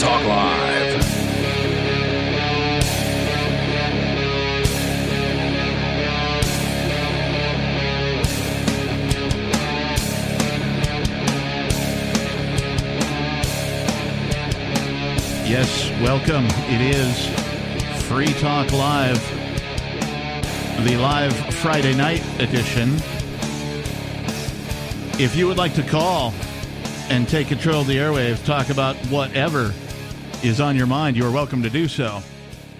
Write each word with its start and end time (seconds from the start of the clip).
Talk 0.00 0.24
Live. 0.24 1.04
Yes, 15.46 15.90
welcome. 16.00 16.46
It 16.46 16.80
is 16.80 17.26
Free 18.04 18.24
Talk 18.40 18.72
Live, 18.72 19.22
the 20.82 20.96
live 20.96 21.36
Friday 21.56 21.94
night 21.94 22.24
edition. 22.40 22.94
If 25.22 25.36
you 25.36 25.46
would 25.46 25.58
like 25.58 25.74
to 25.74 25.82
call 25.82 26.32
and 27.10 27.28
take 27.28 27.48
control 27.48 27.82
of 27.82 27.86
the 27.86 27.96
airwaves, 27.98 28.42
talk 28.46 28.70
about 28.70 28.96
whatever 29.08 29.74
is 30.42 30.60
on 30.60 30.74
your 30.74 30.86
mind, 30.86 31.16
you 31.16 31.26
are 31.26 31.30
welcome 31.30 31.62
to 31.62 31.70
do 31.70 31.86
so. 31.86 32.22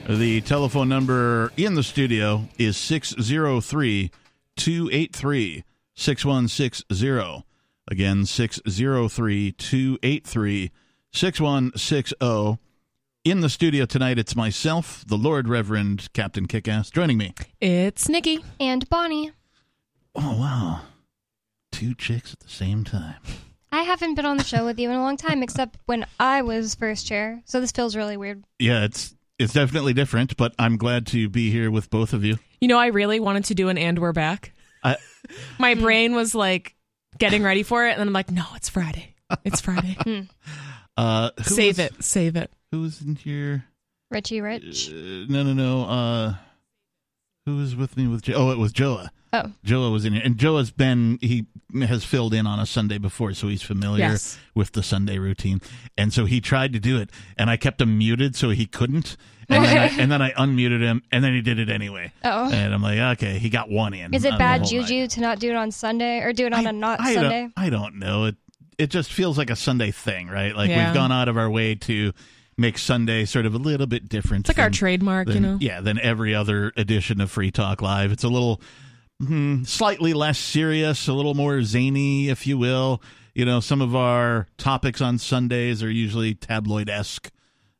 The 0.09 0.41
telephone 0.41 0.89
number 0.89 1.53
in 1.57 1.75
the 1.75 1.83
studio 1.83 2.49
is 2.59 2.77
603 2.77 4.11
283 4.57 5.65
6160. 5.95 7.45
Again, 7.91 8.25
603 8.25 9.53
283 9.53 10.71
6160. 11.13 12.59
In 13.25 13.41
the 13.41 13.51
studio 13.51 13.85
tonight, 13.85 14.19
it's 14.19 14.35
myself, 14.35 15.05
the 15.07 15.19
Lord 15.19 15.47
Reverend 15.47 16.11
Captain 16.15 16.47
Kickass, 16.47 16.91
joining 16.91 17.19
me. 17.19 17.35
It's 17.61 18.09
Nikki. 18.09 18.43
And 18.59 18.89
Bonnie. 18.89 19.33
Oh, 20.15 20.41
wow. 20.41 20.81
Two 21.71 21.95
chicks 21.95 22.33
at 22.33 22.41
the 22.41 22.49
same 22.49 22.85
time. 22.85 23.21
I 23.73 23.83
haven't 23.83 24.15
been 24.15 24.27
on 24.27 24.37
the 24.37 24.45
show 24.45 24.65
with 24.65 24.79
you 24.79 24.91
in 24.91 24.97
a 24.97 25.03
long 25.03 25.17
time, 25.17 25.43
except 25.43 25.79
when 25.87 26.05
I 26.19 26.43
was 26.43 26.75
first 26.75 27.07
chair. 27.07 27.41
So 27.45 27.61
this 27.61 27.71
feels 27.73 27.95
really 27.95 28.17
weird. 28.17 28.45
Yeah, 28.59 28.85
it's 28.85 29.15
it's 29.39 29.53
definitely 29.53 29.93
different, 29.95 30.37
but 30.37 30.55
I'm 30.59 30.77
glad 30.77 31.07
to 31.09 31.29
be 31.29 31.51
here 31.51 31.71
with 31.71 31.89
both 31.91 32.13
of 32.13 32.25
you. 32.25 32.39
You 32.61 32.69
know, 32.69 32.79
I 32.79 32.89
really 32.89 33.21
wanted 33.21 33.45
to 33.47 33.55
do 33.55 33.69
an 33.69 33.79
and 33.79 33.99
we're 33.99 34.13
back. 34.13 34.53
I, 34.83 34.97
My 35.59 35.75
brain 35.75 36.15
was 36.15 36.35
like 36.35 36.75
getting 37.19 37.43
ready 37.43 37.63
for 37.63 37.87
it, 37.87 37.91
and 37.93 38.01
then 38.01 38.09
I'm 38.09 38.13
like, 38.13 38.31
no, 38.31 38.45
it's 38.57 38.69
Friday. 38.69 39.15
It's 39.45 39.61
Friday. 39.61 39.97
uh, 40.97 41.31
who 41.39 41.43
save 41.45 41.79
was- 41.79 41.87
it. 41.87 42.05
Save 42.05 42.37
it. 42.37 42.53
Who 42.73 42.83
was 42.83 43.01
in 43.01 43.17
here? 43.17 43.65
Richie 44.11 44.41
Rich. 44.41 44.89
Uh, 44.91 45.27
no, 45.29 45.43
no, 45.45 45.53
no. 45.53 45.85
Uh, 45.85 46.35
who 47.47 47.57
was 47.59 47.77
with 47.77 47.97
me 47.97 48.09
with? 48.09 48.23
Jo- 48.23 48.35
oh, 48.37 48.51
it 48.51 48.59
was 48.59 48.73
Joa. 48.73 49.11
Oh. 49.33 49.53
Joa 49.65 49.91
was 49.91 50.05
in 50.05 50.13
here, 50.15 50.23
and 50.25 50.41
Joa's 50.41 50.71
been 50.73 51.19
he 51.21 51.47
has 51.87 52.05
filled 52.05 52.35
in 52.35 52.47
on 52.47 52.59
a 52.59 52.67
Sunday 52.67 52.99
before, 52.99 53.33
so 53.33 53.47
he's 53.49 53.63
familiar 53.63 54.01
Yes. 54.07 54.39
with 54.55 54.73
the 54.73 54.83
Sunday 54.83 55.19
routine. 55.19 55.61
And 55.97 56.13
so 56.13 56.25
he 56.25 56.41
tried 56.41 56.73
to 56.73 56.81
do 56.81 56.99
it, 56.99 57.11
and 57.39 57.49
I 57.49 57.57
kept 57.57 57.81
him 57.81 57.97
muted 57.97 58.35
so 58.35 58.51
he 58.51 58.67
couldn't. 58.67 59.17
And 59.49 59.65
then, 59.65 59.79
I, 59.79 59.87
and 60.03 60.11
then 60.13 60.21
I 60.23 60.33
unmuted 60.33 60.81
him, 60.81 61.03
and 61.13 61.23
then 61.23 61.33
he 61.33 61.43
did 61.43 61.59
it 61.61 61.69
anyway. 61.69 62.13
Oh. 62.25 62.51
And 62.53 62.75
I'm 62.75 62.83
like, 62.83 62.99
okay, 63.19 63.39
he 63.39 63.51
got 63.51 63.71
one 63.71 63.95
in. 63.95 64.13
Is 64.15 64.25
it 64.25 64.37
bad 64.39 64.63
whole 64.63 64.79
night. 64.79 64.87
juju 64.89 65.07
to 65.09 65.21
not 65.21 65.39
do 65.39 65.51
it 65.51 65.57
on 65.57 65.71
Sunday 65.71 66.21
or 66.21 66.33
do 66.33 66.47
it 66.47 66.53
on 66.53 66.67
a 66.67 66.73
not 66.73 67.01
I 67.01 67.15
Sunday? 67.15 67.41
Don't, 67.43 67.53
I 67.57 67.71
don't 67.71 67.97
know. 68.01 68.25
It 68.25 68.37
it 68.79 68.91
just 68.91 69.13
feels 69.13 69.37
like 69.39 69.51
a 69.51 69.57
Sunday 69.57 69.91
thing, 69.93 70.27
right? 70.29 70.57
Like 70.57 70.71
Yeah. 70.71 70.87
we've 70.87 70.95
gone 70.95 71.13
out 71.13 71.29
of 71.29 71.37
our 71.37 71.51
way 71.51 71.75
to 71.77 72.13
make 72.57 72.79
Sunday 72.79 73.25
sort 73.27 73.45
of 73.47 73.55
a 73.55 73.59
little 73.59 73.87
bit 73.87 74.09
different. 74.09 74.49
It's 74.49 74.57
like 74.57 74.63
our 74.63 74.71
than- 74.71 74.73
trademark, 74.73 75.29
you 75.29 75.39
know? 75.41 75.59
Yeah, 75.61 75.81
than 75.83 75.99
every 76.01 76.35
other 76.35 76.73
edition 76.77 77.21
of 77.21 77.31
Free 77.31 77.51
Talk 77.51 77.81
Live. 77.83 78.11
It's 78.11 78.25
a 78.25 78.29
little 78.29 78.61
hmm, 79.25 79.65
slightly 79.65 80.13
less 80.15 80.39
serious, 80.39 81.09
a 81.09 81.13
little 81.13 81.35
more 81.35 81.63
zany, 81.63 82.29
if 82.29 82.47
you 82.47 82.59
will. 82.59 83.03
You 83.35 83.45
know, 83.45 83.61
some 83.61 83.81
of 83.81 83.95
our 83.95 84.47
topics 84.59 85.01
on 85.01 85.19
Sundays 85.19 85.83
are 85.83 85.91
usually 85.91 86.35
tabloid 86.35 86.89
esque. 86.89 87.31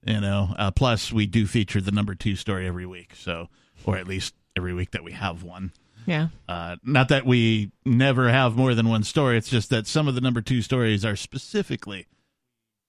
You 0.07 0.21
know, 0.21 0.55
uh, 0.59 0.71
plus 0.71 1.13
we 1.13 1.27
do 1.27 1.47
feature 1.47 1.81
the 1.81 1.93
number 1.93 2.15
two 2.15 2.37
story 2.37 2.67
every 2.67 2.87
week, 2.87 3.13
so 3.15 3.49
or 3.85 3.97
at 3.97 4.07
least 4.07 4.35
every 4.57 4.73
week 4.73 4.93
that 4.93 5.05
we 5.05 5.13
have 5.13 5.43
one. 5.43 5.73
Yeah. 6.07 6.29
Uh, 6.49 6.77
not 6.83 7.09
that 7.09 7.27
we 7.27 7.73
never 7.85 8.31
have 8.31 8.57
more 8.57 8.75
than 8.75 8.89
one 8.89 9.03
story. 9.03 9.37
It's 9.37 9.51
just 9.51 9.71
that 9.71 9.87
some 9.87 10.09
of 10.09 10.15
the 10.15 10.21
number 10.21 10.41
two 10.41 10.63
stories 10.63 11.05
are 11.05 11.17
specifically 11.17 12.07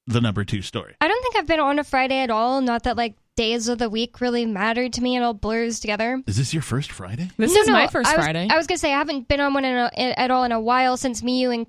the 0.07 0.21
number 0.21 0.43
two 0.43 0.61
story. 0.61 0.95
I 1.01 1.07
don't 1.07 1.21
think 1.21 1.35
I've 1.35 1.47
been 1.47 1.59
on 1.59 1.79
a 1.79 1.83
Friday 1.83 2.19
at 2.19 2.29
all. 2.29 2.61
Not 2.61 2.83
that 2.83 2.97
like 2.97 3.15
days 3.35 3.67
of 3.69 3.77
the 3.77 3.89
week 3.89 4.21
really 4.21 4.45
matter 4.45 4.89
to 4.89 5.01
me. 5.01 5.15
It 5.17 5.21
all 5.21 5.33
blurs 5.33 5.79
together. 5.79 6.21
Is 6.27 6.37
this 6.37 6.53
your 6.53 6.61
first 6.63 6.91
Friday? 6.91 7.29
This 7.37 7.53
No, 7.53 7.61
is 7.61 7.67
no, 7.67 7.73
my 7.73 7.87
first 7.87 8.09
I 8.09 8.15
was, 8.15 8.23
Friday. 8.25 8.47
I 8.49 8.57
was 8.57 8.67
gonna 8.67 8.77
say 8.77 8.93
I 8.93 8.97
haven't 8.97 9.27
been 9.27 9.39
on 9.39 9.53
one 9.53 9.65
in 9.65 9.75
a, 9.75 9.89
at 10.19 10.31
all 10.31 10.43
in 10.43 10.51
a 10.51 10.59
while 10.59 10.97
since 10.97 11.23
me, 11.23 11.39
you, 11.41 11.51
and 11.51 11.65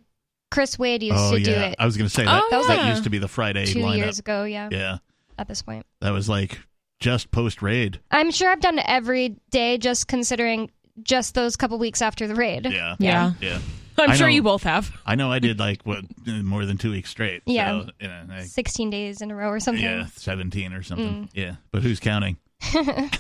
Chris 0.51 0.79
Wade 0.79 1.03
used 1.03 1.17
oh 1.19 1.33
to 1.33 1.39
yeah, 1.41 1.45
do 1.45 1.53
it 1.53 1.77
I 1.79 1.87
was 1.87 1.97
going 1.97 2.09
to 2.09 2.15
say 2.15 2.25
that. 2.27 2.43
Oh, 2.53 2.67
that 2.69 2.79
yeah. 2.79 2.91
used 2.91 3.05
to 3.05 3.11
be 3.11 3.17
the 3.19 3.29
Friday 3.29 3.65
two 3.65 3.79
lineup. 3.79 3.97
years 3.97 4.19
ago. 4.19 4.45
Yeah, 4.45 4.69
Yeah, 4.71 4.99
at 5.39 5.49
this 5.49 5.63
point. 5.63 5.87
that 6.01 6.11
was 6.11 6.29
like 6.29 6.59
just 7.01 7.31
post 7.31 7.63
raid. 7.63 8.01
I'm 8.11 8.31
sure 8.31 8.51
I've 8.51 8.61
done 8.61 8.79
it 8.79 8.85
every 8.87 9.37
day, 9.51 9.79
just 9.79 10.09
considering 10.09 10.71
just 11.03 11.35
those 11.35 11.57
couple 11.57 11.79
weeks 11.79 12.03
after 12.03 12.27
the 12.29 12.35
raid. 12.35 12.67
Yeah, 12.71 12.97
Yeah. 12.99 13.33
yeah. 13.41 13.59
I'm 13.99 14.17
sure 14.17 14.29
you 14.29 14.43
both 14.43 14.63
have. 14.65 14.91
I 15.07 15.15
know 15.15 15.31
I 15.31 15.39
did 15.39 15.59
like 15.59 15.83
what 15.83 16.05
more 16.27 16.65
than 16.67 16.79
two 16.79 16.91
weeks 16.91 17.11
straight. 17.11 17.43
Yeah. 17.47 17.83
so, 17.83 17.91
you 18.01 18.09
know, 18.09 18.25
I- 18.31 18.43
16 18.45 18.91
days 18.91 19.21
in 19.21 19.31
a 19.31 19.35
row 19.35 19.49
or 19.49 19.61
something. 19.61 19.85
yeah, 19.85 20.07
seventeen 20.17 20.73
or 20.73 20.83
something. 20.83 21.25
Mm. 21.25 21.29
Yeah, 21.35 21.57
but 21.71 21.83
who's 21.83 22.01
counting? 22.01 22.37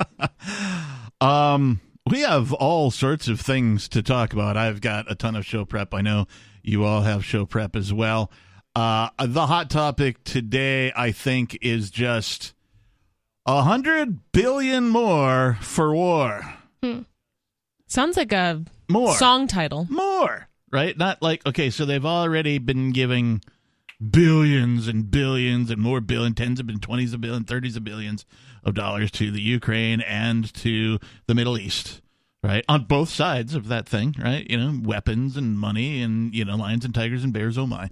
um, 1.20 1.80
we 2.10 2.20
have 2.20 2.52
all 2.52 2.90
sorts 2.90 3.28
of 3.28 3.40
things 3.40 3.88
to 3.90 4.02
talk 4.02 4.32
about. 4.32 4.56
I've 4.56 4.80
got 4.80 5.10
a 5.10 5.14
ton 5.14 5.36
of 5.36 5.46
show 5.46 5.64
prep. 5.64 5.94
I 5.94 6.00
know 6.00 6.26
you 6.62 6.84
all 6.84 7.02
have 7.02 7.24
show 7.24 7.46
prep 7.46 7.76
as 7.76 7.92
well. 7.92 8.30
Uh, 8.74 9.10
the 9.24 9.46
hot 9.46 9.70
topic 9.70 10.24
today, 10.24 10.92
I 10.96 11.12
think, 11.12 11.58
is 11.60 11.90
just 11.90 12.54
a 13.46 13.62
hundred 13.62 14.32
billion 14.32 14.88
more 14.88 15.58
for 15.60 15.94
war. 15.94 16.54
Sounds 17.86 18.16
like 18.16 18.32
a 18.32 18.64
More 18.92 19.14
song 19.16 19.46
title. 19.46 19.86
more, 19.90 20.48
right? 20.70 20.96
Not 20.96 21.22
like 21.22 21.44
okay, 21.46 21.70
so 21.70 21.84
they've 21.84 22.04
already 22.04 22.58
been 22.58 22.92
giving 22.92 23.40
billions 24.10 24.88
and 24.88 25.10
billions 25.10 25.70
and 25.70 25.80
more 25.80 26.00
billion, 26.00 26.34
tens 26.34 26.60
of 26.60 26.66
billions, 26.66 26.84
twenties 26.84 27.14
of 27.14 27.20
billions, 27.20 27.46
thirties 27.46 27.76
of 27.76 27.84
billions 27.84 28.24
of 28.64 28.74
dollars 28.74 29.10
to 29.12 29.30
the 29.30 29.40
Ukraine 29.40 30.00
and 30.02 30.52
to 30.54 30.98
the 31.26 31.34
Middle 31.34 31.58
East, 31.58 32.00
right? 32.42 32.64
On 32.68 32.84
both 32.84 33.08
sides 33.08 33.54
of 33.54 33.68
that 33.68 33.88
thing, 33.88 34.14
right? 34.22 34.48
You 34.48 34.58
know, 34.58 34.80
weapons 34.82 35.36
and 35.36 35.58
money 35.58 36.02
and 36.02 36.34
you 36.34 36.44
know, 36.44 36.56
lions 36.56 36.84
and 36.84 36.94
tigers 36.94 37.24
and 37.24 37.32
bears. 37.32 37.58
Oh 37.58 37.66
my. 37.66 37.90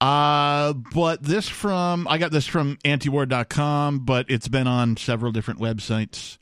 Uh, 0.00 0.72
but 0.94 1.22
this 1.22 1.46
from 1.46 2.08
I 2.08 2.16
got 2.16 2.30
this 2.30 2.46
from 2.46 2.78
antiwar.com, 2.84 4.00
but 4.06 4.26
it's 4.30 4.48
been 4.48 4.66
on 4.66 4.96
several 4.96 5.30
different 5.30 5.60
websites. 5.60 6.38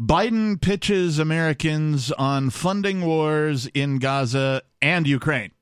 Biden 0.00 0.60
pitches 0.60 1.18
Americans 1.18 2.10
on 2.12 2.50
funding 2.50 3.02
wars 3.06 3.66
in 3.74 3.98
Gaza 3.98 4.62
and 4.82 5.06
Ukraine. 5.06 5.52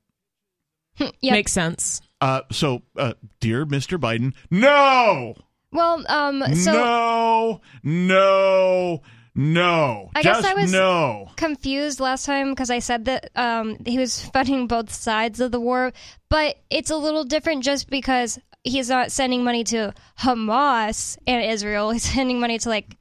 Yep. 0.98 1.12
Makes 1.22 1.52
sense. 1.52 2.00
Uh, 2.20 2.42
so, 2.50 2.82
uh, 2.96 3.14
dear 3.40 3.66
Mr. 3.66 3.98
Biden, 3.98 4.34
no, 4.50 5.34
Well, 5.72 6.04
um, 6.08 6.42
so 6.54 6.72
no, 6.72 7.60
no, 7.82 9.02
no. 9.34 10.10
I 10.14 10.22
guess 10.22 10.36
Just 10.42 10.48
I 10.48 10.54
was- 10.54 10.72
no. 10.72 11.28
confused 11.36 11.98
last 11.98 12.24
time 12.26 12.50
because 12.50 12.70
I 12.70 12.78
said 12.78 13.06
that 13.06 13.30
um, 13.36 13.76
he 13.84 13.98
was 13.98 14.24
funding 14.26 14.66
both 14.66 14.92
sides 14.92 15.40
of 15.40 15.50
the 15.50 15.60
war, 15.60 15.92
but 16.28 16.56
it's 16.70 16.90
a 16.90 16.96
little 16.96 17.24
different 17.24 17.64
just 17.64 17.90
because 17.90 18.38
he's 18.64 18.88
not 18.88 19.10
sending 19.10 19.42
money 19.44 19.64
to 19.64 19.92
Hamas 20.20 21.18
and 21.26 21.44
Israel. 21.44 21.90
He's 21.90 22.02
sending 22.14 22.38
money 22.38 22.58
to 22.58 22.68
like 22.68 22.96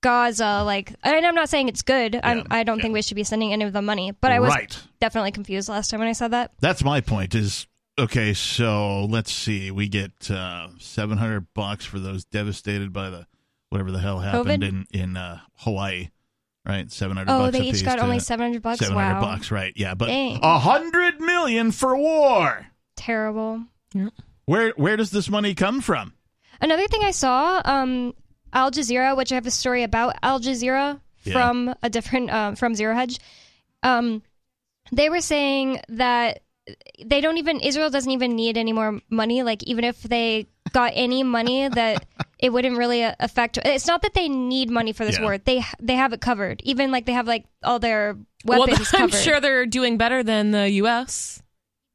Gaza. 0.00 0.62
Like, 0.64 0.94
and 1.02 1.26
I'm 1.26 1.34
not 1.34 1.48
saying 1.48 1.68
it's 1.68 1.82
good. 1.82 2.14
Yeah, 2.14 2.20
I'm, 2.22 2.46
I 2.50 2.62
don't 2.62 2.78
yeah. 2.78 2.82
think 2.82 2.94
we 2.94 3.02
should 3.02 3.14
be 3.14 3.24
sending 3.24 3.52
any 3.52 3.64
of 3.64 3.72
the 3.72 3.82
money, 3.82 4.12
but 4.12 4.32
I 4.32 4.40
was 4.40 4.50
right. 4.50 4.78
definitely 5.00 5.32
confused 5.32 5.68
last 5.68 5.90
time 5.90 6.00
when 6.00 6.08
I 6.08 6.12
said 6.12 6.32
that. 6.32 6.52
That's 6.60 6.84
my 6.84 7.00
point. 7.00 7.34
Is 7.34 7.66
okay. 7.98 8.34
So 8.34 9.04
let's 9.06 9.32
see. 9.32 9.70
We 9.70 9.88
get 9.88 10.30
uh, 10.30 10.68
seven 10.78 11.18
hundred 11.18 11.46
bucks 11.54 11.84
for 11.84 11.98
those 11.98 12.24
devastated 12.24 12.92
by 12.92 13.10
the 13.10 13.26
whatever 13.70 13.90
the 13.90 13.98
hell 13.98 14.20
happened 14.20 14.62
COVID? 14.62 14.68
in 14.68 14.86
in 14.92 15.16
uh, 15.16 15.40
Hawaii. 15.56 16.10
Right, 16.66 16.90
seven 16.90 17.16
hundred. 17.16 17.32
Oh, 17.32 17.38
bucks 17.44 17.58
they 17.58 17.64
each 17.64 17.84
got 17.84 18.00
only 18.00 18.18
700 18.18 18.60
bucks. 18.60 18.80
Seven 18.80 18.96
hundred 18.96 19.14
wow, 19.14 19.20
bucks, 19.20 19.52
right? 19.52 19.72
Yeah, 19.76 19.94
but 19.94 20.08
a 20.10 20.58
hundred 20.58 21.20
million 21.20 21.70
for 21.70 21.96
war. 21.96 22.66
terrible. 22.96 23.62
Where 24.46 24.70
where 24.76 24.96
does 24.96 25.10
this 25.10 25.28
money 25.28 25.54
come 25.54 25.80
from? 25.80 26.12
Another 26.60 26.86
thing 26.88 27.02
I 27.04 27.10
saw, 27.10 27.60
um, 27.64 28.14
Al 28.56 28.70
Jazeera, 28.70 29.16
which 29.16 29.30
I 29.30 29.34
have 29.36 29.46
a 29.46 29.50
story 29.52 29.82
about 29.84 30.16
Al 30.22 30.40
Jazeera 30.40 30.98
Yeah. 31.24 31.32
from 31.32 31.74
a 31.82 31.90
different 31.90 32.30
um, 32.30 32.56
from 32.56 32.74
Zero 32.74 32.94
Hedge. 32.94 33.18
Um, 33.82 34.22
they 34.92 35.08
were 35.10 35.20
saying 35.20 35.80
that 35.90 36.40
they 37.04 37.20
don't 37.20 37.36
even 37.38 37.60
Israel 37.60 37.90
doesn't 37.90 38.10
even 38.10 38.34
need 38.34 38.56
any 38.56 38.72
more 38.72 39.00
money. 39.10 39.42
Like 39.42 39.62
even 39.64 39.84
if 39.84 40.02
they 40.02 40.46
got 40.72 40.92
any 40.94 41.22
money, 41.22 41.68
that 41.80 42.06
it 42.38 42.50
wouldn't 42.52 42.78
really 42.78 43.04
uh, 43.04 43.14
affect. 43.20 43.58
It's 43.64 43.86
not 43.86 44.02
that 44.02 44.14
they 44.14 44.28
need 44.28 44.70
money 44.70 44.92
for 44.92 45.04
this 45.04 45.16
Yeah. 45.18 45.24
war. 45.24 45.38
They 45.38 45.62
they 45.80 45.94
have 45.94 46.12
it 46.12 46.20
covered. 46.20 46.62
Even 46.64 46.90
like 46.90 47.04
they 47.06 47.12
have 47.12 47.26
like 47.28 47.44
all 47.62 47.78
their 47.78 48.16
weapons. 48.44 48.78
Well, 48.92 49.02
I'm 49.02 49.10
covered. 49.10 49.22
sure 49.22 49.40
they're 49.40 49.66
doing 49.66 49.98
better 49.98 50.22
than 50.22 50.50
the 50.50 50.70
U.S. 50.82 51.42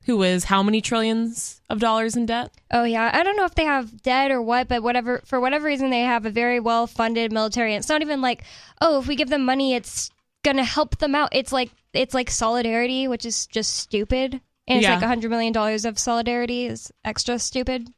who 0.05 0.21
is 0.23 0.45
how 0.45 0.63
many 0.63 0.81
trillions 0.81 1.61
of 1.69 1.79
dollars 1.79 2.15
in 2.15 2.25
debt? 2.25 2.51
Oh 2.71 2.83
yeah, 2.83 3.09
I 3.13 3.23
don't 3.23 3.35
know 3.37 3.45
if 3.45 3.55
they 3.55 3.65
have 3.65 4.01
debt 4.01 4.31
or 4.31 4.41
what, 4.41 4.67
but 4.67 4.83
whatever 4.83 5.21
for 5.25 5.39
whatever 5.39 5.65
reason 5.67 5.89
they 5.89 6.01
have 6.01 6.25
a 6.25 6.31
very 6.31 6.59
well 6.59 6.87
funded 6.87 7.31
military. 7.31 7.75
It's 7.75 7.89
not 7.89 8.01
even 8.01 8.21
like, 8.21 8.43
oh, 8.81 8.99
if 8.99 9.07
we 9.07 9.15
give 9.15 9.29
them 9.29 9.45
money, 9.45 9.73
it's 9.75 10.09
gonna 10.43 10.63
help 10.63 10.97
them 10.97 11.13
out. 11.15 11.29
It's 11.31 11.51
like 11.51 11.71
it's 11.93 12.13
like 12.13 12.29
solidarity, 12.29 13.07
which 13.07 13.25
is 13.25 13.45
just 13.47 13.75
stupid. 13.75 14.41
And 14.67 14.77
it's 14.79 14.83
Yeah. 14.83 14.95
like 14.95 15.03
a 15.03 15.07
hundred 15.07 15.29
million 15.29 15.53
dollars 15.53 15.85
of 15.85 15.99
solidarity 15.99 16.65
is 16.65 16.91
extra 17.03 17.37
stupid. 17.39 17.89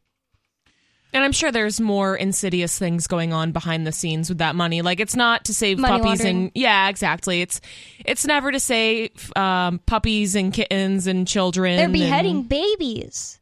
And 1.14 1.24
I'm 1.24 1.32
sure 1.32 1.52
there's 1.52 1.80
more 1.80 2.16
insidious 2.16 2.78
things 2.78 3.06
going 3.06 3.34
on 3.34 3.52
behind 3.52 3.86
the 3.86 3.92
scenes 3.92 4.30
with 4.30 4.40
that 4.40 4.56
money. 4.56 4.82
Like 4.82 5.00
it's 5.00 5.16
not 5.16 5.46
to 5.46 5.54
save 5.54 5.78
Money 5.78 6.00
puppies 6.00 6.20
laundering. 6.22 6.36
and 6.46 6.52
yeah, 6.56 6.90
exactly. 6.90 7.42
It's 7.42 7.62
it's 8.04 8.26
never 8.26 8.52
to 8.52 8.60
save 8.60 9.32
um, 9.36 9.80
puppies 9.86 10.36
and 10.36 10.52
kittens 10.52 11.06
and 11.06 11.28
children. 11.28 11.76
They're 11.76 11.86
and- 11.86 11.94
beheading 11.94 12.44
babies. 12.44 13.40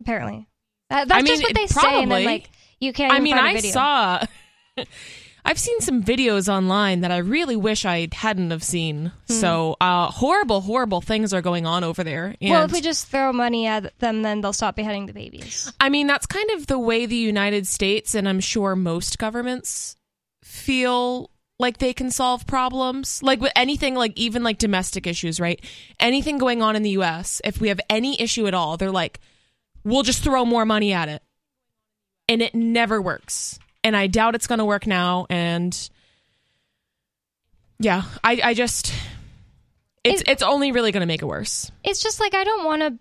Apparently, 0.00 0.46
that, 0.90 1.08
that's 1.08 1.18
I 1.18 1.22
mean, 1.22 1.32
just 1.32 1.42
what 1.42 1.54
they 1.54 1.66
say. 1.66 2.02
And 2.02 2.10
then 2.10 2.24
like 2.24 2.50
you 2.78 2.92
can't. 2.92 3.12
I 3.12 3.18
mean, 3.20 3.38
I 3.38 3.54
video. 3.54 3.70
saw. 3.72 4.24
I've 5.46 5.58
seen 5.58 5.80
some 5.80 6.02
videos 6.02 6.48
online 6.48 7.02
that 7.02 7.10
I 7.10 7.18
really 7.18 7.56
wish 7.56 7.84
I 7.84 8.08
hadn't 8.12 8.50
have 8.50 8.64
seen. 8.64 9.12
Hmm. 9.28 9.32
So 9.32 9.76
uh, 9.80 10.06
horrible, 10.06 10.62
horrible 10.62 11.02
things 11.02 11.34
are 11.34 11.42
going 11.42 11.66
on 11.66 11.84
over 11.84 12.02
there. 12.02 12.34
And 12.40 12.50
Well, 12.50 12.64
if 12.64 12.72
we 12.72 12.80
just 12.80 13.08
throw 13.08 13.32
money 13.32 13.66
at 13.66 13.98
them, 13.98 14.22
then 14.22 14.40
they'll 14.40 14.54
stop 14.54 14.76
beheading 14.76 15.06
the 15.06 15.12
babies. 15.12 15.70
I 15.78 15.90
mean, 15.90 16.06
that's 16.06 16.26
kind 16.26 16.50
of 16.52 16.66
the 16.66 16.78
way 16.78 17.04
the 17.04 17.16
United 17.16 17.66
States 17.66 18.14
and 18.14 18.28
I'm 18.28 18.40
sure 18.40 18.74
most 18.74 19.18
governments 19.18 19.96
feel 20.42 21.30
like 21.58 21.78
they 21.78 21.92
can 21.92 22.10
solve 22.10 22.46
problems. 22.46 23.22
Like 23.22 23.40
with 23.40 23.52
anything, 23.54 23.94
like 23.94 24.12
even 24.16 24.42
like 24.42 24.58
domestic 24.58 25.06
issues, 25.06 25.40
right? 25.40 25.62
Anything 26.00 26.38
going 26.38 26.62
on 26.62 26.74
in 26.74 26.82
the 26.82 26.90
US, 26.90 27.42
if 27.44 27.60
we 27.60 27.68
have 27.68 27.80
any 27.90 28.20
issue 28.20 28.46
at 28.46 28.54
all, 28.54 28.78
they're 28.78 28.90
like, 28.90 29.20
we'll 29.84 30.02
just 30.02 30.22
throw 30.24 30.46
more 30.46 30.64
money 30.64 30.94
at 30.94 31.10
it. 31.10 31.22
And 32.30 32.40
it 32.40 32.54
never 32.54 33.02
works. 33.02 33.58
And 33.84 33.94
I 33.96 34.06
doubt 34.08 34.34
it's 34.34 34.46
going 34.48 34.58
to 34.58 34.64
work 34.64 34.86
now. 34.86 35.26
And 35.30 35.78
yeah, 37.78 38.02
I, 38.22 38.40
I 38.42 38.54
just, 38.54 38.92
it's, 40.02 40.22
It- 40.22 40.28
it's 40.28 40.42
only 40.42 40.72
really 40.72 40.90
going 40.92 41.02
to 41.02 41.06
make 41.06 41.22
it 41.22 41.26
worse. 41.26 41.70
it's 41.82 42.02
just 42.02 42.18
like 42.20 42.34
I 42.34 42.44
don't 42.44 42.64
want 42.64 42.82
to. 42.82 42.98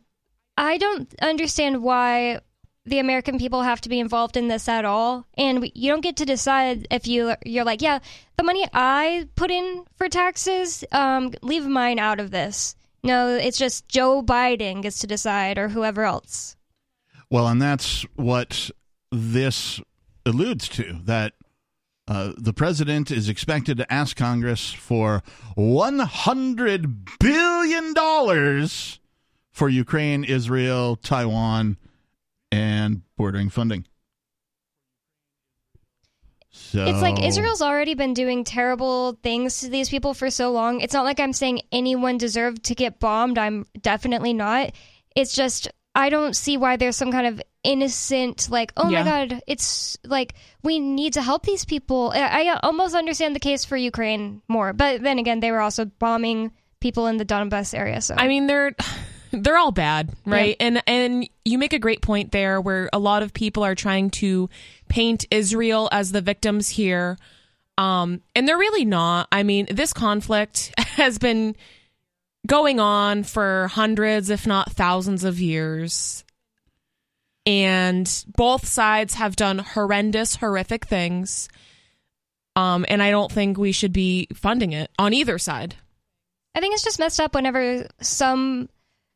I 0.55 0.77
don't 0.77 1.11
understand 1.19 1.81
why 1.81 2.39
the 2.85 2.99
American 2.99 3.39
people 3.39 3.63
have 3.63 3.81
to 3.81 3.89
be 3.89 3.99
involved 3.99 4.37
in 4.37 4.49
this 4.49 4.67
at 4.69 4.85
all, 4.85 5.25
and 5.35 5.61
we, 5.61 5.71
you 5.73 5.89
don't 5.89 6.01
get 6.01 6.17
to 6.17 6.25
decide 6.25 6.87
if 6.91 7.07
you 7.07 7.33
you're 7.43 7.63
like, 7.63 7.81
yeah, 7.81 7.99
the 8.37 8.43
money 8.43 8.67
I 8.71 9.27
put 9.35 9.49
in 9.49 9.85
for 9.95 10.09
taxes, 10.09 10.83
um, 10.91 11.31
leave 11.41 11.65
mine 11.65 11.97
out 11.97 12.19
of 12.19 12.29
this. 12.29 12.75
No, 13.03 13.29
it's 13.35 13.57
just 13.57 13.87
Joe 13.87 14.21
Biden 14.21 14.81
gets 14.83 14.99
to 14.99 15.07
decide, 15.07 15.57
or 15.57 15.69
whoever 15.69 16.03
else. 16.03 16.55
Well, 17.31 17.47
and 17.47 17.59
that's 17.61 18.03
what 18.15 18.69
this 19.11 19.81
alludes 20.25 20.67
to 20.69 20.99
that 21.03 21.33
uh, 22.07 22.33
the 22.37 22.53
president 22.53 23.11
is 23.11 23.29
expected 23.29 23.77
to 23.77 23.93
ask 23.93 24.17
Congress 24.17 24.71
for 24.71 25.23
$100 25.57 27.19
billion 27.19 28.67
for 29.51 29.69
Ukraine, 29.69 30.23
Israel, 30.23 30.95
Taiwan, 30.97 31.77
and 32.51 33.03
bordering 33.15 33.49
funding. 33.49 33.85
So 36.49 36.85
It's 36.85 37.01
like 37.01 37.23
Israel's 37.23 37.61
already 37.61 37.95
been 37.95 38.13
doing 38.13 38.43
terrible 38.43 39.17
things 39.23 39.61
to 39.61 39.69
these 39.69 39.89
people 39.89 40.13
for 40.13 40.29
so 40.29 40.51
long. 40.51 40.81
It's 40.81 40.93
not 40.93 41.03
like 41.03 41.19
I'm 41.19 41.33
saying 41.33 41.61
anyone 41.71 42.17
deserved 42.17 42.63
to 42.65 42.75
get 42.75 42.99
bombed. 42.99 43.37
I'm 43.39 43.65
definitely 43.81 44.33
not. 44.33 44.71
It's 45.15 45.33
just 45.33 45.69
I 45.95 46.09
don't 46.09 46.35
see 46.35 46.57
why 46.57 46.77
there's 46.77 46.95
some 46.95 47.11
kind 47.11 47.27
of 47.27 47.41
innocent 47.63 48.49
like, 48.49 48.73
oh 48.77 48.89
Yeah. 48.89 49.03
my 49.03 49.09
god, 49.27 49.41
it's 49.47 49.97
like 50.03 50.33
we 50.63 50.79
need 50.79 51.13
to 51.13 51.21
help 51.21 51.45
these 51.45 51.65
people. 51.65 52.11
I, 52.13 52.49
I 52.49 52.59
almost 52.63 52.95
understand 52.95 53.35
the 53.35 53.39
case 53.39 53.63
for 53.65 53.77
Ukraine 53.77 54.41
more, 54.47 54.73
but 54.73 55.01
then 55.01 55.19
again, 55.19 55.39
they 55.39 55.51
were 55.51 55.61
also 55.61 55.85
bombing 55.85 56.51
people 56.79 57.07
in 57.07 57.17
the 57.17 57.25
Donbass 57.25 57.73
area. 57.77 58.01
So 58.01 58.15
I 58.17 58.27
mean, 58.27 58.47
they're 58.47 58.75
they're 59.31 59.57
all 59.57 59.71
bad, 59.71 60.11
right? 60.25 60.55
And 60.59 60.81
and 60.87 61.29
you 61.45 61.57
make 61.57 61.73
a 61.73 61.79
great 61.79 62.01
point 62.01 62.31
there, 62.31 62.59
where 62.59 62.89
a 62.91 62.99
lot 62.99 63.23
of 63.23 63.33
people 63.33 63.63
are 63.63 63.75
trying 63.75 64.09
to 64.11 64.49
paint 64.89 65.25
Israel 65.31 65.89
as 65.91 66.11
the 66.11 66.21
victims 66.21 66.69
here, 66.69 67.17
um, 67.77 68.21
and 68.35 68.47
they're 68.47 68.57
really 68.57 68.85
not. 68.85 69.27
I 69.31 69.43
mean, 69.43 69.67
this 69.71 69.93
conflict 69.93 70.73
has 70.77 71.17
been 71.17 71.55
going 72.47 72.79
on 72.79 73.23
for 73.23 73.67
hundreds, 73.69 74.29
if 74.29 74.45
not 74.45 74.71
thousands, 74.71 75.23
of 75.23 75.39
years. 75.39 76.23
And 77.45 78.09
both 78.35 78.67
sides 78.67 79.15
have 79.15 79.35
done 79.35 79.59
horrendous, 79.59 80.35
horrific 80.35 80.85
things. 80.85 81.49
Um, 82.55 82.85
and 82.87 83.01
I 83.01 83.11
don't 83.11 83.31
think 83.31 83.57
we 83.57 83.71
should 83.71 83.93
be 83.93 84.27
funding 84.33 84.73
it 84.73 84.91
on 84.99 85.13
either 85.13 85.37
side. 85.37 85.75
I 86.55 86.59
think 86.59 86.73
it's 86.73 86.83
just 86.83 86.99
messed 86.99 87.19
up 87.19 87.33
whenever 87.33 87.87
some, 87.99 88.69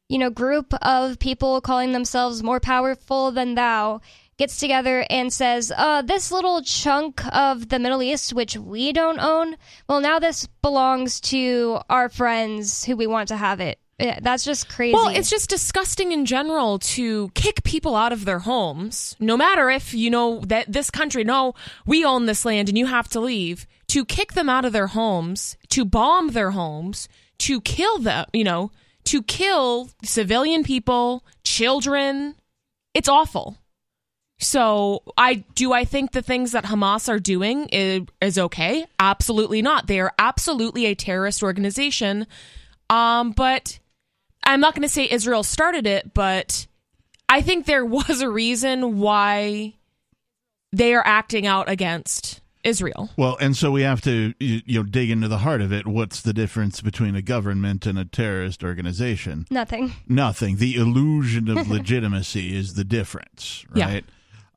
you 0.10 0.18
know, 0.18 0.30
group 0.30 0.74
of 0.82 1.20
people 1.20 1.62
calling 1.62 1.92
themselves 1.92 2.42
more 2.42 2.60
powerful 2.60 3.32
than 3.32 3.56
thou 3.56 4.02
gets 4.38 4.60
together 4.60 5.06
and 5.10 5.34
says, 5.34 5.72
uh, 5.76 6.02
this 6.04 6.32
little 6.32 6.62
chunk 6.62 7.26
of 7.36 7.70
the 7.70 7.80
Middle 7.80 8.04
East, 8.04 8.34
which 8.34 8.56
we 8.56 8.94
don't 8.94 9.20
own, 9.20 9.56
well, 9.90 10.00
now 10.00 10.20
this 10.20 10.48
belongs 10.62 11.20
to 11.22 11.80
our 11.90 12.08
friends 12.08 12.86
who 12.86 12.96
we 12.96 13.08
want 13.08 13.28
to 13.30 13.38
have 13.38 13.60
it. 13.60 13.80
Yeah, 14.00 14.20
That's 14.22 14.44
just 14.44 14.70
crazy. 14.70 14.94
Well, 14.94 15.08
it's 15.08 15.30
just 15.30 15.50
disgusting 15.50 16.12
in 16.12 16.28
general 16.28 16.78
to 16.80 17.30
kick 17.30 17.64
people 17.64 17.96
out 17.96 18.14
of 18.14 18.26
their 18.26 18.40
homes, 18.40 19.16
no 19.20 19.36
matter 19.36 19.72
if 19.72 19.92
you 19.92 20.12
know 20.12 20.42
that 20.42 20.72
this 20.72 20.92
country, 20.92 21.24
no, 21.24 21.56
we 21.88 22.06
own 22.06 22.28
this 22.28 22.46
land 22.46 22.70
and 22.70 22.78
you 22.78 22.86
have 22.86 23.08
to 23.10 23.20
leave, 23.20 23.66
to 23.88 24.06
kick 24.06 24.34
them 24.34 24.50
out 24.50 24.66
of 24.66 24.74
their 24.74 24.88
homes, 24.88 25.58
to 25.70 25.84
bomb 25.84 26.30
their 26.30 26.52
homes, 26.52 27.10
to 27.40 27.60
kill 27.60 27.98
them, 27.98 28.28
you 28.34 28.44
know, 28.44 28.72
to 29.06 29.24
kill 29.24 29.90
civilian 30.04 30.64
people, 30.64 31.24
children. 31.44 32.36
It's 32.94 33.10
awful. 33.10 33.58
So, 34.40 35.02
I 35.18 35.36
do 35.56 35.74
I 35.74 35.84
think 35.84 36.12
the 36.12 36.22
things 36.22 36.52
that 36.52 36.66
Hamas 36.66 37.10
are 37.10 37.20
doing 37.20 37.70
is, 37.72 38.04
is 38.22 38.38
okay? 38.38 38.86
Absolutely 39.00 39.62
not. 39.64 39.88
They 39.88 40.00
are 40.00 40.14
absolutely 40.20 40.86
a 40.86 40.96
terrorist 40.96 41.42
organization. 41.42 42.28
Um, 42.90 43.32
but 43.32 43.80
I'm 44.44 44.60
not 44.60 44.76
going 44.76 44.84
to 44.84 44.90
say 44.90 45.08
Israel 45.10 45.44
started 45.44 45.88
it, 45.88 46.14
but 46.14 46.68
I 47.28 47.42
think 47.42 47.66
there 47.66 47.86
was 48.00 48.22
a 48.22 48.30
reason 48.30 49.00
why 49.00 49.74
they 50.72 50.94
are 50.94 51.06
acting 51.06 51.48
out 51.48 51.70
against 51.70 52.42
Israel. 52.64 53.10
Well, 53.18 53.38
and 53.40 53.56
so 53.56 53.72
we 53.72 53.82
have 53.82 54.02
to 54.02 54.34
you, 54.40 54.62
you 54.66 54.80
know 54.80 54.84
dig 54.84 55.10
into 55.10 55.28
the 55.28 55.40
heart 55.40 55.62
of 55.62 55.72
it. 55.72 55.88
What's 55.88 56.22
the 56.22 56.34
difference 56.34 56.82
between 56.82 57.16
a 57.16 57.22
government 57.22 57.86
and 57.86 57.98
a 57.98 58.06
terrorist 58.06 58.64
organization? 58.64 59.46
nothing. 59.50 59.94
Nothing. 60.08 60.58
The 60.58 60.76
illusion 60.76 61.50
of 61.50 61.70
legitimacy 61.72 62.56
is 62.56 62.74
the 62.76 62.84
difference, 62.84 63.66
Yeah. 63.74 64.02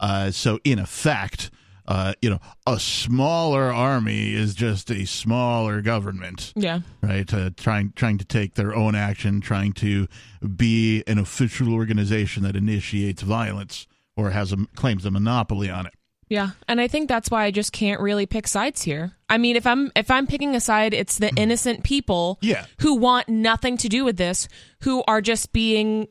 Uh, 0.00 0.30
so, 0.30 0.58
in 0.64 0.78
effect, 0.80 1.50
uh, 1.86 2.14
you 2.22 2.30
know, 2.30 2.38
a 2.66 2.80
smaller 2.80 3.72
army 3.72 4.32
is 4.34 4.54
just 4.54 4.90
a 4.90 5.04
smaller 5.04 5.82
government, 5.82 6.52
Yeah. 6.56 6.80
right? 7.02 7.32
Uh, 7.32 7.50
trying 7.56 7.92
trying 7.96 8.18
to 8.18 8.24
take 8.24 8.54
their 8.54 8.74
own 8.74 8.94
action, 8.94 9.40
trying 9.40 9.72
to 9.74 10.08
be 10.56 11.02
an 11.06 11.18
official 11.18 11.72
organization 11.74 12.42
that 12.44 12.56
initiates 12.56 13.22
violence 13.22 13.86
or 14.16 14.30
has 14.30 14.52
a 14.52 14.56
claims 14.74 15.04
a 15.04 15.10
monopoly 15.10 15.68
on 15.70 15.86
it. 15.86 15.94
Yeah, 16.28 16.50
and 16.68 16.80
I 16.80 16.86
think 16.86 17.08
that's 17.08 17.28
why 17.28 17.44
I 17.44 17.50
just 17.50 17.72
can't 17.72 18.00
really 18.00 18.24
pick 18.24 18.46
sides 18.46 18.82
here. 18.82 19.16
I 19.28 19.36
mean, 19.36 19.56
if 19.56 19.66
I'm 19.66 19.90
if 19.96 20.10
I'm 20.12 20.28
picking 20.28 20.54
a 20.54 20.60
side, 20.60 20.94
it's 20.94 21.18
the 21.18 21.30
innocent 21.34 21.82
people 21.82 22.38
Yeah. 22.40 22.66
who 22.80 22.94
want 22.94 23.28
nothing 23.28 23.76
to 23.78 23.88
do 23.88 24.04
with 24.04 24.16
this, 24.16 24.46
who 24.82 25.02
are 25.08 25.20
just 25.20 25.52
being, 25.52 26.06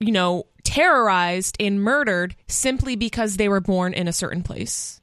you 0.00 0.12
know, 0.12 0.46
terrorized 0.64 1.56
and 1.60 1.82
murdered 1.82 2.36
simply 2.46 2.96
because 2.96 3.36
they 3.36 3.48
were 3.48 3.60
born 3.60 3.92
in 3.94 4.06
a 4.08 4.12
certain 4.12 4.42
place. 4.42 5.00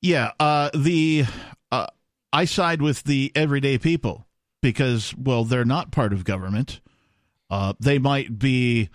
Yeah, 0.00 0.32
uh, 0.40 0.70
the 0.74 1.24
uh, 1.70 1.86
I 2.32 2.44
side 2.44 2.82
with 2.82 3.04
the 3.04 3.30
everyday 3.34 3.78
people 3.78 4.26
because, 4.60 5.14
well, 5.16 5.44
they're 5.44 5.64
not 5.64 5.92
part 5.92 6.12
of 6.12 6.24
government. 6.24 6.80
Uh, 7.48 7.74
they 7.78 7.98
might 7.98 8.38
be 8.38 8.88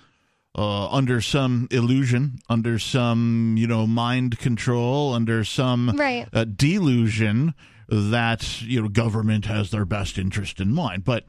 uh, 0.58 0.88
under 0.90 1.22
some 1.22 1.68
illusion, 1.72 2.40
under 2.50 2.78
some 2.80 3.56
you 3.58 3.68
know 3.68 3.88
mind 3.88 4.40
control, 4.40 5.14
under 5.14 5.44
some 5.44 5.92
Right. 5.96 6.28
uh, 6.34 6.44
delusion 6.46 7.54
that 7.88 8.62
you 8.62 8.82
know 8.82 8.90
government 8.90 9.46
has 9.46 9.72
their 9.72 9.86
best 9.86 10.18
interest 10.18 10.60
in 10.60 10.74
mind. 10.74 11.06
But 11.06 11.26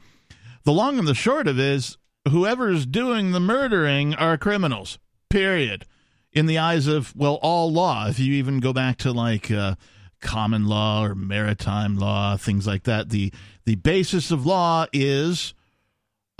the 0.64 0.72
long 0.72 0.98
and 0.98 1.06
the 1.06 1.14
short 1.14 1.46
of 1.46 1.58
it 1.58 1.64
is, 1.64 1.98
whoever's 2.28 2.86
doing 2.86 3.32
the 3.32 3.40
murdering 3.40 4.14
are 4.14 4.38
criminals. 4.38 4.98
Period. 5.28 5.84
In 6.32 6.46
the 6.46 6.58
eyes 6.58 6.86
of 6.86 7.14
well, 7.16 7.38
all 7.42 7.72
law. 7.72 8.08
If 8.08 8.18
you 8.18 8.34
even 8.34 8.60
go 8.60 8.72
back 8.72 8.98
to 8.98 9.12
like 9.12 9.50
uh, 9.50 9.74
common 10.20 10.66
law 10.66 11.04
or 11.04 11.14
maritime 11.14 11.96
law, 11.96 12.36
things 12.36 12.66
like 12.66 12.84
that, 12.84 13.10
the 13.10 13.32
the 13.64 13.76
basis 13.76 14.30
of 14.30 14.46
law 14.46 14.86
is 14.92 15.54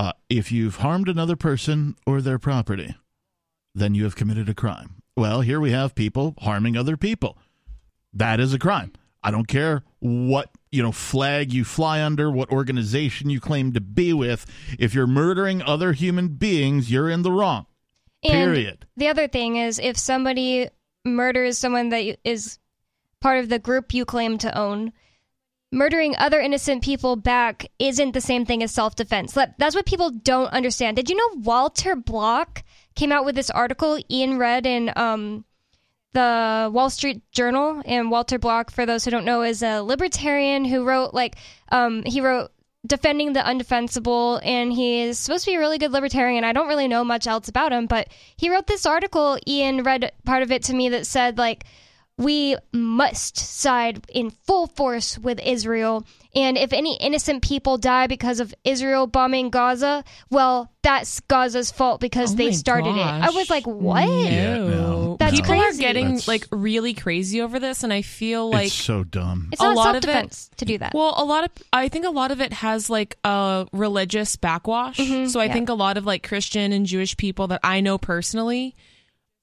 Uh, 0.00 0.12
if 0.28 0.52
you've 0.52 0.76
harmed 0.76 1.08
another 1.08 1.34
person 1.34 1.96
or 2.06 2.20
their 2.20 2.38
property, 2.38 2.94
then 3.74 3.96
you 3.96 4.04
have 4.04 4.14
committed 4.14 4.48
a 4.48 4.54
crime. 4.54 5.02
Well, 5.16 5.40
here 5.40 5.58
we 5.58 5.72
have 5.72 5.94
people 5.96 6.34
harming 6.38 6.76
other 6.76 6.96
people. 6.96 7.36
That 8.12 8.38
is 8.38 8.54
a 8.54 8.58
crime. 8.60 8.92
I 9.24 9.32
don't 9.32 9.48
care 9.48 9.82
what 9.98 10.50
you 10.70 10.82
know 10.82 10.92
flag 10.92 11.52
you 11.52 11.64
fly 11.64 12.02
under, 12.02 12.30
what 12.30 12.50
organization 12.50 13.30
you 13.30 13.40
claim 13.40 13.72
to 13.72 13.80
be 13.80 14.12
with. 14.12 14.46
If 14.78 14.94
you're 14.94 15.06
murdering 15.06 15.62
other 15.62 15.92
human 15.92 16.28
beings, 16.28 16.90
you're 16.90 17.08
in 17.08 17.22
the 17.22 17.32
wrong. 17.32 17.66
And 18.22 18.32
Period. 18.32 18.86
The 18.96 19.08
other 19.08 19.28
thing 19.28 19.56
is 19.56 19.78
if 19.78 19.96
somebody 19.96 20.68
murders 21.04 21.58
someone 21.58 21.90
that 21.90 22.18
is 22.24 22.58
part 23.20 23.38
of 23.38 23.48
the 23.48 23.58
group 23.58 23.94
you 23.94 24.04
claim 24.04 24.38
to 24.38 24.58
own, 24.58 24.92
murdering 25.70 26.16
other 26.16 26.40
innocent 26.40 26.82
people 26.82 27.16
back 27.16 27.66
isn't 27.78 28.12
the 28.12 28.20
same 28.20 28.44
thing 28.44 28.62
as 28.62 28.72
self 28.72 28.96
defense. 28.96 29.36
That's 29.58 29.74
what 29.74 29.86
people 29.86 30.10
don't 30.10 30.52
understand. 30.52 30.96
Did 30.96 31.10
you 31.10 31.16
know 31.16 31.40
Walter 31.42 31.96
Block 31.96 32.62
came 32.94 33.12
out 33.12 33.24
with 33.24 33.34
this 33.34 33.50
article 33.50 33.98
Ian 34.10 34.38
read 34.38 34.66
in 34.66 34.92
um, 34.96 35.44
the 36.12 36.70
Wall 36.72 36.90
Street 36.90 37.22
Journal? 37.32 37.82
And 37.84 38.10
Walter 38.10 38.38
Block, 38.38 38.70
for 38.70 38.86
those 38.86 39.04
who 39.04 39.10
don't 39.10 39.24
know, 39.24 39.42
is 39.42 39.62
a 39.62 39.80
libertarian 39.80 40.64
who 40.64 40.84
wrote, 40.84 41.14
like, 41.14 41.36
um, 41.70 42.02
he 42.04 42.20
wrote 42.20 42.50
defending 42.86 43.32
the 43.32 43.40
undefensible 43.40 44.40
and 44.44 44.72
he 44.72 45.02
is 45.02 45.18
supposed 45.18 45.44
to 45.44 45.50
be 45.50 45.56
a 45.56 45.58
really 45.58 45.78
good 45.78 45.90
libertarian 45.90 46.44
i 46.44 46.52
don't 46.52 46.68
really 46.68 46.86
know 46.86 47.02
much 47.02 47.26
else 47.26 47.48
about 47.48 47.72
him 47.72 47.86
but 47.86 48.08
he 48.36 48.48
wrote 48.48 48.68
this 48.68 48.86
article 48.86 49.36
ian 49.48 49.82
read 49.82 50.12
part 50.24 50.44
of 50.44 50.52
it 50.52 50.62
to 50.62 50.72
me 50.72 50.88
that 50.88 51.04
said 51.04 51.36
like 51.36 51.64
we 52.18 52.56
must 52.72 53.38
side 53.38 54.04
in 54.12 54.30
full 54.30 54.66
force 54.66 55.16
with 55.18 55.38
Israel. 55.40 56.04
And 56.34 56.58
if 56.58 56.72
any 56.72 56.96
innocent 57.00 57.42
people 57.42 57.78
die 57.78 58.06
because 58.06 58.38
of 58.40 58.54
Israel 58.64 59.06
bombing 59.06 59.48
Gaza, 59.50 60.04
well, 60.30 60.70
that's 60.82 61.20
Gaza's 61.20 61.70
fault 61.70 62.00
because 62.00 62.32
Oh 62.32 62.36
they 62.36 62.46
my 62.46 62.50
started 62.52 62.90
it. 62.96 63.00
I 63.00 63.30
was 63.30 63.48
like, 63.48 63.66
what? 63.66 64.06
Yeah, 64.06 64.58
no. 64.58 64.68
No. 64.68 65.16
That's 65.18 65.32
People 65.40 65.54
crazy. 65.56 65.66
are 65.84 65.88
getting 65.88 66.04
That's- 66.06 66.28
like 66.28 66.46
really 66.52 66.94
crazy 66.94 67.40
over 67.40 67.58
this, 67.58 67.82
and 67.82 67.92
I 67.92 68.02
feel 68.02 68.50
like 68.50 68.66
it's 68.66 68.74
so 68.74 69.02
dumb. 69.04 69.48
It's 69.52 69.60
A 69.60 69.64
not 69.64 69.76
lot 69.76 69.82
self 69.84 69.96
of 69.96 70.04
it- 70.04 70.06
defense 70.06 70.50
to 70.58 70.64
do 70.64 70.78
that. 70.78 70.94
Well, 70.94 71.14
a 71.16 71.24
lot 71.24 71.44
of 71.44 71.50
I 71.72 71.88
think 71.88 72.04
a 72.04 72.10
lot 72.10 72.30
of 72.30 72.40
it 72.40 72.52
has 72.52 72.88
like 72.90 73.16
a 73.24 73.66
religious 73.72 74.36
backwash. 74.36 74.98
Mhm, 74.98 75.28
so 75.30 75.40
I 75.40 75.46
yeah. 75.46 75.52
think 75.54 75.68
a 75.70 75.74
lot 75.74 75.96
of 75.96 76.04
like 76.06 76.22
Christian 76.26 76.72
and 76.72 76.86
Jewish 76.86 77.16
people 77.16 77.48
that 77.48 77.60
I 77.64 77.80
know 77.80 77.98
personally 77.98 78.76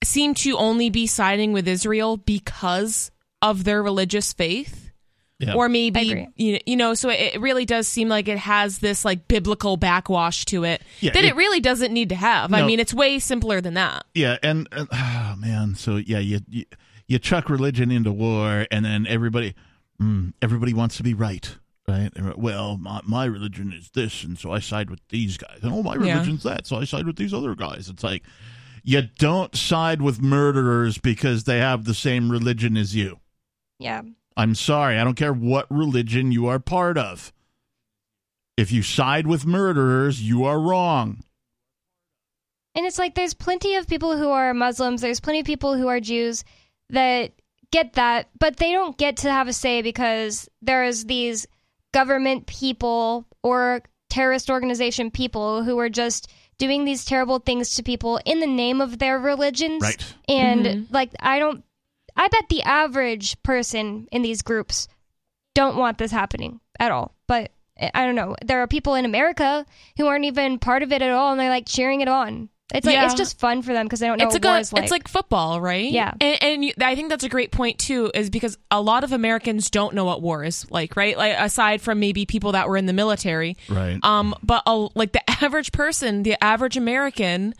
seem 0.05 0.33
to 0.35 0.57
only 0.57 0.89
be 0.89 1.07
siding 1.07 1.51
with 1.53 1.67
Israel 1.67 2.17
because 2.17 3.11
of 3.41 3.63
their 3.63 3.81
religious 3.83 4.33
faith. 4.33 4.81
Yeah. 5.37 5.53
Or 5.55 5.67
maybe 5.67 6.11
agree. 6.11 6.27
you 6.37 6.59
you 6.65 6.77
know, 6.77 6.93
so 6.93 7.09
it 7.09 7.35
it 7.35 7.41
really 7.41 7.65
does 7.65 7.89
seem 7.89 8.07
like 8.07 8.29
it 8.29 8.37
has 8.37 8.79
this 8.79 9.03
like 9.03 9.27
biblical 9.27 9.75
backwash 9.75 10.45
to 10.45 10.63
it 10.63 10.81
Yeah, 11.01 11.11
that 11.11 11.25
it- 11.25 11.31
it, 11.31 11.35
really 11.35 11.59
doesn't 11.59 11.91
need 11.91 12.07
to 12.09 12.15
have. 12.15 12.53
I 12.53 12.65
mean, 12.65 12.79
it's 12.79 12.93
way 12.93 13.19
simpler 13.19 13.59
than 13.59 13.73
that. 13.73 14.05
Yeah, 14.13 14.37
and 14.41 14.69
uh, 14.71 14.85
oh, 14.89 15.35
man, 15.37 15.75
so 15.75 15.97
yeah, 15.97 16.19
you, 16.19 16.39
you 16.49 16.63
you 17.07 17.19
chuck 17.19 17.49
religion 17.49 17.91
into 17.91 18.13
war, 18.13 18.65
and 18.71 18.85
then 18.85 19.05
everybody 19.07 19.55
mm, 20.01 20.31
everybody 20.41 20.73
wants 20.73 20.95
to 20.97 21.03
be 21.03 21.13
right, 21.13 21.57
right? 21.85 22.11
Well, 22.37 22.77
my, 22.77 23.01
my 23.03 23.25
religion 23.25 23.73
is 23.73 23.89
this, 23.89 24.23
and 24.23 24.39
so 24.39 24.51
I 24.53 24.59
side 24.59 24.89
with 24.89 25.01
these 25.09 25.35
guys. 25.35 25.59
And 25.63 25.73
oh, 25.73 25.83
my 25.83 25.95
Yeah. 25.95 26.13
religion's 26.13 26.43
that, 26.43 26.65
so 26.65 26.77
I 26.77 26.85
side 26.85 27.05
with 27.05 27.17
these 27.17 27.33
other 27.33 27.55
guys. 27.55 27.89
It's 27.89 28.05
like 28.05 28.23
you 28.85 29.01
don't 29.17 29.55
side 29.55 30.01
with 30.01 30.21
murderers 30.21 30.99
because 30.99 31.43
they 31.43 31.57
have 31.57 31.83
the 31.83 31.93
same 31.95 32.31
religion 32.31 32.77
as 32.77 32.95
you. 32.95 33.19
yeah. 33.79 34.01
I'm 34.37 34.53
sorry, 34.53 34.99
I 34.99 35.03
don't 35.05 35.15
care 35.15 35.31
what 35.31 35.65
religion 35.69 36.33
you 36.33 36.47
are 36.47 36.59
part 36.59 36.97
of. 36.97 37.31
If 38.57 38.73
you 38.73 38.83
side 38.83 39.27
with 39.27 39.45
murderers, 39.45 40.21
you 40.21 40.43
are 40.43 40.59
wrong. 40.59 41.23
And 42.75 42.85
it's 42.85 42.99
like 42.99 43.15
there's 43.15 43.33
plenty 43.33 43.75
of 43.75 43.87
people 43.87 44.17
who 44.17 44.29
are 44.29 44.53
Muslims, 44.53 44.99
there's 44.99 45.21
plenty 45.21 45.39
of 45.39 45.45
people 45.45 45.77
who 45.77 45.87
are 45.87 46.01
Jews 46.01 46.43
that 46.89 47.31
get 47.71 47.93
that, 47.93 48.27
but 48.37 48.57
they 48.57 48.73
don't 48.73 48.97
get 48.97 49.17
to 49.17 49.31
have 49.31 49.47
a 49.47 49.53
say 49.53 49.81
because 49.81 50.49
there's 50.61 51.05
these 51.05 51.47
government 51.93 52.45
people 52.45 53.25
or 53.41 53.83
terrorist 54.09 54.49
organization 54.49 55.11
people 55.11 55.63
who 55.63 55.79
are 55.79 55.89
just 55.89 56.29
doing 56.57 56.85
these 56.85 57.05
terrible 57.05 57.39
things 57.39 57.75
to 57.75 57.83
people 57.83 58.19
in 58.25 58.39
the 58.39 58.47
name 58.47 58.81
of 58.81 58.99
their 58.99 59.19
religions. 59.19 59.81
Right. 59.81 60.13
And 60.27 60.65
Mhm. 60.65 60.85
like 60.91 61.11
I 61.19 61.39
don't 61.39 61.63
I 62.15 62.27
bet 62.29 62.47
the 62.49 62.63
average 62.63 63.41
person 63.43 64.07
in 64.11 64.21
these 64.21 64.41
groups 64.41 64.87
don't 65.53 65.75
want 65.77 65.97
this 65.97 66.11
happening 66.11 66.59
at 66.79 66.91
all. 66.91 67.13
But 67.27 67.51
I 67.79 67.91
I 67.93 68.05
don't 68.05 68.15
know. 68.15 68.35
There 68.43 68.61
are 68.61 68.67
people 68.67 68.95
in 68.95 69.03
America 69.05 69.65
who 69.97 70.07
aren't 70.07 70.25
even 70.25 70.59
part 70.59 70.81
of 70.81 70.91
it 70.93 71.01
at 71.01 71.11
all, 71.11 71.31
and 71.31 71.39
they're 71.39 71.49
like 71.49 71.67
cheering 71.67 71.99
it 72.01 72.07
on. 72.07 72.49
It's 72.73 72.85
like 72.85 72.93
Yeah. 72.95 73.05
it's 73.05 73.13
just 73.13 73.39
fun 73.39 73.61
for 73.61 73.73
them 73.73 73.85
because 73.85 73.99
they 73.99 74.07
don't 74.07 74.17
know 74.17 74.25
it's 74.25 74.33
what 74.35 74.43
a 74.43 74.47
war 74.47 74.55
good, 74.55 74.61
is 74.61 74.73
like. 74.73 74.83
it's 74.83 74.91
like 74.91 75.07
football, 75.07 75.61
right? 75.61 75.91
Yeah. 75.91 76.13
and, 76.19 76.43
and 76.43 76.65
you, 76.65 76.73
I 76.81 76.95
think 76.95 77.09
that's 77.09 77.23
a 77.23 77.29
great 77.29 77.51
point 77.51 77.77
too, 77.77 78.09
is 78.15 78.29
because 78.31 78.57
a 78.71 78.81
lot 78.81 79.03
of 79.03 79.11
Americans 79.11 79.69
don't 79.69 79.93
know 79.93 80.03
what 80.03 80.21
war 80.23 80.43
is 80.43 80.69
like, 80.71 80.95
right? 80.95 81.15
Like 81.15 81.35
aside 81.37 81.81
from 81.81 81.99
maybe 81.99 82.25
people 82.25 82.53
that 82.53 82.67
were 82.67 82.75
in 82.77 82.87
the 82.87 82.93
military, 82.93 83.55
Right. 83.69 83.99
um, 84.03 84.33
but 84.41 84.63
a, 84.65 84.87
like 84.95 85.11
the 85.11 85.21
average 85.43 85.71
person, 85.73 86.23
the 86.23 86.43
average 86.43 86.75
American, 86.75 87.53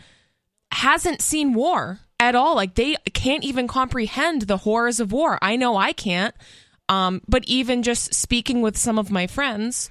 hasn't 0.72 1.22
seen 1.22 1.54
war 1.54 2.00
at 2.20 2.34
all. 2.36 2.56
Like 2.56 2.74
they 2.76 2.96
can't 3.14 3.44
even 3.44 3.68
comprehend 3.68 4.44
the 4.44 4.58
horrors 4.58 5.00
of 5.00 5.12
war. 5.12 5.38
I 5.42 5.56
know 5.56 5.78
I 5.78 5.94
can't. 5.94 6.34
Um, 6.90 7.22
but 7.28 7.44
even 7.48 7.82
just 7.84 8.14
speaking 8.14 8.62
with 8.62 8.78
some 8.78 9.00
of 9.00 9.10
my 9.12 9.26
friends 9.28 9.90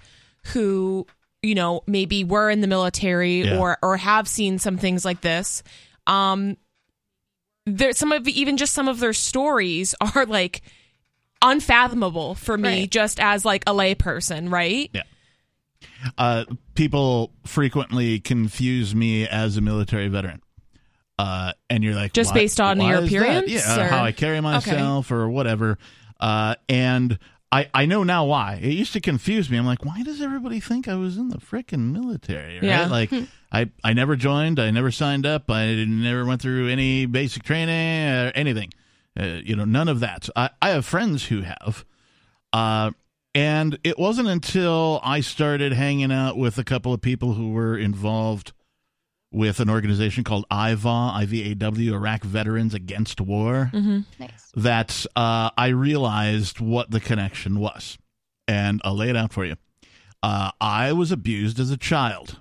who, 0.52 1.06
you 1.44 1.54
know, 1.54 1.82
maybe 1.86 2.24
were 2.24 2.50
in 2.50 2.60
the 2.60 2.66
military 2.66 3.42
Yeah. 3.42 3.58
or 3.58 3.78
or 3.82 3.96
have 3.96 4.26
seen 4.26 4.58
some 4.58 4.76
things 4.78 5.04
like 5.04 5.20
this, 5.20 5.62
um, 6.06 6.56
there 7.66 7.92
some 7.92 8.12
of 8.12 8.26
even 8.28 8.56
just 8.56 8.72
some 8.74 8.88
of 8.88 8.98
their 9.00 9.12
stories 9.12 9.94
are 10.14 10.26
like 10.26 10.62
unfathomable 11.42 12.34
for 12.34 12.56
me 12.56 12.80
Right. 12.80 12.90
just 12.90 13.20
as 13.20 13.44
like 13.44 13.64
a 13.66 13.72
layperson, 13.72 14.50
right? 14.50 14.90
uh, 16.18 16.44
people 16.74 17.30
frequently 17.46 18.18
confuse 18.20 18.94
me 18.94 19.26
as 19.28 19.56
a 19.56 19.60
military 19.60 20.08
veteran. 20.08 20.40
Uh, 21.18 21.52
and 21.70 21.84
you're 21.84 21.94
like, 21.94 22.12
Just 22.12 22.30
"Why- 22.30 22.40
based 22.40 22.60
on 22.60 22.78
why 22.78 22.88
your 22.90 22.98
is 23.02 23.10
that?" 23.10 23.16
appearance, 23.16 23.50
yeah, 23.50 23.80
or- 23.80 23.88
how 23.88 24.02
I 24.04 24.12
carry 24.12 24.40
myself, 24.40 25.10
or 25.12 25.28
whatever. 25.28 25.78
Uh, 26.18 26.54
and 26.68 27.18
I 27.54 27.70
I 27.72 27.86
know 27.86 28.02
now 28.02 28.24
why. 28.24 28.58
It 28.60 28.72
used 28.72 28.92
to 28.94 29.00
confuse 29.00 29.48
me. 29.48 29.56
I'm 29.56 29.66
like, 29.66 29.84
why 29.84 30.02
does 30.02 30.20
everybody 30.20 30.58
think 30.58 30.88
I 30.88 30.96
was 30.96 31.16
in 31.16 31.28
the 31.28 31.38
frickin' 31.38 31.92
military? 31.92 32.54
Right? 32.54 32.64
Yeah. 32.64 32.86
Like, 32.86 33.12
I 33.52 33.70
I 33.84 33.92
never 33.92 34.16
joined. 34.16 34.58
I 34.58 34.72
never 34.72 34.90
signed 34.90 35.24
up. 35.24 35.48
I 35.48 35.84
never 35.84 36.24
went 36.24 36.42
through 36.42 36.68
any 36.68 37.06
basic 37.06 37.44
training 37.44 38.08
or 38.08 38.32
anything. 38.34 38.72
Uh, 39.18 39.38
you 39.44 39.54
know, 39.54 39.64
none 39.64 39.88
of 39.88 40.00
that. 40.00 40.28
I 40.34 40.50
I 40.60 40.70
have 40.70 40.84
friends 40.84 41.26
who 41.26 41.42
have. 41.42 41.84
Uh, 42.52 42.90
and 43.36 43.78
it 43.84 43.98
wasn't 43.98 44.28
until 44.28 45.00
I 45.04 45.20
started 45.20 45.72
hanging 45.72 46.12
out 46.12 46.36
with 46.36 46.58
a 46.58 46.64
couple 46.64 46.92
of 46.92 47.00
people 47.00 47.34
who 47.34 47.52
were 47.52 47.76
involved 47.76 48.52
with 49.34 49.58
an 49.58 49.68
organization 49.68 50.22
called 50.22 50.46
IVA, 50.50 50.88
IVAW, 50.88 51.92
Iraq 51.92 52.22
Veterans 52.22 52.72
Against 52.72 53.20
War, 53.20 53.70
nice. 53.74 54.52
that 54.54 55.04
uh, 55.16 55.50
I 55.58 55.68
realized 55.68 56.60
what 56.60 56.90
the 56.92 57.00
connection 57.00 57.58
was. 57.58 57.98
And 58.46 58.80
I'll 58.84 58.96
lay 58.96 59.10
it 59.10 59.16
out 59.16 59.32
for 59.32 59.44
you. 59.44 59.56
Uh, 60.22 60.52
I 60.60 60.92
was 60.92 61.10
abused 61.10 61.58
as 61.58 61.70
a 61.70 61.76
child. 61.76 62.38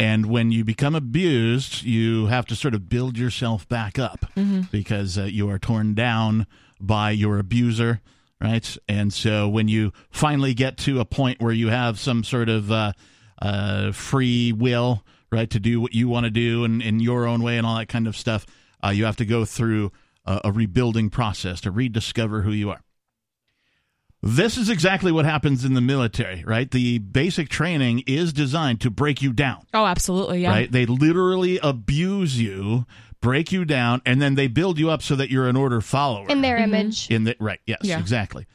And 0.00 0.26
when 0.26 0.50
you 0.50 0.64
become 0.64 0.94
abused, 0.94 1.82
you 1.84 2.26
have 2.26 2.46
to 2.46 2.56
sort 2.56 2.74
of 2.74 2.88
build 2.88 3.18
yourself 3.18 3.68
back 3.68 3.98
up 3.98 4.24
because 4.72 5.18
uh, 5.18 5.24
you 5.24 5.48
are 5.50 5.58
torn 5.58 5.94
down 5.94 6.46
by 6.80 7.10
your 7.10 7.38
abuser, 7.38 8.00
right? 8.40 8.76
And 8.88 9.12
so 9.12 9.48
when 9.48 9.68
you 9.68 9.92
finally 10.10 10.54
get 10.54 10.76
to 10.78 10.98
a 11.00 11.04
point 11.04 11.40
where 11.40 11.52
you 11.52 11.68
have 11.68 12.00
some 12.00 12.24
sort 12.24 12.48
of 12.48 12.72
uh, 12.72 12.92
uh, 13.40 13.92
free 13.92 14.52
will, 14.52 15.04
right, 15.32 15.48
to 15.50 15.58
do 15.58 15.80
what 15.80 15.94
you 15.94 16.08
want 16.08 16.24
to 16.24 16.30
do 16.30 16.64
and 16.64 16.82
in 16.82 17.00
your 17.00 17.26
own 17.26 17.42
way 17.42 17.56
and 17.58 17.66
all 17.66 17.76
that 17.78 17.88
kind 17.88 18.06
of 18.06 18.16
stuff, 18.16 18.46
uh, 18.84 18.90
you 18.90 19.04
have 19.06 19.16
to 19.16 19.24
go 19.24 19.44
through 19.44 19.90
a, 20.26 20.40
a 20.44 20.52
rebuilding 20.52 21.10
process 21.10 21.60
to 21.62 21.70
rediscover 21.70 22.42
who 22.42 22.52
you 22.52 22.70
are. 22.70 22.82
This 24.24 24.56
is 24.56 24.68
exactly 24.70 25.10
what 25.10 25.24
happens 25.24 25.64
in 25.64 25.74
the 25.74 25.80
military, 25.80 26.44
right? 26.44 26.70
The 26.70 26.98
basic 26.98 27.48
training 27.48 28.04
is 28.06 28.32
designed 28.32 28.80
to 28.82 28.90
break 28.90 29.20
you 29.20 29.32
down, 29.32 29.66
Oh, 29.74 29.84
absolutely. 29.84 30.42
Yeah. 30.42 30.50
right? 30.50 30.70
They 30.70 30.86
literally 30.86 31.58
abuse 31.60 32.40
you, 32.40 32.86
break 33.20 33.50
you 33.50 33.64
down, 33.64 34.00
and 34.06 34.22
then 34.22 34.36
they 34.36 34.46
build 34.46 34.78
you 34.78 34.90
up 34.90 35.02
so 35.02 35.16
that 35.16 35.28
you're 35.30 35.48
an 35.48 35.56
order 35.56 35.80
follower. 35.80 36.28
In 36.28 36.40
their 36.40 36.56
image. 36.58 37.10
In 37.10 37.24
the 37.24 37.34
right, 37.40 37.58
yes, 37.66 37.80
Yeah. 37.82 37.98
exactly. 37.98 38.46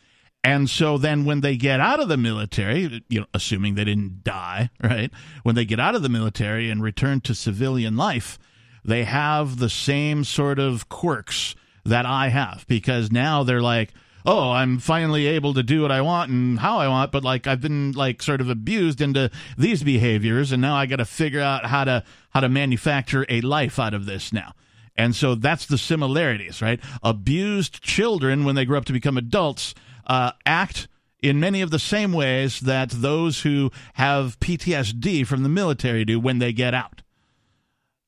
And 0.48 0.70
so 0.70 0.98
then 0.98 1.25
when 1.25 1.42
they 1.42 1.58
get 1.58 1.82
out 1.82 2.00
of 2.00 2.08
the 2.08 2.16
military, 2.16 3.04
you 3.10 3.20
know, 3.20 3.25
assuming 3.34 3.75
they 3.75 3.84
didn't 3.84 4.24
die, 4.24 4.70
right? 4.82 5.12
When 5.44 5.56
they 5.56 5.66
get 5.66 5.77
out 5.77 5.94
of 5.94 6.04
the 6.04 6.10
military 6.10 6.70
and 6.70 6.82
return 6.82 7.20
to 7.22 7.36
civilian 7.36 7.98
life, 7.98 8.39
they 8.86 9.04
have 9.04 9.60
the 9.60 9.70
same 9.70 10.24
sort 10.24 10.58
of 10.58 10.88
quirks 10.88 11.54
that 11.84 12.06
I 12.06 12.30
have 12.30 12.63
because 12.70 13.12
now 13.12 13.44
they're 13.44 13.62
like, 13.62 13.94
oh, 14.25 14.51
I'm 14.51 14.80
finally 14.80 15.27
able 15.27 15.54
to 15.54 15.63
do 15.63 15.82
what 15.82 15.92
I 15.92 16.00
want 16.00 16.32
and 16.32 16.58
how 16.58 16.77
I 16.77 16.88
want, 16.88 17.12
but 17.12 17.25
like 17.25 17.46
I've 17.46 17.60
been 17.60 17.92
like 17.92 18.24
sort 18.24 18.39
of 18.39 18.50
abused 18.50 19.01
into 19.01 19.30
these 19.58 19.84
behaviors, 19.84 20.54
and 20.54 20.62
now 20.62 20.75
I 20.77 20.86
got 20.86 20.98
to 20.98 21.06
figure 21.06 21.42
out 21.42 21.66
how 21.66 21.84
to 21.84 22.06
how 22.30 22.39
to 22.39 22.48
manufacture 22.48 23.25
a 23.27 23.42
life 23.42 23.80
out 23.80 23.94
of 23.94 24.06
this 24.06 24.32
now. 24.32 24.54
And 24.96 25.13
so 25.13 25.36
that's 25.36 25.66
the 25.66 25.77
similarities, 25.77 26.62
right? 26.62 26.80
Abused 27.04 27.82
children, 27.82 28.46
when 28.46 28.56
they 28.56 28.63
grow 28.63 28.77
up 28.77 28.86
to 28.86 28.94
become 28.94 29.18
adults, 29.18 29.75
uh, 30.08 30.32
act 30.46 30.88
in 31.22 31.40
many 31.40 31.62
of 31.62 31.70
the 31.72 31.80
same 31.80 32.14
ways 32.14 32.60
that 32.62 32.90
those 32.90 33.42
who 33.42 33.72
have 33.94 34.40
PTSD 34.40 35.26
from 35.28 35.44
the 35.44 35.50
military 35.50 36.06
do 36.06 36.20
when 36.20 36.40
they 36.40 36.54
get 36.54 36.74
out. 36.74 37.02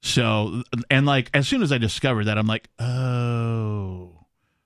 So, 0.02 0.64
and 0.90 1.06
like 1.06 1.30
as 1.34 1.48
soon 1.48 1.62
as 1.62 1.72
I 1.72 1.78
discovered 1.78 2.26
that, 2.26 2.38
I'm 2.38 2.48
like, 2.48 2.70
oh, 2.80 4.12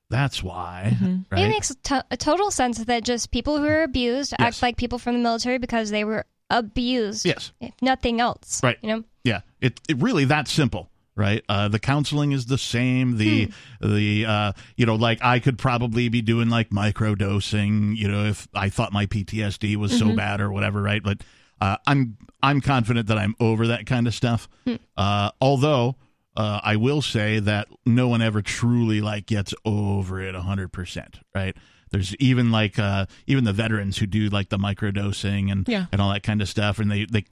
that's 0.09 0.43
why. 0.43 0.91
Mm-hmm. 0.95 1.15
Right? 1.31 1.41
It 1.45 1.49
makes 1.49 1.75
to- 1.85 2.05
a 2.11 2.17
total 2.17 2.51
sense 2.51 2.77
that 2.83 3.03
just 3.03 3.31
people 3.31 3.57
who 3.57 3.65
are 3.65 3.83
abused 3.83 4.33
Yes. 4.37 4.39
act 4.47 4.61
like 4.61 4.77
people 4.77 4.99
from 4.99 5.13
the 5.15 5.19
military 5.21 5.57
because 5.57 5.89
they 5.89 6.03
were 6.03 6.25
abused. 6.51 7.25
Yes. 7.25 7.51
If 7.59 7.73
nothing 7.81 8.21
else. 8.21 8.61
Right. 8.61 8.77
You 8.83 8.89
know? 8.89 9.03
Yeah, 9.23 9.41
it, 9.61 9.79
it 9.89 9.97
really 10.01 10.25
that 10.25 10.47
simple, 10.47 10.89
right? 11.15 11.43
Uh, 11.47 11.67
the 11.67 11.79
counseling 11.79 12.31
is 12.31 12.45
the 12.47 12.57
same. 12.57 13.17
The 13.17 13.51
the 13.81 14.25
uh, 14.25 14.51
you 14.75 14.85
know, 14.85 14.95
like 14.95 15.19
I 15.21 15.39
could 15.39 15.57
probably 15.57 16.09
be 16.09 16.21
doing 16.21 16.49
like 16.49 16.71
micro 16.71 17.15
dosing, 17.15 17.95
you 17.95 18.07
know, 18.07 18.25
if 18.25 18.47
I 18.53 18.69
thought 18.69 18.91
my 18.93 19.05
PTSD 19.05 19.75
was 19.75 19.97
so 19.97 20.05
bad 20.15 20.41
or 20.41 20.51
whatever, 20.51 20.81
right? 20.81 21.03
But 21.03 21.21
uh, 21.61 21.77
I'm 21.87 22.17
I'm 22.41 22.61
confident 22.61 23.07
that 23.07 23.17
I'm 23.17 23.35
over 23.39 23.67
that 23.67 23.85
kind 23.85 24.07
of 24.07 24.13
stuff. 24.13 24.49
Uh, 24.97 25.31
although 25.39 25.95
uh, 26.35 26.59
I 26.63 26.75
will 26.77 27.01
say 27.01 27.39
that 27.39 27.67
no 27.85 28.07
one 28.07 28.21
ever 28.21 28.41
truly 28.41 29.01
like 29.01 29.25
gets 29.27 29.53
over 29.65 30.21
it 30.21 30.35
hundred 30.35 30.71
percent, 30.73 31.19
right? 31.35 31.55
There's 31.93 32.13
even 32.15 32.51
like 32.51 32.77
uh, 32.79 33.05
even 33.27 33.43
the 33.45 33.53
veterans 33.53 33.99
who 33.99 34.05
do 34.07 34.27
like 34.27 34.49
the 34.49 34.57
microdosing 34.57 35.49
and 35.51 35.65
Yeah. 35.69 35.85
and 35.91 36.01
all 36.01 36.11
that 36.11 36.23
kind 36.23 36.41
of 36.41 36.49
stuff, 36.49 36.79
and 36.79 36.91
they 36.91 37.05
they 37.05 37.23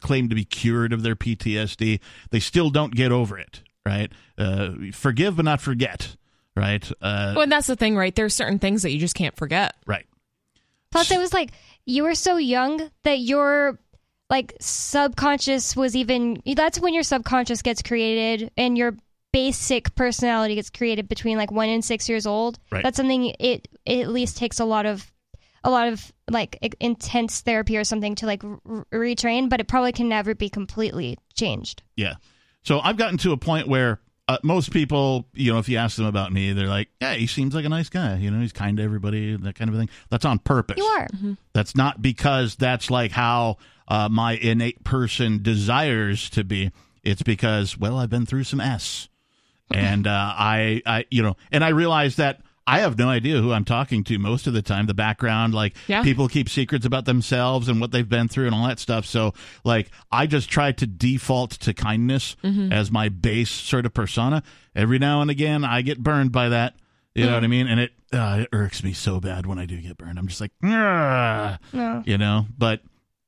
claim 0.00 0.28
to 0.28 0.34
be 0.36 0.44
cured 0.44 0.92
of 0.92 1.02
their 1.02 1.16
PTSD. 1.16 1.98
They 2.30 2.38
still 2.40 2.68
don't 2.70 2.94
get 2.94 3.10
over 3.10 3.38
it, 3.38 3.62
right? 3.84 4.12
Uh, 4.38 4.72
forgive 4.92 5.36
but 5.36 5.46
not 5.46 5.60
forget, 5.62 6.16
right? 6.54 6.86
Uh, 7.00 7.32
Well, 7.34 7.42
and 7.44 7.50
that's 7.52 7.66
the 7.66 7.76
thing, 7.76 7.96
right? 7.96 8.14
There's 8.14 8.34
certain 8.34 8.58
things 8.58 8.82
that 8.82 8.90
you 8.90 8.98
just 8.98 9.14
can't 9.16 9.34
forget. 9.36 9.74
right. 9.86 10.04
Plus, 10.92 11.10
it 11.10 11.18
was 11.18 11.32
like 11.32 11.52
you 11.86 12.02
were 12.02 12.14
so 12.14 12.36
young 12.36 12.90
that 13.04 13.20
your 13.20 13.78
like 14.28 14.52
subconscious 14.60 15.74
was 15.76 15.96
even. 15.96 16.42
That's 16.56 16.78
when 16.80 16.92
your 16.94 17.04
subconscious 17.04 17.62
gets 17.62 17.80
created 17.80 18.50
and 18.56 18.76
your 18.76 18.96
basic 19.32 19.94
personality 19.94 20.56
gets 20.56 20.70
created 20.70 21.08
between 21.08 21.36
like 21.36 21.50
one 21.50 21.68
and 21.68 21.84
six 21.84 22.08
years 22.08 22.26
old. 22.26 22.58
Right. 22.70 22.82
That's 22.82 22.96
something 22.96 23.26
it, 23.38 23.68
it 23.84 24.00
at 24.00 24.08
least 24.08 24.36
takes 24.36 24.60
a 24.60 24.64
lot 24.64 24.86
of 24.86 25.10
a 25.62 25.70
lot 25.70 25.88
of 25.88 26.12
like 26.30 26.58
intense 26.80 27.40
therapy 27.42 27.76
or 27.76 27.84
something 27.84 28.14
to 28.16 28.26
like 28.26 28.42
r- 28.44 28.86
retrain, 28.92 29.48
but 29.48 29.60
it 29.60 29.68
probably 29.68 29.92
can 29.92 30.08
never 30.08 30.34
be 30.34 30.48
completely 30.48 31.18
changed. 31.34 31.82
Yeah. 31.96 32.14
So 32.62 32.80
I've 32.80 32.96
gotten 32.96 33.18
to 33.18 33.32
a 33.32 33.36
point 33.36 33.68
where 33.68 34.00
uh, 34.28 34.38
most 34.44 34.70
people, 34.70 35.26
you 35.34 35.52
know, 35.52 35.58
if 35.58 35.68
you 35.68 35.76
ask 35.76 35.96
them 35.96 36.06
about 36.06 36.32
me, 36.32 36.52
they're 36.52 36.68
like, 36.68 36.88
"Yeah, 37.00 37.14
he 37.14 37.26
seems 37.26 37.52
like 37.52 37.64
a 37.64 37.68
nice 37.68 37.88
guy. 37.88 38.16
You 38.16 38.30
know, 38.30 38.40
he's 38.40 38.52
kind 38.52 38.76
to 38.76 38.82
everybody, 38.82 39.34
that 39.36 39.56
kind 39.56 39.68
of 39.68 39.76
thing." 39.76 39.88
That's 40.08 40.24
on 40.24 40.38
purpose. 40.38 40.76
You 40.76 40.84
are. 40.84 41.08
That's 41.52 41.74
not 41.74 42.00
because 42.00 42.54
that's 42.54 42.90
like 42.92 43.10
how 43.10 43.56
uh, 43.88 44.08
my 44.08 44.34
innate 44.34 44.84
person 44.84 45.42
desires 45.42 46.30
to 46.30 46.44
be. 46.44 46.70
It's 47.02 47.22
because, 47.22 47.76
well, 47.76 47.98
I've 47.98 48.10
been 48.10 48.24
through 48.24 48.44
some 48.44 48.60
S, 48.60 49.08
and 49.70 50.06
uh, 50.06 50.10
I, 50.10 50.82
I, 50.86 51.04
you 51.10 51.22
know, 51.22 51.36
and 51.52 51.64
I 51.64 51.68
realize 51.68 52.16
that 52.16 52.40
I 52.66 52.80
have 52.80 52.98
no 52.98 53.08
idea 53.08 53.40
who 53.40 53.52
I'm 53.52 53.64
talking 53.64 54.04
to 54.04 54.18
most 54.18 54.46
of 54.46 54.52
the 54.52 54.62
time. 54.62 54.86
The 54.86 54.94
background, 54.94 55.54
like 55.54 55.74
Yeah. 55.88 56.02
people 56.04 56.28
keep 56.28 56.48
secrets 56.48 56.86
about 56.86 57.04
themselves 57.04 57.68
and 57.68 57.80
what 57.80 57.90
they've 57.90 58.08
been 58.08 58.28
through 58.28 58.46
and 58.46 58.54
all 58.54 58.68
that 58.68 58.78
stuff. 58.78 59.06
So, 59.06 59.34
like, 59.64 59.90
I 60.12 60.26
just 60.26 60.48
try 60.50 60.70
to 60.72 60.86
default 60.86 61.50
to 61.52 61.74
kindness 61.74 62.36
as 62.44 62.92
my 62.92 63.08
base 63.08 63.50
sort 63.50 63.86
of 63.86 63.94
persona. 63.94 64.42
Every 64.76 64.98
now 65.00 65.20
and 65.20 65.30
again, 65.30 65.64
I 65.64 65.82
get 65.82 66.00
burned 66.00 66.30
by 66.32 66.50
that. 66.50 66.74
You 67.14 67.26
know 67.26 67.34
what 67.34 67.42
I 67.42 67.48
mean? 67.48 67.66
And 67.66 67.80
it 67.80 67.90
uh, 68.12 68.38
it 68.42 68.48
irks 68.52 68.84
me 68.84 68.92
so 68.92 69.18
bad 69.20 69.46
when 69.46 69.58
I 69.58 69.66
do 69.66 69.76
get 69.80 69.98
burned. 69.98 70.16
I'm 70.18 70.28
just 70.28 70.40
like, 70.40 70.52
No. 70.62 71.56
you 72.06 72.18
know. 72.18 72.46
But 72.56 72.82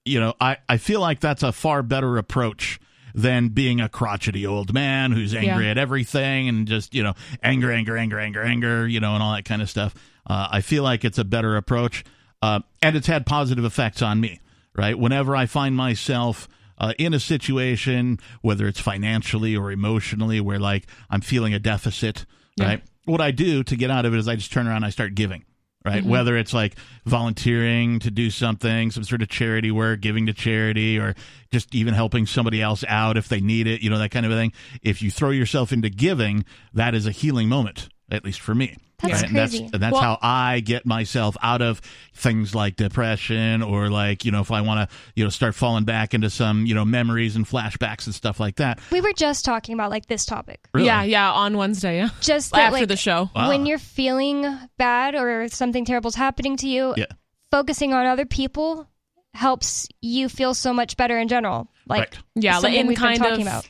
you 0.05 0.20
know, 0.20 0.35
I 0.40 0.59
I 0.68 0.76
feel 0.76 1.00
like 1.00 1.18
that's 1.20 1.42
a 1.42 1.50
far 1.52 1.83
better 1.83 2.16
approach 2.16 2.78
than 3.14 3.48
being 3.48 3.81
a 3.81 3.88
crotchety 3.88 4.46
old 4.46 4.72
man 4.72 5.12
who's 5.12 5.35
angry 5.35 5.64
Yeah. 5.64 5.70
at 5.72 5.79
everything 5.79 6.48
and 6.48 6.66
just 6.66 6.94
you 6.94 7.03
know 7.03 7.14
anger, 7.42 7.70
anger, 7.72 7.96
anger, 7.96 8.18
anger, 8.18 8.42
anger, 8.42 8.87
you 8.87 9.01
know, 9.01 9.14
and 9.14 9.22
all 9.22 9.35
that 9.35 9.44
kind 9.44 9.62
of 9.62 9.68
stuff. 9.70 9.94
Uh, 10.27 10.48
I 10.51 10.61
feel 10.61 10.83
like 10.83 11.05
it's 11.05 11.18
a 11.18 11.25
better 11.25 11.57
approach, 11.57 12.05
uh, 12.42 12.61
and 12.81 12.96
it's 12.96 13.07
had 13.07 13.27
positive 13.27 13.64
effects 13.64 14.03
on 14.03 14.20
me. 14.20 14.40
Right, 14.75 14.98
whenever 14.98 15.37
I 15.37 15.46
find 15.46 15.77
myself. 15.77 16.48
Uh, 16.79 16.94
in 16.98 17.14
a 17.14 17.20
situation, 17.20 18.18
whether 18.40 18.66
it's 18.66 18.81
financially 18.81 19.55
or 19.55 19.70
emotionally, 19.70 20.40
where 20.40 20.59
like 20.59 20.87
I'm 21.11 21.20
feeling 21.20 21.55
a 21.55 21.61
deficit, 21.61 22.27
Yeah. 22.57 22.64
right? 22.66 22.83
What 23.05 23.20
I 23.20 23.31
do 23.31 23.62
to 23.62 23.77
get 23.77 23.88
out 23.88 24.05
of 24.05 24.14
it 24.14 24.18
is 24.18 24.27
I 24.27 24.35
just 24.35 24.51
turn 24.53 24.66
around 24.66 24.77
and 24.79 24.87
I 24.87 24.90
start 24.90 25.14
giving 25.14 25.44
right? 25.84 26.00
Mm-hmm. 26.00 26.10
Whether 26.10 26.36
it's 26.36 26.54
like 26.54 26.76
volunteering 27.04 27.98
to 28.00 28.10
do 28.10 28.30
something, 28.30 28.90
some 28.90 29.04
sort 29.04 29.22
of 29.22 29.28
charity 29.28 29.70
work, 29.70 30.00
giving 30.00 30.26
to 30.26 30.32
charity, 30.32 30.98
or 30.98 31.14
just 31.50 31.74
even 31.74 31.94
helping 31.94 32.26
somebody 32.26 32.62
else 32.62 32.84
out 32.88 33.16
if 33.16 33.28
they 33.28 33.40
need 33.40 33.66
it, 33.66 33.82
you 33.82 33.90
know, 33.90 33.98
that 33.98 34.10
kind 34.10 34.26
of 34.26 34.32
a 34.32 34.36
thing. 34.36 34.52
If 34.82 35.02
you 35.02 35.10
throw 35.10 35.30
yourself 35.30 35.72
into 35.72 35.90
giving, 35.90 36.44
that 36.74 36.94
is 36.94 37.06
a 37.06 37.10
healing 37.10 37.48
moment, 37.48 37.88
at 38.12 38.25
least 38.25 38.40
for 38.40 38.55
me. 38.55 38.77
That's 39.01 39.14
right? 39.14 39.29
And 39.31 39.37
that's, 39.37 39.53
crazy. 39.53 39.70
and 39.72 39.83
that's 39.83 39.92
Well- 39.92 40.03
how 40.03 40.18
I 40.22 40.61
get 40.61 40.87
myself 40.87 41.37
out 41.42 41.61
of 41.61 41.81
things 42.14 42.55
like 42.55 42.77
depression 42.77 43.62
or 43.62 43.88
like, 43.88 44.25
you 44.25 44.31
know, 44.31 44.40
if 44.40 44.53
I 44.53 44.61
want 44.61 44.88
to, 44.88 44.96
you 45.16 45.25
know, 45.25 45.31
start 45.31 45.57
falling 45.57 45.85
back 45.85 46.14
into 46.14 46.31
some, 46.31 46.66
you 46.66 46.75
know, 46.75 46.85
memories 46.85 47.35
and 47.35 47.44
flashbacks 47.44 48.07
and 48.07 48.14
stuff 48.14 48.38
like 48.38 48.57
that. 48.57 48.79
We 48.92 49.01
were 49.01 49.12
just 49.12 49.44
talking 49.44 49.75
about 49.75 49.90
like 49.90 50.07
this 50.07 50.25
topic. 50.25 50.61
Really? 50.72 50.87
Yeah, 50.87 51.03
yeah, 51.03 51.33
on 51.33 51.57
Wednesday, 51.57 51.96
yeah. 51.96 52.11
Just 52.20 52.53
that, 52.53 52.66
After 52.66 52.81
like, 52.81 52.88
the 52.88 52.96
show. 52.96 53.29
Wow. 53.35 53.48
when 53.48 53.62
ah. 53.62 53.64
you're 53.64 53.79
feeling 53.79 54.46
bad 54.79 55.16
or 55.16 55.48
something 55.48 55.85
terrible's 55.85 56.14
happening 56.14 56.57
to 56.59 56.68
you, 56.68 56.94
Yeah. 56.96 57.07
focusing 57.51 57.92
on 57.92 58.07
other 58.07 58.27
people 58.27 58.87
helps 59.35 59.88
you 60.01 60.29
feel 60.29 60.55
so 60.55 60.72
much 60.72 60.96
better 60.96 61.18
in 61.18 61.27
general. 61.27 61.68
Like 61.88 61.98
Right. 62.01 62.18
Yeah, 62.37 62.59
like 62.59 62.75
in 62.75 62.94
kind 62.94 63.25
of 63.25 63.40
about. 63.40 63.68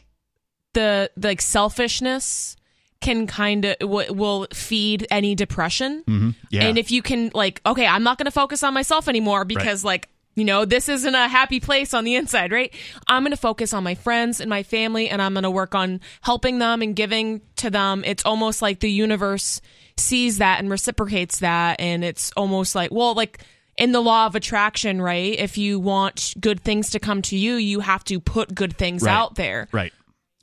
the 0.75 1.11
like 1.17 1.41
selfishness 1.41 2.57
can 3.03 3.27
kind 3.27 3.65
of 3.65 3.79
w- 3.81 4.13
will 4.13 4.47
feed 4.55 5.07
any 5.11 5.35
depression. 5.35 6.03
hmm 6.07 6.31
Yeah. 6.51 6.65
And 6.67 6.79
if 6.79 6.91
you 6.91 7.03
can 7.03 7.31
like, 7.35 7.61
okay, 7.67 7.87
I'm 7.87 8.03
not 8.03 8.17
going 8.19 8.25
to 8.27 8.31
focus 8.31 8.63
on 8.63 8.73
myself 8.75 9.09
anymore 9.09 9.45
because 9.45 9.85
like, 9.85 10.09
you 10.35 10.45
know, 10.45 10.65
this 10.65 10.89
isn't 10.89 11.15
a 11.15 11.29
happy 11.29 11.61
place 11.61 11.93
on 11.93 12.05
the 12.05 12.15
inside, 12.15 12.53
right? 12.53 12.73
I'm 13.07 13.23
going 13.23 13.33
to 13.33 13.37
focus 13.37 13.75
on 13.75 13.85
my 13.85 13.95
friends 13.95 14.41
and 14.41 14.49
my 14.49 14.63
family 14.63 15.11
and 15.11 15.21
I'm 15.21 15.35
going 15.35 15.43
to 15.43 15.51
work 15.51 15.75
on 15.75 16.01
helping 16.23 16.59
them 16.59 16.81
and 16.81 16.97
giving 16.97 17.43
to 17.57 17.69
them. 17.69 18.03
It's 18.07 18.25
almost 18.25 18.63
like 18.63 18.81
the 18.81 18.91
universe 18.91 19.61
sees 19.99 20.39
that 20.39 20.59
and 20.61 20.71
reciprocates 20.71 21.41
that 21.41 21.79
and 21.81 22.03
it's 22.03 22.33
almost 22.35 22.75
like, 22.75 22.91
well, 22.91 23.13
like 23.15 23.45
in 23.77 23.93
the 23.93 24.01
law 24.01 24.25
of 24.25 24.35
attraction, 24.35 25.03
right? 25.03 25.39
If 25.39 25.59
you 25.59 25.79
want 25.79 26.33
good 26.41 26.61
things 26.63 26.91
to 26.91 26.99
come 26.99 27.21
to 27.23 27.37
you, 27.37 27.57
you 27.57 27.81
have 27.81 28.03
to 28.05 28.19
put 28.21 28.55
good 28.55 28.77
things 28.79 29.03
Right. 29.03 29.13
out 29.13 29.35
there. 29.35 29.69
Right. 29.71 29.93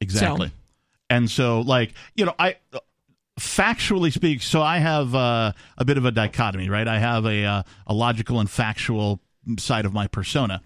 Exactly. 0.01 0.51
And 1.09 1.29
so, 1.29 1.61
like, 1.61 1.93
you 2.15 2.25
know, 2.25 2.35
I 2.37 2.57
factually 3.39 4.11
speak. 4.11 4.41
So 4.41 4.61
I 4.61 4.77
have 4.77 5.15
uh, 5.15 5.53
a 5.77 5.85
bit 5.85 5.97
of 5.97 6.05
a 6.05 6.11
dichotomy, 6.11 6.69
right? 6.69 6.87
I 6.87 6.99
have 6.99 7.25
a 7.25 7.43
uh, 7.45 7.63
a 7.87 7.93
logical 7.93 8.39
and 8.39 8.49
factual 8.49 9.19
side 9.57 9.85
of 9.85 9.93
my 9.93 10.07
persona. 10.07 10.61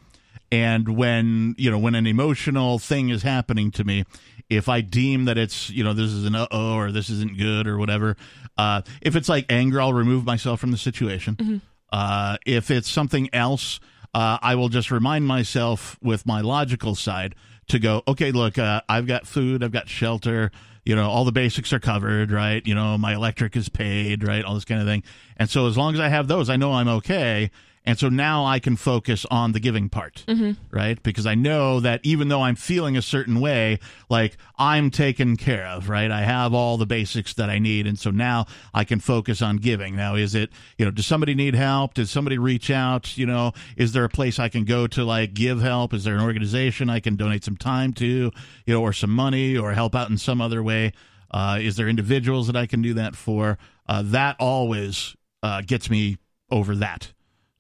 And 0.52 0.98
when 0.98 1.56
you 1.58 1.72
know 1.72 1.80
when 1.80 1.96
an 1.96 2.06
emotional 2.06 2.80
thing 2.80 3.10
is 3.10 3.24
happening 3.24 3.72
to 3.72 3.84
me, 3.84 4.04
if 4.50 4.70
I 4.70 4.82
deem 4.82 5.26
that 5.26 5.38
it's 5.38 5.70
you 5.70 5.84
know 5.84 5.94
this 5.94 6.12
is 6.12 6.26
an 6.26 6.36
uh 6.36 6.48
oh 6.52 6.76
or 6.76 6.92
this 6.92 7.10
isn't 7.10 7.38
good 7.38 7.68
or 7.68 7.78
whatever, 7.78 8.18
uh, 8.58 8.82
if 9.02 9.16
it's 9.16 9.30
like 9.30 9.46
anger, 9.50 9.82
I'll 9.82 9.94
remove 9.94 10.26
myself 10.26 10.60
from 10.60 10.72
the 10.72 10.78
situation. 10.78 11.62
Uh, 11.92 12.38
if 12.46 12.70
it's 12.70 12.90
something 12.90 13.30
else, 13.34 13.80
uh, 14.14 14.38
I 14.42 14.56
will 14.56 14.70
just 14.70 14.92
remind 14.92 15.26
myself 15.26 15.98
with 16.02 16.26
my 16.26 16.42
logical 16.42 16.96
side 16.96 17.36
to 17.68 17.80
go, 17.80 18.04
okay, 18.08 18.32
look, 18.32 18.58
uh, 18.58 18.82
I've 18.88 19.08
got 19.08 19.28
food, 19.28 19.64
I've 19.64 19.72
got 19.72 19.88
shelter, 19.88 20.52
you 20.86 20.96
know, 20.96 21.10
all 21.10 21.26
the 21.26 21.32
basics 21.32 21.72
are 21.72 21.80
covered, 21.80 22.32
right? 22.32 22.66
You 22.66 22.76
know, 22.76 22.98
my 22.98 23.14
electric 23.14 23.56
is 23.56 23.70
paid, 23.70 24.28
right? 24.28 24.44
All 24.44 24.54
this 24.54 24.66
kind 24.66 24.82
of 24.82 24.88
thing. 24.88 25.04
And 25.38 25.50
so 25.50 25.68
as 25.68 25.78
long 25.78 25.94
as 25.94 26.00
I 26.00 26.10
have 26.10 26.28
those, 26.28 26.50
I 26.50 26.58
know 26.58 26.74
I'm 26.74 26.90
okay. 26.90 27.52
And 27.86 28.00
so 28.00 28.08
now 28.08 28.46
I 28.46 28.60
can 28.60 28.78
focus 28.78 29.26
on 29.30 29.52
the 29.52 29.60
giving 29.60 29.90
part, 29.90 30.24
right? 30.72 31.02
Because 31.04 31.26
I 31.26 31.36
know 31.36 31.82
that 31.82 32.00
even 32.04 32.30
though 32.30 32.42
I'm 32.42 32.56
feeling 32.56 32.96
a 32.96 33.02
certain 33.02 33.42
way, 33.42 33.80
like 34.10 34.38
I'm 34.58 34.90
taken 34.90 35.36
care 35.36 35.66
of, 35.68 35.90
right? 35.90 36.10
I 36.10 36.22
have 36.22 36.54
all 36.54 36.78
the 36.78 36.86
basics 36.86 37.34
that 37.34 37.50
I 37.50 37.60
need. 37.60 37.86
And 37.86 38.00
so 38.00 38.10
now 38.10 38.46
I 38.74 38.86
can 38.86 39.02
focus 39.02 39.42
on 39.42 39.58
giving. 39.58 39.98
Now, 39.98 40.16
is 40.16 40.34
it, 40.34 40.50
you 40.78 40.86
know, 40.86 40.92
does 40.92 41.06
somebody 41.06 41.36
need 41.36 41.56
help? 41.56 41.94
Does 41.96 42.10
somebody 42.10 42.38
reach 42.38 42.72
out? 42.72 43.18
You 43.18 43.26
know, 43.26 43.52
is 43.76 43.92
there 43.92 44.06
a 44.06 44.10
place 44.10 44.40
I 44.40 44.48
can 44.48 44.64
go 44.64 44.88
to 44.88 45.04
like 45.04 45.34
give 45.34 45.62
help? 45.62 45.94
Is 45.94 46.06
there 46.06 46.16
an 46.16 46.22
organization 46.22 46.90
I 46.90 47.02
can 47.02 47.18
donate 47.18 47.44
some 47.44 47.58
time 47.58 47.92
to, 47.96 48.06
you 48.06 48.74
know, 48.74 48.82
or 48.82 48.94
some 48.94 49.12
money 49.12 49.58
or 49.58 49.74
help 49.74 49.94
out 49.94 50.10
in 50.10 50.18
some 50.18 50.40
other 50.40 50.64
way? 50.64 50.94
Uh, 51.32 51.58
is 51.60 51.76
there 51.76 51.90
individuals 51.90 52.48
that 52.48 52.56
I 52.56 52.66
can 52.66 52.82
do 52.82 52.94
that 52.94 53.16
for? 53.16 53.58
Uh, 53.90 54.04
that 54.06 54.38
always 54.40 55.18
uh, 55.42 55.62
gets 55.62 55.90
me 55.90 56.18
over 56.50 56.76
that. 56.78 57.12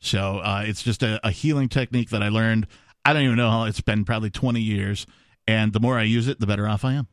So 0.03 0.39
uh, 0.39 0.63
it's 0.65 0.83
just 0.83 1.01
a, 1.01 1.25
a 1.25 1.31
healing 1.31 1.69
technique 1.69 2.09
that 2.09 2.21
I 2.21 2.29
learned. 2.29 2.67
I 3.05 3.13
don't 3.13 3.23
even 3.23 3.37
know 3.37 3.49
how 3.49 3.63
it's 3.63 3.81
been 3.81 4.03
probably 4.05 4.29
20 4.29 4.59
years. 4.61 5.05
And 5.47 5.71
the 5.73 5.79
more 5.79 5.97
I 5.97 6.03
use 6.03 6.27
it, 6.27 6.39
the 6.39 6.45
better 6.47 6.67
off 6.67 6.85
I 6.85 6.93
am. 6.93 7.07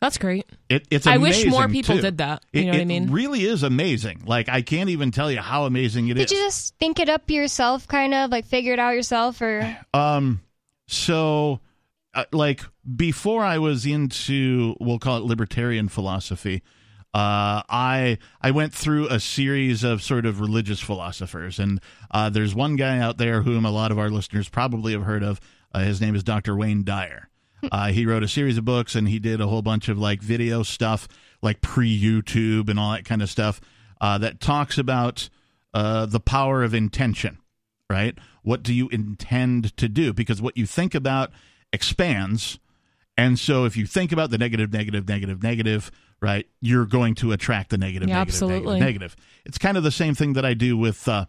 That's 0.00 0.16
great. 0.18 0.46
It, 0.68 0.86
it's 0.90 1.06
I 1.06 1.16
wish 1.16 1.44
more 1.46 1.68
people 1.68 1.96
too. 1.96 2.02
did 2.02 2.18
that. 2.18 2.44
You 2.52 2.60
It, 2.62 2.64
know 2.66 2.72
what 2.72 2.80
I 2.80 2.84
mean? 2.84 3.08
it 3.08 3.10
really 3.10 3.42
is 3.44 3.62
amazing. 3.64 4.22
Like 4.26 4.48
I 4.48 4.62
can't 4.62 4.90
even 4.90 5.10
tell 5.10 5.30
you 5.30 5.40
how 5.40 5.64
amazing 5.64 6.08
it 6.08 6.16
is. 6.18 6.26
Did 6.26 6.36
you 6.36 6.44
just 6.44 6.76
think 6.78 7.00
it 7.00 7.08
up 7.08 7.28
yourself, 7.30 7.88
kind 7.88 8.14
of 8.14 8.30
like 8.30 8.46
figure 8.46 8.72
it 8.74 8.78
out 8.78 8.94
yourself, 8.94 9.40
or 9.42 9.76
Um, 9.92 10.40
so, 10.86 11.60
uh, 12.14 12.24
like 12.32 12.62
before 12.94 13.42
I 13.42 13.58
was 13.58 13.86
into, 13.86 14.76
we'll 14.80 15.00
call 15.00 15.18
it 15.18 15.24
libertarian 15.24 15.88
philosophy. 15.88 16.62
Uh, 17.14 17.62
I 17.68 18.18
I 18.40 18.50
went 18.50 18.74
through 18.74 19.08
a 19.08 19.18
series 19.18 19.82
of 19.82 20.02
sort 20.02 20.26
of 20.26 20.40
religious 20.40 20.80
philosophers, 20.80 21.58
and 21.58 21.80
uh, 22.10 22.30
there's 22.30 22.54
one 22.54 22.76
guy 22.76 22.98
out 22.98 23.18
there 23.18 23.42
whom 23.42 23.64
a 23.64 23.70
lot 23.70 23.90
of 23.90 23.98
our 23.98 24.10
listeners 24.10 24.48
probably 24.48 24.92
have 24.92 25.04
heard 25.04 25.22
of. 25.22 25.40
Uh, 25.72 25.80
his 25.80 26.00
name 26.00 26.14
is 26.14 26.22
Dr. 26.22 26.56
Wayne 26.56 26.84
Dyer. 26.84 27.28
Uh, 27.72 27.88
he 27.88 28.06
wrote 28.06 28.22
a 28.22 28.28
series 28.28 28.58
of 28.58 28.64
books, 28.64 28.94
and 28.94 29.08
he 29.08 29.18
did 29.18 29.40
a 29.40 29.46
whole 29.46 29.62
bunch 29.62 29.88
of 29.88 29.98
like 29.98 30.22
video 30.22 30.62
stuff, 30.62 31.08
like 31.42 31.60
pre 31.60 32.00
YouTube 32.00 32.68
and 32.68 32.78
all 32.78 32.92
that 32.92 33.04
kind 33.04 33.22
of 33.22 33.30
stuff, 33.30 33.60
uh, 34.00 34.18
that 34.18 34.40
talks 34.40 34.78
about 34.78 35.28
uh, 35.74 36.06
the 36.06 36.20
power 36.20 36.62
of 36.62 36.74
intention 36.74 37.38
right? 37.90 38.16
What 38.42 38.62
do 38.62 38.74
you 38.74 38.88
intend 38.88 39.76
to 39.76 39.88
do? 39.88 40.12
Because 40.12 40.42
what 40.42 40.56
you 40.56 40.66
think 40.66 40.94
about 40.94 41.30
expands. 41.72 42.58
And 43.16 43.38
so 43.38 43.64
if 43.64 43.76
you 43.76 43.86
think 43.86 44.12
about 44.12 44.30
the 44.30 44.38
negative, 44.38 44.72
negative, 44.72 45.08
negative, 45.08 45.42
negative, 45.42 45.90
right, 46.20 46.46
you're 46.60 46.86
going 46.86 47.14
to 47.16 47.32
attract 47.32 47.70
the 47.70 47.78
negative, 47.78 48.08
Yeah, 48.08 48.16
negative, 48.16 48.34
absolutely. 48.34 48.80
negative, 48.80 48.80
negative. 49.12 49.16
It's 49.44 49.58
kind 49.58 49.76
of 49.76 49.82
the 49.82 49.90
same 49.90 50.14
thing 50.14 50.32
that 50.34 50.44
I 50.44 50.54
do 50.54 50.76
with 50.76 51.06
uh, 51.08 51.26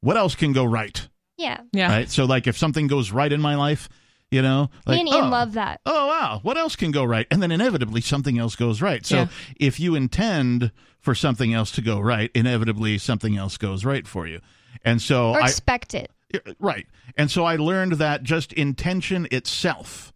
what 0.00 0.16
else 0.16 0.34
can 0.34 0.52
go 0.52 0.64
right, 0.64 1.08
yeah? 1.36 1.60
Yeah. 1.72 1.88
right? 1.88 2.10
So 2.10 2.24
like 2.24 2.46
if 2.46 2.56
something 2.58 2.86
goes 2.86 3.10
right 3.12 3.32
in 3.32 3.40
my 3.40 3.54
life, 3.56 3.88
you 4.30 4.40
know, 4.42 4.70
like, 4.86 4.98
and 4.98 5.08
Ian 5.08 5.24
oh, 5.26 5.28
love 5.28 5.52
that. 5.54 5.80
oh 5.84 6.06
wow 6.06 6.40
what 6.42 6.56
else 6.56 6.74
can 6.74 6.90
go 6.90 7.04
right 7.04 7.26
and 7.30 7.42
then 7.42 7.52
inevitably 7.52 8.00
something 8.00 8.38
else 8.38 8.56
goes 8.56 8.80
right 8.80 9.04
so 9.04 9.16
Yeah. 9.16 9.26
if 9.60 9.78
you 9.78 9.94
intend 9.94 10.72
for 11.00 11.14
something 11.14 11.52
else 11.52 11.70
to 11.72 11.82
go 11.82 12.00
right 12.00 12.30
inevitably 12.34 12.96
something 12.96 13.36
else 13.36 13.58
goes 13.58 13.84
right 13.84 14.06
for 14.08 14.26
you 14.26 14.40
and 14.86 15.02
so 15.02 15.32
Or 15.32 15.42
i 15.42 15.44
expect 15.44 15.92
it. 15.94 16.10
right 16.58 16.86
and 17.18 17.30
so 17.30 17.44
i 17.44 17.56
learned 17.56 17.92
that 17.94 18.22
just 18.22 18.54
intention 18.54 19.28
itself 19.30 20.11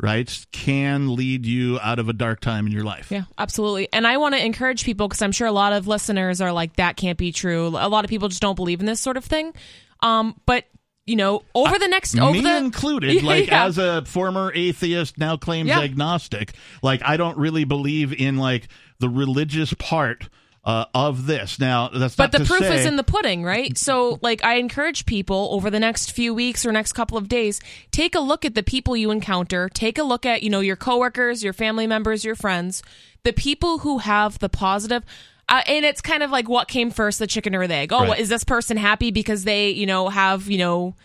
right 0.00 0.46
can 0.52 1.14
lead 1.16 1.44
you 1.44 1.78
out 1.80 1.98
of 1.98 2.08
a 2.08 2.12
dark 2.12 2.40
time 2.40 2.66
in 2.66 2.72
your 2.72 2.84
life 2.84 3.10
Yeah, 3.10 3.24
absolutely. 3.36 3.88
And 3.92 4.06
I 4.06 4.16
want 4.18 4.34
to 4.36 4.44
encourage 4.44 4.84
people 4.84 5.08
because 5.08 5.22
I'm 5.22 5.32
sure 5.32 5.46
a 5.48 5.52
lot 5.52 5.72
of 5.72 5.86
listeners 5.88 6.40
are 6.40 6.52
like, 6.52 6.76
that 6.76 6.96
can't 6.96 7.18
be 7.18 7.32
true. 7.32 7.66
A 7.68 7.88
lot 7.88 8.04
of 8.04 8.08
people 8.08 8.28
just 8.28 8.40
don't 8.42 8.54
believe 8.54 8.80
in 8.80 8.86
this 8.86 9.00
sort 9.00 9.16
of 9.16 9.24
thing. 9.24 9.52
Um, 10.00 10.40
but 10.46 10.64
you 11.04 11.16
know, 11.16 11.42
over 11.54 11.78
the 11.78 11.88
next, 11.88 12.18
over 12.18 12.32
me 12.32 12.42
the 12.42 12.56
included 12.58 13.22
like 13.24 13.46
Yeah. 13.48 13.64
as 13.64 13.78
a 13.78 14.04
former 14.04 14.52
atheist 14.54 15.16
now 15.18 15.36
claims 15.38 15.68
Yeah. 15.68 15.80
agnostic 15.80 16.52
like 16.82 17.00
i 17.04 17.16
don't 17.16 17.38
really 17.38 17.64
believe 17.64 18.12
in 18.12 18.36
like 18.36 18.68
the 19.00 19.08
religious 19.08 19.72
part 19.74 20.28
uh, 20.68 20.84
of 20.92 21.26
this 21.26 21.58
now 21.58 21.88
that's 21.88 22.14
But 22.14 22.30
not 22.30 22.40
the 22.40 22.44
proof 22.44 22.60
is 22.60 22.84
in 22.84 22.96
the 22.96 23.02
pudding, 23.02 23.42
right? 23.42 23.76
So, 23.78 24.18
like, 24.20 24.44
I 24.44 24.56
encourage 24.56 25.06
people 25.06 25.48
over 25.52 25.70
the 25.70 25.80
next 25.80 26.12
few 26.12 26.34
weeks 26.34 26.66
or 26.66 26.72
next 26.72 26.92
couple 26.92 27.16
of 27.16 27.26
days, 27.26 27.58
take 27.90 28.14
a 28.14 28.20
look 28.20 28.44
at 28.44 28.54
the 28.54 28.62
people 28.62 28.94
you 28.94 29.10
encounter. 29.10 29.70
Take 29.70 29.96
a 29.96 30.02
look 30.02 30.26
at, 30.26 30.42
you 30.42 30.50
know, 30.50 30.60
your 30.60 30.76
coworkers, 30.76 31.42
your 31.42 31.54
family 31.54 31.86
members, 31.86 32.22
your 32.22 32.34
friends, 32.34 32.82
the 33.24 33.32
people 33.32 33.78
who 33.78 33.96
have 33.96 34.38
the 34.40 34.50
positive. 34.50 35.04
Uh, 35.48 35.62
and 35.66 35.86
it's 35.86 36.02
kind 36.02 36.22
of 36.22 36.30
like 36.30 36.50
what 36.50 36.68
came 36.68 36.90
first, 36.90 37.18
the 37.18 37.26
chicken 37.26 37.54
or 37.54 37.66
the 37.66 37.74
egg? 37.74 37.90
Oh, 37.90 38.04
Right. 38.08 38.20
is 38.20 38.28
this 38.28 38.44
person 38.44 38.76
happy 38.76 39.10
because 39.10 39.44
they, 39.44 39.70
you 39.70 39.86
know, 39.86 40.10
have, 40.10 40.50
you 40.50 40.58
know, 40.58 40.96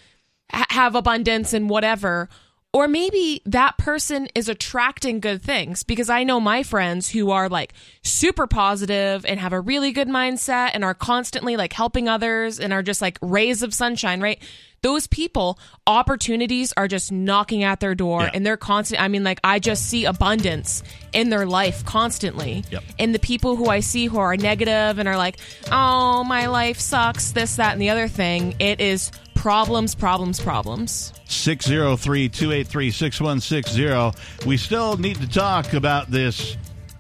ha- 0.52 0.66
have 0.72 0.96
abundance 0.96 1.54
and 1.54 1.70
whatever? 1.70 2.28
Or 2.76 2.88
maybe 2.88 3.42
that 3.46 3.78
person 3.78 4.28
is 4.34 4.50
attracting 4.50 5.20
good 5.20 5.44
things 5.44 5.84
because 5.84 6.10
I 6.10 6.24
know 6.24 6.40
my 6.40 6.64
friends 6.64 7.08
who 7.10 7.30
are 7.30 7.48
like 7.48 7.74
super 8.02 8.48
positive 8.48 9.26
and 9.26 9.40
have 9.40 9.54
a 9.54 9.60
really 9.60 9.92
good 9.92 10.08
mindset 10.08 10.72
and 10.74 10.84
are 10.84 10.96
constantly 10.96 11.56
like 11.56 11.72
helping 11.72 12.10
others 12.10 12.60
and 12.60 12.74
are 12.74 12.82
just 12.82 13.00
like 13.00 13.20
rays 13.22 13.62
of 13.62 13.76
sunshine, 13.76 14.22
right? 14.22 14.42
Those 14.82 15.06
people, 15.06 15.60
opportunities 15.88 16.74
are 16.76 16.88
just 16.88 17.12
knocking 17.12 17.64
at 17.64 17.80
their 17.80 17.96
door 17.96 18.22
Yeah. 18.24 18.32
and 18.34 18.46
they're 18.46 18.58
constant. 18.58 19.02
I 19.02 19.08
mean, 19.08 19.24
like, 19.24 19.40
I 19.44 19.60
just 19.60 19.88
see 19.88 20.04
abundance 20.06 20.84
in 21.14 21.30
their 21.30 21.46
life 21.46 21.86
constantly. 21.86 22.66
Yep. 22.70 22.84
And 23.00 23.16
the 23.16 23.20
people 23.20 23.56
who 23.56 23.68
I 23.70 23.80
see 23.80 24.08
who 24.08 24.18
are 24.18 24.36
negative 24.36 24.98
and 25.00 25.08
are 25.08 25.16
like, 25.16 25.38
oh, 25.72 26.26
my 26.26 26.48
life 26.48 26.80
sucks, 26.80 27.32
this, 27.32 27.56
that, 27.58 27.72
and 27.72 27.82
the 27.82 27.92
other 27.92 28.10
thing, 28.10 28.56
it 28.60 28.82
is 28.82 29.10
problems, 29.44 29.94
problems, 29.94 30.40
problems. 30.40 31.14
603 31.26 32.30
283 32.30 32.92
6160. 32.92 34.48
We 34.48 34.56
still 34.56 34.96
need 34.96 35.18
to 35.18 35.28
talk 35.28 35.74
about 35.74 36.10
this 36.10 36.56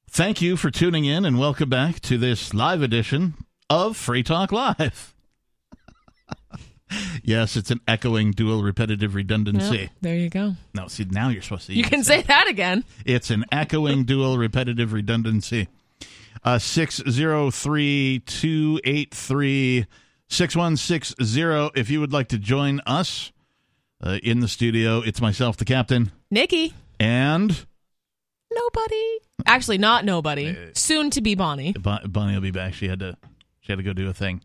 Thank 0.09 0.41
you 0.41 0.57
for 0.57 0.71
tuning 0.71 1.05
in 1.05 1.25
and 1.25 1.41
welcome 1.41 1.69
back 1.69 1.99
to 2.03 2.19
this 2.19 2.55
live 2.55 2.81
edition 2.81 3.35
of 3.69 3.97
Free 3.97 4.23
Talk 4.23 4.53
Live. 4.53 5.13
Yes, 7.23 7.57
it's 7.57 7.71
an 7.71 7.81
echoing 7.89 8.31
dual 8.33 8.63
repetitive 8.63 9.15
redundancy. 9.15 9.77
Yep, 9.79 9.91
there 10.01 10.17
you 10.17 10.29
go. 10.31 10.55
No, 10.75 10.89
see, 10.89 11.05
now 11.11 11.29
you're 11.29 11.43
supposed 11.43 11.67
to. 11.67 11.75
You 11.75 11.85
can 11.85 12.05
say 12.05 12.23
that 12.23 12.49
again. 12.49 12.85
It's 13.05 13.31
an 13.31 13.45
echoing 13.53 14.05
dual 14.07 14.39
repetitive 14.39 14.93
redundancy. 14.93 15.69
Uh, 16.45 16.59
603 16.59 18.23
283 18.27 19.87
6160. 20.29 21.71
If 21.81 21.91
you 21.91 22.01
would 22.01 22.13
like 22.13 22.29
to 22.29 22.39
join 22.39 22.81
us 22.87 23.33
uh, 24.03 24.19
in 24.23 24.41
the 24.41 24.49
studio, 24.49 25.01
it's 25.01 25.21
myself, 25.21 25.57
the 25.57 25.65
captain, 25.65 26.13
Nikki. 26.31 26.75
and 27.01 27.67
Nobody. 28.53 29.19
Actually, 29.45 29.79
not 29.79 30.05
nobody. 30.05 30.57
Soon 30.75 31.11
to 31.11 31.21
be 31.21 31.35
Bonnie. 31.35 31.73
Bon- 31.73 32.09
Bonnie 32.09 32.35
will 32.35 32.41
be 32.41 32.51
back. 32.51 32.75
She 32.75 32.89
had 32.89 33.01
to 33.01 33.17
she 33.61 33.73
had 33.73 33.77
to 33.79 33.83
go 33.83 33.93
do 33.93 34.09
a 34.09 34.15
thing. 34.15 34.43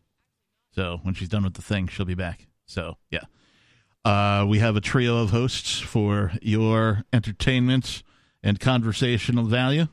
So 0.73 0.99
when 1.03 1.13
she's 1.13 1.29
done 1.29 1.43
with 1.43 1.53
the 1.55 1.61
thing, 1.61 1.87
she'll 1.87 2.05
be 2.05 2.15
back. 2.15 2.47
So 2.65 2.97
yeah. 3.09 3.23
Uh, 4.03 4.45
we 4.47 4.59
have 4.59 4.75
a 4.75 4.81
trio 4.81 5.17
of 5.17 5.29
hosts 5.29 5.79
for 5.79 6.31
your 6.41 7.03
entertainment 7.13 8.01
and 8.41 8.59
conversational 8.59 9.45
value. 9.45 9.87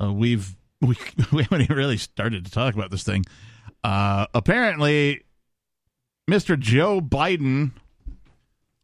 Uh, 0.00 0.12
we've 0.12 0.56
we 0.80 0.96
we 1.32 1.42
haven't 1.44 1.62
even 1.62 1.76
really 1.76 1.96
started 1.96 2.44
to 2.44 2.50
talk 2.50 2.74
about 2.74 2.90
this 2.90 3.04
thing. 3.04 3.24
Uh, 3.84 4.26
apparently, 4.34 5.22
Mr. 6.28 6.58
Joe 6.58 7.00
Biden 7.00 7.70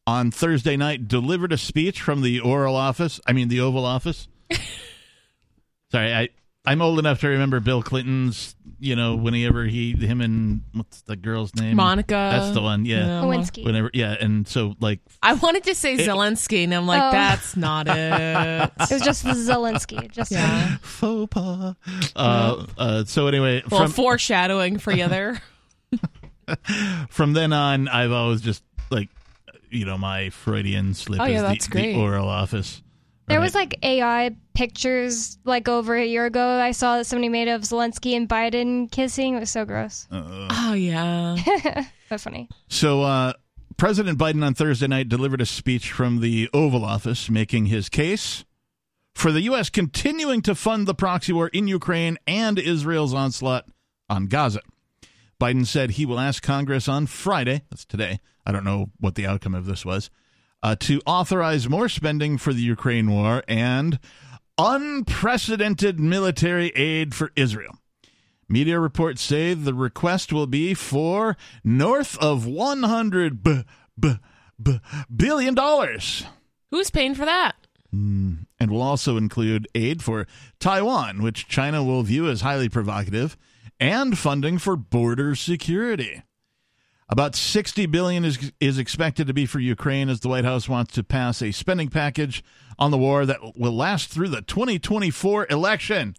on 0.06 0.30
Thursday 0.30 0.76
night 0.76 1.08
delivered 1.08 1.52
a 1.52 1.58
speech 1.58 2.00
from 2.00 2.22
the 2.22 2.40
oral 2.40 2.76
office. 2.76 3.20
I 3.26 3.32
mean, 3.32 3.48
the 3.48 3.60
Oval 3.60 3.84
Office. 3.84 4.28
Sorry, 5.90 6.14
I 6.14 6.28
I'm 6.64 6.80
old 6.80 6.98
enough 7.00 7.20
to 7.20 7.28
remember 7.28 7.58
Bill 7.60 7.82
Clinton's. 7.82 8.54
You 8.78 8.96
know, 8.96 9.14
whenever 9.14 9.64
he, 9.64 9.92
him, 9.92 10.20
and 10.20 10.62
what's 10.72 11.02
the 11.02 11.14
girl's 11.14 11.54
name? 11.54 11.76
Monica. 11.76 12.14
That's 12.14 12.52
the 12.52 12.60
one. 12.62 12.84
Yeah. 12.84 12.98
Yeah. 12.98 13.22
Lewinsky. 13.22 13.64
Whenever, 13.64 13.90
yeah, 13.94 14.16
and 14.18 14.46
so 14.46 14.74
like, 14.80 14.98
I 15.22 15.34
wanted 15.34 15.62
to 15.64 15.74
say 15.76 15.96
Zelensky, 15.98 16.64
and 16.64 16.74
I'm 16.74 16.86
like, 16.88 17.00
Oh. 17.02 17.12
that's 17.12 17.56
not 17.56 17.86
it. 17.88 18.72
It 18.80 18.90
was 18.92 19.02
just 19.02 19.24
Zelensky. 19.24 20.10
Just 20.10 20.32
yeah. 20.32 20.78
faux 20.82 21.32
pas. 21.32 21.76
Uh, 22.16 22.66
uh, 22.76 23.04
so 23.04 23.28
anyway, 23.28 23.62
Well, 23.70 23.82
from 23.82 23.92
foreshadowing 23.92 24.78
for 24.78 24.90
you 24.92 25.06
there. 25.06 25.40
from 27.08 27.32
then 27.34 27.52
on, 27.52 27.86
I've 27.88 28.12
always 28.12 28.40
just 28.40 28.62
like, 28.90 29.08
you 29.70 29.84
know, 29.86 29.96
my 29.98 30.30
Freudian 30.30 30.94
slip 30.94 31.20
Oh, 31.20 31.24
yeah, 31.24 31.52
is 31.52 31.66
the, 31.66 31.70
great. 31.70 31.92
the 31.94 32.00
oral 32.00 32.28
office. 32.28 32.82
There 33.28 33.38
Right. 33.38 33.44
was 33.44 33.54
like 33.54 33.78
AI 33.82 34.34
pictures 34.54 35.38
like 35.44 35.68
over 35.68 35.94
a 35.94 36.04
year 36.04 36.26
ago. 36.26 36.60
I 36.60 36.72
saw 36.72 36.98
that 36.98 37.04
somebody 37.06 37.28
made 37.28 37.48
of 37.48 37.62
Zelensky 37.62 38.16
and 38.16 38.28
Biden 38.28 38.90
kissing. 38.90 39.36
It 39.36 39.40
was 39.40 39.50
so 39.50 39.64
gross, 39.64 40.06
uh, 40.10 40.16
uh, 40.16 40.20
uh. 40.20 40.48
Oh 40.50 40.72
yeah. 40.74 41.36
but 42.08 42.20
funny. 42.20 42.48
So, 42.68 43.02
uh, 43.02 43.32
President 43.76 44.18
Biden 44.18 44.44
on 44.44 44.54
Thursday 44.54 44.86
night 44.86 45.08
delivered 45.08 45.40
a 45.40 45.46
speech 45.46 45.90
from 45.92 46.20
the 46.20 46.48
Oval 46.52 46.84
Office 46.84 47.30
making 47.30 47.66
his 47.66 47.88
case 47.88 48.44
for 49.14 49.32
the 49.32 49.40
U.S. 49.42 49.70
continuing 49.70 50.40
to 50.42 50.54
fund 50.54 50.86
the 50.86 50.94
proxy 50.94 51.32
war 51.32 51.48
in 51.48 51.68
Ukraine 51.68 52.18
and 52.26 52.58
Israel's 52.58 53.14
onslaught 53.14 53.66
on 54.08 54.26
Gaza. 54.26 54.60
Biden 55.40 55.66
said 55.66 55.92
he 55.92 56.06
will 56.06 56.20
ask 56.20 56.42
Congress 56.42 56.86
on 56.88 57.06
Friday, 57.06 57.62
that's 57.70 57.84
today, 57.84 58.20
I 58.46 58.52
don't 58.52 58.64
know 58.64 58.90
what 59.00 59.16
the 59.16 59.26
outcome 59.26 59.54
of 59.54 59.66
this 59.66 59.84
was, 59.84 60.08
uh, 60.62 60.76
to 60.80 61.00
authorize 61.06 61.68
more 61.68 61.88
spending 61.88 62.38
for 62.38 62.52
the 62.52 62.62
Ukraine 62.62 63.10
war 63.10 63.42
and 63.48 63.98
unprecedented 64.58 65.98
military 65.98 66.68
aid 66.70 67.14
for 67.14 67.32
Israel. 67.36 67.78
Media 68.48 68.78
reports 68.78 69.22
say 69.22 69.54
the 69.54 69.74
request 69.74 70.32
will 70.32 70.46
be 70.46 70.74
for 70.74 71.36
north 71.64 72.18
of 72.18 72.46
100 72.46 73.42
b- 73.42 73.64
b- 73.98 74.16
b- 74.62 74.80
billion 75.14 75.54
dollars 75.54 76.24
Who's 76.70 76.90
paying 76.90 77.14
for 77.14 77.24
that? 77.24 77.52
and 77.92 78.46
will 78.70 78.80
also 78.80 79.18
include 79.18 79.68
aid 79.74 80.02
for 80.02 80.26
Taiwan, 80.58 81.20
which 81.22 81.46
China 81.46 81.84
will 81.84 82.02
view 82.02 82.26
as 82.30 82.40
highly 82.40 82.70
provocative, 82.70 83.36
and 83.78 84.16
funding 84.16 84.56
for 84.56 84.76
border 84.76 85.34
security. 85.34 86.22
About 87.12 87.34
60 87.34 87.84
billion 87.84 88.24
is 88.24 88.52
is 88.58 88.78
expected 88.78 89.26
to 89.26 89.34
be 89.34 89.44
for 89.44 89.60
Ukraine 89.60 90.08
as 90.08 90.20
the 90.20 90.30
White 90.30 90.46
House 90.46 90.66
wants 90.66 90.94
to 90.94 91.04
pass 91.04 91.42
a 91.42 91.52
spending 91.52 91.90
package 91.90 92.42
on 92.78 92.90
the 92.90 92.96
war 92.96 93.26
that 93.26 93.54
will 93.54 93.76
last 93.76 94.08
through 94.08 94.28
the 94.28 94.40
2024 94.40 95.46
election. 95.50 96.16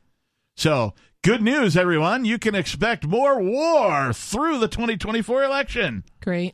So, 0.56 0.93
good 1.23 1.41
news 1.41 1.75
everyone, 1.75 2.25
you 2.25 2.38
can 2.38 2.53
expect 2.53 3.08
more 3.08 3.41
war 3.41 4.13
through 4.13 4.60
the 4.60 4.67
2024 4.67 5.43
election. 5.43 6.03
Great. 6.21 6.53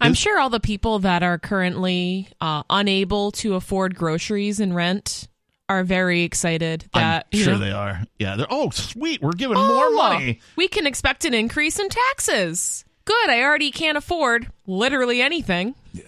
I'm 0.00 0.14
sure 0.14 0.38
all 0.38 0.48
the 0.48 0.60
people 0.60 1.00
that 1.00 1.24
are 1.24 1.40
currently 1.40 2.28
uh, 2.40 2.62
unable 2.70 3.32
to 3.32 3.54
afford 3.56 3.96
groceries 3.96 4.60
and 4.60 4.76
rent 4.76 5.26
are 5.70 5.84
very 5.84 6.22
excited 6.22 6.84
that 6.94 7.26
I'm 7.32 7.38
you 7.38 7.44
sure 7.44 7.52
know, 7.54 7.58
they 7.60 7.70
are. 7.70 8.02
Yeah, 8.18 8.34
they're 8.36 8.46
oh 8.50 8.70
sweet, 8.70 9.22
we're 9.22 9.30
giving 9.32 9.56
Oh, 9.56 9.68
more 9.68 9.90
money. 9.92 10.40
We 10.56 10.66
can 10.66 10.84
expect 10.86 11.24
an 11.24 11.32
increase 11.32 11.78
in 11.78 11.88
taxes. 11.88 12.84
Good. 13.04 13.30
I 13.30 13.42
already 13.42 13.70
can't 13.70 13.96
afford 13.96 14.50
literally 14.66 15.22
anything. 15.22 15.74
Yeah. 15.92 16.02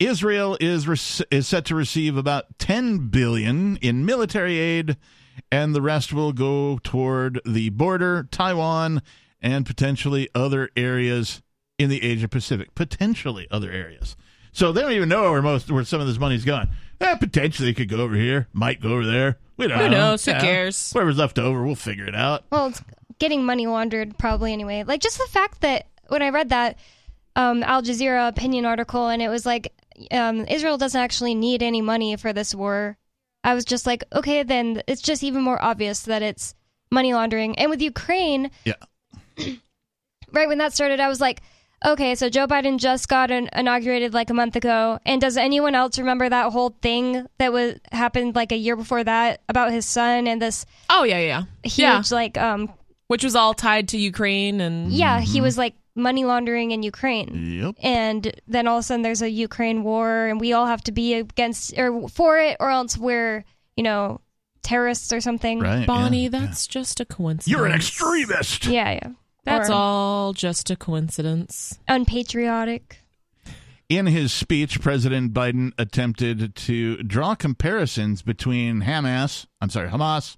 Israel 0.00 0.56
is 0.60 0.86
rec- 0.88 1.26
is 1.30 1.46
set 1.48 1.64
to 1.66 1.74
receive 1.74 2.16
about 2.16 2.58
10 2.58 3.08
billion 3.08 3.76
in 3.78 4.04
military 4.04 4.58
aid 4.58 4.96
and 5.52 5.74
the 5.74 5.82
rest 5.82 6.12
will 6.12 6.32
go 6.32 6.78
toward 6.82 7.40
the 7.46 7.70
border, 7.70 8.26
Taiwan 8.30 9.02
and 9.40 9.64
potentially 9.64 10.28
other 10.34 10.68
areas 10.76 11.42
in 11.78 11.90
the 11.90 12.02
Asia 12.02 12.26
Pacific, 12.28 12.74
potentially 12.74 13.46
other 13.52 13.70
areas. 13.70 14.16
So 14.50 14.72
they 14.72 14.80
don't 14.82 14.92
even 14.92 15.08
know 15.08 15.30
where 15.30 15.42
most 15.42 15.70
where 15.70 15.84
some 15.84 16.00
of 16.00 16.08
this 16.08 16.18
money's 16.18 16.44
gone. 16.44 16.70
Eh, 17.00 17.14
potentially 17.16 17.70
it 17.70 17.74
could 17.74 17.88
go 17.88 17.98
over 17.98 18.14
here, 18.16 18.48
might 18.52 18.80
go 18.80 18.90
over 18.92 19.06
there. 19.06 19.38
We 19.56 19.66
don't 19.68 19.78
Who 19.78 19.84
know. 19.88 20.10
knows? 20.10 20.24
Who 20.24 20.32
cares? 20.32 20.92
Whatever's 20.92 21.18
left 21.18 21.38
over, 21.38 21.64
we'll 21.64 21.74
figure 21.74 22.06
it 22.06 22.14
out. 22.14 22.44
Well, 22.50 22.66
it's 22.68 22.82
getting 23.18 23.44
money 23.44 23.66
laundered 23.66 24.16
probably 24.18 24.52
anyway. 24.52 24.84
Like 24.84 25.00
just 25.00 25.18
the 25.18 25.26
fact 25.30 25.60
that 25.62 25.86
when 26.08 26.22
I 26.22 26.30
read 26.30 26.48
that 26.50 26.78
um, 27.36 27.62
Al 27.62 27.82
Jazeera 27.82 28.28
opinion 28.28 28.64
article 28.64 29.08
and 29.08 29.20
it 29.22 29.28
was 29.28 29.44
like 29.46 29.72
um, 30.10 30.44
Israel 30.46 30.78
doesn't 30.78 31.00
actually 31.00 31.34
need 31.34 31.62
any 31.62 31.80
money 31.82 32.16
for 32.16 32.32
this 32.32 32.54
war, 32.54 32.96
I 33.44 33.54
was 33.54 33.64
just 33.64 33.86
like, 33.86 34.04
okay, 34.12 34.42
then 34.42 34.82
it's 34.86 35.02
just 35.02 35.22
even 35.22 35.42
more 35.42 35.60
obvious 35.62 36.02
that 36.02 36.22
it's 36.22 36.54
money 36.90 37.12
laundering. 37.14 37.58
And 37.58 37.70
with 37.70 37.80
Ukraine, 37.82 38.50
Yeah. 38.64 38.74
right 40.32 40.48
when 40.48 40.58
that 40.58 40.72
started, 40.74 41.00
I 41.00 41.08
was 41.08 41.20
like, 41.20 41.42
okay, 41.84 42.14
so 42.14 42.28
Joe 42.28 42.46
Biden 42.46 42.78
just 42.78 43.08
got 43.08 43.30
an, 43.30 43.48
inaugurated 43.54 44.14
like 44.14 44.30
a 44.30 44.34
month 44.34 44.56
ago, 44.56 44.98
and 45.04 45.20
does 45.20 45.36
anyone 45.36 45.74
else 45.74 45.98
remember 45.98 46.28
that 46.28 46.52
whole 46.52 46.76
thing 46.82 47.26
that 47.38 47.52
was 47.52 47.76
happened 47.92 48.34
like 48.34 48.52
a 48.52 48.56
year 48.56 48.76
before 48.76 49.04
that 49.04 49.40
about 49.48 49.72
his 49.72 49.86
son 49.86 50.26
and 50.26 50.40
this 50.40 50.66
Oh 50.90 51.04
yeah, 51.04 51.20
yeah, 51.20 51.42
huge 51.62 51.78
yeah. 51.78 52.02
like 52.10 52.36
um 52.38 52.72
Which 53.08 53.24
was 53.24 53.36
all 53.36 53.54
tied 53.54 53.88
to 53.88 53.98
Ukraine 53.98 54.60
and 54.60 54.92
yeah 54.92 55.20
he 55.20 55.40
was 55.40 55.58
like 55.58 55.74
money 55.98 56.24
laundering 56.24 56.70
in 56.70 56.82
Ukraine. 56.82 57.60
Yep. 57.60 57.74
And 57.82 58.40
then 58.46 58.66
all 58.66 58.78
of 58.78 58.80
a 58.80 58.82
sudden 58.84 59.02
there's 59.02 59.22
a 59.22 59.28
Ukraine 59.28 59.82
war, 59.82 60.26
and 60.26 60.40
we 60.40 60.52
all 60.52 60.66
have 60.66 60.82
to 60.84 60.92
be 60.92 61.14
against 61.14 61.76
or 61.76 62.08
for 62.08 62.38
it, 62.38 62.56
or 62.60 62.70
else 62.70 62.96
we're 62.96 63.44
you 63.76 63.82
know 63.82 64.20
terrorists 64.62 65.12
or 65.12 65.20
something. 65.20 65.60
Right. 65.60 65.86
Bonnie. 65.86 66.24
yeah, 66.24 66.28
That's 66.30 66.66
just 66.66 67.00
a 67.00 67.04
coincidence. 67.04 67.48
You're 67.48 67.66
an 67.66 67.72
extremist. 67.72 68.66
Yeah, 68.66 68.92
yeah. 68.92 69.08
That's 69.48 69.70
Or 69.70 69.74
all 69.74 70.32
just 70.34 70.70
a 70.70 70.76
coincidence. 70.76 71.78
Unpatriotic. 71.88 72.98
In 73.88 74.06
his 74.06 74.32
speech, 74.32 74.80
President 74.82 75.32
Biden 75.32 75.72
attempted 75.78 76.54
to 76.54 77.02
draw 77.02 77.34
comparisons 77.34 78.20
between 78.20 78.82
Hamas, 78.82 79.46
I'm 79.62 79.70
sorry, 79.70 79.88
Hamas, 79.88 80.36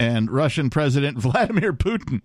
and 0.00 0.30
Russian 0.30 0.68
President 0.70 1.18
Vladimir 1.20 1.72
Putin. 1.72 2.22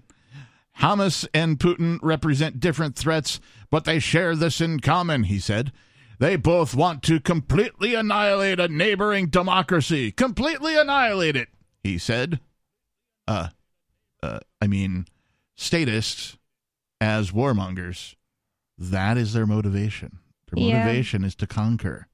Hamas 0.79 1.27
and 1.33 1.59
Putin 1.59 1.99
represent 2.01 2.59
different 2.59 2.95
threats, 2.95 3.39
but 3.69 3.85
they 3.85 3.99
share 3.99 4.35
this 4.35 4.59
in 4.59 4.79
common, 4.79 5.25
he 5.25 5.37
said. 5.37 5.71
They 6.17 6.35
both 6.35 6.73
want 6.73 7.03
to 7.03 7.19
completely 7.19 7.93
annihilate 7.93 8.59
a 8.59 8.67
neighboring 8.67 9.27
democracy. 9.27 10.11
Completely 10.11 10.75
annihilate 10.75 11.35
it, 11.35 11.49
he 11.83 11.97
said. 11.99 12.39
Uh, 13.27 13.49
uh, 14.23 14.39
I 14.59 14.67
mean, 14.67 15.05
statists 15.61 16.37
as 16.99 17.31
warmongers, 17.31 18.15
that 18.77 19.17
is 19.17 19.33
their 19.33 19.45
motivation. 19.45 20.19
Their 20.51 20.63
Yeah. 20.63 20.79
motivation 20.79 21.23
is 21.23 21.35
to 21.35 21.47
conquer. 21.47 22.07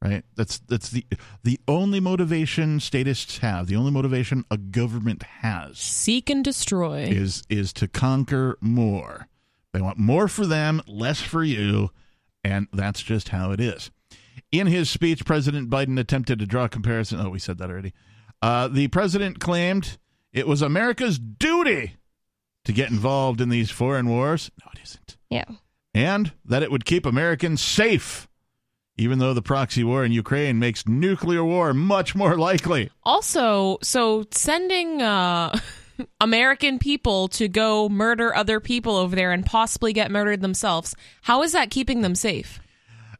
Right? 0.00 0.24
That's 0.34 0.58
that's 0.58 0.90
the 0.90 1.06
the 1.44 1.60
only 1.68 2.00
motivation 2.00 2.80
statists 2.80 3.38
have, 3.38 3.68
the 3.68 3.76
only 3.76 3.92
motivation 3.92 4.44
a 4.50 4.56
government 4.56 5.22
has 5.22 5.78
Seek 5.78 6.28
and 6.28 6.44
destroy. 6.44 7.04
is 7.04 7.44
is 7.48 7.72
to 7.74 7.86
conquer 7.86 8.58
more. 8.60 9.28
They 9.72 9.80
want 9.80 9.98
more 9.98 10.26
for 10.26 10.44
them, 10.44 10.82
less 10.88 11.20
for 11.20 11.44
you, 11.44 11.90
and 12.42 12.66
that's 12.72 13.00
just 13.00 13.28
how 13.28 13.52
it 13.52 13.60
is. 13.60 13.92
In 14.50 14.66
his 14.66 14.90
speech, 14.90 15.24
President 15.24 15.70
Biden 15.70 15.98
attempted 16.00 16.40
to 16.40 16.46
draw 16.46 16.64
a 16.64 16.68
comparison. 16.68 17.20
Oh, 17.20 17.30
we 17.30 17.38
said 17.38 17.58
that 17.58 17.70
already. 17.70 17.92
Uh, 18.42 18.66
the 18.66 18.88
president 18.88 19.38
claimed 19.38 19.98
it 20.32 20.48
was 20.48 20.62
America's 20.62 21.16
duty 21.20 21.92
to 22.64 22.72
get 22.72 22.90
involved 22.90 23.40
in 23.40 23.48
these 23.48 23.70
foreign 23.70 24.08
wars. 24.08 24.50
No, 24.64 24.70
it 24.74 24.80
isn't. 24.82 25.16
Yeah. 25.30 25.44
And 25.94 26.32
that 26.44 26.62
it 26.62 26.70
would 26.70 26.84
keep 26.84 27.04
Americans 27.04 27.60
safe, 27.60 28.28
even 28.96 29.18
though 29.18 29.34
the 29.34 29.42
proxy 29.42 29.84
war 29.84 30.04
in 30.04 30.12
Ukraine 30.12 30.58
makes 30.58 30.86
nuclear 30.86 31.44
war 31.44 31.74
much 31.74 32.14
more 32.14 32.36
likely. 32.36 32.90
Also, 33.02 33.78
so 33.82 34.24
sending 34.30 35.02
uh, 35.02 35.58
American 36.20 36.78
people 36.78 37.28
to 37.28 37.48
go 37.48 37.88
murder 37.88 38.34
other 38.34 38.60
people 38.60 38.96
over 38.96 39.14
there 39.14 39.32
and 39.32 39.44
possibly 39.44 39.92
get 39.92 40.10
murdered 40.10 40.40
themselves, 40.40 40.94
how 41.22 41.42
is 41.42 41.52
that 41.52 41.70
keeping 41.70 42.00
them 42.00 42.14
safe? 42.14 42.60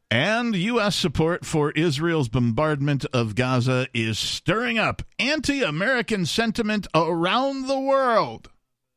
And 0.09 0.55
U.S. 0.55 0.95
support 0.95 1.43
for 1.43 1.71
Israel's 1.71 2.29
bombardment 2.29 3.03
of 3.13 3.33
Gaza 3.33 3.87
is 3.95 4.19
stirring 4.19 4.77
up 4.77 5.01
anti 5.17 5.63
American 5.63 6.27
sentiment 6.27 6.85
around 6.93 7.67
the 7.67 7.79
world. 7.79 8.49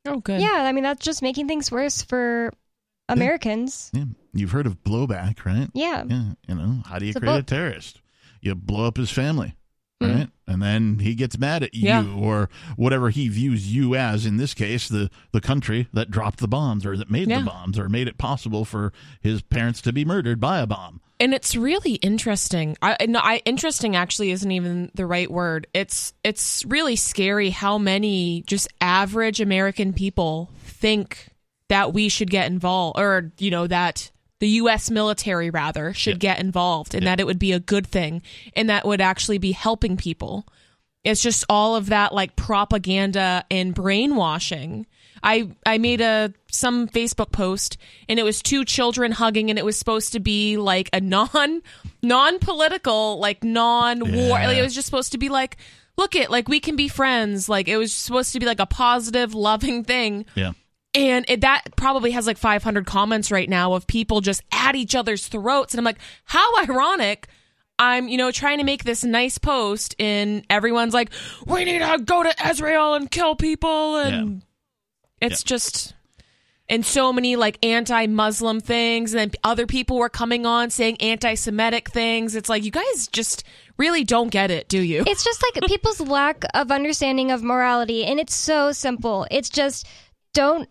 Oh, 0.06 0.20
good. 0.20 0.40
Yeah, 0.40 0.64
I 0.64 0.72
mean 0.72 0.84
that's 0.84 1.04
just 1.04 1.22
making 1.22 1.48
things 1.48 1.70
worse 1.70 2.02
for 2.02 2.52
Americans. 3.08 3.90
Yeah, 3.92 4.04
you've 4.34 4.50
heard 4.52 4.66
of 4.66 4.82
blowback, 4.82 5.44
right? 5.44 5.68
Yeah. 5.74 6.04
Yeah, 6.08 6.32
you 6.48 6.54
know, 6.54 6.82
how 6.86 6.98
do 6.98 7.04
you 7.06 7.10
It's 7.10 7.18
create 7.18 7.32
a 7.34 7.38
book. 7.38 7.46
terrorist? 7.46 8.00
You 8.40 8.54
blow 8.54 8.86
up 8.86 8.96
his 8.96 9.10
family. 9.10 9.54
Hmm. 10.00 10.12
right? 10.14 10.28
And 10.46 10.60
then 10.60 10.98
he 10.98 11.14
gets 11.14 11.38
mad 11.38 11.62
at 11.62 11.72
you 11.74 11.86
Yeah. 11.88 12.06
or 12.06 12.50
whatever 12.76 13.08
he 13.08 13.28
views 13.28 13.74
you 13.74 13.94
as. 13.96 14.26
In 14.26 14.36
this 14.36 14.52
case, 14.52 14.88
the 14.88 15.10
the 15.32 15.40
country 15.40 15.88
that 15.94 16.10
dropped 16.10 16.38
the 16.40 16.46
bombs 16.48 16.84
or 16.84 16.98
that 16.98 17.10
made 17.10 17.28
Yeah. 17.30 17.38
the 17.40 17.46
bombs 17.46 17.78
or 17.78 17.88
made 17.88 18.06
it 18.06 18.18
possible 18.18 18.66
for 18.66 18.92
his 19.22 19.40
parents 19.40 19.80
to 19.82 19.92
be 19.94 20.04
murdered 20.04 20.38
by 20.38 20.58
a 20.58 20.66
bomb. 20.66 21.00
And 21.18 21.32
it's 21.32 21.56
really 21.56 21.94
interesting. 21.94 22.76
I, 22.82 23.06
no, 23.06 23.20
I 23.20 23.42
interesting 23.44 23.96
actually 23.96 24.30
isn't 24.32 24.50
even 24.50 24.90
the 24.94 25.06
right 25.06 25.30
word. 25.30 25.66
It's 25.72 26.12
it's 26.22 26.64
really 26.66 26.96
scary 26.96 27.50
how 27.50 27.78
many 27.78 28.42
just 28.46 28.68
average 28.80 29.40
American 29.40 29.92
people 29.92 30.50
think 30.64 31.28
that 31.68 31.92
we 31.92 32.08
should 32.08 32.30
get 32.30 32.50
involved, 32.50 32.98
or 32.98 33.32
you 33.38 33.50
know 33.50 33.66
that 33.66 34.10
the 34.40 34.48
U.S. 34.48 34.90
military 34.90 35.48
rather 35.48 35.94
should 35.94 36.20
get 36.20 36.38
involved, 36.38 36.94
and 36.94 37.06
that 37.06 37.20
it 37.20 37.26
would 37.26 37.38
be 37.38 37.52
a 37.52 37.60
good 37.60 37.86
thing, 37.86 38.22
and 38.54 38.68
that 38.68 38.84
would 38.84 39.00
actually 39.00 39.38
be 39.38 39.52
helping 39.52 39.96
people. 39.96 40.46
It's 41.02 41.22
just 41.22 41.44
all 41.48 41.76
of 41.76 41.86
that 41.86 42.12
like 42.12 42.36
propaganda 42.36 43.44
and 43.50 43.74
brainwashing. 43.74 44.86
I 45.22 45.48
I 45.64 45.78
made 45.78 46.00
a 46.00 46.32
some 46.50 46.88
Facebook 46.88 47.32
post 47.32 47.76
and 48.08 48.18
it 48.18 48.22
was 48.22 48.40
two 48.42 48.64
children 48.64 49.12
hugging 49.12 49.50
and 49.50 49.58
it 49.58 49.64
was 49.64 49.78
supposed 49.78 50.12
to 50.12 50.20
be 50.20 50.56
like 50.56 50.88
a 50.92 51.00
non 51.00 51.62
non 52.02 52.38
political 52.38 53.18
like 53.18 53.42
non 53.44 54.00
war 54.00 54.38
Yeah. 54.38 54.46
like 54.48 54.56
it 54.58 54.62
was 54.62 54.74
just 54.74 54.86
supposed 54.86 55.12
to 55.12 55.18
be 55.18 55.28
like 55.28 55.56
look 55.98 56.14
it 56.14 56.30
like 56.30 56.48
we 56.48 56.60
can 56.60 56.76
be 56.76 56.88
friends. 56.88 57.48
Like 57.48 57.68
it 57.68 57.76
was 57.76 57.92
supposed 57.92 58.32
to 58.34 58.40
be 58.40 58.46
like 58.46 58.60
a 58.60 58.66
positive 58.66 59.34
loving 59.48 59.84
thing. 59.84 60.26
Yeah. 60.34 60.52
and 60.94 61.24
it, 61.28 61.40
that 61.42 61.62
probably 61.76 62.10
has 62.12 62.26
like 62.26 62.38
500 62.38 62.86
comments 62.86 63.30
right 63.30 63.48
now 63.48 63.72
of 63.74 63.86
people 63.86 64.20
just 64.20 64.42
at 64.52 64.74
each 64.76 64.94
other's 64.94 65.26
throats. 65.26 65.72
And 65.74 65.78
i'm 65.80 65.84
like 65.84 65.98
how 66.24 66.62
ironic. 66.62 67.28
I'm 67.78 68.08
you 68.08 68.16
know 68.16 68.30
trying 68.30 68.56
to 68.58 68.64
make 68.64 68.84
this 68.84 69.04
nice 69.04 69.36
post 69.36 69.94
and 69.98 70.46
everyone's 70.48 70.94
like 70.94 71.10
we 71.46 71.64
need 71.66 71.80
to 71.80 71.98
go 72.02 72.22
to 72.22 72.34
israel 72.48 72.94
and 72.94 73.10
kill 73.10 73.36
people 73.36 73.96
and 73.98 74.42
it's 75.20 75.42
just 75.42 75.94
and 76.68 76.84
so 76.84 77.12
many 77.12 77.36
like 77.36 77.64
anti-muslim 77.64 78.60
things 78.60 79.14
and 79.14 79.20
then 79.20 79.30
other 79.44 79.66
people 79.66 79.98
were 79.98 80.08
coming 80.08 80.46
on 80.46 80.70
saying 80.70 80.96
anti-semitic 81.00 81.90
things 81.90 82.34
it's 82.34 82.48
like 82.48 82.64
you 82.64 82.70
guys 82.70 83.08
just 83.12 83.44
really 83.78 84.04
don't 84.04 84.30
get 84.30 84.50
it 84.50 84.68
do 84.68 84.80
you 84.80 85.04
It's 85.06 85.24
just 85.24 85.42
like 85.42 85.64
people's 85.66 86.00
lack 86.08 86.44
of 86.54 86.70
understanding 86.70 87.30
of 87.30 87.42
morality, 87.42 88.04
and 88.04 88.18
it's 88.18 88.34
so 88.34 88.72
simple. 88.72 89.26
It's 89.30 89.50
just 89.50 89.86
don't 90.34 90.68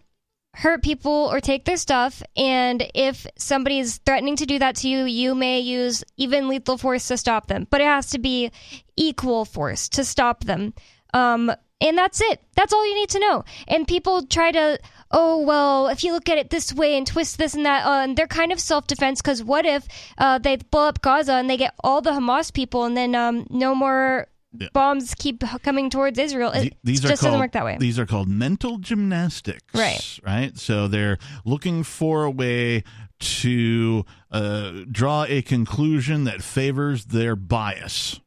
hurt 0.54 0.84
people 0.84 1.30
or 1.32 1.40
take 1.40 1.66
their 1.66 1.78
stuff, 1.78 2.24
and 2.36 2.84
if 2.94 3.28
somebody 3.38 3.80
is 3.80 3.98
threatening 4.06 4.36
to 4.38 4.46
do 4.46 4.60
that 4.60 4.76
to 4.78 4.90
you, 4.90 5.06
you 5.06 5.36
may 5.36 5.60
use 5.60 6.04
even 6.18 6.48
lethal 6.48 6.78
force 6.78 7.08
to 7.10 7.18
stop 7.18 7.48
them, 7.48 7.68
but 7.70 7.82
it 7.82 7.86
has 7.86 8.10
to 8.12 8.20
be 8.20 8.52
equal 8.96 9.46
force 9.46 9.90
to 9.90 10.04
stop 10.04 10.44
them. 10.44 10.74
Um, 11.14 11.52
and 11.82 11.98
that's 11.98 12.22
it. 12.22 12.42
That's 12.56 12.74
all 12.74 12.88
you 12.88 12.96
need 12.96 13.10
to 13.10 13.20
know. 13.20 13.44
And 13.68 13.88
people 13.88 14.26
try 14.26 14.52
to, 14.52 14.80
oh 15.12 15.40
well, 15.46 15.88
if 15.88 16.04
you 16.04 16.14
look 16.14 16.30
at 16.30 16.38
it 16.38 16.50
this 16.50 16.74
way 16.74 16.98
and 16.98 17.06
twist 17.06 17.38
this 17.38 17.54
and 17.54 17.66
that, 17.66 17.86
uh, 17.86 18.04
and 18.04 18.18
they're 18.18 18.28
kind 18.28 18.52
of 18.52 18.60
self 18.60 18.88
defense 18.88 19.22
because 19.22 19.44
what 19.44 19.66
if 19.66 19.88
uh, 20.18 20.38
they 20.40 20.56
blow 20.58 20.88
up 20.88 21.02
Gaza 21.02 21.34
and 21.34 21.50
they 21.50 21.58
get 21.58 21.74
all 21.84 22.02
the 22.02 22.12
Hamas 22.12 22.54
people, 22.54 22.86
and 22.86 22.96
then 22.96 23.14
um, 23.16 23.46
no 23.50 23.76
more 23.76 24.28
Yeah. 24.58 24.70
bombs 24.74 25.14
keep 25.16 25.44
coming 25.64 25.90
towards 25.90 26.18
Israel? 26.18 26.52
It 26.52 26.62
Th- 26.62 26.74
these 26.84 27.02
just 27.02 27.06
are 27.06 27.08
called, 27.18 27.26
doesn't 27.28 27.40
work 27.40 27.52
that 27.54 27.66
way. 27.66 27.78
These 27.80 28.00
are 28.00 28.06
called 28.06 28.30
mental 28.30 28.78
gymnastics. 28.78 29.64
Right. 29.74 30.20
Right. 30.26 30.58
So 30.58 30.88
they're 30.88 31.18
looking 31.44 31.84
for 31.84 32.24
a 32.24 32.32
way 32.32 32.84
to 33.20 34.06
uh, 34.32 34.72
draw 34.92 35.26
a 35.28 35.42
conclusion 35.42 36.24
that 36.26 36.42
favors 36.42 37.06
their 37.06 37.36
bias. 37.36 38.20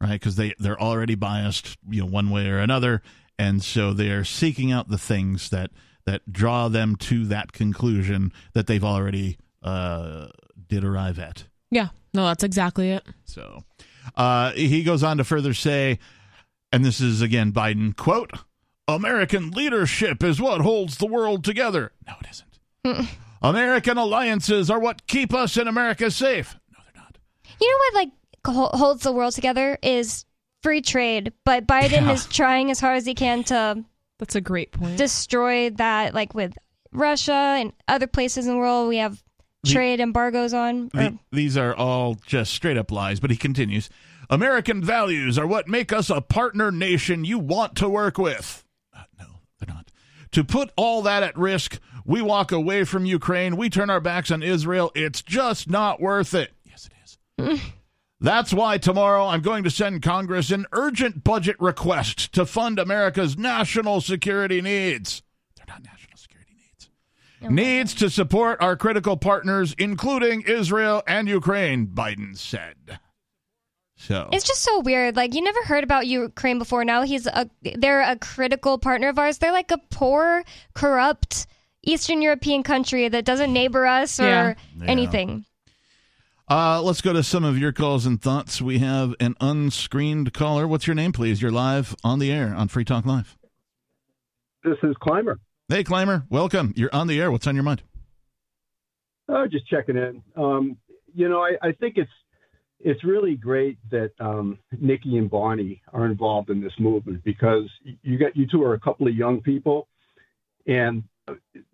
Right. 0.00 0.12
Because 0.12 0.36
they, 0.36 0.54
they're 0.58 0.80
already 0.80 1.14
biased, 1.14 1.76
you 1.88 2.00
know, 2.00 2.06
one 2.06 2.30
way 2.30 2.48
or 2.48 2.58
another. 2.58 3.02
And 3.38 3.62
so 3.62 3.92
they're 3.92 4.24
seeking 4.24 4.70
out 4.72 4.88
the 4.88 4.98
things 4.98 5.50
that, 5.50 5.70
that 6.04 6.30
draw 6.32 6.68
them 6.68 6.96
to 6.96 7.24
that 7.26 7.52
conclusion 7.52 8.32
that 8.52 8.66
they've 8.66 8.84
already 8.84 9.38
uh, 9.62 10.28
did 10.68 10.84
arrive 10.84 11.18
at. 11.18 11.44
yeah 11.70 11.88
no 12.14 12.24
that's 12.26 12.44
exactly 12.44 12.90
it 12.90 13.02
So 13.24 13.64
uh, 14.14 14.52
he 14.52 14.82
goes 14.84 15.02
on 15.02 15.16
to 15.18 15.24
further 15.24 15.52
say, 15.54 15.98
and 16.72 16.84
this 16.84 17.00
is 17.00 17.20
again 17.22 17.52
Biden 17.52 17.96
quote: 17.96 18.30
"American 18.86 19.50
leadership 19.50 20.22
is 20.22 20.40
what 20.40 20.60
holds 20.60 20.98
the 20.98 21.06
world 21.06 21.42
together." 21.42 21.90
No, 22.06 22.14
it 22.22 22.28
isn't. 22.30 23.08
American 23.42 23.98
alliances 23.98 24.70
are 24.70 24.78
what 24.78 25.06
keep 25.08 25.34
us 25.34 25.56
in 25.56 25.66
America 25.66 26.10
safe. 26.10 26.56
No, 26.72 26.78
they're 26.84 27.02
not. 27.02 27.18
You 27.60 27.68
know 27.70 27.76
what, 27.78 27.94
like 28.04 28.12
holds 28.46 29.02
the 29.02 29.12
world 29.12 29.34
together 29.34 29.78
is 29.82 30.24
free 30.62 30.80
trade, 30.82 31.32
but 31.44 31.66
Biden 31.66 32.06
Yeah. 32.06 32.12
is 32.12 32.26
trying 32.26 32.70
as 32.70 32.80
hard 32.80 32.96
as 32.96 33.06
he 33.06 33.14
can 33.14 33.44
to 33.44 33.84
that's 34.18 34.34
a 34.34 34.40
great 34.40 34.72
point 34.72 34.96
destroy 34.96 35.70
that. 35.70 36.14
Like 36.14 36.34
with 36.34 36.54
Russia 36.92 37.56
and 37.58 37.72
other 37.88 38.06
places 38.06 38.46
in 38.46 38.52
the 38.54 38.58
world, 38.58 38.88
we 38.88 38.96
have 38.98 39.22
The- 39.64 39.72
trade 39.72 40.00
embargoes 40.00 40.54
on. 40.54 40.90
or- 40.94 41.18
these 41.32 41.56
are 41.56 41.74
all 41.74 42.14
just 42.26 42.52
straight 42.54 42.76
up 42.78 42.90
lies. 42.90 43.20
But 43.20 43.30
he 43.30 43.36
continues: 43.36 43.88
"American 44.30 44.82
values 44.82 45.38
are 45.38 45.46
what 45.46 45.68
make 45.68 45.92
us 45.92 46.08
a 46.10 46.20
partner 46.20 46.70
nation 46.72 47.24
you 47.24 47.38
want 47.38 47.76
to 47.76 47.88
work 47.88 48.16
with." 48.18 48.64
Uh, 48.94 49.02
no, 49.18 49.26
they're 49.60 49.74
not. 49.74 49.90
To 50.32 50.44
put 50.44 50.70
all 50.76 51.02
that 51.02 51.22
at 51.22 51.36
risk, 51.36 51.78
we 52.04 52.22
walk 52.22 52.52
away 52.52 52.84
from 52.84 53.04
Ukraine. 53.06 53.56
We 53.56 53.68
turn 53.70 53.90
our 53.90 54.00
backs 54.00 54.30
on 54.30 54.42
Israel. 54.42 54.90
It's 54.94 55.20
just 55.22 55.68
not 55.68 56.00
worth 56.00 56.32
it. 56.34 56.52
Yes, 56.64 56.88
it 57.38 57.52
is. 57.52 57.60
That's 58.20 58.52
why 58.54 58.78
tomorrow 58.78 59.26
I'm 59.26 59.42
going 59.42 59.64
to 59.64 59.70
send 59.70 60.02
Congress 60.02 60.50
an 60.50 60.66
urgent 60.72 61.22
budget 61.22 61.56
request 61.60 62.32
to 62.32 62.46
fund 62.46 62.78
America's 62.78 63.36
national 63.36 64.00
security 64.00 64.62
needs. 64.62 65.22
They're 65.56 65.66
not 65.68 65.84
national 65.84 66.16
security 66.16 66.54
needs. 66.54 66.88
Needs 67.52 67.94
to 67.96 68.08
support 68.08 68.60
our 68.62 68.74
critical 68.76 69.18
partners, 69.18 69.74
including 69.78 70.42
Israel 70.42 71.02
and 71.06 71.28
Ukraine, 71.28 71.86
Biden 71.88 72.36
said. 72.36 72.98
So, 73.98 74.28
It's 74.32 74.46
just 74.46 74.62
so 74.62 74.80
weird. 74.80 75.16
Like 75.16 75.34
you 75.34 75.42
never 75.42 75.62
heard 75.64 75.84
about 75.84 76.06
Ukraine 76.06 76.58
before. 76.58 76.84
Now 76.84 77.02
he's 77.02 77.26
a 77.26 77.48
they're 77.62 78.02
a 78.02 78.16
critical 78.16 78.78
partner 78.78 79.08
of 79.08 79.18
ours. 79.18 79.38
They're 79.38 79.52
like 79.52 79.70
a 79.70 79.78
poor, 79.90 80.44
corrupt 80.74 81.46
Eastern 81.82 82.20
European 82.22 82.62
country 82.62 83.08
that 83.08 83.24
doesn't 83.24 83.52
neighbor 83.52 83.86
us 83.86 84.20
or 84.20 84.24
Yeah. 84.24 84.54
Yeah. 84.78 84.84
anything. 84.86 85.44
Uh, 86.48 86.80
let's 86.82 87.00
go 87.00 87.12
to 87.12 87.22
some 87.22 87.44
of 87.44 87.58
your 87.58 87.72
calls 87.72 88.06
and 88.06 88.20
thoughts. 88.20 88.62
We 88.62 88.78
have 88.78 89.14
an 89.18 89.34
unscreened 89.40 90.32
caller. 90.32 90.68
What's 90.68 90.86
your 90.86 90.94
name, 90.94 91.12
please? 91.12 91.42
You're 91.42 91.50
live 91.50 91.96
on 92.04 92.18
the 92.18 92.30
air 92.30 92.54
on 92.54 92.68
Free 92.68 92.84
Talk 92.84 93.04
Live. 93.04 93.36
This 94.62 94.78
is 94.82 94.94
Climber. 95.00 95.38
Hey, 95.68 95.82
Climber, 95.82 96.24
welcome. 96.30 96.72
You're 96.76 96.94
on 96.94 97.08
the 97.08 97.20
air. 97.20 97.32
What's 97.32 97.46
on 97.46 97.56
your 97.56 97.64
mind? 97.64 97.82
Oh, 99.28 99.46
just 99.50 99.66
checking 99.68 99.96
in. 99.96 100.22
Um, 100.36 100.76
you 101.12 101.28
know, 101.28 101.40
I, 101.40 101.56
I 101.62 101.72
think 101.72 101.96
it's 101.96 102.10
it's 102.78 103.02
really 103.02 103.34
great 103.34 103.78
that 103.90 104.12
um, 104.20 104.58
Nikki 104.78 105.16
and 105.16 105.28
Bonnie 105.30 105.82
are 105.92 106.06
involved 106.06 106.50
in 106.50 106.60
this 106.60 106.74
movement 106.78 107.24
because 107.24 107.64
you 108.02 108.18
got 108.18 108.36
you 108.36 108.46
two 108.46 108.62
are 108.62 108.74
a 108.74 108.80
couple 108.80 109.08
of 109.08 109.14
young 109.14 109.40
people, 109.40 109.88
and 110.66 111.02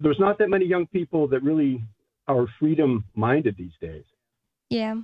there's 0.01 0.19
not 0.19 0.39
that 0.39 0.49
many 0.49 0.65
young 0.65 0.87
people 0.87 1.29
that 1.29 1.43
really 1.43 1.85
are 2.29 2.47
freedom 2.59 3.05
minded 3.15 3.57
these 3.59 3.73
days. 3.81 4.05
Yeah, 4.73 4.97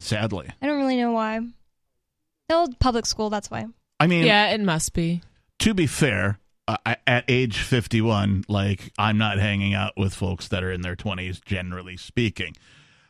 Sadly. 0.00 0.48
I 0.60 0.66
don't 0.66 0.78
really 0.78 0.96
know 0.96 1.12
why. 1.12 1.40
The 2.48 2.54
old 2.54 2.78
public 2.78 3.06
school. 3.06 3.30
That's 3.30 3.50
why. 3.50 3.66
I 3.98 4.06
mean, 4.06 4.26
yeah 4.26 4.50
it 4.50 4.60
must 4.60 4.92
be 4.92 5.22
to 5.60 5.72
be 5.74 5.86
fair, 5.86 6.38
uh, 6.68 6.76
at 7.06 7.24
age 7.28 7.58
51, 7.58 8.44
like 8.48 8.92
I'm 8.98 9.18
not 9.18 9.38
hanging 9.38 9.74
out 9.74 9.92
with 9.96 10.14
folks 10.14 10.48
that 10.48 10.62
are 10.62 10.70
in 10.70 10.82
their 10.82 10.96
20s, 10.96 11.42
generally 11.42 11.96
speaking. 11.96 12.54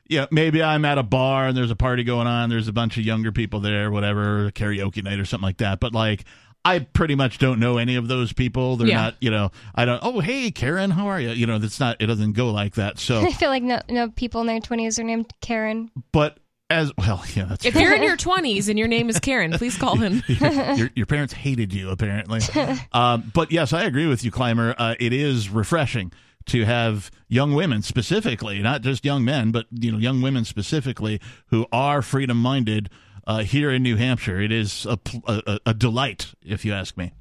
Yeah, 0.06 0.26
maybe 0.30 0.62
I'm 0.62 0.84
at 0.84 0.98
a 0.98 1.02
bar 1.02 1.46
and 1.48 1.56
there's 1.56 1.70
a 1.70 1.76
party 1.76 2.04
going 2.04 2.26
on. 2.26 2.50
There's 2.50 2.68
a 2.68 2.72
bunch 2.72 2.96
of 2.98 3.04
younger 3.04 3.32
people 3.32 3.60
there, 3.60 3.90
whatever, 3.90 4.50
karaoke 4.50 5.02
night 5.02 5.18
or 5.18 5.24
something 5.24 5.46
like 5.46 5.56
that. 5.58 5.80
But 5.80 5.94
like, 5.94 6.24
I 6.64 6.78
pretty 6.78 7.14
much 7.14 7.38
don't 7.38 7.60
know 7.60 7.76
any 7.78 7.96
of 7.96 8.08
those 8.08 8.32
people. 8.32 8.76
They're 8.76 8.88
Yeah. 8.88 9.02
not, 9.02 9.16
you 9.20 9.30
know, 9.30 9.50
I 9.74 9.84
don't. 9.84 10.00
Oh, 10.02 10.20
hey, 10.20 10.50
Karen, 10.50 10.90
how 10.90 11.08
are 11.08 11.20
you? 11.20 11.30
You 11.30 11.46
know, 11.46 11.58
that's 11.58 11.78
not. 11.78 12.00
It 12.00 12.06
doesn't 12.06 12.32
go 12.32 12.50
like 12.50 12.74
that. 12.76 12.98
So, 12.98 13.20
I 13.26 13.32
feel 13.32 13.50
like 13.50 13.62
no 13.62 13.80
no 13.90 14.08
people 14.10 14.40
in 14.40 14.46
their 14.46 14.60
twenties 14.60 14.98
are 14.98 15.04
named 15.04 15.30
Karen. 15.40 15.90
but 16.12 16.38
as 16.70 16.90
well, 16.96 17.22
yeah, 17.34 17.44
that's 17.44 17.66
if 17.66 17.74
true. 17.74 17.82
you're 17.82 17.94
in 17.94 18.02
your 18.02 18.16
20s 18.16 18.70
and 18.70 18.78
your 18.78 18.88
name 18.88 19.10
is 19.10 19.20
karen 19.20 19.52
please 19.52 19.76
call 19.76 19.96
him 19.96 20.22
your, 20.28 20.88
your 20.96 21.04
parents 21.04 21.34
hated 21.34 21.74
you 21.74 21.90
apparently 21.90 22.40
um, 22.92 23.30
but 23.34 23.52
yes 23.52 23.74
i 23.74 23.82
agree 23.84 24.06
with 24.06 24.24
you 24.24 24.30
climber 24.30 24.74
uh, 24.78 24.94
it 24.98 25.12
is 25.12 25.50
refreshing 25.50 26.10
to 26.46 26.64
have 26.64 27.10
young 27.28 27.52
women 27.54 27.82
specifically 27.82 28.60
not 28.60 28.80
just 28.80 29.04
young 29.04 29.22
men 29.26 29.50
but 29.52 29.66
you 29.72 29.92
know 29.92 29.98
young 29.98 30.22
women 30.22 30.42
specifically 30.42 31.20
who 31.48 31.66
are 31.70 32.00
freedom 32.00 32.38
minded 32.38 32.88
uh, 33.26 33.42
here 33.42 33.70
in 33.70 33.82
new 33.82 33.96
hampshire 33.96 34.40
it 34.40 34.52
is 34.52 34.86
a, 34.86 34.98
a, 35.26 35.42
a- 35.46 35.60
a 35.66 35.74
delight 35.74 36.34
if 36.44 36.64
you 36.64 36.72
ask 36.72 36.96
me 36.96 37.12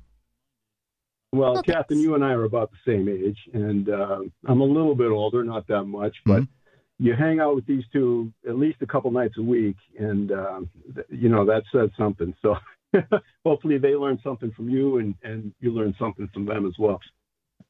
Well, 1.31 1.53
Well, 1.53 1.63
Catherine, 1.63 1.99
you 1.99 2.15
and 2.15 2.23
I 2.23 2.31
are 2.33 2.43
about 2.43 2.71
the 2.71 2.77
same 2.91 3.09
age, 3.09 3.37
and 3.53 3.89
uh, 3.89 4.19
I'm 4.45 4.61
a 4.61 4.65
little 4.65 4.95
bit 4.95 5.09
older, 5.09 5.43
not 5.43 5.65
that 5.67 5.85
much, 5.85 6.15
but 6.25 6.41
Mhm. 6.43 6.47
you 6.99 7.13
hang 7.15 7.39
out 7.39 7.55
with 7.55 7.65
these 7.65 7.83
two 7.91 8.31
at 8.47 8.55
least 8.57 8.77
a 8.81 8.85
couple 8.85 9.09
nights 9.11 9.37
a 9.37 9.41
week, 9.41 9.77
and 9.97 10.31
um, 10.31 10.69
th- 10.93 11.07
you 11.09 11.29
know 11.29 11.43
that 11.45 11.63
says 11.71 11.89
something. 11.97 12.35
So 12.43 12.55
hopefully 13.45 13.79
they 13.79 13.95
learn 13.95 14.19
something 14.23 14.51
from 14.51 14.69
you, 14.69 14.97
and 14.99 15.15
and 15.23 15.53
you 15.59 15.71
learn 15.71 15.95
something 15.97 16.29
from 16.33 16.45
them 16.45 16.67
as 16.67 16.73
well. 16.77 16.99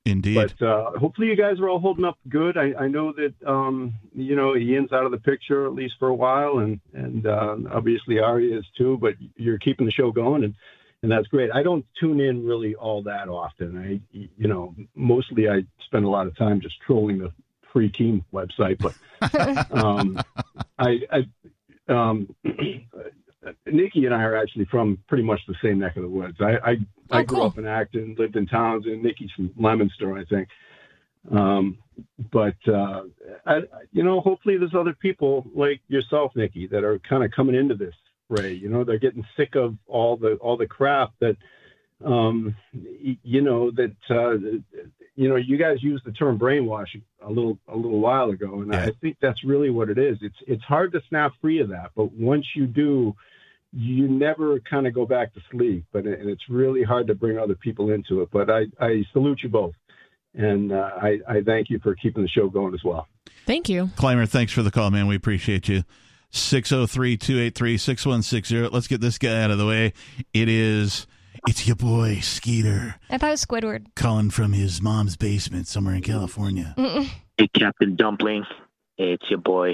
Indeed. 0.06 0.36
But 0.36 0.66
uh, 0.66 0.92
hopefully 1.00 1.28
you 1.28 1.36
guys 1.36 1.60
are 1.60 1.70
all 1.70 1.80
holding 1.80 2.04
up 2.04 2.18
good. 2.28 2.58
I, 2.58 2.74
I 2.78 2.88
know 2.90 3.14
that 3.14 3.34
um, 3.48 3.94
you 4.14 4.36
know 4.36 4.56
Ian's 4.56 4.92
out 4.92 5.06
of 5.06 5.12
the 5.12 5.18
picture 5.18 5.66
at 5.66 5.74
least 5.74 5.96
for 5.98 6.10
a 6.10 6.16
while, 6.16 6.60
and 6.60 6.82
and 6.94 7.26
uh, 7.26 7.56
obviously 7.72 8.20
Ari 8.20 8.52
is 8.52 8.66
too. 8.78 8.98
But 8.98 9.16
you're 9.38 9.60
keeping 9.60 9.86
the 9.86 9.94
show 9.94 10.12
going, 10.12 10.44
and 10.44 10.56
and 11.04 11.12
that's 11.12 11.28
great. 11.28 11.52
I 11.54 11.64
don't 11.64 11.86
tune 11.98 12.20
in 12.20 12.46
really 12.46 12.76
all 12.76 13.02
that 13.04 13.30
often. 13.30 13.78
I 13.78 14.02
you 14.12 14.48
know 14.48 14.76
mostly 14.94 15.48
I 15.48 15.64
spend 15.86 16.04
a 16.04 16.10
lot 16.10 16.28
of 16.28 16.36
time 16.36 16.60
just 16.60 16.82
trolling 16.82 17.20
the 17.20 17.32
Free 17.72 17.90
Keene 17.90 18.26
website, 18.34 18.80
but 18.80 19.72
um, 19.72 20.20
I, 20.78 21.00
I 21.12 21.26
um, 21.88 22.36
Nikki 23.66 24.06
and 24.06 24.14
I 24.14 24.24
are 24.24 24.36
actually 24.36 24.66
from 24.66 24.98
pretty 25.08 25.24
much 25.24 25.42
the 25.48 25.56
same 25.62 25.80
neck 25.80 25.96
of 25.98 26.04
the 26.04 26.10
woods. 26.10 26.38
I 26.40 26.58
I, 26.72 26.78
Oh, 27.12 27.18
I 27.18 27.24
grew 27.24 27.38
cool. 27.40 27.48
up 27.48 27.58
in 27.60 27.68
Acton, 27.68 28.16
lived 28.18 28.38
in 28.38 28.48
Townsend. 28.48 29.04
Nikki's 29.04 29.30
from 29.36 29.52
Leominster, 29.58 30.18
I 30.18 30.24
think. 30.26 30.48
Um, 31.32 31.78
but 32.32 32.56
uh, 32.68 33.04
I, 33.46 33.62
you 33.92 34.04
know, 34.04 34.20
hopefully 34.22 34.58
there's 34.58 34.74
other 34.74 34.94
people 34.94 35.46
like 35.54 35.80
yourself, 35.90 36.32
Nikki, 36.36 36.66
that 36.68 36.84
are 36.84 36.98
kind 37.00 37.24
of 37.24 37.32
coming 37.32 37.56
into 37.56 37.76
this 37.76 37.94
fray. 38.28 38.54
You 38.54 38.70
know, 38.70 38.84
they're 38.84 38.98
getting 38.98 39.26
sick 39.38 39.56
of 39.56 39.76
all 39.88 40.18
the 40.18 40.36
all 40.36 40.58
the 40.58 40.66
crap 40.66 41.12
that, 41.20 41.38
um, 42.04 42.56
y- 42.74 43.18
you 43.24 43.42
know, 43.42 43.70
that 43.72 43.96
uh, 44.10 44.38
you 45.16 45.30
know, 45.30 45.36
you 45.36 45.58
guys 45.58 45.84
used 45.84 46.06
the 46.06 46.12
term 46.14 46.40
brainwash 46.40 47.00
a 47.22 47.30
little 47.30 47.60
a 47.68 47.76
little 47.76 48.00
while 48.00 48.32
ago, 48.32 48.62
and 48.62 48.74
Yeah. 48.74 48.86
I 48.86 48.92
think 49.02 49.18
that's 49.22 49.44
really 49.44 49.70
what 49.70 49.90
it 49.90 49.98
is. 49.98 50.18
It's 50.22 50.38
it's 50.48 50.64
hard 50.64 50.92
to 50.94 51.02
snap 51.10 51.34
free 51.42 51.60
of 51.60 51.70
that, 51.70 51.92
but 51.96 52.12
once 52.14 52.46
you 52.56 52.66
do, 52.66 53.16
you 53.76 54.08
never 54.08 54.60
kind 54.62 54.86
of 54.88 54.94
go 54.94 55.06
back 55.06 55.34
to 55.34 55.42
sleep. 55.52 55.86
But 55.92 56.06
and 56.06 56.30
it's 56.30 56.44
really 56.50 56.84
hard 56.84 57.08
to 57.08 57.16
bring 57.16 57.38
other 57.38 57.56
people 57.56 57.92
into 57.92 58.22
it. 58.22 58.30
But 58.32 58.50
I 58.50 58.66
I 58.80 59.04
salute 59.14 59.40
you 59.44 59.50
both, 59.50 59.74
and 60.34 60.72
uh, 60.72 60.92
I 61.02 61.20
I 61.28 61.42
thank 61.46 61.70
you 61.70 61.80
for 61.80 61.96
keeping 61.96 62.24
the 62.24 62.30
show 62.30 62.50
going 62.50 62.74
as 62.74 62.84
well. 62.84 63.08
Thank 63.46 63.68
you. 63.70 63.90
Clymer, 63.98 64.26
thanks 64.26 64.54
for 64.54 64.62
the 64.64 64.72
call, 64.72 64.90
man. 64.92 65.08
We 65.08 65.16
appreciate 65.16 65.68
you. 65.68 65.84
603 66.32 67.18
283 67.18 67.78
6160. 67.78 68.70
Let's 68.74 68.88
get 68.88 69.02
this 69.02 69.18
guy 69.18 69.44
out 69.44 69.52
of 69.52 69.58
the 69.58 69.68
way. 69.68 69.94
It 70.34 70.50
is, 70.50 71.06
it's 71.48 71.68
your 71.68 71.76
boy, 71.76 72.20
Skeeter, 72.22 72.96
I 73.10 73.18
thought 73.20 73.28
it 73.28 73.32
was 73.32 73.46
Squidward. 73.46 73.86
calling 73.96 74.32
from 74.32 74.54
his 74.54 74.82
mom's 74.82 75.16
basement 75.16 75.68
somewhere 75.68 75.94
in 75.94 76.02
California. 76.02 76.74
Hey, 77.38 77.48
Captain 77.50 77.96
Dumpling. 77.96 78.46
Hey, 78.98 79.12
it's 79.14 79.30
your 79.30 79.40
boy, 79.40 79.74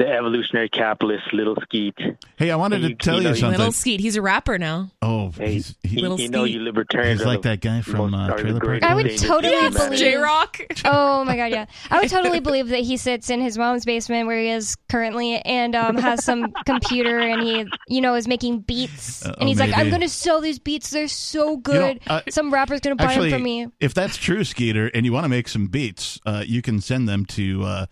the 0.00 0.08
evolutionary 0.10 0.70
capitalist, 0.70 1.30
Little 1.34 1.56
Skeet. 1.62 1.94
Hey, 2.36 2.50
I 2.50 2.56
wanted 2.56 2.76
Hey, 2.76 2.82
to 2.82 2.88
you- 2.88 2.94
tell 2.96 3.14
you 3.16 3.20
you, 3.20 3.24
know, 3.24 3.30
you- 3.34 3.40
something. 3.40 3.58
Little 3.58 3.72
Skeet. 3.72 4.00
He's 4.00 4.16
a 4.16 4.22
rapper 4.22 4.56
now. 4.58 4.90
oh, 5.02 5.30
Hey, 5.36 5.52
he's, 5.52 5.76
he, 5.82 5.96
you, 5.96 6.02
Little 6.02 6.18
you 6.18 6.28
know, 6.30 6.44
you 6.44 6.60
libertarians 6.60 7.20
he's 7.20 7.26
like 7.26 7.42
that 7.42 7.60
guy 7.60 7.82
from 7.82 8.14
uh, 8.14 8.34
Trailer 8.36 8.60
Park 8.60 8.82
I 8.82 8.94
would 8.94 9.14
totally 9.18 9.50
to 9.52 9.56
humanity. 9.58 9.76
believe- 9.84 9.98
J 9.98 10.16
Rock. 10.16 10.58
Oh 10.86 11.22
my 11.24 11.36
god, 11.36 11.50
yeah. 11.50 11.66
I 11.90 12.00
would 12.00 12.08
totally 12.08 12.40
believe 12.48 12.68
that 12.68 12.80
he 12.80 12.96
sits 12.96 13.28
in 13.28 13.42
his 13.42 13.58
mom's 13.58 13.84
basement 13.84 14.26
where 14.26 14.40
he 14.40 14.48
is 14.48 14.74
currently 14.88 15.34
and 15.36 15.76
um, 15.76 15.96
has 15.98 16.24
some 16.24 16.50
computer 16.64 17.18
and 17.18 17.42
he, 17.42 17.66
you 17.88 18.00
know, 18.00 18.14
is 18.14 18.26
making 18.26 18.60
beats. 18.60 19.26
Uh, 19.26 19.34
and 19.38 19.48
he's 19.50 19.60
oh, 19.60 19.64
like, 19.66 19.76
I'm 19.76 19.90
going 19.90 20.00
to 20.00 20.08
sell 20.08 20.40
these 20.40 20.58
beats. 20.58 20.88
They're 20.90 21.08
so 21.08 21.58
good. 21.58 22.00
uh, 22.06 22.22
some 22.30 22.50
rapper's 22.52 22.80
going 22.80 22.96
to 22.96 23.04
buy 23.04 23.10
Actually, 23.12 23.30
them 23.30 23.40
from 23.40 23.44
me. 23.44 23.66
if 23.80 23.92
that's 23.92 24.16
true, 24.16 24.44
Skeeter, 24.44 24.86
and 24.94 25.04
you 25.04 25.12
want 25.12 25.24
to 25.24 25.28
make 25.28 25.46
some 25.46 25.66
beats, 25.66 26.18
uh, 26.24 26.42
you 26.46 26.62
can 26.62 26.80
send 26.80 27.06
them 27.06 27.26
to 27.26 27.86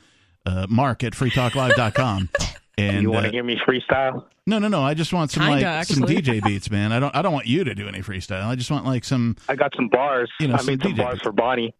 uh, 0.47 0.51
uh, 0.51 0.66
Mark 0.68 1.05
at 1.05 1.12
freetalklive.com. 1.14 2.28
And 2.78 3.03
You 3.03 3.11
want 3.11 3.24
uh, 3.26 3.30
to 3.30 3.32
hear 3.32 3.43
me 3.43 3.57
freestyle? 3.66 4.24
no, 4.47 4.61
no, 4.61 4.68
no. 4.68 4.84
I 4.84 4.95
just 4.95 5.12
want 5.12 5.32
some 5.32 5.43
Kinda, 5.43 5.64
like 5.78 5.84
some. 5.86 6.05
DJ 6.05 6.41
beats, 6.47 6.70
man. 6.70 6.93
I 6.93 7.01
don't. 7.01 7.12
I 7.12 7.22
don't 7.22 7.32
want 7.32 7.49
you 7.49 7.64
to 7.64 7.74
do 7.74 7.89
any 7.89 8.03
freestyle. 8.03 8.45
I 8.45 8.55
just 8.55 8.70
want 8.70 8.86
like 8.86 9.03
some 9.03 9.34
I 9.49 9.57
got 9.57 9.72
some 9.74 9.89
bars. 9.89 10.30
You 10.39 10.47
know, 10.47 10.55
I 10.55 10.59
some 10.59 10.66
made 10.66 10.82
some 10.84 10.93
DJ 10.93 10.99
bars 10.99 11.14
beats. 11.14 11.22
for 11.24 11.32
Bonnie. 11.32 11.74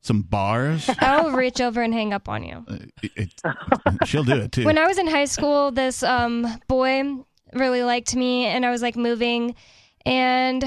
some 0.00 0.22
bars. 0.22 0.88
I'll 1.00 1.32
reach 1.32 1.60
over 1.60 1.82
and 1.82 1.92
hang 1.92 2.12
up 2.12 2.28
on 2.28 2.44
you. 2.44 2.64
Uh, 2.68 2.76
it, 3.02 3.12
it- 3.16 4.06
she'll 4.06 4.22
do 4.22 4.36
it 4.36 4.52
too. 4.52 4.64
When 4.64 4.78
I 4.78 4.86
was 4.86 4.96
in 4.96 5.08
high 5.08 5.24
school, 5.24 5.72
this 5.72 6.04
um, 6.04 6.46
boy 6.68 7.02
really 7.54 7.82
liked 7.82 8.14
me, 8.14 8.44
and 8.44 8.64
I 8.64 8.70
was 8.70 8.80
like 8.80 8.94
moving, 8.94 9.56
and 10.06 10.64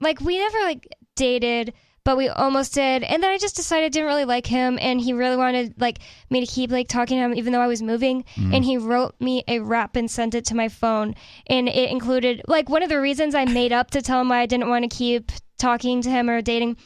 like 0.00 0.20
we 0.20 0.36
never 0.36 0.58
like 0.62 0.88
dated, 1.14 1.74
but 2.04 2.16
we 2.16 2.28
almost 2.28 2.74
did. 2.74 3.02
And 3.02 3.22
then 3.22 3.30
I 3.30 3.38
just 3.38 3.56
decided 3.56 3.86
I 3.86 3.88
didn't 3.90 4.08
really 4.08 4.24
like 4.24 4.46
him, 4.46 4.78
and 4.80 5.00
he 5.00 5.12
really 5.12 5.36
wanted 5.36 5.80
like 5.80 6.00
me 6.30 6.44
to 6.44 6.52
keep 6.52 6.70
like 6.70 6.88
talking 6.88 7.18
to 7.18 7.24
him, 7.24 7.34
even 7.34 7.52
though 7.52 7.60
I 7.60 7.66
was 7.66 7.82
moving. 7.82 8.24
Mm-hmm. 8.34 8.54
And 8.54 8.64
he 8.64 8.76
wrote 8.76 9.14
me 9.20 9.44
a 9.48 9.60
rap 9.60 9.96
and 9.96 10.10
sent 10.10 10.34
it 10.34 10.46
to 10.46 10.56
my 10.56 10.68
phone, 10.68 11.14
and 11.46 11.68
it 11.68 11.90
included 11.90 12.42
like 12.48 12.68
one 12.68 12.82
of 12.82 12.88
the 12.88 13.00
reasons 13.00 13.34
I 13.34 13.44
made 13.44 13.72
up 13.72 13.90
to 13.92 14.02
tell 14.02 14.20
him 14.20 14.28
why 14.28 14.40
I 14.40 14.46
didn't 14.46 14.68
want 14.68 14.90
to 14.90 14.96
keep 14.96 15.30
talking 15.58 16.02
to 16.02 16.10
him 16.10 16.28
or 16.28 16.42
dating. 16.42 16.76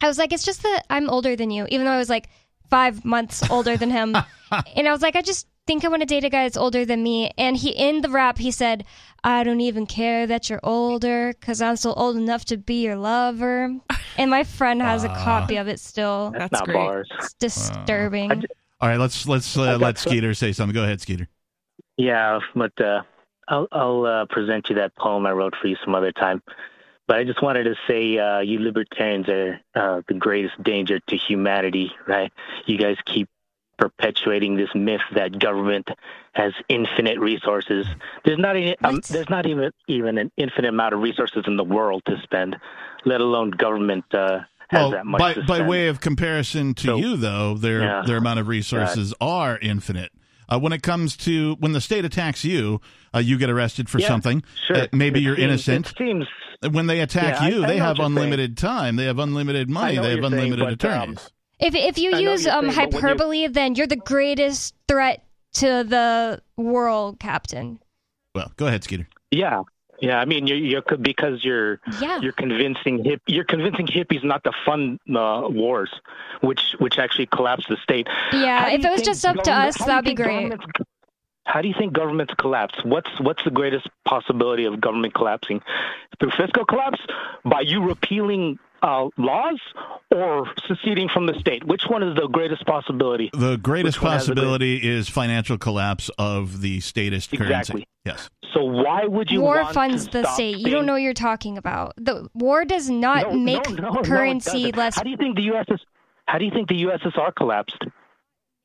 I 0.00 0.06
was 0.06 0.18
like, 0.18 0.32
it's 0.32 0.44
just 0.44 0.62
that 0.62 0.84
I'm 0.90 1.10
older 1.10 1.34
than 1.34 1.50
you, 1.50 1.66
even 1.70 1.86
though 1.86 1.92
I 1.92 1.98
was 1.98 2.10
like 2.10 2.28
five 2.70 3.04
months 3.04 3.48
older 3.50 3.76
than 3.76 3.90
him. 3.90 4.14
and 4.76 4.86
I 4.88 4.92
was 4.92 5.02
like, 5.02 5.16
I 5.16 5.22
just 5.22 5.46
think 5.68 5.84
I 5.84 5.88
want 5.88 6.00
to 6.00 6.06
date 6.06 6.24
a 6.24 6.30
guy 6.30 6.44
that's 6.44 6.56
older 6.56 6.86
than 6.86 7.02
me. 7.02 7.30
And 7.36 7.54
he, 7.54 7.68
in 7.68 8.00
the 8.00 8.08
rap, 8.08 8.38
he 8.38 8.50
said, 8.50 8.86
I 9.22 9.44
don't 9.44 9.60
even 9.60 9.84
care 9.84 10.26
that 10.26 10.48
you're 10.48 10.60
older 10.62 11.34
because 11.38 11.60
I'm 11.60 11.76
still 11.76 11.92
old 11.94 12.16
enough 12.16 12.46
to 12.46 12.56
be 12.56 12.82
your 12.82 12.96
lover. 12.96 13.76
And 14.16 14.32
my 14.32 14.42
friend 14.42 14.82
has 14.82 15.04
a 15.04 15.08
copy 15.08 15.58
of 15.58 15.68
it 15.68 15.78
still. 15.78 16.32
That's, 16.32 16.50
That's 16.50 16.52
not 16.52 16.64
great. 16.64 16.74
bars. 16.74 17.08
It's 17.20 17.34
disturbing. 17.34 18.32
All 18.80 18.88
right, 18.88 18.98
let's 18.98 19.28
let's 19.28 19.56
uh, 19.56 19.64
got 19.64 19.80
let 19.80 19.94
the- 19.94 20.00
Skeeter 20.00 20.34
say 20.34 20.50
something. 20.50 20.74
Go 20.74 20.82
ahead, 20.82 21.00
Skeeter. 21.00 21.28
Yeah, 21.96 22.40
but 22.52 22.80
uh, 22.80 23.02
I'll, 23.46 23.68
I'll 23.70 24.06
uh, 24.06 24.26
present 24.26 24.70
you 24.70 24.74
that 24.74 24.96
poem 24.96 25.24
I 25.24 25.30
wrote 25.30 25.54
for 25.54 25.68
you 25.68 25.76
some 25.84 25.94
other 25.94 26.10
time. 26.10 26.42
But 27.06 27.18
I 27.18 27.24
just 27.24 27.40
wanted 27.40 27.64
to 27.64 27.76
say, 27.86 28.18
uh, 28.18 28.40
you 28.40 28.58
libertarians 28.58 29.28
are 29.28 29.60
uh, 29.76 30.02
the 30.08 30.14
greatest 30.14 30.60
danger 30.64 30.98
to 30.98 31.16
humanity, 31.16 31.92
right? 32.08 32.32
You 32.66 32.76
guys 32.76 32.96
keep 33.06 33.28
perpetuating 33.78 34.56
this 34.56 34.68
myth 34.74 35.00
that 35.14 35.38
government 35.38 35.88
has 36.32 36.52
infinite 36.68 37.18
resources. 37.18 37.86
There's 38.24 38.38
not 38.38 38.56
any, 38.56 38.76
um, 38.80 39.00
there's 39.08 39.30
not 39.30 39.46
even 39.46 39.70
even 39.86 40.18
an 40.18 40.30
infinite 40.36 40.68
amount 40.68 40.94
of 40.94 41.00
resources 41.00 41.44
in 41.46 41.56
the 41.56 41.64
world 41.64 42.02
to 42.06 42.20
spend, 42.22 42.56
let 43.04 43.20
alone 43.20 43.50
government 43.50 44.04
uh, 44.12 44.40
has 44.68 44.80
Well, 44.80 44.90
that 44.90 45.06
much 45.06 45.20
by 45.46 45.58
by 45.58 45.66
way 45.66 45.88
of 45.88 46.00
comparison 46.00 46.74
to 46.74 46.84
So- 46.86 46.96
you, 46.96 47.16
though, 47.16 47.54
their 47.54 47.80
Yeah. 47.82 48.02
their 48.06 48.16
amount 48.18 48.40
of 48.40 48.48
resources 48.48 49.14
are 49.20 49.58
infinite. 49.62 50.10
Uh, 50.50 50.58
when 50.58 50.72
it 50.72 50.82
comes 50.82 51.16
to 51.18 51.56
when 51.60 51.72
the 51.72 51.80
state 51.80 52.04
attacks 52.04 52.44
you, 52.44 52.80
uh, 53.14 53.18
you 53.18 53.36
get 53.38 53.50
arrested 53.50 53.88
for 53.88 53.98
Yeah, 53.98 54.08
something. 54.08 54.42
Sure. 54.66 54.76
Uh, 54.78 54.86
maybe 54.92 55.20
It 55.20 55.22
you're 55.24 55.36
seems- 55.36 55.44
innocent. 55.68 55.86
It 55.90 55.96
seems 55.98 56.26
When 56.72 56.86
they 56.88 56.98
attack 57.00 57.40
Yeah, 57.40 57.48
you, 57.48 57.64
I 57.64 57.66
they 57.68 57.76
have 57.76 58.00
unlimited 58.00 58.56
time. 58.56 58.96
They 58.96 59.04
have 59.04 59.20
unlimited 59.20 59.70
money. 59.70 59.96
They 59.96 60.10
have 60.10 60.18
you're 60.18 60.30
saying, 60.30 60.32
unlimited 60.52 60.78
but, 60.80 60.88
um, 60.90 61.02
attorneys. 61.12 61.30
If, 61.60 61.74
if 61.74 61.98
you 61.98 62.12
I 62.14 62.18
use 62.18 62.46
um, 62.46 62.70
saying, 62.70 62.76
but 62.90 62.92
when 62.92 63.00
you- 63.00 63.00
hyperbole, 63.08 63.46
then 63.48 63.74
you're 63.74 63.86
the 63.86 63.96
greatest 63.96 64.74
threat 64.86 65.24
to 65.54 65.84
the 65.84 66.42
world, 66.56 67.18
Captain. 67.20 67.78
well, 68.34 68.52
go 68.56 68.66
ahead, 68.66 68.84
Skeeter. 68.84 69.08
Yeah, 69.30 69.62
yeah. 70.00 70.20
I 70.20 70.24
mean, 70.24 70.46
you're, 70.46 70.58
you're 70.58 70.82
because 71.00 71.44
you're 71.44 71.80
Yeah. 72.00 72.20
you're 72.20 72.32
convincing 72.32 73.04
hip 73.04 73.20
you're 73.26 73.44
convincing 73.44 73.86
hippies 73.86 74.22
not 74.24 74.44
to 74.44 74.52
fund 74.64 75.00
uh, 75.08 75.42
wars, 75.50 75.90
which 76.42 76.74
which 76.78 76.98
actually 76.98 77.26
collapse 77.26 77.66
the 77.68 77.76
state. 77.82 78.06
Yeah, 78.32 78.68
if 78.70 78.84
it 78.84 78.90
was 78.90 79.02
just 79.02 79.24
up 79.26 79.42
to 79.42 79.52
us, 79.52 79.76
how 79.78 80.00
do 80.00 80.10
you 80.10 80.16
that'd 80.16 80.16
be 80.16 80.22
great. 80.22 80.52
How 81.44 81.62
do 81.62 81.68
you 81.68 81.74
think 81.78 81.94
governments 81.94 82.34
collapse? 82.38 82.74
What's 82.84 83.08
what's 83.20 83.42
the 83.42 83.50
greatest 83.50 83.88
possibility 84.04 84.64
of 84.66 84.80
government 84.80 85.14
collapsing? 85.14 85.62
Through 86.20 86.32
fiscal 86.36 86.64
collapse, 86.66 87.00
by 87.44 87.62
you 87.62 87.82
repealing 87.82 88.58
uh, 88.82 89.08
laws, 89.16 89.58
or 90.14 90.46
seceding 90.66 91.08
from 91.08 91.26
the 91.26 91.34
state? 91.40 91.64
Which 91.64 91.82
one 91.88 92.02
is 92.02 92.14
the 92.16 92.28
greatest 92.28 92.64
possibility? 92.66 93.30
The 93.32 93.56
greatest 93.56 93.98
Which 93.98 94.02
one 94.04 94.12
the 94.12 94.18
possibility 94.18 94.76
is 94.76 95.08
financial 95.08 95.58
collapse 95.58 96.10
of 96.18 96.60
the 96.60 96.80
statist 96.80 97.30
currency. 97.32 97.86
Yes. 98.04 98.28
So 98.54 98.64
why 98.64 99.04
would 99.04 99.30
you 99.30 99.40
war 99.42 99.62
want 99.62 99.74
funds 99.74 100.06
to 100.06 100.10
the 100.12 100.22
stop 100.22 100.34
state. 100.34 100.58
You 100.58 100.70
don't 100.70 100.86
know 100.86 100.94
what 100.94 101.02
you're 101.02 101.12
talking 101.14 101.58
about. 101.58 101.92
The 101.96 102.28
war 102.34 102.64
does 102.64 102.88
not 102.88 103.32
No, 103.32 103.38
make 103.38 103.68
no, 103.70 103.76
no, 103.76 103.90
no, 103.90 104.02
currency 104.02 104.50
doesn't. 104.70 104.76
less. 104.76 104.96
How 104.96 105.02
do 105.02 105.10
you 105.10 105.16
think 105.16 105.36
the 105.36 105.46
USS? 105.48 105.78
How 106.26 106.38
do 106.38 106.44
you 106.44 106.50
think 106.50 106.68
the 106.68 106.82
USSR 106.84 107.34
collapsed? 107.34 107.84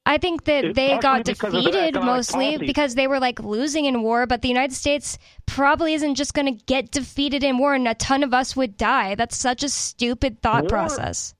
I 0.06 0.18
think 0.18 0.44
that 0.46 0.66
It- 0.66 0.76
they 0.76 0.98
got 0.98 1.24
partially 1.26 1.34
because 1.34 1.54
of 1.54 1.64
their 1.64 1.72
defeated 1.72 2.04
mostly 2.04 2.46
policies. 2.46 2.68
because 2.68 2.96
they 2.96 3.08
were 3.08 3.20
like 3.20 3.40
losing 3.40 3.86
in 3.86 4.04
war. 4.04 4.26
But 4.26 4.42
the 4.42 4.50
United 4.50 4.74
States 4.74 5.18
probably 5.46 5.94
isn't 5.94 6.16
just 6.16 6.34
going 6.34 6.46
to 6.58 6.64
get 6.66 6.92
defeated 6.92 7.44
in 7.44 7.58
war, 7.58 7.74
and 7.74 7.88
a 7.88 7.94
ton 7.94 8.22
of 8.24 8.34
us 8.34 8.56
would 8.56 8.76
die. 8.76 9.16
That's 9.16 9.38
such 9.38 9.64
a 9.64 9.70
stupid 9.70 10.42
thought 10.42 10.64
War- 10.64 10.70
process. 10.70 11.34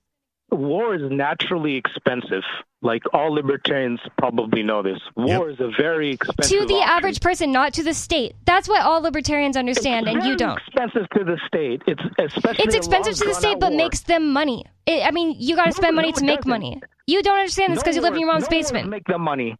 War 0.50 0.94
is 0.94 1.02
naturally 1.10 1.76
expensive. 1.76 2.44
Like 2.84 3.02
all 3.14 3.32
libertarians 3.32 3.98
probably 4.18 4.62
know 4.62 4.82
this. 4.82 4.98
War 5.16 5.48
is 5.50 5.58
a 5.58 5.70
very 5.80 6.12
expensive. 6.12 6.60
To 6.60 6.66
the 6.66 6.74
option. 6.74 6.88
average 6.90 7.20
person, 7.20 7.50
not 7.50 7.72
to 7.74 7.82
the 7.82 7.94
state. 7.94 8.34
That's 8.44 8.68
what 8.68 8.82
all 8.82 9.00
libertarians 9.00 9.56
understand, 9.56 10.06
it's 10.06 10.14
and 10.16 10.24
you 10.26 10.36
don't. 10.36 10.58
Expensive 10.58 11.08
to 11.16 11.24
the 11.24 11.40
state. 11.46 11.80
It's 11.86 12.02
especially. 12.18 12.64
It's 12.64 12.74
expensive 12.74 13.14
to 13.14 13.24
the 13.24 13.34
state, 13.34 13.58
but 13.58 13.70
war. 13.70 13.78
makes 13.78 14.00
them 14.02 14.32
money. 14.32 14.66
It, 14.86 15.02
I 15.04 15.10
mean, 15.12 15.34
you 15.38 15.56
got 15.56 15.64
to 15.64 15.68
No, 15.70 15.74
spend 15.76 15.96
money 15.96 16.08
no, 16.10 16.16
to 16.18 16.24
make 16.26 16.38
doesn't. 16.40 16.50
money. 16.50 16.80
You 17.06 17.22
don't 17.22 17.38
understand 17.38 17.72
this 17.72 17.82
because 17.82 17.96
No 17.96 18.00
you 18.02 18.02
live 18.02 18.14
in 18.14 18.20
your 18.20 18.32
mom's 18.32 18.48
basement. 18.48 18.88
Make 18.90 19.06
them 19.06 19.22
money. 19.22 19.56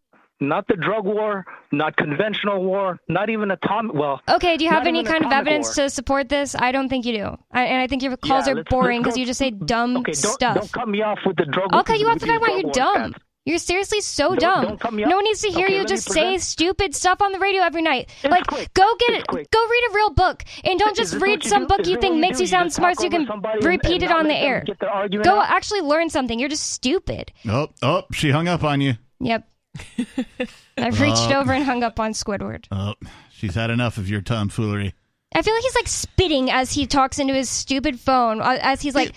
Not 0.49 0.66
the 0.68 0.76
drug 0.76 1.05
war, 1.05 1.45
not 1.72 1.97
conventional 1.97 2.62
war, 2.62 2.99
not 3.09 3.30
even 3.30 3.51
atomic. 3.51 3.95
Well, 3.95 4.20
Okay, 4.28 4.57
do 4.57 4.64
you 4.64 4.70
have 4.70 4.86
any 4.86 5.03
kind 5.05 5.24
of 5.24 5.32
evidence 5.32 5.76
war. 5.76 5.86
to 5.86 5.90
support 5.90 6.28
this? 6.28 6.55
I 6.55 6.72
don't 6.72 6.88
think 6.88 7.05
you 7.07 7.16
do. 7.16 7.36
I, 7.53 7.64
and 7.64 7.80
I 7.82 7.86
think 7.86 8.03
your 8.03 8.16
calls 8.16 8.47
Yeah, 8.47 8.55
are 8.55 8.64
boring 8.64 9.03
because 9.03 9.16
you 9.16 9.26
just 9.26 9.38
say 9.38 9.51
dumb 9.72 9.97
okay, 9.99 10.12
don't, 10.12 10.32
stuff. 10.32 10.55
don't 10.57 10.72
cut 10.72 10.88
me 10.88 11.03
off 11.03 11.18
with 11.26 11.36
the 11.36 11.45
drug. 11.47 11.68
I'll 11.72 11.84
cut 11.84 11.99
you 11.99 12.07
off 12.09 12.14
with 12.14 12.22
if 12.24 12.28
these 12.28 12.36
I 12.36 12.38
want. 12.38 12.62
You're 12.62 12.72
dumb. 12.72 13.12
stats. 13.12 13.18
You're 13.47 13.59
seriously 13.59 14.01
so 14.01 14.28
Don't- 14.34 14.38
dumb. 14.40 14.64
don't 14.64 14.80
cut 14.80 14.95
me 14.95 15.05
no 15.05 15.16
one 15.16 15.24
needs 15.24 15.42
to 15.42 15.49
hear 15.51 15.66
Okay, 15.66 15.76
you 15.76 15.84
just 15.84 16.11
say 16.11 16.38
stupid 16.38 16.95
stuff 16.95 17.20
on 17.20 17.30
the 17.30 17.38
radio 17.38 17.61
every 17.62 17.82
night. 17.82 18.09
It's 18.22 18.30
like, 18.32 18.47
quick. 18.47 18.72
go 18.72 18.90
get 18.99 19.11
It's 19.11 19.18
it. 19.18 19.26
quick. 19.26 19.51
Go 19.51 19.59
read 19.68 19.82
a 19.90 19.95
real 19.95 20.11
book, 20.14 20.45
and 20.64 20.78
don't 20.78 20.97
just 20.97 21.16
read 21.16 21.45
some 21.45 21.64
do? 21.64 21.68
book 21.76 21.86
you 21.86 22.01
think 22.01 22.16
makes 22.16 22.38
do? 22.38 22.45
you 22.45 22.47
sound 22.49 22.72
smart, 22.72 22.97
so 22.97 23.05
you 23.05 23.11
can 23.11 23.28
repeat 23.61 23.97
and 23.97 24.03
it 24.05 24.09
not 24.09 24.20
on 24.20 24.28
the 24.28 24.34
air. 24.34 24.62
Get 24.66 24.78
their 24.80 24.88
argument 24.88 25.26
Go 25.26 25.38
out? 25.38 25.51
actually 25.51 25.82
learn 25.82 26.09
something. 26.09 26.38
You're 26.38 26.49
just 26.49 26.70
stupid. 26.70 27.32
Oh, 27.47 27.68
oh, 27.82 28.05
she 28.12 28.30
hung 28.30 28.49
up 28.49 28.64
on 28.64 28.80
you. 28.80 28.95
Yep. 29.20 29.47
I've 30.79 31.01
reached 31.01 31.31
Uh, 31.31 31.41
over 31.41 31.53
and 31.53 31.64
hung 31.64 31.83
up 31.83 31.99
on 32.01 32.12
Squidward. 32.12 32.66
Oh, 32.70 32.95
she's 33.31 33.55
had 33.55 33.70
enough 33.70 33.99
of 33.99 34.09
your 34.09 34.20
tomfoolery. 34.20 34.95
I 35.35 35.43
feel 35.43 35.55
like 35.55 35.62
he's 35.64 35.75
like 35.75 35.89
spitting 35.89 36.51
as 36.51 36.72
he 36.72 36.87
talks 36.87 37.18
into 37.18 37.35
his 37.35 37.49
stupid 37.51 37.99
phone, 37.99 38.41
uh, 38.41 38.59
as 38.61 38.81
he's 38.81 38.95
like, 38.95 39.12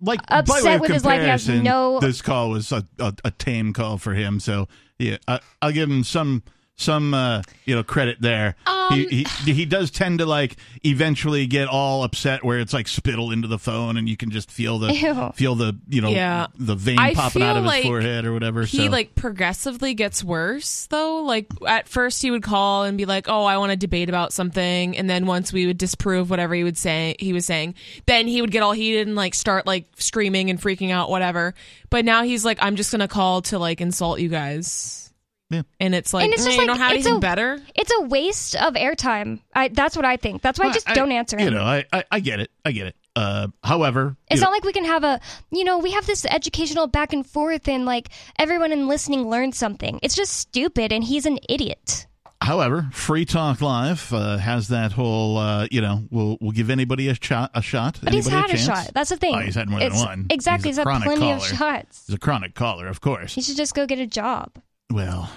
Like 0.00 0.20
Upset 0.28 0.46
by 0.62 0.68
way 0.68 0.74
of 0.76 0.80
with 0.80 0.90
his 0.92 1.04
life, 1.04 1.22
he 1.22 1.28
has 1.28 1.48
no- 1.48 1.98
This 2.00 2.22
call 2.22 2.50
was 2.50 2.70
a, 2.70 2.84
a, 2.98 3.12
a 3.24 3.30
tame 3.32 3.72
call 3.72 3.98
for 3.98 4.14
him, 4.14 4.38
so 4.40 4.68
yeah, 4.98 5.16
I, 5.26 5.40
I'll 5.60 5.72
give 5.72 5.90
him 5.90 6.04
some 6.04 6.42
some 6.76 7.14
uh, 7.14 7.42
you 7.64 7.74
know 7.74 7.82
credit 7.82 8.18
there. 8.20 8.54
Um, 8.66 8.92
he, 8.92 9.24
he 9.44 9.52
he 9.52 9.64
does 9.64 9.90
tend 9.90 10.18
to 10.20 10.26
like 10.26 10.56
eventually 10.84 11.46
get 11.46 11.68
all 11.68 12.04
upset 12.04 12.44
where 12.44 12.58
it's 12.60 12.72
like 12.72 12.86
spittle 12.86 13.32
into 13.32 13.48
the 13.48 13.58
phone, 13.58 13.96
and 13.96 14.08
you 14.08 14.16
can 14.16 14.30
just 14.30 14.50
feel 14.50 14.78
the 14.78 14.92
Ew. 14.94 15.32
feel 15.34 15.54
the 15.54 15.76
you 15.88 16.00
know 16.00 16.10
Yeah. 16.10 16.46
the 16.58 16.74
vein 16.74 16.98
I 16.98 17.14
popping 17.14 17.42
out 17.42 17.54
feel 17.56 17.66
of 17.66 17.72
his 17.74 17.84
forehead 17.84 18.24
or 18.26 18.32
whatever. 18.32 18.62
he 18.64 18.84
so. 18.86 18.90
like 18.92 19.14
progressively 19.14 19.94
gets 19.94 20.22
worse 20.22 20.86
though 20.90 21.22
like 21.22 21.48
at 21.66 21.88
first 21.88 22.20
he 22.22 22.30
would 22.30 22.42
call 22.42 22.84
and 22.84 22.96
be 22.98 23.06
like 23.06 23.26
oh 23.28 23.44
i 23.44 23.56
want 23.58 23.70
to 23.70 23.76
debate 23.76 24.08
about 24.08 24.32
something 24.32 24.96
and 24.96 25.08
then 25.10 25.26
once 25.26 25.52
we 25.52 25.66
would 25.66 25.78
disprove 25.78 26.30
whatever 26.30 26.54
he 26.54 26.62
would 26.62 26.76
say 26.78 27.16
he 27.18 27.32
was 27.32 27.44
saying 27.46 27.74
then 28.06 28.26
he 28.28 28.40
would 28.40 28.50
get 28.50 28.62
all 28.62 28.72
heated 28.72 29.06
and 29.06 29.16
like 29.16 29.34
start 29.34 29.66
like 29.66 29.86
screaming 29.96 30.50
and 30.50 30.60
freaking 30.60 30.90
out 30.90 31.10
whatever 31.10 31.54
but 31.90 32.04
now 32.04 32.22
he's 32.22 32.44
like 32.44 32.58
i'm 32.60 32.76
just 32.76 32.90
gonna 32.92 33.08
call 33.08 33.42
to 33.42 33.58
like 33.58 33.80
insult 33.80 34.20
you 34.20 34.28
guys 34.28 35.05
Yeah. 35.48 35.62
and 35.78 35.94
it's 35.94 36.12
like 36.12 36.24
And 36.24 36.32
it's 36.32 36.42
mm, 36.42 36.46
just 36.46 36.56
you 36.56 36.62
like- 36.62 36.66
don't 36.66 36.78
have 36.78 36.90
it's 36.92 37.06
anything 37.06 37.18
a- 37.18 37.20
better 37.20 37.60
it's 37.76 37.92
a 37.96 38.02
waste 38.02 38.56
of 38.56 38.74
airtime. 38.74 39.40
I 39.54 39.68
that's 39.68 39.94
what 39.96 40.04
I 40.04 40.16
think. 40.16 40.42
That's 40.42 40.58
why 40.58 40.66
I 40.66 40.72
just 40.72 40.90
I- 40.90 40.94
don't 40.94 41.12
answer 41.12 41.38
You 41.38 41.46
him. 41.48 41.54
know, 41.54 41.62
I, 41.62 41.84
I 41.92 42.04
I 42.10 42.20
get 42.20 42.40
it, 42.40 42.50
I 42.64 42.72
get 42.72 42.88
it. 42.88 42.96
Uh, 43.14 43.46
however, 43.64 44.16
It's 44.28 44.40
you 44.40 44.44
know, 44.44 44.50
not 44.50 44.56
like 44.56 44.64
we 44.64 44.72
can 44.74 44.84
have 44.84 45.02
a, 45.02 45.20
you 45.50 45.64
know, 45.64 45.78
we 45.78 45.92
have 45.92 46.04
this 46.04 46.26
educational 46.26 46.86
back 46.86 47.14
and 47.14 47.26
forth 47.26 47.66
and 47.66 47.86
like 47.86 48.10
everyone 48.38 48.72
in 48.72 48.88
listening 48.88 49.30
learns 49.30 49.56
something. 49.56 49.98
It's 50.02 50.14
just 50.14 50.34
stupid 50.34 50.92
and 50.92 51.02
he's 51.02 51.24
an 51.24 51.38
idiot. 51.48 52.06
However, 52.42 52.88
Free 52.92 53.24
Talk 53.24 53.62
Live 53.62 54.12
uh, 54.12 54.36
has 54.36 54.68
that 54.68 54.92
whole, 54.92 55.38
uh, 55.38 55.66
you 55.70 55.80
know, 55.80 56.06
we'll 56.10 56.36
we'll 56.42 56.50
give 56.52 56.68
anybody 56.68 57.08
a 57.08 57.14
shot. 57.14 57.50
A 57.54 57.62
shot. 57.62 57.98
But 58.02 58.12
he's 58.12 58.26
had 58.26 58.46
a, 58.46 58.48
chance. 58.48 58.66
shot. 58.66 58.90
That's 58.92 59.08
the 59.08 59.16
thing. 59.16 59.34
Oh, 59.34 59.38
he's 59.38 59.54
had 59.54 59.70
more 59.70 59.80
than 59.80 59.94
one. 59.94 60.26
Exactly. 60.28 60.68
He's 60.68 60.76
He's, 60.76 60.78
had 60.78 60.84
chronic 60.84 61.06
plenty 61.08 61.32
of 61.32 61.42
shots. 61.42 62.04
He's 62.06 62.14
a 62.14 62.18
chronic 62.18 62.54
caller, 62.54 62.88
of 62.88 63.00
course. 63.00 63.32
He 63.34 63.40
should 63.40 63.56
just 63.56 63.74
go 63.74 63.86
get 63.86 63.98
a 63.98 64.06
job. 64.06 64.52
Well, 64.90 65.30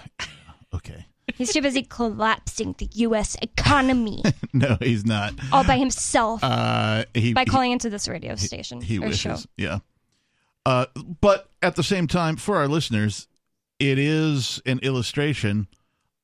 okay. 0.74 1.06
He's 1.36 1.54
too 1.54 1.62
busy 1.62 1.84
collapsing 1.84 2.76
the 2.78 2.90
U.S. 2.94 3.36
economy 3.42 4.24
No, 4.54 4.78
he's 4.80 5.06
not. 5.06 5.34
all 5.52 5.64
by 5.64 5.78
himself 5.78 6.44
Uh, 6.44 7.06
he 7.14 7.34
by 7.34 7.42
he- 7.42 7.46
calling 7.46 7.72
into 7.72 7.90
this 7.90 8.08
radio 8.08 8.36
station 8.36 8.82
He 8.82 8.98
or 8.98 9.08
wishes. 9.08 9.42
show. 9.42 9.50
Yeah. 9.58 9.80
Uh, 10.66 10.86
but 11.22 11.50
at 11.62 11.76
the 11.76 11.84
same 11.84 12.08
time, 12.08 12.36
for 12.36 12.58
our 12.58 12.68
listeners, 12.68 13.28
it 13.80 13.98
is 13.98 14.62
an 14.66 14.80
illustration 14.80 15.68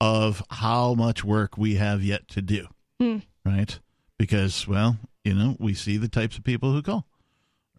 of 0.02 0.44
how 0.50 0.94
much 0.94 1.24
work 1.24 1.58
we 1.58 1.76
have 1.76 2.04
yet 2.04 2.28
to 2.30 2.42
do. 2.42 2.68
Hmm. 3.00 3.20
Right? 3.46 3.80
Because, 4.18 4.68
well, 4.68 4.98
you 5.24 5.34
know, 5.34 5.56
we 5.60 5.74
see 5.74 5.98
the 5.98 6.08
types 6.10 6.38
of 6.38 6.44
people 6.44 6.72
who 6.74 6.82
call. 6.82 7.06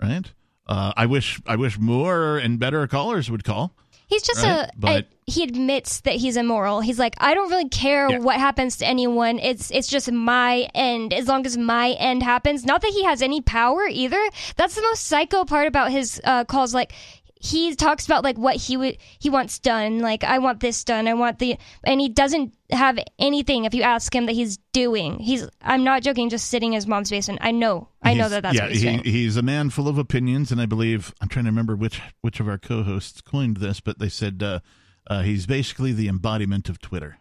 Right? 0.00 0.32
Uh, 0.66 0.92
I 0.96 1.06
wish 1.06 1.40
I 1.46 1.56
wish 1.56 1.78
more 1.78 2.38
and 2.38 2.58
better 2.58 2.86
callers 2.86 3.30
would 3.30 3.44
call. 3.44 3.72
He's 4.06 4.22
just 4.22 4.42
Right, 4.42 4.68
a, 4.68 4.70
but- 4.76 5.02
a- 5.02 5.06
He 5.28 5.42
admits 5.42 6.00
that 6.02 6.14
he's 6.14 6.36
immoral. 6.36 6.80
He's 6.80 7.00
like, 7.00 7.16
I 7.18 7.34
don't 7.34 7.50
really 7.50 7.68
care 7.68 8.08
Yeah. 8.08 8.18
what 8.20 8.36
happens 8.36 8.76
to 8.76 8.86
anyone. 8.86 9.40
It's 9.40 9.72
it's 9.72 9.88
just 9.88 10.10
my 10.12 10.68
end. 10.72 11.12
As 11.12 11.26
long 11.26 11.44
as 11.46 11.56
my 11.58 11.90
end 11.98 12.22
happens. 12.22 12.64
Not 12.64 12.80
that 12.82 12.92
he 12.92 13.02
has 13.02 13.20
any 13.22 13.40
power 13.40 13.88
either. 13.90 14.22
That's 14.54 14.76
the 14.76 14.82
most 14.82 15.04
psycho 15.08 15.44
part 15.44 15.66
about 15.66 15.90
his 15.90 16.20
uh, 16.22 16.44
calls. 16.44 16.72
Like 16.72 16.92
he 17.40 17.74
talks 17.74 18.06
about 18.06 18.24
like 18.24 18.38
what 18.38 18.56
he 18.56 18.76
would 18.76 18.98
he 19.18 19.30
wants 19.30 19.58
done. 19.58 20.00
Like 20.00 20.24
I 20.24 20.38
want 20.38 20.60
this 20.60 20.84
done. 20.84 21.06
I 21.06 21.14
want 21.14 21.38
the 21.38 21.56
and 21.84 22.00
he 22.00 22.08
doesn't 22.08 22.54
have 22.70 22.98
anything. 23.18 23.64
If 23.64 23.74
you 23.74 23.82
ask 23.82 24.14
him 24.14 24.26
that 24.26 24.32
he's 24.32 24.58
doing, 24.72 25.18
he's 25.18 25.48
I'm 25.60 25.84
not 25.84 26.02
joking. 26.02 26.30
Just 26.30 26.48
sitting 26.48 26.72
in 26.72 26.76
his 26.76 26.86
mom's 26.86 27.10
basement. 27.10 27.40
I 27.42 27.50
know. 27.50 27.88
I 28.02 28.14
know 28.14 28.28
that 28.28 28.42
that's 28.42 28.56
yeah, 28.56 28.62
what 28.62 28.72
he's 28.72 28.82
he, 28.82 28.88
doing. 28.88 29.04
he's 29.04 29.36
a 29.36 29.42
man 29.42 29.70
full 29.70 29.88
of 29.88 29.98
opinions, 29.98 30.50
and 30.52 30.60
I 30.60 30.66
believe 30.66 31.14
I'm 31.20 31.28
trying 31.28 31.44
to 31.44 31.50
remember 31.50 31.76
which 31.76 32.00
which 32.22 32.40
of 32.40 32.48
our 32.48 32.58
co-hosts 32.58 33.20
coined 33.20 33.58
this, 33.58 33.80
but 33.80 33.98
they 33.98 34.08
said 34.08 34.42
uh, 34.42 34.60
uh, 35.08 35.22
he's 35.22 35.46
basically 35.46 35.92
the 35.92 36.08
embodiment 36.08 36.68
of 36.68 36.80
Twitter. 36.80 37.18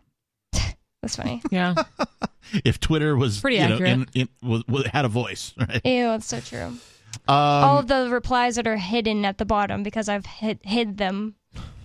That's 1.02 1.18
funny. 1.18 1.42
yeah 1.52 1.76
If 2.64 2.80
Twitter 2.80 3.16
was 3.16 3.42
Pretty 3.42 3.58
you 3.58 3.68
know, 3.68 3.76
accurate. 3.76 3.92
in, 3.92 4.08
in, 4.14 4.30
was, 4.48 4.64
was, 4.68 4.86
had 4.88 5.06
a 5.06 5.10
voice, 5.10 5.54
right? 5.60 5.82
Ew, 5.84 6.12
it's 6.14 6.28
so 6.28 6.40
true. 6.40 6.78
Um, 7.28 7.36
all 7.36 7.80
of 7.80 7.88
the 7.88 8.10
replies 8.10 8.56
that 8.56 8.68
are 8.68 8.78
hidden 8.78 9.26
at 9.26 9.38
the 9.38 9.46
bottom 9.46 9.84
because 9.84 10.08
I've 10.10 10.26
hid, 10.26 10.60
hid 10.64 10.98
them. 10.98 11.36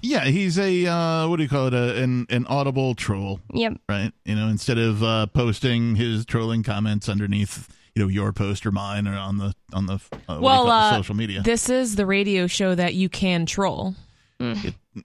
yeah, 0.03 0.25
he's 0.25 0.59
a 0.59 0.87
uh, 0.87 1.29
what 1.29 1.37
do 1.37 1.43
you 1.43 1.49
call 1.49 1.67
it? 1.69 1.75
A, 1.75 2.03
an 2.03 2.27
an 2.31 2.47
audible 2.47 2.95
troll, 2.95 3.41
Yep. 3.55 3.75
right? 3.89 4.13
You 4.25 4.35
know, 4.35 4.49
instead 4.49 4.79
of 4.79 5.03
uh, 5.03 5.27
posting 5.27 5.97
his 5.97 6.25
trolling 6.27 6.63
comments 6.63 7.09
underneath, 7.09 7.69
you 7.95 8.03
know, 8.03 8.09
your 8.09 8.33
post 8.33 8.65
or 8.67 8.73
mine 8.73 9.07
or 9.09 9.17
on 9.17 9.39
the 9.39 9.55
on 9.73 9.87
the 9.87 9.95
uh, 9.95 9.99
what 9.99 10.27
do 10.29 10.35
you 10.37 10.41
well 10.43 10.65
call 10.65 10.67
it, 10.67 10.93
uh, 10.93 10.97
social 10.97 11.15
media. 11.17 11.43
this 11.43 11.69
is 11.69 11.97
the 11.97 12.07
radio 12.07 12.47
show 12.47 12.75
that 12.75 12.95
you 12.95 13.09
can 13.09 13.47
troll 13.47 13.95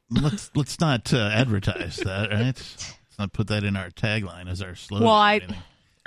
let's 0.09 0.49
let's 0.55 0.80
not 0.80 1.13
uh, 1.13 1.30
advertise 1.34 1.97
that, 1.97 2.30
right? 2.32 2.45
Let's 2.45 2.93
not 3.19 3.34
put 3.34 3.47
that 3.47 3.63
in 3.63 3.76
our 3.76 3.89
tagline 3.89 4.49
as 4.49 4.61
our 4.61 4.76
slogan. 4.76 5.05
Well, 5.05 5.13
I- 5.15 5.41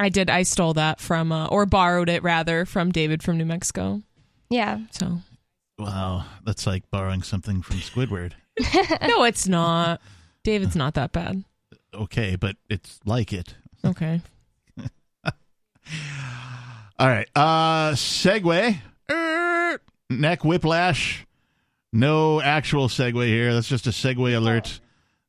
i 0.00 0.08
did 0.08 0.30
i 0.30 0.44
stole 0.44 0.74
that 0.74 1.00
from 1.00 1.32
uh, 1.32 1.48
or 1.48 1.66
borrowed 1.66 2.08
it 2.08 2.22
rather 2.22 2.64
from 2.64 2.92
david 2.92 3.20
from 3.20 3.36
new 3.36 3.44
mexico 3.44 4.00
Yeah. 4.50 4.80
so 4.90 5.18
Wow, 5.78 6.24
that's 6.44 6.66
like 6.66 6.90
borrowing 6.90 7.22
something 7.22 7.62
from 7.62 7.76
Squidward. 7.76 8.32
no 9.06 9.22
it's 9.24 9.46
not 9.46 10.00
david's 10.42 10.74
not 10.74 10.94
that 10.94 11.12
bad 11.12 11.44
Okay, 11.94 12.34
but 12.36 12.56
it's 12.68 12.98
like 13.04 13.32
it. 13.32 13.54
okay 13.84 14.20
All 16.98 17.06
right. 17.06 17.28
Uh 17.36 17.92
segue. 17.92 18.76
Er, 19.10 19.80
neck 20.10 20.44
whiplash. 20.44 21.24
No 21.92 22.40
actual 22.42 22.88
segue 22.88 23.24
here. 23.26 23.54
That's 23.54 23.68
just 23.68 23.86
a 23.86 23.90
segue 23.90 24.36
alert. 24.36 24.80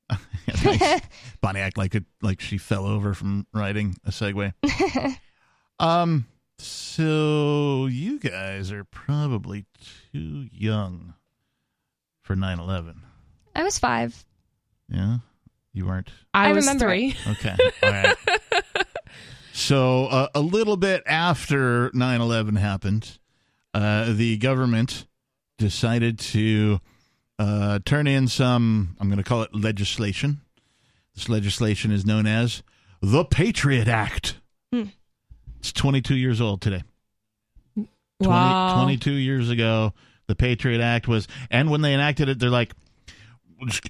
Thanks. 0.50 1.08
Bonnie 1.42 1.60
act 1.60 1.78
like 1.78 1.94
it 1.96 2.04
like 2.22 2.42
she 2.42 2.58
fell 2.58 2.86
over 2.88 3.14
from 3.14 3.46
riding 3.54 3.96
a 4.06 4.10
segue. 4.10 4.52
um 5.80 6.26
so 6.62 7.88
you 7.88 8.20
guys 8.20 8.72
are 8.72 8.84
probably 8.84 9.66
too 10.12 10.48
young 10.52 11.14
for 12.22 12.36
9/11. 12.36 12.98
I 13.56 13.64
was 13.64 13.80
five. 13.80 14.26
Yeah? 14.90 15.18
You 15.74 15.86
weren't 15.86 16.10
i, 16.34 16.50
I 16.50 16.54
was 16.54 16.66
remember 16.66 16.86
three 16.86 17.16
Okay. 17.28 17.56
All 17.84 17.92
right. 17.92 18.16
so 19.54 20.06
uh, 20.08 20.28
a 20.34 20.42
little 20.42 20.78
bit 20.78 21.04
after 21.06 21.90
9/11 21.92 22.58
happened, 22.58 23.20
uh, 23.74 24.14
the 24.14 24.38
government 24.38 25.06
decided 25.58 26.18
to 26.20 26.80
uh, 27.38 27.80
turn 27.86 28.08
in 28.08 28.28
some. 28.28 28.96
I'm 29.00 29.08
going 29.08 29.18
to 29.18 29.24
call 29.24 29.44
it 29.44 29.54
legislation. 29.54 30.42
This 31.16 31.30
legislation 31.30 31.92
is 31.92 32.06
known 32.06 32.26
as 32.28 32.64
the 33.02 33.24
Patriot 33.26 33.88
Act. 33.88 34.40
Hmm. 34.74 34.84
It's 35.60 35.72
22 35.74 36.16
years 36.16 36.42
old 36.42 36.62
today. 36.62 36.84
20, 37.76 37.90
wow 38.22 38.76
22 38.84 39.12
years 39.12 39.50
ago, 39.50 39.94
the 40.28 40.36
Patriot 40.36 40.82
Act 40.82 41.08
was, 41.08 41.28
and 41.50 41.70
when 41.72 41.82
they 41.82 41.94
enacted 41.94 42.30
it, 42.30 42.40
they're 42.40 42.50
like, 42.50 42.74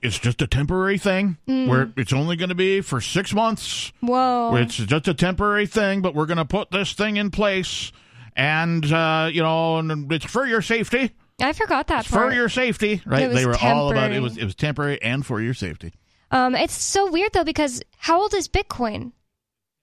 it's, 0.01 0.17
just 0.17 0.41
a 0.41 0.47
temporary 0.47 0.97
thing 0.97 1.38
where 1.45 1.91
it's 1.95 2.11
only 2.11 2.36
going 2.36 2.49
to 2.49 2.55
be 2.55 2.82
for 2.82 2.99
six 3.01 3.34
months. 3.36 3.91
Whoa. 4.01 4.55
It's 4.55 4.76
just 4.78 5.07
a 5.07 5.13
temporary 5.13 5.67
thing, 5.67 6.01
but 6.01 6.15
we're 6.15 6.26
going 6.26 6.38
to 6.38 6.45
put 6.45 6.72
this 6.72 6.93
thing 6.93 7.17
in 7.17 7.30
place, 7.30 7.91
and 8.36 8.84
uh, 8.91 9.30
you 9.32 9.43
know, 9.43 9.78
and 9.78 10.11
it's 10.11 10.26
for 10.26 10.45
your 10.47 10.63
safety. 10.63 11.11
I 11.39 11.53
forgot 11.53 11.86
that 11.88 12.01
It's 12.01 12.11
part. 12.11 12.30
for 12.32 12.36
your 12.36 12.49
safety, 12.49 13.01
right? 13.05 13.24
It 13.24 13.28
was 13.28 13.38
They 13.38 13.45
were 13.45 13.55
all 13.61 13.91
about 13.91 14.11
it 14.11 14.22
was 14.22 14.38
it 14.38 14.43
was 14.43 14.55
temporary 14.55 14.99
and 15.03 15.24
for 15.26 15.39
your 15.39 15.53
safety. 15.53 15.93
um, 16.32 16.55
it's 16.55 16.74
so 16.74 17.09
weird 17.11 17.32
though 17.34 17.43
because 17.45 17.82
how 17.97 18.22
old 18.22 18.34
is 18.34 18.47
Bitcoin? 18.49 19.11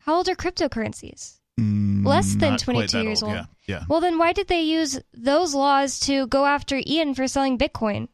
How 0.01 0.16
old 0.16 0.28
are 0.28 0.34
cryptocurrencies? 0.34 1.39
Mm, 1.59 2.04
Less 2.07 2.34
than 2.34 2.59
22 2.59 3.02
years 3.02 3.22
old. 3.22 3.32
Yeah, 3.32 3.44
yeah. 3.66 3.84
Well, 3.88 4.00
then 4.00 4.18
why 4.18 4.32
did 4.34 4.48
they 4.48 4.61
use 4.62 5.00
those 5.14 5.54
laws 5.54 5.98
to 6.00 6.26
go 6.26 6.44
after 6.44 6.80
Ian 6.86 7.14
for 7.14 7.26
selling 7.28 7.57
Bitcoin? 7.57 8.09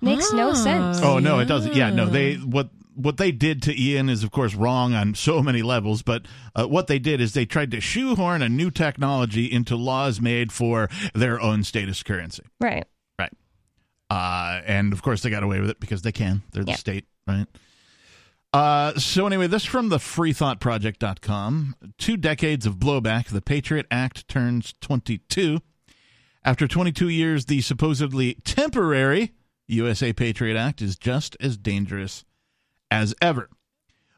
Makes 0.00 0.32
no 0.32 0.50
Ah. 0.50 0.54
sense. 0.54 1.00
Oh 1.02 1.18
no, 1.18 1.38
it 1.40 1.44
doesn't. 1.46 1.74
Yeah, 1.74 1.90
no. 1.90 2.06
They 2.08 2.34
what 2.36 2.70
what 2.94 3.16
they 3.16 3.32
did 3.32 3.60
to 3.62 3.78
Ian 3.78 4.08
is, 4.08 4.22
of 4.24 4.30
course, 4.30 4.54
wrong 4.54 4.94
on 4.94 5.14
so 5.14 5.42
many 5.42 5.62
levels. 5.62 6.02
But 6.02 6.26
uh, 6.54 6.66
what 6.66 6.86
they 6.86 6.98
did 6.98 7.20
is 7.20 7.32
they 7.34 7.44
tried 7.46 7.70
to 7.72 7.80
shoehorn 7.80 8.40
a 8.40 8.48
new 8.48 8.70
technology 8.70 9.50
into 9.50 9.76
laws 9.76 10.20
made 10.20 10.52
for 10.52 10.88
their 11.14 11.40
own 11.40 11.64
status 11.64 12.02
currency. 12.02 12.44
Right. 12.60 12.84
Right. 13.18 13.32
Uh, 14.10 14.60
and 14.66 14.92
of 14.92 15.02
course, 15.02 15.22
they 15.22 15.30
got 15.30 15.42
away 15.42 15.60
with 15.60 15.70
it 15.70 15.80
because 15.80 16.02
they 16.02 16.12
can. 16.12 16.42
They're 16.52 16.64
the 16.64 16.70
Yeah. 16.72 16.76
state, 16.76 17.06
right? 17.26 17.46
Uh, 18.54 18.96
so 18.96 19.26
anyway, 19.26 19.48
this 19.48 19.64
from 19.64 19.88
the 19.88 19.96
freethoughtproject.com. 19.96 21.74
Two 21.98 22.16
decades 22.16 22.66
of 22.66 22.76
blowback. 22.76 23.26
The 23.26 23.42
Patriot 23.42 23.84
Act 23.90 24.28
turns 24.28 24.74
22. 24.80 25.58
After 26.44 26.68
22 26.68 27.08
years, 27.08 27.46
the 27.46 27.62
supposedly 27.62 28.34
temporary 28.44 29.32
USA 29.66 30.12
Patriot 30.12 30.56
Act 30.56 30.80
is 30.80 30.96
just 30.96 31.36
as 31.40 31.56
dangerous 31.56 32.24
as 32.92 33.12
ever. 33.20 33.50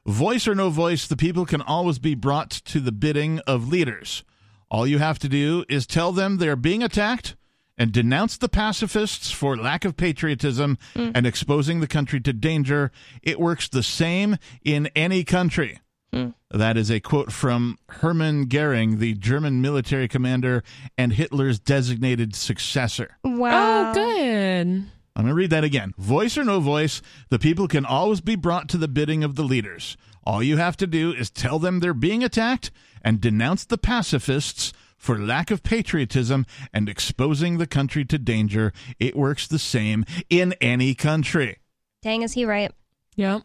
Voice 0.05 0.47
or 0.47 0.55
no 0.55 0.69
voice, 0.69 1.07
the 1.07 1.17
people 1.17 1.47
can 1.47 1.63
always 1.63 1.99
be 1.99 2.15
brought 2.15 2.51
to 2.51 2.79
the 2.79 2.93
bidding 2.93 3.39
of 3.47 3.69
leaders. 3.69 4.23
All 4.71 4.87
you 4.87 4.99
have 4.99 5.19
to 5.21 5.31
do 5.31 5.65
is 5.71 5.87
tell 5.87 6.13
them 6.13 6.37
they're 6.37 6.57
being 6.57 6.83
attacked 6.83 7.37
and 7.79 7.93
denounce 7.93 8.37
the 8.37 8.49
pacifists 8.49 9.31
for 9.31 9.57
lack 9.57 9.85
of 9.85 9.97
patriotism 9.97 10.79
mm. 10.95 11.13
and 11.15 11.27
exposing 11.27 11.81
the 11.81 11.87
country 11.87 12.21
to 12.21 12.33
danger. 12.33 12.91
It 13.23 13.41
works 13.41 13.69
the 13.69 13.83
same 13.83 14.37
in 14.65 14.89
any 14.97 15.25
country. 15.25 15.81
Mm. 16.13 16.35
That 16.51 16.77
is 16.77 16.91
a 16.91 17.01
quote 17.01 17.33
from 17.33 17.79
Hermann 17.89 18.47
Goering, 18.47 18.99
the 18.99 19.15
German 19.15 19.61
military 19.61 20.09
commander 20.09 20.63
and 20.97 21.13
Hitler's 21.13 21.59
designated 21.59 22.35
successor. 22.35 23.19
Wow. 23.25 23.91
Oh, 23.91 23.95
good. 23.95 24.87
I'm 25.17 25.23
going 25.23 25.29
to 25.29 25.35
read 25.35 25.51
that 25.51 25.65
again. 25.65 25.95
Voice 25.97 26.37
or 26.37 26.45
no 26.45 26.61
voice, 26.61 27.01
the 27.31 27.39
people 27.39 27.69
can 27.69 27.87
always 27.87 28.21
be 28.21 28.37
brought 28.37 28.69
to 28.69 28.79
the 28.79 28.89
bidding 28.89 29.25
of 29.25 29.35
the 29.35 29.43
leaders. 29.43 29.97
All 30.25 30.43
you 30.43 30.57
have 30.59 30.77
to 30.79 30.87
do 30.87 31.13
is 31.13 31.31
tell 31.31 31.59
them 31.59 31.81
they're 31.81 31.95
being 31.95 32.23
attacked 32.23 32.71
and 33.03 33.21
denounce 33.21 33.65
the 33.65 33.79
pacifists 33.79 34.73
for 34.97 35.19
lack 35.19 35.51
of 35.51 35.63
patriotism 35.63 36.47
and 36.73 36.89
exposing 36.89 37.59
the 37.59 37.67
country 37.67 38.05
to 38.05 38.19
danger. 38.19 38.73
It 38.99 39.17
works 39.17 39.47
the 39.47 39.59
same 39.59 40.05
in 40.29 40.55
any 40.61 40.95
country. 40.95 41.59
Dang, 42.03 42.23
is 42.23 42.33
he 42.33 42.45
right? 42.45 42.73
Yep. 43.17 43.43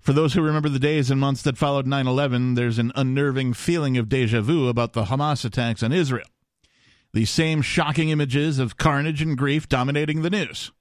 For 0.00 0.12
those 0.12 0.32
who 0.32 0.42
remember 0.42 0.68
the 0.68 0.78
days 0.78 1.10
and 1.10 1.20
months 1.20 1.42
that 1.42 1.58
followed 1.58 1.86
9 1.86 2.06
11, 2.06 2.54
there's 2.54 2.78
an 2.78 2.92
unnerving 2.94 3.52
feeling 3.52 3.98
of 3.98 4.08
deja 4.08 4.40
vu 4.40 4.68
about 4.68 4.92
the 4.92 5.04
Hamas 5.04 5.44
attacks 5.44 5.82
on 5.82 5.92
Israel. 5.92 6.26
The 7.12 7.24
same 7.24 7.62
shocking 7.62 8.10
images 8.10 8.58
of 8.58 8.76
carnage 8.76 9.22
and 9.22 9.36
grief 9.36 9.68
dominating 9.68 10.22
the 10.22 10.30
news. 10.30 10.72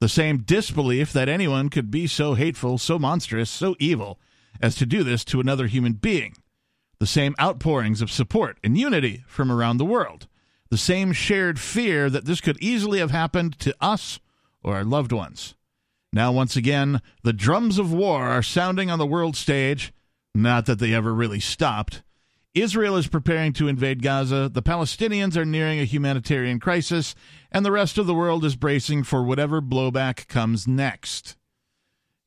The 0.00 0.08
same 0.08 0.38
disbelief 0.38 1.12
that 1.12 1.28
anyone 1.28 1.70
could 1.70 1.90
be 1.90 2.06
so 2.06 2.34
hateful, 2.34 2.78
so 2.78 2.98
monstrous, 2.98 3.50
so 3.50 3.74
evil 3.80 4.20
as 4.60 4.74
to 4.76 4.86
do 4.86 5.02
this 5.02 5.24
to 5.24 5.40
another 5.40 5.66
human 5.66 5.94
being. 5.94 6.34
The 7.00 7.06
same 7.06 7.34
outpourings 7.40 8.02
of 8.02 8.10
support 8.10 8.58
and 8.64 8.76
unity 8.76 9.24
from 9.26 9.52
around 9.52 9.76
the 9.76 9.84
world. 9.84 10.26
The 10.70 10.76
same 10.76 11.12
shared 11.12 11.58
fear 11.58 12.10
that 12.10 12.24
this 12.24 12.40
could 12.40 12.58
easily 12.60 12.98
have 12.98 13.10
happened 13.10 13.58
to 13.60 13.74
us 13.80 14.20
or 14.62 14.74
our 14.74 14.84
loved 14.84 15.12
ones. 15.12 15.54
Now, 16.12 16.32
once 16.32 16.56
again, 16.56 17.00
the 17.22 17.32
drums 17.32 17.78
of 17.78 17.92
war 17.92 18.28
are 18.28 18.42
sounding 18.42 18.90
on 18.90 18.98
the 18.98 19.06
world 19.06 19.36
stage. 19.36 19.92
Not 20.34 20.66
that 20.66 20.78
they 20.78 20.92
ever 20.92 21.14
really 21.14 21.40
stopped. 21.40 22.02
Israel 22.54 22.96
is 22.96 23.06
preparing 23.06 23.52
to 23.54 23.68
invade 23.68 24.02
Gaza, 24.02 24.48
the 24.48 24.62
Palestinians 24.62 25.36
are 25.36 25.44
nearing 25.44 25.78
a 25.78 25.84
humanitarian 25.84 26.58
crisis, 26.58 27.14
and 27.52 27.64
the 27.64 27.70
rest 27.70 27.98
of 27.98 28.06
the 28.06 28.14
world 28.14 28.44
is 28.44 28.56
bracing 28.56 29.04
for 29.04 29.22
whatever 29.22 29.60
blowback 29.60 30.26
comes 30.28 30.66
next. 30.66 31.36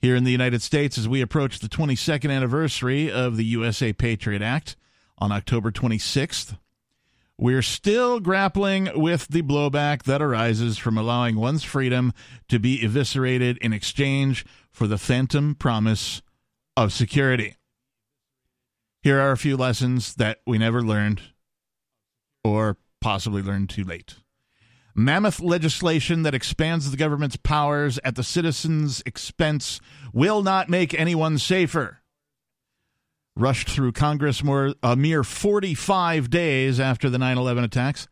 Here 0.02 0.16
in 0.16 0.24
the 0.24 0.32
United 0.32 0.64
States, 0.64 0.98
as 0.98 1.08
we 1.08 1.22
approach 1.22 1.60
the 1.60 1.70
22nd 1.70 2.32
anniversary 2.32 3.12
of 3.12 3.38
the 3.38 3.46
USA 3.46 3.94
Patriot 3.94 4.42
Act 4.42 4.76
on 5.20 5.32
October 5.32 5.72
26th, 5.72 6.58
we're 7.38 7.62
still 7.62 8.20
grappling 8.20 8.90
with 8.96 9.28
the 9.28 9.44
blowback 9.44 10.04
that 10.04 10.20
arises 10.20 10.80
from 10.80 10.98
allowing 10.98 11.36
one's 11.36 11.64
freedom 11.64 12.14
to 12.50 12.58
be 12.58 12.84
eviscerated 12.84 13.60
in 13.60 13.74
exchange 13.74 14.44
for 14.72 14.88
the 14.88 14.98
phantom 14.98 15.54
promise 15.54 16.24
of 16.76 16.92
security. 16.92 17.58
Here 19.04 19.20
are 19.20 19.32
a 19.32 19.38
few 19.38 19.56
lessons 19.56 20.16
that 20.16 20.40
we 20.48 20.58
never 20.58 20.82
learned 20.82 21.22
or 22.44 22.78
possibly 23.02 23.44
learned 23.44 23.70
too 23.70 23.84
late. 23.84 24.16
Mammoth 24.96 25.40
legislation 25.40 26.24
that 26.24 26.34
expands 26.36 26.90
the 26.92 26.98
government's 26.98 27.38
powers 27.38 28.00
at 28.04 28.16
the 28.16 28.24
citizens' 28.24 29.02
expense 29.06 29.80
will 30.14 30.42
not 30.44 30.70
make 30.70 30.94
anyone 30.94 31.38
safer. 31.38 32.00
Rushed 33.36 33.70
through 33.70 33.94
Congress 33.94 34.44
more 34.44 34.74
a 34.84 34.96
mere 34.96 35.24
45 35.24 36.30
days 36.30 36.80
after 36.80 37.10
the 37.10 37.18
9/11 37.18 37.64
attacks. 37.64 38.08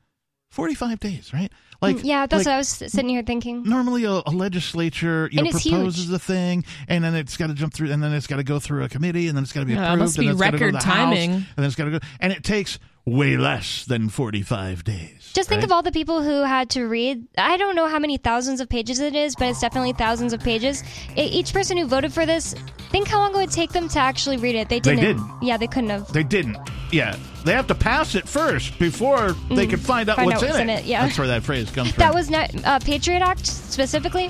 45 0.51 0.99
days, 0.99 1.33
right? 1.33 1.51
Like 1.81 2.03
yeah, 2.03 2.25
that's 2.25 2.45
like, 2.45 2.47
what 2.47 2.53
I 2.55 2.57
was 2.57 2.67
sitting 2.69 3.09
here 3.09 3.23
thinking. 3.23 3.63
normally 3.63 4.03
a, 4.03 4.21
a 4.25 4.31
legislature 4.31 5.29
you 5.31 5.41
know 5.43 5.51
proposes 5.51 6.05
huge. 6.07 6.13
a 6.15 6.19
thing 6.19 6.65
and 6.89 7.03
then 7.03 7.15
it's 7.15 7.37
got 7.37 7.47
to 7.47 7.53
jump 7.53 7.73
through 7.73 7.91
and 7.91 8.03
then 8.03 8.11
it's 8.13 8.27
got 8.27 8.35
to 8.37 8.43
go 8.43 8.59
through 8.59 8.83
a 8.83 8.89
committee 8.89 9.27
and 9.29 9.37
then 9.37 9.43
it's 9.43 9.53
got 9.53 9.61
to 9.61 9.65
be 9.65 9.73
Yeah, 9.73 9.83
it 9.83 9.85
approved 9.93 9.99
must 10.01 10.17
and 10.17 10.23
be 10.23 10.27
then 10.27 10.33
it's 10.33 10.41
gotta 10.41 10.51
go 10.51 10.57
to 10.57 10.65
record 10.65 10.81
the 10.81 10.85
House, 10.85 10.95
timing. 10.95 11.31
and 11.31 11.45
then 11.55 11.65
it's 11.65 11.75
got 11.75 11.85
to 11.85 11.91
go 11.91 11.99
and 12.19 12.33
it 12.33 12.43
takes 12.43 12.79
way 13.05 13.37
less 13.37 13.85
than 13.85 14.09
45 14.09 14.83
days 14.83 15.31
Just 15.33 15.49
think 15.49 15.59
right? 15.59 15.65
of 15.65 15.71
all 15.71 15.81
the 15.81 15.91
people 15.91 16.21
who 16.21 16.43
had 16.43 16.69
to 16.71 16.85
read. 16.85 17.25
I 17.37 17.57
don't 17.57 17.75
know 17.75 17.87
how 17.87 17.97
many 17.99 18.17
thousands 18.17 18.61
of 18.61 18.69
pages 18.69 18.99
it 18.99 19.15
is, 19.15 19.35
but 19.35 19.47
it's 19.49 19.61
definitely 19.61 19.93
thousands 19.93 20.31
of 20.33 20.41
pages. 20.41 20.83
Each 21.15 21.51
person 21.53 21.77
who 21.77 21.85
voted 21.87 22.13
for 22.13 22.25
this, 22.25 22.53
think 22.91 23.07
how 23.07 23.19
long 23.19 23.33
it 23.33 23.37
would 23.37 23.51
take 23.51 23.71
them 23.71 23.87
to 23.89 23.99
actually 23.99 24.37
read 24.37 24.55
it. 24.55 24.69
They 24.69 24.79
They 24.79 24.95
didn't. 24.95 25.17
didn't. 25.17 25.41
Yeah, 25.43 25.57
they 25.57 25.67
couldn't 25.67 25.89
have. 25.89 26.11
they 26.13 26.23
didn't 26.23 26.57
yeah 26.91 27.15
they 27.45 27.53
have 27.53 27.67
to 27.67 27.75
pass 27.75 28.15
it 28.15 28.27
first 28.27 28.79
before 28.79 29.33
they 29.51 29.67
can 29.67 29.77
find 29.77 30.09
out 30.09 30.17
Mm. 30.17 30.21
Find 30.21 30.25
what's, 30.31 30.41
out 30.43 30.47
what's 30.49 30.59
in, 30.59 30.69
in 30.69 30.77
it. 30.77 30.79
it, 30.79 30.85
yeah. 30.85 31.05
that's 31.05 31.19
where 31.19 31.27
that 31.27 31.43
phrase 31.43 31.69
comes 31.69 31.91
from 31.91 31.99
That 31.99 32.15
was 32.15 32.29
not 32.31 32.49
uh, 32.65 32.79
Patriot 32.79 33.21
Act 33.21 33.45
specifically. 33.45 34.29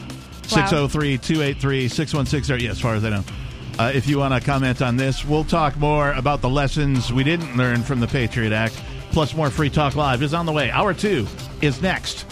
Wow. 0.52 0.68
603-283-6160 0.68 2.62
yeah 2.62 2.72
as 2.72 2.80
far 2.82 2.96
as 2.96 3.06
i 3.06 3.10
know 3.10 3.24
uh, 3.80 3.92
if 3.96 4.08
you 4.08 4.20
want 4.20 4.34
to 4.34 4.40
comment 4.40 4.82
on 4.82 4.96
this 4.96 5.26
we'll 5.26 5.44
talk 5.44 5.76
more 5.78 6.12
about 6.14 6.42
the 6.42 6.50
lessons 6.50 7.12
we 7.12 7.24
didn't 7.24 7.58
learn 7.58 7.82
from 7.82 8.00
the 8.00 8.08
patriot 8.08 8.54
act 8.54 8.80
plus 9.12 9.34
more 9.34 9.50
free 9.50 9.70
talk 9.70 9.96
live 9.96 10.22
is 10.22 10.34
on 10.34 10.46
the 10.46 10.52
way 10.52 10.70
hour 10.70 10.94
two 10.94 11.26
is 11.62 11.82
next 11.82 12.26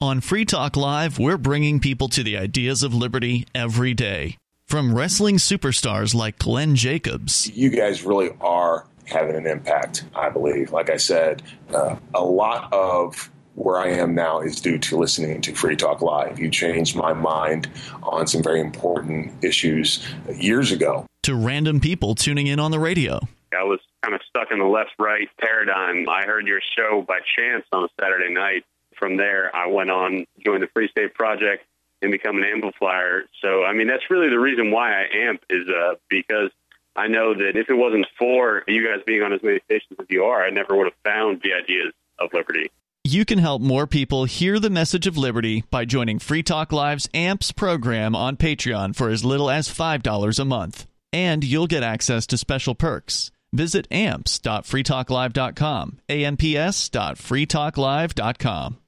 On 0.00 0.20
Free 0.20 0.44
Talk 0.44 0.76
Live, 0.76 1.18
we're 1.18 1.38
bringing 1.38 1.80
people 1.80 2.08
to 2.08 2.22
the 2.22 2.36
ideas 2.36 2.82
of 2.82 2.92
liberty 2.92 3.46
every 3.54 3.94
day. 3.94 4.36
From 4.66 4.94
wrestling 4.94 5.36
superstars 5.36 6.14
like 6.14 6.38
Glenn 6.38 6.76
Jacobs 6.76 7.50
you 7.56 7.70
guys 7.70 8.02
really 8.02 8.30
are 8.42 8.86
having 9.06 9.36
an 9.36 9.46
impact, 9.46 10.04
I 10.14 10.28
believe. 10.30 10.72
Like 10.72 10.90
I 10.90 10.96
said, 10.96 11.42
uh, 11.72 11.96
a 12.14 12.24
lot 12.24 12.72
of 12.72 13.30
where 13.54 13.78
I 13.78 13.88
am 13.88 14.14
now 14.14 14.40
is 14.40 14.60
due 14.60 14.78
to 14.78 14.96
listening 14.96 15.40
to 15.42 15.54
Free 15.54 15.76
Talk 15.76 16.02
Live. 16.02 16.38
You 16.38 16.50
changed 16.50 16.96
my 16.96 17.12
mind 17.12 17.68
on 18.02 18.26
some 18.26 18.42
very 18.42 18.60
important 18.60 19.32
issues 19.44 20.04
years 20.34 20.72
ago. 20.72 21.06
to 21.22 21.34
random 21.34 21.80
people 21.80 22.14
tuning 22.14 22.46
in 22.46 22.60
on 22.60 22.70
the 22.70 22.78
radio. 22.78 23.20
I 23.58 23.62
was 23.62 23.80
kind 24.02 24.14
of 24.14 24.20
stuck 24.28 24.50
in 24.50 24.58
the 24.58 24.64
left 24.66 24.90
right 24.98 25.28
paradigm. 25.40 26.08
I 26.08 26.24
heard 26.24 26.46
your 26.46 26.60
show 26.76 27.04
by 27.06 27.20
chance 27.36 27.64
on 27.72 27.84
a 27.84 27.88
Saturday 28.00 28.32
night. 28.32 28.64
From 28.98 29.16
there, 29.16 29.54
I 29.54 29.66
went 29.66 29.90
on, 29.90 30.26
joined 30.44 30.62
the 30.62 30.68
Free 30.74 30.88
State 30.88 31.14
Project, 31.14 31.64
and 32.02 32.12
become 32.12 32.36
an 32.36 32.44
amplifier. 32.44 33.24
So, 33.40 33.64
I 33.64 33.72
mean, 33.72 33.86
that's 33.86 34.04
really 34.10 34.28
the 34.28 34.38
reason 34.38 34.70
why 34.70 34.92
I 34.92 35.04
amp 35.28 35.42
is 35.48 35.66
uh, 35.68 35.94
because 36.08 36.50
I 36.96 37.08
know 37.08 37.34
that 37.34 37.56
if 37.56 37.70
it 37.70 37.74
wasn't 37.74 38.06
for 38.18 38.62
you 38.68 38.86
guys 38.86 39.02
being 39.06 39.22
on 39.22 39.32
as 39.32 39.42
many 39.42 39.60
stations 39.64 39.98
as 39.98 40.06
you 40.10 40.24
are, 40.24 40.44
I 40.44 40.50
never 40.50 40.76
would 40.76 40.86
have 40.86 41.00
found 41.02 41.40
the 41.42 41.54
ideas 41.54 41.92
of 42.18 42.32
liberty. 42.32 42.70
You 43.06 43.26
can 43.26 43.38
help 43.38 43.60
more 43.60 43.86
people 43.86 44.24
hear 44.24 44.58
the 44.58 44.70
message 44.70 45.06
of 45.06 45.18
liberty 45.18 45.62
by 45.70 45.84
joining 45.84 46.18
Free 46.18 46.42
Talk 46.42 46.72
Live's 46.72 47.06
AMPS 47.12 47.52
program 47.52 48.16
on 48.16 48.38
Patreon 48.38 48.96
for 48.96 49.10
as 49.10 49.26
little 49.26 49.50
as 49.50 49.68
$5 49.68 50.38
a 50.38 50.44
month. 50.46 50.86
And 51.12 51.44
you'll 51.44 51.66
get 51.66 51.82
access 51.82 52.26
to 52.28 52.38
special 52.38 52.74
perks. 52.74 53.30
Visit 53.52 53.86
amps.freetalklive.com, 53.90 55.98
amps.freetalklive.com. 56.08 58.78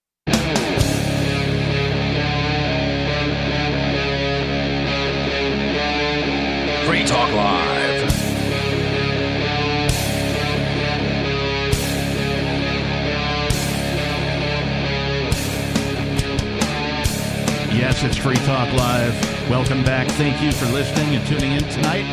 Free 6.87 7.05
Talk 7.05 7.33
Live. 7.33 7.76
Yes, 17.77 18.03
it's 18.05 18.17
Free 18.17 18.37
Talk 18.37 18.73
Live. 18.73 19.51
Welcome 19.51 19.85
back. 19.85 20.09
Thank 20.13 20.41
you 20.41 20.51
for 20.51 20.65
listening 20.73 21.15
and 21.15 21.27
tuning 21.27 21.53
in 21.53 21.63
tonight. 21.65 22.07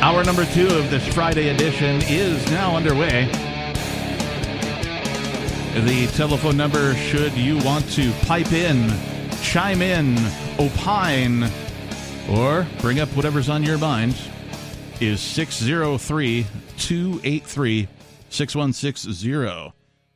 Hour 0.00 0.24
number 0.24 0.46
two 0.46 0.68
of 0.68 0.90
this 0.90 1.06
Friday 1.12 1.50
edition 1.50 2.00
is 2.08 2.50
now 2.50 2.74
underway. 2.74 3.26
The 5.84 6.10
telephone 6.14 6.56
number, 6.56 6.94
should 6.94 7.34
you 7.34 7.58
want 7.58 7.90
to 7.90 8.10
pipe 8.22 8.52
in, 8.52 8.90
chime 9.42 9.82
in, 9.82 10.16
opine, 10.58 11.44
or 12.30 12.66
bring 12.80 13.00
up 13.00 13.10
whatever's 13.10 13.50
on 13.50 13.62
your 13.62 13.76
mind 13.76 14.16
is 14.98 15.20
603 15.20 16.46
283 16.78 17.86
6160. 18.30 19.74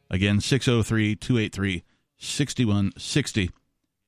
Again, 0.08 0.40
603 0.40 1.16
283 1.16 1.84
6160. 2.16 3.50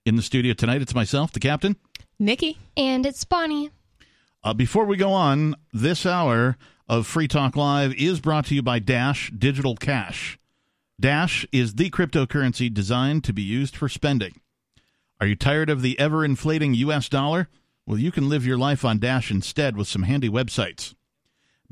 In 0.07 0.15
the 0.15 0.23
studio 0.23 0.55
tonight, 0.55 0.83
it's 0.83 0.95
myself, 0.95 1.33
the 1.33 1.41
captain. 1.41 1.75
Nikki. 2.17 2.59
And 2.77 3.05
it's 3.05 3.25
Bonnie. 3.25 3.71
Uh, 4.45 4.55
before 4.55 4.85
we 4.85 4.97
go 4.97 5.13
on, 5.13 5.57
this 5.73 6.07
hour 6.07 6.57
of 6.89 7.09
Free 7.09 7.27
Talk 7.27 7.57
Live 7.57 7.93
is 7.95 8.21
brought 8.21 8.47
to 8.47 8.55
you 8.55 8.63
by 8.63 8.79
Dash 8.79 9.33
Digital 9.37 9.75
Cash. 9.75 10.39
Dash 11.01 11.45
is 11.51 11.75
the 11.75 11.91
cryptocurrency 11.91 12.73
designed 12.73 13.25
to 13.25 13.33
be 13.33 13.43
used 13.43 13.77
for 13.77 13.89
spending. 13.89 14.41
Are 15.21 15.27
you 15.27 15.35
tired 15.35 15.69
of 15.69 15.83
the 15.83 15.99
ever 15.99 16.25
inflating 16.25 16.75
US 16.75 17.09
dollar? 17.09 17.49
Well, 17.85 17.99
you 17.99 18.13
can 18.13 18.29
live 18.29 18.47
your 18.47 18.59
life 18.59 18.85
on 18.85 19.01
Dash 19.01 19.33
instead 19.33 19.77
with 19.77 19.89
some 19.89 20.05
handy 20.05 20.29
websites. 20.29 20.95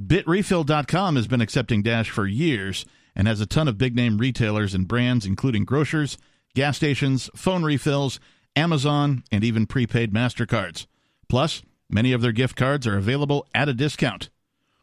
Bitrefill.com 0.04 1.14
has 1.14 1.28
been 1.28 1.40
accepting 1.40 1.84
Dash 1.84 2.10
for 2.10 2.26
years 2.26 2.84
and 3.14 3.28
has 3.28 3.40
a 3.40 3.46
ton 3.46 3.68
of 3.68 3.78
big 3.78 3.94
name 3.94 4.18
retailers 4.18 4.74
and 4.74 4.88
brands, 4.88 5.24
including 5.24 5.64
grocers, 5.64 6.18
gas 6.54 6.76
stations, 6.76 7.30
phone 7.34 7.64
refills, 7.64 8.20
Amazon, 8.56 9.24
and 9.30 9.42
even 9.44 9.66
prepaid 9.66 10.12
MasterCards. 10.12 10.86
Plus, 11.28 11.62
many 11.88 12.12
of 12.12 12.22
their 12.22 12.32
gift 12.32 12.56
cards 12.56 12.86
are 12.86 12.96
available 12.96 13.46
at 13.54 13.68
a 13.68 13.74
discount. 13.74 14.30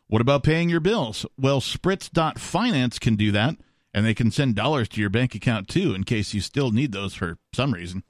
What 0.07 0.21
about 0.21 0.43
paying 0.43 0.69
your 0.69 0.81
bills? 0.81 1.25
Well, 1.37 1.61
Spritz.finance 1.61 2.99
can 2.99 3.15
do 3.15 3.31
that, 3.31 3.55
and 3.93 4.05
they 4.05 4.13
can 4.13 4.31
send 4.31 4.55
dollars 4.55 4.89
to 4.89 5.01
your 5.01 5.09
bank 5.09 5.35
account 5.35 5.69
too 5.69 5.93
in 5.93 6.03
case 6.03 6.33
you 6.33 6.41
still 6.41 6.71
need 6.71 6.91
those 6.91 7.13
for 7.13 7.37
some 7.53 7.73
reason. 7.73 8.03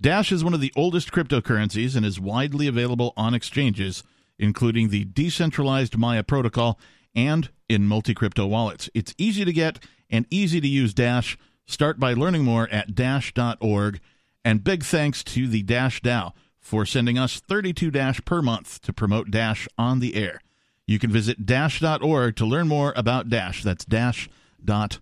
Dash 0.00 0.32
is 0.32 0.42
one 0.42 0.54
of 0.54 0.60
the 0.60 0.72
oldest 0.74 1.12
cryptocurrencies 1.12 1.94
and 1.94 2.06
is 2.06 2.18
widely 2.18 2.66
available 2.66 3.12
on 3.16 3.34
exchanges, 3.34 4.02
including 4.38 4.88
the 4.88 5.04
decentralized 5.04 5.96
Maya 5.98 6.22
protocol 6.22 6.80
and 7.14 7.50
in 7.68 7.86
multi 7.86 8.14
crypto 8.14 8.46
wallets. 8.46 8.88
It's 8.94 9.14
easy 9.18 9.44
to 9.44 9.52
get 9.52 9.84
and 10.08 10.26
easy 10.30 10.60
to 10.60 10.68
use 10.68 10.94
Dash. 10.94 11.36
Start 11.70 12.00
by 12.00 12.14
learning 12.14 12.42
more 12.42 12.68
at 12.72 12.96
dash.org. 12.96 14.00
And 14.44 14.64
big 14.64 14.82
thanks 14.82 15.22
to 15.22 15.46
the 15.46 15.62
Dash 15.62 16.02
DAO 16.02 16.32
for 16.58 16.84
sending 16.84 17.16
us 17.16 17.38
32 17.38 17.92
Dash 17.92 18.20
per 18.24 18.42
month 18.42 18.82
to 18.82 18.92
promote 18.92 19.30
Dash 19.30 19.68
on 19.78 20.00
the 20.00 20.16
air. 20.16 20.40
You 20.88 20.98
can 20.98 21.12
visit 21.12 21.46
dash.org 21.46 22.34
to 22.34 22.44
learn 22.44 22.66
more 22.66 22.92
about 22.96 23.28
Dash. 23.28 23.62
That's 23.62 23.84
dash.org. 23.84 24.98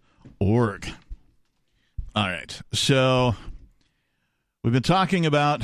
All 2.14 2.28
right. 2.28 2.60
So 2.74 3.34
we've 4.62 4.74
been 4.74 4.82
talking 4.82 5.24
about 5.24 5.62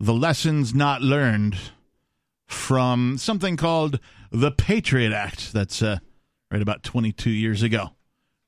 the 0.00 0.12
lessons 0.12 0.74
not 0.74 1.02
learned 1.02 1.56
from 2.48 3.16
something 3.16 3.56
called 3.56 4.00
the 4.32 4.50
Patriot 4.50 5.12
Act. 5.12 5.52
That's 5.52 5.82
uh, 5.82 5.98
right 6.50 6.62
about 6.62 6.82
22 6.82 7.30
years 7.30 7.62
ago. 7.62 7.92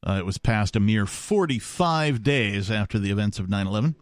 Uh, 0.07 0.16
it 0.18 0.26
was 0.26 0.38
passed 0.38 0.76
a 0.76 0.80
mere 0.80 1.07
45 1.07 2.22
days 2.22 2.70
after 2.70 2.99
the 2.99 3.11
events 3.11 3.38
of 3.38 3.49
9 3.49 3.66
11. 3.66 3.96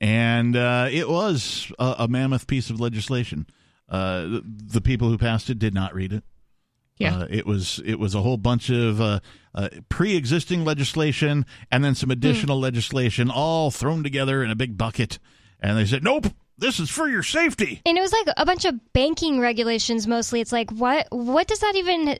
And 0.00 0.56
uh, 0.56 0.88
it 0.90 1.08
was 1.08 1.70
a, 1.78 1.96
a, 2.00 2.08
mammoth 2.08 2.46
piece 2.46 2.70
of 2.70 2.80
legislation. 2.80 3.46
Uh, 3.88 4.22
the, 4.22 4.42
the, 4.44 4.80
people 4.80 5.08
who 5.08 5.18
passed 5.18 5.50
it 5.50 5.58
did 5.58 5.74
not 5.74 5.94
read 5.94 6.12
it. 6.12 6.24
Yeah. 6.96 7.18
Uh, 7.18 7.26
it 7.28 7.46
was 7.46 7.80
it 7.84 7.98
was 7.98 8.14
a 8.14 8.22
whole 8.22 8.36
bunch 8.36 8.70
of 8.70 9.00
uh, 9.00 9.20
uh, 9.54 9.68
pre-existing 9.88 10.64
legislation 10.64 11.44
and 11.70 11.84
then 11.84 11.94
some 11.94 12.10
additional 12.10 12.58
mm. 12.58 12.62
legislation 12.62 13.30
all 13.30 13.70
thrown 13.70 14.02
together 14.02 14.42
in 14.42 14.50
a 14.50 14.56
big 14.56 14.76
bucket. 14.78 15.18
And 15.60 15.76
they 15.76 15.86
said, 15.86 16.02
"Nope, 16.02 16.26
this 16.60 16.78
is 16.78 16.90
for 16.90 17.08
your 17.08 17.22
safety. 17.22 17.80
And 17.84 17.96
it 17.96 18.00
was 18.00 18.12
like 18.12 18.28
a 18.36 18.46
bunch 18.46 18.64
of 18.66 18.92
banking 18.92 19.40
regulations 19.40 20.06
mostly. 20.06 20.40
It's 20.40 20.52
like 20.52 20.70
what 20.70 21.08
what 21.10 21.48
does 21.48 21.60
that 21.60 21.74
even 21.76 22.18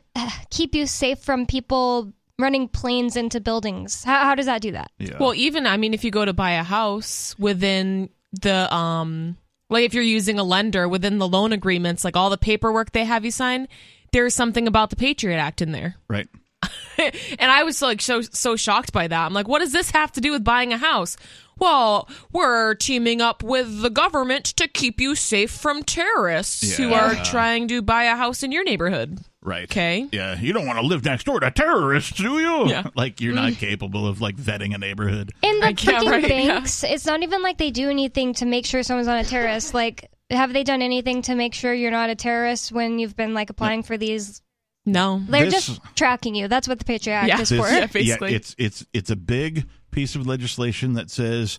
keep 0.50 0.74
you 0.74 0.86
safe 0.86 1.20
from 1.20 1.46
people 1.46 2.12
running 2.42 2.68
planes 2.68 3.16
into 3.16 3.40
buildings? 3.40 4.04
How, 4.04 4.24
how 4.24 4.34
does 4.34 4.46
that 4.46 4.62
do 4.62 4.72
that? 4.72 4.90
Yeah. 4.98 5.16
Well, 5.18 5.34
even 5.34 5.66
I 5.66 5.76
mean 5.76 5.94
if 5.94 6.04
you 6.04 6.10
go 6.10 6.24
to 6.24 6.32
buy 6.32 6.52
a 6.52 6.62
house 6.62 7.38
within 7.38 8.10
the 8.32 8.72
um 8.74 9.36
like 9.68 9.84
if 9.84 9.94
you're 9.94 10.02
using 10.02 10.38
a 10.38 10.44
lender 10.44 10.88
within 10.88 11.18
the 11.18 11.28
loan 11.28 11.52
agreements, 11.52 12.04
like 12.04 12.16
all 12.16 12.30
the 12.30 12.38
paperwork 12.38 12.92
they 12.92 13.04
have 13.04 13.24
you 13.24 13.30
sign, 13.30 13.68
there's 14.12 14.34
something 14.34 14.66
about 14.66 14.90
the 14.90 14.96
Patriot 14.96 15.38
Act 15.38 15.62
in 15.62 15.72
there. 15.72 15.96
Right. 16.08 16.28
and 16.98 17.50
I 17.50 17.62
was 17.62 17.80
like 17.80 18.00
so 18.00 18.20
so 18.20 18.56
shocked 18.56 18.92
by 18.92 19.08
that. 19.08 19.26
I'm 19.26 19.32
like, 19.32 19.48
what 19.48 19.60
does 19.60 19.72
this 19.72 19.90
have 19.90 20.12
to 20.12 20.20
do 20.20 20.32
with 20.32 20.44
buying 20.44 20.72
a 20.72 20.78
house? 20.78 21.16
Well, 21.58 22.08
we're 22.32 22.74
teaming 22.74 23.20
up 23.20 23.42
with 23.42 23.82
the 23.82 23.90
government 23.90 24.46
to 24.56 24.66
keep 24.66 24.98
you 24.98 25.14
safe 25.14 25.50
from 25.50 25.82
terrorists 25.82 26.78
yeah. 26.78 26.86
who 26.86 26.94
are 26.94 27.14
trying 27.22 27.68
to 27.68 27.82
buy 27.82 28.04
a 28.04 28.16
house 28.16 28.42
in 28.42 28.50
your 28.50 28.64
neighborhood. 28.64 29.20
Right. 29.42 29.64
Okay. 29.64 30.06
Yeah. 30.12 30.38
You 30.38 30.52
don't 30.52 30.66
want 30.66 30.78
to 30.78 30.86
live 30.86 31.04
next 31.04 31.24
door 31.24 31.40
to 31.40 31.50
terrorists, 31.50 32.12
do 32.12 32.38
you? 32.38 32.68
Yeah. 32.68 32.88
Like 32.94 33.20
you're 33.20 33.34
not 33.34 33.52
mm. 33.52 33.56
capable 33.56 34.06
of 34.06 34.20
like 34.20 34.36
vetting 34.36 34.74
a 34.74 34.78
neighborhood. 34.78 35.32
In 35.42 35.60
the 35.60 35.68
freaking 35.68 36.10
right, 36.10 36.28
banks, 36.28 36.82
yeah. 36.82 36.90
it's 36.90 37.06
not 37.06 37.22
even 37.22 37.42
like 37.42 37.56
they 37.56 37.70
do 37.70 37.88
anything 37.88 38.34
to 38.34 38.46
make 38.46 38.66
sure 38.66 38.82
someone's 38.82 39.06
not 39.06 39.24
a 39.24 39.28
terrorist. 39.28 39.72
Like, 39.72 40.10
have 40.28 40.52
they 40.52 40.64
done 40.64 40.82
anything 40.82 41.22
to 41.22 41.34
make 41.34 41.54
sure 41.54 41.72
you're 41.72 41.90
not 41.90 42.10
a 42.10 42.14
terrorist 42.14 42.72
when 42.72 42.98
you've 42.98 43.16
been 43.16 43.32
like 43.32 43.48
applying 43.48 43.82
for 43.82 43.96
these 43.96 44.42
no, 44.86 45.22
they're 45.28 45.44
this, 45.44 45.66
just 45.66 45.80
tracking 45.94 46.34
you. 46.34 46.48
That's 46.48 46.66
what 46.66 46.78
the 46.78 46.84
Patriot 46.84 47.16
Act 47.16 47.28
yeah, 47.28 47.40
is 47.40 47.48
this, 47.50 47.60
for. 47.60 47.68
Yeah, 47.68 47.86
basically. 47.86 48.30
Yeah, 48.30 48.36
it's 48.36 48.54
it's 48.58 48.86
it's 48.92 49.10
a 49.10 49.16
big 49.16 49.66
piece 49.90 50.14
of 50.16 50.26
legislation 50.26 50.94
that 50.94 51.10
says 51.10 51.58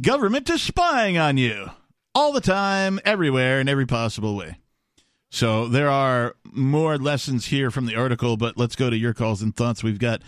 government 0.00 0.50
is 0.50 0.62
spying 0.62 1.16
on 1.16 1.36
you 1.36 1.70
all 2.14 2.32
the 2.32 2.40
time, 2.40 2.98
everywhere, 3.04 3.60
in 3.60 3.68
every 3.68 3.86
possible 3.86 4.36
way. 4.36 4.56
So 5.30 5.68
there 5.68 5.90
are 5.90 6.36
more 6.52 6.96
lessons 6.96 7.46
here 7.46 7.70
from 7.70 7.86
the 7.86 7.96
article, 7.96 8.36
but 8.36 8.56
let's 8.56 8.76
go 8.76 8.90
to 8.90 8.96
your 8.96 9.12
calls 9.12 9.42
and 9.42 9.54
thoughts. 9.54 9.82
We've 9.82 9.98
got 9.98 10.22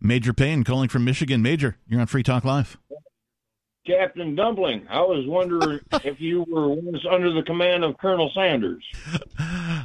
Major 0.00 0.32
Payne 0.32 0.64
calling 0.64 0.88
from 0.88 1.04
Michigan. 1.04 1.40
Major, 1.40 1.76
you're 1.88 2.00
on 2.00 2.06
Free 2.06 2.22
Talk 2.22 2.44
Live. 2.44 2.76
Captain 3.86 4.34
Dumpling. 4.34 4.86
I 4.88 5.00
was 5.00 5.26
wondering 5.26 5.80
if 6.04 6.20
you 6.20 6.44
were 6.48 6.68
once 6.68 7.04
under 7.10 7.32
the 7.32 7.42
command 7.42 7.84
of 7.84 7.98
Colonel 7.98 8.30
Sanders. 8.34 8.84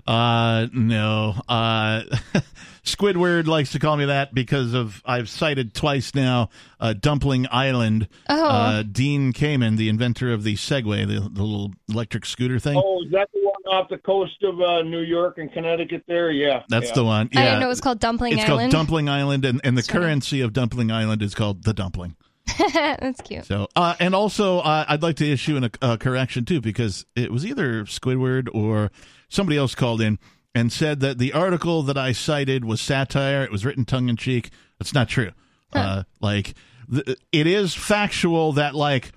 Uh, 0.08 0.68
no. 0.74 1.36
Uh, 1.48 2.04
Squidward 2.84 3.48
likes 3.48 3.74
to 3.74 3.80
call 3.80 3.98
me 3.98 4.06
that 4.06 4.34
because 4.34 4.74
of 4.74 5.02
I've 5.06 5.30
cited 5.30 5.74
twice 5.74 6.16
now 6.16 6.50
uh, 6.80 6.94
Dumpling 6.94 7.46
Island. 7.52 8.08
Oh. 8.30 8.46
Uh, 8.46 8.84
Dean 8.84 9.34
Kamen, 9.34 9.78
the 9.78 9.90
inventor 9.90 10.32
of 10.32 10.44
the 10.44 10.56
Segway, 10.56 11.06
the, 11.06 11.20
the 11.20 11.44
little 11.44 11.74
electric 11.90 12.26
scooter 12.26 12.60
thing. 12.60 12.82
Oh, 12.84 13.04
is 13.04 13.12
that 13.12 13.30
the 13.34 13.42
one 13.42 13.76
off 13.76 13.90
the 13.90 13.98
coast 13.98 14.42
of 14.44 14.60
uh, 14.62 14.82
New 14.84 15.02
York 15.02 15.38
and 15.38 15.52
Connecticut? 15.52 16.04
There, 16.08 16.32
yeah, 16.32 16.64
that's 16.70 16.88
yeah. 16.88 16.96
the 16.96 17.04
one. 17.04 17.30
Yeah. 17.32 17.40
I 17.40 17.44
didn't 17.46 17.60
know 17.60 17.66
it 17.68 17.70
was 17.70 17.82
called 17.82 18.00
Dumpling 18.00 18.34
it's 18.34 18.44
Island. 18.44 18.68
It's 18.68 18.74
called 18.74 18.88
Dumpling 18.88 19.10
Island, 19.10 19.46
and, 19.46 19.62
and 19.64 19.78
the 19.78 19.84
currency 19.84 20.42
of 20.42 20.54
Dumpling 20.54 20.92
Island 20.92 21.22
is 21.22 21.36
called 21.36 21.64
the 21.64 21.74
dumpling. 21.74 22.16
That's 22.74 23.22
cute. 23.22 23.46
So, 23.46 23.68
uh, 23.76 23.96
and 24.00 24.16
also, 24.16 24.60
uh, 24.60 24.86
I'd 24.88 25.04
like 25.04 25.18
to 25.18 25.30
issue 25.30 25.58
an, 25.58 25.70
a 25.82 25.98
correction 25.98 26.46
too 26.46 26.62
because 26.62 27.06
it 27.16 27.32
was 27.32 27.46
either 27.46 27.86
Squidward 27.86 28.48
or 28.54 28.92
somebody 29.28 29.58
else 29.58 29.76
called 29.76 30.02
in 30.02 30.20
and 30.56 30.72
said 30.72 31.00
that 31.02 31.18
the 31.18 31.34
article 31.34 31.84
that 31.84 31.98
I 31.98 32.12
cited 32.12 32.66
was 32.66 32.82
satire. 32.82 33.44
It 33.44 33.52
was 33.52 33.66
written 33.66 33.86
tongue 33.86 34.10
in 34.10 34.18
cheek. 34.18 34.50
That's 34.80 34.94
not 34.94 35.10
true. 35.10 35.32
Huh. 35.74 35.80
Uh, 35.80 36.04
like, 36.22 36.54
th- 36.92 37.18
it 37.32 37.48
is 37.48 37.76
factual 37.76 38.54
that 38.54 38.76
like 38.76 39.12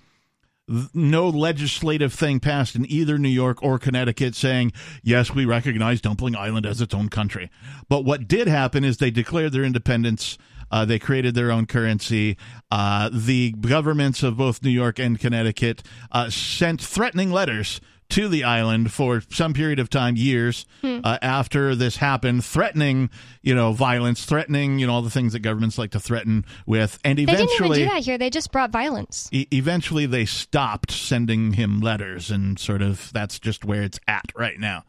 no 0.94 1.28
legislative 1.28 2.12
thing 2.12 2.40
passed 2.40 2.74
in 2.76 2.86
either 2.90 3.18
New 3.18 3.28
York 3.28 3.62
or 3.62 3.78
Connecticut 3.78 4.34
saying, 4.34 4.72
yes, 5.02 5.34
we 5.34 5.44
recognize 5.44 6.00
Dumpling 6.00 6.36
Island 6.36 6.66
as 6.66 6.80
its 6.80 6.94
own 6.94 7.08
country. 7.08 7.50
But 7.88 8.04
what 8.04 8.28
did 8.28 8.48
happen 8.48 8.84
is 8.84 8.96
they 8.96 9.10
declared 9.10 9.52
their 9.52 9.64
independence 9.64 10.38
uh, 10.70 10.84
they 10.84 10.98
created 10.98 11.34
their 11.34 11.50
own 11.50 11.66
currency. 11.66 12.36
Uh, 12.70 13.10
the 13.12 13.52
governments 13.52 14.22
of 14.22 14.36
both 14.36 14.62
New 14.62 14.70
York 14.70 14.98
and 14.98 15.18
Connecticut 15.18 15.82
uh, 16.10 16.30
sent 16.30 16.80
threatening 16.80 17.30
letters 17.30 17.80
to 18.12 18.28
the 18.28 18.44
island 18.44 18.92
for 18.92 19.22
some 19.30 19.54
period 19.54 19.78
of 19.78 19.88
time, 19.88 20.16
years 20.16 20.66
hmm. 20.82 21.00
uh, 21.02 21.16
after 21.22 21.74
this 21.74 21.96
happened, 21.96 22.44
threatening, 22.44 23.08
you 23.40 23.54
know, 23.54 23.72
violence, 23.72 24.26
threatening, 24.26 24.78
you 24.78 24.86
know, 24.86 24.92
all 24.92 25.02
the 25.02 25.10
things 25.10 25.32
that 25.32 25.40
governments 25.40 25.78
like 25.78 25.92
to 25.92 26.00
threaten 26.00 26.44
with, 26.66 26.98
and 27.04 27.18
eventually 27.18 27.46
they 27.46 27.54
didn't 27.54 27.64
even 27.64 27.88
do 27.88 27.94
that 27.94 28.04
here. 28.04 28.18
They 28.18 28.28
just 28.28 28.52
brought 28.52 28.70
violence. 28.70 29.30
E- 29.32 29.46
eventually, 29.50 30.04
they 30.04 30.26
stopped 30.26 30.90
sending 30.90 31.54
him 31.54 31.80
letters, 31.80 32.30
and 32.30 32.58
sort 32.58 32.82
of 32.82 33.10
that's 33.14 33.38
just 33.38 33.64
where 33.64 33.82
it's 33.82 33.98
at 34.06 34.30
right 34.36 34.60
now. 34.60 34.84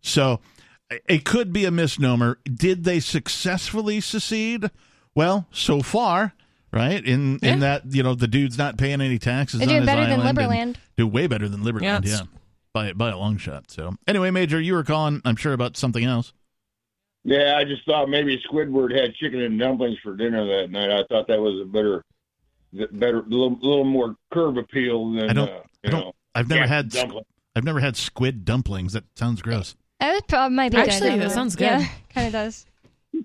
So 0.00 0.40
it 1.08 1.24
could 1.24 1.52
be 1.52 1.64
a 1.64 1.70
misnomer. 1.70 2.38
Did 2.44 2.82
they 2.82 2.98
successfully 2.98 4.00
secede? 4.00 4.70
Well, 5.14 5.46
so 5.50 5.80
far, 5.80 6.34
right? 6.72 7.04
In 7.04 7.38
yeah. 7.42 7.52
in 7.52 7.60
that 7.60 7.82
you 7.90 8.02
know 8.02 8.14
the 8.14 8.28
dude's 8.28 8.58
not 8.58 8.76
paying 8.76 9.00
any 9.00 9.18
taxes. 9.18 9.60
They're 9.60 9.68
doing 9.68 9.86
better 9.86 10.06
than 10.06 10.20
Liberland. 10.20 10.76
Do 10.96 11.06
way 11.06 11.26
better 11.26 11.48
than 11.48 11.62
Liberland. 11.62 12.04
Yeah, 12.04 12.16
yeah, 12.16 12.20
by 12.72 12.92
by 12.92 13.10
a 13.10 13.18
long 13.18 13.36
shot. 13.36 13.70
So 13.70 13.94
anyway, 14.06 14.30
Major, 14.30 14.60
you 14.60 14.74
were 14.74 14.84
calling, 14.84 15.22
I'm 15.24 15.36
sure, 15.36 15.52
about 15.52 15.76
something 15.76 16.04
else. 16.04 16.32
Yeah, 17.24 17.56
I 17.56 17.64
just 17.64 17.86
thought 17.86 18.08
maybe 18.08 18.40
Squidward 18.50 18.94
had 18.94 19.14
chicken 19.14 19.40
and 19.40 19.58
dumplings 19.58 19.98
for 20.02 20.14
dinner 20.14 20.46
that 20.60 20.70
night. 20.70 20.90
I 20.90 21.04
thought 21.08 21.26
that 21.28 21.40
was 21.40 21.60
a 21.62 21.64
better 21.64 22.04
better, 22.92 23.20
a 23.20 23.28
little, 23.28 23.58
little 23.62 23.84
more 23.84 24.16
curb 24.32 24.58
appeal 24.58 25.12
than 25.12 25.30
I 25.30 25.32
don't. 25.32 25.48
uh, 25.48 25.60
I 25.84 25.90
don't 25.90 26.00
know, 26.00 26.12
I've 26.34 26.48
never 26.48 26.66
had. 26.66 26.90
Dumpling. 26.90 27.24
I've 27.56 27.64
never 27.64 27.80
had 27.80 27.96
squid 27.96 28.44
dumplings. 28.44 28.94
That 28.94 29.04
sounds 29.14 29.40
gross. 29.40 29.76
That 30.00 30.26
probably 30.28 30.56
might 30.56 30.72
be 30.72 30.78
good. 30.78 30.88
Actually, 30.88 31.18
that 31.18 31.30
sounds 31.30 31.56
good. 31.56 31.64
Yeah, 31.64 31.86
kind 32.14 32.26
of 32.26 32.32
does. 32.32 32.66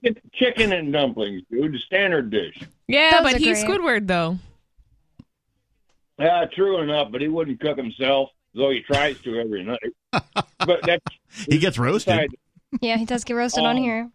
Chicken- 0.03 0.21
Chicken 0.33 0.73
and 0.73 0.93
dumplings, 0.93 1.43
dude, 1.51 1.75
standard 1.81 2.29
dish. 2.29 2.61
Yeah, 2.87 3.21
Those 3.21 3.33
but 3.33 3.41
he's 3.41 3.63
great. 3.63 3.79
Squidward 3.79 4.07
though. 4.07 4.39
Yeah, 6.19 6.45
true 6.53 6.81
enough, 6.81 7.11
but 7.11 7.21
he 7.21 7.27
wouldn't 7.27 7.59
cook 7.61 7.77
himself, 7.77 8.29
though 8.53 8.69
he 8.71 8.81
tries 8.81 9.19
to 9.21 9.39
every 9.39 9.63
night. 9.63 9.79
but 10.11 10.81
that's 10.83 11.05
He 11.47 11.57
gets 11.59 11.77
roasted. 11.79 12.13
beside- 12.13 12.81
Yeah, 12.81 12.97
he 12.97 13.05
does 13.05 13.23
get 13.23 13.33
roasted 13.35 13.63
on 13.63 13.77
Um, 13.77 13.83
here. 13.83 14.09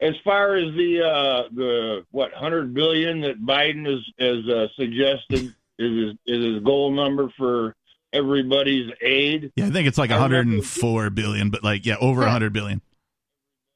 As 0.00 0.14
far 0.24 0.54
as 0.54 0.72
the 0.76 1.02
uh, 1.02 1.42
the 1.52 2.06
what 2.10 2.32
hundred 2.32 2.72
billion 2.72 3.20
that 3.20 3.38
Biden 3.44 3.84
has 3.86 4.00
has 4.18 4.48
uh, 4.48 4.68
suggested 4.74 5.54
is 5.78 6.14
his, 6.26 6.38
is 6.38 6.44
his 6.54 6.62
goal 6.62 6.90
number 6.92 7.28
for 7.36 7.76
everybody's 8.14 8.90
aid. 9.02 9.52
Yeah, 9.56 9.66
I 9.66 9.70
think 9.70 9.86
it's 9.88 9.98
like 9.98 10.10
I 10.10 10.18
104 10.18 11.10
billion, 11.10 11.50
but 11.50 11.62
like 11.62 11.84
yeah, 11.84 11.96
over 12.00 12.20
100 12.22 12.50
billion. 12.54 12.80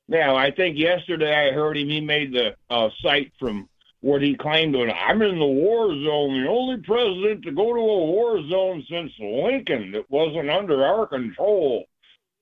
Now, 0.09 0.37
I 0.37 0.51
think 0.51 0.79
yesterday 0.79 1.49
I 1.49 1.53
heard 1.55 1.77
him. 1.77 1.89
He 1.89 2.01
made 2.01 2.33
the 2.33 2.55
uh, 2.69 2.91
cite 3.03 3.33
from 3.39 3.69
what 4.01 4.21
he 4.21 4.35
claimed. 4.37 4.77
When 4.77 4.91
I'm 4.91 5.23
in 5.23 5.39
the 5.39 5.47
war 5.47 5.89
zone, 5.89 6.43
the 6.43 6.49
only 6.49 6.77
president 6.83 7.43
to 7.45 7.53
go 7.53 7.73
to 7.73 7.81
a 7.81 8.05
war 8.05 8.47
zone 8.49 8.85
since 8.91 9.13
Lincoln 9.19 9.93
that 9.93 10.11
wasn't 10.11 10.51
under 10.51 10.85
our 10.85 11.07
control, 11.07 11.85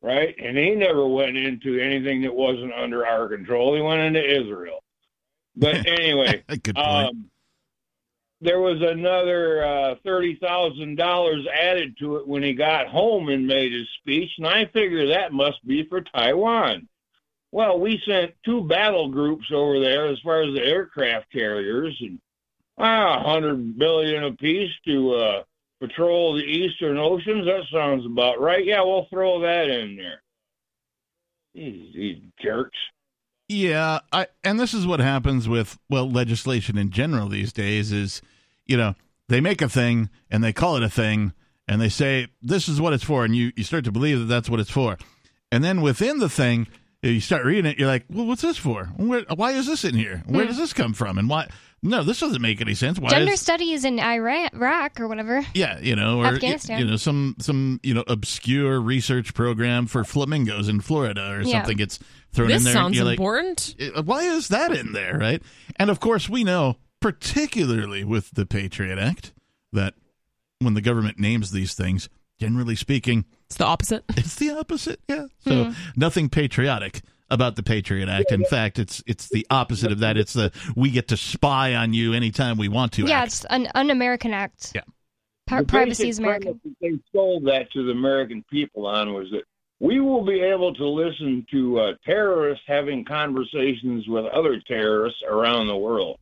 right? 0.03 0.35
And 0.43 0.59
he 0.59 0.75
never 0.75 1.07
went 1.07 1.37
into 1.37 1.79
anything 1.79 2.23
that 2.23 2.35
wasn't 2.35 2.73
under 2.73 3.07
our 3.07 3.29
control. 3.29 3.77
He 3.77 3.81
went 3.81 4.01
into 4.01 4.25
Israel. 4.25 4.83
But 5.55 5.87
anyway, 5.87 6.43
Good 6.49 6.75
point. 6.75 6.79
um, 6.79 7.31
there 8.41 8.59
was 8.61 8.83
another 8.83 9.65
uh, 9.65 9.95
thirty 10.05 10.35
thousand 10.43 10.97
dollars 10.97 11.47
added 11.47 11.97
to 12.01 12.17
it 12.17 12.27
when 12.27 12.43
he 12.43 12.55
got 12.55 12.89
home 12.89 13.29
and 13.29 13.47
made 13.47 13.73
his 13.73 13.87
speech, 14.01 14.31
and 14.39 14.49
I 14.49 14.65
figure 14.73 15.07
that 15.11 15.33
must 15.33 15.65
be 15.65 15.87
for 15.89 16.01
Taiwan. 16.01 16.89
Well, 17.53 17.79
we 17.79 18.03
sent 18.09 18.33
two 18.45 18.63
battle 18.67 19.11
groups 19.11 19.45
over 19.53 19.79
there 19.79 20.07
as 20.07 20.19
far 20.21 20.43
as 20.43 20.55
the 20.55 20.65
aircraft 20.65 21.31
carriers, 21.31 21.95
and 22.01 22.19
ah, 22.79 23.23
hundred 23.23 23.79
billion 23.79 24.25
apiece 24.25 24.73
to 24.87 25.13
uh, 25.13 25.43
patrol 25.79 26.35
the 26.35 26.45
eastern 26.45 26.97
oceans. 26.97 27.45
That 27.45 27.65
sounds 27.71 28.07
about 28.07 28.41
right. 28.41 28.65
Yeah, 28.65 28.83
we'll 28.83 29.07
throw 29.11 29.41
that 29.43 29.69
in 29.69 29.97
there. 29.97 30.23
These, 31.55 31.95
these 31.95 32.23
jerks. 32.41 32.79
Yeah, 33.49 34.01
I 34.11 34.29
and 34.43 34.59
this 34.59 34.73
is 34.73 34.87
what 34.87 35.01
happens 35.01 35.47
with 35.47 35.79
well 35.91 36.11
legislation 36.11 36.79
in 36.79 36.89
general 36.91 37.29
these 37.29 37.53
days 37.53 37.93
is, 37.93 38.23
you 38.65 38.79
know, 38.79 38.95
they 39.29 39.43
make 39.43 39.61
a 39.61 39.69
thing 39.69 40.09
and 40.31 40.43
they 40.43 40.55
call 40.55 40.77
it 40.77 40.83
a 40.83 40.89
thing 40.89 41.35
and 41.69 41.83
they 41.83 41.91
say 41.91 42.29
this 42.41 42.67
is 42.67 42.81
what 42.81 42.95
it's 42.95 43.05
for 43.05 43.27
and 43.27 43.37
you 43.37 43.53
you 43.57 43.65
start 43.65 43.85
to 43.85 43.93
believe 43.93 44.21
that 44.21 44.25
that's 44.25 44.49
what 44.49 44.61
it's 44.61 44.71
for. 44.71 44.97
And 45.51 45.63
then 45.63 45.83
within 45.83 46.19
the 46.19 46.31
thing, 46.31 46.67
you 47.11 47.21
start 47.21 47.45
reading 47.45 47.67
it, 47.71 47.79
you're 47.79 47.89
like, 47.89 48.05
"Well, 48.11 48.27
what's 48.27 48.43
this 48.43 48.57
for? 48.57 48.85
Where, 48.97 49.25
why 49.35 49.53
is 49.53 49.67
this 49.67 49.85
in 49.85 49.95
here? 49.95 50.23
Where 50.27 50.47
does 50.47 50.57
this 50.59 50.73
come 50.73 50.93
from? 50.95 51.19
And 51.19 51.29
why 51.29 51.49
No, 51.83 52.05
this 52.05 52.21
doesn't 52.21 52.41
make 52.41 52.61
any 52.61 52.75
sense. 52.75 53.01
Why 53.01 53.11
Gender 53.11 53.33
is, 53.33 53.41
studies 53.41 53.85
in 53.85 53.99
Iraq, 53.99 54.55
Iraq 54.55 55.01
or 55.01 55.09
whatever. 55.09 55.45
Yeah, 55.53 55.81
you 55.81 55.97
know, 55.97 56.21
or 56.21 56.27
Afghanistan. 56.27 56.79
you 56.79 56.85
know, 56.87 56.97
some 56.97 57.35
some 57.41 57.81
you 57.83 57.93
know 57.93 58.05
obscure 58.07 58.81
research 58.81 59.35
program 59.35 59.87
for 59.87 60.05
flamingos 60.05 60.69
in 60.69 60.81
Florida 60.81 61.29
or 61.33 61.43
Yeah. 61.43 61.59
something 61.59 61.77
gets 61.77 61.99
thrown 62.33 62.49
This 62.49 62.59
in 62.61 62.65
there. 62.65 62.73
This 62.73 62.81
sounds 62.81 62.97
You're 62.97 63.05
like, 63.05 63.19
important. 63.19 63.75
"Uh, 63.97 64.03
Why 64.05 64.23
is 64.23 64.49
that 64.49 64.71
in 64.73 64.93
there, 64.93 65.19
right? 65.19 65.43
And 65.77 65.91
of 65.91 65.99
course, 65.99 66.29
we 66.29 66.45
know, 66.45 66.77
particularly 67.01 68.05
with 68.05 68.31
the 68.35 68.47
Patriot 68.47 68.99
Act, 68.99 69.33
that 69.73 69.95
when 70.61 70.75
the 70.75 70.81
government 70.81 71.19
names 71.19 71.51
these 71.51 71.75
things, 71.75 72.09
generally 72.39 72.77
speaking, 72.77 73.25
It's 73.53 73.59
the 73.59 73.67
opposite. 73.67 74.05
it's 74.17 74.37
the 74.37 74.51
opposite. 74.51 75.01
Yeah. 75.09 75.27
So 75.41 75.73
nothing 75.95 76.31
patriotic 76.31 77.03
about 77.31 77.57
the 77.57 77.63
Patriot 77.63 78.09
Act. 78.09 78.33
In 78.33 78.45
fact, 78.47 78.79
it's 78.79 79.03
it's 79.07 79.29
the 79.29 79.47
opposite 79.51 79.93
of 79.93 79.99
that. 79.99 80.17
It's 80.17 80.33
the 80.33 80.53
we 80.75 80.91
get 80.91 81.09
to 81.09 81.19
spy 81.19 81.75
on 81.75 81.93
you 81.93 82.15
anytime 82.15 82.57
we 82.57 82.69
want 82.69 82.93
to. 82.93 83.05
Yeah, 83.05 83.19
act. 83.21 83.27
it's 83.29 83.45
an 83.51 83.69
un-American 83.75 84.33
act. 84.33 84.73
Yeah. 84.75 84.83
Pri- 85.47 85.61
The 85.61 85.67
privacy 85.67 86.09
is 86.09 86.19
American. 86.19 86.59
They 86.81 86.99
sold 87.13 87.45
that 87.45 87.71
to 87.73 87.85
the 87.85 87.93
American 87.93 88.43
people 88.51 88.87
on 88.87 89.13
was 89.13 89.31
that 89.33 89.43
we 89.81 90.01
will 90.01 90.25
be 90.25 90.41
able 90.41 90.73
to 90.75 90.87
listen 90.87 91.45
to 91.51 91.79
uh, 91.79 91.93
terrorists 92.07 92.65
having 92.67 93.05
conversations 93.05 94.09
with 94.09 94.25
other 94.27 94.61
terrorists 94.67 95.21
around 95.29 95.67
the 95.67 95.77
world. 95.77 96.19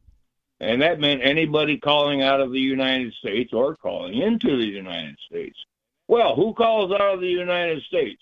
And 0.61 0.83
that 0.83 1.01
meant 1.01 1.23
anybody 1.23 1.79
calling 1.79 2.23
out 2.23 2.41
of 2.41 2.53
the 2.53 2.59
United 2.61 3.13
States 3.15 3.53
or 3.53 3.77
calling 3.77 4.15
into 4.21 4.57
the 4.57 4.67
United 4.67 5.17
States. 5.27 5.59
Well, 6.11 6.35
who 6.35 6.53
calls 6.55 6.91
out 6.91 7.15
of 7.15 7.21
the 7.21 7.29
United 7.29 7.85
States? 7.85 8.21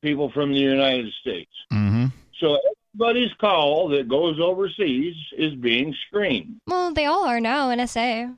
People 0.00 0.30
from 0.32 0.50
the 0.50 0.58
United 0.58 1.12
States. 1.20 1.50
hmm 1.70 2.06
So 2.40 2.58
everybody's 2.96 3.34
call 3.38 3.88
that 3.90 4.08
goes 4.08 4.40
overseas 4.40 5.14
is 5.36 5.54
being 5.56 5.94
screened. 6.06 6.56
Well, 6.66 6.94
they 6.94 7.04
all 7.04 7.26
are 7.26 7.38
now 7.38 7.68
NSA. 7.68 8.34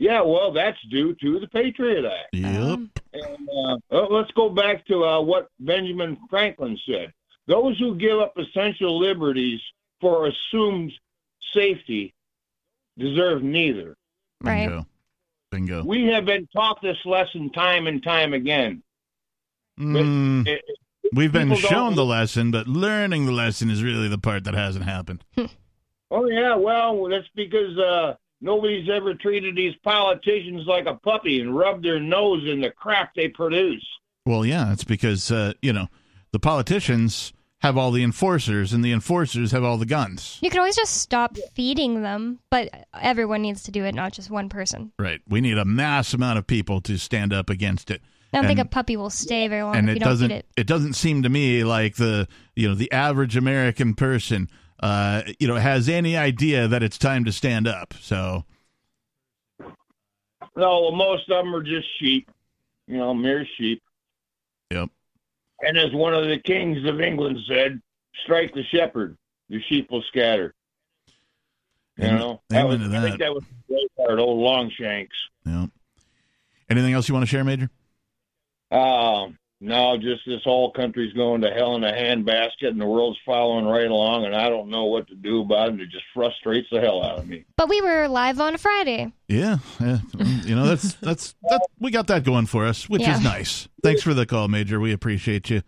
Yeah, 0.00 0.22
well, 0.22 0.50
that's 0.52 0.80
due 0.90 1.14
to 1.22 1.38
the 1.38 1.46
Patriot 1.46 2.04
Act. 2.04 2.28
Yep. 2.32 2.54
Um, 2.62 2.90
And 3.12 3.48
uh, 3.48 3.76
well, 3.90 4.08
let's 4.10 4.32
go 4.32 4.48
back 4.50 4.84
to 4.86 5.04
uh, 5.04 5.20
what 5.20 5.48
Benjamin 5.60 6.16
Franklin 6.28 6.76
said. 6.84 7.12
Those 7.46 7.78
who 7.78 7.94
give 7.94 8.18
up 8.18 8.34
essential 8.36 8.98
liberties 8.98 9.60
for 10.00 10.26
assumed 10.28 10.92
safety 11.54 12.12
deserve 12.98 13.42
neither. 13.44 13.96
right. 14.42 14.84
Bingo. 15.50 15.82
Bingo. 15.82 15.88
We 15.88 16.06
have 16.06 16.24
been 16.24 16.46
taught 16.54 16.80
this 16.82 16.96
lesson 17.04 17.50
time 17.50 17.86
and 17.86 18.02
time 18.02 18.32
again. 18.34 18.82
Mm, 19.78 20.46
It- 20.46 20.64
it- 20.66 20.78
we've 21.12 21.32
been 21.32 21.48
people 21.48 21.60
don't- 21.62 21.70
shown 21.70 21.94
the 21.94 22.04
lesson, 22.04 22.50
but 22.50 22.66
learning 22.66 23.26
the 23.26 23.32
lesson 23.32 23.70
is 23.70 23.82
really 23.82 24.08
the 24.08 24.18
part 24.18 24.44
that 24.44 24.54
hasn't 24.54 24.84
happened. 24.84 25.24
oh, 26.10 26.26
yeah, 26.28 26.54
well, 26.56 27.08
that's 27.08 27.28
because 27.34 27.78
uh, 27.78 28.14
nobody's 28.40 28.88
ever 28.88 29.14
treated 29.14 29.56
these 29.56 29.74
politicians 29.84 30.66
like 30.66 30.86
a 30.86 30.94
puppy 30.94 31.40
and 31.40 31.56
rubbed 31.56 31.84
their 31.84 32.00
nose 32.00 32.46
in 32.48 32.60
the 32.60 32.70
crap 32.70 33.14
they 33.14 33.28
produce. 33.28 33.86
Well, 34.26 34.44
yeah, 34.44 34.72
it's 34.72 34.84
because 34.84 35.30
uh, 35.30 35.52
you 35.62 35.72
know 35.72 35.86
the 36.32 36.38
politicians 36.38 37.32
have 37.60 37.76
all 37.76 37.90
the 37.90 38.04
enforcers, 38.04 38.72
and 38.72 38.84
the 38.84 38.92
enforcers 38.92 39.50
have 39.50 39.64
all 39.64 39.76
the 39.78 39.86
guns. 39.86 40.38
You 40.40 40.50
can 40.50 40.60
always 40.60 40.76
just 40.76 40.96
stop 40.96 41.36
feeding 41.54 42.02
them, 42.02 42.38
but 42.50 42.68
everyone 43.00 43.42
needs 43.42 43.64
to 43.64 43.72
do 43.72 43.84
it, 43.84 43.94
not 43.94 44.12
just 44.12 44.30
one 44.30 44.48
person. 44.48 44.92
Right. 44.98 45.20
We 45.28 45.40
need 45.40 45.58
a 45.58 45.64
mass 45.64 46.14
amount 46.14 46.38
of 46.38 46.46
people 46.46 46.80
to 46.82 46.96
stand 46.98 47.32
up 47.32 47.50
against 47.50 47.90
it. 47.90 48.00
I 48.32 48.38
don't 48.38 48.46
think 48.46 48.58
a 48.58 48.64
puppy 48.66 48.96
will 48.96 49.10
stay 49.10 49.48
very 49.48 49.62
long 49.62 49.74
and 49.74 49.88
if 49.88 49.92
it 49.92 49.94
you 49.94 50.00
don't 50.00 50.08
doesn't 50.10 50.28
feed 50.30 50.44
it. 50.56 50.66
doesn't 50.66 50.92
seem 50.92 51.22
to 51.22 51.30
me 51.30 51.64
like 51.64 51.96
the 51.96 52.28
you 52.54 52.68
know 52.68 52.74
the 52.74 52.92
average 52.92 53.38
American 53.38 53.94
person 53.94 54.50
uh 54.80 55.22
you 55.40 55.48
know 55.48 55.54
has 55.54 55.88
any 55.88 56.14
idea 56.14 56.68
that 56.68 56.82
it's 56.82 56.98
time 56.98 57.24
to 57.24 57.32
stand 57.32 57.66
up. 57.66 57.94
So 58.00 58.44
No, 59.60 59.64
well, 60.82 60.92
most 60.92 61.30
of 61.30 61.42
them 61.42 61.54
are 61.54 61.62
just 61.62 61.86
sheep, 61.98 62.30
you 62.86 62.98
know, 62.98 63.14
mere 63.14 63.46
sheep. 63.56 63.82
Yep. 64.70 64.90
And 65.60 65.76
as 65.76 65.92
one 65.92 66.14
of 66.14 66.26
the 66.28 66.38
kings 66.38 66.84
of 66.88 67.00
England 67.00 67.38
said, 67.48 67.80
strike 68.24 68.54
the 68.54 68.62
shepherd, 68.64 69.16
the 69.48 69.60
sheep 69.62 69.90
will 69.90 70.02
scatter. 70.02 70.54
You 71.96 72.06
know, 72.12 72.40
amen 72.52 72.68
was, 72.68 72.78
to 72.78 72.84
I 72.84 72.88
that. 72.88 73.02
think 73.02 73.18
that 73.18 73.34
was 73.34 73.42
Braveheart, 73.68 74.20
old 74.20 74.38
Longshanks. 74.40 75.16
yeah. 75.44 75.66
Anything 76.70 76.92
else 76.92 77.08
you 77.08 77.14
want 77.14 77.22
to 77.24 77.30
share, 77.30 77.42
Major? 77.42 77.70
Um, 78.70 79.36
no, 79.60 79.96
just 79.98 80.20
this 80.26 80.40
whole 80.44 80.70
country's 80.70 81.12
going 81.14 81.40
to 81.40 81.50
hell 81.50 81.74
in 81.76 81.82
a 81.84 81.90
handbasket, 81.92 82.68
and 82.68 82.80
the 82.80 82.86
world's 82.86 83.18
following 83.26 83.64
right 83.64 83.90
along, 83.90 84.24
and 84.24 84.34
I 84.36 84.48
don't 84.48 84.68
know 84.70 84.84
what 84.84 85.08
to 85.08 85.14
do 85.16 85.40
about 85.42 85.70
it. 85.74 85.80
It 85.80 85.90
just 85.90 86.04
frustrates 86.14 86.68
the 86.70 86.80
hell 86.80 87.02
out 87.04 87.18
of 87.18 87.26
me. 87.28 87.44
But 87.56 87.68
we 87.68 87.80
were 87.80 88.06
live 88.08 88.38
on 88.40 88.54
a 88.54 88.58
Friday. 88.58 89.12
Yeah, 89.26 89.58
yeah. 89.80 89.98
you 90.44 90.54
know 90.54 90.64
that's 90.66 90.92
that's 90.94 91.34
that 91.50 91.60
we 91.80 91.90
got 91.90 92.06
that 92.06 92.22
going 92.24 92.46
for 92.46 92.64
us, 92.66 92.88
which 92.88 93.02
Yeah. 93.02 93.16
is 93.16 93.22
nice. 93.24 93.68
Thanks 93.82 94.02
for 94.02 94.14
the 94.14 94.26
call, 94.26 94.46
Major. 94.48 94.78
We 94.80 94.92
appreciate 94.92 95.50
you. 95.50 95.62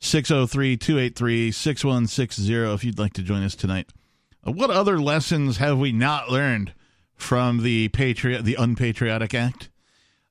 603-283-6160 0.00 2.74
if 2.74 2.84
you'd 2.84 2.98
like 2.98 3.12
to 3.14 3.22
join 3.22 3.42
us 3.44 3.54
tonight. 3.54 3.88
Uh, 4.46 4.52
What 4.52 4.70
other 4.70 5.00
lessons 5.00 5.56
have 5.58 5.78
we 5.78 5.92
not 5.92 6.28
learned 6.28 6.74
from 7.14 7.62
the 7.62 7.88
patriot 7.88 8.42
the 8.44 8.56
unpatriotic 8.58 9.32
act? 9.34 9.70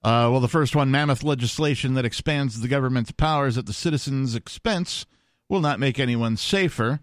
Uh, 0.04 0.28
well, 0.32 0.40
the 0.40 0.48
first 0.48 0.76
one, 0.76 0.90
mammoth 0.90 1.24
legislation 1.24 1.94
that 1.94 2.06
expands 2.06 2.60
the 2.60 2.68
government's 2.68 3.12
powers 3.12 3.58
at 3.58 3.68
the 3.68 3.74
citizens' 3.74 4.36
expense, 4.36 5.06
will 5.48 5.60
not 5.60 5.80
make 5.80 6.00
anyone 6.00 6.38
safer. 6.38 7.02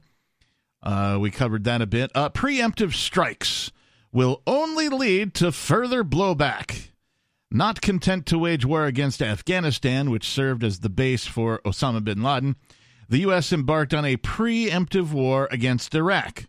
Uh, 0.83 1.19
we 1.21 1.31
covered 1.31 1.65
that 1.65 1.83
a 1.83 1.87
bit. 1.87 2.11
Uh, 2.15 2.29
preemptive 2.29 2.95
strikes 2.95 3.71
will 4.13 4.43
only 4.47 4.89
lead 4.89 5.35
to 5.35 5.53
further 5.53 6.03
blowback. 6.03 6.89
Not 7.51 7.81
content 7.81 8.27
to 8.27 8.39
wage 8.39 8.65
war 8.65 8.85
against 8.85 9.23
Afghanistan, 9.23 10.11
which 10.11 10.29
served 10.29 10.65
as 10.65 10.81
the 10.81 10.91
base 10.91 11.27
for 11.27 11.61
Osama 11.65 12.03
bin 12.03 12.23
Laden, 12.23 12.57
the 13.09 13.19
U.S. 13.21 13.53
embarked 13.53 13.95
on 13.95 14.05
a 14.05 14.19
preemptive 14.19 15.13
war 15.13 15.49
against 15.51 15.95
Iraq. 15.95 16.45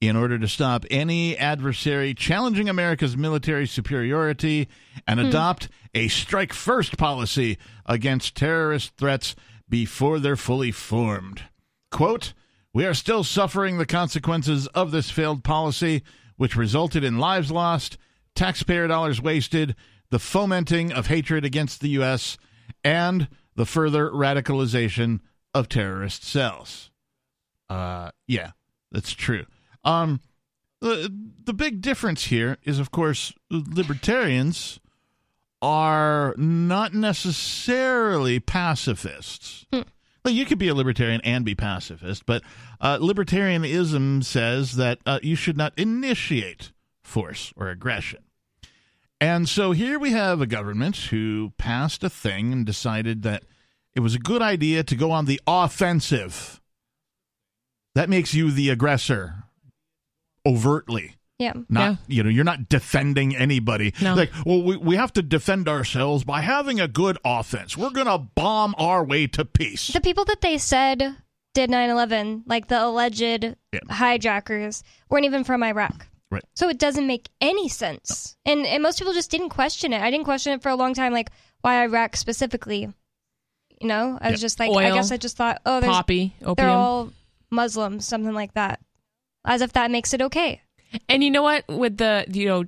In 0.00 0.16
order 0.16 0.38
to 0.38 0.46
stop 0.46 0.84
any 0.90 1.36
adversary 1.36 2.14
challenging 2.14 2.68
America's 2.68 3.16
military 3.16 3.66
superiority 3.66 4.68
and 5.06 5.18
adopt 5.18 5.68
a 5.94 6.06
strike 6.08 6.52
first 6.52 6.96
policy 6.96 7.58
against 7.86 8.36
terrorist 8.36 8.96
threats 8.96 9.34
before 9.68 10.18
they're 10.18 10.36
fully 10.36 10.70
formed. 10.70 11.42
Quote, 11.90 12.32
we 12.72 12.84
are 12.86 12.94
still 12.94 13.24
suffering 13.24 13.78
the 13.78 13.86
consequences 13.86 14.66
of 14.68 14.92
this 14.92 15.10
failed 15.10 15.42
policy, 15.42 16.02
which 16.36 16.54
resulted 16.54 17.02
in 17.02 17.18
lives 17.18 17.50
lost, 17.50 17.98
taxpayer 18.36 18.86
dollars 18.86 19.20
wasted, 19.20 19.74
the 20.10 20.18
fomenting 20.18 20.92
of 20.92 21.08
hatred 21.08 21.44
against 21.44 21.80
the 21.80 21.88
U.S., 21.90 22.38
and 22.84 23.28
the 23.56 23.66
further 23.66 24.08
radicalization 24.10 25.20
of 25.52 25.68
terrorist 25.68 26.22
cells. 26.22 26.90
Uh, 27.68 28.10
yeah, 28.26 28.52
that's 28.92 29.12
true. 29.12 29.44
Um, 29.84 30.20
the 30.80 31.12
the 31.44 31.54
big 31.54 31.80
difference 31.80 32.24
here 32.24 32.58
is, 32.64 32.78
of 32.78 32.90
course, 32.90 33.32
libertarians 33.50 34.80
are 35.60 36.34
not 36.36 36.94
necessarily 36.94 38.38
pacifists. 38.38 39.66
Well, 40.24 40.34
you 40.34 40.44
could 40.44 40.58
be 40.58 40.68
a 40.68 40.74
libertarian 40.74 41.20
and 41.22 41.44
be 41.44 41.54
pacifist, 41.54 42.26
but 42.26 42.42
uh, 42.80 42.98
libertarianism 42.98 44.22
says 44.24 44.76
that 44.76 44.98
uh, 45.06 45.20
you 45.22 45.34
should 45.34 45.56
not 45.56 45.72
initiate 45.76 46.72
force 47.02 47.52
or 47.56 47.70
aggression. 47.70 48.22
And 49.20 49.48
so 49.48 49.72
here 49.72 49.98
we 49.98 50.12
have 50.12 50.40
a 50.40 50.46
government 50.46 50.96
who 50.96 51.52
passed 51.58 52.04
a 52.04 52.10
thing 52.10 52.52
and 52.52 52.66
decided 52.66 53.22
that 53.22 53.44
it 53.94 54.00
was 54.00 54.14
a 54.14 54.20
good 54.20 54.42
idea 54.42 54.84
to 54.84 54.94
go 54.94 55.10
on 55.10 55.24
the 55.24 55.40
offensive. 55.46 56.60
That 57.94 58.08
makes 58.08 58.32
you 58.32 58.52
the 58.52 58.68
aggressor 58.68 59.44
overtly. 60.48 61.14
Yeah. 61.38 61.52
Not, 61.68 61.98
you 62.08 62.24
know, 62.24 62.30
you're 62.30 62.42
not 62.44 62.68
defending 62.68 63.36
anybody. 63.36 63.94
No. 64.02 64.14
Like, 64.14 64.32
well, 64.44 64.60
we, 64.62 64.76
we 64.76 64.96
have 64.96 65.12
to 65.12 65.22
defend 65.22 65.68
ourselves 65.68 66.24
by 66.24 66.40
having 66.40 66.80
a 66.80 66.88
good 66.88 67.16
offense. 67.24 67.76
We're 67.76 67.90
going 67.90 68.08
to 68.08 68.18
bomb 68.18 68.74
our 68.76 69.04
way 69.04 69.28
to 69.28 69.44
peace. 69.44 69.86
The 69.88 70.00
people 70.00 70.24
that 70.24 70.40
they 70.40 70.58
said 70.58 71.16
did 71.54 71.70
9 71.70 71.90
11, 71.90 72.42
like 72.46 72.66
the 72.66 72.84
alleged 72.84 73.20
Yeah. 73.72 73.80
hijackers, 73.88 74.82
weren't 75.08 75.26
even 75.26 75.44
from 75.44 75.62
Iraq. 75.62 76.08
Right. 76.30 76.42
So 76.56 76.68
it 76.68 76.78
doesn't 76.78 77.06
make 77.06 77.28
any 77.40 77.68
sense. 77.68 78.36
And, 78.44 78.66
and 78.66 78.82
most 78.82 78.98
people 78.98 79.14
just 79.14 79.30
didn't 79.30 79.50
question 79.50 79.92
it. 79.92 80.02
I 80.02 80.10
didn't 80.10 80.24
question 80.26 80.52
it 80.54 80.62
for 80.62 80.70
a 80.70 80.76
long 80.76 80.92
time, 80.92 81.12
like, 81.12 81.30
why 81.60 81.82
Iraq 81.84 82.16
specifically? 82.16 82.92
You 83.80 83.86
know, 83.88 84.18
I 84.20 84.32
was 84.32 84.40
Yeah. 84.40 84.44
just 84.44 84.58
like, 84.58 84.72
I 84.76 84.90
guess 84.90 85.12
I 85.12 85.16
just 85.18 85.36
thought, 85.36 85.62
oh, 85.64 85.80
there's, 85.80 85.92
Poppy, 85.92 86.34
they're 86.40 86.68
all 86.68 87.12
Muslims, 87.50 88.06
something 88.08 88.34
like 88.34 88.54
that. 88.54 88.80
As 89.48 89.62
if 89.62 89.72
that 89.72 89.90
makes 89.90 90.12
it 90.14 90.20
okay. 90.22 90.60
And 91.08 91.24
you 91.24 91.30
know 91.30 91.42
what? 91.42 91.66
With 91.68 91.96
the, 91.96 92.24
you 92.30 92.46
know, 92.46 92.64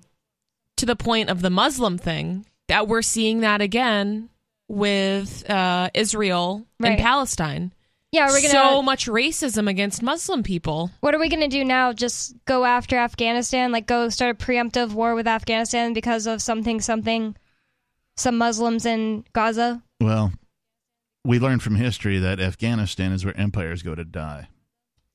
to 0.78 0.86
the 0.86 0.96
point 0.96 1.28
of 1.28 1.42
the 1.42 1.50
Muslim 1.50 1.98
thing, 1.98 2.46
that 2.68 2.88
we're 2.88 3.02
seeing 3.02 3.40
that 3.40 3.60
again 3.60 4.30
with 4.68 5.48
uh, 5.50 5.90
Israel 5.94 6.66
Right. 6.78 6.92
and 6.92 7.00
Palestine. 7.00 7.72
Yeah, 8.12 8.26
we're 8.28 8.40
gonna. 8.40 8.48
so 8.48 8.82
much 8.82 9.06
racism 9.06 9.68
against 9.68 10.02
Muslim 10.02 10.42
people. 10.42 10.90
what 11.00 11.14
are 11.14 11.18
we 11.20 11.28
gonna 11.28 11.48
do 11.48 11.64
now? 11.64 11.92
Just 11.92 12.34
go 12.44 12.64
after 12.64 12.96
Afghanistan? 12.96 13.70
Like 13.72 13.86
go 13.86 14.08
start 14.08 14.40
a 14.40 14.44
preemptive 14.44 14.92
war 14.92 15.14
with 15.14 15.28
Afghanistan 15.28 15.92
because 15.92 16.26
of 16.26 16.40
something, 16.42 16.80
something, 16.80 17.36
some 18.16 18.36
Muslims 18.38 18.84
in 18.86 19.24
Gaza? 19.32 19.82
Well, 20.00 20.32
we 21.24 21.38
learned 21.38 21.62
from 21.62 21.74
history 21.76 22.18
that 22.18 22.40
Afghanistan 22.40 23.12
is 23.12 23.24
where 23.24 23.36
empires 23.38 23.82
go 23.82 23.94
to 23.94 24.04
die. 24.04 24.48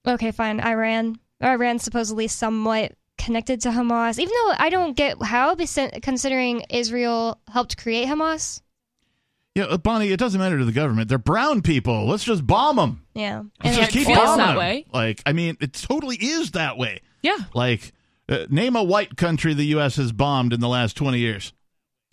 Okay, 0.07 0.32
fine. 0.32 0.61
Iran. 0.61 1.20
Iran's 1.45 1.83
supposedly 1.83 2.27
somewhat 2.27 2.93
connected 3.17 3.61
to 3.61 3.69
Hamas, 3.69 4.19
even 4.19 4.33
though 4.33 4.53
I 4.57 4.69
don't 4.69 4.95
get 4.95 5.21
how, 5.21 5.55
considering 6.01 6.63
Israel 6.69 7.39
helped 7.49 7.77
create 7.77 8.07
Hamas. 8.07 8.61
Yeah, 9.55 9.65
uh, 9.65 9.77
Bonnie, 9.77 10.09
it 10.11 10.19
doesn't 10.19 10.39
matter 10.39 10.57
to 10.57 10.65
the 10.65 10.73
government. 10.73 11.07
They're 11.07 11.17
brown 11.17 11.61
people. 11.61 12.07
Let's 12.07 12.25
just 12.25 12.45
bomb 12.45 12.75
them. 12.75 13.05
Yeah, 13.13 13.43
Let's 13.63 13.77
and 13.77 13.85
just 13.85 13.91
keep 13.91 14.05
feels 14.07 14.17
bombing 14.19 14.37
that 14.45 14.49
'em. 14.51 14.57
way. 14.57 14.85
Like, 14.93 15.21
I 15.25 15.31
mean, 15.31 15.55
it 15.61 15.71
totally 15.73 16.17
is 16.17 16.51
that 16.51 16.77
way. 16.77 16.99
Yeah. 17.21 17.37
Like, 17.53 17.93
uh, 18.27 18.47
name 18.49 18.75
a 18.75 18.83
white 18.83 19.15
country 19.15 19.53
the 19.53 19.65
U.S. 19.67 19.95
has 19.95 20.11
bombed 20.11 20.51
in 20.51 20.59
the 20.59 20.67
last 20.67 20.97
20 20.97 21.19
years. 21.19 21.53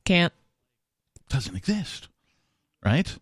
Can't. 0.05 0.33
Doesn't 1.29 1.57
exist. 1.57 2.09
Right? 2.85 3.17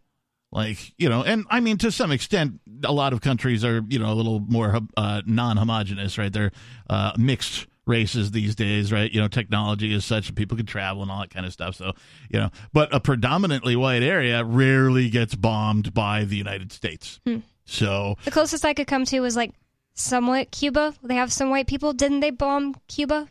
Like, 0.53 0.93
you 0.99 1.09
know, 1.09 1.23
and 1.23 1.47
I 1.49 1.61
mean, 1.61 1.79
to 1.79 1.93
some 1.93 2.11
extent, 2.11 2.61
a 2.85 2.93
lot 2.93 3.13
of 3.13 3.21
countries 3.21 3.65
are, 3.65 3.83
you 3.89 3.99
know, 4.01 4.13
a 4.13 4.15
little 4.15 4.41
more 4.41 4.81
uh, 4.97 5.23
non 5.25 5.57
homogenous, 5.57 6.19
right? 6.19 6.33
They're 6.33 6.51
uh, 6.89 7.13
mixed 7.17 7.67
races 7.87 8.31
these 8.33 8.55
days, 8.55 8.93
right? 8.93 9.11
You 9.13 9.21
know, 9.21 9.29
technology 9.29 9.93
is 9.93 10.05
such 10.05 10.27
that 10.27 10.37
people 10.37 10.57
can 10.57 10.67
travel 10.67 11.03
and 11.03 11.11
all 11.11 11.21
that 11.21 11.31
kind 11.31 11.47
of 11.47 11.53
stuff. 11.53 11.77
So, 11.77 11.93
you 12.31 12.41
know, 12.41 12.51
but 12.73 12.93
a 12.95 13.01
predominantly 13.01 13.77
white 13.77 14.03
area 14.03 14.43
rarely 14.45 15.09
gets 15.09 15.35
bombed 15.35 15.95
by 15.95 16.25
the 16.25 16.37
United 16.37 16.73
States. 16.73 17.21
So, 17.65 18.17
the 18.25 18.31
closest 18.33 18.65
I 18.65 18.75
could 18.75 18.89
come 18.89 19.05
to 19.07 19.21
was 19.21 19.37
like 19.37 19.53
somewhat 19.95 20.51
Cuba. 20.51 20.95
They 21.03 21.15
have 21.15 21.33
some 21.33 21.51
white 21.51 21.69
people. 21.69 21.93
Didn't 21.93 22.21
they 22.21 22.31
bomb 22.31 22.75
Cuba, 22.89 23.29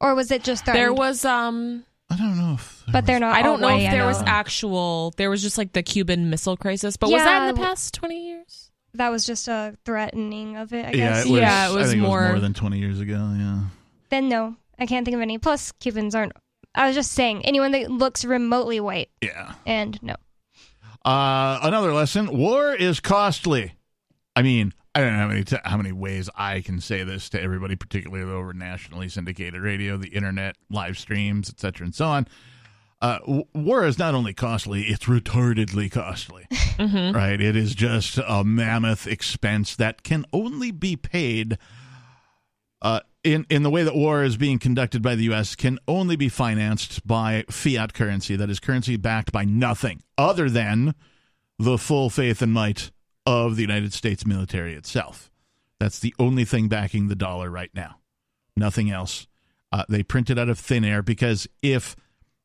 or 0.00 0.14
was 0.14 0.30
it 0.30 0.44
just 0.44 0.66
There 0.66 0.92
was 0.92 1.24
um 1.24 1.84
I 2.12 2.16
don't 2.16 2.36
know 2.36 2.54
if. 2.54 2.82
But 2.92 3.06
they're 3.06 3.18
not. 3.20 3.34
I 3.34 3.42
don't 3.42 3.60
know 3.60 3.68
if 3.68 3.88
I 3.88 3.90
there 3.90 4.06
was 4.06 4.20
actual 4.26 5.12
there 5.16 5.30
was 5.30 5.40
just 5.42 5.56
like 5.58 5.72
the 5.72 5.82
Cuban 5.82 6.28
Missile 6.30 6.56
Crisis, 6.56 6.96
but 6.96 7.10
was 7.10 7.22
that 7.22 7.48
in 7.48 7.54
the 7.54 7.60
past 7.60 7.94
20 7.94 8.28
years? 8.28 8.68
that 8.94 9.08
was 9.08 9.24
just 9.24 9.48
a 9.48 9.74
threatening 9.86 10.56
of 10.58 10.74
it. 10.74 10.84
I 10.84 10.90
yeah, 10.90 10.94
guess. 11.14 11.24
it 11.24 11.30
was, 11.30 11.40
Yeah, 11.40 11.66
it 11.66 11.70
I 11.70 11.74
was 11.74 11.90
think 11.90 12.02
it 12.02 12.06
more- 12.06 12.20
was 12.24 12.30
more 12.32 12.40
than 12.40 12.52
20 12.52 12.78
years 12.78 13.00
ago. 13.00 13.32
Yeah. 13.38 13.60
Then 14.10 14.28
no, 14.28 14.54
I 14.78 14.84
can't 14.84 15.06
think 15.06 15.14
of 15.14 15.22
any. 15.22 15.38
Plus, 15.38 15.72
Cubans 15.72 16.14
aren't. 16.14 16.32
I 16.74 16.86
was 16.88 16.94
just 16.94 17.12
saying 17.12 17.46
anyone 17.46 17.72
that 17.72 17.90
looks 17.90 18.22
remotely 18.24 18.80
white, 18.80 19.08
Yeah. 19.22 19.54
and 19.64 19.98
no. 20.02 20.16
Uh, 21.04 21.58
another 21.62 21.92
lesson: 21.94 22.36
war 22.36 22.74
is 22.74 23.00
costly. 23.00 23.72
I 24.36 24.42
mean, 24.42 24.72
I 24.94 25.00
don't 25.00 25.12
know 25.12 25.18
how 25.18 25.28
many 25.28 25.44
t- 25.44 25.56
how 25.64 25.76
many 25.76 25.92
ways 25.92 26.28
I 26.36 26.60
can 26.60 26.80
say 26.80 27.02
this 27.02 27.30
to 27.30 27.40
everybody, 27.40 27.76
particularly 27.76 28.30
over 28.30 28.52
nationally 28.52 29.08
syndicated 29.08 29.60
radio, 29.62 29.96
the 29.96 30.08
internet, 30.08 30.56
live 30.70 30.98
streams, 30.98 31.48
etc., 31.48 31.86
and 31.86 31.94
so 31.94 32.06
on. 32.06 32.26
Uh, 33.00 33.18
w- 33.20 33.44
war 33.54 33.84
is 33.86 33.98
not 33.98 34.14
only 34.14 34.34
costly; 34.34 34.82
it's 34.82 35.06
retardedly 35.06 35.90
costly. 35.90 36.46
Right? 36.78 37.40
It 37.40 37.54
is 37.54 37.74
just 37.74 38.18
a 38.18 38.42
mammoth 38.42 39.06
expense 39.06 39.76
that 39.76 40.02
can 40.02 40.24
only 40.32 40.72
be 40.72 40.96
paid. 40.96 41.56
Uh, 42.80 43.00
in 43.22 43.46
in 43.48 43.62
the 43.62 43.70
way 43.70 43.84
that 43.84 43.94
war 43.94 44.24
is 44.24 44.36
being 44.36 44.58
conducted 44.58 45.00
by 45.00 45.14
the 45.14 45.24
U.S. 45.24 45.54
can 45.54 45.78
only 45.86 46.16
be 46.16 46.28
financed 46.28 47.06
by 47.06 47.44
fiat 47.48 47.94
currency, 47.94 48.36
that 48.36 48.50
is 48.50 48.58
currency 48.58 48.96
backed 48.96 49.32
by 49.32 49.44
nothing 49.44 50.02
other 50.18 50.50
than 50.50 50.94
the 51.58 51.78
full 51.78 52.10
faith 52.10 52.42
and 52.42 52.52
might 52.52 52.90
of 53.26 53.56
the 53.56 53.62
United 53.62 53.92
States 53.92 54.26
military 54.26 54.74
itself. 54.74 55.30
That's 55.78 55.98
the 55.98 56.14
only 56.18 56.44
thing 56.44 56.68
backing 56.68 57.08
the 57.08 57.14
dollar 57.16 57.50
right 57.50 57.70
now. 57.74 57.98
Nothing 58.56 58.90
else. 58.90 59.26
Uh, 59.72 59.84
they 59.88 60.02
print 60.02 60.30
it 60.30 60.38
out 60.38 60.48
of 60.48 60.58
thin 60.58 60.84
air 60.84 61.02
because 61.02 61.48
if 61.62 61.96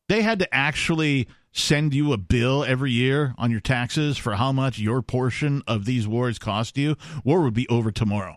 they 0.08 0.22
had 0.22 0.38
to 0.38 0.54
actually 0.54 1.28
send 1.52 1.92
you 1.94 2.12
a 2.12 2.16
bill 2.16 2.64
every 2.64 2.90
year 2.92 3.34
on 3.38 3.50
your 3.50 3.60
taxes 3.60 4.16
for 4.16 4.34
how 4.36 4.52
much 4.52 4.78
your 4.78 5.02
portion 5.02 5.62
of 5.66 5.84
these 5.84 6.06
wars 6.08 6.38
cost 6.38 6.78
you, 6.78 6.96
war 7.24 7.42
would 7.42 7.54
be 7.54 7.68
over 7.68 7.90
tomorrow. 7.90 8.36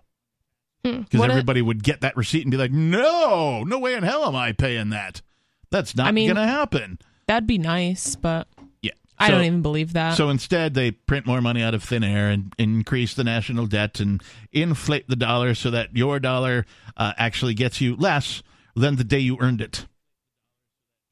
Because 0.83 1.19
What 1.19 1.29
a- 1.29 1.33
everybody 1.33 1.61
would 1.61 1.83
get 1.83 2.01
that 2.01 2.17
receipt 2.17 2.41
and 2.41 2.51
be 2.51 2.57
like, 2.57 2.71
no, 2.71 3.63
no 3.63 3.79
way 3.79 3.93
in 3.93 4.03
hell 4.03 4.25
am 4.25 4.35
I 4.35 4.51
paying 4.51 4.89
that. 4.89 5.21
That's 5.69 5.95
not 5.95 6.07
I 6.07 6.11
mean- 6.11 6.27
going 6.27 6.35
to 6.47 6.51
happen. 6.51 6.99
That'd 7.27 7.47
be 7.47 7.59
nice, 7.59 8.15
but. 8.17 8.47
I 9.21 9.27
So- 9.27 9.33
don't 9.35 9.43
even 9.45 9.61
believe 9.61 9.93
that. 9.93 10.15
So 10.17 10.29
instead, 10.29 10.73
they 10.73 10.91
print 10.91 11.25
more 11.25 11.41
money 11.41 11.61
out 11.63 11.73
of 11.73 11.83
thin 11.83 12.03
air 12.03 12.29
and 12.29 12.53
increase 12.57 13.13
the 13.13 13.23
national 13.23 13.67
debt 13.67 13.99
and 13.99 14.21
inflate 14.51 15.07
the 15.07 15.15
dollar 15.15 15.55
so 15.55 15.69
that 15.71 15.95
your 15.95 16.19
dollar 16.19 16.65
uh, 16.97 17.13
actually 17.17 17.53
gets 17.53 17.79
you 17.81 17.95
less 17.95 18.41
than 18.75 18.95
the 18.95 19.03
day 19.03 19.19
you 19.19 19.37
earned 19.39 19.61
it. 19.61 19.85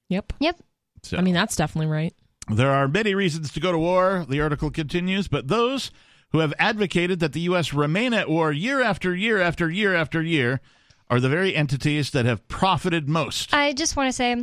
yep. 0.09 0.33
Yep. 0.39 0.59
So 1.03 1.17
I 1.17 1.21
mean, 1.21 1.33
that's 1.33 1.55
definitely 1.55 1.87
right. 1.87 2.13
there 2.49 2.71
are 2.71 2.87
many 2.87 3.13
reasons 3.15 3.51
to 3.53 3.59
go 3.59 3.71
to 3.71 3.77
war, 3.77 4.25
the 4.27 4.41
article 4.41 4.69
continues, 4.71 5.27
but 5.27 5.47
those 5.47 5.91
who 6.31 6.39
have 6.39 6.53
advocated 6.59 7.19
that 7.21 7.33
the 7.33 7.41
U.S. 7.41 7.73
remain 7.73 8.13
at 8.13 8.29
war 8.29 8.51
year 8.51 8.81
after 8.81 9.15
year 9.15 9.39
after 9.39 9.69
year 9.69 9.95
after 9.95 10.21
year 10.21 10.59
are 11.09 11.19
the 11.19 11.29
very 11.29 11.55
entities 11.55 12.11
that 12.11 12.25
have 12.25 12.47
profited 12.47 13.07
most. 13.09 13.53
I 13.53 13.73
just 13.73 13.95
want 13.95 14.09
to 14.09 14.13
say, 14.13 14.35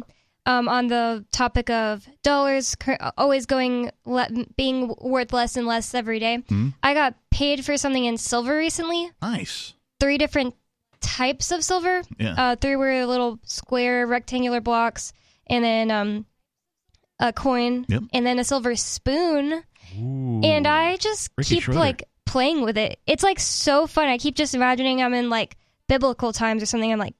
um, 0.46 0.68
on 0.68 0.86
the 0.86 1.24
topic 1.32 1.68
of 1.70 2.06
dollars 2.22 2.76
always 3.18 3.44
going 3.46 3.90
le- 4.04 4.46
being 4.56 4.94
worth 5.00 5.32
less 5.32 5.56
and 5.56 5.66
less 5.66 5.92
every 5.94 6.18
day, 6.18 6.42
Hmm? 6.48 6.68
I 6.82 6.94
got 6.94 7.14
paid 7.30 7.64
for 7.64 7.76
something 7.76 8.04
in 8.04 8.16
silver 8.16 8.56
recently. 8.56 9.10
Nice. 9.20 9.74
Three 10.00 10.16
different 10.18 10.54
types 11.00 11.50
of 11.52 11.62
silver. 11.64 12.02
Yeah. 12.18 12.34
Uh, 12.38 12.56
three 12.56 12.76
were 12.76 13.04
little 13.06 13.38
square 13.44 14.06
rectangular 14.06 14.60
blocks, 14.60 15.12
and 15.48 15.62
then 15.64 15.90
um, 15.90 16.26
a 17.18 17.32
coin, 17.32 17.84
Yep. 17.88 18.02
and 18.12 18.26
then 18.26 18.38
a 18.38 18.44
silver 18.44 18.76
spoon. 18.76 19.62
Ooh. 19.98 20.40
And 20.44 20.66
I 20.66 20.96
just 20.96 21.30
Ricky 21.36 21.56
keep 21.56 21.62
Schroder. 21.64 21.78
like 21.80 22.04
playing 22.24 22.62
with 22.62 22.76
it. 22.76 22.98
It's 23.06 23.22
like 23.22 23.38
so 23.40 23.86
fun. 23.86 24.08
I 24.08 24.18
keep 24.18 24.34
just 24.34 24.54
imagining 24.54 25.02
I'm 25.02 25.14
in 25.14 25.30
like 25.30 25.56
biblical 25.88 26.32
times 26.32 26.62
or 26.62 26.66
something. 26.66 26.92
I'm 26.92 26.98
like 26.98 27.14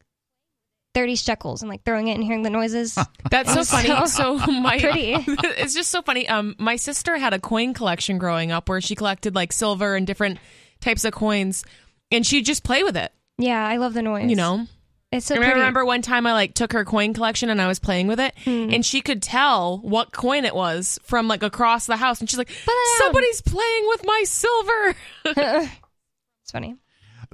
thirty 0.96 1.14
shekels 1.14 1.60
and 1.62 1.68
like 1.70 1.84
throwing 1.84 2.08
it 2.08 2.14
and 2.14 2.24
hearing 2.24 2.42
the 2.42 2.48
noises. 2.50 2.98
That's 3.30 3.52
so 3.52 3.62
funny. 3.64 3.88
So 4.06 4.38
So 4.38 4.50
my 4.60 4.78
pretty. 4.80 5.12
it's 5.14 5.74
just 5.74 5.90
so 5.90 6.00
funny. 6.00 6.26
Um, 6.28 6.56
my 6.58 6.76
sister 6.76 7.16
had 7.18 7.34
a 7.34 7.38
coin 7.38 7.74
collection 7.74 8.16
growing 8.18 8.50
up 8.50 8.68
where 8.68 8.80
she 8.80 8.94
collected 8.94 9.34
like 9.34 9.52
silver 9.52 9.94
and 9.94 10.06
different 10.06 10.38
types 10.80 11.04
of 11.04 11.12
coins, 11.12 11.64
and 12.10 12.26
she'd 12.26 12.46
just 12.46 12.64
play 12.64 12.82
with 12.82 12.96
it. 12.96 13.12
yeah, 13.38 13.64
I 13.66 13.76
love 13.76 13.92
the 13.94 14.00
noise. 14.02 14.30
You 14.30 14.36
know. 14.36 14.66
it's 15.12 15.26
so 15.26 15.34
And 15.34 15.44
I 15.44 15.46
pretty. 15.48 15.60
remember 15.60 15.84
one 15.84 16.02
time 16.02 16.26
I 16.26 16.32
like 16.32 16.54
took 16.54 16.72
her 16.72 16.84
coin 16.84 17.12
collection 17.14 17.48
and 17.50 17.60
I 17.62 17.66
was 17.68 17.78
playing 17.78 18.06
with 18.08 18.18
it, 18.20 18.34
Hmm. 18.44 18.70
and 18.72 18.84
she 18.84 19.00
could 19.02 19.22
tell 19.22 19.78
what 19.78 20.12
coin 20.12 20.44
it 20.46 20.54
was 20.54 20.98
from 21.04 21.28
like 21.28 21.42
across 21.42 21.86
the 21.86 21.96
house, 21.96 22.20
and 22.20 22.28
she's 22.30 22.38
like, 22.38 22.50
it 22.50 22.66
down." 22.66 22.98
"Somebody's 23.06 23.42
playing 23.42 23.84
with 23.88 24.02
my 24.04 24.22
silver." 24.26 24.94
it's 25.26 26.50
funny. 26.52 26.76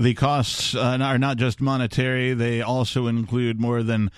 The 0.03 0.15
costs 0.15 0.75
uh, 0.75 0.99
are 1.01 1.17
not 1.17 1.37
just 1.37 1.61
monetary, 1.61 2.35
they 2.35 2.61
also 2.61 3.07
include 3.07 3.61
more 3.61 3.85
than 3.85 4.11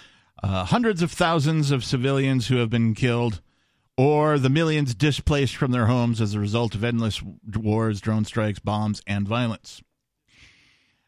uh, 0.43 0.65
hundreds 0.65 1.03
of 1.03 1.13
thousands 1.13 1.71
of 1.71 1.85
civilians 1.85 2.47
who 2.47 2.57
have 2.57 2.71
been 2.71 2.95
killed, 2.95 3.43
or 3.95 4.39
the 4.39 4.49
millions 4.49 4.95
displaced 4.95 5.57
from 5.57 5.73
their 5.73 5.85
homes 5.85 6.23
as 6.23 6.33
a 6.33 6.41
result 6.41 6.75
of 6.75 6.85
endless 6.85 7.23
wars, 7.55 8.01
drone 8.01 8.25
strikes, 8.25 8.61
bombs, 8.61 9.03
and 9.07 9.29
violence. 9.29 9.83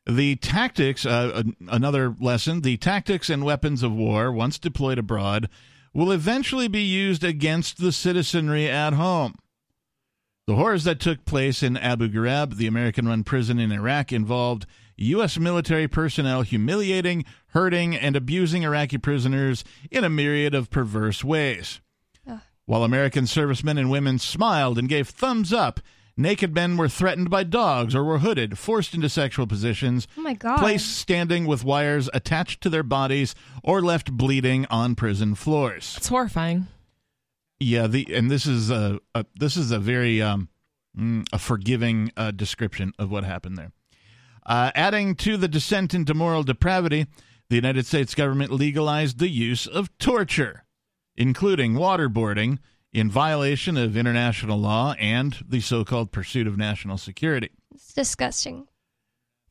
The 0.06 0.36
tactics, 0.36 1.06
uh, 1.06 1.44
another 1.68 2.14
lesson, 2.20 2.60
the 2.60 2.76
tactics 2.76 3.30
and 3.30 3.46
weapons 3.46 3.82
of 3.82 3.92
war, 3.92 4.30
once 4.30 4.58
deployed 4.58 4.98
abroad, 4.98 5.48
will 5.94 6.12
eventually 6.12 6.68
be 6.68 6.82
used 6.82 7.24
against 7.24 7.78
the 7.78 7.92
citizenry 7.92 8.68
at 8.68 8.92
home. 8.92 9.36
The 10.46 10.54
horrors 10.54 10.84
that 10.84 11.00
took 11.00 11.24
place 11.24 11.60
in 11.60 11.76
Abu 11.76 12.08
Ghraib, 12.08 12.56
the 12.56 12.68
American 12.68 13.08
run 13.08 13.24
prison 13.24 13.58
in 13.58 13.72
Iraq, 13.72 14.12
involved 14.12 14.64
U.S. 14.96 15.38
military 15.40 15.88
personnel 15.88 16.42
humiliating, 16.42 17.24
hurting, 17.48 17.96
and 17.96 18.14
abusing 18.14 18.62
Iraqi 18.62 18.96
prisoners 18.96 19.64
in 19.90 20.04
a 20.04 20.08
myriad 20.08 20.54
of 20.54 20.70
perverse 20.70 21.24
ways. 21.24 21.80
While 22.64 22.84
American 22.84 23.26
servicemen 23.26 23.76
and 23.76 23.90
women 23.90 24.18
smiled 24.20 24.78
and 24.78 24.88
gave 24.88 25.08
thumbs 25.08 25.52
up, 25.52 25.80
naked 26.16 26.54
men 26.54 26.76
were 26.76 26.88
threatened 26.88 27.28
by 27.30 27.42
dogs 27.42 27.94
or 27.94 28.02
were 28.04 28.18
hooded, 28.18 28.56
forced 28.58 28.94
into 28.94 29.08
sexual 29.08 29.46
positions, 29.48 30.06
Oh 30.16 30.22
my 30.22 30.34
god. 30.34 30.58
placed 30.58 30.96
standing 30.96 31.46
with 31.46 31.64
wires 31.64 32.08
attached 32.14 32.60
to 32.62 32.70
their 32.70 32.82
bodies, 32.84 33.34
or 33.64 33.80
left 33.82 34.12
bleeding 34.12 34.64
on 34.66 34.94
prison 34.94 35.34
floors. 35.34 35.94
It's 35.96 36.08
horrifying. 36.08 36.66
Yeah, 37.58 37.86
the 37.86 38.14
and 38.14 38.30
this 38.30 38.46
is 38.46 38.70
a, 38.70 39.00
a 39.14 39.24
this 39.34 39.56
is 39.56 39.70
a 39.70 39.78
very 39.78 40.20
um, 40.20 40.48
mm, 40.96 41.26
a 41.32 41.38
forgiving 41.38 42.12
uh, 42.16 42.30
description 42.30 42.92
of 42.98 43.10
what 43.10 43.24
happened 43.24 43.56
there. 43.56 43.72
Uh, 44.44 44.70
adding 44.74 45.14
to 45.16 45.36
the 45.36 45.48
descent 45.48 45.94
into 45.94 46.14
moral 46.14 46.42
depravity, 46.42 47.06
the 47.48 47.56
United 47.56 47.86
States 47.86 48.14
government 48.14 48.52
legalized 48.52 49.18
the 49.18 49.28
use 49.28 49.66
of 49.66 49.96
torture, 49.98 50.64
including 51.16 51.72
waterboarding, 51.72 52.58
in 52.92 53.10
violation 53.10 53.76
of 53.76 53.96
international 53.96 54.58
law 54.58 54.94
and 54.98 55.44
the 55.46 55.60
so-called 55.60 56.12
pursuit 56.12 56.46
of 56.46 56.56
national 56.56 56.96
security. 56.96 57.50
It's 57.74 57.92
disgusting. 57.92 58.68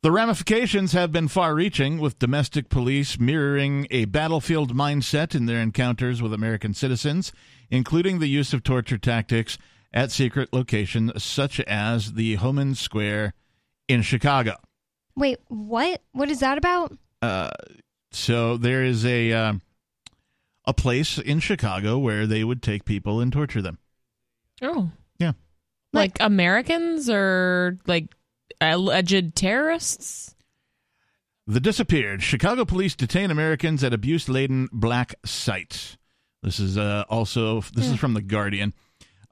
The 0.06 0.12
ramifications 0.12 0.92
have 0.92 1.10
been 1.10 1.26
far 1.26 1.52
reaching, 1.52 1.98
with 1.98 2.20
domestic 2.20 2.68
police 2.68 3.18
mirroring 3.18 3.88
a 3.90 4.04
battlefield 4.04 4.72
mindset 4.72 5.34
in 5.34 5.46
their 5.46 5.60
encounters 5.60 6.22
with 6.22 6.32
American 6.32 6.74
citizens, 6.74 7.32
including 7.70 8.20
the 8.20 8.28
use 8.28 8.52
of 8.52 8.62
torture 8.62 8.98
tactics 8.98 9.58
at 9.92 10.12
secret 10.12 10.52
locations 10.52 11.24
such 11.24 11.58
as 11.62 12.12
the 12.12 12.36
Homan 12.36 12.76
Square 12.76 13.34
in 13.88 14.02
Chicago. 14.02 14.54
Wait, 15.16 15.40
what? 15.48 16.00
What 16.12 16.30
is 16.30 16.38
that 16.38 16.56
about? 16.56 16.96
Uh, 17.20 17.50
so 18.12 18.56
there 18.56 18.84
is 18.84 19.04
a 19.04 19.32
uh, 19.32 19.54
a 20.66 20.72
place 20.72 21.18
in 21.18 21.40
Chicago 21.40 21.98
where 21.98 22.28
they 22.28 22.44
would 22.44 22.62
take 22.62 22.84
people 22.84 23.18
and 23.18 23.32
torture 23.32 23.60
them. 23.60 23.80
Oh, 24.62 24.92
Yeah. 25.18 25.32
like 25.92 26.16
Americans 26.20 27.10
or 27.10 27.80
like 27.88 28.14
alleged 28.60 29.34
terrorists. 29.34 30.34
The 31.46 31.60
disappeared. 31.60 32.22
Chicago 32.22 32.64
police 32.64 32.96
detain 32.96 33.30
Americans 33.30 33.84
at 33.84 33.94
abuse-laden 33.94 34.68
black 34.72 35.14
sites. 35.24 35.96
This 36.42 36.58
is 36.58 36.76
uh, 36.76 37.04
also 37.08 37.60
this 37.60 37.86
is 37.86 37.98
from 37.98 38.14
the 38.14 38.22
Guardian. 38.22 38.74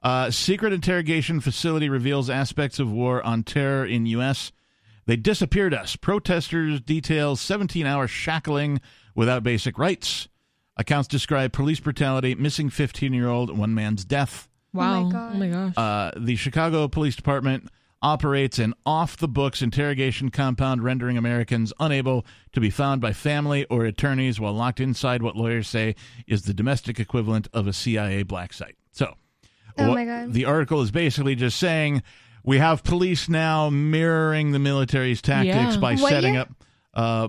Uh, 0.01 0.31
secret 0.31 0.71
interrogation 0.71 1.39
facility 1.39 1.89
reveals 1.89 2.29
aspects 2.29 2.79
of 2.79 2.91
war 2.91 3.23
on 3.23 3.43
terror 3.43 3.85
in 3.85 4.05
U.S. 4.05 4.51
They 5.07 5.15
disappeared 5.15 5.73
us. 5.73 5.95
Protesters 5.95 6.79
detail 6.81 7.35
17-hour 7.35 8.07
shackling 8.07 8.81
without 9.13 9.43
basic 9.43 9.77
rights. 9.77 10.27
Accounts 10.77 11.07
describe 11.07 11.53
police 11.53 11.79
brutality, 11.79 12.35
missing 12.35 12.69
15-year-old, 12.69 13.57
one 13.57 13.73
man's 13.73 14.03
death. 14.05 14.49
Wow. 14.73 15.09
God. 15.09 15.31
Oh 15.35 15.37
my 15.37 15.47
gosh. 15.47 15.73
Uh, 15.77 16.11
the 16.17 16.35
Chicago 16.35 16.87
Police 16.87 17.15
Department 17.15 17.69
operates 18.01 18.59
an 18.59 18.73
off 18.85 19.17
the 19.17 19.27
books 19.27 19.61
interrogation 19.61 20.29
compound, 20.29 20.83
rendering 20.83 21.17
Americans 21.17 21.73
unable 21.79 22.25
to 22.53 22.59
be 22.59 22.69
found 22.69 23.01
by 23.01 23.13
family 23.13 23.65
or 23.65 23.85
attorneys 23.85 24.39
while 24.39 24.53
locked 24.53 24.79
inside 24.79 25.21
what 25.23 25.35
lawyers 25.35 25.67
say 25.67 25.95
is 26.27 26.43
the 26.43 26.53
domestic 26.53 26.99
equivalent 26.99 27.47
of 27.53 27.67
a 27.67 27.73
CIA 27.73 28.23
black 28.23 28.53
site. 28.53 28.75
So, 28.91 29.15
Oh 29.77 29.89
what- 29.89 29.95
my 29.95 30.05
God. 30.05 30.33
the 30.33 30.45
article 30.45 30.81
is 30.81 30.91
basically 30.91 31.35
just 31.35 31.57
saying 31.57 32.03
we 32.43 32.59
have 32.59 32.83
police 32.83 33.27
now 33.27 33.69
mirroring 33.71 34.51
the 34.51 34.59
military's 34.59 35.21
tactics 35.21 35.73
Yeah. 35.75 35.79
by 35.79 35.95
What 35.95 36.09
setting 36.09 36.33
year? 36.35 36.43
up 36.43 36.49
uh, 36.93 37.27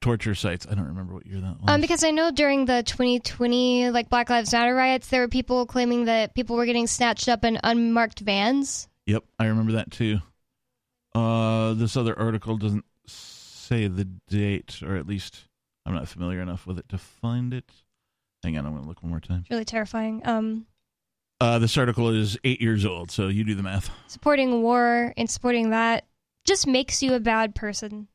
torture 0.00 0.34
sites. 0.34 0.66
I 0.70 0.74
don't 0.74 0.86
remember 0.88 1.14
what 1.14 1.26
year 1.26 1.40
that 1.40 1.60
was. 1.60 1.64
Um, 1.68 1.80
because 1.80 2.04
I 2.04 2.10
know 2.10 2.30
during 2.30 2.66
the 2.66 2.82
2020 2.84 3.90
like 3.90 4.08
Black 4.10 4.30
Lives 4.30 4.52
Matter 4.52 4.74
riots, 4.74 5.08
there 5.08 5.22
were 5.22 5.28
people 5.28 5.66
claiming 5.66 6.04
that 6.04 6.34
people 6.34 6.54
were 6.56 6.66
getting 6.66 6.86
snatched 6.86 7.28
up 7.28 7.44
in 7.44 7.58
unmarked 7.64 8.20
vans. 8.20 8.88
Yep, 9.08 9.24
I 9.38 9.46
remember 9.46 9.72
that 9.72 9.90
too. 9.90 10.18
Uh, 11.14 11.72
this 11.72 11.96
other 11.96 12.16
article 12.18 12.58
doesn't 12.58 12.84
say 13.06 13.88
the 13.88 14.04
date, 14.04 14.82
or 14.82 14.96
at 14.96 15.06
least 15.06 15.46
I'm 15.86 15.94
not 15.94 16.08
familiar 16.08 16.40
enough 16.42 16.66
with 16.66 16.78
it 16.78 16.90
to 16.90 16.98
find 16.98 17.54
it. 17.54 17.64
Hang 18.44 18.58
on, 18.58 18.66
I'm 18.66 18.72
going 18.72 18.82
to 18.82 18.88
look 18.88 19.02
one 19.02 19.08
more 19.10 19.20
time. 19.20 19.40
It's 19.40 19.50
really 19.50 19.64
terrifying. 19.64 20.20
Um, 20.26 20.66
Uh, 21.40 21.58
this 21.58 21.78
article 21.78 22.10
is 22.10 22.36
eight 22.44 22.60
years 22.60 22.84
old, 22.84 23.10
so 23.10 23.28
you 23.28 23.44
do 23.44 23.54
the 23.54 23.62
math. 23.62 23.90
supporting 24.08 24.60
war 24.62 25.14
and 25.16 25.30
supporting 25.30 25.70
that 25.70 26.04
just 26.44 26.66
makes 26.66 27.02
you 27.02 27.14
a 27.14 27.20
bad 27.20 27.54
person. 27.54 28.08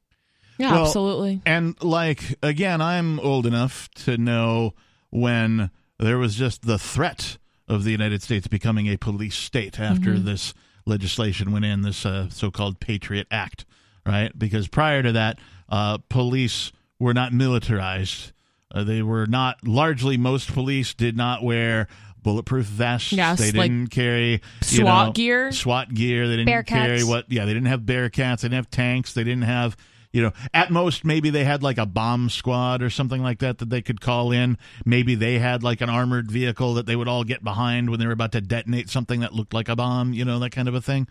yeah, 0.60 0.74
well, 0.74 0.86
absolutely. 0.86 1.42
And 1.44 1.76
like 1.84 2.38
again, 2.44 2.82
I'm 2.82 3.20
old 3.20 3.48
enough 3.48 3.90
to 4.06 4.18
know 4.18 4.76
when 5.10 5.72
there 5.98 6.20
was 6.20 6.36
just 6.36 6.62
the 6.62 6.78
threat 6.78 7.40
of 7.68 7.84
the 7.84 7.92
United 7.92 8.22
States 8.22 8.48
becoming 8.48 8.86
a 8.88 8.98
police 8.98 9.36
state 9.36 9.80
after 9.80 10.20
this 10.20 10.54
legislation 10.86 11.52
went 11.52 11.66
in, 11.66 11.82
this 11.82 12.06
uh, 12.06 12.30
so-called 12.30 12.80
Patriot 12.80 13.28
Act, 13.32 13.66
right? 14.06 14.38
Because 14.38 14.68
prior 14.68 15.04
to 15.04 15.12
that, 15.14 15.40
uh, 15.70 15.98
police 16.10 16.72
were 17.00 17.14
not 17.14 17.34
militarized. 17.34 18.32
Uh, 18.74 18.84
they 18.84 19.02
were 19.02 19.28
not 19.28 19.66
largely. 19.68 20.18
Most 20.18 20.52
police 20.54 20.94
did 20.94 21.16
not 21.16 21.44
wear 21.44 21.88
bulletproof 22.22 22.66
vests. 22.66 23.12
Yes, 23.12 23.40
they 23.40 23.52
didn't 23.52 23.88
carry 23.88 24.32
you 24.32 24.40
SWAT 24.62 25.08
know, 25.08 25.12
gear. 25.12 25.52
SWAT 25.52 25.94
gear. 25.94 26.28
They 26.28 26.38
didn't 26.38 26.50
Bearcats. 26.50 26.68
carry 26.68 27.04
what? 27.04 27.32
Yeah, 27.32 27.46
they 27.46 27.54
didn't 27.54 27.68
have 27.68 27.82
Bearcats. 27.82 28.42
They 28.42 28.48
didn't 28.48 28.54
have 28.54 28.70
tanks. 28.72 29.14
They 29.14 29.24
didn't 29.24 29.44
have 29.44 29.78
you 30.14 30.22
know, 30.22 30.32
at 30.54 30.72
most 30.72 31.04
maybe 31.04 31.32
they 31.32 31.44
had 31.44 31.64
like 31.64 31.80
a 31.80 31.88
bomb 31.88 32.30
squad 32.30 32.84
or 32.84 32.90
something 32.92 33.22
like 33.22 33.40
that 33.40 33.58
that 33.58 33.70
they 33.70 33.82
could 33.82 34.00
call 34.00 34.32
in. 34.32 34.58
Maybe 34.86 35.16
they 35.16 35.40
had 35.40 35.64
like 35.64 35.82
an 35.82 35.90
armored 35.90 36.32
vehicle 36.32 36.76
that 36.76 36.86
they 36.86 36.96
would 36.96 37.08
all 37.08 37.24
get 37.24 37.44
behind 37.44 37.90
when 37.90 38.00
they 38.00 38.06
were 38.06 38.14
about 38.14 38.32
to 38.34 38.42
detonate 38.42 38.90
something 38.90 39.20
that 39.22 39.34
looked 39.34 39.54
like 39.54 39.68
a 39.68 39.76
bomb, 39.76 40.14
you 40.14 40.24
know, 40.24 40.38
that 40.40 40.52
kind 40.52 40.68
of 40.68 40.76
a 40.76 40.82
thing. 40.82 41.08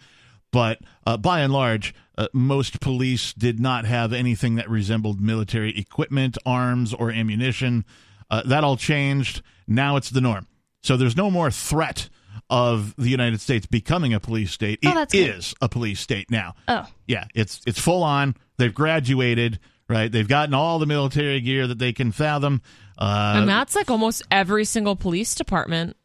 But 0.52 0.78
uh, 1.04 1.16
by 1.16 1.40
and 1.40 1.52
large, 1.52 1.94
uh, 2.16 2.28
most 2.32 2.80
police 2.80 3.32
did 3.32 3.58
not 3.58 3.86
have 3.86 4.12
anything 4.12 4.54
that 4.54 4.70
resembled 4.70 5.20
military 5.20 5.76
equipment, 5.76 6.38
arms, 6.46 6.94
or 6.94 7.10
ammunition. 7.10 7.84
Uh, 8.30 8.42
that 8.44 8.62
all 8.62 8.76
changed. 8.76 9.42
Now 9.66 9.96
it's 9.96 10.10
the 10.10 10.20
norm. 10.20 10.46
So 10.82 10.96
there's 10.96 11.16
no 11.16 11.30
more 11.30 11.50
threat 11.50 12.08
of 12.52 12.94
the 12.96 13.08
United 13.08 13.40
States 13.40 13.66
becoming 13.66 14.12
a 14.14 14.20
police 14.20 14.52
state. 14.52 14.78
Oh, 14.84 14.90
It 14.90 14.94
that's 14.94 15.12
good. 15.12 15.36
is 15.36 15.54
a 15.62 15.68
police 15.68 15.98
state 16.00 16.30
now. 16.30 16.54
Oh, 16.68 16.86
Yeah, 17.08 17.24
it's 17.34 17.60
it's 17.66 17.80
full 17.80 18.02
on. 18.04 18.36
They've 18.58 18.72
graduated, 18.74 19.58
right? 19.88 20.12
They've 20.12 20.28
gotten 20.28 20.52
all 20.54 20.78
the 20.78 20.86
military 20.86 21.40
gear 21.40 21.66
that 21.66 21.78
they 21.78 21.92
can 21.92 22.12
fathom. 22.12 22.60
Uh, 22.98 23.34
and 23.38 23.48
that's 23.48 23.74
like 23.74 23.90
almost 23.90 24.22
every 24.30 24.64
single 24.66 24.94
police 24.96 25.34
department 25.34 25.96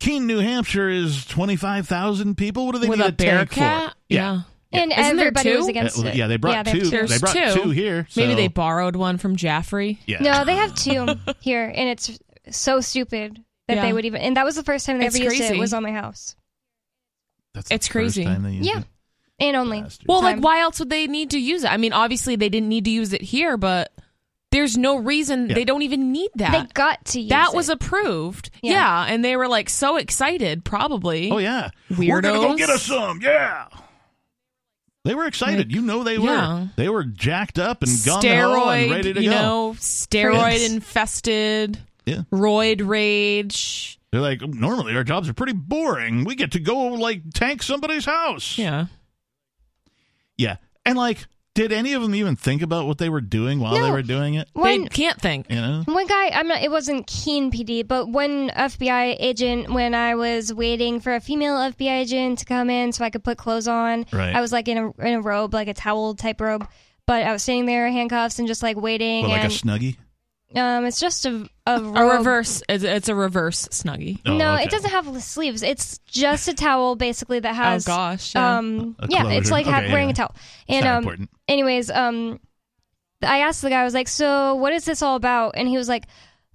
Keene, 0.00 0.26
New 0.26 0.38
Hampshire 0.38 0.88
is 0.88 1.26
twenty 1.26 1.56
five 1.56 1.86
thousand 1.86 2.36
people. 2.38 2.64
What 2.64 2.72
do 2.72 2.78
they 2.80 2.88
with 2.88 2.98
need 3.00 3.08
a 3.08 3.12
tank 3.12 3.50
for? 3.50 3.60
Bearcat. 3.60 3.94
Yeah. 4.08 4.40
and 4.72 4.90
Isn't 4.92 5.16
there 5.16 5.26
everybody 5.26 5.56
was 5.56 5.66
two? 5.66 5.70
against 5.70 5.98
Uh, 5.98 6.02
well, 6.04 6.12
it. 6.12 6.16
yeah, 6.16 6.26
they 6.26 6.38
brought 6.38 6.64
they 6.64 6.72
two. 6.72 6.88
They 7.06 7.18
brought 7.18 7.36
two. 7.36 7.52
two 7.64 7.70
here. 7.70 8.08
Maybe 8.16 8.34
they 8.34 8.48
borrowed 8.48 8.96
one 8.96 9.18
from 9.18 9.36
Jaffrey. 9.36 9.98
Yeah. 10.06 10.22
No, 10.22 10.44
they 10.46 10.56
have 10.56 10.74
two 10.74 11.06
here, 11.40 11.64
and 11.66 11.90
it's 11.90 12.18
so 12.50 12.80
stupid 12.80 13.38
that 13.70 13.76
Yeah. 13.76 13.82
they 13.86 13.92
would 13.92 14.04
even. 14.04 14.20
And 14.20 14.36
that 14.36 14.44
was 14.44 14.56
the 14.56 14.62
first 14.64 14.84
time 14.86 14.98
they 14.98 15.06
It's 15.06 15.16
ever 15.16 15.24
used 15.24 15.36
it. 15.36 15.46
crazy. 15.48 15.58
Was 15.60 15.72
on 15.74 15.82
my 15.82 15.92
house. 15.92 16.36
That's 17.54 17.68
the 17.68 17.74
it's 17.76 17.86
first 17.88 17.92
crazy. 17.92 18.24
time 18.24 18.42
they 18.42 18.52
used 18.52 18.68
Yeah. 18.68 18.80
it. 18.80 18.84
and 19.40 19.56
only. 19.56 19.82
Well, 20.06 20.22
like 20.22 20.36
time. 20.36 20.42
why 20.42 20.60
else 20.60 20.78
would 20.80 20.90
they 20.90 21.06
need 21.06 21.30
to 21.30 21.38
use 21.38 21.64
it? 21.64 21.72
I 21.72 21.78
mean, 21.78 21.92
obviously 21.94 22.36
they 22.36 22.48
didn't 22.50 22.68
need 22.68 22.84
to 22.84 22.90
use 22.90 23.12
it 23.14 23.22
here, 23.22 23.56
but 23.56 23.90
there's 24.52 24.76
no 24.76 24.96
reason 24.96 25.48
Yeah. 25.48 25.54
they 25.54 25.64
don't 25.64 25.80
even 25.82 26.12
need 26.12 26.30
that. 26.36 26.52
They 26.52 26.72
got 26.74 27.04
to 27.06 27.20
use 27.20 27.30
that 27.30 27.48
it. 27.50 27.56
was 27.56 27.68
approved. 27.70 28.50
Yeah. 28.62 28.72
Yeah. 28.72 29.04
and 29.14 29.24
they 29.24 29.36
were 29.36 29.48
like 29.48 29.70
so 29.70 29.96
excited, 29.96 30.64
probably. 30.64 31.30
Oh 31.30 31.38
yeah, 31.38 31.70
we're 31.96 32.20
gonna 32.20 32.38
go 32.38 32.54
Weirdos. 32.54 32.58
get 32.58 32.68
us 32.70 32.82
some. 32.82 33.20
Yeah, 33.22 33.66
they 35.04 35.14
were 35.14 35.24
excited. 35.26 35.72
you 35.72 35.80
know 35.80 36.04
they 36.04 36.18
were. 36.18 36.26
yeah. 36.26 36.66
They 36.76 36.88
were 36.90 37.04
jacked 37.04 37.58
up 37.58 37.82
and 37.82 37.90
gung 37.90 38.12
ho 38.16 38.20
steroid, 38.20 38.82
and 38.82 38.90
ready 38.90 39.12
to 39.14 39.22
you 39.22 39.30
go. 39.30 39.36
know, 39.36 39.72
steroid 39.78 40.52
Yes. 40.58 40.70
infested, 40.70 41.78
Yeah. 42.10 42.22
roid 42.32 42.86
rage. 42.86 43.98
They're 44.12 44.20
like, 44.20 44.40
normally 44.42 44.96
our 44.96 45.04
jobs 45.04 45.28
are 45.28 45.34
pretty 45.34 45.52
boring. 45.52 46.24
We 46.24 46.34
get 46.34 46.52
to 46.52 46.60
go 46.60 46.88
like 46.88 47.22
tank 47.32 47.62
somebody's 47.62 48.04
house. 48.04 48.58
Yeah. 48.58 48.86
Yeah. 50.36 50.56
And 50.84 50.96
like, 50.98 51.26
did 51.54 51.72
any 51.72 51.92
of 51.94 52.02
them 52.02 52.14
even 52.14 52.36
think 52.36 52.62
about 52.62 52.86
what 52.86 52.98
they 52.98 53.08
were 53.08 53.20
doing 53.20 53.58
while 53.60 53.74
they 53.74 53.90
were 53.90 54.02
doing 54.02 54.34
it? 54.34 54.48
One- 54.52 54.82
they 54.82 54.88
can't 54.88 55.20
think. 55.20 55.50
You 55.50 55.60
know? 55.60 55.82
One 55.84 56.06
guy, 56.06 56.28
I'm 56.30 56.48
not. 56.48 56.62
It 56.62 56.70
wasn't 56.70 57.06
Keene 57.06 57.50
PD, 57.50 57.86
but 57.86 58.08
one 58.08 58.50
FBI 58.50 59.16
agent. 59.18 59.70
When 59.70 59.94
I 59.94 60.14
was 60.14 60.54
waiting 60.54 61.00
for 61.00 61.14
a 61.14 61.20
female 61.20 61.56
FBI 61.56 62.00
agent 62.00 62.38
to 62.38 62.44
come 62.44 62.70
in, 62.70 62.92
so 62.92 63.04
I 63.04 63.10
could 63.10 63.24
put 63.24 63.36
clothes 63.36 63.68
on, 63.68 64.06
Right. 64.12 64.34
I 64.34 64.40
was 64.40 64.52
like 64.52 64.68
in 64.68 64.78
a 64.78 64.90
in 65.06 65.14
a 65.14 65.20
robe, 65.20 65.52
like 65.52 65.68
a 65.68 65.74
towel 65.74 66.14
type 66.14 66.40
robe. 66.40 66.66
But 67.06 67.24
I 67.24 67.32
was 67.32 67.42
sitting 67.42 67.66
there, 67.66 67.88
handcuffs, 67.90 68.38
and 68.38 68.46
just 68.46 68.62
like 68.62 68.76
waiting. 68.76 69.22
Well, 69.22 69.32
like 69.32 69.40
a 69.40 69.44
and 69.44 69.52
snuggie? 69.52 69.96
Um, 70.56 70.84
it's 70.84 70.98
just 71.00 71.26
a 71.26 71.48
a, 71.66 71.74
A 71.76 72.16
reverse. 72.18 72.62
It's, 72.68 72.82
it's 72.84 73.08
a 73.08 73.14
reverse 73.14 73.68
snuggie. 73.68 74.18
Oh, 74.26 74.36
no, 74.36 74.54
okay. 74.54 74.64
it 74.64 74.70
doesn't 74.70 74.90
have 74.90 75.22
sleeves. 75.22 75.62
It's 75.62 75.98
just 76.06 76.48
a 76.48 76.54
towel, 76.54 76.96
basically 76.96 77.38
that 77.40 77.54
has. 77.54 77.86
oh 77.88 77.92
gosh. 77.92 78.34
Yeah. 78.34 78.58
Um, 78.58 78.96
A 78.98 79.06
yeah, 79.08 79.28
it's 79.30 79.48
closure. 79.48 79.52
like 79.52 79.66
ha- 79.66 79.78
Okay, 79.82 79.92
wearing 79.92 80.08
anyway. 80.08 80.10
a 80.10 80.14
towel. 80.14 80.34
It's 80.34 80.76
And 80.76 80.84
not 80.84 80.90
um, 80.92 80.98
important. 81.04 81.30
anyways, 81.48 81.90
um, 81.90 82.40
I 83.22 83.40
asked 83.40 83.62
the 83.62 83.70
guy, 83.70 83.80
I 83.82 83.84
was 83.84 83.94
like, 83.94 84.08
"So, 84.08 84.54
what 84.56 84.72
is 84.72 84.84
this 84.84 85.02
all 85.02 85.14
about?" 85.16 85.54
And 85.56 85.68
he 85.68 85.76
was 85.76 85.88
like, 85.88 86.06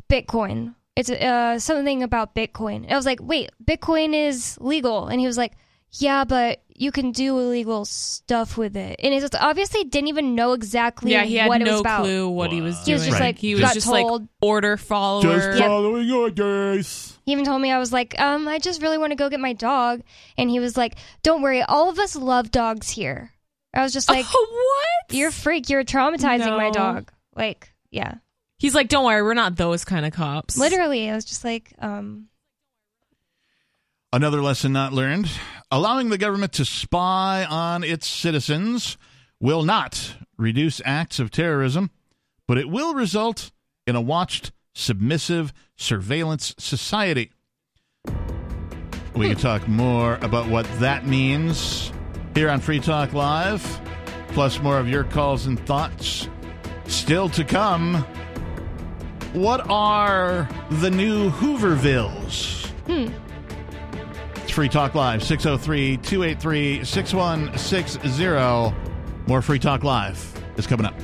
"Bitcoin. 0.09 0.76
It's 0.95 1.09
uh 1.09 1.59
something 1.59 2.03
about 2.03 2.35
Bitcoin." 2.35 2.84
And 2.84 2.91
I 2.91 2.95
was 2.95 3.05
like, 3.05 3.19
"Wait, 3.22 3.51
Bitcoin 3.63 4.13
is 4.13 4.57
legal?" 4.59 5.07
And 5.07 5.19
he 5.19 5.27
was 5.27 5.38
like, 5.38 5.53
"Yeah, 5.91 6.23
but 6.26 6.61
you 6.77 6.91
can 6.91 7.11
do 7.11 7.38
illegal 7.39 7.85
stuff 7.85 8.57
with 8.57 8.76
it." 8.76 8.99
And 9.03 9.14
he 9.14 9.19
just 9.19 9.35
obviously 9.35 9.84
didn't 9.84 10.07
even 10.10 10.35
know 10.35 10.53
exactly 10.53 11.11
yeah, 11.11 11.23
he 11.23 11.35
had 11.35 11.47
what 11.47 11.61
it 11.61 11.65
was 11.65 11.72
no 11.73 11.80
about. 11.80 12.02
clue 12.03 12.30
what 12.30 12.52
he 12.52 12.61
was 12.61 12.76
doing. 12.84 12.85
He 12.85 12.93
was 12.93 13.06
just 13.06 13.19
Right. 13.19 13.26
like, 13.27 13.38
he 13.39 13.56
was 13.56 13.73
just 13.73 13.88
told. 13.88 14.22
like 14.23 14.30
order 14.41 14.77
follower. 14.77 15.22
Just 15.23 15.60
Yeah. 15.60 15.68
following 15.68 16.11
orders. 16.11 17.18
He 17.26 17.31
even 17.31 17.45
told 17.45 17.61
me 17.61 17.72
I 17.72 17.80
was 17.80 17.91
like, 17.91 18.19
um, 18.19 18.47
I 18.47 18.60
just 18.60 18.81
really 18.81 18.97
want 18.97 19.11
to 19.11 19.15
go 19.15 19.30
get 19.30 19.39
my 19.39 19.53
dog, 19.53 20.02
and 20.38 20.49
he 20.49 20.60
was 20.60 20.77
like, 20.77 20.95
"Don't 21.23 21.41
worry, 21.41 21.61
all 21.64 21.89
of 21.89 21.97
us 21.99 22.15
love 22.15 22.52
dogs 22.52 22.89
here." 22.89 23.31
I 23.73 23.81
was 23.81 23.91
just 23.93 24.10
like, 24.11 24.26
what? 24.26 25.11
"You're 25.11 25.30
a 25.30 25.31
freak. 25.31 25.69
You're 25.69 25.84
traumatizing 25.84 26.56
my 26.57 26.69
dog." 26.72 27.11
Like, 27.35 27.73
yeah, 27.91 28.15
He's 28.57 28.73
like, 28.73 28.88
don't 28.88 29.03
worry, 29.06 29.22
we're 29.22 29.34
not 29.34 29.57
those 29.57 29.84
kind 29.84 30.06
of 30.06 30.14
cops. 30.14 30.57
literally. 30.57 31.10
I 31.10 31.14
was 31.15 31.26
just 31.26 31.43
like, 31.43 31.73
um, 31.80 32.27
Another 34.14 34.41
lesson 34.41 34.72
not 34.72 34.93
learned 34.93 35.30
allowing 35.76 36.07
the 36.07 36.18
government 36.18 36.53
to 36.53 36.64
spy 36.64 37.45
on 37.49 37.84
its 37.84 38.07
citizens 38.07 38.97
will 39.41 39.61
not 39.61 40.15
reduce 40.38 40.81
acts 40.85 41.19
of 41.19 41.30
terrorism, 41.30 41.91
but 42.47 42.57
it 42.57 42.69
will 42.69 42.93
result 42.93 43.52
in 43.85 43.93
a 43.93 43.99
watched, 43.99 44.53
submissive 44.73 45.52
surveillance 45.76 46.56
society. 46.57 47.30
We 49.14 49.27
can 49.27 49.35
talk 49.35 49.68
more 49.68 50.18
about 50.22 50.47
what 50.47 50.65
that 50.80 51.07
means 51.07 51.91
here 52.34 52.49
on 52.49 52.61
Free 52.61 52.80
Talk 52.80 53.11
Live, 53.11 53.61
plus 54.30 54.61
more 54.61 54.80
of 54.80 54.88
your 54.88 55.03
calls 55.03 55.45
and 55.45 55.60
thoughts. 55.65 56.30
Still 56.88 57.27
to 57.31 57.43
come, 57.43 57.95
what 59.34 59.69
are 59.69 60.47
the 60.69 60.89
new 60.89 61.31
Hoovervilles? 61.31 62.72
It's 62.88 63.24
Free 64.56 64.69
Talk 64.69 64.95
Live, 64.95 65.22
603 65.22 65.98
283 65.98 66.86
6160. 66.86 68.73
More 69.27 69.41
Free 69.41 69.60
Talk 69.60 69.84
Live 69.84 70.41
is 70.56 70.65
coming 70.65 70.86
up. 70.86 70.95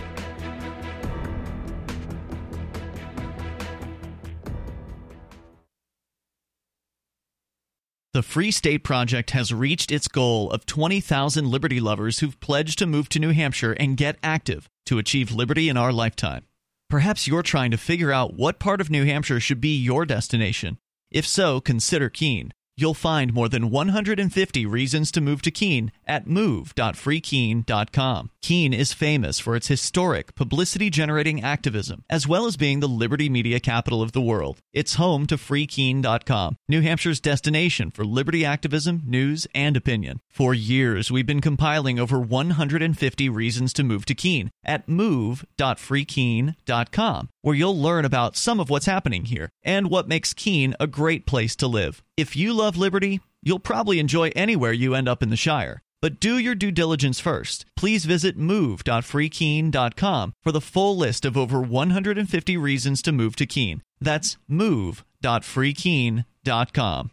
The 8.13 8.23
Free 8.23 8.51
State 8.51 8.85
Project 8.85 9.31
has 9.31 9.53
reached 9.53 9.91
its 9.91 10.07
goal 10.07 10.49
of 10.51 10.65
20,000 10.65 11.45
liberty 11.51 11.81
lovers 11.81 12.19
who've 12.19 12.39
pledged 12.39 12.79
to 12.79 12.85
move 12.85 13.09
to 13.09 13.19
New 13.19 13.31
Hampshire 13.31 13.73
and 13.73 13.97
get 13.97 14.15
active 14.23 14.69
to 14.85 14.97
achieve 14.97 15.33
liberty 15.33 15.67
in 15.67 15.75
our 15.75 15.91
lifetime. 15.91 16.45
Perhaps 16.89 17.27
you're 17.27 17.43
trying 17.43 17.71
to 17.71 17.77
figure 17.77 18.13
out 18.13 18.33
what 18.33 18.59
part 18.59 18.79
of 18.79 18.89
New 18.89 19.03
Hampshire 19.03 19.41
should 19.41 19.59
be 19.59 19.77
your 19.77 20.05
destination. 20.05 20.77
If 21.11 21.27
so, 21.27 21.59
consider 21.59 22.07
Keene. 22.09 22.53
You'll 22.77 22.93
find 22.93 23.33
more 23.33 23.49
than 23.49 23.69
150 23.69 24.65
reasons 24.65 25.11
to 25.11 25.19
move 25.21 25.41
to 25.43 25.51
Keene 25.51 25.91
at 26.07 26.25
move.freekeene.com. 26.25 28.31
Keene 28.41 28.73
is 28.73 28.93
famous 28.93 29.39
for 29.39 29.55
its 29.55 29.67
historic, 29.67 30.33
publicity 30.35 30.89
generating 30.89 31.43
activism, 31.43 32.03
as 32.09 32.27
well 32.27 32.47
as 32.47 32.57
being 32.57 32.79
the 32.79 32.87
liberty 32.87 33.29
media 33.29 33.59
capital 33.59 34.01
of 34.01 34.13
the 34.13 34.21
world. 34.21 34.57
It's 34.73 34.95
home 34.95 35.27
to 35.27 35.37
freekeene.com, 35.37 36.57
New 36.67 36.81
Hampshire's 36.81 37.19
destination 37.19 37.91
for 37.91 38.03
liberty 38.03 38.43
activism, 38.43 39.03
news, 39.05 39.45
and 39.53 39.77
opinion. 39.77 40.21
For 40.29 40.53
years, 40.53 41.11
we've 41.11 41.27
been 41.27 41.41
compiling 41.41 41.99
over 41.99 42.19
150 42.19 43.29
reasons 43.29 43.73
to 43.73 43.83
move 43.83 44.05
to 44.05 44.15
Keene 44.15 44.49
at 44.63 44.89
move.freekeene.com, 44.89 47.29
where 47.41 47.55
you'll 47.55 47.79
learn 47.79 48.05
about 48.05 48.37
some 48.37 48.59
of 48.59 48.69
what's 48.69 48.85
happening 48.85 49.25
here 49.25 49.49
and 49.63 49.89
what 49.89 50.07
makes 50.07 50.33
Keene 50.33 50.75
a 50.79 50.85
great 50.87 51.25
place 51.25 51.55
to 51.57 51.67
live. 51.67 52.01
If 52.17 52.35
you 52.35 52.53
love 52.53 52.75
liberty, 52.77 53.21
you'll 53.41 53.59
probably 53.59 53.99
enjoy 53.99 54.31
anywhere 54.35 54.73
you 54.73 54.95
end 54.95 55.07
up 55.07 55.23
in 55.23 55.29
the 55.29 55.37
Shire. 55.37 55.81
But 56.01 56.19
do 56.19 56.37
your 56.37 56.55
due 56.55 56.71
diligence 56.71 57.19
first. 57.19 57.65
Please 57.75 58.05
visit 58.05 58.37
move.freekeene.com 58.37 60.33
for 60.41 60.51
the 60.51 60.61
full 60.61 60.97
list 60.97 61.25
of 61.25 61.37
over 61.37 61.61
150 61.61 62.57
reasons 62.57 63.03
to 63.03 63.11
move 63.11 63.35
to 63.35 63.45
Keene. 63.45 63.83
That's 63.99 64.37
move.freekeene.com. 64.47 67.11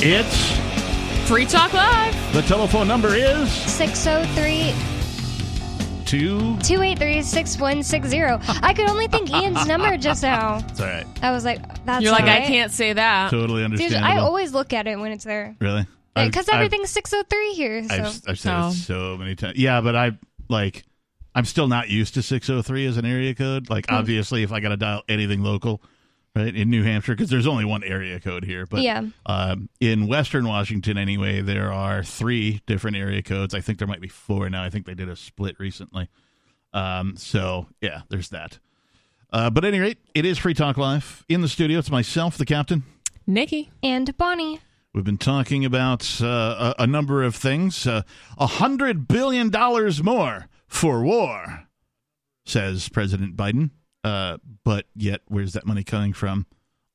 It's 0.00 1.28
Free 1.28 1.44
Talk 1.44 1.72
Live. 1.72 2.32
the 2.32 2.42
telephone 2.42 2.86
number 2.88 3.14
is 3.14 3.50
603 3.50 4.72
two. 6.06 6.38
283 6.60 7.22
6160. 7.22 8.22
I 8.62 8.72
could 8.74 8.88
only 8.88 9.08
think 9.08 9.30
Ian's 9.30 9.66
number 9.68 9.96
just 9.98 10.22
now. 10.22 10.58
It's 10.68 10.80
all 10.80 10.86
right. 10.86 11.04
I 11.22 11.32
was 11.32 11.44
like, 11.44 11.60
that's 11.84 12.02
You're 12.02 12.12
like, 12.12 12.22
all 12.22 12.28
I 12.30 12.38
right. 12.38 12.46
can't 12.46 12.72
say 12.72 12.92
that. 12.94 13.30
Totally 13.30 13.62
Dude, 13.62 13.72
understandable. 13.72 14.06
I 14.06 14.16
always 14.20 14.54
look 14.54 14.72
at 14.72 14.86
it 14.86 14.98
when 14.98 15.12
it's 15.12 15.24
there. 15.24 15.54
really? 15.60 15.86
I've- 16.16 16.28
Because 16.30 16.48
I've- 16.48 16.56
everything's 16.56 16.90
603 16.90 17.52
here. 17.54 17.86
So. 17.88 17.94
I've, 17.94 18.22
I've 18.28 18.38
said 18.38 18.54
Oh. 18.54 18.68
it 18.68 18.72
so 18.74 19.16
many 19.18 19.34
times. 19.34 19.58
Yeah, 19.58 19.80
but 19.80 19.96
I 19.96 20.12
like. 20.48 20.84
I'm 21.34 21.44
still 21.44 21.68
not 21.68 21.88
used 21.90 22.14
to 22.14 22.22
603 22.22 22.86
as 22.86 22.96
an 22.96 23.04
area 23.04 23.34
code. 23.34 23.68
Like, 23.68 23.86
hmm. 23.88 23.94
obviously, 23.96 24.42
if 24.44 24.50
I 24.52 24.60
got 24.60 24.70
to 24.70 24.76
dial 24.78 25.02
anything 25.08 25.42
local, 25.42 25.82
right 26.36 26.54
in 26.54 26.70
New 26.70 26.82
Hampshire, 26.84 27.12
because 27.14 27.30
there's 27.30 27.46
only 27.46 27.64
one 27.64 27.82
area 27.82 28.20
code 28.20 28.44
here. 28.44 28.66
But 28.66 28.82
Yeah. 28.82 29.04
um, 29.26 29.68
in 29.80 30.06
Western 30.06 30.46
Washington, 30.46 30.96
anyway, 30.98 31.40
there 31.40 31.72
are 31.72 32.02
three 32.04 32.60
different 32.66 32.96
area 32.96 33.22
codes. 33.22 33.54
I 33.54 33.60
think 33.60 33.78
there 33.78 33.88
might 33.88 34.00
be 34.00 34.08
four 34.08 34.48
now. 34.50 34.62
I 34.62 34.70
think 34.70 34.86
they 34.86 34.94
did 34.94 35.08
a 35.08 35.16
split 35.16 35.56
recently. 35.58 36.08
Um, 36.72 37.16
so 37.16 37.66
yeah, 37.80 38.02
there's 38.08 38.28
that. 38.28 38.58
Uh, 39.32 39.50
but 39.50 39.64
at 39.64 39.68
any 39.74 39.80
rate, 39.80 39.98
it 40.14 40.24
is 40.24 40.38
Free 40.38 40.54
Talk 40.54 40.76
Live 40.76 41.24
in 41.28 41.40
the 41.40 41.48
studio. 41.48 41.78
It's 41.78 41.90
myself, 41.90 42.38
the 42.38 42.46
captain. 42.46 42.82
Nikki. 43.26 43.70
and 43.82 44.16
Bonnie. 44.16 44.60
We've 44.94 45.04
been 45.04 45.18
talking 45.18 45.64
about 45.66 46.20
uh, 46.22 46.74
a, 46.78 46.82
a 46.84 46.86
number 46.86 47.22
of 47.22 47.34
things. 47.36 47.86
Uh, 47.86 48.02
A 48.38 48.46
hundred 48.46 49.06
billion 49.06 49.50
dollars 49.50 50.02
more 50.02 50.46
for 50.66 51.02
war, 51.02 51.64
says 52.46 52.88
President 52.88 53.36
Biden. 53.36 53.70
Uh, 54.08 54.38
but 54.64 54.86
yet, 54.96 55.20
where's 55.26 55.52
that 55.52 55.66
money 55.66 55.84
coming 55.84 56.14
from? 56.14 56.46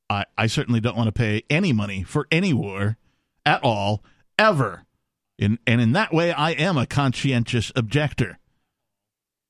I, 0.10 0.26
I 0.35 0.48
certainly 0.48 0.80
don't 0.80 0.98
want 0.98 1.07
to 1.07 1.11
pay 1.11 1.44
any 1.48 1.72
money 1.72 2.02
for 2.02 2.27
any 2.31 2.53
war 2.53 2.98
at 3.45 3.64
all, 3.64 4.03
ever. 4.40 4.85
In, 5.38 5.60
and 5.68 5.80
in 5.80 5.91
that 5.91 6.11
way, 6.11 6.31
I 6.31 6.52
am 6.52 6.76
a 6.76 6.88
conscientious 6.88 7.72
objector. 7.76 8.40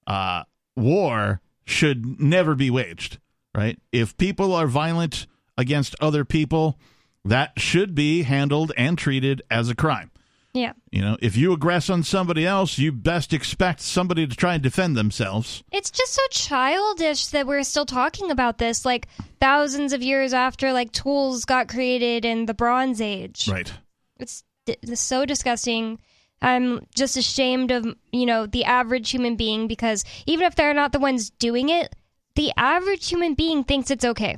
Uh, 0.05 0.43
war 0.75 1.39
should 1.63 2.19
never 2.19 2.53
be 2.53 2.69
waged, 2.69 3.19
right? 3.55 3.79
If 3.93 4.17
people 4.17 4.53
are 4.53 4.67
violent 4.67 5.25
against 5.57 5.95
other 6.01 6.25
people, 6.25 6.77
that 7.23 7.53
should 7.57 7.95
be 7.95 8.23
handled 8.23 8.73
and 8.75 8.97
treated 8.97 9.41
as 9.49 9.69
a 9.69 9.75
crime. 9.75 10.11
Yeah. 10.53 10.73
You 10.91 11.01
know, 11.01 11.17
if 11.19 11.35
you 11.35 11.55
aggress 11.55 11.91
on 11.91 12.03
somebody 12.03 12.45
else, 12.45 12.77
you 12.77 12.91
best 12.91 13.33
expect 13.33 13.81
somebody 13.81 14.27
to 14.27 14.35
try 14.35 14.53
and 14.53 14.61
defend 14.61 14.95
themselves. 14.95 15.63
It's 15.71 15.89
just 15.89 16.13
so 16.13 16.21
childish 16.29 17.27
that 17.27 17.47
we're 17.47 17.63
still 17.63 17.87
talking 17.87 18.29
about 18.29 18.59
this 18.59 18.85
like 18.85 19.07
thousands 19.39 19.93
of 19.93 20.03
years 20.03 20.31
after 20.31 20.71
like 20.71 20.91
tools 20.91 21.45
got 21.45 21.69
created 21.69 22.23
in 22.23 22.45
the 22.45 22.53
Bronze 22.53 23.01
Age. 23.01 23.47
Right. 23.51 23.73
It's, 24.19 24.43
it's 24.67 25.01
so 25.01 25.25
disgusting. 25.25 25.99
I'm 26.39 26.85
just 26.93 27.17
ashamed 27.17 27.71
of, 27.71 27.87
you 28.11 28.27
know, 28.27 28.45
the 28.45 28.65
average 28.65 29.09
human 29.09 29.35
being 29.35 29.67
because 29.67 30.05
even 30.27 30.45
if 30.45 30.53
they're 30.53 30.73
not 30.75 30.91
the 30.91 30.99
ones 30.99 31.31
doing 31.31 31.69
it, 31.69 31.95
the 32.35 32.51
average 32.57 33.09
human 33.09 33.33
being 33.33 33.63
thinks 33.63 33.89
it's 33.89 34.05
okay. 34.05 34.37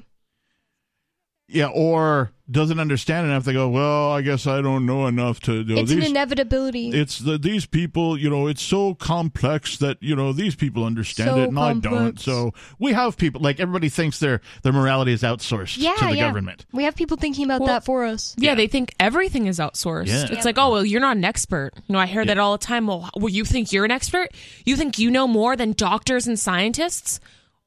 Yeah, 1.47 1.67
or 1.67 2.31
doesn't 2.49 2.80
understand 2.80 3.26
enough. 3.26 3.43
They 3.43 3.53
go, 3.53 3.69
"Well, 3.69 4.11
I 4.11 4.22
guess 4.22 4.45
I 4.45 4.61
don't 4.61 4.85
know 4.85 5.07
enough 5.07 5.39
to." 5.41 5.53
You 5.53 5.76
know, 5.76 5.81
it's 5.81 5.89
these, 5.89 6.03
an 6.03 6.11
inevitability. 6.11 6.89
It's 6.89 7.19
the 7.19 7.38
these 7.38 7.65
people, 7.65 8.17
you 8.17 8.30
know, 8.30 8.47
it's 8.47 8.61
so 8.61 8.93
complex 8.95 9.77
that 9.77 9.97
you 10.01 10.15
know 10.15 10.31
these 10.31 10.55
people 10.55 10.84
understand 10.84 11.31
So 11.31 11.39
it 11.39 11.49
and 11.49 11.59
I 11.59 11.73
don't. 11.73 12.19
So 12.19 12.53
we 12.77 12.93
have 12.93 13.17
people 13.17 13.41
like 13.41 13.59
everybody 13.59 13.89
thinks 13.89 14.19
their 14.19 14.41
their 14.61 14.73
morality 14.73 15.11
is 15.11 15.23
outsourced 15.23 15.77
yeah, 15.77 15.95
to 15.95 16.05
the 16.05 16.15
yeah. 16.17 16.27
government. 16.27 16.65
We 16.72 16.84
have 16.84 16.95
people 16.95 17.17
thinking 17.17 17.45
about 17.45 17.61
Well, 17.61 17.69
that 17.69 17.85
for 17.85 18.05
us. 18.05 18.35
Yeah, 18.38 18.53
they 18.55 18.67
think 18.67 18.93
everything 18.99 19.47
is 19.47 19.57
outsourced. 19.57 20.07
Yeah. 20.07 20.27
It's 20.30 20.45
like, 20.45 20.57
oh, 20.57 20.72
well, 20.72 20.85
you're 20.85 21.01
not 21.01 21.17
an 21.17 21.26
expert. 21.26 21.72
You 21.88 21.93
know, 21.93 21.99
I 21.99 22.05
hear 22.05 22.26
that 22.26 22.38
all 22.38 22.51
the 22.51 22.63
time. 22.63 22.88
Well, 22.88 23.09
well, 23.15 23.30
you 23.30 23.43
think 23.43 23.73
you're 23.73 23.85
an 23.85 23.91
expert? 23.91 24.30
You 24.65 24.76
think 24.76 24.99
you 24.99 25.09
know 25.09 25.27
more 25.27 25.55
than 25.55 25.72
doctors 25.72 26.27
and 26.27 26.39
scientists? 26.39 27.19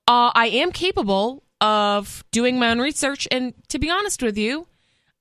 Uh, 0.06 0.30
I 0.34 0.46
am 0.46 0.72
capable 0.72 1.42
of 1.60 2.24
doing 2.30 2.58
my 2.58 2.70
own 2.70 2.78
research. 2.78 3.26
And 3.30 3.54
to 3.68 3.78
be 3.78 3.90
honest 3.90 4.22
with 4.22 4.38
you, 4.38 4.66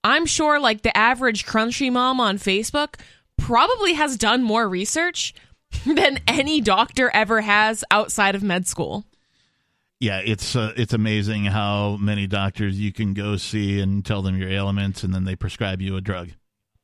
I'm 0.04 0.26
sure 0.26 0.60
like 0.60 0.82
the 0.82 0.96
average 0.96 1.46
crunchy 1.46 1.92
mom 1.92 2.20
on 2.20 2.38
Facebook 2.38 2.96
probably 3.38 3.94
has 3.94 4.18
done 4.18 4.44
more 4.44 4.68
research 4.68 5.34
than 5.86 6.20
any 6.28 6.62
doctor 6.62 7.10
ever 7.14 7.42
has 7.42 7.84
outside 7.92 8.36
of 8.36 8.44
med 8.44 8.68
school. 8.68 9.06
Yeah, 10.00 10.22
it's 10.24 10.56
uh, 10.56 10.74
it's 10.78 10.94
amazing 10.94 11.46
how 11.46 11.98
many 11.98 12.28
doctors 12.28 12.80
you 12.80 12.94
can 12.94 13.16
go 13.16 13.36
see 13.36 13.80
and 13.80 14.06
tell 14.06 14.22
them 14.22 14.38
your 14.38 14.50
ailments, 14.50 15.04
and 15.04 15.12
then 15.12 15.24
they 15.24 15.36
prescribe 15.36 15.82
you 15.82 15.96
a 15.96 16.02
drug 16.02 16.30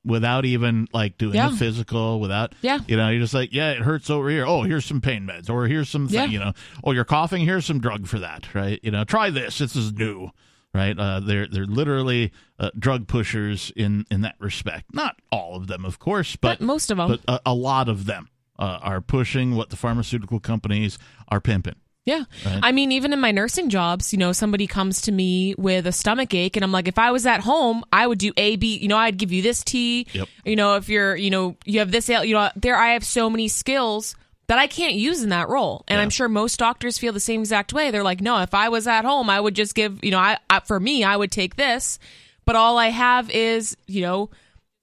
without 0.06 0.46
even 0.46 0.88
like 0.94 1.18
doing 1.18 1.36
Yeah. 1.36 1.48
a 1.54 1.56
physical. 1.56 2.20
Without, 2.20 2.54
Yeah. 2.62 2.80
you 2.88 2.98
know, 2.98 3.10
you're 3.10 3.22
just 3.22 3.34
like, 3.34 3.54
yeah, 3.54 3.72
it 3.72 3.80
hurts 3.80 4.10
over 4.10 4.30
here. 4.30 4.46
Oh, 4.46 4.64
here's 4.64 4.86
some 4.86 5.00
pain 5.02 5.26
meds, 5.28 5.50
or 5.50 5.68
here's 5.68 5.90
some, 5.90 6.08
thing, 6.08 6.16
Yeah. 6.16 6.26
you 6.26 6.40
know, 6.40 6.54
oh, 6.84 6.92
you're 6.92 7.06
coughing. 7.06 7.46
Here's 7.46 7.66
some 7.66 7.80
drug 7.80 8.08
for 8.08 8.20
that, 8.20 8.54
right? 8.54 8.80
You 8.84 8.92
know, 8.92 9.04
try 9.06 9.30
this. 9.30 9.58
This 9.60 9.76
is 9.76 9.94
new, 9.94 10.30
right? 10.74 10.98
Uh, 10.98 11.20
they're 11.22 11.48
they're 11.48 11.66
literally 11.66 12.32
uh, 12.60 12.72
drug 12.78 13.08
pushers 13.08 13.72
in 13.76 14.06
in 14.12 14.22
that 14.22 14.36
respect. 14.40 14.94
Not 14.94 15.16
all 15.32 15.56
of 15.56 15.68
them, 15.68 15.86
of 15.86 16.00
course, 16.00 16.36
but, 16.36 16.60
But 16.60 16.66
most 16.66 16.92
of 16.92 17.00
'em. 17.00 17.08
but 17.08 17.20
a, 17.28 17.40
a 17.52 17.54
lot 17.54 17.88
of 17.90 18.06
them 18.06 18.28
uh, 18.60 18.80
are 18.82 19.02
pushing 19.02 19.56
what 19.56 19.70
the 19.70 19.76
pharmaceutical 19.76 20.40
companies 20.40 20.98
are 21.30 21.40
pimping. 21.42 21.76
Yeah. 22.06 22.24
Right. 22.46 22.60
I 22.62 22.72
mean, 22.74 22.92
even 22.92 23.14
in 23.14 23.20
my 23.20 23.32
nursing 23.32 23.70
jobs, 23.70 24.12
you 24.12 24.20
know, 24.20 24.34
somebody 24.34 24.68
comes 24.68 25.02
to 25.04 25.12
me 25.12 25.56
with 25.58 25.88
a 25.88 25.92
stomach 25.92 26.34
ache, 26.34 26.58
and 26.58 26.64
I'm 26.64 26.72
like, 26.72 26.88
if 26.88 27.00
I 27.00 27.12
was 27.12 27.26
at 27.26 27.40
home, 27.40 27.84
I 27.94 28.06
would 28.06 28.20
do 28.20 28.34
A, 28.36 28.58
B, 28.58 28.78
you 28.78 28.90
know, 28.90 28.98
I'd 28.98 29.18
give 29.18 29.32
you 29.32 29.42
this 29.42 29.64
tea. 29.64 30.08
Yep. 30.12 30.28
You 30.44 30.56
know, 30.56 30.76
if 30.76 30.90
you're, 30.90 31.16
you 31.16 31.30
know, 31.30 31.56
you 31.66 31.80
have 31.80 31.92
this, 31.92 32.10
ail- 32.10 32.26
you 32.26 32.34
know, 32.34 32.50
there, 32.56 32.76
I 32.76 32.90
have 32.90 33.06
so 33.06 33.30
many 33.30 33.48
skills 33.48 34.16
that 34.48 34.60
I 34.60 34.68
can't 34.68 34.96
use 34.96 35.24
in 35.24 35.30
that 35.30 35.48
role. 35.48 35.86
And 35.88 36.02
I'm 36.02 36.10
sure 36.10 36.28
most 36.28 36.60
doctors 36.60 36.98
feel 36.98 37.14
the 37.14 37.20
same 37.22 37.40
exact 37.40 37.72
way. 37.72 37.92
They're 37.92 38.04
like, 38.04 38.20
no, 38.20 38.42
if 38.42 38.54
I 38.54 38.68
was 38.68 38.88
at 38.88 39.06
home, 39.06 39.30
I 39.30 39.40
would 39.40 39.56
just 39.56 39.74
give, 39.74 40.04
you 40.04 40.12
know, 40.12 40.20
I, 40.20 40.38
I 40.50 40.60
for 40.60 40.78
me, 40.80 41.06
I 41.06 41.16
would 41.16 41.32
take 41.32 41.56
this, 41.56 41.98
but 42.46 42.58
all 42.58 42.78
I 42.78 42.90
have 42.90 43.30
is, 43.30 43.78
you 43.88 44.02
know, 44.02 44.30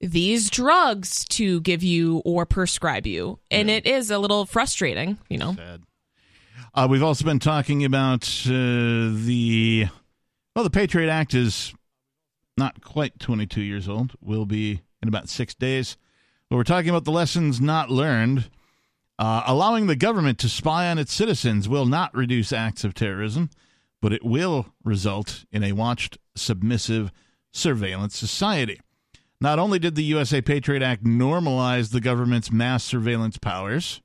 these 0.01 0.49
drugs 0.49 1.27
to 1.27 1.61
give 1.61 1.83
you 1.83 2.23
or 2.25 2.47
prescribe 2.47 3.07
you. 3.07 3.39
And 3.51 3.69
it 3.69 3.87
is 3.87 4.11
a 4.11 4.19
little 4.19 4.47
frustrating, 4.47 5.19
you 5.29 5.37
know. 5.37 5.53
Sad. 5.53 5.83
Uh, 6.73 6.87
we've 6.89 7.03
also 7.03 7.25
been 7.25 7.41
talking 7.41 7.85
about 7.85 8.25
uh, 8.47 9.11
the 9.13 9.89
well, 10.55 10.65
the 10.65 10.71
Patriot 10.71 11.11
Act 11.11 11.35
is 11.35 11.75
not 12.57 12.83
quite 12.83 13.19
22 13.19 13.61
years 13.61 13.89
old. 13.89 14.13
Will 14.21 14.47
be 14.47 14.83
in 15.03 15.09
about 15.09 15.29
six 15.29 15.55
days. 15.55 15.97
But 16.49 16.57
we're 16.57 16.65
talking 16.65 16.91
about 16.91 17.05
the 17.05 17.13
lessons 17.13 17.61
not 17.61 17.91
learned. 17.91 18.51
Uh, 19.19 19.43
allowing 19.47 19.87
the 19.87 19.97
government 19.97 20.39
to 20.39 20.49
spy 20.49 20.89
on 20.91 20.99
its 20.99 21.13
citizens 21.13 21.69
will 21.69 21.87
not 21.87 22.15
reduce 22.15 22.53
acts 22.53 22.85
of 22.85 22.95
terrorism, 22.95 23.51
but 24.01 24.13
it 24.13 24.25
will 24.25 24.67
result 24.83 25.45
in 25.53 25.63
a 25.63 25.73
watched, 25.73 26.19
submissive 26.35 27.13
surveillance 27.53 28.17
society. 28.17 28.81
Not 29.41 29.59
only 29.59 29.79
did 29.79 29.95
the 29.95 30.05
USA 30.05 30.41
Patriot 30.41 30.83
Act 30.83 31.05
normalize 31.05 31.91
the 31.91 32.01
government's 32.01 32.51
mass 32.51 32.83
surveillance 32.85 33.39
powers, 33.39 34.01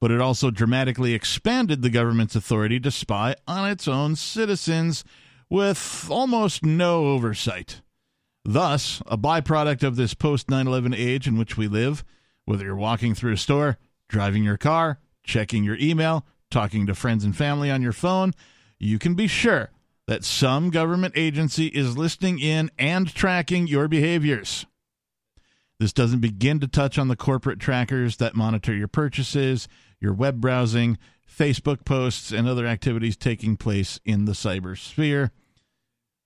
but 0.00 0.10
it 0.10 0.20
also 0.20 0.50
dramatically 0.50 1.12
expanded 1.12 1.82
the 1.82 1.90
government's 1.90 2.34
authority 2.34 2.80
to 2.80 2.90
spy 2.90 3.34
on 3.46 3.70
its 3.70 3.86
own 3.86 4.16
citizens 4.16 5.04
with 5.48 6.06
almost 6.10 6.64
no 6.64 7.06
oversight. 7.06 7.82
Thus, 8.44 9.02
a 9.06 9.18
byproduct 9.18 9.82
of 9.82 9.96
this 9.96 10.14
post 10.14 10.48
9 10.48 10.66
11 10.66 10.94
age 10.94 11.26
in 11.26 11.36
which 11.36 11.56
we 11.56 11.68
live, 11.68 12.04
whether 12.46 12.64
you're 12.64 12.76
walking 12.76 13.14
through 13.14 13.32
a 13.32 13.36
store, 13.36 13.76
driving 14.08 14.42
your 14.42 14.56
car, 14.56 14.98
checking 15.22 15.62
your 15.62 15.76
email, 15.78 16.24
talking 16.50 16.86
to 16.86 16.94
friends 16.94 17.24
and 17.24 17.36
family 17.36 17.70
on 17.70 17.82
your 17.82 17.92
phone, 17.92 18.32
you 18.78 18.98
can 18.98 19.14
be 19.14 19.26
sure 19.26 19.70
that 20.06 20.24
some 20.24 20.70
government 20.70 21.14
agency 21.16 21.66
is 21.66 21.96
listening 21.96 22.38
in 22.38 22.70
and 22.78 23.14
tracking 23.14 23.66
your 23.66 23.86
behaviors. 23.86 24.66
This 25.78 25.92
doesn't 25.92 26.20
begin 26.20 26.60
to 26.60 26.66
touch 26.66 26.98
on 26.98 27.08
the 27.08 27.16
corporate 27.16 27.60
trackers 27.60 28.16
that 28.16 28.34
monitor 28.34 28.74
your 28.74 28.88
purchases, 28.88 29.68
your 30.00 30.12
web 30.12 30.40
browsing, 30.40 30.98
Facebook 31.28 31.84
posts, 31.84 32.32
and 32.32 32.48
other 32.48 32.66
activities 32.66 33.16
taking 33.16 33.56
place 33.56 34.00
in 34.04 34.24
the 34.24 34.32
cybersphere. 34.32 35.30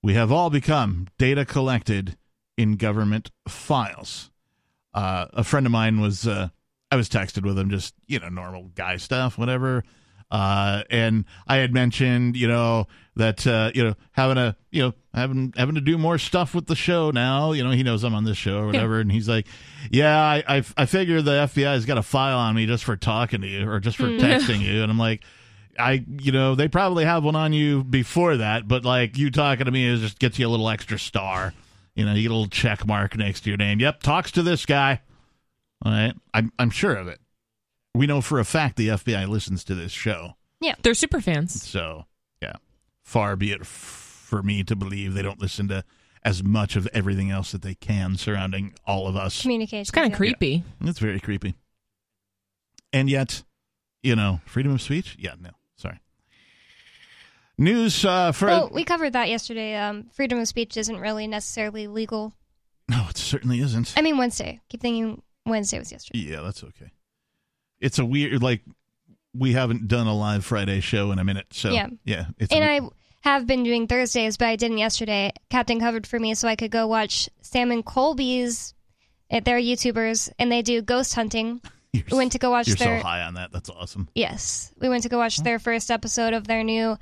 We 0.03 0.15
have 0.15 0.31
all 0.31 0.51
become 0.51 1.09
data 1.19 1.45
collected 1.45 2.17
in 2.57 2.77
government 2.77 3.31
files. 3.49 4.31
Uh, 4.93 5.27
a 5.33 5.45
friend 5.45 5.67
of 5.67 5.73
mine 5.73 6.01
was, 6.01 6.27
uh, 6.27 6.49
I 6.91 6.97
was 6.97 7.09
texted 7.09 7.45
with 7.45 7.59
him, 7.59 7.71
just, 7.71 7.95
you 8.07 8.21
know, 8.21 8.29
normal 8.29 8.71
guy 8.75 8.97
stuff, 8.97 9.37
whatever. 9.37 9.83
Uh, 10.35 10.83
and 10.91 11.25
I 11.47 11.59
had 11.59 11.73
mentioned, 11.73 12.37
you 12.37 12.49
know, 12.49 12.89
that 13.15 13.47
uh, 13.47 13.71
you 13.73 13.85
know 13.85 13.95
having 14.11 14.37
a 14.37 14.57
you 14.73 14.83
know 14.83 14.95
having 15.15 15.55
having 15.57 15.77
to 15.77 15.81
do 15.81 15.97
more 15.97 16.19
stuff 16.19 16.57
with 16.57 16.67
the 16.67 16.75
show 16.75 17.13
now. 17.13 17.53
You 17.53 17.63
know, 17.63 17.71
he 17.71 17.85
knows 17.85 18.03
I'm 18.03 18.17
on 18.17 18.25
this 18.25 18.37
show 18.37 18.59
or 18.59 18.67
whatever, 18.67 18.99
and 18.99 19.13
he's 19.13 19.29
like, 19.29 19.47
"Yeah, 19.93 20.19
I 20.19 20.43
I, 20.49 20.65
I 20.77 20.87
figure 20.87 21.23
the 21.23 21.47
FBI's 21.47 21.87
got 21.87 21.99
a 21.99 22.03
file 22.03 22.37
on 22.37 22.57
me 22.57 22.67
just 22.67 22.83
for 22.83 22.97
talking 22.97 23.43
to 23.43 23.47
you 23.47 23.71
or 23.71 23.79
just 23.79 23.97
for 23.97 24.09
texting 24.09 24.61
you," 24.61 24.83
and 24.83 24.91
I'm 24.91 24.99
like. 24.99 25.23
I, 25.77 26.05
you 26.21 26.31
know, 26.31 26.55
they 26.55 26.69
probably 26.69 27.05
have 27.05 27.25
one 27.25 27.35
on 27.35 27.53
you 27.53 27.83
before 27.83 28.37
that, 28.37 28.69
but 28.69 28.85
like 28.85 29.19
you 29.19 29.33
talking 29.33 29.65
to 29.65 29.73
me 29.73 29.85
is 29.85 30.03
just 30.03 30.21
gets 30.21 30.39
you 30.39 30.47
a 30.47 30.49
little 30.49 30.71
extra 30.71 31.01
star. 31.01 31.53
You 31.97 32.07
know, 32.07 32.15
you 32.15 32.23
get 32.23 32.31
a 32.31 32.35
little 32.35 32.49
check 32.49 32.87
mark 32.87 33.17
next 33.17 33.41
to 33.41 33.51
your 33.51 33.57
name. 33.57 33.81
Yep, 33.81 34.05
talks 34.05 34.31
to 34.31 34.45
this 34.45 34.67
guy. 34.67 35.01
All 35.85 35.91
right, 35.91 36.15
I'm 36.33 36.53
I'm 36.61 36.71
sure 36.71 36.95
of 36.95 37.09
it. 37.09 37.19
We 37.95 38.07
know 38.07 38.21
for 38.21 38.41
a 38.41 38.45
fact 38.45 38.77
the 38.77 38.89
FBI 38.89 39.29
listens 39.29 39.65
to 39.65 39.75
this 39.75 39.93
show. 39.93 40.35
Yeah, 40.61 40.75
they're 40.83 40.95
super 40.95 41.21
fans. 41.21 41.63
So, 41.63 42.07
yeah, 42.43 42.55
far 43.03 43.37
be 43.37 43.53
it 43.53 43.61
f- 43.61 43.67
for 43.67 44.43
me 44.43 44.65
to 44.65 44.75
believe 44.75 45.15
they 45.15 45.23
don't 45.23 45.41
listen 45.41 45.69
to 45.69 45.85
as 46.25 46.43
much 46.43 46.75
of 46.75 46.89
everything 46.93 47.31
else 47.31 47.53
that 47.53 47.63
they 47.63 47.75
can 47.75 48.17
surrounding 48.17 48.75
all 48.87 49.07
of 49.07 49.15
us. 49.15 49.43
Communication. 49.43 49.81
It's 49.81 49.91
kind 49.91 50.07
of 50.07 50.13
yeah. 50.13 50.17
creepy. 50.17 50.65
It's 50.81 50.99
very 50.99 51.21
creepy. 51.21 51.55
And 52.93 53.11
yet, 53.11 53.43
you 54.03 54.17
know, 54.17 54.41
freedom 54.47 54.73
of 54.73 54.81
speech? 54.81 55.17
Yeah, 55.19 55.35
no, 55.41 55.51
sorry. 55.77 56.01
News 57.59 58.05
uh, 58.05 58.33
for. 58.33 58.47
Well, 58.47 58.71
we 58.73 58.85
covered 58.85 59.13
that 59.13 59.29
yesterday. 59.29 59.77
Um, 59.77 60.09
freedom 60.13 60.39
of 60.39 60.49
speech 60.49 60.77
isn't 60.77 60.99
really 60.99 61.27
necessarily 61.27 61.87
legal. 61.87 62.35
no, 62.89 63.07
it 63.11 63.19
certainly 63.19 63.61
isn't. 63.61 63.95
I 63.97 64.03
mean, 64.03 64.17
Wednesday. 64.17 64.61
Keep 64.69 64.81
thinking 64.81 65.23
Wednesday 65.47 65.79
was 65.79 65.93
yesterday. 65.93 66.21
Yeah, 66.21 66.41
that's 66.41 66.65
okay. 66.65 66.91
It's 67.85 67.99
a 67.99 68.05
weird, 68.05 68.43
like, 68.43 68.63
we 69.35 69.53
haven't 69.53 69.89
done 69.89 70.07
a 70.07 70.15
live 70.15 70.45
Friday 70.45 70.81
show 70.81 71.13
in 71.13 71.19
a 71.19 71.25
minute. 71.25 71.47
So, 71.51 71.71
Yeah. 71.71 71.89
yeah 72.05 72.27
it's 72.39 72.53
And 72.53 72.61
we- 72.85 72.89
I 72.89 72.91
have 73.31 73.47
been 73.47 73.63
doing 73.65 73.87
Thursdays, 73.87 74.37
but 74.37 74.49
I 74.49 74.57
didn't 74.57 74.79
yesterday. 74.79 75.33
Captain 75.51 75.81
covered 75.81 76.07
for 76.07 76.19
me 76.19 76.35
so 76.35 76.47
I 76.49 76.57
could 76.57 76.71
go 76.71 76.87
watch 76.87 77.29
Sam 77.43 77.71
and 77.73 77.85
Colby's. 77.85 78.75
eh, 79.31 79.41
They're 79.45 79.59
YouTubers, 79.59 80.31
and 80.39 80.53
they 80.53 80.63
do 80.63 80.83
ghost 80.83 81.15
hunting. 81.15 81.61
you're, 81.93 82.05
We 82.11 82.17
went 82.19 82.33
to 82.33 82.39
go 82.39 82.51
watch 82.51 82.69
you're 82.69 82.77
their 82.77 83.01
so 83.01 83.07
high 83.07 83.23
on 83.23 83.35
that. 83.35 83.53
That's 83.53 83.71
awesome. 83.71 84.09
yes. 84.15 84.71
We 84.79 84.89
went 84.89 85.03
to 85.05 85.09
go 85.09 85.19
watch 85.19 85.39
their 85.39 85.59
first 85.59 85.91
episode 85.91 86.33
of 86.35 86.47
their 86.47 86.63
new 86.65 86.97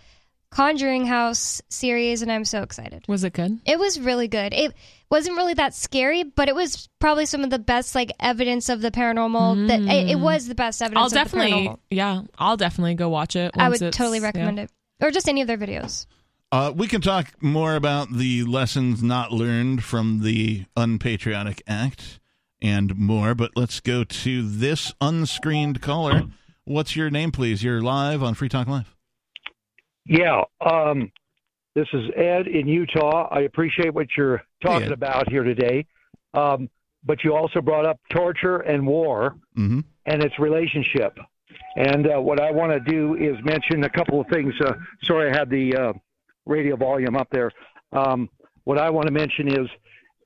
Conjuring 0.50 1.06
House 1.06 1.62
series, 1.70 2.22
and 2.22 2.30
I'm 2.30 2.44
so 2.44 2.62
excited. 2.62 3.04
Was 3.08 3.24
it 3.24 3.32
good? 3.32 3.58
It 3.64 3.78
was 3.78 3.98
really 3.98 4.28
good. 4.28 4.52
It 4.52 4.72
wasn't 5.12 5.36
really 5.36 5.52
that 5.54 5.74
scary, 5.74 6.22
but 6.24 6.48
it 6.48 6.54
was 6.54 6.88
probably 6.98 7.26
some 7.26 7.44
of 7.44 7.50
the 7.50 7.58
best 7.58 7.94
like 7.94 8.10
evidence 8.18 8.70
of 8.70 8.80
the 8.80 8.90
paranormal. 8.90 9.68
That 9.68 9.80
it, 9.82 10.12
it 10.12 10.18
was 10.18 10.48
the 10.48 10.54
best 10.54 10.80
evidence. 10.80 10.98
I'll 10.98 11.06
of 11.06 11.12
definitely, 11.12 11.50
The 11.50 11.68
paranormal. 11.68 11.78
yeah, 11.90 12.22
I'll 12.38 12.56
definitely 12.56 12.94
go 12.94 13.10
watch 13.10 13.36
it. 13.36 13.52
I 13.54 13.68
would 13.68 13.76
it's- 13.76 13.94
totally 13.94 14.18
yeah. 14.20 14.24
recommend 14.24 14.58
it, 14.58 14.70
or 15.02 15.10
just 15.10 15.28
any 15.28 15.42
of 15.42 15.46
their 15.46 15.58
videos. 15.58 16.06
Uh, 16.50 16.72
we 16.74 16.86
can 16.86 17.00
talk 17.02 17.30
more 17.42 17.76
about 17.76 18.10
the 18.12 18.44
lessons 18.44 19.02
not 19.02 19.32
learned 19.32 19.84
from 19.84 20.20
the 20.22 20.64
unpatriotic 20.76 21.62
act 21.66 22.18
and 22.62 22.96
more, 22.96 23.34
but 23.34 23.52
let's 23.54 23.80
go 23.80 24.04
to 24.04 24.48
this 24.48 24.94
unscreened 25.00 25.82
caller. 25.82 26.22
What's 26.64 26.96
your 26.96 27.10
name, 27.10 27.32
please? 27.32 27.62
You're 27.62 27.82
live 27.82 28.22
on 28.22 28.34
Free 28.34 28.48
Talk 28.48 28.66
Live. 28.66 28.94
Yeah, 30.06 30.42
um, 30.60 31.10
this 31.74 31.86
is 31.92 32.10
Ed 32.16 32.46
in 32.48 32.68
Utah. 32.68 33.28
I 33.30 33.40
appreciate 33.42 33.94
what 33.94 34.08
you're 34.16 34.42
talking 34.62 34.86
Ed. 34.88 34.92
about 34.92 35.30
here 35.30 35.42
today. 35.44 35.86
Um, 36.34 36.68
but 37.04 37.24
you 37.24 37.34
also 37.34 37.60
brought 37.60 37.86
up 37.86 37.98
torture 38.10 38.58
and 38.58 38.86
war 38.86 39.34
Mm-hmm. 39.58 39.80
and 40.06 40.22
its 40.22 40.38
relationship. 40.38 41.16
And 41.76 42.06
uh, 42.06 42.20
what 42.20 42.40
I 42.40 42.50
want 42.50 42.72
to 42.72 42.80
do 42.80 43.14
is 43.16 43.36
mention 43.44 43.84
a 43.84 43.90
couple 43.90 44.20
of 44.20 44.26
things. 44.28 44.54
Uh, 44.64 44.72
sorry, 45.04 45.30
I 45.30 45.36
had 45.36 45.50
the 45.50 45.74
uh, 45.76 45.92
radio 46.46 46.76
volume 46.76 47.16
up 47.16 47.28
there. 47.30 47.50
Um, 47.92 48.28
what 48.64 48.78
I 48.78 48.88
want 48.90 49.06
to 49.06 49.12
mention 49.12 49.48
is 49.48 49.68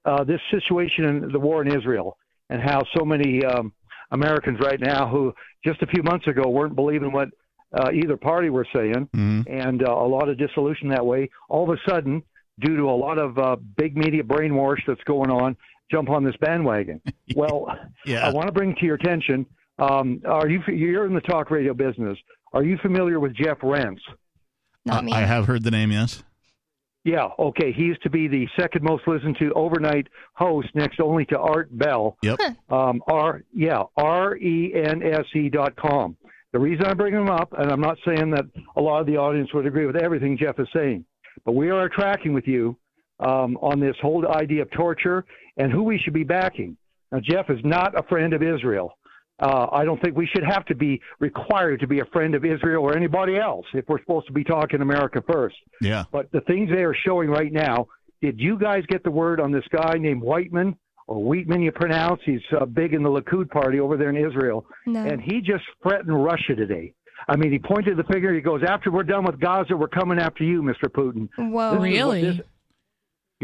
uh, 0.05 0.23
this 0.25 0.41
situation 0.51 1.05
in 1.05 1.33
the 1.33 1.39
war 1.41 1.63
in 1.63 1.69
Israel 1.77 2.17
and 2.51 2.63
how 2.63 2.83
so 2.97 3.05
many 3.05 3.45
um, 3.45 3.73
Americans 4.13 4.59
right 4.61 4.79
now 4.81 5.09
who 5.09 5.33
just 5.65 5.83
a 5.83 5.87
few 5.87 6.03
months 6.03 6.27
ago 6.29 6.49
weren't 6.49 6.77
believing 6.77 7.11
what 7.13 7.29
uh, 7.73 7.91
either 7.93 8.17
party 8.17 8.51
were 8.51 8.67
saying, 8.75 9.09
Mm-hmm. 9.15 9.43
and 9.51 9.83
uh, 9.87 9.93
a 9.93 10.07
lot 10.09 10.29
of 10.29 10.39
dissolution 10.39 10.89
that 10.91 11.05
way. 11.05 11.29
All 11.49 11.71
of 11.71 11.77
a 11.79 11.91
sudden, 11.91 12.23
due 12.61 12.77
to 12.77 12.85
a 12.85 12.97
lot 12.97 13.19
of 13.19 13.39
uh, 13.39 13.57
big 13.77 13.97
media 13.97 14.23
brainwash 14.23 14.79
that's 14.87 15.03
going 15.05 15.31
on, 15.31 15.57
jump 15.91 16.09
on 16.11 16.25
this 16.25 16.37
bandwagon. 16.41 17.01
well, 17.37 17.69
Yeah. 18.05 18.27
I 18.27 18.33
want 18.33 18.47
to 18.47 18.53
bring 18.53 18.75
to 18.77 18.85
your 18.87 18.95
attention. 18.97 19.47
Um, 19.79 20.23
are 20.25 20.49
you 20.49 20.61
you're 20.69 21.07
in 21.07 21.15
the 21.15 21.21
talk 21.21 21.51
radio 21.51 21.75
business? 21.75 22.17
Are 22.53 22.65
you 22.65 22.79
familiar 22.79 23.21
with 23.21 23.35
Jeff 23.35 23.59
Rense? 23.63 24.01
Not 24.87 25.05
me. 25.05 25.13
I 25.13 25.21
have 25.21 25.47
heard 25.47 25.65
the 25.65 25.71
name, 25.71 25.93
yes. 25.93 26.23
Yeah, 27.05 27.29
okay. 27.39 27.73
He 27.73 27.83
used 27.83 28.03
to 28.03 28.11
be 28.11 28.27
the 28.27 28.49
second 28.59 28.83
most 28.83 29.07
listened 29.07 29.37
to 29.39 29.53
overnight 29.53 30.09
host, 30.35 30.69
next 30.75 30.99
only 30.99 31.25
to 31.27 31.39
Art 31.39 31.69
Bell. 31.77 32.17
Yep. 32.23 32.41
Um, 32.69 33.01
R 33.07 33.43
yeah, 33.55 33.83
R 33.97 34.37
E 34.37 34.73
N 34.75 35.03
S 35.05 35.25
E 35.35 35.49
dot 35.49 35.77
com. 35.77 36.17
The 36.53 36.59
reason 36.59 36.87
I 36.87 36.95
bring 36.95 37.13
him 37.13 37.29
up, 37.29 37.53
and 37.59 37.71
I'm 37.71 37.81
not 37.81 37.99
saying 38.07 38.31
that 38.31 38.45
a 38.77 38.81
lot 38.81 39.01
of 39.01 39.07
the 39.07 39.17
audience 39.17 39.53
would 39.53 39.67
agree 39.67 39.87
with 39.87 39.97
everything 39.97 40.39
Jeff 40.39 40.59
is 40.59 40.69
saying, 40.75 41.05
but 41.45 41.53
we 41.53 41.71
are 41.71 41.89
tracking 41.89 42.33
with 42.33 42.47
you 42.47 42.77
um, 43.21 43.57
on 43.59 43.81
this 43.81 43.97
whole 44.01 44.27
idea 44.29 44.63
of 44.63 44.71
torture 44.71 45.25
and 45.57 45.73
who 45.73 45.83
we 45.83 45.99
should 45.99 46.15
be 46.15 46.25
backing. 46.25 46.77
Now, 47.13 47.21
Jeff 47.21 47.51
is 47.51 47.59
not 47.65 47.99
a 47.99 48.03
friend 48.05 48.33
of 48.33 48.43
Israel. 48.43 48.97
Uh, 49.39 49.67
I 49.71 49.85
don't 49.85 50.01
think 50.03 50.17
we 50.17 50.27
should 50.27 50.45
have 50.45 50.65
to 50.67 50.75
be 50.75 51.01
required 51.21 51.81
to 51.81 51.87
be 51.87 52.01
a 52.01 52.07
friend 52.07 52.35
of 52.35 52.45
Israel 52.45 52.83
or 52.83 52.97
anybody 52.97 53.37
else 53.37 53.67
if 53.75 53.85
we're 53.87 54.01
supposed 54.01 54.27
to 54.29 54.33
be 54.33 54.45
talking 54.45 54.81
America 54.81 55.23
first. 55.31 55.57
Yeah. 55.83 56.05
But 56.11 56.33
the 56.33 56.41
things 56.43 56.71
they 56.71 56.85
are 56.85 56.97
showing 57.07 57.29
right 57.29 57.53
now, 57.53 57.87
did 58.23 58.41
you 58.41 58.59
guys 58.59 58.85
get 58.89 59.05
the 59.05 59.11
word 59.11 59.41
on 59.41 59.53
this 59.53 59.65
guy 59.71 59.99
named 59.99 60.23
Whiteman 60.23 60.77
or 61.07 61.17
Wheatman? 61.35 61.63
You 61.63 61.73
pronounce 61.73 62.21
he's 62.25 62.41
uh, 62.61 62.65
big 62.67 62.95
in 62.95 63.03
the 63.03 63.09
Likud 63.11 63.51
party 63.51 63.81
over 63.81 63.97
there 63.97 64.11
in 64.11 64.17
Israel, 64.17 64.67
No. 64.87 65.05
and 65.05 65.21
he 65.21 65.41
just 65.41 65.65
threatened 65.83 66.25
Russia 66.25 66.55
today. 66.55 66.93
I 67.29 67.37
mean, 67.37 67.51
he 67.51 67.59
pointed 67.59 67.97
the 67.97 68.05
finger. 68.05 68.33
He 68.35 68.41
goes, 68.41 68.63
"After 68.63 68.91
we're 68.91 69.03
done 69.03 69.25
with 69.25 69.41
Gaza, 69.41 69.77
we're 69.77 69.89
coming 69.89 70.19
after 70.19 70.45
you, 70.45 70.63
Mr. 70.63 70.85
Putin." 70.89 71.29
Whoa. 71.39 71.71
This 71.73 71.79
is 71.79 71.83
Really? 71.99 72.23
this- 72.23 72.41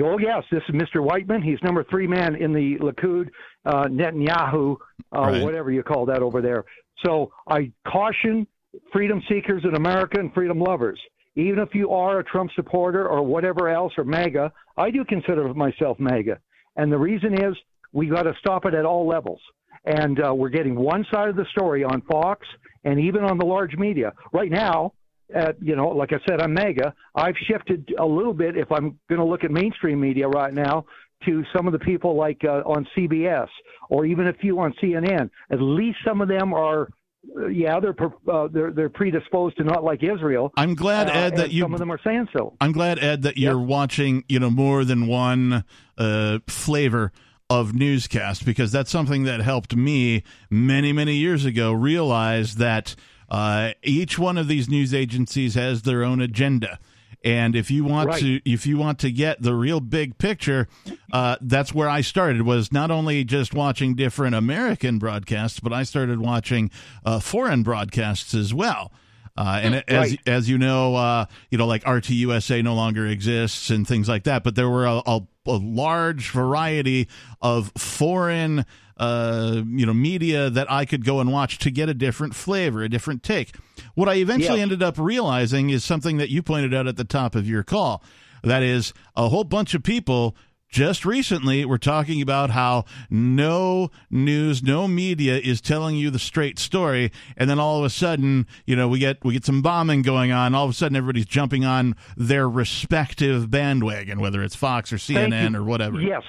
Oh 0.01 0.18
yes, 0.18 0.43
this 0.51 0.62
is 0.70 0.74
Mr. 0.74 1.02
Whiteman. 1.05 1.43
He's 1.43 1.62
number 1.62 1.84
three 1.84 2.06
man 2.06 2.34
in 2.36 2.55
the 2.55 2.78
Likud, 2.78 3.28
uh, 3.66 3.84
Netanyahu, 3.89 4.76
uh, 5.14 5.20
Right. 5.20 5.43
whatever 5.43 5.70
you 5.70 5.82
call 5.82 6.06
that 6.06 6.22
over 6.22 6.40
there. 6.40 6.64
So 7.05 7.30
I 7.47 7.70
caution 7.86 8.47
freedom 8.90 9.22
seekers 9.28 9.64
in 9.64 9.74
America 9.74 10.18
and 10.18 10.32
freedom 10.32 10.59
lovers. 10.59 10.98
Even 11.36 11.59
if 11.59 11.74
you 11.74 11.90
are 11.90 12.20
a 12.20 12.24
Trump 12.24 12.51
supporter 12.52 13.06
or 13.06 13.22
whatever 13.22 13.68
else 13.68 13.93
or 13.98 14.05
MAGA, 14.05 14.51
I 14.78 14.90
do 14.90 15.05
consider 15.05 15.52
myself 15.52 16.01
MAGA, 16.01 16.39
and 16.77 16.90
the 16.93 16.99
reason 16.99 17.35
is 17.35 17.55
we 17.93 18.07
got 18.07 18.23
to 18.23 18.35
stop 18.40 18.65
it 18.66 18.74
at 18.74 18.85
all 18.85 19.07
levels. 19.07 19.40
And 19.85 20.20
uh, 20.24 20.32
we're 20.35 20.49
getting 20.49 20.77
one 20.77 21.05
side 21.12 21.28
of 21.28 21.36
the 21.36 21.44
story 21.51 21.82
on 21.82 22.03
Fox 22.03 22.47
and 22.85 23.01
even 23.01 23.24
on 23.24 23.36
the 23.39 23.44
large 23.44 23.74
media 23.77 24.12
right 24.32 24.51
now 24.51 24.93
at 25.35 25.57
you 25.62 25.74
know, 25.77 25.89
like 25.89 26.12
I 26.12 26.19
said, 26.28 26.40
I'm 26.40 26.53
mega. 26.55 26.94
I've 27.15 27.35
shifted 27.49 27.90
a 27.99 28.05
little 28.07 28.35
bit 28.35 28.57
if 28.57 28.70
I'm 28.70 28.99
going 29.09 29.19
to 29.20 29.24
look 29.24 29.44
at 29.44 29.51
mainstream 29.51 29.99
media 30.01 30.28
right 30.28 30.53
now 30.55 30.85
to 31.27 31.43
some 31.55 31.66
of 31.66 31.73
the 31.73 31.78
people 31.78 32.16
like 32.16 32.43
uh, 32.44 32.62
on 32.66 32.86
CBS 32.97 33.49
or 33.89 34.05
even 34.07 34.27
a 34.28 34.32
few 34.35 34.59
on 34.61 34.73
CNN. 34.82 35.31
At 35.51 35.61
least 35.61 35.99
some 36.07 36.20
of 36.20 36.28
them 36.28 36.53
are, 36.53 36.89
uh, 37.36 37.47
yeah, 37.47 37.78
they're 37.81 37.94
uh, 38.31 38.49
they're 38.53 38.73
they're 38.73 38.89
predisposed 38.90 39.57
to 39.57 39.65
not 39.65 39.82
like 39.85 40.03
Israel. 40.03 40.53
I'm 40.57 40.74
glad, 40.74 41.09
Uh, 41.09 41.12
Ed, 41.12 41.36
that 41.36 41.51
you. 41.53 41.62
some 41.62 41.73
of 41.73 41.78
them 41.81 41.90
are 41.90 42.01
saying 42.05 42.28
so. 42.36 42.55
I'm 42.61 42.73
glad, 42.73 42.99
Ed, 42.99 43.23
that 43.23 43.36
you're 43.39 43.59
watching, 43.59 44.24
you 44.28 44.39
know, 44.39 44.51
more 44.51 44.85
than 44.85 45.07
one 45.07 45.65
uh, 46.02 46.38
flavor 46.48 47.12
of 47.50 47.74
newscast 47.74 48.44
because 48.46 48.72
that's 48.72 48.90
something 48.90 49.24
that 49.24 49.40
helped 49.40 49.76
me 49.76 50.22
many, 50.50 50.92
many 50.92 51.14
years 51.16 51.44
ago 51.44 51.72
realize 51.72 52.56
that 52.56 52.94
uh, 53.28 53.72
each 53.82 54.18
one 54.18 54.38
of 54.38 54.48
these 54.48 54.68
news 54.68 54.92
agencies 54.94 55.54
has 55.54 55.82
their 55.82 56.02
own 56.02 56.20
agenda. 56.20 56.78
And 57.24 57.54
if 57.54 57.70
you 57.70 57.84
want 57.84 58.08
Right. 58.08 58.20
to, 58.22 58.40
if 58.50 58.66
you 58.66 58.78
want 58.78 58.98
to 59.00 59.10
get 59.12 59.42
the 59.42 59.54
real 59.54 59.80
big 59.80 60.18
picture, 60.18 60.66
uh, 61.12 61.36
that's 61.40 61.72
where 61.72 61.88
I 61.88 62.00
started. 62.00 62.42
Was 62.42 62.72
not 62.72 62.90
only 62.90 63.22
just 63.22 63.54
watching 63.54 63.94
different 63.94 64.34
American 64.34 64.98
broadcasts, 64.98 65.60
but 65.60 65.72
I 65.72 65.84
started 65.84 66.18
watching 66.20 66.70
uh, 67.04 67.20
foreign 67.20 67.62
broadcasts 67.62 68.34
as 68.34 68.52
well. 68.52 68.92
Uh, 69.36 69.60
and 69.62 69.84
as 69.88 70.16
as 70.26 70.48
you 70.48 70.58
know, 70.58 70.94
uh, 70.96 71.24
you 71.50 71.58
know, 71.58 71.66
like 71.66 71.84
RTUSA 71.84 72.62
no 72.64 72.74
longer 72.74 73.06
exists 73.06 73.70
and 73.70 73.86
things 73.86 74.08
like 74.08 74.24
that. 74.24 74.42
But 74.44 74.56
there 74.56 74.68
were 74.68 74.84
a, 74.86 75.00
a, 75.06 75.20
a 75.47 75.52
large 75.52 76.31
variety 76.31 77.09
of 77.40 77.73
foreign, 77.77 78.64
uh, 78.97 79.62
you 79.66 79.85
know, 79.86 79.94
media 79.94 80.48
that 80.51 80.70
I 80.70 80.85
could 80.85 81.05
go 81.05 81.20
and 81.20 81.32
watch 81.32 81.59
to 81.60 81.70
get 81.70 81.89
a 81.89 81.94
different 81.94 82.35
flavor, 82.35 82.82
a 82.82 82.89
different 82.89 83.23
take. 83.23 83.56
What 83.94 84.09
I 84.09 84.14
eventually 84.14 84.59
Yeah. 84.59 84.62
ended 84.62 84.82
up 84.82 84.98
realizing 84.98 85.70
is 85.70 85.85
something 85.85 86.16
that 86.19 86.31
you 86.31 86.43
pointed 86.43 86.73
out 86.74 86.86
at 86.86 86.97
the 86.97 87.05
top 87.05 87.35
of 87.35 87.48
your 87.48 87.62
call. 87.62 88.02
That 88.44 88.62
is, 88.62 88.93
a 89.16 89.28
whole 89.28 89.44
bunch 89.44 89.74
of 89.74 89.82
people 89.82 90.36
just 90.73 91.05
recently 91.05 91.65
we're 91.65 91.78
talking 91.78 92.20
about 92.20 92.51
how 92.51 92.85
no 93.11 93.90
news, 94.11 94.62
no 94.62 94.89
media 94.89 95.39
is 95.39 95.61
telling 95.61 95.94
you 95.94 96.11
the 96.11 96.19
straight 96.19 96.59
story, 96.59 97.12
and 97.36 97.49
then 97.49 97.61
all 97.61 97.78
of 97.78 97.85
a 97.85 97.90
sudden, 97.90 98.47
you 98.66 98.74
know, 98.74 98.89
we 98.89 98.99
get 98.99 99.23
we 99.23 99.35
get 99.35 99.44
some 99.44 99.62
bombing 99.62 100.03
going 100.03 100.32
on. 100.32 100.55
All 100.55 100.65
of 100.65 100.70
a 100.70 100.74
sudden, 100.74 100.97
everybody's 100.97 101.27
jumping 101.27 101.65
on 101.65 101.94
their 102.16 102.49
respective 102.49 103.51
bandwagon, 103.51 104.19
whether 104.19 104.43
it's 104.43 104.57
Fox 104.57 104.93
or 104.93 104.97
CNN 104.97 105.55
or 105.55 105.62
whatever. 105.62 106.01
Yes. 106.01 106.23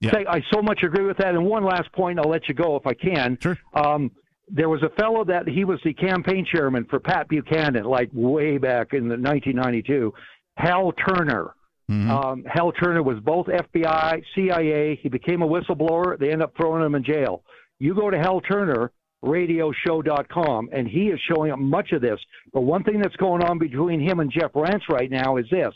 Yeah. 0.00 0.12
Say, 0.12 0.26
I 0.28 0.42
so 0.52 0.62
much 0.62 0.80
agree 0.82 1.04
with 1.04 1.18
that. 1.18 1.34
And 1.34 1.44
one 1.46 1.64
last 1.64 1.92
point, 1.92 2.18
I'll 2.18 2.28
let 2.28 2.48
you 2.48 2.54
go 2.54 2.76
if 2.76 2.86
I 2.86 2.94
can. 2.94 3.38
Sure. 3.40 3.58
Um, 3.74 4.10
there 4.48 4.68
was 4.68 4.82
a 4.82 4.90
fellow 5.00 5.24
that 5.24 5.48
he 5.48 5.64
was 5.64 5.80
the 5.84 5.94
campaign 5.94 6.46
chairman 6.50 6.86
for 6.88 7.00
Pat 7.00 7.28
Buchanan, 7.28 7.84
like 7.84 8.10
way 8.12 8.58
back 8.58 8.92
in 8.92 9.08
the 9.08 9.16
1992, 9.16 10.12
Hal 10.56 10.92
Turner. 10.92 11.54
Mhm. 11.90 12.08
Um, 12.10 12.44
Hal 12.44 12.72
Turner 12.72 13.02
was 13.02 13.18
both 13.20 13.46
FBI, 13.46 14.22
CIA. 14.34 14.96
He 14.96 15.08
became 15.08 15.42
a 15.42 15.46
whistleblower. 15.46 16.18
They 16.18 16.32
end 16.32 16.42
up 16.42 16.52
throwing 16.56 16.84
him 16.84 16.94
in 16.94 17.04
jail. 17.04 17.42
You 17.78 17.94
go 17.94 18.10
to 18.10 18.18
Hal 18.18 18.40
Turner 18.40 18.90
radioshow.com 19.24 20.68
and 20.72 20.86
he 20.86 21.08
is 21.08 21.20
showing 21.32 21.52
up 21.52 21.58
much 21.58 21.92
of 21.92 22.00
this. 22.00 22.18
But 22.52 22.62
one 22.62 22.84
thing 22.84 23.00
that's 23.00 23.16
going 23.16 23.42
on 23.42 23.58
between 23.58 24.00
him 24.00 24.20
and 24.20 24.30
Jeff 24.30 24.50
Rense 24.54 24.82
right 24.88 25.10
now 25.10 25.36
is 25.36 25.46
this. 25.50 25.72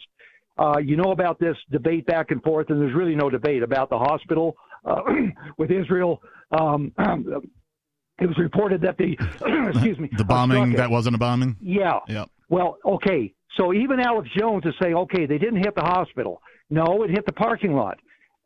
Uh, 0.59 0.79
you 0.79 0.97
know 0.97 1.13
about 1.13 1.39
this 1.39 1.57
debate 1.71 2.05
back 2.07 2.31
and 2.31 2.43
forth, 2.43 2.69
and 2.69 2.81
there's 2.81 2.95
really 2.95 3.15
no 3.15 3.31
debate 3.31 3.63
about 3.63 3.89
the 3.89 3.99
hospital 3.99 4.57
uh, 4.85 5.01
with 5.59 5.71
Israel. 5.71 6.21
Um, 6.51 6.93
it 6.99 8.27
was 8.27 8.37
reported 8.37 8.83
that 8.83 8.99
the 8.99 9.17
excuse 9.71 9.99
me 9.99 10.11
The 10.17 10.25
bombing 10.25 10.75
uh, 10.75 10.79
that 10.79 10.91
wasn't 10.91 11.15
a 11.17 11.19
bombing. 11.19 11.57
Yeah. 11.61 12.01
Yep. 12.09 12.31
Well, 12.51 12.79
okay. 12.85 13.33
So 13.57 13.73
even 13.73 14.01
Alex 14.01 14.29
Jones 14.39 14.65
is 14.65 14.75
saying, 14.81 14.95
okay, 14.95 15.27
they 15.27 15.39
didn't 15.39 15.63
hit 15.63 15.75
the 15.75 15.83
hospital. 15.83 16.41
No, 16.71 17.03
it 17.03 17.11
hit 17.11 17.27
the 17.27 17.33
parking 17.33 17.75
lot. 17.75 17.99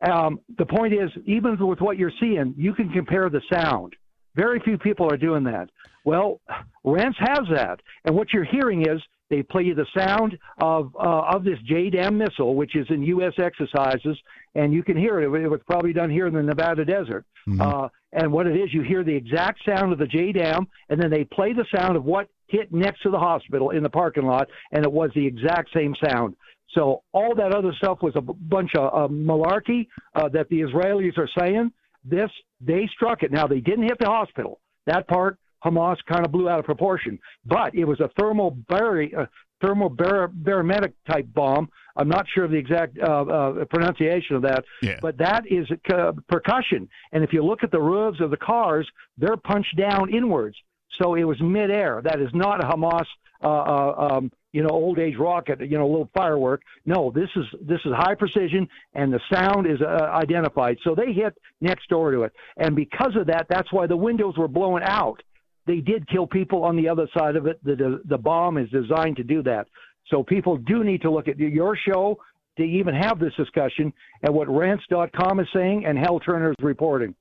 Um, 0.09 0.39
the 0.57 0.65
point 0.65 0.93
is, 0.93 1.09
even 1.25 1.57
with 1.65 1.79
what 1.79 1.97
you're 1.97 2.11
seeing, 2.19 2.53
you 2.57 2.73
can 2.73 2.89
compare 2.89 3.29
the 3.29 3.41
sound. 3.51 3.95
Very 4.35 4.59
few 4.59 4.77
people 4.77 5.11
are 5.11 5.17
doing 5.17 5.43
that. 5.45 5.69
Well, 6.03 6.41
Rense 6.83 7.15
has 7.19 7.47
that, 7.51 7.79
and 8.03 8.15
what 8.15 8.33
you're 8.33 8.43
hearing 8.43 8.87
is 8.87 9.01
they 9.29 9.41
play 9.41 9.63
you 9.63 9.73
the 9.73 9.87
sound 9.97 10.37
of 10.59 10.93
uh, 10.95 11.21
of 11.33 11.43
this 11.43 11.57
JDAM 11.69 12.15
missile, 12.15 12.53
which 12.55 12.75
is 12.75 12.85
in 12.89 13.01
U.S. 13.03 13.33
exercises, 13.37 14.17
and 14.53 14.71
you 14.71 14.83
can 14.83 14.97
hear 14.97 15.19
it. 15.19 15.43
It 15.43 15.47
was 15.47 15.61
probably 15.65 15.93
done 15.93 16.09
here 16.09 16.27
in 16.27 16.33
the 16.33 16.43
Nevada 16.43 16.85
desert. 16.85 17.25
Uh, 17.61 17.89
and 18.13 18.31
what 18.31 18.45
it 18.45 18.55
is, 18.55 18.73
you 18.73 18.81
hear 18.81 19.03
the 19.03 19.15
exact 19.15 19.61
sound 19.65 19.93
of 19.93 19.99
the 19.99 20.05
JDAM, 20.05 20.67
and 20.89 21.01
then 21.01 21.09
they 21.09 21.23
play 21.23 21.53
the 21.53 21.65
sound 21.75 21.95
of 21.97 22.05
what 22.05 22.29
hit 22.47 22.71
next 22.73 23.01
to 23.03 23.09
the 23.09 23.19
hospital 23.19 23.71
in 23.71 23.83
the 23.83 23.89
parking 23.89 24.25
lot, 24.25 24.47
and 24.71 24.83
it 24.83 24.91
was 24.91 25.11
the 25.15 25.25
exact 25.25 25.69
same 25.73 25.95
sound. 26.03 26.35
So 26.73 27.03
all 27.13 27.33
that 27.35 27.53
other 27.53 27.73
stuff 27.77 27.99
was 28.01 28.13
a 28.15 28.21
b- 28.21 28.33
bunch 28.41 28.71
of 28.75 28.93
uh, 28.93 29.13
malarkey 29.13 29.87
uh, 30.15 30.29
that 30.29 30.49
the 30.49 30.61
Israelis 30.61 31.17
are 31.17 31.29
saying. 31.37 31.71
This 32.03 32.29
they 32.61 32.87
struck 32.93 33.23
it. 33.23 33.31
Now 33.31 33.47
they 33.47 33.59
didn't 33.61 33.83
hit 33.85 33.97
the 33.99 34.07
hospital. 34.07 34.59
That 34.85 35.07
part 35.07 35.37
Hamas 35.63 35.97
kind 36.07 36.25
of 36.25 36.31
blew 36.31 36.47
out 36.49 36.59
of 36.59 36.65
proportion, 36.65 37.17
but 37.45 37.73
it 37.73 37.85
was 37.85 37.99
a 37.99 38.09
thermal 38.19 38.51
barrier, 38.69 39.21
uh, 39.21 39.25
thermal 39.61 39.89
barometric 39.89 40.93
type 41.09 41.27
bomb. 41.33 41.69
I'm 41.95 42.09
not 42.09 42.25
sure 42.33 42.43
of 42.43 42.51
the 42.51 42.57
exact 42.57 42.99
uh, 42.99 43.21
uh, 43.23 43.65
pronunciation 43.65 44.35
of 44.35 44.41
that, 44.43 44.63
Yeah. 44.83 44.99
but 45.01 45.17
that 45.17 45.43
is 45.49 45.65
uh, 45.93 46.11
percussion. 46.27 46.87
And 47.13 47.23
if 47.23 47.31
you 47.33 47.43
look 47.43 47.63
at 47.63 47.71
the 47.71 47.81
roofs 47.81 48.19
of 48.19 48.29
the 48.31 48.37
cars, 48.37 48.87
they're 49.17 49.37
punched 49.37 49.75
down 49.77 50.13
inwards. 50.13 50.57
So 51.01 51.15
it 51.15 51.23
was 51.23 51.39
midair. 51.41 52.01
That 52.03 52.21
is 52.21 52.29
not 52.33 52.63
a 52.63 52.67
Hamas, 52.67 53.05
uh, 53.43 53.47
uh, 53.47 54.07
um, 54.11 54.31
you 54.53 54.63
know, 54.63 54.69
old 54.69 54.97
age 54.99 55.17
rocket, 55.17 55.59
you 55.59 55.77
know, 55.77 55.87
little 55.87 56.09
firework. 56.13 56.61
No, 56.85 57.11
this 57.13 57.29
is 57.35 57.45
this 57.61 57.79
is 57.85 57.91
high 57.93 58.15
precision, 58.15 58.67
and 58.93 59.11
the 59.11 59.19
sound 59.31 59.67
is 59.67 59.81
uh, 59.81 60.05
identified. 60.13 60.77
So 60.83 60.95
they 60.95 61.11
hit 61.11 61.37
next 61.59 61.89
door 61.89 62.11
to 62.11 62.23
it, 62.23 62.33
and 62.57 62.75
because 62.75 63.15
of 63.15 63.27
that, 63.27 63.47
that's 63.49 63.71
why 63.73 63.87
the 63.87 63.97
windows 63.97 64.37
were 64.37 64.47
blown 64.47 64.81
out. 64.83 65.21
They 65.67 65.81
did 65.81 66.07
kill 66.07 66.27
people 66.27 66.63
on 66.63 66.77
the 66.77 66.87
other 66.87 67.07
side 67.17 67.35
of 67.35 67.47
it. 67.47 67.59
The 67.63 67.75
the, 67.75 68.01
the 68.05 68.17
bomb 68.17 68.57
is 68.57 68.69
designed 68.69 69.17
to 69.17 69.23
do 69.23 69.43
that. 69.43 69.67
So 70.07 70.23
people 70.23 70.57
do 70.57 70.83
need 70.83 71.01
to 71.01 71.11
look 71.11 71.27
at 71.27 71.37
your 71.39 71.75
show 71.75 72.19
to 72.57 72.63
even 72.63 72.95
have 72.95 73.19
this 73.19 73.33
discussion 73.35 73.91
and 74.21 74.33
what 74.33 74.47
rense.com 74.47 75.39
is 75.39 75.47
saying 75.53 75.85
and 75.85 75.97
Hal 75.97 76.19
Turner 76.19 76.51
is 76.51 76.63
reporting. 76.63 77.15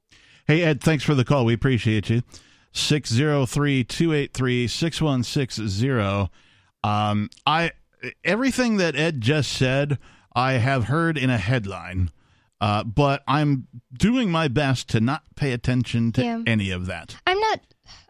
Hey, 0.47 0.63
Ed, 0.63 0.81
thanks 0.81 1.03
for 1.03 1.15
the 1.15 1.25
call. 1.25 1.45
We 1.45 1.55
appreciate 1.55 2.11
you. 2.11 2.23
603 2.75 3.85
283 3.85 4.67
6160. 4.69 6.31
Um, 6.83 7.31
I 7.47 7.73
everything 8.23 8.77
that 8.77 8.97
Ed 8.97 9.21
just 9.21 9.53
said, 9.53 9.99
I 10.35 10.55
have 10.55 10.85
heard 10.85 11.17
in 11.17 11.31
a 11.31 11.39
headline, 11.39 12.11
uh, 12.65 12.83
but 12.85 13.23
I'm 13.29 13.67
doing 13.93 14.31
my 14.31 14.49
best 14.49 14.89
to 14.91 15.01
not 15.01 15.23
pay 15.37 15.53
attention 15.53 16.13
to 16.13 16.23
Yeah. 16.25 16.41
any 16.47 16.71
of 16.71 16.87
that. 16.87 17.17
I'm 17.27 17.39
not. 17.39 17.61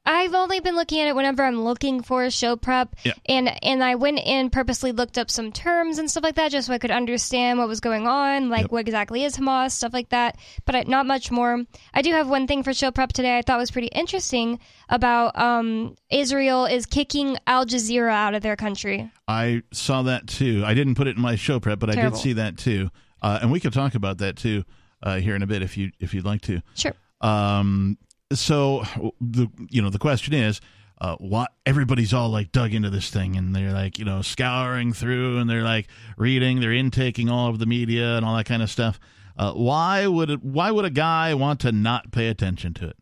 I've 0.07 0.35
only 0.35 0.61
been 0.61 0.77
looking 0.77 1.01
at 1.01 1.09
it 1.09 1.17
whenever 1.17 1.43
I'm 1.43 1.65
looking 1.65 2.03
for 2.03 2.25
a 2.25 2.31
show 2.31 2.57
prep, 2.57 2.95
Yeah. 3.05 3.15
and 3.27 3.49
and 3.65 3.83
I 3.83 3.95
went 3.95 4.19
and 4.21 4.53
purposely 4.53 4.93
looked 4.93 5.17
up 5.17 5.31
some 5.31 5.51
terms 5.51 5.99
and 5.99 6.11
stuff 6.11 6.23
like 6.23 6.35
that, 6.35 6.53
just 6.53 6.67
so 6.67 6.75
I 6.75 6.79
could 6.79 6.91
understand 6.91 7.59
what 7.59 7.69
was 7.69 7.81
going 7.81 8.07
on, 8.07 8.51
like 8.51 8.65
Yep. 8.65 8.71
what 8.73 8.81
exactly 8.87 9.25
is 9.25 9.37
Hamas, 9.39 9.71
stuff 9.73 9.95
like 9.95 10.11
that. 10.11 10.37
But 10.67 10.75
I, 10.77 10.85
not 10.87 11.07
much 11.07 11.31
more. 11.31 11.65
I 11.95 12.03
do 12.03 12.13
have 12.13 12.29
one 12.29 12.47
thing 12.47 12.63
for 12.63 12.75
show 12.75 12.91
prep 12.91 13.13
today. 13.15 13.39
I 13.39 13.43
thought 13.43 13.59
was 13.59 13.71
pretty 13.71 13.89
interesting 13.89 14.61
about 14.91 15.39
um, 15.41 15.97
Israel 16.11 16.67
is 16.67 16.85
kicking 16.85 17.39
Al 17.47 17.65
Jazeera 17.65 18.13
out 18.13 18.35
of 18.35 18.43
their 18.43 18.57
country. 18.57 19.11
I 19.27 19.63
saw 19.73 20.03
that 20.03 20.27
too. 20.27 20.63
I 20.67 20.75
didn't 20.75 20.97
put 20.97 21.09
it 21.09 21.17
in 21.17 21.23
my 21.23 21.35
show 21.37 21.59
prep, 21.61 21.79
but 21.81 21.89
I 21.91 21.95
did 21.95 22.17
see 22.17 22.35
that 22.35 22.59
too. 22.59 22.91
Uh, 23.25 23.39
and 23.43 23.51
we 23.51 23.59
could 23.59 23.73
talk 23.73 23.95
about 23.95 24.19
that 24.19 24.37
too 24.37 24.63
uh, 25.03 25.17
here 25.17 25.35
in 25.35 25.43
a 25.43 25.47
bit 25.47 25.63
if 25.63 25.77
you 25.79 25.91
if 25.99 26.13
you'd 26.15 26.25
like 26.27 26.43
to. 26.43 26.61
Sure. 26.75 26.93
Um, 27.23 27.97
so 28.33 28.85
the 29.21 29.49
you 29.71 29.81
know 29.83 29.91
the 29.91 29.99
question 29.99 30.35
is, 30.35 30.61
uh, 31.01 31.17
what 31.17 31.51
everybody's 31.65 32.13
all 32.13 32.29
like 32.29 32.53
dug 32.53 32.75
into 32.75 32.91
this 32.91 33.09
thing 33.11 33.37
and 33.37 33.55
they're 33.57 33.73
like 33.73 33.99
you 33.99 34.05
know 34.05 34.21
scouring 34.23 34.93
through 34.93 35.39
and 35.39 35.49
they're 35.49 35.63
like 35.63 35.89
reading, 36.19 36.61
they're 36.61 36.73
intaking 36.73 37.29
all 37.31 37.49
of 37.49 37.59
the 37.59 37.67
media 37.67 38.17
and 38.17 38.25
all 38.27 38.37
that 38.37 38.47
kind 38.47 38.63
of 38.63 38.71
stuff. 38.71 39.01
Uh, 39.37 39.53
why 39.53 40.07
would 40.07 40.31
it, 40.31 40.45
why 40.45 40.71
would 40.71 40.85
a 40.85 40.91
guy 40.91 41.35
want 41.35 41.61
to 41.61 41.73
not 41.73 42.13
pay 42.13 42.29
attention 42.29 42.73
to 42.75 42.87
it? 42.89 42.97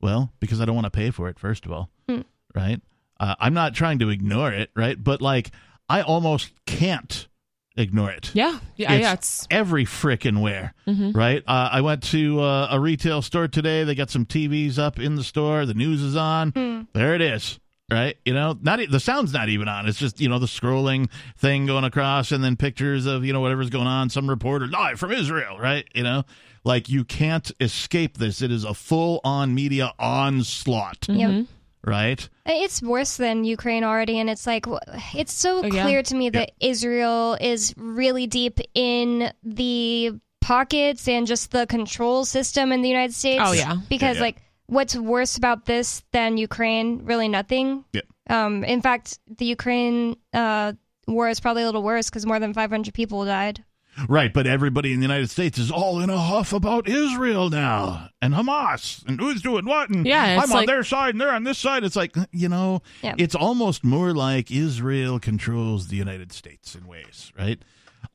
Well, 0.00 0.32
because 0.40 0.60
I 0.60 0.64
don't 0.64 0.74
want 0.76 0.86
to 0.86 0.90
pay 0.90 1.10
for 1.10 1.28
it. 1.28 1.38
First 1.38 1.66
of 1.66 1.72
all, 1.72 1.90
Hmm. 2.08 2.20
right? 2.54 2.80
Uh, 3.20 3.34
I'm 3.38 3.54
not 3.54 3.74
trying 3.74 3.98
to 3.98 4.08
ignore 4.08 4.50
it, 4.52 4.70
right? 4.74 5.02
But 5.02 5.20
like, 5.20 5.50
I 5.88 6.00
almost 6.00 6.52
can't 6.66 7.28
ignore 7.76 8.10
it. 8.10 8.30
Yeah, 8.34 8.58
yeah, 8.76 8.92
It's 8.92 9.02
yeah. 9.02 9.12
It's 9.14 9.46
every 9.50 9.84
frickin' 9.84 10.40
where, 10.40 10.74
Mhm. 10.86 11.14
right? 11.16 11.42
Uh, 11.46 11.68
I 11.72 11.80
went 11.80 12.02
to 12.04 12.40
uh, 12.40 12.68
a 12.70 12.78
retail 12.80 13.22
store 13.22 13.48
today. 13.48 13.84
They 13.84 13.94
got 13.94 14.10
some 14.10 14.24
TVs 14.26 14.78
up 14.78 14.98
in 14.98 15.16
the 15.16 15.24
store. 15.24 15.66
The 15.66 15.74
news 15.74 16.02
is 16.02 16.16
on. 16.16 16.50
Hmm. 16.50 16.82
There 16.92 17.14
it 17.14 17.20
is. 17.20 17.58
Right, 17.90 18.16
you 18.24 18.32
know, 18.32 18.58
not 18.62 18.80
e- 18.80 18.86
the 18.86 18.98
sound's 18.98 19.34
not 19.34 19.50
even 19.50 19.68
on. 19.68 19.86
It's 19.86 19.98
just 19.98 20.18
you 20.18 20.26
know 20.30 20.38
the 20.38 20.46
scrolling 20.46 21.10
thing 21.36 21.66
going 21.66 21.84
across, 21.84 22.32
and 22.32 22.42
then 22.42 22.56
pictures 22.56 23.04
of 23.04 23.26
you 23.26 23.32
know 23.34 23.40
whatever's 23.40 23.68
going 23.68 23.86
on. 23.86 24.08
Some 24.08 24.28
reporter 24.28 24.66
live 24.66 24.98
from 24.98 25.12
Israel, 25.12 25.58
right? 25.58 25.86
You 25.94 26.02
know, 26.02 26.24
like 26.64 26.88
you 26.88 27.04
can't 27.04 27.52
escape 27.60 28.16
this. 28.16 28.40
It 28.40 28.50
is 28.50 28.64
a 28.64 28.72
full 28.72 29.20
on 29.22 29.54
media 29.54 29.92
onslaught, 29.98 31.06
Yep. 31.10 31.44
Right? 31.86 32.28
It's 32.46 32.82
worse 32.82 33.16
than 33.16 33.44
Ukraine 33.44 33.84
already, 33.84 34.18
and 34.18 34.28
it's 34.30 34.46
like 34.46 34.66
it's 35.14 35.32
so 35.32 35.62
Oh, 35.64 35.66
yeah. 35.66 35.82
clear 35.84 36.02
to 36.02 36.14
me 36.14 36.30
that 36.30 36.52
Israel 36.60 37.36
is 37.40 37.74
really 37.76 38.26
deep 38.26 38.58
in 38.74 39.32
the 39.42 40.12
pockets 40.40 41.08
and 41.08 41.26
just 41.26 41.50
the 41.52 41.66
control 41.66 42.24
system 42.24 42.70
in 42.72 42.82
the 42.82 42.88
United 42.88 43.14
States. 43.14 43.42
Oh, 43.44 43.52
yeah. 43.52 43.76
because 43.88 44.16
Yeah, 44.16 44.20
yeah. 44.20 44.20
like 44.20 44.42
what's 44.66 44.96
worse 44.96 45.36
about 45.36 45.64
this 45.66 46.02
than 46.12 46.36
Ukraine? 46.36 47.04
Really, 47.04 47.28
nothing. 47.28 47.84
Yeah. 47.92 48.02
Um, 48.28 48.64
in 48.64 48.80
fact, 48.82 49.18
the 49.38 49.44
Ukraine 49.46 50.16
uh, 50.32 50.72
war 51.06 51.28
is 51.28 51.40
probably 51.40 51.62
a 51.62 51.66
little 51.66 51.82
worse 51.82 52.08
because 52.10 52.24
more 52.26 52.38
than 52.40 52.54
500 52.54 52.92
people 52.94 53.24
died. 53.24 53.62
Right, 54.08 54.32
but 54.32 54.46
everybody 54.46 54.92
in 54.92 54.98
the 55.00 55.04
United 55.04 55.30
States 55.30 55.58
is 55.58 55.70
all 55.70 56.00
in 56.00 56.10
a 56.10 56.18
huff 56.18 56.52
about 56.52 56.88
Israel 56.88 57.48
now 57.50 58.08
and 58.20 58.34
Hamas 58.34 59.06
and 59.06 59.20
who's 59.20 59.40
doing 59.40 59.64
what. 59.64 59.88
And 59.90 60.04
Yeah, 60.06 60.40
I'm 60.42 60.50
on 60.52 60.66
their 60.66 60.82
side 60.82 61.14
and 61.14 61.20
they're 61.20 61.30
on 61.32 61.44
this 61.44 61.58
side. 61.58 61.84
It's 61.84 61.96
like, 61.96 62.16
you 62.32 62.48
know, 62.48 62.82
Yeah. 63.02 63.14
it's 63.18 63.34
almost 63.36 63.84
more 63.84 64.12
like 64.12 64.50
Israel 64.50 65.20
controls 65.20 65.88
the 65.88 65.96
United 65.96 66.32
States 66.32 66.74
in 66.74 66.86
ways, 66.86 67.32
right? 67.38 67.60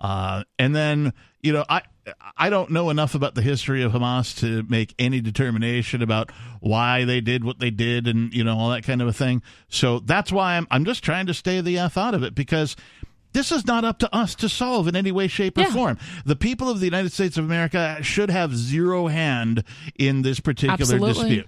Uh, 0.01 0.43
and 0.57 0.75
then, 0.75 1.13
you 1.41 1.53
know, 1.53 1.65
I 1.69 1.81
I 2.37 2.49
don't 2.49 2.71
know 2.71 2.89
enough 2.89 3.13
about 3.15 3.35
the 3.35 3.41
history 3.41 3.83
of 3.83 3.91
Hamas 3.91 4.37
to 4.39 4.63
make 4.67 4.95
any 4.97 5.21
determination 5.21 6.01
about 6.01 6.31
why 6.59 7.05
they 7.05 7.21
did 7.21 7.43
what 7.43 7.59
they 7.59 7.69
did 7.69 8.07
and, 8.07 8.33
you 8.33 8.43
know, 8.43 8.57
all 8.57 8.69
that 8.71 8.83
kind 8.83 9.01
of 9.01 9.07
a 9.07 9.13
thing. 9.13 9.41
So 9.67 9.99
that's 9.99 10.31
why 10.31 10.57
I'm 10.57 10.67
I'm 10.71 10.85
just 10.85 11.03
trying 11.03 11.27
to 11.27 11.33
stay 11.33 11.61
the 11.61 11.77
F 11.79 11.97
out 11.97 12.13
of 12.13 12.23
it 12.23 12.33
because 12.35 12.75
this 13.33 13.51
is 13.51 13.65
not 13.65 13.85
up 13.85 13.99
to 13.99 14.15
us 14.15 14.35
to 14.35 14.49
solve 14.49 14.87
in 14.87 14.95
any 14.95 15.11
way, 15.11 15.27
shape, 15.27 15.57
or 15.57 15.61
Yeah. 15.61 15.71
form. 15.73 15.97
The 16.25 16.35
people 16.35 16.69
of 16.69 16.79
the 16.79 16.85
United 16.85 17.11
States 17.11 17.37
of 17.37 17.45
America 17.45 17.97
should 18.01 18.29
have 18.29 18.55
zero 18.55 19.07
hand 19.07 19.63
in 19.97 20.21
this 20.23 20.39
particular 20.39 20.73
Absolutely. 20.73 21.13
dispute. 21.13 21.47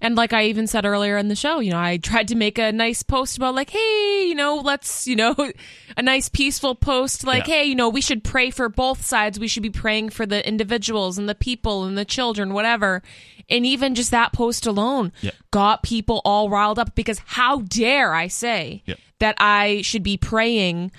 And 0.00 0.14
like 0.16 0.32
I 0.32 0.44
even 0.46 0.66
said 0.66 0.86
earlier 0.86 1.18
in 1.18 1.28
the 1.28 1.34
show, 1.36 1.58
you 1.60 1.70
know, 1.70 1.78
I 1.78 1.98
tried 1.98 2.28
to 2.28 2.34
make 2.34 2.58
a 2.58 2.72
nice 2.72 3.02
post 3.02 3.36
about 3.36 3.54
like, 3.54 3.68
hey, 3.68 4.24
you 4.26 4.34
know, 4.34 4.56
let's, 4.56 5.06
you 5.06 5.14
know, 5.16 5.34
a 5.98 6.02
nice 6.02 6.30
peaceful 6.30 6.74
post 6.74 7.24
like, 7.24 7.46
Yeah. 7.46 7.56
hey, 7.56 7.64
you 7.64 7.74
know, 7.74 7.90
we 7.90 8.00
should 8.00 8.24
pray 8.24 8.48
for 8.50 8.70
both 8.70 9.04
sides. 9.04 9.38
We 9.38 9.48
should 9.48 9.62
be 9.62 9.68
praying 9.70 10.10
for 10.10 10.24
the 10.24 10.46
individuals 10.48 11.18
and 11.18 11.28
the 11.28 11.34
people 11.34 11.84
and 11.84 11.98
the 11.98 12.06
children, 12.06 12.54
whatever. 12.54 13.02
And 13.50 13.66
even 13.66 13.94
just 13.94 14.10
that 14.12 14.32
post 14.32 14.66
alone 14.66 15.12
Yeah. 15.20 15.32
got 15.50 15.82
people 15.82 16.22
all 16.24 16.48
riled 16.48 16.78
up 16.78 16.94
because 16.94 17.20
how 17.26 17.60
dare 17.60 18.14
I 18.14 18.28
say 18.28 18.82
Yeah. 18.86 18.94
that 19.18 19.34
I 19.38 19.82
should 19.82 20.02
be 20.02 20.16
praying 20.16 20.90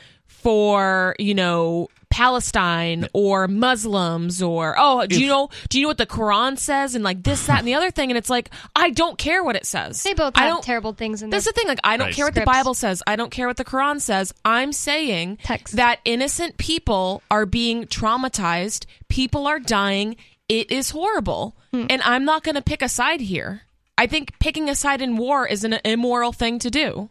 for, 0.48 1.14
you 1.20 1.34
know, 1.36 1.90
Palestine 2.10 3.06
or 3.14 3.50
Muslims 3.50 4.42
or 4.42 4.76
oh 4.80 5.06
do 5.06 5.20
you 5.22 5.28
know 5.28 5.50
do 5.68 5.78
you 5.78 5.82
know 5.84 5.90
what 5.90 5.98
the 5.98 6.06
Quran 6.06 6.58
says 6.58 6.96
and 6.96 7.04
like 7.04 7.22
this 7.22 7.46
that 7.48 7.60
and 7.60 7.68
the 7.68 7.74
other 7.74 7.92
thing 7.92 8.10
and 8.10 8.18
it's 8.18 8.30
like 8.30 8.50
I 8.74 8.92
don't 8.92 9.18
care 9.18 9.44
what 9.44 9.58
it 9.58 9.66
says. 9.66 10.02
They 10.04 10.14
both 10.14 10.38
I 10.38 10.44
have 10.44 10.50
don't 10.54 10.64
terrible 10.64 10.94
things 10.94 11.22
in 11.22 11.30
That's 11.32 11.44
the 11.44 11.52
thing 11.52 11.68
like 11.68 11.80
I 11.84 11.98
don't 11.98 12.08
Right. 12.08 12.16
care 12.16 12.26
what 12.26 12.34
the 12.34 12.46
Bible 12.46 12.74
says. 12.74 13.04
I 13.06 13.18
don't 13.18 13.30
care 13.30 13.46
what 13.46 13.58
the 13.58 13.66
Quran 13.66 14.00
says. 14.00 14.34
I'm 14.46 14.72
saying 14.72 15.40
Text. 15.44 15.76
that 15.76 16.00
innocent 16.06 16.58
people 16.58 17.22
are 17.30 17.46
being 17.46 17.84
traumatized. 17.84 18.86
People 19.10 19.46
are 19.46 19.60
dying. 19.60 20.16
It 20.48 20.72
is 20.72 20.92
horrible. 20.92 21.58
Hmm. 21.74 21.88
And 21.90 22.02
I'm 22.04 22.24
not 22.24 22.44
going 22.46 22.56
to 22.56 22.62
pick 22.62 22.82
a 22.82 22.88
side 22.90 23.20
here. 23.20 23.64
I 23.98 24.08
think 24.08 24.40
picking 24.40 24.70
a 24.70 24.76
side 24.76 25.02
in 25.02 25.18
war 25.18 25.46
is 25.46 25.66
an 25.66 25.74
immoral 25.84 26.32
thing 26.32 26.58
to 26.60 26.72
do. 26.72 27.10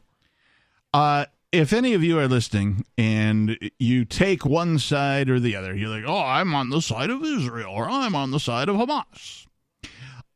Uh, 0.95 1.27
if 1.57 1.73
any 1.73 1.95
of 1.95 2.05
you 2.05 2.19
are 2.19 2.29
listening 2.29 2.85
and 2.99 3.59
you 3.79 4.05
take 4.05 4.45
one 4.45 4.79
side 4.79 5.31
or 5.31 5.41
the 5.41 5.57
other, 5.57 5.75
you're 5.75 5.89
like, 5.89 6.05
oh, 6.07 6.19
I'm 6.19 6.55
on 6.55 6.71
the 6.71 6.83
side 6.83 7.11
of 7.11 7.25
Israel 7.25 7.73
or 7.73 7.89
I'm 7.89 8.15
on 8.15 8.31
the 8.31 8.41
side 8.41 8.69
of 8.69 8.77
Hamas. 8.77 9.47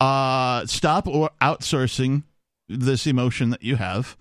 Uh, 0.01 0.65
stop 0.67 1.07
or 1.07 1.31
outsourcing 1.43 2.23
this 2.69 3.07
emotion 3.07 3.51
that 3.51 3.63
you 3.63 3.77
have. 3.77 4.17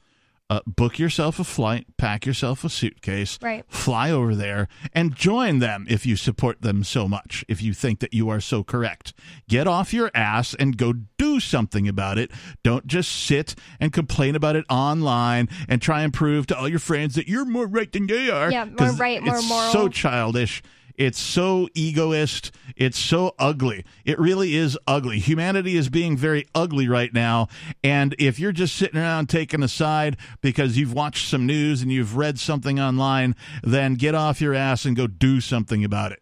Uh, 0.51 0.61
book 0.65 0.97
yourself 0.97 1.37
a 1.39 1.43
flight, 1.43 1.85
pack 1.97 2.25
yourself 2.25 2.63
a 2.63 2.69
suitcase, 2.69 3.37
Right. 3.39 3.63
fly 3.67 4.09
over 4.09 4.33
there, 4.33 4.67
and 4.93 5.15
join 5.15 5.59
them 5.59 5.85
if 5.87 6.07
you 6.07 6.15
support 6.15 6.63
them 6.63 6.83
so 6.83 7.07
much, 7.07 7.45
if 7.47 7.61
you 7.61 7.71
think 7.71 7.99
that 7.99 8.15
you 8.15 8.29
are 8.29 8.41
so 8.41 8.63
correct. 8.63 9.13
Get 9.47 9.67
off 9.67 9.93
your 9.93 10.09
ass 10.15 10.55
and 10.55 10.75
go 10.75 10.93
do 11.19 11.39
something 11.39 11.87
about 11.87 12.17
it. 12.17 12.31
Don't 12.63 12.87
just 12.87 13.11
sit 13.11 13.53
and 13.79 13.93
complain 13.93 14.35
about 14.35 14.55
it 14.55 14.65
online 14.71 15.49
and 15.67 15.83
try 15.83 16.01
and 16.01 16.11
prove 16.11 16.47
to 16.47 16.57
all 16.57 16.67
your 16.67 16.79
friends 16.79 17.13
that 17.13 17.27
you're 17.27 17.45
more 17.45 17.67
right 17.67 17.91
than 17.91 18.07
they 18.07 18.31
are. 18.31 18.51
Yeah, 18.51 18.65
more 18.65 18.91
right, 18.93 19.21
more 19.21 19.35
it's 19.35 19.47
moral. 19.47 19.71
So 19.71 19.87
childish. 19.87 20.63
It's 20.99 21.17
so 21.17 21.69
egoist. 21.73 22.51
It's 22.75 22.99
so 22.99 23.33
ugly. 23.39 23.85
It 24.03 24.19
really 24.19 24.55
is 24.55 24.77
ugly. 24.85 25.17
Humanity 25.17 25.77
is 25.77 25.87
being 25.87 26.17
very 26.17 26.45
ugly 26.53 26.89
right 26.89 27.13
now. 27.13 27.47
And 27.81 28.13
if 28.19 28.37
you're 28.37 28.51
just 28.51 28.75
sitting 28.75 28.99
around 28.99 29.29
taking 29.29 29.63
a 29.63 29.69
side 29.69 30.17
because 30.41 30.77
you've 30.77 30.93
watched 30.93 31.29
some 31.29 31.45
news 31.45 31.81
and 31.81 31.89
you've 31.89 32.17
read 32.17 32.37
something 32.37 32.81
online, 32.81 33.37
then 33.63 33.95
get 33.95 34.13
off 34.13 34.41
your 34.41 34.53
ass 34.53 34.83
and 34.83 34.93
go 34.93 35.07
do 35.07 35.39
something 35.39 35.85
about 35.85 36.11
it. 36.11 36.21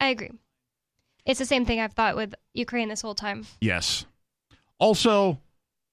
I 0.00 0.08
agree. 0.08 0.30
It's 1.26 1.38
the 1.38 1.44
same 1.44 1.66
thing 1.66 1.78
I've 1.78 1.92
thought 1.92 2.16
with 2.16 2.34
Ukraine 2.54 2.88
this 2.88 3.02
whole 3.02 3.14
time. 3.14 3.46
Yes. 3.60 4.06
Also, 4.78 5.38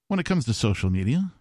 when 0.08 0.22
it 0.22 0.26
comes 0.26 0.46
to 0.46 0.54
social 0.54 0.90
media, 0.90 1.34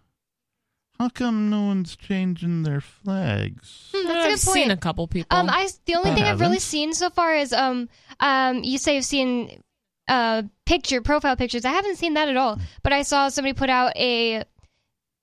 How 0.98 1.08
come 1.10 1.50
no 1.50 1.62
one's 1.66 1.94
changing 1.96 2.62
their 2.62 2.80
flags? 2.80 3.90
Hmm, 3.94 4.06
that's 4.08 4.16
a 4.16 4.20
I've 4.20 4.28
point. 4.28 4.40
seen 4.40 4.70
a 4.70 4.76
couple 4.76 5.06
people. 5.06 5.36
Um, 5.36 5.50
I 5.50 5.68
the 5.84 5.94
only 5.94 6.10
I 6.10 6.14
thing 6.14 6.24
I've 6.24 6.40
really 6.40 6.54
haven't. 6.54 6.60
seen 6.62 6.94
so 6.94 7.10
far 7.10 7.34
is 7.34 7.52
um 7.52 7.88
um 8.20 8.62
you 8.64 8.78
say 8.78 8.96
you've 8.96 9.04
seen 9.04 9.62
uh 10.08 10.42
picture 10.64 11.00
profile 11.02 11.36
pictures. 11.36 11.64
I 11.64 11.70
haven't 11.70 11.96
seen 11.96 12.14
that 12.14 12.28
at 12.28 12.36
all, 12.36 12.58
but 12.82 12.92
I 12.92 13.02
saw 13.02 13.28
somebody 13.28 13.52
put 13.52 13.68
out 13.70 13.96
a 13.96 14.44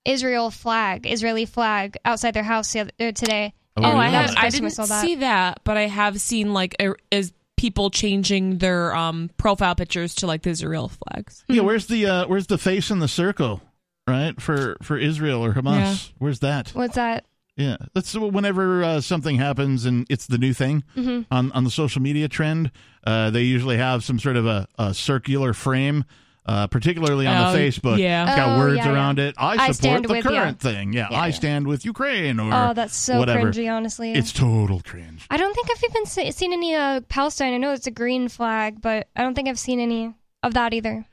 Israel 0.05 0.51
flag, 0.51 1.07
Israeli 1.09 1.45
flag 1.45 1.97
outside 2.03 2.33
their 2.33 2.43
house 2.43 2.71
the 2.73 2.81
other, 2.81 2.91
uh, 2.99 3.11
today. 3.13 3.53
Oh, 3.77 3.81
oh, 3.83 3.91
really? 3.93 3.99
I, 4.05 4.11
That 4.11 4.29
have, 4.29 4.37
I 4.37 4.49
didn't 4.49 4.71
saw 4.71 4.85
that. 4.85 5.01
see 5.01 5.15
that, 5.15 5.61
but 5.63 5.77
I 5.77 5.87
have 5.87 6.19
seen 6.21 6.53
like 6.53 6.75
er, 6.81 6.97
is 7.09 7.31
people 7.57 7.89
changing 7.89 8.57
their 8.59 8.93
um 8.95 9.29
profile 9.37 9.73
pictures 9.75 10.13
to 10.15 10.27
like 10.27 10.43
the 10.43 10.49
Israel 10.51 10.89
flags. 10.89 11.43
Yeah, 11.47 11.61
where's 11.61 11.87
the 11.87 12.05
uh, 12.05 12.27
where's 12.27 12.47
the 12.47 12.57
face 12.57 12.91
in 12.91 12.99
the 12.99 13.07
circle, 13.07 13.61
right? 14.07 14.39
For 14.41 14.77
for 14.81 14.97
Israel 14.97 15.43
or 15.43 15.53
Hamas, 15.53 16.07
Yeah. 16.07 16.13
where's 16.19 16.39
that? 16.39 16.69
What's 16.69 16.95
that? 16.95 17.25
Yeah, 17.55 17.77
that's 17.93 18.15
whenever 18.15 18.83
uh, 18.83 19.01
something 19.01 19.37
happens 19.37 19.85
and 19.85 20.07
it's 20.09 20.25
the 20.25 20.39
new 20.39 20.53
thing 20.53 20.83
Mhm. 20.97 21.25
on 21.29 21.51
on 21.51 21.63
the 21.63 21.69
social 21.71 22.01
media 22.01 22.27
trend. 22.27 22.71
Uh, 23.05 23.29
they 23.29 23.43
usually 23.43 23.77
have 23.77 24.03
some 24.03 24.17
sort 24.19 24.37
of 24.37 24.45
a, 24.47 24.67
a 24.79 24.91
circular 24.95 25.53
frame, 25.53 26.03
uh, 26.47 26.65
particularly 26.67 27.27
on 27.27 27.37
Oh, 27.37 27.51
the 27.53 27.59
Facebook. 27.59 27.99
yeah. 27.99 28.25
it's 28.25 28.35
got 28.35 28.55
Oh, 28.55 28.57
words 28.57 28.77
yeah, 28.77 28.85
yeah. 28.87 28.93
around 28.93 29.19
it. 29.19 29.35
I 29.37 29.67
I 29.67 29.71
support 29.71 30.07
the 30.07 30.15
yeah. 30.15 30.21
current 30.21 30.59
thing. 30.59 30.93
Yeah, 30.93 31.09
Yeah, 31.11 31.19
I 31.19 31.27
yeah. 31.27 31.33
stand 31.33 31.67
with 31.67 31.85
Ukraine 31.85 32.39
or 32.39 32.51
Oh, 32.51 32.73
that's 32.73 32.95
so 32.97 33.19
whatever. 33.19 33.51
cringy. 33.51 33.71
Honestly, 33.71 34.13
It's 34.13 34.31
total 34.33 34.81
cringe. 34.81 35.27
I 35.29 35.37
don't 35.37 35.53
think 35.53 35.69
I've 35.69 35.83
even 35.91 36.05
se- 36.07 36.31
seen 36.31 36.53
any 36.53 36.73
uh, 36.73 37.01
Palestine. 37.01 37.53
I 37.53 37.57
know 37.57 37.71
it's 37.73 37.85
a 37.85 37.91
green 37.91 38.29
flag, 38.29 38.81
but 38.81 39.09
I 39.15 39.21
don't 39.21 39.35
think 39.35 39.47
I've 39.47 39.59
seen 39.59 39.79
any 39.79 40.11
of 40.41 40.55
that 40.55 40.73
either. 40.73 41.05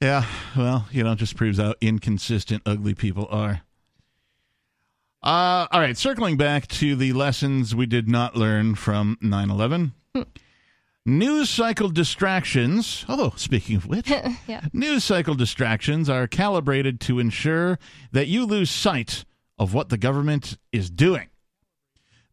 Yeah, 0.00 0.26
well, 0.56 0.86
you 0.90 1.02
know, 1.04 1.12
it 1.12 1.16
just 1.18 1.36
proves 1.36 1.58
how 1.58 1.74
inconsistent 1.80 2.62
ugly 2.66 2.94
people 2.94 3.26
are. 3.30 3.62
Uh, 5.22 5.66
all 5.72 5.80
right, 5.80 5.96
circling 5.96 6.36
back 6.36 6.66
to 6.68 6.94
the 6.94 7.12
lessons 7.12 7.74
we 7.74 7.86
did 7.86 8.08
not 8.08 8.36
learn 8.36 8.74
from 8.74 9.16
9 9.20 9.50
11. 9.50 9.92
News 11.08 11.48
cycle 11.48 11.88
distractions. 11.88 13.04
Oh, 13.08 13.32
speaking 13.36 13.76
of 13.76 13.86
which, 13.86 14.10
yeah. 14.46 14.66
news 14.72 15.04
cycle 15.04 15.34
distractions 15.34 16.10
are 16.10 16.26
calibrated 16.26 17.00
to 17.02 17.18
ensure 17.18 17.78
that 18.12 18.26
you 18.26 18.44
lose 18.44 18.70
sight 18.70 19.24
of 19.58 19.72
what 19.72 19.88
the 19.88 19.96
government 19.96 20.58
is 20.72 20.90
doing. 20.90 21.28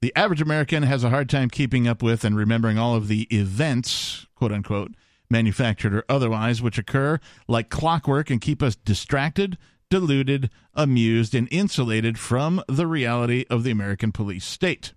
The 0.01 0.13
average 0.15 0.41
American 0.41 0.83
has 0.83 1.03
a 1.03 1.09
hard 1.11 1.29
time 1.29 1.49
keeping 1.49 1.87
up 1.87 2.03
with 2.03 2.25
and 2.25 2.35
remembering 2.35 2.77
all 2.77 2.95
of 2.95 3.07
the 3.07 3.23
events, 3.35 4.27
quote 4.35 4.51
unquote, 4.51 4.91
manufactured 5.33 5.93
or 5.93 6.05
otherwise, 6.07 6.61
which 6.61 6.77
occur 6.77 7.19
like 7.49 7.69
clockwork 7.69 8.29
and 8.29 8.39
keep 8.39 8.63
us 8.63 8.77
distracted, 8.77 9.57
deluded, 9.89 10.49
amused, 10.73 11.35
and 11.35 11.49
insulated 11.51 12.17
from 12.17 12.63
the 12.69 12.87
reality 12.87 13.43
of 13.49 13.65
the 13.65 13.71
American 13.71 14.13
police 14.13 14.45
state. 14.45 14.93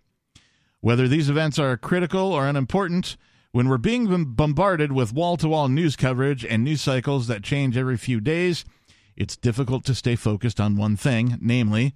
Whether 0.80 1.08
these 1.08 1.28
events 1.28 1.58
are 1.58 1.76
critical 1.76 2.32
or 2.32 2.46
unimportant, 2.46 3.16
when 3.50 3.68
we're 3.68 3.78
being 3.78 4.34
bombarded 4.34 4.92
with 4.92 5.12
wall 5.12 5.36
to 5.38 5.48
wall 5.48 5.68
news 5.68 5.96
coverage 5.96 6.44
and 6.44 6.62
news 6.62 6.82
cycles 6.82 7.26
that 7.26 7.42
change 7.42 7.76
every 7.76 7.96
few 7.96 8.20
days, 8.20 8.64
it's 9.16 9.36
difficult 9.36 9.84
to 9.86 9.94
stay 9.94 10.14
focused 10.14 10.60
on 10.60 10.76
one 10.76 10.96
thing, 10.96 11.38
namely, 11.40 11.94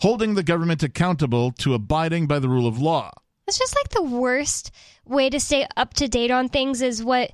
holding 0.00 0.34
the 0.34 0.42
government 0.42 0.82
accountable 0.82 1.52
to 1.52 1.74
abiding 1.74 2.26
by 2.26 2.40
the 2.40 2.48
rule 2.48 2.66
of 2.66 2.80
law. 2.80 3.12
It's 3.46 3.58
just 3.58 3.76
like 3.76 3.88
the 3.90 4.02
worst 4.02 4.70
way 5.04 5.30
to 5.30 5.40
stay 5.40 5.66
up 5.76 5.94
to 5.94 6.08
date 6.08 6.30
on 6.30 6.48
things 6.48 6.82
is 6.82 7.02
what 7.02 7.32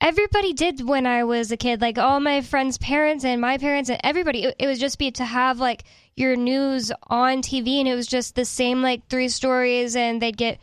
everybody 0.00 0.52
did 0.52 0.86
when 0.86 1.06
I 1.06 1.24
was 1.24 1.50
a 1.50 1.56
kid. 1.56 1.80
Like 1.80 1.98
all 1.98 2.20
my 2.20 2.40
friends' 2.42 2.78
parents 2.78 3.24
and 3.24 3.40
my 3.40 3.58
parents 3.58 3.90
and 3.90 4.00
everybody. 4.04 4.44
It, 4.44 4.56
it 4.58 4.66
would 4.66 4.78
just 4.78 4.98
be 4.98 5.10
to 5.12 5.24
have 5.24 5.58
like 5.58 5.84
your 6.16 6.36
news 6.36 6.92
on 7.08 7.42
TV 7.42 7.78
and 7.78 7.88
it 7.88 7.94
was 7.94 8.06
just 8.06 8.34
the 8.34 8.44
same 8.44 8.82
like 8.82 9.08
three 9.08 9.28
stories 9.28 9.96
and 9.96 10.20
they'd 10.20 10.36
get 10.36 10.58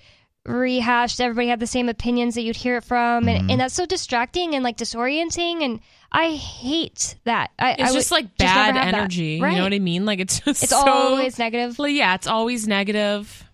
rehashed. 0.46 1.22
Everybody 1.22 1.48
had 1.48 1.60
the 1.60 1.68
same 1.68 1.90
opinions 1.90 2.36
that 2.36 2.42
you'd 2.42 2.56
hear 2.56 2.78
it 2.78 2.84
from. 2.84 3.28
And, 3.28 3.30
and 3.30 3.50
mm-hmm. 3.50 3.58
that's 3.60 3.76
so 3.76 3.86
distracting 3.86 4.56
and 4.56 4.64
like 4.64 4.78
disorienting. 4.78 5.64
And 5.64 5.80
I 6.12 6.32
hate 6.32 7.16
that. 7.26 7.52
I, 7.60 7.74
It's 7.74 7.82
I 7.82 7.86
would 7.88 7.94
just 7.94 8.12
like 8.12 8.26
never 8.40 8.54
bad 8.54 8.76
have 8.76 8.76
that. 8.76 8.94
energy. 8.94 9.42
Right. 9.42 9.52
You 9.52 9.58
know 9.58 9.64
what 9.64 9.74
I 9.74 9.80
mean? 9.80 10.06
Like 10.06 10.20
it's 10.20 10.40
just 10.40 10.64
It's 10.64 10.72
so, 10.72 10.88
always 10.88 11.38
negative. 11.38 11.76
Yeah, 11.80 12.16
it's 12.16 12.28
always 12.28 12.68
negative. 12.68 13.46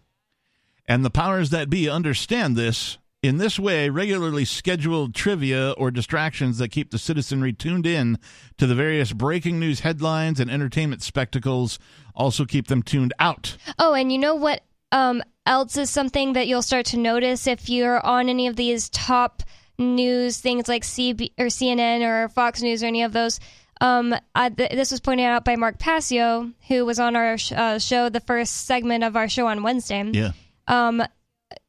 And 0.88 1.04
the 1.04 1.10
powers 1.10 1.50
that 1.50 1.70
be 1.70 1.90
understand 1.90 2.56
this. 2.56 2.98
In 3.24 3.38
this 3.38 3.58
way, 3.58 3.90
regularly 3.90 4.46
scheduled 4.46 5.16
trivia 5.16 5.72
or 5.72 5.90
distractions 5.90 6.60
that 6.60 6.70
keep 6.70 6.92
the 6.92 7.00
citizenry 7.00 7.52
tuned 7.52 7.88
in 7.88 8.20
to 8.58 8.68
the 8.68 8.76
various 8.76 9.12
breaking 9.12 9.60
news 9.60 9.80
headlines 9.80 10.40
and 10.40 10.52
entertainment 10.52 11.02
spectacles 11.02 11.80
also 12.16 12.46
keep 12.46 12.68
them 12.68 12.84
tuned 12.84 13.14
out. 13.20 13.58
Oh, 13.80 13.96
and 13.96 14.12
you 14.12 14.20
know 14.20 14.36
what 14.36 14.62
um, 14.92 15.24
else 15.48 15.78
is 15.78 15.90
something 15.90 16.34
that 16.34 16.48
you'll 16.48 16.62
start 16.62 16.86
to 16.88 16.98
notice 16.98 17.48
if 17.48 17.70
you're 17.70 18.06
on 18.06 18.30
any 18.30 18.48
of 18.48 18.56
these 18.56 18.90
top 18.90 19.42
news 19.80 20.40
things 20.40 20.68
like 20.68 20.84
CB 20.84 21.34
or 21.38 21.48
CNN 21.48 22.02
or 22.02 22.30
Fox 22.30 22.62
News 22.62 22.84
or 22.84 22.88
any 22.88 23.04
of 23.04 23.14
those. 23.14 23.40
Um, 23.80 24.16
I, 24.34 24.50
th- 24.50 24.72
this 24.72 24.92
was 24.92 25.00
pointed 25.00 25.26
out 25.26 25.46
by 25.46 25.56
Mark 25.56 25.78
Passio, 25.80 26.52
who 26.68 26.86
was 26.86 27.00
on 27.00 27.16
our 27.16 27.38
sh- 27.38 27.52
uh, 27.52 27.78
show, 27.80 28.10
the 28.10 28.20
first 28.20 28.66
segment 28.66 29.04
of 29.04 29.16
our 29.16 29.30
show 29.30 29.48
on 29.48 29.62
Wednesday. 29.62 30.04
Yeah. 30.14 30.32
Um, 30.68 31.04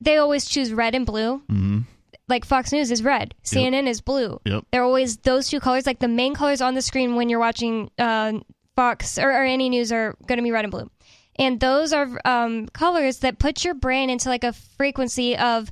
they 0.00 0.16
always 0.16 0.44
choose 0.46 0.72
red 0.72 0.94
and 0.94 1.06
blue. 1.06 1.38
hmm 1.48 1.80
Like 2.28 2.44
Fox 2.44 2.72
News 2.72 2.90
is 2.90 3.02
red, 3.02 3.34
CNN 3.44 3.86
is 3.86 4.00
blue. 4.00 4.40
Yep. 4.44 4.64
They're 4.72 4.82
always 4.82 5.16
those 5.18 5.48
two 5.48 5.60
colors. 5.60 5.86
Like 5.86 5.98
the 6.00 6.08
main 6.08 6.34
colors 6.34 6.60
on 6.60 6.74
the 6.74 6.82
screen 6.82 7.14
when 7.16 7.28
you're 7.28 7.38
watching 7.40 7.90
uh, 7.98 8.34
Fox 8.76 9.18
or, 9.18 9.30
or 9.30 9.44
any 9.44 9.68
news 9.68 9.90
are 9.92 10.14
going 10.26 10.36
to 10.38 10.42
be 10.42 10.50
red 10.50 10.64
and 10.64 10.70
blue. 10.72 10.90
And 11.38 11.60
those 11.60 11.92
are 11.92 12.08
um, 12.24 12.66
colors 12.68 13.18
that 13.20 13.38
put 13.38 13.64
your 13.64 13.74
brain 13.74 14.10
into 14.10 14.28
like 14.28 14.44
a 14.44 14.52
frequency 14.52 15.36
of 15.36 15.70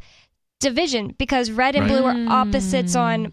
division 0.60 1.14
because 1.18 1.50
red 1.50 1.74
and 1.74 1.84
Right. 1.90 1.98
blue 1.98 2.04
are 2.04 2.32
opposites 2.40 2.94
on 2.96 3.32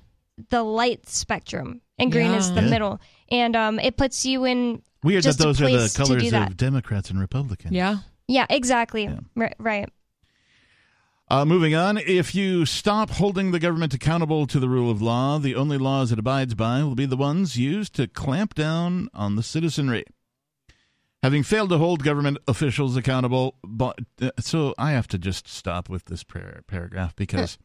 the 0.49 0.63
light 0.63 1.07
spectrum, 1.07 1.81
and 1.99 2.11
green 2.11 2.31
is 2.31 2.51
the 2.53 2.61
Yeah. 2.63 2.69
middle. 2.69 2.99
And 3.29 3.55
um, 3.55 3.79
it 3.79 3.97
puts 3.97 4.25
you 4.25 4.45
in 4.45 4.81
Weird 5.03 5.23
just 5.23 5.37
that 5.37 5.43
a 5.45 5.47
those 5.47 5.61
are 5.61 5.65
the 5.65 5.71
place 5.77 5.93
to 5.93 5.97
do 6.03 6.05
colors 6.31 6.33
of 6.33 6.57
Democrats 6.57 7.09
and 7.11 7.19
Republicans. 7.19 7.71
Yeah. 7.73 7.97
yeah, 8.27 8.45
exactly, 8.49 9.09
Ri- 9.35 9.53
right. 9.59 9.89
Uh, 11.29 11.45
moving 11.45 11.73
on, 11.73 11.97
if 11.97 12.35
you 12.35 12.65
stop 12.65 13.09
holding 13.09 13.51
the 13.51 13.59
government 13.59 13.93
accountable 13.93 14.45
to 14.45 14.59
the 14.59 14.67
rule 14.69 14.91
of 14.91 15.01
law, 15.01 15.39
the 15.39 15.55
only 15.55 15.77
laws 15.77 16.11
it 16.11 16.19
abides 16.19 16.53
by 16.53 16.83
will 16.83 16.95
be 16.95 17.05
the 17.05 17.17
ones 17.17 17.57
used 17.57 17.95
to 17.95 18.07
clamp 18.07 18.53
down 18.53 19.09
on 19.13 19.35
the 19.35 19.41
citizenry. 19.43 20.03
Having 21.23 21.43
failed 21.43 21.69
to 21.69 21.77
hold 21.77 22.03
government 22.03 22.37
officials 22.47 22.97
accountable, 22.97 23.55
but 23.63 23.97
uh, 24.21 24.31
so 24.39 24.75
I 24.77 24.91
have 24.91 25.07
to 25.07 25.17
just 25.17 25.47
stop 25.47 25.87
with 25.89 26.05
this 26.05 26.23
par- 26.23 26.61
paragraph 26.67 27.15
because 27.15 27.57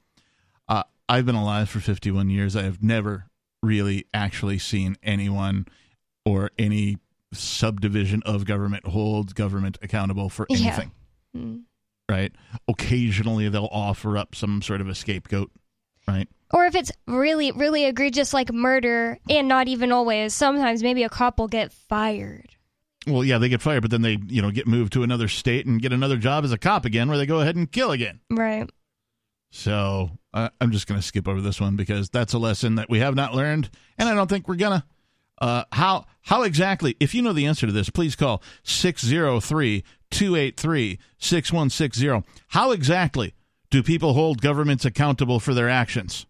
uh, 0.68 0.84
I've 1.08 1.26
been 1.26 1.34
alive 1.34 1.68
for 1.68 1.80
51 1.80 2.30
years. 2.30 2.54
I 2.54 2.62
have 2.62 2.82
never 2.82 3.24
really 3.60 4.06
actually 4.14 4.58
seen 4.58 4.96
anyone 5.02 5.66
or 6.24 6.52
any 6.56 6.98
subdivision 7.32 8.22
of 8.24 8.44
government 8.44 8.86
hold 8.86 9.34
government 9.34 9.76
accountable 9.82 10.28
for 10.30 10.46
Yeah. 10.48 10.58
anything 10.58 10.92
Mm. 11.36 11.64
Right? 12.08 12.32
Occasionally 12.66 13.48
they'll 13.48 13.68
offer 13.70 14.16
up 14.16 14.34
some 14.34 14.62
sort 14.62 14.80
of 14.80 14.88
a 14.88 14.94
scapegoat, 14.94 15.50
right? 16.06 16.28
Or 16.52 16.64
if 16.64 16.74
it's 16.74 16.90
really, 17.06 17.52
really 17.52 17.84
egregious, 17.84 18.32
like 18.32 18.52
murder, 18.52 19.18
and 19.28 19.48
not 19.48 19.68
even 19.68 19.92
always, 19.92 20.32
sometimes 20.32 20.82
maybe 20.82 21.02
a 21.02 21.08
cop 21.08 21.38
will 21.38 21.48
get 21.48 21.72
fired. 21.72 22.56
Well, 23.06 23.24
yeah, 23.24 23.38
they 23.38 23.48
get 23.48 23.62
fired, 23.62 23.82
but 23.82 23.90
then 23.90 24.02
they, 24.02 24.18
you 24.28 24.42
know, 24.42 24.50
get 24.50 24.66
moved 24.66 24.92
to 24.94 25.02
another 25.02 25.28
state 25.28 25.66
and 25.66 25.80
get 25.80 25.92
another 25.92 26.16
job 26.16 26.44
as 26.44 26.52
a 26.52 26.58
cop 26.58 26.84
again, 26.84 27.08
where 27.08 27.18
they 27.18 27.26
go 27.26 27.40
ahead 27.40 27.56
and 27.56 27.70
kill 27.70 27.90
again. 27.90 28.20
Right. 28.30 28.68
So 29.50 30.10
uh, 30.34 30.50
I'm 30.60 30.72
just 30.72 30.86
going 30.86 31.00
to 31.00 31.06
skip 31.06 31.28
over 31.28 31.40
this 31.40 31.60
one 31.60 31.76
because 31.76 32.10
that's 32.10 32.32
a 32.32 32.38
lesson 32.38 32.74
that 32.76 32.90
we 32.90 32.98
have 33.00 33.14
not 33.14 33.34
learned, 33.34 33.70
and 33.96 34.08
I 34.08 34.14
don't 34.14 34.28
think 34.28 34.48
we're 34.48 34.56
gonna. 34.56 34.84
Uh, 35.40 35.64
how 35.72 36.04
how 36.22 36.42
exactly? 36.42 36.96
If 36.98 37.14
you 37.14 37.22
know 37.22 37.32
the 37.32 37.46
answer 37.46 37.66
to 37.66 37.72
this, 37.72 37.90
please 37.90 38.16
call 38.16 38.42
603-283-6160. 40.10 42.24
How 42.48 42.72
exactly 42.72 43.34
do 43.70 43.82
people 43.82 44.14
hold 44.14 44.40
governments 44.40 44.84
accountable 44.84 45.40
for 45.40 45.54
their 45.54 45.68
actions? 45.68 46.26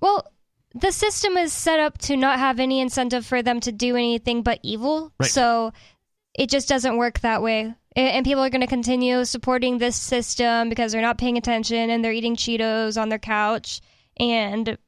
Well, 0.00 0.26
the 0.74 0.92
system 0.92 1.36
is 1.36 1.52
set 1.52 1.80
up 1.80 1.98
to 1.98 2.16
not 2.16 2.38
have 2.38 2.60
any 2.60 2.80
incentive 2.80 3.26
for 3.26 3.42
them 3.42 3.60
to 3.60 3.72
do 3.72 3.96
anything 3.96 4.42
but 4.42 4.60
evil. 4.62 5.12
Right. 5.18 5.30
So 5.30 5.72
it 6.34 6.48
just 6.48 6.68
doesn't 6.68 6.96
work 6.96 7.20
that 7.20 7.42
way. 7.42 7.74
And 7.96 8.24
people 8.24 8.44
are 8.44 8.50
going 8.50 8.60
to 8.60 8.68
continue 8.68 9.24
supporting 9.24 9.78
this 9.78 9.96
system 9.96 10.68
because 10.68 10.92
they're 10.92 11.02
not 11.02 11.18
paying 11.18 11.36
attention 11.36 11.90
and 11.90 12.04
they're 12.04 12.12
eating 12.12 12.36
Cheetos 12.36 13.00
on 13.00 13.08
their 13.08 13.18
couch. 13.18 13.80
And 14.18 14.78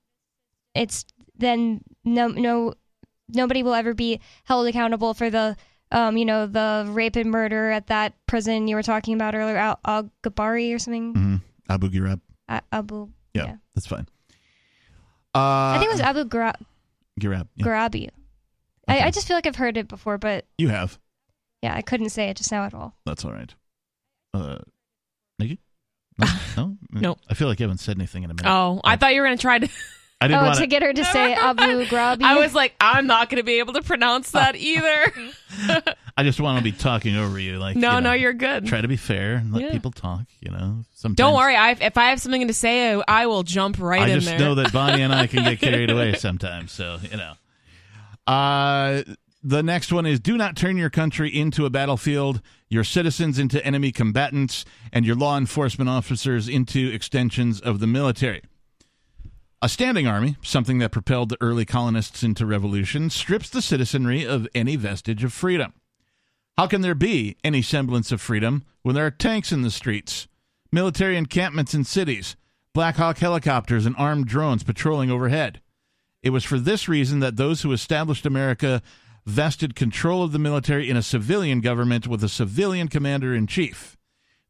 it's 0.75 1.05
then 1.37 1.83
no, 2.05 2.29
no, 2.29 2.75
nobody 3.29 3.65
will 3.65 3.75
ever 3.75 3.93
be 3.93 4.21
held 4.45 4.69
accountable 4.69 5.15
for 5.15 5.31
the, 5.31 5.57
um, 5.93 6.17
you 6.17 6.25
know, 6.25 6.47
the 6.47 6.85
rape 6.89 7.17
and 7.17 7.31
murder 7.31 7.71
at 7.71 7.87
that 7.89 8.15
prison 8.27 8.67
you 8.69 8.75
were 8.77 8.83
talking 8.83 9.15
about 9.15 9.35
earlier, 9.35 9.57
Al, 9.57 9.79
Al 9.85 10.11
Gabari 10.25 10.75
or 10.75 10.79
something. 10.79 11.13
hmm 11.15 11.37
Abu 11.69 11.89
Ghraib. 11.91 12.21
A- 12.49 12.63
Abu. 12.73 13.09
Yeah, 13.35 13.45
Yeah. 13.45 13.57
that's 13.75 13.87
fine. 13.87 14.07
Uh, 15.35 15.39
I 15.39 15.77
think 15.79 15.91
it 15.91 15.95
was 15.95 16.01
Abu 16.01 16.25
Gra- 16.25 16.59
Ghraib. 17.21 17.49
Yeah. 17.57 17.67
Ghrabi. 17.67 18.09
I, 18.89 19.01
I 19.07 19.11
just 19.11 19.27
feel 19.29 19.37
like 19.37 19.47
I've 19.47 19.57
heard 19.57 19.77
it 19.77 19.89
before, 19.89 20.19
but 20.19 20.45
You 20.59 20.69
have. 20.69 20.99
yeah, 21.63 21.75
I 21.75 21.83
couldn't 21.83 22.11
say 22.11 22.29
it 22.29 22.37
just 22.37 22.51
now 22.53 22.65
at 22.65 22.75
all. 22.75 22.95
That's 23.07 23.25
all 23.25 23.33
right. 23.33 23.55
Uh, 24.35 24.59
Nikki? 25.39 25.61
No? 26.19 26.77
no? 26.91 27.01
Nope. 27.01 27.19
I 27.31 27.35
feel 27.35 27.49
like 27.49 27.59
you 27.61 27.65
haven't 27.65 27.79
said 27.79 27.97
anything 27.97 28.25
in 28.25 28.31
a 28.31 28.35
minute. 28.35 28.51
Oh, 28.51 28.81
I 28.85 28.97
thought 28.97 29.15
you 29.15 29.23
were 29.23 29.27
going 29.27 29.39
to 29.39 29.43
try 29.43 29.59
to. 29.59 29.69
I 30.23 30.29
didn't 30.29 30.41
oh, 30.41 30.47
want 30.47 30.59
to 30.59 30.67
get 30.67 30.83
her 30.83 30.93
to 30.93 31.05
say 31.05 31.35
Abu 31.35 31.63
Ghrabi. 31.87 32.23
I 32.23 32.39
was 32.39 32.55
like, 32.55 32.75
I'm 32.81 33.07
not 33.07 33.29
going 33.29 33.39
to 33.39 33.45
be 33.45 33.59
able 33.59 33.73
to 33.75 33.83
pronounce 33.83 34.31
that 34.33 34.57
either. 34.57 35.13
I 36.17 36.23
just 36.23 36.41
want 36.41 36.59
to 36.59 36.65
be 36.65 36.73
talking 36.73 37.17
over 37.17 37.39
you. 37.39 37.59
Like, 37.59 37.77
no, 37.77 37.89
you 37.89 37.95
know, 37.95 38.11
no, 38.11 38.13
you're 38.13 38.33
good. 38.33 38.67
Try 38.67 38.81
to 38.81 38.89
be 38.89 38.97
fair 38.97 39.35
and 39.37 39.53
let 39.53 39.63
Yeah. 39.63 39.71
people 39.73 39.91
talk. 39.91 40.25
You 40.41 40.51
know, 40.51 40.85
sometimes. 40.95 41.17
Don't 41.17 41.35
worry. 41.35 41.57
I, 41.57 41.73
if 41.73 41.97
I 41.99 42.11
have 42.11 42.21
something 42.21 42.47
to 42.47 42.55
say, 42.55 42.95
I, 42.95 43.03
I 43.09 43.27
will 43.27 43.43
jump 43.43 43.79
right 43.81 44.03
I 44.03 44.09
in 44.09 44.21
just 44.21 44.27
there. 44.27 44.39
know 44.39 44.55
that 44.57 44.73
Bonnie 44.73 45.03
and 45.03 45.13
I 45.13 45.27
can 45.27 45.43
get 45.45 45.61
carried 45.61 45.91
away 45.91 46.15
sometimes. 46.15 46.73
So 46.73 46.99
you 47.11 47.17
know. 47.17 47.33
Uh, 48.27 49.03
the 49.43 49.63
next 49.63 49.93
one 49.93 50.07
is: 50.07 50.21
Do 50.21 50.37
not 50.37 50.57
turn 50.57 50.77
your 50.77 50.91
country 50.91 51.29
into 51.37 51.67
a 51.67 51.71
battlefield, 51.71 52.41
your 52.69 52.85
citizens 52.85 53.39
into 53.39 53.65
enemy 53.67 53.91
combatants, 53.91 54.65
and 54.93 55.05
your 55.05 55.17
law 55.17 55.37
enforcement 55.37 55.91
officers 55.91 56.49
into 56.49 56.89
extensions 56.93 57.61
of 57.61 57.81
the 57.81 57.87
military. 57.87 58.43
A 59.65 59.69
standing 59.69 60.09
army, 60.09 60.37
something 60.43 60.79
that 60.79 60.91
propelled 60.91 61.29
the 61.29 61.37
early 61.41 61.65
colonists 61.65 62.25
into 62.25 62.45
revolution, 62.45 63.09
strips 63.11 63.49
the 63.49 63.63
citizenry 63.63 64.27
of 64.27 64.49
any 64.57 64.75
vestige 64.75 65.23
of 65.23 65.33
freedom. 65.33 65.73
How 66.59 66.67
can 66.67 66.81
there 66.81 66.97
be 66.97 67.37
any 67.45 67.63
semblance 67.63 68.11
of 68.11 68.21
freedom 68.21 68.65
when 68.83 68.97
there 68.97 69.07
are 69.07 69.11
tanks 69.13 69.53
in 69.53 69.63
the 69.63 69.71
streets, 69.71 70.27
military 70.73 71.17
encampments 71.17 71.75
in 71.75 71.85
cities, 71.85 72.35
Black 72.75 72.97
Hawk 72.97 73.19
helicopters, 73.19 73.87
and 73.87 73.95
armed 73.97 74.27
drones 74.27 74.65
patrolling 74.65 75.13
overhead? 75.13 75.61
It 76.25 76.31
was 76.31 76.43
for 76.43 76.59
this 76.59 76.89
reason 76.89 77.21
that 77.21 77.37
those 77.37 77.63
who 77.63 77.71
established 77.71 78.27
America 78.27 78.83
vested 79.27 79.77
control 79.77 80.25
of 80.25 80.33
the 80.33 80.41
military 80.41 80.91
in 80.91 80.97
a 80.97 81.03
civilian 81.03 81.61
government 81.61 82.09
with 82.09 82.25
a 82.25 82.29
civilian 82.29 82.89
commander 82.89 83.33
in 83.33 83.47
chief. 83.47 83.97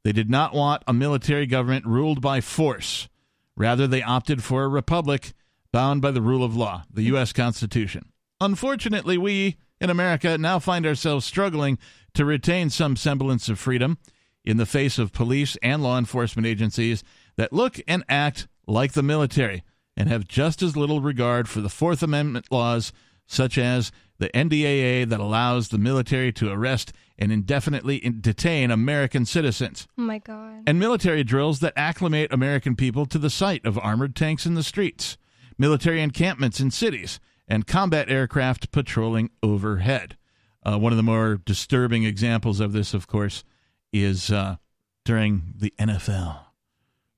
They 0.05 0.13
did 0.13 0.31
not 0.31 0.55
want 0.55 0.85
a 0.87 0.95
military 0.95 1.45
government 1.45 1.85
ruled 1.85 2.23
by 2.23 2.41
force. 2.41 3.11
Rather, 3.57 3.87
they 3.87 4.03
opted 4.03 4.43
for 4.43 4.65
a 4.65 4.69
republic 4.69 5.33
bound 5.73 6.03
by 6.03 6.11
the 6.11 6.23
rule 6.23 6.45
of 6.45 6.57
law, 6.57 6.85
the 6.93 7.03
U.S. 7.05 7.33
Constitution. 7.33 8.13
Unfortunately, 8.41 9.17
we 9.17 9.57
in 9.81 9.91
America 9.91 10.39
now 10.39 10.59
find 10.59 10.87
ourselves 10.87 11.25
struggling 11.25 11.79
to 12.15 12.25
retain 12.25 12.71
some 12.71 12.97
semblance 12.97 13.49
of 13.49 13.59
freedom 13.59 13.99
in 14.45 14.57
the 14.57 14.67
face 14.67 14.99
of 14.99 15.13
police 15.13 15.57
and 15.63 15.83
law 15.83 15.99
enforcement 15.99 16.47
agencies 16.47 17.03
that 17.37 17.53
look 17.53 17.81
and 17.87 18.05
act 18.09 18.49
like 18.67 18.93
the 18.93 19.03
military 19.03 19.63
and 19.97 20.09
have 20.09 20.27
just 20.27 20.63
as 20.63 20.77
little 20.77 21.01
regard 21.01 21.49
for 21.49 21.61
the 21.61 21.69
Fourth 21.69 22.03
Amendment 22.03 22.47
laws, 22.51 22.93
such 23.27 23.59
as 23.59 23.93
the 24.19 24.29
NDAA 24.31 25.09
that 25.09 25.21
allows 25.21 25.69
the 25.69 25.79
military 25.79 26.33
to 26.33 26.51
arrest 26.51 26.93
and 27.23 27.31
indefinitely 27.31 28.01
detain 28.01 28.73
American 28.73 29.25
citizens 29.25 29.87
oh 29.97 30.03
my 30.03 30.19
god. 30.19 30.65
and 30.67 30.81
military 30.81 31.23
drills 31.23 31.61
that 31.61 31.73
acclimate 31.77 32.33
American 32.33 32.75
people 32.75 33.07
to 33.07 33.17
the 33.17 33.31
sight 33.31 33.65
of 33.65 33.79
armored 33.79 34.17
tanks 34.17 34.45
in 34.45 34.55
the 34.55 34.63
streets, 34.65 35.17
military 35.57 36.03
encampments 36.03 36.59
in 36.59 36.71
cities, 36.73 37.21
and 37.47 37.67
combat 37.67 38.11
aircraft 38.11 38.73
patrolling 38.73 39.31
overhead. 39.41 40.17
Uh, 40.65 40.79
one 40.79 40.93
of 40.93 40.97
the 40.97 41.03
more 41.03 41.37
disturbing 41.37 42.03
examples 42.03 42.59
of 42.59 42.73
this, 42.73 42.93
of 42.93 43.07
course, 43.07 43.45
is 43.93 44.33
uh, 44.33 44.57
during 45.05 45.55
the 45.57 45.73
NFL, 45.79 46.41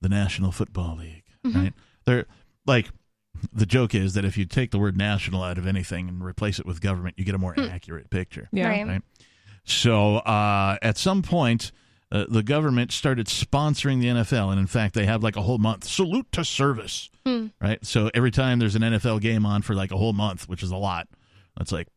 the 0.02 0.09
National 0.10 0.52
Football 0.52 0.97
League. 0.97 1.24
Right? 1.44 1.72
They're 2.05 2.26
like 2.66 2.90
the 3.52 3.66
joke 3.66 3.94
is 3.94 4.14
that 4.14 4.24
if 4.24 4.36
you 4.36 4.44
take 4.44 4.70
the 4.70 4.78
word 4.78 4.97
national 4.97 5.43
out 5.43 5.59
of 5.59 5.66
anything 5.66 6.09
and 6.09 6.24
replace 6.24 6.59
it 6.59 6.66
with 6.66 6.81
government, 6.81 7.16
you 7.18 7.24
get 7.24 7.35
a 7.35 7.39
more 7.39 7.55
accurate 7.59 8.10
picture. 8.10 8.48
Yeah. 8.52 8.68
Right. 8.68 8.86
Right. 8.86 9.02
So 9.65 10.16
uh, 10.16 10.77
at 10.82 10.99
some 10.99 11.23
point, 11.23 11.73
uh, 12.12 12.27
the 12.28 12.43
government 12.43 12.93
started 12.93 13.27
sponsoring 13.27 14.01
the 14.01 14.09
NFL, 14.09 14.51
and 14.51 14.61
in 14.61 14.66
fact, 14.66 14.95
they 14.95 15.07
have 15.07 15.23
like 15.23 15.36
a 15.36 15.43
whole 15.43 15.59
month 15.59 15.85
salute 15.85 16.31
to 16.32 16.45
service. 16.45 17.11
Hmm. 17.27 17.47
Right. 17.61 17.85
So 17.85 18.11
every 18.15 18.31
time 18.31 18.59
there's 18.59 18.77
an 18.77 18.82
NFL 18.82 19.20
game 19.20 19.47
on 19.47 19.62
for 19.62 19.74
like 19.74 19.91
a 19.91 19.97
whole 19.97 20.12
month, 20.12 20.49
which 20.49 20.62
is 20.62 20.70
a 20.70 20.77
lot, 20.77 21.09
that's 21.57 21.73
like 21.73 21.89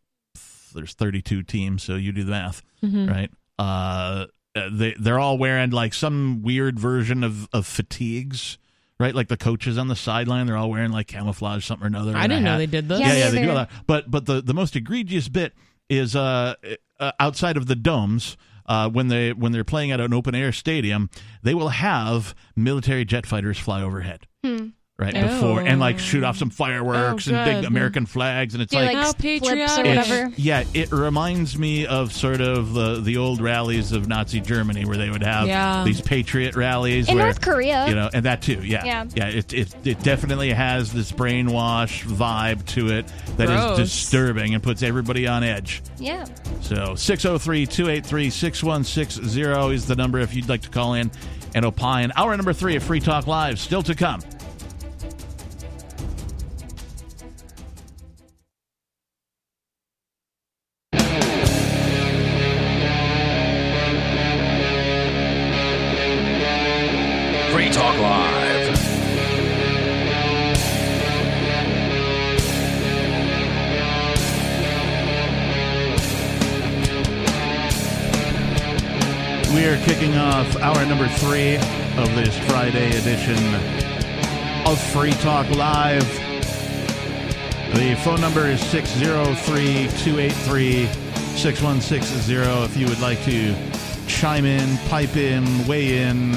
there's 0.74 0.94
32 0.94 1.44
teams, 1.44 1.84
so 1.84 1.96
you 1.96 2.12
do 2.12 2.24
the 2.24 2.32
math, 2.32 2.62
Mhm. 2.84 3.10
right? 3.10 3.32
Uh, 3.60 4.28
they 4.72 4.96
they're 5.00 5.20
all 5.20 5.38
wearing 5.38 5.72
like 5.72 5.94
some 5.94 6.42
weird 6.44 6.80
version 6.80 7.24
of 7.24 7.48
of 7.54 7.66
fatigues. 7.68 8.58
Right, 9.00 9.14
like 9.14 9.28
the 9.28 9.38
coaches 9.38 9.78
on 9.78 9.90
the 9.90 9.96
sideline, 9.96 10.48
they're 10.48 10.58
all 10.58 10.72
wearing 10.72 10.92
like 10.92 11.06
camouflage, 11.06 11.64
something 11.64 11.84
or 11.84 11.88
another. 11.88 12.16
I 12.18 12.26
didn't 12.26 12.44
know 12.44 12.58
they 12.58 12.66
did 12.66 12.90
this. 12.90 13.00
Yeah, 13.00 13.10
Yeah, 13.14 13.18
yeah, 13.26 13.30
they 13.30 13.42
do 13.44 13.50
all 13.50 13.56
that. 13.58 13.70
But 13.86 14.10
but 14.10 14.26
the 14.26 14.42
the 14.42 14.56
most 14.56 14.76
egregious 14.76 15.30
bit 15.30 15.54
is 15.90 16.16
uh, 16.16 16.56
uh 17.00 17.12
outside 17.20 17.58
of 17.58 17.68
the 17.68 17.76
domes. 17.76 18.38
Uh, 18.70 18.90
when 18.90 19.08
they 19.08 19.32
when 19.32 19.54
they're 19.54 19.64
playing 19.64 19.92
at 19.92 20.02
an 20.02 20.14
open 20.14 20.36
air 20.36 20.52
stadium, 20.52 21.10
they 21.42 21.54
will 21.54 21.70
have 21.70 22.36
military 22.54 23.06
jet 23.06 23.26
fighters 23.26 23.58
fly 23.58 23.82
overhead 23.82 24.28
Hmm. 24.44 24.68
Right 25.00 25.16
Oh. 25.16 25.22
before 25.28 25.62
and 25.62 25.80
like 25.80 26.00
shoot 26.00 26.24
off 26.24 26.38
some 26.38 26.50
fireworks 26.50 27.30
Oh, 27.30 27.34
and 27.36 27.62
big. 27.62 27.66
American 27.66 28.08
flags, 28.08 28.56
and 28.56 28.64
it's 28.64 28.72
Do 28.72 28.80
like, 28.80 28.96
How 28.96 29.08
like 29.08 29.18
flips 29.18 29.48
or 29.78 29.84
whatever. 29.84 30.32
yeah, 30.38 30.64
it 30.74 30.92
reminds 30.92 31.56
me 31.58 31.86
of 31.86 32.12
sort 32.12 32.42
of 32.42 32.74
the 32.74 33.00
the 33.02 33.18
old 33.18 33.40
rallies 33.40 33.92
of 33.92 34.08
Nazi 34.08 34.42
Germany 34.42 34.86
where 34.86 34.98
they 34.98 35.10
would 35.12 35.22
have 35.22 35.48
Yeah. 35.48 35.84
these 35.84 36.02
patriot 36.02 36.56
rallies 36.56 37.10
In 37.10 37.16
where 37.16 37.26
North 37.26 37.42
Korea. 37.42 37.88
you 37.88 37.94
know, 37.96 38.10
and 38.12 38.26
that 38.26 38.42
too, 38.42 38.60
yeah, 38.64 38.84
Yeah. 38.86 39.06
yeah. 39.16 39.28
It 39.28 39.54
it, 39.54 39.76
it 39.86 40.02
definitely 40.04 40.52
has 40.52 40.92
this 40.92 41.12
brainwash 41.12 42.04
vibe 42.04 42.66
to 42.68 42.88
it 42.90 43.06
that 43.38 43.50
is 43.52 43.62
Gross. 43.62 43.78
disturbing 43.78 44.56
and 44.56 44.64
puts 44.64 44.82
everybody 44.82 45.28
on 45.28 45.44
edge. 45.44 45.84
Yeah. 46.00 46.26
So 46.62 46.96
603-283-6160 46.96 49.74
is 49.74 49.86
the 49.86 49.96
number 49.96 50.20
if 50.20 50.34
you'd 50.34 50.50
like 50.50 50.62
to 50.62 50.70
call 50.70 50.96
in 50.96 51.12
and 51.56 51.66
opine. 51.66 52.12
Hour 52.16 52.36
number 52.36 52.54
three 52.54 52.76
of 52.76 52.84
Free 52.84 53.00
Talk 53.00 53.28
Live 53.28 53.60
still 53.60 53.84
to 53.84 53.94
come. 53.96 54.22
Are 79.68 79.78
kicking 79.84 80.16
off 80.16 80.56
hour 80.58 80.86
number 80.86 81.10
three 81.10 81.56
of 81.98 82.16
this 82.16 82.38
Friday 82.48 82.88
edition 82.98 83.38
of 84.66 84.82
Free 84.94 85.12
Talk 85.12 85.50
Live. 85.50 86.08
The 87.76 88.00
phone 88.02 88.22
number 88.22 88.46
is 88.46 88.62
603 88.62 89.90
283 90.06 90.86
6160 91.36 92.34
if 92.64 92.78
you 92.78 92.88
would 92.88 93.02
like 93.02 93.22
to 93.26 93.54
chime 94.08 94.46
in, 94.46 94.78
pipe 94.90 95.18
in, 95.18 95.44
weigh 95.68 95.98
in, 95.98 96.34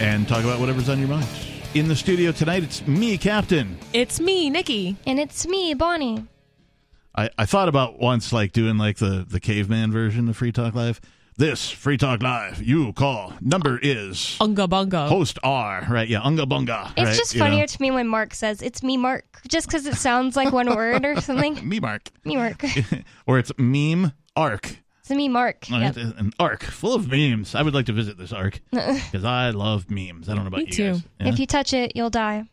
and 0.00 0.26
talk 0.26 0.42
about 0.42 0.58
whatever's 0.58 0.88
on 0.88 0.98
your 0.98 1.08
mind. 1.08 1.28
In 1.74 1.86
the 1.86 1.94
studio 1.96 2.32
tonight, 2.32 2.64
it's 2.64 2.84
me, 2.88 3.16
Captain. 3.16 3.78
It's 3.92 4.18
me, 4.18 4.50
Nikki. 4.50 4.96
And 5.06 5.20
it's 5.20 5.46
me, 5.46 5.74
Bonnie. 5.74 6.26
I, 7.14 7.30
I 7.38 7.46
thought 7.46 7.68
about 7.68 8.00
once 8.00 8.32
like 8.32 8.50
doing 8.50 8.78
like 8.78 8.96
the, 8.96 9.24
the 9.28 9.38
caveman 9.38 9.92
version 9.92 10.28
of 10.28 10.36
Free 10.36 10.50
Talk 10.50 10.74
Live. 10.74 11.00
This 11.36 11.68
Free 11.68 11.96
Talk 11.96 12.22
Live, 12.22 12.62
you 12.62 12.92
call. 12.92 13.32
Number 13.40 13.78
is 13.82 14.36
Unga 14.40 14.68
bunga. 14.68 15.08
host 15.08 15.36
R, 15.42 15.84
right? 15.90 16.06
Yeah, 16.08 16.20
unga 16.22 16.46
bunga. 16.46 16.92
It's 16.96 17.02
right? 17.08 17.16
just 17.16 17.34
You 17.34 17.40
know. 17.40 17.46
funnier 17.46 17.66
to 17.66 17.82
me 17.82 17.90
when 17.90 18.06
Mark 18.06 18.34
says, 18.34 18.62
It's 18.62 18.84
me, 18.84 18.96
Mark, 18.96 19.40
just 19.48 19.66
because 19.66 19.84
it 19.86 19.96
sounds 19.96 20.36
like 20.36 20.52
one 20.52 20.72
word 20.74 21.04
or 21.04 21.20
something. 21.20 21.68
Me 21.68 21.80
Mark, 21.80 22.08
Me, 22.24 22.36
Mark. 22.36 22.62
or 23.26 23.40
it's 23.40 23.50
meme 23.58 24.12
arc. 24.36 24.76
It's 25.00 25.10
me, 25.10 25.28
Mark. 25.28 25.66
Right? 25.72 25.94
Yep. 25.96 25.96
An 26.18 26.32
arc 26.38 26.62
full 26.62 26.94
of 26.94 27.10
memes. 27.10 27.56
I 27.56 27.62
would 27.62 27.74
like 27.74 27.86
to 27.86 27.92
visit 27.92 28.16
this 28.16 28.32
arc 28.32 28.60
because 28.70 29.24
I 29.24 29.50
love 29.50 29.90
memes. 29.90 30.28
I 30.28 30.34
don't 30.34 30.44
know 30.44 30.48
about 30.48 30.58
Me 30.60 30.66
you 30.66 30.72
too. 30.72 30.92
guys. 30.92 31.02
Yeah? 31.20 31.28
If 31.30 31.38
you 31.40 31.46
touch 31.46 31.72
it, 31.74 31.96
you'll 31.96 32.10
die. 32.10 32.44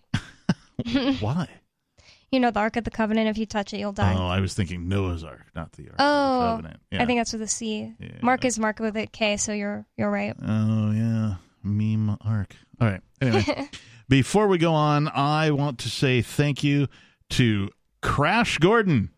Why? 1.20 1.48
You 2.32 2.40
know, 2.40 2.50
the 2.50 2.62
Ark 2.62 2.78
of 2.78 2.86
the 2.86 2.92
Covenant, 2.92 3.28
if 3.28 3.38
you 3.38 3.46
touch 3.46 3.74
it, 3.74 3.80
you'll 3.80 3.92
die. 3.92 4.16
Oh, 4.18 4.26
I 4.26 4.40
was 4.40 4.54
thinking 4.54 4.88
Noah's 4.88 5.24
Ark, 5.24 5.46
not 5.54 5.74
the 5.74 5.90
Ark. 5.90 5.96
of 6.00 6.00
Oh, 6.00 6.40
the 6.40 6.48
Covenant. 6.56 6.80
Yeah. 6.92 7.04
I 7.04 7.06
think 7.06 7.20
that's 7.20 7.34
with 7.34 7.42
a 7.42 7.48
C. 7.48 7.94
Yeah. 8.00 8.08
Mark 8.22 8.46
is 8.46 8.58
Mark 8.58 8.80
with 8.80 8.96
a 8.96 9.06
K, 9.08 9.36
so 9.36 9.52
you're 9.52 9.86
you're 9.98 10.10
right. 10.10 10.34
Oh 10.42 10.92
yeah, 10.92 11.36
meme 11.62 12.18
arc. 12.22 12.56
All 12.80 12.88
right. 12.88 13.02
Anyway, 13.22 13.70
before 14.10 14.48
we 14.48 14.58
go 14.58 14.74
on, 14.74 15.10
I 15.10 15.52
want 15.52 15.78
to 15.80 15.90
say 15.90 16.22
thank 16.22 16.64
you 16.64 16.88
to 17.32 17.70
Crash 18.02 18.58
Gordon. 18.60 19.12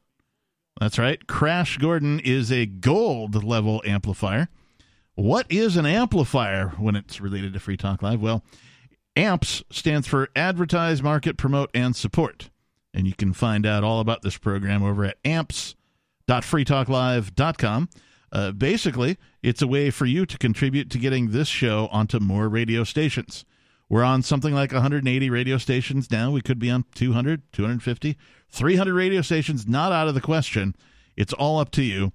That's 0.79 0.97
right. 0.97 1.25
Crash 1.27 1.77
Gordon 1.77 2.19
is 2.19 2.51
a 2.51 2.65
gold 2.65 3.43
level 3.43 3.83
amplifier. 3.85 4.47
What 5.13 5.45
is 5.51 5.77
an 5.77 5.85
amplifier 5.85 6.69
when 6.79 6.95
it's 6.95 7.21
related 7.21 7.53
to 7.53 7.59
Free 7.59 7.77
Talk 7.77 8.01
Live? 8.01 8.19
Well, 8.19 8.43
AMPS 9.15 9.63
stands 9.69 10.07
for 10.07 10.29
Advertise, 10.35 11.03
Market, 11.03 11.37
Promote, 11.37 11.69
and 11.75 11.95
Support. 11.95 12.49
And 12.93 13.07
you 13.07 13.13
can 13.13 13.33
find 13.33 13.65
out 13.65 13.83
all 13.83 13.99
about 13.99 14.21
this 14.21 14.37
program 14.37 14.83
over 14.83 15.05
at 15.05 15.17
amps.freetalklive.com. 15.25 17.89
Uh, 18.31 18.51
basically, 18.51 19.17
it's 19.41 19.61
a 19.61 19.67
way 19.67 19.89
for 19.89 20.05
you 20.05 20.25
to 20.25 20.37
contribute 20.37 20.89
to 20.89 20.97
getting 20.97 21.31
this 21.31 21.47
show 21.47 21.87
onto 21.91 22.19
more 22.19 22.49
radio 22.49 22.83
stations. 22.83 23.45
We're 23.89 24.03
on 24.03 24.23
something 24.23 24.53
like 24.53 24.71
180 24.71 25.29
radio 25.29 25.57
stations 25.57 26.09
now. 26.09 26.31
We 26.31 26.41
could 26.41 26.57
be 26.57 26.71
on 26.71 26.85
200, 26.95 27.43
250, 27.51 28.17
300 28.49 28.93
radio 28.93 29.21
stations. 29.21 29.67
Not 29.67 29.91
out 29.91 30.07
of 30.07 30.15
the 30.15 30.21
question. 30.21 30.75
It's 31.15 31.33
all 31.33 31.59
up 31.59 31.69
to 31.71 31.83
you. 31.83 32.11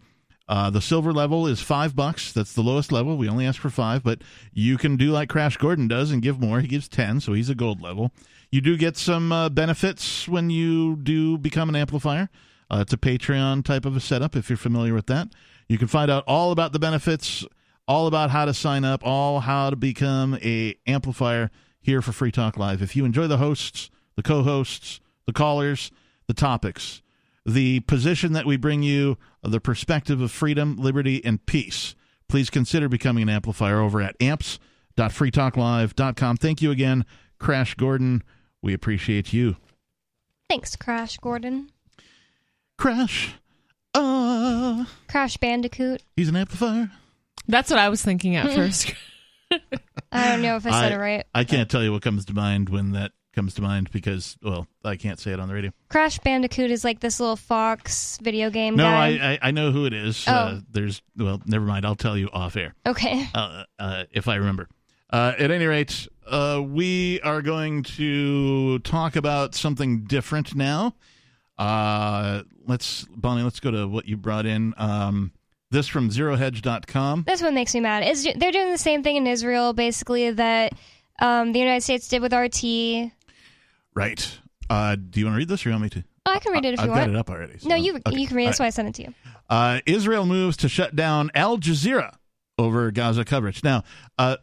Uh, 0.49 0.71
the 0.71 0.81
silver 0.81 1.13
level 1.13 1.47
is 1.47 1.61
five 1.61 1.95
bucks. 1.95 2.33
That's 2.33 2.55
the 2.55 2.63
lowest 2.63 2.91
level. 2.91 3.17
We 3.17 3.29
only 3.29 3.47
ask 3.47 3.61
for 3.61 3.71
five, 3.71 4.03
but 4.03 4.23
you 4.53 4.79
can 4.79 4.97
do 4.97 5.11
like 5.11 5.29
Crash 5.29 5.59
Gordon 5.59 5.87
does 5.87 6.11
and 6.11 6.23
give 6.23 6.41
more. 6.41 6.61
He 6.61 6.67
gives 6.67 6.89
10, 6.89 7.21
so 7.21 7.35
he's 7.35 7.51
a 7.51 7.55
gold 7.55 7.83
level. 7.83 8.13
You 8.51 8.63
do 8.63 8.79
get 8.79 8.97
some 8.97 9.31
uh, 9.31 9.51
benefits 9.51 10.27
when 10.27 10.49
you 10.49 10.97
do 10.97 11.37
become 11.37 11.69
an 11.69 11.77
amplifier. 11.77 12.31
Uh, 12.71 12.79
it's 12.81 12.93
a 12.93 12.99
Patreon 12.99 13.65
type 13.65 13.85
of 13.85 13.97
a 13.97 14.01
setup 14.01 14.37
if 14.37 14.49
you're 14.49 14.57
familiar 14.57 14.95
with 14.95 15.07
that. 15.07 15.29
You 15.69 15.77
can 15.77 15.89
find 15.89 16.11
out 16.11 16.25
all 16.27 16.51
about 16.51 16.73
the 16.73 16.79
benefits, 16.79 17.45
all 17.87 18.07
about 18.07 18.31
how 18.31 18.47
to 18.47 18.55
sign 18.55 18.85
up, 18.85 19.03
all 19.05 19.41
how 19.41 19.69
to 19.71 19.77
become 19.77 20.39
a 20.43 20.77
amplifier 20.87 21.51
here 21.81 22.01
for 22.01 22.13
Free 22.13 22.33
Talk 22.33 22.57
Live. 22.57 22.81
If 22.81 22.97
you 22.97 23.05
enjoy 23.05 23.27
the 23.27 23.37
hosts, 23.37 23.91
the 24.17 24.23
co-hosts, 24.23 25.01
the 25.27 25.35
callers, 25.35 25.91
the 26.27 26.35
topics, 26.35 27.03
the 27.45 27.81
position 27.81 28.33
that 28.33 28.47
we 28.47 28.57
bring 28.57 28.83
you, 28.83 29.19
the 29.43 29.61
perspective 29.61 30.23
of 30.23 30.31
freedom, 30.31 30.77
liberty, 30.77 31.23
and 31.25 31.45
peace, 31.47 31.97
please 32.29 32.51
consider 32.51 32.89
becoming 32.89 33.25
an 33.25 33.29
amplifier 33.29 33.81
over 33.81 34.01
at 34.01 34.17
amps.freetalklive.com. 34.21 36.37
Thank 36.37 36.63
you 36.63 36.71
again, 36.71 37.05
Crash 37.39 37.75
Gordon. 37.75 38.23
We 38.63 38.75
appreciate 38.75 39.33
you. 39.33 39.57
Thanks, 40.49 40.77
Crash 40.77 41.19
Gordon. 41.19 41.71
Crash. 42.77 43.35
Uh, 43.95 44.85
Crash 45.09 45.37
Bandicoot. 45.37 46.03
he's 46.17 46.29
an 46.29 46.37
amplifier. 46.37 46.91
That's 47.47 47.71
what 47.71 47.79
I 47.79 47.89
was 47.89 48.03
thinking 48.03 48.37
at 48.37 48.53
first. 48.55 48.93
I 50.13 50.29
don't 50.29 50.43
know 50.43 50.57
if 50.57 50.67
I 50.67 50.71
said 50.83 50.93
it 50.93 50.99
right. 50.99 51.25
I 51.35 51.45
can't 51.45 51.71
tell 51.71 51.83
you 51.83 51.93
what 51.93 52.03
comes 52.03 52.27
to 52.27 52.35
mind 52.35 52.69
when 52.69 52.93
that 52.93 53.13
comes 53.35 53.55
to 53.55 53.63
mind 53.63 53.91
because, 53.93 54.37
well, 54.43 54.67
I 54.85 54.97
can't 54.97 55.19
say 55.19 55.33
it 55.33 55.41
on 55.41 55.49
the 55.49 55.55
radio. 55.55 55.71
Crash 55.89 56.19
Bandicoot 56.19 56.71
is 56.71 56.85
like 56.85 57.01
this 57.01 57.19
little 57.21 57.37
Fox 57.37 58.19
video 58.21 58.51
game 58.51 58.77
No, 58.77 58.85
guy. 58.85 59.07
I, 59.17 59.33
I 59.33 59.39
I 59.43 59.51
know 59.53 59.71
who 59.71 59.87
it 59.87 59.95
is. 59.95 60.25
Oh. 60.27 60.33
Uh, 60.33 60.61
there's 60.71 61.01
well, 61.17 61.41
never 61.47 61.65
mind. 61.65 61.87
I'll 61.87 61.95
tell 61.95 62.17
you 62.17 62.29
off 62.33 62.57
air 62.57 62.75
okay. 62.87 63.27
uh, 63.35 63.65
uh, 63.79 64.05
if 64.13 64.29
I 64.29 64.37
remember. 64.37 64.69
Uh, 65.11 65.33
at 65.39 65.51
any 65.51 65.65
rate, 65.65 66.07
uh, 66.31 66.63
we 66.63 67.21
are 67.23 67.43
going 67.43 67.83
to 67.83 68.79
talk 68.81 69.17
about 69.17 69.55
something 69.55 70.05
different 70.05 70.55
now. 70.55 70.95
Uh, 71.59 72.43
let's 72.67 73.05
Bonnie. 73.05 73.43
Let's 73.43 73.61
go 73.61 73.71
to 73.71 73.89
what 73.89 74.07
you 74.07 74.17
brought 74.17 74.47
in. 74.47 74.75
Um, 74.77 75.33
this 75.71 75.87
from 75.87 76.11
ZeroHedge.com. 76.11 77.25
That's 77.27 77.43
what 77.43 77.53
makes 77.53 77.75
me 77.75 77.81
mad. 77.81 78.07
Is 78.07 78.25
they're 78.37 78.53
doing 78.53 78.71
the 78.71 78.79
same 78.79 79.03
thing 79.03 79.17
in 79.17 79.27
Israel, 79.27 79.73
basically 79.73 80.31
that 80.31 80.73
um, 81.21 81.53
the 81.53 81.59
United 81.59 81.83
States 81.83 82.09
did 82.09 82.23
with 82.23 82.33
RT. 82.33 83.11
Right. 83.95 84.39
Uh, 84.71 84.97
do 84.97 85.21
you 85.21 85.27
want 85.27 85.35
to 85.35 85.39
read 85.39 85.49
this, 85.49 85.65
or 85.65 85.71
you 85.71 85.75
want 85.75 85.83
me 85.83 85.91
to? 85.91 86.05
Oh, 86.27 86.33
I 86.33 86.39
can 86.39 86.53
read 86.53 86.65
it 86.65 86.75
if 86.75 86.81
I've 86.81 86.87
you 86.87 86.93
got 86.93 87.01
want. 87.01 87.11
it 87.11 87.17
up 87.17 87.31
already. 87.31 87.59
No, 87.65 87.75
you 87.75 87.97
okay. 87.97 88.19
you 88.19 88.27
can 88.27 88.37
read. 88.37 88.45
it. 88.45 88.47
That's 88.47 88.61
All 88.61 88.65
why 88.65 88.67
right. 88.67 88.69
I 88.69 88.71
sent 88.71 88.89
it 88.89 88.95
to 88.95 89.03
you. 89.03 89.15
Uh, 89.49 89.81
Israel 89.87 90.27
moves 90.27 90.59
to 90.59 90.69
shut 90.69 90.95
down 90.95 91.31
Al 91.35 91.59
Jazeera 91.59 92.15
over 92.59 92.91
Gaza 92.91 93.25
coverage. 93.25 93.65
Now, 93.65 93.85
uh, 94.19 94.37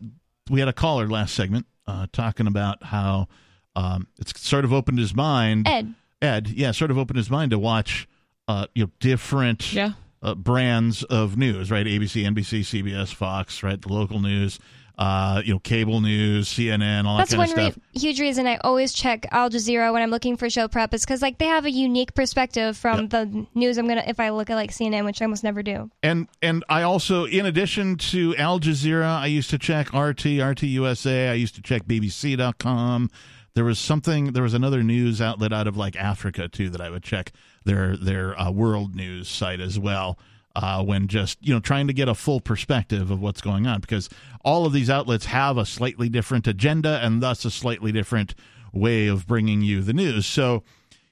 we 0.50 0.60
had 0.60 0.68
a 0.68 0.74
caller 0.74 1.08
last 1.08 1.36
segment 1.36 1.68
uh, 1.88 2.08
talking 2.12 2.48
about 2.48 2.84
how 2.84 3.28
um, 3.76 4.08
it's 4.20 4.40
sort 4.42 4.66
of 4.66 4.74
opened 4.74 5.00
his 5.00 5.16
mind. 5.16 5.68
Ed. 5.68 5.94
Ed, 6.22 6.48
yeah, 6.50 6.72
sort 6.72 6.92
of 6.92 6.98
opened 6.98 7.18
his 7.18 7.30
mind 7.30 7.52
to 7.52 7.60
watch, 7.60 8.08
uh, 8.48 8.68
you 8.74 8.86
know, 8.86 8.92
different 9.00 9.74
Yeah. 9.74 9.92
uh, 10.24 10.34
brands 10.36 11.04
of 11.04 11.38
news, 11.38 11.70
right? 11.70 11.86
ABC, 11.86 12.24
NBC, 12.24 12.62
CBS, 12.62 13.14
Fox, 13.14 13.62
right? 13.64 13.82
The 13.82 13.92
local 13.92 14.20
news, 14.22 14.60
uh, 14.98 15.42
you 15.44 15.54
know, 15.54 15.60
cable 15.60 16.02
news, 16.02 16.48
CNN, 16.48 17.06
all 17.06 17.18
That's 17.18 17.32
that 17.32 17.38
one 17.38 17.48
kind 17.48 17.68
of 17.68 17.74
stuff. 17.74 17.84
re- 17.94 18.00
huge 18.00 18.20
reason 18.20 18.48
I 18.48 18.58
always 18.58 18.94
check 18.94 19.26
Al 19.32 19.50
Jazeera 19.50 19.92
when 19.92 20.02
I'm 20.02 20.10
looking 20.12 20.38
for 20.38 20.50
show 20.50 20.68
prep 20.68 20.94
is 20.94 21.04
because 21.04 21.22
like 21.22 21.38
they 21.38 21.48
have 21.48 21.66
a 21.66 21.72
unique 21.72 22.14
perspective 22.14 22.78
from 22.78 23.10
the 23.10 23.46
news 23.54 23.78
I'm 23.78 23.88
gonna 23.88 24.04
if 24.08 24.20
I 24.20 24.30
look 24.30 24.50
at 24.50 24.56
like 24.56 24.72
CNN, 24.72 25.06
which 25.06 25.22
I 25.22 25.26
almost 25.26 25.44
never 25.44 25.62
do. 25.64 25.90
And 26.02 26.28
and 26.42 26.64
I 26.70 26.84
also, 26.84 27.26
in 27.26 27.46
addition 27.46 27.98
to 27.98 28.36
Al 28.38 28.60
Jazeera, 28.60 29.18
I 29.20 29.28
used 29.28 29.50
to 29.50 29.58
check 29.58 29.94
RT, 29.94 30.26
RT 30.26 30.64
USA. 30.64 31.30
I 31.30 31.34
used 31.34 31.56
to 31.56 31.62
check 31.62 31.86
BBC.com. 31.86 33.10
There 33.54 33.64
was 33.64 33.80
something. 33.80 34.34
There 34.34 34.44
was 34.44 34.54
another 34.54 34.84
news 34.84 35.22
outlet 35.22 35.54
out 35.54 35.68
of 35.68 35.78
like 35.78 35.96
Africa 35.96 36.48
too 36.50 36.70
that 36.72 36.82
I 36.82 36.90
would 36.90 37.04
check 37.04 37.32
their 37.64 37.96
their 37.96 38.40
uh, 38.40 38.52
world 38.52 38.96
news 38.96 39.30
site 39.30 39.62
as 39.62 39.80
well. 39.80 40.18
Uh, 40.56 40.82
when 40.82 41.08
just 41.10 41.38
you 41.46 41.54
know 41.54 41.60
trying 41.60 41.86
to 41.86 41.92
get 41.92 42.08
a 42.08 42.16
full 42.16 42.40
perspective 42.40 43.12
of 43.12 43.22
what's 43.22 43.42
going 43.42 43.68
on 43.68 43.82
because 43.82 44.08
all 44.46 44.66
of 44.66 44.72
these 44.72 44.90
outlets 44.90 45.26
have 45.26 45.58
a 45.58 45.66
slightly 45.66 46.08
different 46.08 46.48
agenda 46.48 47.02
and 47.04 47.22
thus 47.22 47.44
a 47.44 47.52
slightly 47.52 47.92
different 47.92 48.34
way 48.72 49.08
of 49.08 49.28
bringing 49.28 49.62
you 49.62 49.82
the 49.82 49.92
news. 49.92 50.26
So 50.26 50.64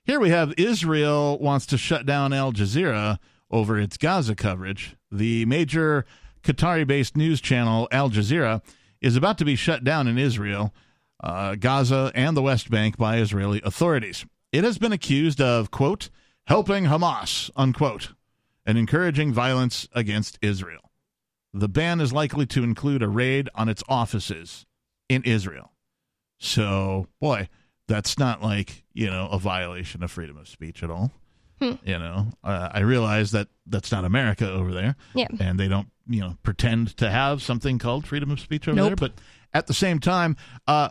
here 0.05 0.19
we 0.19 0.29
have 0.29 0.53
Israel 0.57 1.37
wants 1.39 1.65
to 1.67 1.77
shut 1.77 2.05
down 2.05 2.31
Al 2.31 2.53
Jazeera 2.53 3.19
over 3.49 3.79
its 3.79 3.97
Gaza 3.97 4.35
coverage. 4.35 4.95
The 5.11 5.45
major 5.45 6.05
Qatari 6.43 6.85
based 6.85 7.15
news 7.15 7.39
channel, 7.39 7.87
Al 7.91 8.09
Jazeera, 8.09 8.61
is 9.01 9.15
about 9.15 9.37
to 9.37 9.45
be 9.45 9.55
shut 9.55 9.83
down 9.83 10.07
in 10.07 10.17
Israel, 10.17 10.73
uh, 11.23 11.55
Gaza, 11.55 12.11
and 12.15 12.35
the 12.35 12.41
West 12.41 12.69
Bank 12.69 12.97
by 12.97 13.17
Israeli 13.17 13.61
authorities. 13.63 14.25
It 14.51 14.63
has 14.63 14.77
been 14.77 14.91
accused 14.91 15.41
of, 15.41 15.71
quote, 15.71 16.09
helping 16.47 16.85
Hamas, 16.85 17.49
unquote, 17.55 18.09
and 18.65 18.77
encouraging 18.77 19.33
violence 19.33 19.87
against 19.93 20.39
Israel. 20.41 20.91
The 21.53 21.69
ban 21.69 22.01
is 22.01 22.11
likely 22.11 22.45
to 22.47 22.63
include 22.63 23.03
a 23.03 23.07
raid 23.07 23.49
on 23.53 23.69
its 23.69 23.83
offices 23.87 24.65
in 25.09 25.23
Israel. 25.23 25.71
So, 26.39 27.07
boy, 27.21 27.47
that's 27.87 28.17
not 28.17 28.41
like, 28.41 28.83
you 28.93 29.07
know, 29.07 29.27
a 29.31 29.37
violation 29.37 30.03
of 30.03 30.11
freedom 30.11 30.37
of 30.37 30.47
speech 30.47 30.83
at 30.83 30.89
all. 30.89 31.11
Hmm. 31.61 31.73
You 31.85 31.99
know, 31.99 32.27
uh, 32.43 32.69
I 32.71 32.79
realize 32.79 33.31
that 33.31 33.47
that's 33.67 33.91
not 33.91 34.03
America 34.03 34.49
over 34.49 34.73
there. 34.73 34.95
Yeah. 35.13 35.27
And 35.39 35.59
they 35.59 35.67
don't, 35.67 35.89
you 36.07 36.21
know, 36.21 36.37
pretend 36.43 36.97
to 36.97 37.09
have 37.09 37.41
something 37.41 37.77
called 37.77 38.07
freedom 38.07 38.31
of 38.31 38.39
speech 38.39 38.67
over 38.67 38.75
Nope. 38.75 38.87
there. 38.87 38.95
But 38.95 39.13
at 39.53 39.67
the 39.67 39.73
same 39.73 39.99
time, 39.99 40.35
uh, 40.67 40.89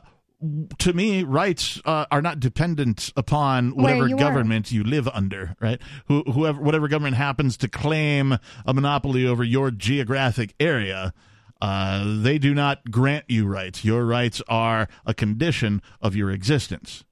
to 0.79 0.93
me, 0.93 1.23
rights 1.23 1.81
uh, 1.85 2.07
are 2.11 2.21
not 2.23 2.41
dependent 2.41 3.13
upon 3.17 3.71
whatever 3.77 4.09
you 4.09 4.17
are. 4.17 4.19
government 4.19 4.73
you 4.73 4.83
live 4.85 5.07
under, 5.09 5.55
right? 5.61 5.81
Who, 6.07 6.23
whoever, 6.25 6.61
whatever 6.61 6.89
government 6.89 7.17
happens 7.17 7.57
to 7.59 7.69
claim 7.69 8.37
a 8.67 8.75
monopoly 8.75 9.27
over 9.27 9.45
your 9.45 9.71
geographic 9.71 10.55
area, 10.59 11.13
uh, 11.61 12.21
they 12.23 12.39
do 12.39 12.55
not 12.55 12.91
grant 12.91 13.25
you 13.29 13.47
rights. 13.47 13.85
Your 13.85 14.05
rights 14.05 14.43
are 14.49 14.89
a 15.07 15.15
condition 15.15 15.81
of 16.01 16.17
your 16.17 16.31
existence, 16.31 17.05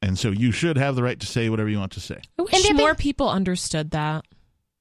and 0.00 0.18
so 0.18 0.30
you 0.30 0.52
should 0.52 0.76
have 0.78 0.96
the 0.96 1.02
right 1.02 1.18
to 1.20 1.26
say 1.26 1.48
whatever 1.50 1.68
you 1.68 1.78
want 1.78 1.92
to 1.92 2.00
say. 2.00 2.16
I 2.16 2.20
And 2.38 2.48
wish 2.52 2.62
the 2.62 2.70
other- 2.70 2.78
more 2.78 2.94
people 2.94 3.28
understood 3.28 3.90
that. 3.90 4.24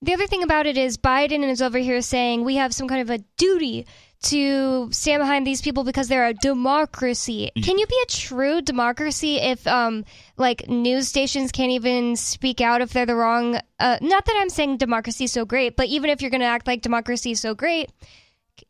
The 0.01 0.13
other 0.13 0.27
thing 0.27 0.43
about 0.43 0.67
it 0.67 0.77
is 0.77 0.97
Biden 0.97 1.43
is 1.49 1.61
over 1.61 1.79
here 1.79 2.01
saying 2.01 2.43
we 2.43 2.57
have 2.57 2.75
some 2.75 2.87
kind 2.87 3.01
of 3.01 3.09
a 3.09 3.23
duty 3.37 3.87
to 4.23 4.89
stand 4.91 5.21
behind 5.21 5.45
these 5.45 5.61
people 5.61 5.83
because 5.83 6.07
they're 6.07 6.25
a 6.27 6.33
democracy. 6.33 7.51
Can 7.61 7.77
you 7.77 7.85
be 7.85 7.99
a 8.03 8.07
true 8.07 8.61
democracy 8.61 9.37
if 9.37 9.65
um 9.67 10.05
like 10.37 10.67
news 10.67 11.07
stations 11.07 11.51
can't 11.51 11.71
even 11.71 12.15
speak 12.15 12.61
out 12.61 12.81
if 12.81 12.91
they're 12.91 13.05
the 13.05 13.15
wrong 13.15 13.59
uh 13.79 13.97
not 14.01 14.25
that 14.25 14.37
I'm 14.39 14.49
saying 14.49 14.77
democracy 14.77 15.25
is 15.25 15.31
so 15.31 15.45
great, 15.45 15.75
but 15.75 15.87
even 15.87 16.09
if 16.09 16.21
you're 16.21 16.31
going 16.31 16.41
to 16.41 16.47
act 16.47 16.67
like 16.67 16.81
democracy 16.81 17.31
is 17.31 17.39
so 17.41 17.53
great, 17.53 17.91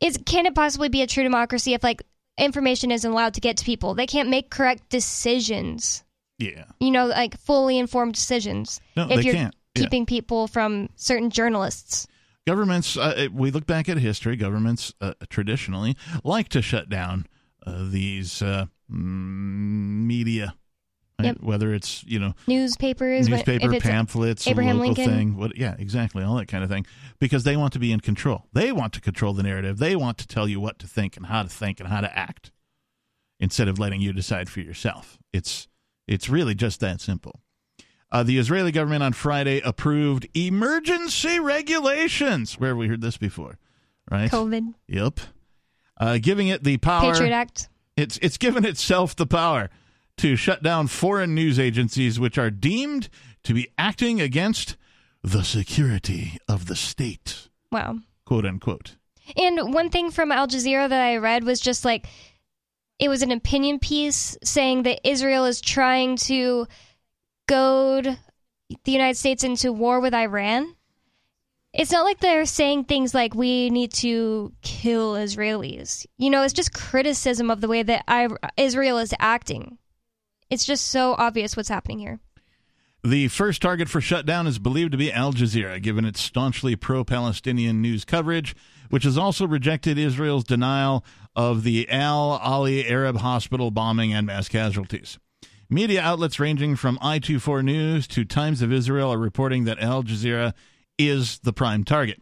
is 0.01 0.19
can 0.25 0.45
it 0.45 0.55
possibly 0.55 0.89
be 0.89 1.01
a 1.01 1.07
true 1.07 1.23
democracy 1.23 1.73
if 1.73 1.83
like 1.83 2.03
information 2.37 2.91
isn't 2.91 3.09
allowed 3.09 3.35
to 3.35 3.41
get 3.41 3.57
to 3.57 3.65
people? 3.65 3.93
They 3.93 4.07
can't 4.07 4.29
make 4.29 4.49
correct 4.49 4.89
decisions. 4.89 6.03
Yeah. 6.37 6.65
You 6.79 6.91
know, 6.91 7.05
like 7.05 7.37
fully 7.39 7.77
informed 7.77 8.15
decisions. 8.15 8.81
No, 8.97 9.03
if 9.03 9.17
they 9.17 9.21
you're 9.21 9.33
can't. 9.35 9.55
Yeah. 9.75 9.83
keeping 9.83 10.05
people 10.05 10.47
from 10.47 10.89
certain 10.95 11.29
journalists. 11.29 12.07
Governments, 12.47 12.95
uh, 12.95 13.27
we 13.33 13.49
look 13.49 13.65
back 13.65 13.89
at 13.89 13.97
history, 13.97 14.35
governments 14.35 14.93
uh, 15.01 15.13
traditionally 15.29 15.97
like 16.23 16.47
to 16.49 16.61
shut 16.61 16.89
down 16.89 17.25
uh, 17.65 17.87
these 17.89 18.41
uh, 18.43 18.67
mm, 18.91 20.05
media, 20.05 20.53
right? 21.19 21.25
Yep. 21.27 21.37
whether 21.41 21.73
it's, 21.73 22.03
you 22.03 22.19
know, 22.19 22.33
newspapers, 22.45 23.27
newspaper 23.27 23.79
pamphlets, 23.79 24.47
Abraham 24.47 24.77
local 24.77 24.93
Lincoln. 24.93 25.17
thing. 25.17 25.37
What, 25.37 25.57
yeah, 25.57 25.75
exactly, 25.79 26.23
all 26.23 26.35
that 26.35 26.47
kind 26.47 26.63
of 26.63 26.69
thing, 26.69 26.85
because 27.17 27.45
they 27.45 27.57
want 27.57 27.73
to 27.73 27.79
be 27.79 27.91
in 27.91 27.99
control. 27.99 28.45
They 28.53 28.71
want 28.71 28.93
to 28.93 29.01
control 29.01 29.33
the 29.33 29.43
narrative. 29.43 29.79
They 29.79 29.95
want 29.95 30.19
to 30.19 30.27
tell 30.27 30.47
you 30.47 30.59
what 30.59 30.77
to 30.79 30.87
think 30.87 31.17
and 31.17 31.25
how 31.25 31.41
to 31.41 31.49
think 31.49 31.79
and 31.79 31.89
how 31.89 32.01
to 32.01 32.15
act, 32.15 32.51
instead 33.39 33.67
of 33.67 33.79
letting 33.79 34.01
you 34.01 34.13
decide 34.13 34.49
for 34.49 34.59
yourself. 34.59 35.17
It's 35.33 35.67
it's 36.07 36.29
really 36.29 36.53
just 36.53 36.79
that 36.81 37.01
simple. 37.01 37.41
Uh, 38.11 38.23
the 38.23 38.37
Israeli 38.37 38.71
government 38.71 39.03
on 39.03 39.13
Friday 39.13 39.59
approved 39.61 40.27
emergency 40.35 41.39
regulations. 41.39 42.59
Where 42.59 42.69
have 42.69 42.77
we 42.77 42.87
heard 42.87 43.01
this 43.01 43.17
before? 43.17 43.57
Right? 44.09 44.29
COVID, 44.31 44.73
Yep. 44.87 45.19
Uh, 45.97 46.17
giving 46.21 46.47
it 46.49 46.63
the 46.63 46.77
power. 46.77 47.11
Patriot 47.13 47.33
Act. 47.33 47.69
It's 47.97 48.17
it's 48.21 48.37
given 48.37 48.65
itself 48.65 49.15
the 49.15 49.25
power 49.25 49.69
to 50.17 50.35
shut 50.35 50.61
down 50.61 50.87
foreign 50.87 51.33
news 51.33 51.57
agencies 51.57 52.19
which 52.19 52.37
are 52.37 52.51
deemed 52.51 53.09
to 53.43 53.53
be 53.53 53.69
acting 53.77 54.19
against 54.21 54.75
the 55.23 55.43
security 55.43 56.37
of 56.47 56.67
the 56.67 56.75
state, 56.75 57.49
Wow. 57.71 57.99
quote 58.25 58.45
unquote. 58.45 58.95
And 59.37 59.73
one 59.73 59.89
thing 59.89 60.11
from 60.11 60.31
Al 60.31 60.47
Jazeera 60.47 60.87
that 60.89 61.01
I 61.01 61.17
read 61.17 61.43
was 61.43 61.59
just 61.59 61.83
like 61.85 62.05
it 62.99 63.09
was 63.09 63.21
an 63.23 63.31
opinion 63.31 63.79
piece 63.79 64.37
saying 64.43 64.83
that 64.83 64.99
Israel 65.07 65.45
is 65.45 65.59
trying 65.61 66.17
to 66.17 66.67
goad 67.47 68.17
the 68.83 68.91
United 68.91 69.17
States 69.17 69.43
into 69.43 69.71
war 69.71 69.99
with 69.99 70.13
Iran. 70.13 70.75
It's 71.73 71.91
not 71.91 72.05
like 72.05 72.19
they're 72.19 72.45
saying 72.45 72.85
things 72.85 73.13
like 73.13 73.35
we 73.35 73.69
need 73.69 73.91
to 73.93 74.53
kill 74.61 75.13
Israelis. 75.13 76.05
You 76.17 76.29
know, 76.29 76.43
it's 76.43 76.53
just 76.53 76.73
criticism 76.73 77.51
of 77.51 77.61
the 77.61 77.67
way 77.67 77.83
that 77.83 78.03
I, 78.07 78.29
Israel 78.55 78.97
is 78.97 79.13
acting. 79.19 79.77
It's 80.49 80.65
just 80.65 80.87
so 80.87 81.15
obvious 81.17 81.57
what's 81.57 81.69
happening 81.69 81.99
here. 81.99 82.19
The 83.03 83.27
first 83.27 83.61
target 83.61 83.89
for 83.89 84.01
shutdown 84.01 84.47
is 84.47 84.57
believed 84.57 84.93
to 84.93 84.97
be 84.97 85.11
Al 85.11 85.33
Jazeera, 85.33 85.81
given 85.81 86.05
its 86.05 86.21
staunchly 86.21 86.75
pro 86.75 87.03
Palestinian 87.03 87.81
news 87.81 88.03
coverage, 88.03 88.55
which 88.89 89.03
has 89.03 89.17
also 89.17 89.45
rejected 89.45 89.99
Israel's 89.99 90.43
denial 90.43 91.05
of 91.35 91.63
the 91.63 91.87
Al 91.89 92.39
Ahli 92.39 92.89
Arab 92.89 93.17
Hospital 93.17 93.69
bombing 93.69 94.13
and 94.13 94.25
mass 94.25 94.49
casualties. 94.49 95.19
Media 95.69 96.01
outlets 96.01 96.39
ranging 96.39 96.75
from 96.75 96.97
I24 96.99 97.63
News 97.63 98.07
to 98.07 98.23
Times 98.23 98.61
of 98.61 98.71
Israel 98.71 99.11
are 99.11 99.17
reporting 99.17 99.63
that 99.65 99.79
Al 99.79 100.03
Jazeera 100.03 100.53
is 100.97 101.39
the 101.39 101.53
prime 101.53 101.83
target. 101.83 102.21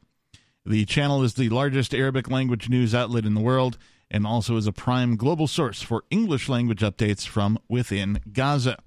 The 0.66 0.86
channel 0.86 1.24
is 1.24 1.34
the 1.34 1.50
largest 1.50 1.94
Arabic 1.94 2.30
language 2.30 2.70
news 2.70 2.96
outlet 2.96 3.26
in 3.26 3.34
the 3.34 3.42
world 3.42 3.78
and 4.10 4.26
also 4.26 4.56
is 4.56 4.66
a 4.68 4.72
prime 4.72 5.18
global 5.18 5.48
source 5.48 5.82
for 5.82 6.04
English 6.10 6.48
language 6.48 6.80
updates 6.80 7.28
from 7.28 7.60
within 7.68 8.22
Gaza. 8.32 8.78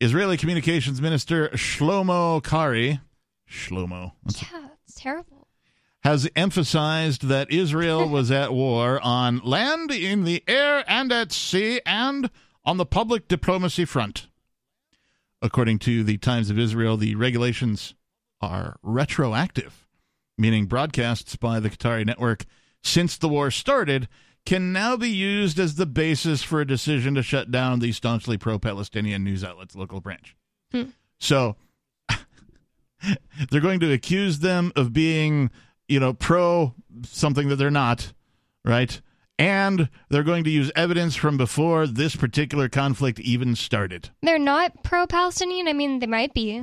Israeli 0.00 0.36
Communications 0.36 1.00
Minister 1.00 1.48
Shlomo 1.50 2.42
Karhi, 2.42 3.00
Shlomo, 3.48 4.12
that's 4.24 4.42
Yeah, 4.42 4.68
it's 4.84 4.94
terrible. 5.00 5.46
has 6.02 6.28
emphasized 6.34 7.28
that 7.28 7.52
Israel 7.52 8.08
was 8.16 8.32
at 8.32 8.52
war 8.52 8.98
on 9.04 9.38
land, 9.44 9.92
in 9.92 10.24
the 10.24 10.42
air, 10.48 10.82
and 10.88 11.12
at 11.12 11.30
sea, 11.30 11.80
and 11.86 12.28
on 12.64 12.76
the 12.76 12.86
public 12.86 13.28
diplomacy 13.28 13.84
front. 13.84 14.28
According 15.40 15.80
to 15.80 16.04
the 16.04 16.18
Times 16.18 16.50
of 16.50 16.58
Israel, 16.58 16.96
the 16.96 17.16
regulations 17.16 17.94
are 18.40 18.76
retroactive, 18.82 19.86
meaning 20.38 20.66
broadcasts 20.66 21.36
by 21.36 21.58
the 21.58 21.70
Qatari 21.70 22.06
network 22.06 22.44
since 22.82 23.16
the 23.16 23.28
war 23.28 23.50
started 23.50 24.08
can 24.44 24.72
now 24.72 24.96
be 24.96 25.10
used 25.10 25.58
as 25.58 25.76
the 25.76 25.86
basis 25.86 26.42
for 26.42 26.60
a 26.60 26.66
decision 26.66 27.14
to 27.14 27.22
shut 27.22 27.50
down 27.50 27.78
the 27.78 27.92
staunchly 27.92 28.36
pro 28.36 28.58
Palestinian 28.58 29.22
news 29.22 29.44
outlet's 29.44 29.76
local 29.76 30.00
branch. 30.00 30.36
Hmm. 30.72 30.90
So 31.18 31.56
they're 33.50 33.60
going 33.60 33.80
to 33.80 33.92
accuse 33.92 34.40
them 34.40 34.72
of 34.74 34.92
being, 34.92 35.50
you 35.88 36.00
know, 36.00 36.12
pro 36.12 36.74
something 37.04 37.48
that 37.48 37.56
they're 37.56 37.70
not, 37.70 38.12
right? 38.64 39.00
And 39.42 39.88
they're 40.08 40.22
going 40.22 40.44
to 40.44 40.50
use 40.50 40.70
evidence 40.76 41.16
from 41.16 41.36
before 41.36 41.88
this 41.88 42.14
particular 42.14 42.68
conflict 42.68 43.18
even 43.18 43.56
started. 43.56 44.10
They're 44.22 44.38
not 44.38 44.84
pro 44.84 45.04
Palestinian? 45.08 45.66
I 45.66 45.72
mean, 45.72 45.98
they 45.98 46.06
might 46.06 46.32
be. 46.32 46.62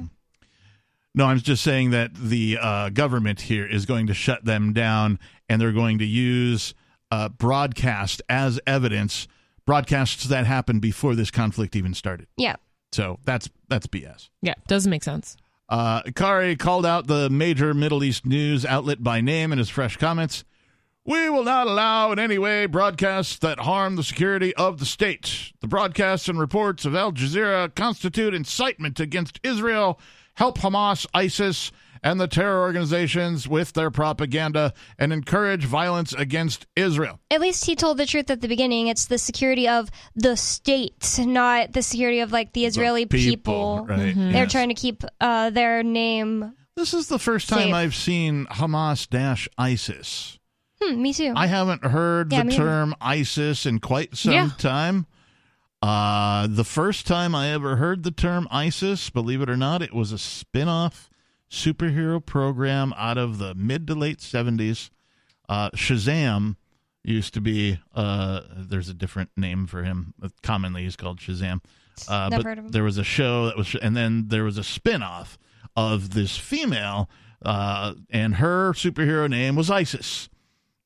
No, 1.13 1.25
I'm 1.25 1.39
just 1.39 1.61
saying 1.61 1.89
that 1.89 2.15
the 2.15 2.57
uh, 2.61 2.89
government 2.91 3.41
here 3.41 3.67
is 3.67 3.85
going 3.85 4.07
to 4.07 4.13
shut 4.13 4.45
them 4.45 4.71
down, 4.71 5.19
and 5.49 5.61
they're 5.61 5.73
going 5.73 5.97
to 5.97 6.05
use 6.05 6.73
uh, 7.11 7.27
broadcast 7.27 8.21
as 8.29 8.61
evidence, 8.65 9.27
broadcasts 9.65 10.23
that 10.29 10.45
happened 10.45 10.81
before 10.81 11.15
this 11.15 11.31
conflict 11.31 11.75
even 11.75 11.93
started. 11.93 12.27
Yeah. 12.37 12.55
So 12.93 13.19
that's 13.25 13.49
that's 13.67 13.87
BS. 13.87 14.29
Yeah, 14.41 14.53
doesn't 14.67 14.89
make 14.89 15.03
sense. 15.03 15.35
Uh, 15.67 16.01
Karhi 16.03 16.57
called 16.57 16.85
out 16.85 17.07
the 17.07 17.29
major 17.29 17.73
Middle 17.73 18.05
East 18.05 18.25
news 18.25 18.65
outlet 18.65 19.03
by 19.03 19.19
name 19.19 19.51
in 19.51 19.57
his 19.57 19.67
fresh 19.67 19.97
comments. 19.97 20.45
We 21.05 21.29
will 21.29 21.43
not 21.43 21.67
allow 21.67 22.11
in 22.11 22.19
any 22.19 22.37
way 22.37 22.65
broadcasts 22.65 23.37
that 23.39 23.61
harm 23.61 23.95
the 23.95 24.03
security 24.03 24.55
of 24.55 24.79
the 24.79 24.85
state. 24.85 25.53
The 25.61 25.67
broadcasts 25.67 26.27
and 26.27 26.39
reports 26.39 26.85
of 26.85 26.93
Al 26.93 27.13
Jazeera 27.13 27.73
constitute 27.73 28.33
incitement 28.33 28.99
against 28.99 29.39
Israel, 29.43 29.99
help 30.35 30.59
Hamas, 30.59 31.07
ISIS, 31.13 31.71
and 32.03 32.19
the 32.19 32.27
terror 32.27 32.61
organizations 32.61 33.47
with 33.47 33.73
their 33.73 33.91
propaganda, 33.91 34.73
and 34.97 35.11
encourage 35.11 35.65
violence 35.65 36.13
against 36.13 36.65
Israel. 36.75 37.19
At 37.31 37.41
least 37.41 37.65
he 37.65 37.75
told 37.75 37.97
the 37.97 38.05
truth 38.05 38.29
at 38.29 38.41
the 38.41 38.47
beginning. 38.47 38.87
It's 38.87 39.07
the 39.07 39.17
security 39.17 39.67
of 39.67 39.89
the 40.15 40.37
state, 40.37 41.19
not 41.19 41.73
the 41.73 41.81
security 41.81 42.19
of 42.21 42.31
like 42.31 42.53
the 42.53 42.65
Israeli 42.65 43.05
people, 43.05 43.85
right, 43.87 44.15
They're 44.15 44.43
yes. 44.43 44.51
trying 44.51 44.69
to 44.69 44.75
keep 44.75 45.03
uh, 45.19 45.49
their 45.49 45.83
name. 45.83 46.53
This 46.75 46.93
is 46.93 47.07
the 47.07 47.19
first 47.19 47.49
time 47.49 47.59
Safe. 47.59 47.73
I've 47.73 47.95
seen 47.95 48.45
Hamas 48.45 49.09
dash 49.09 49.49
ISIS. 49.57 50.38
Hmm, 50.81 51.01
me 51.01 51.13
too. 51.13 51.33
I 51.35 51.47
haven't 51.47 51.83
heard 51.83 52.31
Yeah, 52.31 52.43
the 52.43 52.51
term 52.51 52.95
ISIS 53.01 53.65
in 53.65 53.79
quite 53.79 54.15
some 54.15 54.33
Yeah. 54.33 54.49
time. 54.57 55.05
Uh, 55.81 56.47
the 56.47 56.63
first 56.65 57.07
time 57.07 57.33
I 57.33 57.49
ever 57.49 57.77
heard 57.77 58.03
the 58.03 58.11
term 58.11 58.47
ISIS, 58.51 59.09
believe 59.09 59.41
it 59.41 59.49
or 59.49 59.57
not, 59.57 59.81
it 59.81 59.93
was 59.93 60.11
a 60.11 60.17
spin 60.17 60.67
off 60.67 61.09
superhero 61.49 62.23
program 62.23 62.93
out 62.97 63.17
of 63.17 63.37
the 63.37 63.55
mid 63.55 63.87
to 63.87 63.95
late 63.95 64.19
70s. 64.19 64.89
Uh, 65.47 65.69
Shazam 65.71 66.57
used 67.03 67.33
to 67.33 67.41
be, 67.41 67.79
uh, 67.95 68.41
there's 68.55 68.89
a 68.89 68.93
different 68.93 69.31
name 69.37 69.65
for 69.67 69.83
him. 69.83 70.13
Commonly, 70.43 70.83
he's 70.83 70.95
called 70.97 71.19
Shazam. 71.19 71.61
Uh, 72.07 72.29
Never 72.29 72.43
but 72.43 72.45
heard 72.49 72.59
of 72.59 72.65
him. 72.65 72.71
there 72.71 72.83
was 72.83 72.97
a 72.97 73.03
show 73.03 73.45
that 73.47 73.57
was, 73.57 73.73
and 73.81 73.95
then 73.95 74.27
there 74.27 74.43
was 74.43 74.57
a 74.57 74.63
spin 74.63 75.01
off 75.01 75.37
of 75.75 76.11
this 76.11 76.37
female, 76.37 77.09
uh, 77.43 77.93
and 78.09 78.35
her 78.35 78.73
superhero 78.73 79.29
name 79.29 79.55
was 79.55 79.69
Isis 79.71 80.29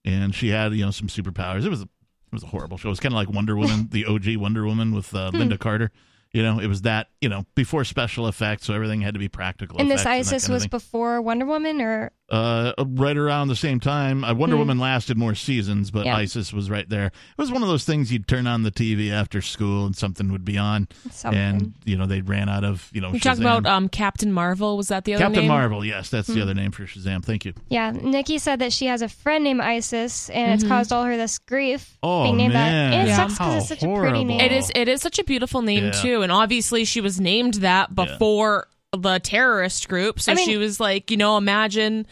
and 0.06 0.34
she 0.36 0.50
had 0.50 0.74
you 0.74 0.86
know 0.86 0.92
some 0.92 1.08
superpowers. 1.08 1.66
It 1.66 1.70
was 1.70 1.82
a 1.82 1.86
it 1.86 2.34
was 2.34 2.44
a 2.44 2.48
horrible 2.48 2.78
show. 2.78 2.90
It 2.90 2.92
was 2.92 3.00
kind 3.00 3.14
of 3.14 3.18
like 3.18 3.30
Wonder 3.30 3.56
Woman, 3.56 3.88
the 3.92 4.06
OG 4.06 4.38
Wonder 4.38 4.66
Woman 4.66 4.94
with 4.94 5.14
uh, 5.14 5.32
Hmm. 5.32 5.38
Lynda 5.42 5.60
Carter. 5.60 5.92
You 6.32 6.42
know, 6.42 6.58
it 6.58 6.66
was 6.66 6.82
that 6.82 7.10
you 7.22 7.30
know 7.30 7.46
before 7.54 7.84
special 7.86 8.28
effects, 8.28 8.66
so 8.66 8.74
everything 8.74 9.02
had 9.02 9.14
to 9.14 9.20
be 9.20 9.30
practical. 9.30 9.78
and 9.80 9.90
this 9.92 10.02
effects 10.02 10.30
that 10.30 10.36
ISIS 10.36 10.44
kind 10.48 10.52
of 10.52 10.54
was 10.56 10.64
thing. 10.64 10.70
before 10.72 11.22
Wonder 11.22 11.46
Woman, 11.46 11.80
or 11.80 12.12
uh, 12.30 12.74
right 12.88 13.18
around 13.18 13.50
the 13.50 13.56
same 13.56 13.80
time. 13.80 14.24
Uh, 14.24 14.34
Wonder 14.34 14.56
Hmm. 14.56 14.62
Woman 14.62 14.80
lasted 14.80 15.18
more 15.18 15.36
seasons, 15.36 15.92
but 15.92 16.06
Yeah. 16.06 16.16
ISIS 16.16 16.52
was 16.54 16.70
right 16.70 16.88
there. 16.90 17.08
It 17.08 17.14
was 17.38 17.52
one 17.52 17.62
of 17.62 17.68
those 17.68 17.84
things 17.84 18.12
you'd 18.12 18.28
turn 18.28 18.48
on 18.48 18.64
the 18.64 18.72
TV 18.72 19.12
after 19.12 19.42
school 19.42 19.86
and 19.86 19.96
something 19.96 20.32
would 20.32 20.46
be 20.46 20.58
on, 20.58 20.88
Something. 21.12 21.40
and 21.40 21.74
you 21.86 21.98
know 21.98 22.06
they 22.08 22.22
ran 22.22 22.50
out 22.50 22.64
of 22.64 22.90
you 22.94 23.02
know. 23.02 23.12
You 23.14 23.20
Shazam. 23.20 23.42
about 23.42 23.66
um, 23.66 23.90
Captain 23.90 24.32
Marvel. 24.32 24.78
Was 24.78 24.88
that 24.88 25.04
the 25.06 25.16
other 25.16 25.26
Captain 25.26 25.42
name? 25.42 25.48
Marvel. 25.50 25.84
Yes, 25.86 26.10
that's 26.10 26.28
the 26.28 26.36
Hmm. 26.36 26.42
other 26.44 26.54
name 26.54 26.72
for 26.72 26.84
Shazam. 26.86 27.24
Thank 27.24 27.46
you. 27.46 27.54
yeah, 27.70 27.92
Nikki 27.92 28.38
said 28.38 28.60
that 28.60 28.72
she 28.74 28.86
has 28.88 29.02
a 29.02 29.10
friend 29.10 29.44
named 29.44 29.62
Isis, 29.62 30.30
and 30.30 30.54
it's 30.54 30.64
Mhm. 30.64 30.70
caused 30.70 30.94
all 30.94 31.04
her 31.04 31.18
this 31.18 31.38
grief 31.40 31.98
Oh, 32.02 32.24
being 32.24 32.38
named 32.38 32.54
man. 32.54 32.92
that. 32.92 32.98
And 32.98 33.08
it 33.08 33.12
Yeah. 33.12 33.18
sucks 33.18 33.34
because 33.34 33.56
it's 33.58 33.68
such 33.82 33.84
a 33.84 33.94
pretty 33.96 34.24
name. 34.24 34.40
It 34.40 34.52
is. 34.52 34.72
It 34.74 34.88
is 34.88 35.02
such 35.02 35.20
a 35.20 35.24
beautiful 35.24 35.62
name 35.62 35.86
Yeah. 35.86 35.92
too, 35.92 36.22
and 36.22 36.32
obviously 36.32 36.86
she 36.86 37.02
was 37.02 37.20
named 37.20 37.56
that 37.56 37.94
before 37.94 38.68
the 38.98 39.20
terrorist 39.20 39.88
group. 39.90 40.20
So 40.20 40.32
I 40.32 40.36
mean- 40.36 40.46
she 40.46 40.58
was 40.58 40.80
like, 40.80 41.12
you 41.12 41.18
know, 41.18 41.38
imagine 41.38 42.06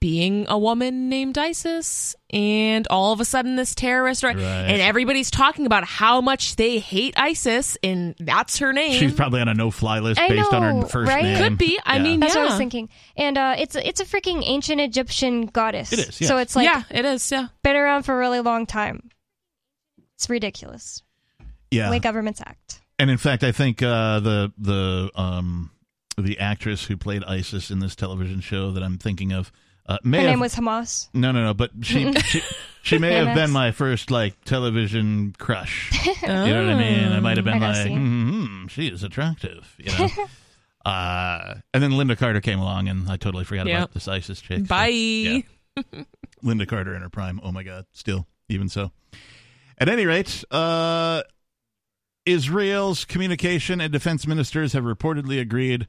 being 0.00 0.46
a 0.48 0.58
woman 0.58 1.08
named 1.10 1.36
Isis, 1.36 2.16
and 2.30 2.86
all 2.88 3.12
of 3.12 3.20
a 3.20 3.24
sudden 3.24 3.54
this 3.56 3.74
terrorist, 3.74 4.22
right? 4.22 4.34
Right. 4.34 4.42
And 4.42 4.80
everybody's 4.80 5.30
talking 5.30 5.66
about 5.66 5.84
how 5.84 6.20
much 6.22 6.56
they 6.56 6.78
hate 6.78 7.14
ISIS, 7.18 7.76
and 7.82 8.14
that's 8.18 8.58
her 8.58 8.72
name. 8.72 8.98
She's 8.98 9.14
probably 9.14 9.42
on 9.42 9.48
a 9.48 9.54
no-fly 9.54 10.00
list 10.00 10.18
I 10.18 10.28
based 10.28 10.52
on 10.52 10.62
her 10.62 10.86
first 10.88 11.08
right? 11.08 11.22
name. 11.22 11.36
Could 11.36 11.58
be. 11.58 11.78
I 11.84 11.98
Yeah. 11.98 12.02
mean, 12.02 12.20
That's 12.20 12.34
yeah. 12.34 12.40
what 12.40 12.48
I 12.48 12.52
was 12.52 12.58
thinking. 12.58 12.88
And 13.16 13.36
uh, 13.36 13.56
it's 13.58 13.76
it's 13.76 14.00
a 14.00 14.04
freaking 14.06 14.42
ancient 14.44 14.80
Egyptian 14.80 15.46
goddess. 15.46 15.92
It 15.92 15.98
is, 16.00 16.20
yes. 16.20 16.28
So 16.28 16.38
it's 16.38 16.56
like 16.56 16.64
yeah, 16.64 16.82
it 16.90 17.04
is. 17.04 17.30
Yeah. 17.30 17.48
been 17.62 17.76
around 17.76 18.04
for 18.04 18.14
a 18.14 18.18
really 18.18 18.40
long 18.40 18.64
time. 18.66 19.10
It's 20.16 20.28
ridiculous. 20.30 21.02
yeah. 21.70 21.86
The 21.86 21.90
way 21.92 21.98
governments 21.98 22.40
act. 22.40 22.80
And 22.98 23.10
in 23.10 23.18
fact, 23.18 23.44
I 23.44 23.52
think 23.52 23.82
uh, 23.82 24.20
the 24.20 24.52
the 24.56 25.10
um, 25.14 25.70
the 26.18 26.38
actress 26.38 26.84
who 26.86 26.96
played 26.96 27.24
Isis 27.24 27.70
in 27.70 27.80
this 27.80 27.94
television 27.96 28.40
show 28.40 28.70
that 28.72 28.82
I'm 28.82 28.98
thinking 28.98 29.32
of 29.32 29.50
uh, 29.86 29.98
may 30.02 30.18
Her 30.18 30.22
have, 30.24 30.30
name 30.32 30.40
was 30.40 30.54
Hamas. 30.54 31.08
no 31.12 31.30
no 31.32 31.44
no, 31.44 31.52
but 31.54 31.70
she 31.82 32.10
she, 32.22 32.40
she 32.82 32.98
may 32.98 33.12
have 33.14 33.34
been 33.34 33.50
my 33.50 33.70
first 33.70 34.10
like 34.10 34.42
television 34.44 35.34
crush. 35.38 35.90
You 36.22 36.28
know 36.28 36.64
what 36.64 36.74
I 36.74 36.78
mean? 36.78 37.12
I 37.12 37.20
might 37.20 37.36
have 37.36 37.44
been 37.44 37.62
I 37.62 37.68
like, 37.72 37.86
see. 37.86 37.94
hmm 37.94 38.66
she 38.68 38.86
is 38.88 39.02
attractive. 39.02 39.74
You 39.78 39.92
know. 39.92 40.08
uh, 40.90 41.54
and 41.74 41.82
then 41.82 41.90
Lynda 41.92 42.16
Carter 42.16 42.40
came 42.40 42.58
along, 42.58 42.88
and 42.88 43.10
I 43.10 43.16
totally 43.18 43.44
forgot 43.44 43.66
Yep. 43.66 43.76
about 43.78 43.92
this 43.92 44.08
Isis 44.08 44.40
chick. 44.40 44.60
So, 44.60 44.64
Bye. 44.66 44.86
yeah. 44.88 45.40
Lynda 46.42 46.66
Carter 46.66 46.94
in 46.94 47.02
her 47.02 47.10
prime. 47.10 47.40
Oh 47.42 47.52
my 47.52 47.62
God. 47.62 47.84
Still, 47.92 48.26
even 48.48 48.68
so. 48.70 48.90
At 49.76 49.88
any 49.90 50.06
rate, 50.06 50.44
uh, 50.50 51.22
Israel's 52.24 53.04
communication 53.04 53.80
and 53.80 53.92
defense 53.92 54.26
ministers 54.26 54.72
have 54.72 54.84
reportedly 54.84 55.40
agreed 55.40 55.88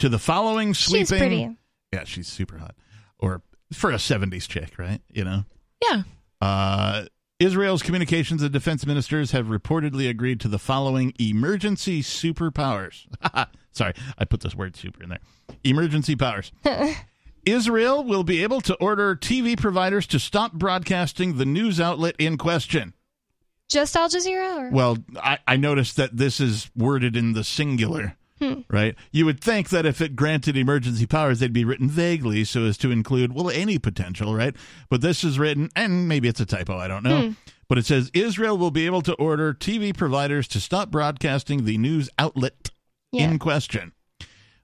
to 0.00 0.08
the 0.08 0.18
following 0.18 0.74
sweeping. 0.74 1.06
She's 1.06 1.18
pretty. 1.18 1.56
Yeah, 1.92 2.04
she's 2.04 2.28
super 2.28 2.58
hot. 2.58 2.74
Or 3.18 3.42
for 3.72 3.90
a 3.90 3.96
70s 3.96 4.48
chick, 4.48 4.78
right? 4.78 5.00
You 5.12 5.24
know? 5.24 5.44
Yeah. 5.82 6.02
Uh, 6.40 7.04
Israel's 7.38 7.82
communications 7.82 8.42
and 8.42 8.52
defense 8.52 8.84
ministers 8.84 9.30
have 9.30 9.46
reportedly 9.46 10.08
agreed 10.08 10.40
to 10.40 10.48
the 10.48 10.58
following 10.58 11.14
emergency 11.18 12.02
superpowers. 12.02 13.06
Sorry, 13.72 13.94
I 14.18 14.24
put 14.24 14.40
this 14.40 14.54
word 14.54 14.76
super 14.76 15.02
in 15.02 15.08
there. 15.08 15.20
Emergency 15.64 16.16
powers. 16.16 16.52
Israel 17.46 18.04
will 18.04 18.24
be 18.24 18.42
able 18.42 18.60
to 18.62 18.74
order 18.74 19.16
TV 19.16 19.58
providers 19.58 20.06
to 20.08 20.18
stop 20.18 20.52
broadcasting 20.52 21.38
the 21.38 21.46
news 21.46 21.80
outlet 21.80 22.14
in 22.18 22.36
question. 22.36 22.92
Just 23.68 23.96
Al 23.96 24.10
Jazeera? 24.10 24.58
Or? 24.58 24.70
Well, 24.70 24.98
I, 25.16 25.38
I 25.46 25.56
noticed 25.56 25.96
that 25.96 26.16
this 26.16 26.40
is 26.40 26.70
worded 26.76 27.16
in 27.16 27.32
the 27.32 27.44
singular, 27.44 28.16
Hmm. 28.40 28.60
right? 28.70 28.94
You 29.12 29.26
would 29.26 29.40
think 29.40 29.68
that 29.68 29.84
if 29.84 30.00
it 30.00 30.16
granted 30.16 30.56
emergency 30.56 31.04
powers, 31.06 31.40
they'd 31.40 31.52
be 31.52 31.64
written 31.64 31.88
vaguely 31.88 32.44
so 32.44 32.64
as 32.64 32.78
to 32.78 32.90
include, 32.90 33.34
well, 33.34 33.50
any 33.50 33.78
potential, 33.78 34.34
right? 34.34 34.56
But 34.88 35.02
this 35.02 35.22
is 35.24 35.38
written, 35.38 35.68
and 35.76 36.08
maybe 36.08 36.26
it's 36.28 36.40
a 36.40 36.46
typo, 36.46 36.76
I 36.78 36.88
don't 36.88 37.02
know. 37.02 37.20
Hmm. 37.28 37.32
But 37.68 37.78
it 37.78 37.86
says 37.86 38.10
Israel 38.14 38.56
will 38.58 38.70
be 38.70 38.86
able 38.86 39.02
to 39.02 39.14
order 39.14 39.52
TV 39.54 39.96
providers 39.96 40.48
to 40.48 40.60
stop 40.60 40.90
broadcasting 40.90 41.64
the 41.66 41.76
news 41.78 42.08
outlet 42.18 42.70
Yeah. 43.12 43.30
in 43.30 43.38
question. 43.38 43.92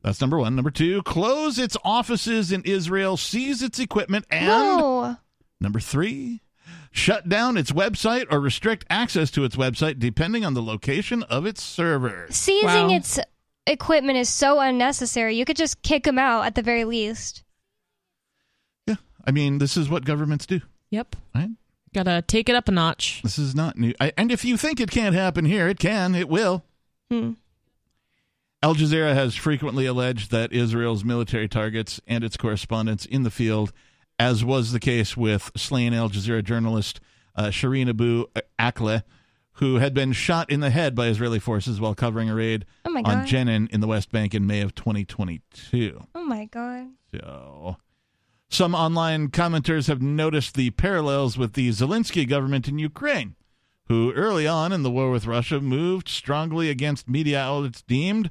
That's 0.03 0.21
number 0.21 0.39
one. 0.39 0.55
Number 0.57 0.71
two, 0.71 1.03
close 1.03 1.59
its 1.59 1.77
offices 1.85 2.53
in 2.53 2.63
Israel, 2.63 3.17
seize 3.17 3.63
its 3.63 3.79
equipment, 3.79 4.25
and 4.31 4.47
No. 4.47 5.17
Number 5.61 5.81
three, 5.81 6.43
shut 6.91 7.29
down 7.29 7.57
its 7.57 7.73
website 7.73 8.27
or 8.31 8.41
restrict 8.41 8.85
access 8.89 9.31
to 9.33 9.45
its 9.45 9.57
website 9.57 9.99
depending 9.99 10.45
on 10.45 10.55
the 10.55 10.63
location 10.63 11.23
of 11.25 11.45
its 11.47 11.63
server. 11.63 12.27
Seizing 12.31 12.91
its 12.91 13.19
equipment 13.67 14.19
is 14.19 14.29
so 14.29 14.61
unnecessary. 14.61 15.37
You 15.37 15.45
could 15.45 15.57
just 15.57 15.83
kick 15.83 16.05
them 16.05 16.19
out 16.19 16.47
at 16.47 16.55
the 16.55 16.63
very 16.63 16.85
least. 16.85 17.43
Yeah, 18.87 18.97
I 19.25 19.31
mean, 19.31 19.59
this 19.59 19.77
is 19.77 19.89
what 19.89 20.05
governments 20.05 20.47
do. 20.47 20.61
Yep. 20.91 21.17
Right? 21.35 21.51
Gotta 21.95 22.23
take 22.23 22.49
it 22.49 22.55
up 22.55 22.69
a 22.69 22.73
notch. 22.73 23.23
This 23.23 23.39
is 23.39 23.55
not 23.55 23.79
new. 23.79 23.95
I, 24.01 24.13
and 24.17 24.31
if 24.31 24.45
you 24.45 24.57
think 24.57 24.81
it 24.81 24.91
can't 24.91 25.15
happen 25.15 25.45
here, 25.45 25.69
it 25.69 25.79
can. 25.79 26.15
It 26.15 26.29
will. 26.29 26.63
Hmm. 27.11 27.33
Al 28.63 28.75
Jazeera 28.75 29.15
has 29.15 29.35
frequently 29.35 29.87
alleged 29.87 30.31
that 30.31 30.53
Israel's 30.53 31.05
military 31.05 31.49
targets 31.49 32.01
and 32.07 32.25
its 32.25 32.37
correspondents 32.37 33.07
in 33.07 33.23
the 33.23 33.31
field, 33.31 33.73
as 34.19 34.45
was 34.45 34.73
the 34.73 34.81
case 34.81 35.17
with 35.17 35.51
slain 35.57 35.95
Al 35.95 36.09
Jazeera 36.11 36.43
journalist 36.43 37.01
uh, 37.37 37.45
Shireen 37.47 37.89
Abu 37.89 38.27
Akleh, 38.59 39.03
who 39.57 39.77
had 39.77 39.95
been 39.95 40.13
shot 40.13 40.51
in 40.51 40.61
the 40.61 40.71
head 40.71 40.95
by 40.95 41.07
Israeli 41.07 41.39
forces 41.39 41.81
while 41.81 41.95
covering 41.95 42.29
a 42.29 42.35
raid 42.35 42.67
Oh 42.85 42.95
on 42.97 43.27
Jenin 43.27 43.71
in 43.71 43.81
the 43.81 43.87
West 43.87 44.11
Bank 44.11 44.35
in 44.35 44.47
May 44.47 44.61
of 44.61 44.75
2022. 44.75 46.03
Oh 46.15 46.25
my 46.25 46.45
god. 46.47 46.89
So, 47.15 47.77
some 48.51 48.75
online 48.75 49.29
commenters 49.29 49.89
have 49.89 50.03
noticed 50.03 50.55
the 50.55 50.71
parallels 50.71 51.39
with 51.39 51.55
the 51.55 51.71
Zelensky 51.71 52.29
government 52.29 52.69
in 52.69 52.79
Ukraine, 52.79 53.35
who 53.89 54.13
early 54.13 54.47
on 54.47 54.73
in 54.73 54.83
the 54.83 54.91
war 54.91 55.11
with 55.11 55.27
Russia 55.27 55.61
moved 55.61 56.09
strongly 56.09 56.69
against 56.69 57.09
media 57.09 57.41
outlets 57.41 57.83
deemed 57.83 58.31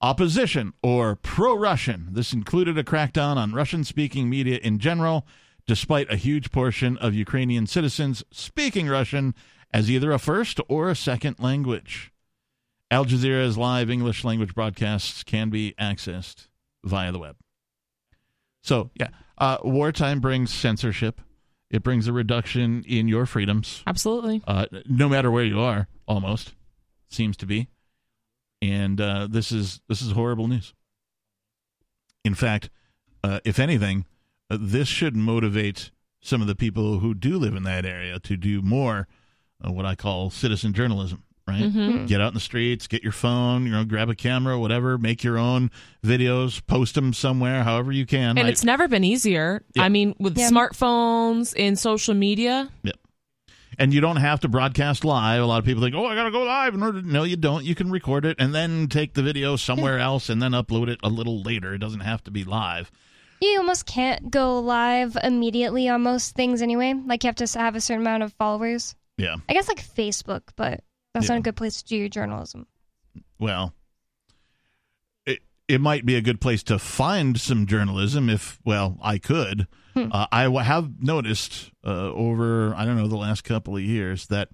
opposition 0.00 0.72
or 0.82 1.16
pro 1.16 1.56
Russian. 1.56 2.08
This 2.12 2.32
included 2.32 2.78
a 2.78 2.84
crackdown 2.84 3.36
on 3.36 3.54
Russian 3.54 3.82
speaking 3.82 4.30
media 4.30 4.58
in 4.62 4.78
general, 4.78 5.26
despite 5.66 6.12
a 6.12 6.16
huge 6.16 6.52
portion 6.52 6.96
of 6.98 7.12
Ukrainian 7.14 7.66
citizens 7.66 8.22
speaking 8.30 8.86
Russian 8.86 9.34
as 9.74 9.90
either 9.90 10.12
a 10.12 10.18
first 10.20 10.60
or 10.68 10.88
a 10.88 10.94
second 10.94 11.40
language. 11.40 12.12
Al 12.92 13.04
Jazeera's 13.04 13.58
live 13.58 13.90
English 13.90 14.22
language 14.22 14.54
broadcasts 14.54 15.24
can 15.24 15.50
be 15.50 15.74
accessed 15.80 16.46
via 16.84 17.10
the 17.10 17.18
web. 17.18 17.36
So, 18.62 18.90
yeah, 18.94 19.08
uh, 19.36 19.58
wartime 19.64 20.20
brings 20.20 20.54
censorship. 20.54 21.20
It 21.70 21.82
brings 21.82 22.06
a 22.06 22.12
reduction 22.12 22.84
in 22.86 23.08
your 23.08 23.26
freedoms. 23.26 23.82
Absolutely. 23.84 24.42
Uh, 24.46 24.66
no 24.86 25.08
matter 25.08 25.28
where 25.30 25.44
you 25.44 25.60
are, 25.60 25.88
almost 26.06 26.54
seems 27.10 27.36
to 27.38 27.46
be. 27.46 27.68
And 28.62 29.00
uh, 29.00 29.26
this 29.28 29.50
is 29.50 29.80
this 29.88 30.00
is 30.00 30.12
horrible 30.12 30.46
news. 30.46 30.72
In 32.24 32.34
fact, 32.34 32.70
uh, 33.24 33.40
if 33.44 33.58
anything, 33.58 34.06
uh, 34.48 34.56
this 34.60 34.86
should 34.86 35.16
motivate 35.16 35.90
some 36.22 36.40
of 36.40 36.46
the 36.46 36.54
people 36.54 37.00
who 37.00 37.12
do 37.12 37.38
live 37.38 37.56
in 37.56 37.64
that 37.64 37.84
area 37.84 38.20
to 38.20 38.36
do 38.36 38.62
more 38.62 39.08
uh, 39.62 39.70
what 39.72 39.84
I 39.86 39.94
call 39.94 40.30
citizen 40.30 40.72
journalism. 40.72 41.22
Right, 41.46 41.64
Mhm. 41.64 42.06
get 42.08 42.22
out 42.22 42.28
in 42.28 42.34
the 42.34 42.40
streets, 42.40 42.86
get 42.86 43.02
your 43.02 43.12
phone, 43.12 43.66
you 43.66 43.72
know, 43.72 43.84
grab 43.84 44.08
a 44.08 44.14
camera, 44.14 44.58
whatever, 44.58 44.96
make 44.96 45.22
your 45.22 45.36
own 45.36 45.70
videos, 46.02 46.66
post 46.66 46.94
them 46.94 47.12
somewhere, 47.12 47.62
however 47.64 47.92
you 47.92 48.06
can. 48.06 48.38
And 48.38 48.46
I- 48.46 48.50
it's 48.50 48.64
never 48.64 48.88
been 48.88 49.04
easier. 49.04 49.62
Yeah. 49.74 49.82
I 49.82 49.90
mean, 49.90 50.14
with 50.18 50.38
Yeah. 50.38 50.48
smartphones 50.48 51.52
and 51.58 51.78
social 51.78 52.14
media. 52.14 52.70
Yep. 52.82 52.96
And 53.78 53.92
you 53.92 54.00
don't 54.00 54.16
have 54.16 54.40
to 54.40 54.48
broadcast 54.48 55.04
live. 55.04 55.42
A 55.42 55.44
lot 55.44 55.58
of 55.58 55.66
people 55.66 55.82
think, 55.82 55.94
"Oh, 55.94 56.06
I 56.06 56.14
got 56.14 56.24
to 56.24 56.30
go 56.30 56.44
live." 56.44 56.72
In 56.72 56.82
order, 56.82 57.02
to... 57.02 57.06
no, 57.06 57.24
you 57.24 57.36
don't. 57.36 57.62
You 57.62 57.74
can 57.74 57.90
record 57.90 58.24
it 58.24 58.36
and 58.38 58.54
then 58.54 58.86
take 58.86 59.12
the 59.12 59.22
video 59.22 59.56
somewhere 59.56 59.98
else 59.98 60.30
and 60.30 60.40
then 60.40 60.52
upload 60.52 60.88
it 60.88 60.98
a 61.02 61.10
little 61.10 61.42
later. 61.42 61.74
It 61.74 61.78
doesn't 61.78 62.00
have 62.00 62.24
to 62.24 62.30
be 62.30 62.44
live. 62.44 62.90
You 63.42 63.58
almost 63.58 63.84
can't 63.84 64.30
go 64.30 64.58
live 64.60 65.18
immediately 65.22 65.90
on 65.90 66.02
most 66.02 66.34
things 66.34 66.62
anyway. 66.62 66.94
Like 66.94 67.22
you 67.22 67.28
have 67.28 67.36
to 67.36 67.58
have 67.58 67.76
a 67.76 67.82
certain 67.82 68.00
amount 68.00 68.22
of 68.22 68.32
followers. 68.34 68.94
Yeah. 69.16 69.36
I 69.48 69.52
guess 69.52 69.68
like 69.68 69.82
Facebook, 69.84 70.42
but 70.56 70.82
that's 71.12 71.26
Yeah. 71.26 71.34
not 71.34 71.38
a 71.38 71.42
good 71.42 71.56
place 71.56 71.82
to 71.82 71.84
do 71.84 71.96
your 71.96 72.08
journalism. 72.08 72.66
Well, 73.38 73.72
it 75.26 75.40
it 75.68 75.80
might 75.80 76.04
be 76.04 76.16
a 76.16 76.20
good 76.20 76.40
place 76.40 76.62
to 76.64 76.78
find 76.78 77.40
some 77.40 77.66
journalism 77.66 78.28
if 78.28 78.58
well, 78.64 78.98
I 79.02 79.18
could. 79.18 79.66
Hmm. 79.94 80.08
Uh, 80.10 80.26
I 80.32 80.44
w- 80.44 80.64
have 80.64 81.00
noticed 81.00 81.70
uh, 81.86 82.10
over 82.12 82.74
I 82.74 82.84
don't 82.84 82.96
know 82.96 83.06
the 83.06 83.16
last 83.16 83.44
couple 83.44 83.76
of 83.76 83.82
years 83.82 84.26
that 84.26 84.48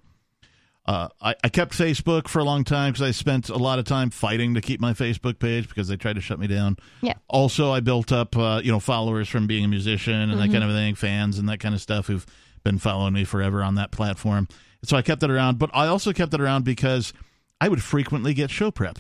uh, 0.86 1.08
I, 1.20 1.34
I 1.44 1.48
kept 1.48 1.72
Facebook 1.72 2.26
for 2.28 2.40
a 2.40 2.44
long 2.44 2.64
time 2.64 2.92
because 2.92 3.06
I 3.06 3.10
spent 3.12 3.48
a 3.48 3.56
lot 3.56 3.78
of 3.78 3.84
time 3.84 4.10
fighting 4.10 4.54
to 4.54 4.60
keep 4.60 4.80
my 4.80 4.92
Facebook 4.92 5.38
page 5.38 5.68
because 5.68 5.88
they 5.88 5.96
tried 5.96 6.14
to 6.14 6.20
shut 6.20 6.38
me 6.38 6.46
down. 6.46 6.76
Yeah. 7.00 7.14
Also, 7.28 7.70
I 7.70 7.80
built 7.80 8.12
up 8.12 8.36
uh, 8.36 8.60
you 8.62 8.70
know 8.72 8.80
followers 8.80 9.28
from 9.28 9.46
being 9.46 9.64
a 9.64 9.68
musician 9.68 10.30
and 10.30 10.38
that 10.40 10.48
Mhm. 10.50 10.52
kind 10.52 10.64
of 10.64 10.70
thing, 10.72 10.94
fans 10.94 11.38
and 11.38 11.48
that 11.48 11.58
kind 11.60 11.74
of 11.74 11.80
stuff 11.80 12.06
who've 12.06 12.26
been 12.62 12.78
following 12.78 13.14
me 13.14 13.24
forever 13.24 13.62
on 13.62 13.74
that 13.76 13.90
platform. 13.90 14.48
So 14.82 14.96
I 14.96 15.02
kept 15.02 15.22
it 15.22 15.30
around, 15.30 15.58
but 15.58 15.70
I 15.74 15.86
also 15.86 16.12
kept 16.12 16.32
it 16.34 16.40
around 16.40 16.64
because 16.64 17.12
I 17.60 17.68
would 17.68 17.82
frequently 17.82 18.32
get 18.34 18.50
show 18.50 18.70
prep. 18.70 18.98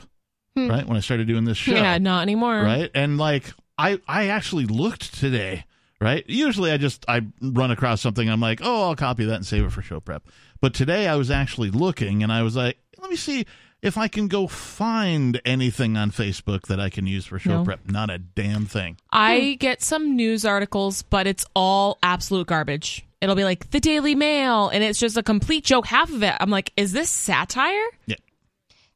Hmm. 0.56 0.68
Right 0.68 0.86
when 0.86 0.96
I 0.96 1.00
started 1.00 1.26
doing 1.28 1.44
this 1.44 1.56
show, 1.56 1.72
Yeah, 1.72 1.98
not 1.98 2.22
anymore. 2.22 2.56
right? 2.62 2.90
And 2.94 3.18
like 3.18 3.52
I 3.78 3.98
I 4.08 4.26
actually 4.28 4.66
looked 4.66 5.14
today, 5.18 5.64
right? 6.00 6.24
Usually 6.28 6.72
I 6.72 6.76
just 6.76 7.04
I 7.08 7.22
run 7.40 7.70
across 7.70 8.00
something 8.00 8.28
I'm 8.28 8.40
like, 8.40 8.60
"Oh, 8.62 8.88
I'll 8.88 8.96
copy 8.96 9.24
that 9.26 9.36
and 9.36 9.46
save 9.46 9.64
it 9.64 9.70
for 9.72 9.80
show 9.80 10.00
prep." 10.00 10.24
But 10.60 10.74
today 10.74 11.06
I 11.06 11.14
was 11.16 11.30
actually 11.30 11.70
looking 11.70 12.22
and 12.22 12.32
I 12.32 12.42
was 12.42 12.56
like, 12.56 12.76
"Let 13.00 13.08
me 13.10 13.16
see 13.16 13.46
if 13.80 13.96
I 13.96 14.08
can 14.08 14.26
go 14.28 14.46
find 14.46 15.40
anything 15.44 15.96
on 15.96 16.10
Facebook 16.10 16.62
that 16.66 16.80
I 16.80 16.90
can 16.90 17.06
use 17.06 17.24
for 17.26 17.38
show 17.38 17.58
No. 17.58 17.64
prep." 17.64 17.88
Not 17.88 18.10
a 18.10 18.18
damn 18.18 18.66
thing. 18.66 18.96
I 19.12 19.56
get 19.60 19.82
some 19.82 20.16
news 20.16 20.44
articles, 20.44 21.02
but 21.02 21.26
it's 21.28 21.46
all 21.54 21.98
absolute 22.02 22.48
garbage. 22.48 23.04
It'll 23.20 23.34
be 23.36 23.44
like 23.44 23.70
the 23.70 23.80
Daily 23.80 24.14
Mail, 24.14 24.68
and 24.68 24.82
it's 24.82 24.98
just 24.98 25.16
a 25.16 25.22
complete 25.22 25.64
joke. 25.64 25.86
Half 25.86 26.10
of 26.10 26.22
it, 26.22 26.34
I'm 26.40 26.50
like, 26.50 26.72
is 26.76 26.92
this 26.92 27.10
satire? 27.10 27.84
Yeah. 28.06 28.16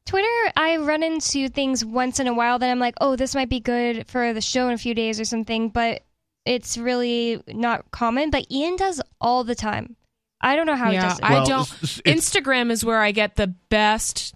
Twitter, 0.05 0.51
I 0.55 0.77
run 0.77 1.03
into 1.03 1.49
things 1.49 1.83
once 1.83 2.19
in 2.19 2.27
a 2.27 2.33
while 2.33 2.59
that 2.59 2.69
I'm 2.69 2.79
like, 2.79 2.95
oh, 3.01 3.15
this 3.15 3.33
might 3.35 3.49
be 3.49 3.59
good 3.59 4.07
for 4.07 4.33
the 4.33 4.41
show 4.41 4.67
in 4.67 4.73
a 4.73 4.77
few 4.77 4.93
days 4.93 5.19
or 5.19 5.25
something, 5.25 5.69
but 5.69 6.03
it's 6.45 6.77
really 6.77 7.41
not 7.47 7.89
common. 7.91 8.29
But 8.29 8.45
Ian 8.51 8.75
does 8.75 9.01
all 9.19 9.43
the 9.43 9.55
time. 9.55 9.95
I 10.41 10.55
don't 10.55 10.67
know 10.67 10.75
how 10.75 10.89
he 10.89 10.95
yeah, 10.95 11.09
does 11.09 11.19
it. 11.19 11.25
I 11.25 11.43
don't. 11.43 11.61
it's- 11.81 11.99
it's- 11.99 12.15
Instagram 12.15 12.69
is 12.69 12.85
where 12.85 13.01
I 13.01 13.11
get 13.11 13.35
the 13.35 13.47
best. 13.47 14.35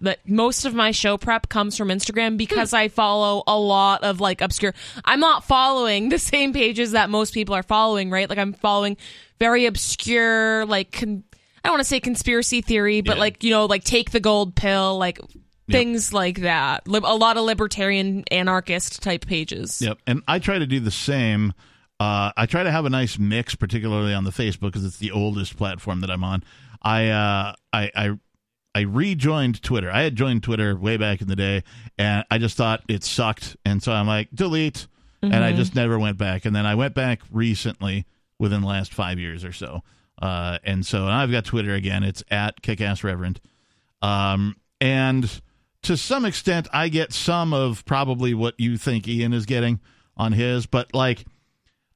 But 0.00 0.18
most 0.28 0.64
of 0.64 0.74
my 0.74 0.90
show 0.90 1.16
prep 1.16 1.48
comes 1.48 1.76
from 1.76 1.88
Instagram 1.88 2.36
because 2.36 2.72
I 2.72 2.88
follow 2.88 3.42
a 3.46 3.58
lot 3.58 4.02
of 4.04 4.20
like 4.20 4.40
obscure. 4.40 4.74
I'm 5.04 5.20
not 5.20 5.44
following 5.44 6.08
the 6.10 6.18
same 6.18 6.52
pages 6.52 6.92
that 6.92 7.10
most 7.10 7.32
people 7.34 7.54
are 7.54 7.62
following, 7.62 8.10
right? 8.10 8.28
Like 8.28 8.38
I'm 8.38 8.52
following 8.52 8.96
very 9.38 9.66
obscure, 9.66 10.64
like 10.66 10.92
con- 10.92 11.24
I 11.64 11.68
don't 11.68 11.74
want 11.74 11.80
to 11.82 11.88
say 11.88 12.00
conspiracy 12.00 12.60
theory, 12.62 13.00
but 13.00 13.16
Yeah. 13.16 13.20
like 13.20 13.42
you 13.44 13.50
know, 13.50 13.66
like 13.66 13.84
take 13.84 14.10
the 14.10 14.20
gold 14.20 14.54
pill, 14.54 14.98
like 14.98 15.18
things 15.70 16.12
like 16.12 16.40
that. 16.40 16.88
Lib- 16.88 17.04
a 17.04 17.14
lot 17.14 17.36
of 17.36 17.44
libertarian 17.44 18.24
anarchist 18.30 19.02
type 19.02 19.24
pages. 19.26 19.80
Yep. 19.80 19.98
And 20.06 20.22
I 20.26 20.38
try 20.40 20.58
to 20.58 20.66
do 20.66 20.80
the 20.80 20.90
same. 20.90 21.52
Uh, 22.00 22.32
I 22.36 22.46
try 22.46 22.62
to 22.62 22.70
have 22.70 22.86
a 22.86 22.90
nice 22.90 23.18
mix, 23.18 23.54
particularly 23.54 24.14
on 24.14 24.24
the 24.24 24.30
Facebook 24.30 24.62
because 24.72 24.84
it's 24.84 24.96
the 24.98 25.10
oldest 25.12 25.56
platform 25.56 26.00
that 26.00 26.10
I'm 26.10 26.24
on. 26.24 26.42
I 26.82 27.08
uh, 27.08 27.52
I 27.72 27.90
I 27.94 28.10
I 28.74 28.80
rejoined 28.82 29.62
Twitter. 29.62 29.90
I 29.90 30.02
had 30.02 30.14
joined 30.16 30.42
Twitter 30.42 30.76
way 30.76 30.96
back 30.96 31.20
in 31.20 31.28
the 31.28 31.36
day, 31.36 31.64
and 31.98 32.24
I 32.30 32.38
just 32.38 32.56
thought 32.56 32.82
it 32.88 33.02
sucked, 33.02 33.56
and 33.64 33.82
so 33.82 33.92
I'm 33.92 34.06
like 34.06 34.28
delete, 34.34 34.86
and 35.22 35.34
I 35.34 35.52
Mhm. 35.52 35.56
just 35.56 35.74
never 35.74 35.98
went 35.98 36.18
back. 36.18 36.44
And 36.44 36.54
then 36.54 36.66
I 36.66 36.74
went 36.74 36.94
back 36.94 37.20
recently, 37.30 38.06
within 38.38 38.60
the 38.62 38.66
last 38.68 38.94
five 38.94 39.18
years 39.18 39.44
or 39.44 39.52
so, 39.52 39.82
uh, 40.22 40.58
and 40.64 40.86
so 40.86 41.06
now 41.06 41.18
I've 41.20 41.30
got 41.32 41.44
Twitter 41.44 41.74
again. 41.74 42.02
It's 42.04 42.22
at 42.30 42.62
Kickass 42.62 43.02
Reverend, 43.04 43.40
um, 44.02 44.56
and 44.80 45.40
to 45.82 45.96
some 45.96 46.24
extent, 46.24 46.68
I 46.72 46.88
get 46.88 47.12
some 47.12 47.52
of 47.52 47.84
probably 47.86 48.34
what 48.34 48.54
you 48.58 48.76
think 48.76 49.08
Ian 49.08 49.32
is 49.32 49.46
getting 49.46 49.80
on 50.16 50.32
his, 50.32 50.66
but 50.66 50.94
like 50.94 51.24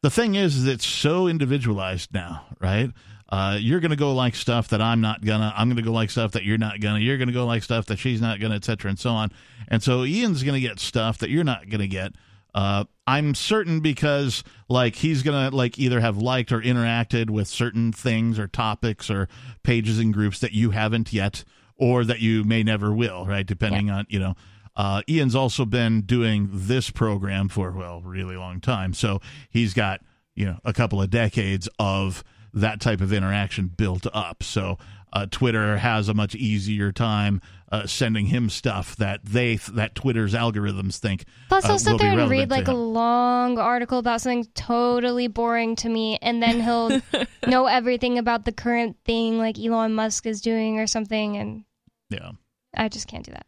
the 0.04 0.10
thing 0.10 0.34
is, 0.34 0.56
is 0.56 0.66
it's 0.66 0.86
so 0.86 1.26
individualized 1.26 2.12
now, 2.12 2.44
right? 2.60 2.90
uh, 3.34 3.56
you're 3.60 3.80
going 3.80 3.90
to 3.90 3.96
go 3.96 4.14
like 4.14 4.36
stuff 4.36 4.68
that 4.68 4.80
I'm 4.80 5.00
not 5.00 5.24
gonna. 5.24 5.52
I'm 5.56 5.68
going 5.68 5.76
to 5.76 5.82
go 5.82 5.92
like 5.92 6.10
stuff 6.10 6.32
that 6.32 6.44
you're 6.44 6.58
not 6.58 6.80
gonna. 6.80 7.00
You're 7.00 7.16
going 7.16 7.28
to 7.28 7.34
go 7.34 7.46
like 7.46 7.64
stuff 7.64 7.86
that 7.86 7.98
she's 7.98 8.20
not 8.20 8.38
gonna, 8.38 8.54
etc. 8.54 8.90
and 8.90 8.98
so 8.98 9.10
on. 9.10 9.32
And 9.66 9.82
so 9.82 10.04
Ian's 10.04 10.42
going 10.42 10.54
to 10.54 10.60
get 10.60 10.78
stuff 10.78 11.18
that 11.18 11.30
you're 11.30 11.42
not 11.42 11.68
going 11.68 11.80
to 11.80 11.88
get. 11.88 12.12
Uh, 12.54 12.84
I'm 13.08 13.34
certain 13.34 13.80
because 13.80 14.44
like 14.68 14.94
he's 14.94 15.24
gonna 15.24 15.50
like 15.50 15.76
either 15.76 15.98
have 15.98 16.18
liked 16.18 16.52
or 16.52 16.60
interacted 16.60 17.28
with 17.28 17.48
certain 17.48 17.90
things 17.92 18.38
or 18.38 18.46
topics 18.46 19.10
or 19.10 19.28
pages 19.64 19.98
and 19.98 20.14
groups 20.14 20.38
that 20.38 20.52
you 20.52 20.70
haven't 20.70 21.12
yet 21.12 21.42
or 21.76 22.04
that 22.04 22.20
you 22.20 22.44
may 22.44 22.62
never 22.62 22.92
will, 22.94 23.26
right? 23.26 23.44
Depending 23.44 23.90
on 23.90 24.06
you 24.08 24.20
know. 24.20 24.36
Uh, 24.76 25.02
Ian's 25.08 25.34
also 25.34 25.64
been 25.64 26.02
doing 26.02 26.48
this 26.52 26.90
program 26.90 27.48
for 27.48 27.70
well, 27.72 28.00
really 28.02 28.36
long 28.36 28.60
time, 28.60 28.92
so 28.92 29.20
he's 29.48 29.74
got 29.74 30.00
you 30.34 30.46
know 30.46 30.58
a 30.64 30.72
couple 30.72 31.00
of 31.00 31.10
decades 31.10 31.68
of 31.78 32.24
that 32.52 32.80
type 32.80 33.00
of 33.00 33.12
interaction 33.12 33.66
built 33.66 34.06
up. 34.12 34.42
So 34.42 34.78
uh, 35.12 35.26
Twitter 35.30 35.76
has 35.78 36.08
a 36.08 36.14
much 36.14 36.34
easier 36.34 36.92
time 36.92 37.40
uh, 37.70 37.86
sending 37.86 38.26
him 38.26 38.50
stuff 38.50 38.96
that 38.96 39.24
they 39.24 39.56
that 39.72 39.94
Twitter's 39.94 40.34
algorithms 40.34 40.98
think. 40.98 41.24
Plus, 41.48 41.64
uh, 41.64 41.68
he'll 41.68 41.78
sit 41.78 41.90
will 41.92 41.98
there 41.98 42.18
and 42.18 42.30
read 42.30 42.48
to 42.48 42.54
like 42.54 42.68
a 42.68 42.74
long 42.74 43.58
article 43.58 43.98
about 43.98 44.20
something 44.20 44.46
totally 44.54 45.28
boring 45.28 45.76
to 45.76 45.88
me, 45.88 46.18
and 46.20 46.42
then 46.42 46.60
he'll 46.60 47.00
know 47.46 47.66
everything 47.66 48.18
about 48.18 48.44
the 48.44 48.52
current 48.52 48.96
thing 49.04 49.38
like 49.38 49.58
Elon 49.58 49.94
Musk 49.94 50.26
is 50.26 50.40
doing 50.40 50.80
or 50.80 50.86
something, 50.86 51.36
and 51.36 51.64
yeah. 52.10 52.32
I 52.76 52.88
just 52.88 53.06
can't 53.06 53.24
do 53.24 53.32
that. 53.32 53.46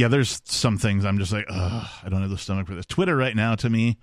Yeah, 0.00 0.08
there's 0.08 0.40
some 0.46 0.78
things 0.78 1.04
I'm 1.04 1.18
just 1.18 1.30
like, 1.30 1.44
Ugh, 1.50 1.86
I 2.02 2.08
don't 2.08 2.22
have 2.22 2.30
the 2.30 2.38
stomach 2.38 2.66
for 2.66 2.74
this. 2.74 2.86
Twitter 2.86 3.14
right 3.14 3.36
now, 3.36 3.54
to 3.56 3.68
me, 3.68 3.98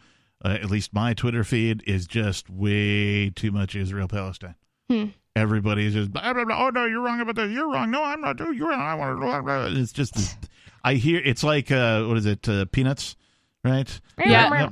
uh, 0.46 0.50
at 0.50 0.70
least 0.70 0.94
my 0.94 1.16
Twitter 1.16 1.44
feed 1.44 1.84
is 1.88 2.06
just 2.06 2.52
way 2.52 3.32
too 3.32 3.50
much 3.52 3.76
Israel 3.76 4.08
Palestine. 4.08 4.54
Hmm. 4.92 5.06
Everybody's 5.36 5.94
just, 5.94 6.14
blah, 6.14 6.34
blah, 6.34 6.46
blah. 6.46 6.68
oh 6.68 6.70
no, 6.70 6.86
you're 6.86 7.02
wrong 7.02 7.20
about 7.20 7.36
this. 7.36 7.52
You're 7.52 7.68
wrong. 7.68 7.90
No, 7.90 8.04
I'm 8.04 8.22
not. 8.22 8.38
You're 8.40 8.70
wrong. 8.70 8.80
I 8.80 8.94
want 8.94 9.74
to. 9.74 9.82
It's 9.82 9.92
just, 9.92 10.38
I 10.84 10.94
hear 10.94 11.20
it's 11.26 11.44
like, 11.44 11.72
uh, 11.72 12.04
what 12.04 12.18
is 12.18 12.28
it? 12.28 12.48
Uh, 12.48 12.66
peanuts, 12.66 13.16
right? 13.64 14.00
Yeah. 14.20 14.70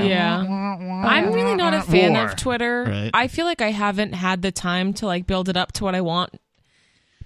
Yeah. 0.00 0.38
I'm 1.08 1.32
really 1.32 1.56
not 1.56 1.74
a 1.74 1.82
fan 1.82 2.12
War. 2.12 2.26
of 2.26 2.36
Twitter. 2.36 2.84
Right. 2.84 3.10
I 3.12 3.26
feel 3.26 3.46
like 3.46 3.62
I 3.62 3.72
haven't 3.72 4.12
had 4.12 4.42
the 4.42 4.52
time 4.52 4.92
to 4.94 5.06
like 5.06 5.26
build 5.26 5.48
it 5.48 5.56
up 5.56 5.72
to 5.72 5.82
what 5.82 5.96
I 5.96 6.02
want. 6.02 6.36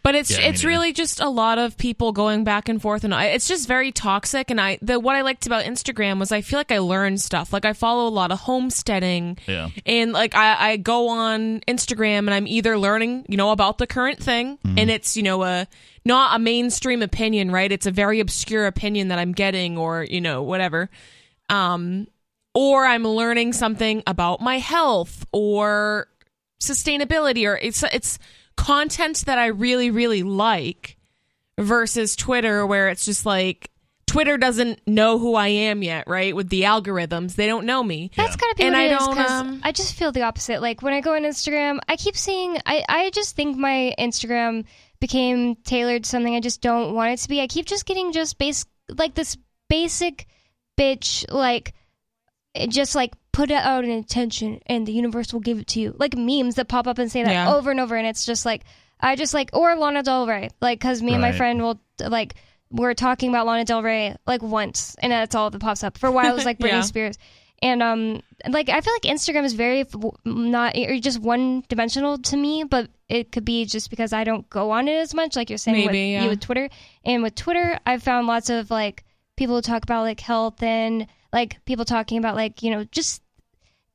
But 0.02 0.14
it's 0.14 0.31
Yeah, 0.31 0.47
it's 0.48 0.64
really 0.64 0.93
just 0.94 1.20
a 1.20 1.28
lot 1.28 1.59
of 1.59 1.77
people 1.77 2.12
going 2.12 2.43
back 2.43 2.70
and 2.70 2.81
forth 2.81 3.05
and 3.05 3.14
I, 3.14 3.27
it's 3.27 3.47
just 3.47 3.68
very 3.68 3.93
toxic 3.93 4.51
and 4.51 4.59
I 4.59 4.78
the 4.81 4.98
what 4.98 5.14
I 5.14 5.20
liked 5.20 5.47
about 5.47 5.64
Instagram 5.66 6.18
was 6.18 6.32
I 6.32 6.40
feel 6.40 6.59
like 6.59 6.72
I 6.72 6.78
learned 6.78 7.20
stuff. 7.20 7.52
Like 7.52 7.66
I 7.66 7.74
follow 7.74 8.09
a 8.09 8.10
lot 8.10 8.32
of 8.32 8.40
homesteading 8.40 9.36
Yeah. 9.47 9.68
and 9.85 10.12
like 10.12 10.35
I, 10.35 10.70
I 10.70 10.77
go 10.78 11.09
on 11.09 11.60
Instagram 11.68 12.20
and 12.20 12.31
I'm 12.31 12.47
either 12.47 12.78
learning, 12.78 13.27
you 13.28 13.36
know, 13.36 13.51
about 13.52 13.77
the 13.78 13.86
current 13.86 14.22
thing 14.22 14.56
Mm-hmm. 14.64 14.78
and 14.78 14.90
it's, 14.90 15.16
you 15.18 15.22
know, 15.22 15.43
a 15.44 15.66
not 16.05 16.35
a 16.35 16.39
mainstream 16.39 17.02
opinion, 17.02 17.51
right? 17.51 17.70
It's 17.70 17.86
a 17.86 17.90
very 17.90 18.20
obscure 18.20 18.66
opinion 18.66 19.09
that 19.09 19.18
I'm 19.18 19.32
getting 19.32 19.77
or, 19.77 20.05
you 20.09 20.22
know, 20.22 20.43
whatever. 20.43 20.89
Um 21.51 22.06
or 22.55 22.86
I'm 22.86 23.05
learning 23.05 23.52
something 23.52 24.02
about 24.06 24.40
my 24.40 24.59
health 24.59 25.27
or 25.31 26.09
sustainability 26.60 27.47
or 27.47 27.56
it's 27.56 27.82
it's 27.93 28.18
content 28.61 29.24
that 29.27 29.39
I 29.39 29.47
really 29.47 29.91
really 29.91 30.23
like 30.23 30.97
versus 31.59 32.16
Twitter 32.16 32.66
where 32.66 32.89
it's 32.89 33.05
just 33.05 33.27
like 33.27 33.70
Twitter 34.07 34.37
doesn't 34.39 34.81
know 34.89 35.20
who 35.20 35.37
I 35.37 35.47
am 35.49 35.85
yet, 35.85 36.09
right? 36.09 36.35
With 36.35 36.49
the 36.49 36.62
algorithms, 36.62 37.37
they 37.37 37.47
don't 37.47 37.65
know 37.65 37.81
me. 37.85 38.11
That's 38.16 38.35
gotta 38.35 38.57
be 38.57 38.65
And 38.65 38.77
I 38.77 38.87
is, 38.87 38.99
don't, 38.99 39.15
'cause 39.15 39.31
um, 39.31 39.61
I 39.62 39.70
just 39.70 39.95
feel 39.95 40.11
the 40.11 40.23
opposite. 40.23 40.61
Like 40.61 40.82
when 40.82 40.93
I 40.93 41.01
go 41.01 41.15
on 41.15 41.23
Instagram, 41.23 41.78
I 41.89 41.95
keep 41.95 42.16
seeing. 42.16 42.59
I 42.66 42.85
I 42.89 43.11
just 43.11 43.37
think 43.37 43.57
my 43.57 43.95
Instagram 43.99 44.65
became 45.01 45.55
tailored 45.57 46.03
to 46.05 46.11
something 46.11 46.35
I 46.35 46.41
just 46.41 46.61
don't 46.61 46.95
want 46.95 47.12
it 47.12 47.19
to 47.20 47.28
be. 47.28 47.41
I 47.41 47.47
keep 47.47 47.66
just 47.66 47.87
getting 47.87 48.12
just 48.12 48.37
base 48.37 48.66
like 48.89 49.15
this 49.15 49.37
basic 49.69 50.27
bitch 50.77 51.24
like 51.32 51.73
just 52.69 52.95
like 52.95 53.12
put 53.32 53.51
it 53.51 53.55
out 53.55 53.85
an 53.85 53.91
intention 53.91 54.61
and 54.66 54.87
the 54.87 54.93
universe 54.93 55.32
will 55.32 55.41
give 55.41 55.59
it 55.59 55.66
to 55.69 55.81
you 55.81 55.95
like 55.99 56.16
memes 56.16 56.57
that 56.57 56.69
pop 56.69 56.87
up 56.87 56.99
and 56.99 57.11
say 57.11 57.23
that 57.23 57.31
Yeah. 57.32 57.55
over 57.55 57.70
and 57.70 57.81
over 57.81 57.97
and 57.97 58.07
it's 58.07 58.27
just 58.27 58.45
like 58.45 58.62
i 59.01 59.16
just 59.16 59.32
like 59.32 59.51
or 59.53 59.74
lana 59.77 60.03
del 60.03 60.27
rey 60.27 60.51
like 60.61 60.81
because 60.81 61.03
me 61.03 61.12
and 61.12 61.23
my 61.23 61.32
friend 61.32 61.62
will 61.62 61.81
like 62.07 62.35
we're 62.70 62.95
talking 62.95 63.28
about 63.31 63.47
lana 63.47 63.65
del 63.65 63.82
rey 63.82 64.16
like 64.27 64.43
once 64.43 64.97
and 64.99 65.12
that's 65.12 65.35
all 65.35 65.51
that 65.51 65.61
pops 65.61 65.82
up 65.85 65.97
for 65.97 66.09
a 66.09 66.12
while 66.12 66.32
it 66.32 66.35
was 66.35 66.45
like 66.45 66.59
britney 66.61 66.70
Yeah. 66.70 66.81
spears 66.82 67.16
and 67.62 67.82
um 67.82 68.20
like 68.49 68.69
i 68.69 68.81
feel 68.81 68.93
like 68.95 69.03
instagram 69.03 69.45
is 69.45 69.53
very 69.53 69.85
not 70.24 70.77
or 70.77 70.99
just 70.99 71.20
one 71.20 71.62
dimensional 71.69 72.19
to 72.19 72.37
me 72.37 72.65
but 72.65 72.89
it 73.09 73.31
could 73.32 73.45
be 73.45 73.65
just 73.65 73.91
because 73.91 74.12
i 74.12 74.24
don't 74.24 74.49
go 74.51 74.70
on 74.70 74.89
it 74.89 74.97
as 74.97 75.15
much 75.15 75.37
like 75.37 75.51
you're 75.51 75.59
saying 75.59 75.87
with 75.87 75.95
yeah. 75.95 76.23
you 76.24 76.28
with 76.31 76.41
twitter 76.41 76.69
and 77.05 77.23
with 77.23 77.35
twitter 77.35 77.78
i've 77.87 78.03
found 78.03 78.27
lots 78.27 78.51
of 78.51 78.70
like 78.70 79.05
people 79.37 79.55
who 79.57 79.62
talk 79.62 79.82
about 79.82 80.03
like 80.03 80.20
health 80.20 80.62
and 80.62 81.07
like 81.32 81.65
people 81.65 81.85
talking 81.85 82.19
about 82.19 82.35
like 82.36 82.62
you 82.62 82.70
know 82.70 82.85
just 82.85 83.23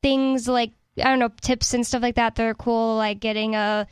things 0.01 0.47
like 0.47 0.71
i 0.97 1.03
don't 1.03 1.19
know 1.19 1.29
tips 1.41 1.73
and 1.73 1.85
stuff 1.85 2.01
like 2.01 2.15
that 2.15 2.35
that 2.35 2.43
are 2.45 2.53
cool 2.53 2.95
like 2.95 3.19
getting 3.19 3.55
a 3.55 3.87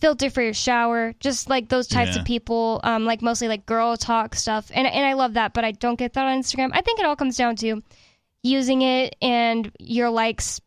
filter 0.00 0.30
for 0.30 0.42
your 0.42 0.54
shower 0.54 1.14
just 1.20 1.48
like 1.48 1.68
those 1.68 1.86
types 1.86 2.14
Yeah. 2.14 2.20
of 2.20 2.26
people 2.26 2.80
um 2.82 3.04
like 3.04 3.22
mostly 3.22 3.48
like 3.48 3.66
girl 3.66 3.96
talk 3.96 4.34
stuff 4.34 4.70
and 4.74 4.86
and 4.86 5.06
i 5.06 5.12
love 5.12 5.34
that 5.34 5.52
but 5.54 5.64
i 5.64 5.72
don't 5.72 5.98
get 5.98 6.14
that 6.14 6.26
on 6.26 6.40
instagram 6.40 6.70
i 6.72 6.80
think 6.80 6.98
it 6.98 7.06
all 7.06 7.16
comes 7.16 7.36
down 7.36 7.56
to 7.56 7.82
using 8.42 8.82
it 8.82 9.14
and 9.22 9.70
your 9.78 10.10
likes 10.10 10.60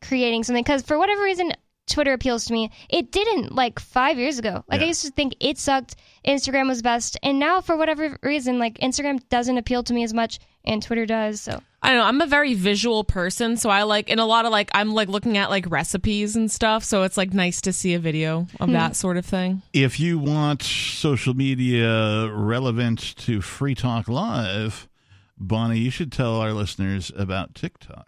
creating 0.00 0.42
something 0.42 0.64
because 0.64 0.82
for 0.82 0.98
whatever 0.98 1.22
reason 1.22 1.52
twitter 1.86 2.12
appeals 2.12 2.46
to 2.46 2.52
me 2.52 2.70
it 2.88 3.10
didn't 3.10 3.52
like 3.54 3.78
five 3.78 4.18
years 4.18 4.38
ago 4.38 4.64
like 4.68 4.80
i 4.80 4.84
used 4.84 5.04
to 5.04 5.10
think 5.10 5.34
it 5.40 5.58
sucked 5.58 5.96
instagram 6.26 6.68
was 6.68 6.82
best 6.82 7.18
and 7.22 7.38
now 7.38 7.60
for 7.60 7.76
whatever 7.76 8.18
reason 8.22 8.58
like 8.58 8.78
instagram 8.78 9.20
doesn't 9.28 9.58
appeal 9.58 9.82
to 9.82 9.92
me 9.92 10.02
as 10.02 10.14
much 10.14 10.38
and 10.64 10.82
twitter 10.82 11.06
does 11.06 11.40
so 11.40 11.60
I 11.84 11.88
don't 11.88 11.98
know. 11.98 12.04
I'm 12.04 12.20
a 12.20 12.26
very 12.26 12.54
visual 12.54 13.02
person, 13.02 13.56
so 13.56 13.68
I 13.68 13.82
like, 13.82 14.08
in 14.08 14.20
a 14.20 14.24
lot 14.24 14.44
of 14.44 14.52
like, 14.52 14.70
I'm 14.72 14.94
like 14.94 15.08
looking 15.08 15.36
at 15.36 15.50
like 15.50 15.68
recipes 15.68 16.36
and 16.36 16.48
stuff. 16.48 16.84
So 16.84 17.02
it's 17.02 17.16
like 17.16 17.34
nice 17.34 17.60
to 17.62 17.72
see 17.72 17.94
a 17.94 17.98
video 17.98 18.46
of 18.60 18.68
hmm. 18.68 18.72
that 18.74 18.94
sort 18.94 19.16
of 19.16 19.26
thing. 19.26 19.62
If 19.72 19.98
you 19.98 20.20
want 20.20 20.62
social 20.62 21.34
media 21.34 22.30
relevant 22.32 23.16
to 23.16 23.40
Free 23.40 23.74
Talk 23.74 24.08
Live, 24.08 24.88
Bonnie, 25.36 25.80
you 25.80 25.90
should 25.90 26.12
tell 26.12 26.36
our 26.36 26.52
listeners 26.52 27.10
about 27.16 27.56
TikTok. 27.56 28.06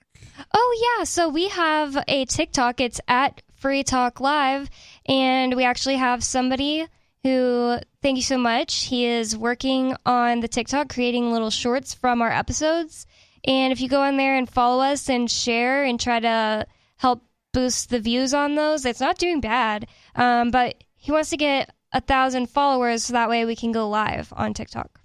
Oh 0.53 0.97
yeah, 0.99 1.05
so 1.05 1.29
we 1.29 1.49
have 1.49 1.97
a 2.07 2.25
TikTok. 2.27 2.81
It's 2.81 3.01
at 3.09 3.43
Free 3.65 3.83
Talk 3.83 4.21
Live, 4.21 4.69
and 5.07 5.55
we 5.57 5.65
actually 5.65 5.97
have 5.97 6.23
somebody 6.23 6.87
who, 7.23 7.79
thank 8.03 8.17
you 8.17 8.23
so 8.23 8.37
much. 8.37 8.85
He 8.85 9.07
is 9.07 9.35
working 9.35 9.97
on 10.05 10.41
the 10.41 10.49
TikTok, 10.49 10.91
creating 10.91 11.33
little 11.33 11.49
shorts 11.49 11.95
from 11.95 12.21
our 12.21 12.31
episodes. 12.31 13.07
And 13.47 13.73
if 13.73 13.81
you 13.81 13.89
go 13.89 14.05
in 14.05 14.19
there 14.19 14.37
and 14.37 14.47
follow 14.47 14.83
us 14.85 15.09
and 15.09 15.31
share 15.31 15.83
and 15.83 15.99
try 15.99 16.21
to 16.21 16.67
help 16.99 17.25
boost 17.55 17.89
the 17.89 18.01
views 18.01 18.35
on 18.35 18.55
those, 18.55 18.85
it's 18.85 19.01
not 19.01 19.17
doing 19.17 19.41
bad. 19.41 19.87
Um, 20.15 20.51
but 20.51 20.85
he 20.97 21.11
wants 21.11 21.31
to 21.31 21.39
get 21.39 21.71
a 21.91 22.03
thousand 22.03 22.51
followers 22.51 23.05
so 23.05 23.15
that 23.15 23.31
way 23.31 23.47
we 23.47 23.57
can 23.57 23.73
go 23.73 23.89
live 23.89 24.31
on 24.37 24.53
TikTok 24.53 25.01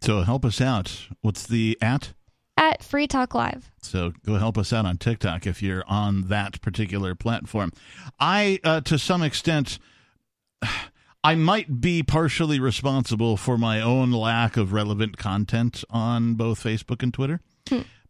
So 0.00 0.22
help 0.22 0.44
us 0.44 0.60
out. 0.60 1.06
What's 1.20 1.46
the 1.46 1.78
at? 1.80 2.14
At 2.56 2.82
Free 2.82 3.06
Talk 3.06 3.34
Live. 3.34 3.70
So 3.80 4.12
go 4.24 4.34
help 4.36 4.58
us 4.58 4.72
out 4.72 4.86
on 4.86 4.98
TikTok 4.98 5.46
if 5.46 5.62
you're 5.62 5.84
on 5.86 6.28
that 6.28 6.60
particular 6.60 7.14
platform. 7.14 7.72
I, 8.20 8.60
uh, 8.64 8.80
to 8.82 8.98
some 8.98 9.22
extent, 9.22 9.78
I 11.24 11.36
might 11.36 11.80
be 11.80 12.02
partially 12.02 12.58
responsible 12.58 13.36
for 13.36 13.56
my 13.56 13.80
own 13.80 14.10
lack 14.10 14.56
of 14.56 14.72
relevant 14.72 15.18
content 15.18 15.84
on 15.88 16.34
both 16.34 16.62
Facebook 16.62 17.00
and 17.02 17.14
Twitter 17.14 17.40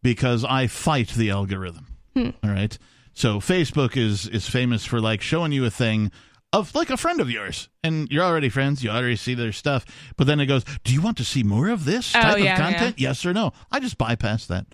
because 0.02 0.44
I 0.44 0.66
fight 0.66 1.08
the 1.08 1.28
algorithm. 1.28 1.86
All 2.42 2.50
right. 2.50 2.76
So 3.12 3.38
Facebook 3.38 3.96
is 3.98 4.26
is 4.26 4.48
famous 4.48 4.86
for 4.86 4.98
like 4.98 5.20
showing 5.20 5.52
you 5.52 5.66
a 5.66 5.70
thing 5.70 6.10
of 6.52 6.74
like 6.74 6.90
a 6.90 6.96
friend 6.96 7.20
of 7.20 7.30
yours, 7.30 7.68
and 7.82 8.08
you're 8.10 8.24
already 8.24 8.48
friends. 8.48 8.82
You 8.84 8.90
already 8.90 9.16
see 9.16 9.34
their 9.34 9.52
stuff, 9.52 9.84
but 10.16 10.26
then 10.26 10.40
it 10.40 10.46
goes, 10.46 10.64
"Do 10.84 10.92
you 10.92 11.00
want 11.00 11.16
to 11.18 11.24
see 11.24 11.42
more 11.42 11.68
of 11.70 11.84
this 11.84 12.14
Oh, 12.14 12.20
type 12.20 12.38
yeah, 12.38 12.52
of 12.54 12.58
content? 12.58 12.98
Yes 12.98 13.24
or 13.24 13.32
no?" 13.32 13.52
I 13.70 13.80
just 13.80 13.98
bypass 13.98 14.46
that. 14.46 14.66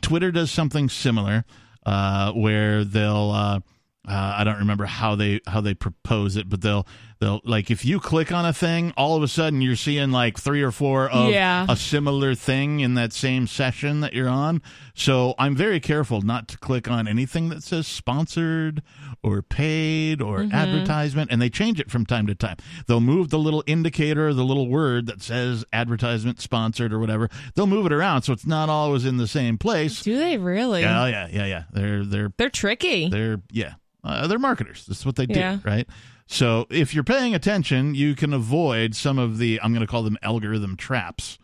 Twitter 0.00 0.30
does 0.32 0.50
something 0.50 0.88
similar, 0.88 1.44
uh, 1.84 2.32
where 2.32 2.84
they'll. 2.84 3.30
Uh, 3.30 3.60
uh, 4.08 4.34
I 4.38 4.44
don't 4.44 4.58
remember 4.58 4.84
how 4.86 5.16
they 5.16 5.40
how 5.46 5.60
they 5.60 5.74
propose 5.74 6.36
it, 6.36 6.48
but 6.48 6.60
they'll 6.60 6.86
they'll 7.18 7.40
like 7.44 7.70
if 7.70 7.84
you 7.84 7.98
click 8.00 8.30
on 8.32 8.44
a 8.44 8.52
thing, 8.52 8.92
all 8.96 9.16
of 9.16 9.22
a 9.22 9.28
sudden 9.28 9.60
you're 9.60 9.76
seeing 9.76 10.10
like 10.10 10.38
three 10.38 10.62
or 10.62 10.70
four 10.70 11.08
of 11.10 11.30
Yeah. 11.30 11.66
a 11.68 11.76
similar 11.76 12.34
thing 12.34 12.80
in 12.80 12.94
that 12.94 13.12
same 13.12 13.46
session 13.46 14.00
that 14.00 14.12
you're 14.12 14.28
on. 14.28 14.62
So 14.94 15.34
I'm 15.38 15.54
very 15.56 15.80
careful 15.80 16.22
not 16.22 16.48
to 16.48 16.58
click 16.58 16.90
on 16.90 17.06
anything 17.08 17.48
that 17.50 17.62
says 17.62 17.86
sponsored 17.86 18.82
or 19.22 19.42
paid 19.42 20.20
or 20.22 20.38
Mm-hmm. 20.38 20.54
advertisement, 20.54 21.30
and 21.32 21.40
they 21.40 21.48
change 21.50 21.80
it 21.80 21.90
from 21.90 22.04
time 22.06 22.26
to 22.26 22.34
time. 22.34 22.56
They'll 22.86 23.00
move 23.00 23.30
the 23.30 23.38
little 23.38 23.64
indicator, 23.66 24.32
the 24.34 24.44
little 24.44 24.68
word 24.68 25.06
that 25.06 25.22
says 25.22 25.64
advertisement, 25.72 26.40
sponsored, 26.40 26.92
or 26.92 26.98
whatever. 26.98 27.28
They'll 27.54 27.66
move 27.66 27.86
it 27.86 27.92
around 27.92 28.22
so 28.22 28.32
it's 28.32 28.46
not 28.46 28.68
always 28.68 29.04
in 29.04 29.16
the 29.16 29.26
same 29.26 29.58
place. 29.58 30.02
Do 30.02 30.16
they 30.18 30.36
really? 30.38 30.82
Yeah, 30.82 31.06
yeah, 31.06 31.28
yeah, 31.30 31.46
yeah. 31.46 31.62
They're 31.72 32.04
they're 32.04 32.32
They're 32.36 32.50
tricky. 32.50 33.08
they're 33.08 33.40
yeah. 33.50 33.74
Uh, 34.04 34.26
they're 34.28 34.38
marketers. 34.38 34.86
That's 34.86 35.04
what 35.04 35.16
they 35.16 35.26
do, 35.26 35.38
Yeah. 35.40 35.58
right? 35.64 35.88
So 36.26 36.66
if 36.70 36.94
you're 36.94 37.04
paying 37.04 37.34
attention, 37.34 37.94
you 37.94 38.14
can 38.14 38.32
avoid 38.32 38.94
some 38.94 39.18
of 39.18 39.38
the 39.38 39.60
I'm 39.62 39.72
going 39.72 39.86
to 39.86 39.90
call 39.90 40.02
them 40.02 40.18
algorithm 40.22 40.76
traps, 40.76 41.38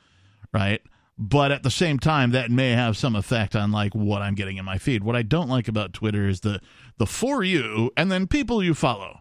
right? 0.52 0.80
But 1.18 1.52
at 1.52 1.62
the 1.62 1.70
same 1.70 1.98
time, 1.98 2.32
that 2.32 2.50
may 2.50 2.70
have 2.70 2.96
some 2.96 3.14
effect 3.14 3.54
on 3.54 3.70
like 3.70 3.94
what 3.94 4.22
I'm 4.22 4.34
getting 4.34 4.56
in 4.56 4.64
my 4.64 4.78
feed. 4.78 5.04
What 5.04 5.14
I 5.14 5.22
don't 5.22 5.48
like 5.48 5.68
about 5.68 5.92
Twitter 5.92 6.28
is 6.28 6.40
the 6.40 6.60
the 6.98 7.06
for 7.06 7.44
you 7.44 7.90
and 7.96 8.10
then 8.10 8.26
people 8.26 8.62
you 8.62 8.74
follow. 8.74 9.20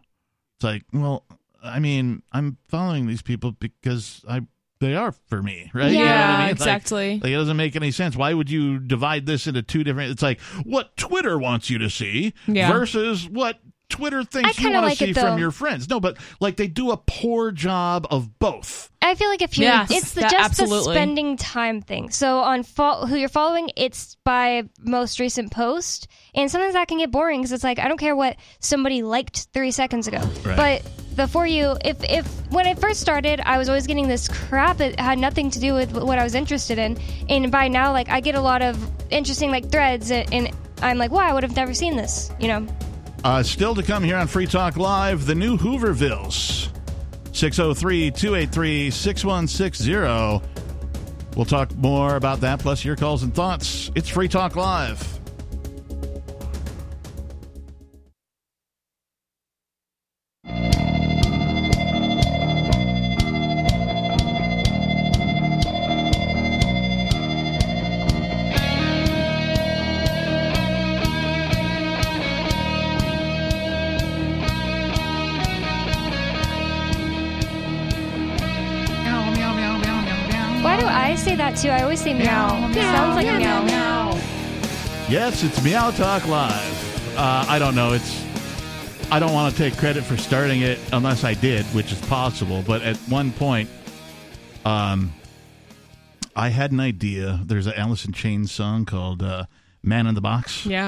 It's 0.57 0.63
like, 0.63 0.83
well, 0.93 1.25
I 1.63 1.79
mean, 1.79 2.23
I'm 2.31 2.57
following 2.67 3.05
these 3.07 3.21
people 3.21 3.51
because 3.51 4.23
I 4.27 4.41
they 4.79 4.95
are 4.95 5.11
for 5.11 5.43
me, 5.43 5.69
right? 5.75 5.91
You 5.91 5.99
know 5.99 6.05
I 6.05 6.07
Yeah, 6.07 6.27
mean? 6.31 6.39
Like- 6.39 6.51
exactly. 6.53 7.13
like, 7.19 7.31
it 7.31 7.35
doesn't 7.35 7.57
make 7.57 7.75
any 7.75 7.91
sense. 7.91 8.15
Why 8.15 8.33
would 8.33 8.49
you 8.49 8.79
divide 8.79 9.27
this 9.27 9.45
into 9.45 9.61
two 9.61 9.83
different? 9.83 10.11
It's 10.11 10.23
like 10.23 10.39
what 10.63 10.97
Twitter 10.97 11.37
wants 11.37 11.69
you 11.69 11.77
to 11.77 11.89
see 11.89 12.33
Yeah. 12.47 12.71
versus 12.71 13.29
what 13.29 13.59
Twitter 13.91 14.23
thinks 14.23 14.59
you 14.59 14.71
want 14.71 14.85
like 14.85 14.97
to 14.97 15.03
it, 15.03 15.07
see 15.15 15.21
from 15.21 15.37
your 15.37 15.51
friends. 15.51 15.87
No, 15.89 15.99
but 15.99 16.17
like 16.39 16.55
they 16.57 16.67
do 16.67 16.91
a 16.91 16.97
poor 16.97 17.51
job 17.51 18.07
of 18.09 18.39
both. 18.39 18.89
I 19.01 19.15
feel 19.15 19.29
like 19.29 19.41
if 19.41 19.57
you, 19.57 19.65
Yes, 19.65 19.91
it's 19.91 20.13
the, 20.13 20.21
that- 20.21 20.31
just 20.31 20.43
absolutely. 20.45 20.93
the 20.93 20.99
spending 20.99 21.37
time 21.37 21.81
thing. 21.81 22.09
So 22.11 22.39
on 22.39 22.63
fo- 22.63 23.05
who 23.05 23.15
you're 23.15 23.29
following, 23.29 23.69
it's 23.75 24.15
by 24.23 24.63
most 24.79 25.19
recent 25.19 25.51
post, 25.51 26.07
and 26.35 26.49
sometimes 26.51 26.73
that 26.73 26.87
can 26.87 26.97
get 26.99 27.11
boring 27.11 27.41
because 27.41 27.51
it's 27.51 27.63
like 27.63 27.79
I 27.79 27.87
don't 27.87 27.97
care 27.99 28.15
what 28.15 28.37
somebody 28.59 29.01
liked 29.03 29.47
three 29.53 29.71
seconds 29.71 30.07
ago. 30.07 30.19
Right. 30.45 30.55
But 30.83 30.91
the 31.15 31.27
for 31.27 31.45
you, 31.45 31.75
if 31.83 32.03
if 32.03 32.25
when 32.51 32.65
I 32.67 32.75
first 32.75 33.01
started, 33.01 33.41
I 33.43 33.57
was 33.57 33.67
always 33.69 33.87
getting 33.87 34.07
this 34.07 34.27
crap 34.27 34.77
that 34.77 34.99
had 34.99 35.19
nothing 35.19 35.49
to 35.51 35.59
do 35.59 35.73
with 35.73 35.91
what 35.93 36.17
I 36.19 36.23
was 36.23 36.35
interested 36.35 36.77
in, 36.77 36.97
and 37.27 37.51
by 37.51 37.67
now, 37.67 37.91
like 37.91 38.07
I 38.09 38.19
get 38.21 38.35
a 38.35 38.41
lot 38.41 38.61
of 38.61 38.77
interesting 39.11 39.51
like 39.51 39.69
threads, 39.71 40.11
and, 40.11 40.31
and 40.33 40.55
I'm 40.81 40.97
like, 40.97 41.11
wow, 41.11 41.21
I 41.27 41.33
would 41.33 41.43
have 41.43 41.55
never 41.55 41.73
seen 41.73 41.97
this, 41.97 42.31
you 42.39 42.47
know. 42.47 42.65
Uh, 43.23 43.43
still 43.43 43.75
to 43.75 43.83
come 43.83 44.03
here 44.03 44.17
on 44.17 44.25
Free 44.27 44.47
Talk 44.47 44.77
Live, 44.77 45.25
the 45.25 45.35
new 45.35 45.55
Hoovervilles. 45.57 46.69
603 47.33 48.11
283 48.11 48.89
6160. 48.89 49.91
We'll 51.35 51.45
talk 51.45 51.73
more 51.75 52.15
about 52.15 52.41
that, 52.41 52.59
plus 52.59 52.83
your 52.83 52.95
calls 52.95 53.23
and 53.23 53.33
thoughts. 53.33 53.91
It's 53.95 54.09
Free 54.09 54.27
Talk 54.27 54.55
Live. 54.55 55.20
That 81.51 81.61
too? 81.61 81.69
I 81.69 81.81
always 81.81 82.01
say 82.01 82.13
meow. 82.13 82.69
It 82.69 82.75
sounds 82.75 83.15
like 83.15 83.27
a 83.27 83.39
meow. 83.39 84.11
Yes, 85.09 85.43
it's 85.43 85.61
Meow 85.63 85.91
Talk 85.91 86.25
Live. 86.27 87.17
Uh, 87.17 87.45
I 87.47 87.59
don't 87.59 87.75
know. 87.75 87.93
It's 87.93 88.23
I 89.11 89.19
don't 89.19 89.33
want 89.33 89.53
to 89.53 89.57
take 89.57 89.77
credit 89.77 90.03
for 90.03 90.15
starting 90.15 90.61
it 90.61 90.79
unless 90.93 91.23
I 91.25 91.33
did, 91.33 91.65
which 91.67 91.91
is 91.91 91.99
possible. 92.01 92.63
But 92.65 92.81
at 92.81 92.95
one 93.09 93.31
point, 93.33 93.69
um, 94.63 95.11
I 96.35 96.47
had 96.49 96.71
an 96.71 96.79
idea. 96.79 97.41
There's 97.43 97.67
an 97.67 97.73
Alice 97.73 98.05
in 98.05 98.13
Chains 98.13 98.51
song 98.51 98.85
called 98.85 99.21
uh, 99.21 99.45
"Man 99.83 100.07
in 100.07 100.15
the 100.15 100.21
Box." 100.21 100.65
Yeah. 100.65 100.87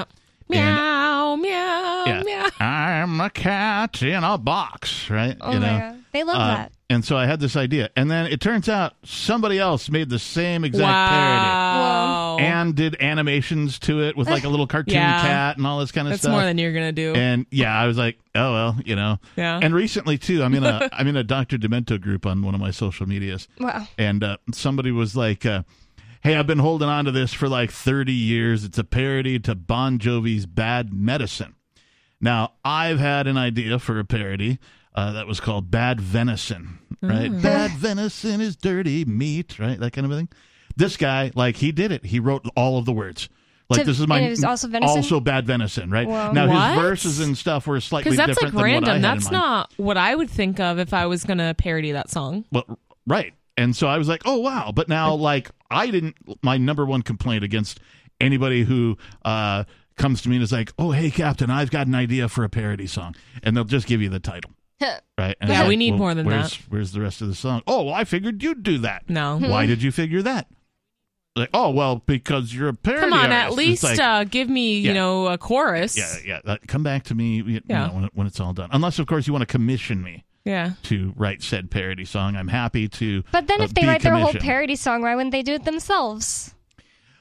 And- 0.50 0.60
Meow, 0.60 1.36
meow, 1.36 2.04
Yeah, 2.06 2.22
meow. 2.22 2.48
I'm 2.60 3.18
a 3.20 3.30
cat 3.30 4.02
in 4.02 4.22
a 4.22 4.36
box, 4.36 5.08
right? 5.08 5.36
Oh 5.40 5.52
you 5.52 5.60
my 5.60 5.66
know? 5.66 5.78
god, 5.78 5.98
they 6.12 6.22
love 6.22 6.36
Uh, 6.36 6.46
that. 6.56 6.72
And 6.94 7.04
so 7.04 7.16
I 7.16 7.26
had 7.26 7.40
this 7.40 7.56
idea, 7.56 7.90
and 7.96 8.08
then 8.08 8.26
it 8.26 8.40
turns 8.40 8.68
out 8.68 8.94
somebody 9.04 9.58
else 9.58 9.90
made 9.90 10.10
the 10.10 10.18
same 10.20 10.64
exact 10.64 11.10
parody 11.10 11.48
Wow. 11.48 12.36
and 12.38 12.74
did 12.74 12.96
animations 13.02 13.80
to 13.80 14.02
it 14.04 14.16
with 14.16 14.28
like 14.28 14.44
a 14.44 14.48
little 14.48 14.68
cartoon 14.68 14.94
Yeah. 14.94 15.20
cat 15.20 15.56
and 15.56 15.66
all 15.66 15.80
this 15.80 15.90
kind 15.90 16.06
of 16.06 16.12
That's 16.12 16.22
stuff. 16.22 16.32
more 16.32 16.42
than 16.44 16.56
you're 16.56 16.72
gonna 16.72 16.92
do. 16.92 17.12
And 17.14 17.46
yeah, 17.50 17.76
I 17.76 17.86
was 17.88 17.98
like, 17.98 18.18
oh 18.36 18.52
well, 18.52 18.76
you 18.84 18.94
know. 18.94 19.18
Yeah. 19.36 19.58
And 19.60 19.74
recently 19.74 20.18
too, 20.18 20.44
I'm 20.44 20.54
in 20.54 20.62
a 20.62 20.88
I'm 20.92 21.08
in 21.08 21.16
a 21.16 21.24
Dr. 21.24 21.58
Demento 21.58 22.00
group 22.00 22.26
on 22.26 22.42
one 22.42 22.54
of 22.54 22.60
my 22.60 22.70
social 22.70 23.06
medias, 23.08 23.48
Wow. 23.58 23.88
and 23.98 24.22
uh, 24.22 24.36
somebody 24.52 24.92
was 24.92 25.16
like, 25.16 25.44
uh, 25.44 25.62
"Hey, 26.22 26.36
I've 26.36 26.46
been 26.46 26.60
holding 26.60 26.88
on 26.88 27.06
to 27.06 27.10
this 27.10 27.32
for 27.32 27.48
like 27.48 27.72
30 27.72 28.12
years. 28.12 28.62
It's 28.62 28.78
a 28.78 28.84
parody 28.84 29.38
to 29.40 29.56
Bon 29.56 29.98
Jovi's 29.98 30.46
Bad 30.46 30.92
Medicine." 30.92 31.54
Now, 32.20 32.52
I've 32.64 33.00
had 33.00 33.26
an 33.26 33.36
idea 33.36 33.78
for 33.80 33.98
a 33.98 34.04
parody 34.04 34.58
uh, 34.94 35.12
that 35.12 35.26
was 35.26 35.40
called 35.40 35.70
Bad 35.70 36.00
Venison, 36.00 36.78
right? 37.02 37.30
Mm. 37.30 37.42
Bad 37.42 37.72
venison 37.72 38.40
is 38.40 38.56
dirty 38.56 39.04
meat, 39.04 39.58
right? 39.58 39.78
That 39.78 39.92
kind 39.92 40.04
of 40.04 40.12
a 40.12 40.16
thing. 40.16 40.28
This 40.76 40.96
guy, 40.96 41.30
like, 41.34 41.56
he 41.56 41.72
did 41.72 41.92
it. 41.92 42.04
He 42.06 42.20
wrote 42.20 42.44
all 42.56 42.78
of 42.78 42.84
the 42.84 42.92
words. 42.92 43.28
Like 43.70 43.80
To- 43.80 43.86
this 43.86 43.98
is 44.00 44.06
my 44.06 44.20
it 44.20 44.30
was 44.30 44.44
also 44.44 44.68
venison? 44.68 44.96
also 44.96 45.20
bad 45.20 45.46
venison, 45.46 45.90
right? 45.90 46.06
Whoa. 46.06 46.32
Now 46.32 46.48
What? 46.48 46.72
his 46.74 46.82
verses 46.82 47.20
and 47.20 47.36
stuff 47.38 47.66
were 47.66 47.80
slightly 47.80 48.10
Because 48.10 48.26
that's 48.26 48.42
like 48.42 48.52
than 48.52 48.62
random. 48.62 48.82
what 48.82 48.90
I 48.90 48.94
had 48.94 49.02
That's 49.02 49.30
not 49.30 49.72
what 49.78 49.96
I 49.96 50.14
would 50.14 50.28
think 50.28 50.60
of 50.60 50.78
if 50.78 50.92
I 50.92 51.06
was 51.06 51.24
gonna 51.24 51.54
parody 51.54 51.92
that 51.92 52.10
song. 52.10 52.44
Well, 52.52 52.78
right. 53.06 53.32
And 53.56 53.74
so 53.74 53.86
I 53.86 53.96
was 53.98 54.06
like, 54.08 54.22
oh, 54.26 54.38
wow. 54.40 54.72
But 54.74 54.88
now, 54.88 55.14
like, 55.14 55.50
I 55.70 55.86
didn't, 55.90 56.16
my 56.42 56.58
number 56.58 56.84
one 56.84 57.02
complaint 57.02 57.42
against 57.44 57.80
anybody 58.20 58.64
who 58.64 58.98
uh, 59.24 59.64
comes 59.96 60.22
to 60.22 60.28
me 60.28 60.36
and 60.36 60.42
is 60.42 60.52
like, 60.52 60.72
oh, 60.78 60.90
hey, 60.90 61.10
Captain, 61.10 61.50
I've 61.50 61.70
got 61.70 61.86
an 61.86 61.94
idea 61.94 62.28
for 62.28 62.42
a 62.44 62.48
parody 62.48 62.86
song. 62.88 63.14
And 63.44 63.56
they'll 63.56 63.64
just 63.64 63.86
give 63.86 64.02
you 64.02 64.08
the 64.08 64.20
title. 64.20 64.50
Right? 65.18 65.36
And 65.40 65.48
Yeah, 65.50 65.60
like, 65.60 65.68
we 65.68 65.76
need 65.76 65.92
well, 65.92 65.98
more 65.98 66.14
than 66.14 66.26
where's, 66.26 66.56
that. 66.58 66.64
Where's 66.68 66.92
the 66.92 67.00
rest 67.00 67.22
of 67.22 67.28
the 67.28 67.34
song? 67.34 67.62
Oh, 67.66 67.84
well, 67.84 67.94
I 67.94 68.04
figured 68.04 68.42
you'd 68.42 68.62
do 68.62 68.78
that. 68.78 69.08
No. 69.08 69.38
Why 69.38 69.66
did 69.66 69.82
you 69.82 69.92
figure 69.92 70.22
that? 70.22 70.48
Like, 71.36 71.50
oh, 71.52 71.70
well, 71.70 71.96
because 72.06 72.54
you're 72.54 72.68
a 72.68 72.74
parody 72.74 73.00
Come 73.00 73.12
on, 73.12 73.32
artist. 73.32 73.34
at 73.34 73.52
least 73.54 73.82
like, 73.84 73.98
uh, 73.98 74.22
give 74.24 74.48
me, 74.48 74.78
you 74.78 74.94
know, 74.94 75.26
a 75.26 75.36
chorus. 75.38 75.96
yeah, 75.98 76.14
yeah. 76.24 76.40
that- 76.44 76.66
come 76.68 76.82
back 76.84 77.04
to 77.04 77.14
me 77.14 77.36
you 77.42 77.60
Yeah. 77.66 77.86
know, 77.88 77.92
when, 77.94 78.04
when 78.14 78.26
it's 78.28 78.38
all 78.38 78.52
done. 78.52 78.68
Unless, 78.72 78.98
of 79.00 79.06
course, 79.06 79.26
you 79.26 79.32
want 79.32 79.42
to 79.42 79.46
commission 79.46 80.00
me 80.02 80.24
Yeah. 80.44 80.72
to 80.84 81.12
write 81.16 81.42
said 81.42 81.70
parody 81.72 82.04
song. 82.04 82.36
I'm 82.36 82.46
happy 82.48 82.88
to. 82.88 83.24
But 83.32 83.48
then 83.48 83.60
uh, 83.60 83.64
if 83.64 83.74
they 83.74 83.84
write 83.86 84.02
their 84.02 84.14
whole 84.14 84.32
parody 84.32 84.76
song, 84.76 85.02
why 85.02 85.14
wouldn't 85.16 85.32
they 85.32 85.42
do 85.42 85.54
it 85.54 85.64
themselves? 85.64 86.54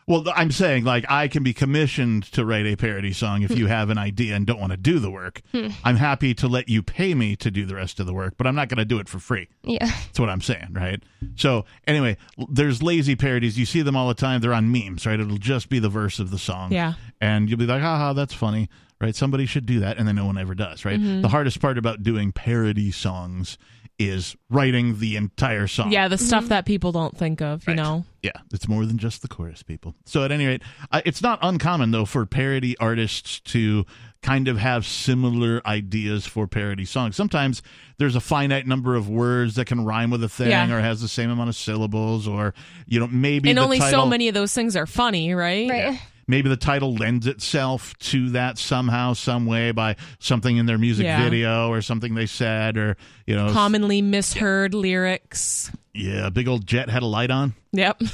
Well, 0.08 0.26
I'm 0.36 0.52
saying 0.52 0.84
like 0.84 1.06
I 1.10 1.28
can 1.28 1.44
be 1.44 1.54
commissioned 1.54 2.24
to 2.34 2.46
write 2.46 2.66
a 2.66 2.76
parody 2.76 3.14
song 3.14 3.44
if 3.44 3.52
you 3.52 3.68
have 3.68 3.90
an 3.90 3.98
idea 3.98 4.36
and 4.36 4.46
don't 4.46 4.60
want 4.60 4.72
to 4.72 4.78
do 4.78 5.00
the 5.00 5.10
work. 5.12 5.42
I'm 5.84 5.96
happy 5.96 6.34
to 6.36 6.48
let 6.48 6.68
you 6.70 6.84
pay 6.84 7.14
me 7.14 7.36
to 7.38 7.50
do 7.50 7.66
the 7.66 7.76
rest 7.76 8.00
of 8.00 8.06
the 8.06 8.14
work, 8.14 8.34
but 8.38 8.46
I'm 8.48 8.56
not 8.56 8.68
going 8.70 8.80
to 8.80 8.86
do 8.86 9.00
it 9.00 9.08
for 9.08 9.20
free. 9.20 9.48
Yeah. 9.64 9.86
That's 9.86 10.20
what 10.20 10.30
I'm 10.30 10.42
saying, 10.42 10.70
right? 10.74 11.02
So 11.36 11.66
anyway, 11.88 12.18
l- 12.38 12.48
there's 12.52 12.84
lazy 12.84 13.16
parodies. 13.16 13.58
You 13.58 13.66
see 13.66 13.82
them 13.82 13.96
all 13.96 14.08
the 14.08 14.14
time. 14.14 14.42
They're 14.42 14.54
on 14.54 14.72
memes, 14.72 15.06
right? 15.06 15.20
It'll 15.20 15.38
just 15.38 15.70
be 15.70 15.80
the 15.80 15.90
verse 15.90 16.20
of 16.20 16.32
the 16.32 16.38
song. 16.40 16.72
Yeah. 16.72 16.94
And 17.22 17.50
you'll 17.50 17.60
be 17.60 17.66
like, 17.66 17.82
haha, 17.82 18.14
that's 18.14 18.34
funny, 18.34 18.70
right? 19.00 19.16
Somebody 19.16 19.46
should 19.46 19.66
do 19.66 19.80
that. 19.80 19.98
And 19.98 20.08
then 20.08 20.16
no 20.18 20.26
one 20.26 20.38
ever 20.38 20.54
does, 20.54 20.84
right? 20.86 21.00
Mm-hmm. 21.00 21.22
The 21.22 21.30
hardest 21.30 21.62
part 21.62 21.78
about 21.78 22.04
doing 22.04 22.32
parody 22.32 22.92
songs 22.92 23.58
is 24.00 24.36
writing 24.50 25.00
the 25.00 25.16
entire 25.16 25.68
song. 25.68 25.92
Yeah, 25.92 26.08
the 26.08 26.18
stuff 26.18 26.48
that 26.48 26.66
people 26.66 26.92
don't 26.92 27.16
think 27.18 27.42
of, 27.42 27.68
you 27.68 27.76
know. 27.76 28.06
Yeah, 28.22 28.32
it's 28.54 28.68
more 28.68 28.86
than 28.86 28.98
just 28.98 29.22
the 29.22 29.28
chorus, 29.28 29.64
people. 29.64 29.96
So, 30.06 30.24
at 30.24 30.32
any 30.32 30.46
rate, 30.46 30.62
uh, 30.92 31.02
it's 31.06 31.22
not 31.22 31.40
uncommon, 31.42 31.92
though, 31.92 32.06
for 32.06 32.26
parody 32.26 32.78
artists 32.78 33.40
to 33.42 33.86
kind 34.22 34.48
of 34.48 34.58
have 34.58 34.86
similar 34.86 35.62
ideas 35.66 36.26
for 36.26 36.48
parody 36.48 36.86
songs. 36.86 37.16
Sometimes 37.16 37.62
there's 37.98 38.16
a 38.16 38.22
finite 38.22 38.66
number 38.66 38.96
of 38.96 39.10
words 39.10 39.56
that 39.56 39.66
can 39.66 39.84
rhyme 39.84 40.10
with 40.10 40.24
a 40.24 40.30
thing 40.30 40.50
Yeah. 40.50 40.72
or 40.74 40.80
has 40.80 41.02
the 41.02 41.10
same 41.10 41.30
amount 41.30 41.50
of 41.50 41.56
syllables, 41.56 42.28
or, 42.28 42.54
you 42.88 43.00
know, 43.00 43.08
maybe 43.08 43.50
and 43.50 43.58
the 43.58 43.64
only 43.64 43.80
title, 43.80 44.04
so 44.04 44.10
many 44.10 44.28
of 44.30 44.34
those 44.34 44.54
things 44.54 44.76
are 44.78 44.88
funny, 44.88 45.34
right? 45.34 45.70
Right. 45.70 46.00
Maybe 46.28 46.50
the 46.50 46.58
title 46.58 46.94
lends 46.96 47.28
itself 47.28 47.98
to 48.00 48.30
that 48.32 48.58
somehow, 48.58 49.14
some 49.14 49.46
way 49.46 49.72
by 49.72 49.96
something 50.20 50.56
in 50.58 50.66
their 50.66 50.78
music 50.78 51.06
Yeah. 51.06 51.24
video 51.24 51.70
or 51.70 51.82
something 51.82 52.16
they 52.16 52.26
said, 52.28 52.78
or, 52.78 52.96
you 53.28 53.36
know, 53.36 53.52
Commonly 53.52 54.02
misheard 54.02 54.74
lyrics. 54.74 55.70
yeah, 55.94 56.30
big 56.30 56.48
old 56.48 56.66
jet 56.66 56.90
had 56.90 57.04
a 57.04 57.08
light 57.08 57.30
on. 57.32 57.54
Yep. 57.74 58.02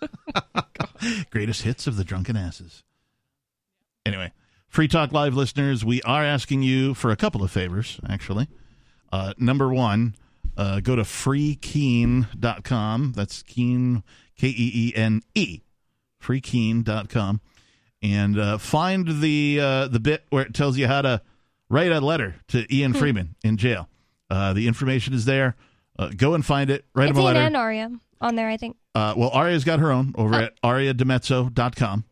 greatest 1.30 1.62
hits 1.62 1.86
of 1.86 1.96
the 1.96 2.04
drunken 2.04 2.36
asses. 2.36 2.82
Anyway, 4.06 4.32
Free 4.68 4.88
Talk 4.88 5.12
Live 5.12 5.34
listeners, 5.34 5.84
we 5.84 6.00
are 6.02 6.24
asking 6.24 6.62
you 6.62 6.94
for 6.94 7.10
a 7.10 7.16
couple 7.16 7.42
of 7.42 7.50
favors, 7.50 8.00
actually. 8.08 8.48
Uh, 9.12 9.34
number 9.38 9.68
one, 9.68 10.14
uh, 10.56 10.80
go 10.80 10.96
to 10.96 11.02
freekeene.com. 11.02 13.12
That's 13.14 13.42
Keene, 13.42 14.02
K 14.36 14.48
E 14.48 14.70
E 14.74 14.92
N 14.96 15.20
E, 15.34 15.60
freekeene.com, 16.22 17.40
and 18.02 18.38
uh, 18.38 18.58
find 18.58 19.20
the 19.20 19.58
uh, 19.60 19.88
the 19.88 20.00
bit 20.00 20.24
where 20.30 20.44
it 20.44 20.54
tells 20.54 20.76
you 20.78 20.86
how 20.86 21.02
to 21.02 21.20
write 21.68 21.92
a 21.92 22.00
letter 22.00 22.36
to 22.48 22.66
Ian 22.74 22.94
Freeman 22.94 23.34
in 23.44 23.56
jail. 23.56 23.88
Uh, 24.30 24.52
the 24.52 24.66
information 24.68 25.12
is 25.14 25.24
there. 25.24 25.56
Uh, 25.98 26.10
go 26.16 26.34
and 26.34 26.44
find 26.44 26.70
it. 26.70 26.84
Write 26.94 27.10
It's 27.10 27.18
him 27.18 27.24
a 27.24 27.26
Ian 27.28 27.34
letter. 27.34 27.46
and 27.46 27.56
Aria 27.56 27.90
on 28.20 28.34
there, 28.36 28.48
I 28.48 28.56
think. 28.56 28.76
Uh, 28.94 29.14
well, 29.16 29.30
Aria's 29.30 29.64
got 29.64 29.78
her 29.78 29.90
own 29.92 30.14
over 30.16 30.34
at 30.34 30.60
ariadimezzo.com. 30.62 32.04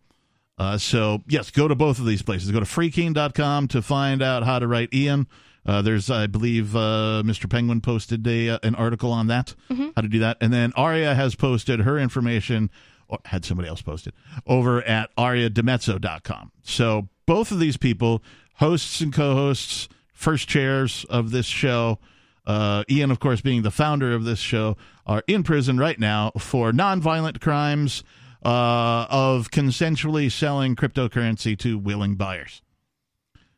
Uh, 0.59 0.77
so, 0.77 1.23
yes, 1.27 1.51
go 1.51 1.67
to 1.69 1.75
both 1.75 1.99
of 1.99 2.05
these 2.07 2.21
places. 2.23 2.51
Go 2.51 2.61
to 2.61 2.67
freekeene.com 2.67 3.69
to 3.69 3.81
find 3.81 4.23
out 4.23 4.43
how 4.43 4.59
to 4.59 4.67
write 4.67 4.93
Ian. 4.93 5.27
Uh, 5.65 5.81
there's, 5.83 6.11
I 6.11 6.27
believe, 6.27 6.75
uh, 6.77 7.23
Mr. 7.25 7.49
Penguin 7.49 7.81
posted 7.81 8.27
a, 8.27 8.51
uh, 8.51 8.59
an 8.63 8.75
article 8.75 9.13
on 9.13 9.27
that, 9.29 9.55
how 9.69 10.03
to 10.03 10.09
do 10.09 10.19
that. 10.21 10.37
And 10.41 10.53
then 10.53 10.73
Aria 10.77 11.15
has 11.15 11.35
posted 11.35 11.81
her 11.81 11.99
information, 11.99 12.71
or 13.00 13.00
had 13.27 13.45
somebody 13.45 13.69
else 13.69 13.83
posted, 13.83 14.13
over 14.47 14.83
at 14.83 15.15
ariadimezzo.com. 15.17 16.53
So 16.63 17.09
both 17.27 17.51
of 17.51 17.61
these 17.61 17.77
people, 17.77 18.23
hosts 18.55 19.01
and 19.01 19.13
co 19.13 19.35
hosts, 19.35 19.89
first 20.13 20.49
chairs 20.49 21.05
of 21.09 21.31
this 21.31 21.47
show, 21.47 21.99
uh, 22.47 22.85
Ian, 22.91 23.11
of 23.11 23.21
course, 23.21 23.41
being 23.41 23.63
the 23.63 23.71
founder 23.71 24.13
of 24.13 24.25
this 24.25 24.39
show, 24.39 24.77
are 25.07 25.23
in 25.27 25.43
prison 25.43 25.79
right 25.79 25.99
now 25.99 26.33
for 26.39 26.73
nonviolent 26.73 27.41
crimes 27.41 28.03
uh, 28.45 29.07
of 29.11 29.51
consensually 29.51 30.31
selling 30.31 30.75
cryptocurrency 30.75 31.59
to 31.59 31.79
willing 31.79 32.15
buyers. 32.15 32.63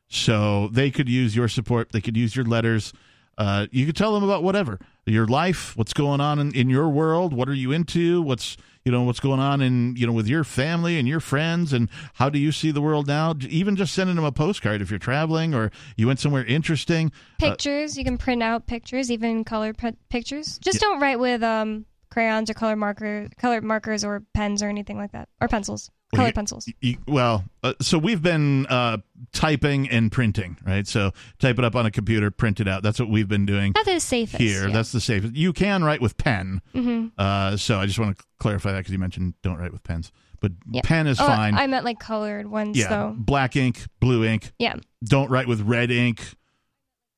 So 0.09 0.69
they 0.69 0.91
could 0.91 1.09
use 1.09 1.35
your 1.35 1.49
support. 1.49 1.93
They 1.93 2.01
could 2.01 2.17
use 2.17 2.37
your 2.37 2.45
letters. 2.45 2.93
Uh, 3.39 3.67
you 3.71 3.87
could 3.87 3.97
tell 3.97 4.13
them 4.15 4.23
about 4.23 4.43
whatever 4.43 4.79
your 5.07 5.27
life, 5.27 5.77
what's 5.77 5.93
going 5.93 6.21
on 6.21 6.39
in, 6.39 6.55
in 6.55 6.69
your 6.71 6.89
world, 6.89 7.33
what 7.33 7.49
are 7.49 7.55
you 7.55 7.73
into, 7.73 8.23
what's 8.23 8.57
you 8.85 8.91
know 8.91 9.03
what's 9.03 9.21
going 9.21 9.39
on 9.41 9.61
in 9.61 9.95
you 9.97 10.07
know 10.07 10.13
with 10.13 10.27
your 10.27 10.43
family 10.45 10.99
and 10.99 11.07
your 11.09 11.21
friends, 11.21 11.73
and 11.73 11.89
how 12.15 12.29
do 12.29 12.39
you 12.39 12.51
see 12.53 12.71
the 12.71 12.81
world 12.83 13.07
now? 13.07 13.35
Even 13.49 13.77
just 13.77 13.95
sending 13.95 14.17
them 14.17 14.25
a 14.25 14.33
postcard 14.33 14.83
if 14.83 14.91
you're 14.91 14.99
traveling 14.99 15.55
or 15.55 15.71
you 15.97 16.07
went 16.07 16.19
somewhere 16.21 16.45
interesting. 16.45 17.13
Uh, 17.41 17.51
Pictures, 17.51 17.97
you 17.97 18.05
can 18.05 18.19
print 18.19 18.43
out 18.43 18.67
pictures, 18.67 19.11
even 19.11 19.45
color 19.45 19.73
p- 19.73 19.97
pictures. 20.11 20.59
Just 20.59 20.81
don't 20.81 21.01
write 21.01 21.19
with 21.21 21.43
um, 21.43 21.87
crayons 22.11 22.51
or 22.51 22.55
color 22.55 22.77
marker, 22.77 23.29
colored 23.39 23.65
markers 23.65 24.05
or 24.05 24.23
pens 24.35 24.63
or 24.63 24.69
anything 24.69 24.99
like 24.99 25.13
that, 25.13 25.29
or 25.41 25.49
pencils, 25.49 25.91
Colored 26.15 26.29
you- 26.29 26.33
pencils. 26.35 26.69
you- 26.81 26.99
well, 27.09 27.45
uh, 27.63 27.73
so 27.81 27.97
we've 27.99 28.21
been 28.23 28.67
uh, 28.67 28.99
typing 29.33 29.89
and 29.89 30.13
printing, 30.13 30.59
right? 30.67 30.87
So 30.87 31.13
type 31.39 31.59
it 31.59 31.65
up 31.65 31.75
on 31.75 31.87
a 31.87 31.91
computer, 31.91 32.31
print 32.31 32.61
it 32.61 32.69
out. 32.69 32.83
That's 32.83 33.01
what 33.01 33.09
we've 33.09 33.29
been 33.29 33.47
doing 33.47 33.73
That 33.75 33.89
is 33.89 34.03
safest. 34.05 34.41
here. 34.43 34.69
yeah. 34.69 34.75
That's 34.75 34.93
the 34.93 35.01
safest. 35.01 35.35
You 35.35 35.53
can 35.53 35.83
write 35.83 36.01
with 36.03 36.17
pen. 36.19 36.61
hmm 36.73 37.07
Uh, 37.17 37.57
so 37.57 37.79
I 37.81 37.87
just 37.87 37.99
want 37.99 38.19
to 38.19 38.25
clarify 38.39 38.73
that 38.73 38.79
because 38.79 38.93
you 38.93 38.99
mentioned 38.99 39.35
don't 39.43 39.57
write 39.59 39.73
with 39.73 39.83
pens, 39.85 40.13
but 40.41 40.53
Yeah. 40.71 40.83
pen 40.85 41.07
is 41.07 41.19
Oh, 41.21 41.27
fine. 41.27 41.55
I 41.55 41.67
meant 41.67 41.85
like 41.85 41.99
colored 41.99 42.47
ones, 42.47 42.77
yeah, 42.77 42.89
though. 42.89 43.15
black 43.17 43.57
ink, 43.57 43.87
blue 44.01 44.25
ink. 44.25 44.53
Yeah. 44.59 44.75
Don't 45.05 45.31
write 45.31 45.49
with 45.49 45.63
red 45.63 45.91
ink, 45.91 46.35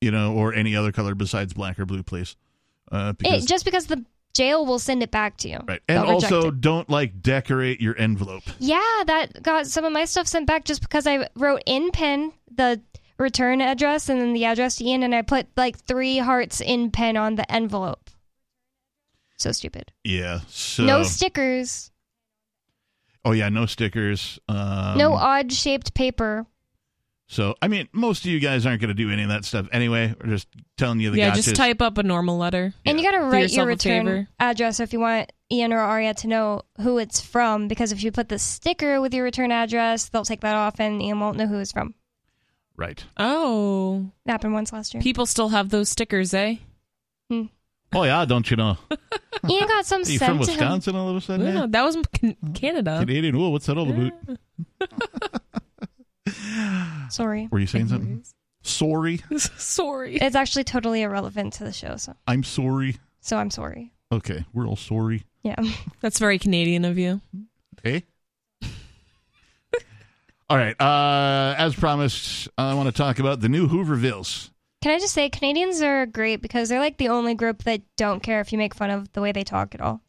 you 0.01 0.11
know, 0.13 0.35
or 0.35 0.55
any 0.55 0.77
other 0.77 0.93
color 0.93 1.15
besides 1.17 1.53
black 1.53 1.79
or 1.81 1.87
blue, 1.87 2.03
please. 2.03 2.37
Uh, 2.93 3.13
because 3.15 3.45
It, 3.45 3.49
just 3.49 3.65
because 3.65 3.87
the 3.87 4.05
jail 4.35 4.67
will 4.67 4.79
send 4.79 5.03
it 5.03 5.11
back 5.11 5.37
to 5.39 5.49
you. 5.49 5.59
right, 5.67 5.81
and 5.89 6.05
also 6.05 6.51
don't 6.51 6.91
like 6.91 7.23
decorate 7.23 7.81
your 7.81 7.97
envelope. 7.99 8.43
Yeah, 8.59 9.03
that 9.07 9.43
got 9.43 9.67
some 9.67 9.85
of 9.85 9.93
my 9.93 10.05
stuff 10.05 10.27
sent 10.27 10.47
back 10.47 10.65
just 10.65 10.83
because 10.83 11.07
I 11.07 11.29
wrote 11.37 11.63
in 11.67 11.91
pen 11.91 12.33
the 12.55 12.83
return 13.19 13.61
address 13.61 14.09
and 14.09 14.21
then 14.21 14.33
the 14.33 14.45
address 14.45 14.77
to 14.77 14.85
Ian, 14.85 15.03
and 15.03 15.15
I 15.15 15.23
put 15.23 15.47
like 15.57 15.79
three 15.79 16.19
hearts 16.19 16.61
in 16.61 16.91
pen 16.91 17.17
on 17.17 17.37
the 17.37 17.51
envelope. 17.51 18.11
So 19.37 19.53
stupid. 19.53 19.93
Yeah. 20.05 20.41
So 20.49 20.85
no 20.85 21.03
stickers. 21.03 21.91
oh 23.25 23.33
yeah, 23.33 23.49
no 23.49 23.67
stickers. 23.67 24.39
Um, 24.49 24.99
no 24.99 25.15
odd 25.15 25.53
shaped 25.53 25.95
paper. 25.95 26.47
So 27.27 27.55
I 27.63 27.69
mean, 27.69 27.89
most 27.93 28.25
of 28.25 28.31
you 28.31 28.39
guys 28.39 28.67
aren't 28.67 28.81
going 28.83 28.89
to 28.89 28.95
do 28.95 29.11
any 29.11 29.23
of 29.23 29.31
that 29.31 29.45
stuff 29.45 29.67
anyway. 29.73 30.15
We're 30.21 30.29
just 30.31 30.47
telling 30.77 31.01
you 31.01 31.11
the 31.11 31.19
yeah, 31.19 31.31
gotchas. 31.31 31.35
just 31.37 31.57
type 31.57 31.81
up 31.81 31.97
a 31.99 32.03
normal 32.03 32.37
letter. 32.37 32.75
And 32.85 32.99
you 33.01 33.05
got 33.05 33.13
to 33.13 33.25
Do 33.25 33.25
write 33.33 33.43
yourself 33.43 33.57
your 33.57 33.65
a 33.65 33.69
return 33.69 34.07
favor. 34.07 34.29
address 34.39 34.79
if 34.81 34.93
you 34.93 35.01
want 35.01 35.33
Ian 35.51 35.73
or 35.73 35.79
Aria 35.81 36.13
to 36.15 36.27
know 36.29 36.63
who 36.83 36.99
it's 36.99 37.21
from. 37.23 37.67
Because 37.67 37.93
if 37.93 38.03
you 38.05 38.13
put 38.13 38.29
the 38.29 38.39
sticker 38.39 39.01
with 39.01 39.15
your 39.15 39.25
return 39.25 39.53
address, 39.53 40.09
they'll 40.11 40.25
take 40.25 40.41
that 40.43 40.55
off 40.55 40.79
and 40.81 41.01
Ian 41.01 41.19
won't 41.21 41.39
know 41.39 41.47
who 41.47 41.59
it's 41.61 41.73
from. 41.73 41.95
right. 42.77 43.03
Oh, 43.17 44.11
It 44.27 44.31
happened 44.31 44.53
once 44.53 44.73
last 44.73 44.93
year. 44.93 45.03
people 45.03 45.25
still 45.27 45.49
have 45.49 45.71
those 45.71 45.89
stickers, 45.89 46.35
eh? 46.35 46.57
Oh 47.97 48.03
yeah, 48.03 48.25
don't 48.27 48.51
you 48.51 48.57
know? 48.57 48.77
Ian 49.49 49.69
got 49.69 49.87
some 49.87 50.03
Are 50.03 50.11
you 50.11 50.19
sent 50.19 50.37
from 50.39 50.39
to 50.47 50.51
him. 50.51 50.59
Wisconsin 50.59 50.97
all 50.97 51.09
of 51.11 51.17
a 51.17 51.21
sudden? 51.21 51.47
Yeah, 51.55 51.67
that 51.69 51.83
was 51.85 51.97
Can- 52.13 52.37
Canada. 52.55 52.99
Canadian. 53.01 53.37
Oh, 53.37 53.51
what's 53.51 53.67
that 53.67 53.79
all 53.79 53.89
about? 53.89 54.13
Sorry. 57.11 57.49
Were 57.51 57.59
you 57.59 57.67
saying 57.67 57.89
something? 57.89 58.25
Sorry. 58.63 59.21
Sorry. 59.37 60.17
It's 60.17 60.37
actually 60.37 60.65
totally 60.65 61.03
irrelevant 61.03 61.53
to 61.55 61.65
the 61.65 61.73
show, 61.73 61.97
so 61.97 62.15
I'm 62.27 62.43
sorry. 62.43 62.97
so 63.21 63.37
I'm 63.37 63.51
sorry. 63.51 63.93
Okay, 64.11 64.45
we're 64.53 64.67
all 64.67 64.77
sorry. 64.77 65.25
Yeah. 65.43 65.57
That's 66.01 66.19
very 66.19 66.39
Canadian 66.39 66.85
of 66.85 66.99
you. 66.99 67.21
Hey. 67.83 68.05
all 70.49 70.57
right. 70.57 70.81
Uh, 70.81 71.55
as 71.59 71.75
promised, 71.75 72.49
I 72.57 72.75
want 72.75 72.89
to 72.89 72.93
talk 72.93 73.19
about 73.19 73.41
the 73.41 73.49
new 73.49 73.69
Hoovervilles. 73.69 74.51
Can 74.83 74.93
I 74.93 74.99
just 74.99 75.15
say 75.15 75.31
Canadians 75.31 75.81
are 75.83 76.07
great 76.07 76.43
because 76.43 76.69
they're 76.69 76.81
like 76.81 76.99
the 76.99 77.09
only 77.09 77.35
group 77.35 77.65
that 77.65 77.83
don't 77.97 78.23
care 78.23 78.41
if 78.41 78.53
you 78.53 78.59
make 78.59 78.75
fun 78.75 78.91
of 78.91 79.13
the 79.13 79.21
way 79.21 79.33
they 79.33 79.45
talk 79.45 79.75
at 79.75 79.81
all. 79.81 80.01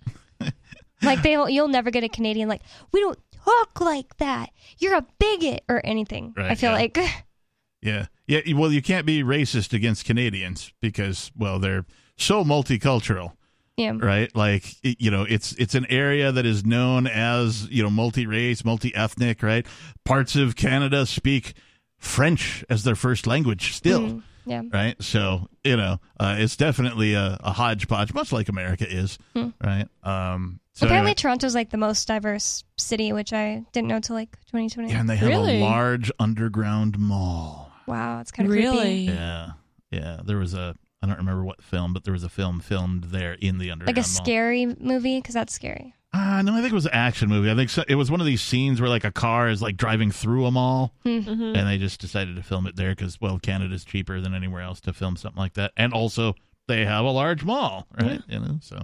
like 1.02 1.22
they 1.22 1.32
you'll 1.32 1.68
never 1.68 1.92
get 1.92 2.04
a 2.04 2.10
Canadian 2.10 2.50
like 2.50 2.62
we 2.92 3.00
don't 3.00 3.18
talk 3.46 3.80
like 3.82 4.18
that. 4.18 4.50
You're 4.80 4.96
a 4.96 5.06
bigot 5.20 5.64
or 5.70 5.82
anything. 5.86 6.34
Right, 6.36 6.52
I 6.52 6.56
feel 6.56 6.72
yeah. 6.72 6.76
like 6.78 6.98
Yeah. 7.82 8.06
Yeah. 8.28 8.42
Well, 8.56 8.72
you 8.72 8.82
can't 8.82 9.06
be 9.06 9.24
racist 9.24 9.72
against 9.74 10.06
Canadians 10.06 10.74
because, 10.82 11.32
well, 11.38 11.60
they're 11.60 11.86
so 12.18 12.44
multicultural. 12.44 13.34
yeah. 13.78 13.92
right 14.00 14.34
like 14.36 14.64
you 14.82 15.12
know 15.12 15.24
it's 15.24 15.52
it's 15.54 15.76
an 15.76 15.86
area 15.90 16.32
that 16.32 16.46
is 16.46 16.66
known 16.66 17.06
as 17.08 17.68
you 17.70 17.84
know 17.84 17.90
multi-race 17.90 18.64
multi-ethnic 18.64 19.44
right 19.44 19.66
parts 20.06 20.38
of 20.38 20.56
canada 20.56 21.06
speak 21.06 21.54
french 21.98 22.64
as 22.70 22.86
their 22.86 22.96
first 22.96 23.28
language 23.28 23.74
still 23.74 24.00
Mm, 24.02 24.24
yeah. 24.46 24.62
right 24.72 25.02
so 25.02 25.48
you 25.64 25.76
know 25.78 26.00
uh, 26.20 26.36
it's 26.38 26.56
definitely 26.58 27.14
a, 27.14 27.38
a 27.44 27.52
hodgepodge 27.52 28.14
much 28.14 28.32
like 28.32 28.50
america 28.50 28.86
is 28.90 29.18
Hmm. 29.36 29.50
right 29.64 29.88
um 30.04 30.60
so 30.74 30.86
Apparently 30.88 31.12
anyway, 31.12 31.16
Toronto's 31.16 31.56
like 31.56 31.70
the 31.70 31.78
most 31.78 32.06
diverse 32.06 32.66
city, 32.76 33.14
which 33.14 33.32
I 33.32 33.64
didn't 33.72 33.88
know 33.88 34.02
till 34.02 34.18
like 34.18 34.32
2020. 34.48 34.90
yeah, 34.92 35.00
and 35.00 35.10
they 35.10 35.16
have 35.16 35.30
Really? 35.30 35.60
a 35.62 35.64
large 35.64 36.12
underground 36.20 37.00
mall 37.00 37.72
Wow, 37.88 38.20
it's 38.20 38.30
kind 38.32 38.50
of 38.50 38.54
Really? 38.54 39.06
creepy. 39.06 39.14
yeah 39.18 39.52
yeah 39.92 40.20
there 40.26 40.36
was 40.38 40.54
a 40.54 40.76
i 41.02 41.08
don't 41.08 41.16
remember 41.18 41.46
what 41.46 41.64
film 41.64 41.94
but 41.94 42.04
there 42.04 42.12
was 42.12 42.24
a 42.26 42.30
film 42.30 42.60
filmed 42.60 43.06
there 43.06 43.34
in 43.40 43.58
the 43.58 43.72
underground 43.72 43.96
Like 43.96 44.06
a 44.06 44.10
mall. 44.10 44.26
scary 44.26 44.66
movie 44.66 45.18
because 45.20 45.34
that's 45.36 45.54
scary. 45.54 45.95
Uh, 46.18 46.42
no, 46.44 46.54
I 46.54 46.62
think 46.62 46.72
it 46.72 46.76
was 46.76 46.86
an 46.86 46.94
action 46.94 47.28
movie. 47.28 47.52
I 47.52 47.56
think 47.56 47.70
so, 47.70 47.84
it 47.90 47.96
was 47.96 48.10
one 48.10 48.22
of 48.22 48.26
these 48.26 48.42
scenes 48.42 48.80
where 48.80 48.90
like 48.90 49.04
a 49.04 49.12
car 49.12 49.50
is 49.50 49.62
like 49.62 49.76
driving 49.76 50.12
through 50.12 50.46
a 50.46 50.52
mall, 50.52 50.94
Mm-hmm. 51.06 51.30
and 51.56 51.68
they 51.68 51.78
just 51.78 52.00
decided 52.00 52.36
to 52.38 52.44
film 52.44 52.68
it 52.68 52.76
there 52.78 52.92
because 52.92 53.20
well, 53.20 53.38
Canada's 53.40 53.84
cheaper 53.84 54.22
than 54.22 54.34
anywhere 54.34 54.62
else 54.62 54.80
to 54.82 54.94
film 54.94 55.18
something 55.18 55.40
like 55.40 55.56
that, 55.56 55.72
and 55.76 55.92
also 55.94 56.34
they 56.68 56.86
have 56.86 57.04
a 57.06 57.10
large 57.12 57.44
mall, 57.44 57.86
right? 58.00 58.22
You 58.30 58.40
know, 58.40 58.60
so 58.62 58.80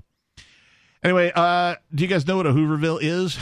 anyway, 1.04 1.32
uh, 1.36 1.76
do 1.96 2.04
you 2.04 2.10
guys 2.10 2.28
know 2.28 2.38
what 2.38 2.48
a 2.48 2.52
Hooverville 2.52 3.00
is? 3.02 3.38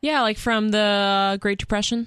Yeah, 0.00 0.22
like 0.22 0.38
from 0.38 0.70
the 0.70 1.38
Great 1.40 1.58
Depression. 1.58 2.06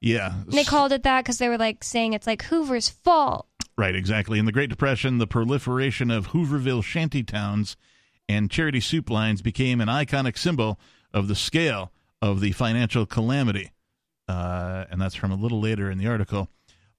Yeah, 0.00 0.32
And 0.32 0.52
they 0.52 0.64
called 0.64 0.92
it 0.92 1.02
that 1.02 1.24
because 1.24 1.38
they 1.38 1.48
were 1.48 1.58
like 1.58 1.84
saying 1.84 2.12
it's 2.14 2.26
like 2.26 2.42
Hoover's 2.44 2.88
fault. 2.88 3.46
Right, 3.76 3.94
exactly. 3.94 4.38
In 4.38 4.44
the 4.46 4.52
Great 4.52 4.70
Depression, 4.70 5.18
the 5.18 5.26
proliferation 5.26 6.10
of 6.10 6.28
Hooverville 6.28 6.82
shanty 6.84 7.22
towns 7.22 7.76
and 8.30 8.48
charity 8.48 8.78
soup 8.78 9.10
lines 9.10 9.42
became 9.42 9.80
an 9.80 9.88
iconic 9.88 10.38
symbol 10.38 10.78
of 11.12 11.26
the 11.26 11.34
scale 11.34 11.90
of 12.22 12.40
the 12.40 12.52
financial 12.52 13.04
calamity. 13.04 13.72
Uh, 14.28 14.84
and 14.88 15.00
that's 15.00 15.16
from 15.16 15.32
a 15.32 15.36
little 15.36 15.60
later 15.60 15.90
in 15.90 15.98
the 15.98 16.06
article. 16.06 16.48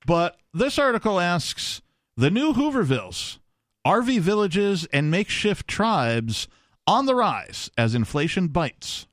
But 0.06 0.38
this 0.54 0.78
article 0.78 1.22
asks 1.22 1.82
the 2.18 2.30
new 2.30 2.52
Hoovervilles, 2.52 3.40
RV 3.88 4.20
villages, 4.20 4.86
and 4.92 5.10
makeshift 5.10 5.70
tribes 5.70 6.50
on 6.86 7.06
the 7.06 7.16
rise 7.16 7.72
as 7.78 7.96
inflation 7.96 8.50
bites. 8.50 9.08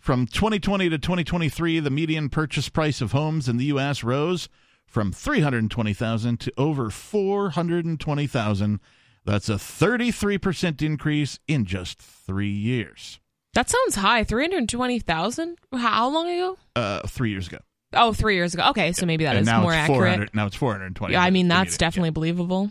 From 0.00 0.26
2020 0.26 0.88
to 0.88 0.98
2023, 0.98 1.78
the 1.78 1.90
median 1.90 2.28
purchase 2.28 2.68
price 2.68 3.00
of 3.00 3.12
homes 3.12 3.48
in 3.48 3.56
the 3.56 3.66
U.S. 3.66 4.02
rose 4.02 4.48
from 4.84 5.12
320,000 5.12 6.40
to 6.40 6.52
over 6.56 6.90
420,000. 6.90 8.80
That's 9.26 9.48
a 9.48 9.54
33% 9.54 10.80
increase 10.82 11.38
in 11.48 11.64
just 11.66 12.00
three 12.00 12.48
years. 12.50 13.18
That 13.54 13.68
sounds 13.68 13.96
high. 13.96 14.22
320,000? 14.24 15.56
How 15.72 16.08
long 16.08 16.28
ago? 16.28 16.58
Uh, 16.74 17.00
three 17.06 17.30
years 17.30 17.48
ago. 17.48 17.58
Oh, 17.92 18.12
three 18.12 18.34
years 18.34 18.54
ago. 18.54 18.68
Okay, 18.70 18.92
so 18.92 19.06
maybe 19.06 19.24
that 19.24 19.36
and 19.36 19.40
is 19.42 19.46
now 19.46 19.62
more 19.62 19.72
it's 19.72 19.78
accurate. 19.90 20.34
Now 20.34 20.46
it's 20.46 20.56
420. 20.56 21.12
Yeah, 21.12 21.22
I 21.22 21.30
mean, 21.30 21.48
that's 21.48 21.72
median, 21.72 21.78
definitely 21.78 22.10
believable. 22.10 22.70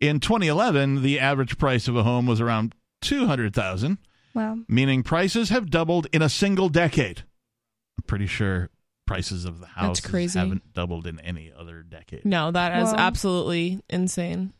In 0.00 0.18
2011, 0.20 1.02
the 1.02 1.20
average 1.20 1.58
price 1.58 1.86
of 1.88 1.96
a 1.96 2.02
home 2.02 2.26
was 2.26 2.40
around 2.40 2.74
200,000, 3.02 3.98
Wow. 4.34 4.58
meaning 4.68 5.02
prices 5.02 5.50
have 5.50 5.70
doubled 5.70 6.06
in 6.12 6.22
a 6.22 6.28
single 6.28 6.68
decade. 6.68 7.20
I'm 7.98 8.04
pretty 8.06 8.26
sure 8.26 8.70
prices 9.06 9.44
of 9.44 9.56
the 9.60 9.66
That's 9.66 9.74
houses 9.78 10.06
crazy. 10.06 10.38
haven't 10.38 10.72
doubled 10.72 11.06
in 11.06 11.20
any 11.20 11.52
other 11.56 11.82
decade. 11.82 12.24
No, 12.24 12.50
that 12.50 12.82
is 12.82 12.88
Wow. 12.90 12.96
absolutely 12.98 13.80
insane. 13.90 14.52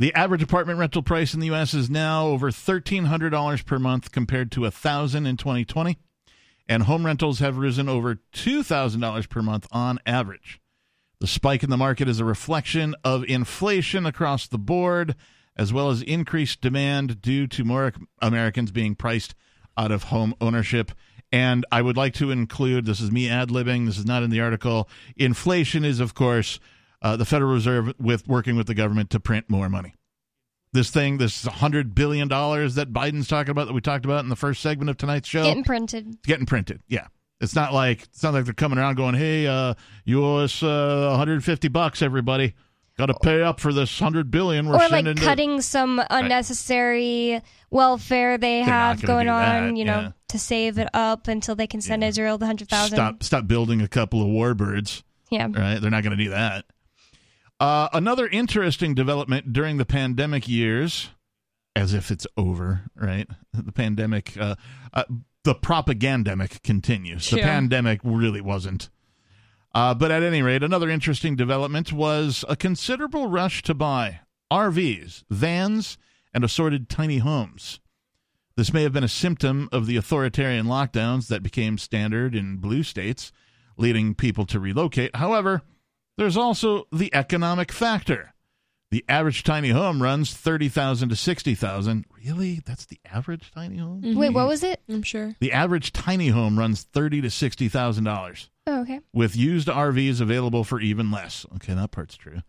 The 0.00 0.14
average 0.14 0.42
apartment 0.42 0.78
rental 0.78 1.02
price 1.02 1.34
in 1.34 1.40
the 1.40 1.48
U.S. 1.48 1.74
is 1.74 1.90
now 1.90 2.28
over 2.28 2.50
$1,300 2.50 3.66
per 3.66 3.78
month 3.78 4.10
compared 4.10 4.50
to 4.52 4.62
1,000 4.62 5.26
in 5.26 5.36
2020. 5.36 5.98
and 6.66 6.84
home 6.84 7.04
rentals 7.04 7.40
have 7.40 7.58
risen 7.58 7.86
over 7.86 8.18
$2,000 8.32 9.28
per 9.28 9.42
month 9.42 9.66
on 9.70 9.98
average. 10.06 10.58
The 11.18 11.26
spike 11.26 11.62
in 11.62 11.68
the 11.68 11.76
market 11.76 12.08
is 12.08 12.18
a 12.18 12.24
reflection 12.24 12.94
of 13.04 13.24
inflation 13.24 14.06
across 14.06 14.46
the 14.46 14.56
board, 14.56 15.16
as 15.54 15.70
well 15.70 15.90
as 15.90 16.00
increased 16.00 16.62
demand 16.62 17.20
due 17.20 17.46
to 17.48 17.62
more 17.62 17.92
Americans 18.22 18.70
being 18.70 18.94
priced 18.94 19.34
out 19.76 19.92
of 19.92 20.04
home 20.04 20.34
ownership. 20.40 20.92
And 21.30 21.66
I 21.70 21.82
would 21.82 21.98
like 21.98 22.14
to 22.14 22.30
include 22.30 22.86
this 22.86 23.02
is 23.02 23.12
me 23.12 23.28
ad 23.28 23.50
libbing, 23.50 23.84
this 23.84 23.98
is 23.98 24.06
not 24.06 24.22
in 24.22 24.30
the 24.30 24.40
article. 24.40 24.88
Inflation 25.16 25.84
is, 25.84 26.00
of 26.00 26.14
course, 26.14 26.58
uh, 27.02 27.16
the 27.16 27.24
Federal 27.24 27.52
Reserve 27.52 27.92
with 27.98 28.28
working 28.28 28.56
with 28.56 28.66
the 28.66 28.74
government 28.74 29.10
to 29.10 29.20
print 29.20 29.48
more 29.48 29.68
money. 29.68 29.94
This 30.72 30.90
thing, 30.90 31.18
this 31.18 31.44
hundred 31.46 31.94
billion 31.94 32.28
dollars 32.28 32.76
that 32.76 32.92
Biden's 32.92 33.26
talking 33.26 33.50
about 33.50 33.66
that 33.66 33.72
we 33.72 33.80
talked 33.80 34.04
about 34.04 34.22
in 34.22 34.28
the 34.28 34.36
first 34.36 34.62
segment 34.62 34.88
of 34.88 34.96
tonight's 34.96 35.28
show, 35.28 35.42
Getting 35.42 35.64
printed. 35.64 36.22
getting 36.22 36.46
printed. 36.46 36.80
Yeah, 36.86 37.08
it's 37.40 37.56
not 37.56 37.72
like 37.72 38.02
it's 38.04 38.22
not 38.22 38.34
like 38.34 38.44
they're 38.44 38.54
coming 38.54 38.78
around 38.78 38.94
going, 38.94 39.14
"Hey, 39.16 39.48
uh, 39.48 39.74
you 40.04 40.24
owe 40.24 40.36
us 40.38 40.62
uh, 40.62 41.08
150 41.10 41.68
bucks, 41.68 42.02
everybody. 42.02 42.54
Got 42.98 43.06
to 43.06 43.14
pay 43.14 43.42
up 43.42 43.58
for 43.60 43.72
this 43.72 43.98
hundred 43.98 44.30
billion 44.30 44.68
we're 44.68 44.74
or 44.74 44.78
like 44.78 44.90
sending." 44.90 45.16
to-" 45.16 45.22
cutting 45.22 45.60
some 45.60 46.00
unnecessary 46.08 47.40
welfare 47.70 48.38
they 48.38 48.58
They're 48.58 48.64
have 48.66 49.02
going 49.02 49.28
on, 49.28 49.70
that, 49.70 49.76
you 49.76 49.84
know, 49.84 50.00
yeah. 50.00 50.12
to 50.28 50.38
save 50.38 50.78
it 50.78 50.88
up 50.94 51.26
until 51.26 51.54
they 51.56 51.66
can 51.66 51.80
send 51.80 52.04
Israel 52.04 52.38
the 52.38 52.46
hundred 52.46 52.68
thousand. 52.68 52.96
Stop, 52.96 53.22
stop 53.22 53.46
building 53.48 53.80
a 53.80 53.88
couple 53.88 54.20
of 54.20 54.28
warbirds. 54.28 55.02
Yeah. 55.30 55.48
right? 55.52 55.80
They're 55.80 55.90
not 55.90 56.02
going 56.02 56.16
to 56.16 56.22
do 56.24 56.30
that. 56.30 56.64
Uh, 57.60 57.90
another 57.92 58.26
interesting 58.26 58.94
development 58.94 59.52
during 59.52 59.76
the 59.76 59.84
pandemic 59.84 60.48
years, 60.48 61.10
as 61.76 61.92
if 61.92 62.10
it's 62.10 62.26
over, 62.36 62.86
right? 62.96 63.28
The 63.52 63.70
pandemic, 63.70 64.34
uh, 64.38 64.54
uh, 64.94 65.04
the 65.44 65.54
propagandemic 65.54 66.62
continues. 66.62 67.28
The 67.28 67.42
pandemic 67.42 68.00
really 68.02 68.40
wasn't. 68.40 68.88
Uh, 69.74 69.94
but 69.94 70.10
at 70.10 70.22
any 70.22 70.40
rate, 70.40 70.62
another 70.62 70.88
interesting 70.88 71.36
development 71.36 71.92
was 71.92 72.44
a 72.48 72.56
considerable 72.56 73.28
rush 73.28 73.62
to 73.64 73.74
buy 73.74 74.20
RVs, 74.50 75.24
vans, 75.28 75.98
and 76.32 76.42
assorted 76.42 76.88
tiny 76.88 77.18
homes. 77.18 77.78
This 78.56 78.72
may 78.72 78.82
have 78.82 78.92
been 78.92 79.04
a 79.04 79.08
symptom 79.08 79.68
of 79.70 79.86
the 79.86 79.96
authoritarian 79.96 80.66
lockdowns 80.66 81.28
that 81.28 81.42
became 81.42 81.78
standard 81.78 82.34
in 82.34 82.56
blue 82.56 82.82
states, 82.82 83.32
leading 83.76 84.14
people 84.14 84.44
to 84.46 84.58
relocate. 84.58 85.14
However, 85.16 85.62
there's 86.20 86.36
also 86.36 86.86
the 86.92 87.12
economic 87.14 87.72
factor. 87.72 88.34
The 88.90 89.02
average 89.08 89.42
tiny 89.42 89.70
home 89.70 90.02
runs 90.02 90.34
30,000 90.34 91.08
to 91.08 91.16
60,000. 91.16 92.04
Really? 92.14 92.60
That's 92.66 92.84
the 92.84 92.98
average 93.10 93.50
tiny 93.52 93.78
home? 93.78 94.02
Mm-hmm. 94.02 94.18
Wait, 94.18 94.34
what 94.34 94.46
was 94.46 94.62
it? 94.62 94.82
I'm 94.86 95.02
sure. 95.02 95.34
The 95.40 95.52
average 95.52 95.94
tiny 95.94 96.28
home 96.28 96.58
runs 96.58 96.82
30 96.82 97.22
to 97.22 97.30
60,000 97.30 98.04
dollars 98.04 98.50
Oh, 98.66 98.82
okay. 98.82 99.00
with 99.14 99.34
used 99.34 99.68
RVs 99.68 100.20
available 100.20 100.62
for 100.62 100.78
even 100.78 101.10
less. 101.10 101.46
Okay, 101.54 101.72
that 101.72 101.90
part's 101.90 102.18
true. 102.18 102.42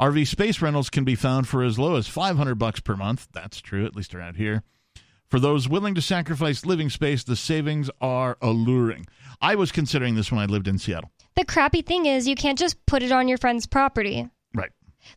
RV 0.00 0.26
space 0.26 0.62
rentals 0.62 0.88
can 0.88 1.04
be 1.04 1.14
found 1.14 1.46
for 1.46 1.62
as 1.62 1.78
low 1.78 1.96
as 1.96 2.08
500 2.08 2.54
bucks 2.54 2.80
per 2.80 2.96
month. 2.96 3.28
That's 3.34 3.60
true, 3.60 3.84
at 3.84 3.94
least 3.94 4.14
around 4.14 4.36
here. 4.36 4.62
For 5.28 5.38
those 5.38 5.68
willing 5.68 5.94
to 5.94 6.00
sacrifice 6.00 6.64
living 6.64 6.88
space, 6.88 7.22
the 7.22 7.36
savings 7.36 7.90
are 8.00 8.38
alluring. 8.40 9.06
I 9.42 9.56
was 9.56 9.72
considering 9.72 10.14
this 10.14 10.32
when 10.32 10.40
I 10.40 10.46
lived 10.46 10.66
in 10.66 10.78
Seattle. 10.78 11.10
The 11.40 11.46
crappy 11.46 11.80
thing 11.82 12.04
is 12.06 12.28
you 12.28 12.34
can't 12.34 12.58
just 12.58 12.84
put 12.84 13.02
it 13.02 13.12
on 13.12 13.26
your 13.26 13.38
friend's 13.38 13.66
property. 13.66 14.28
Right. 14.54 14.70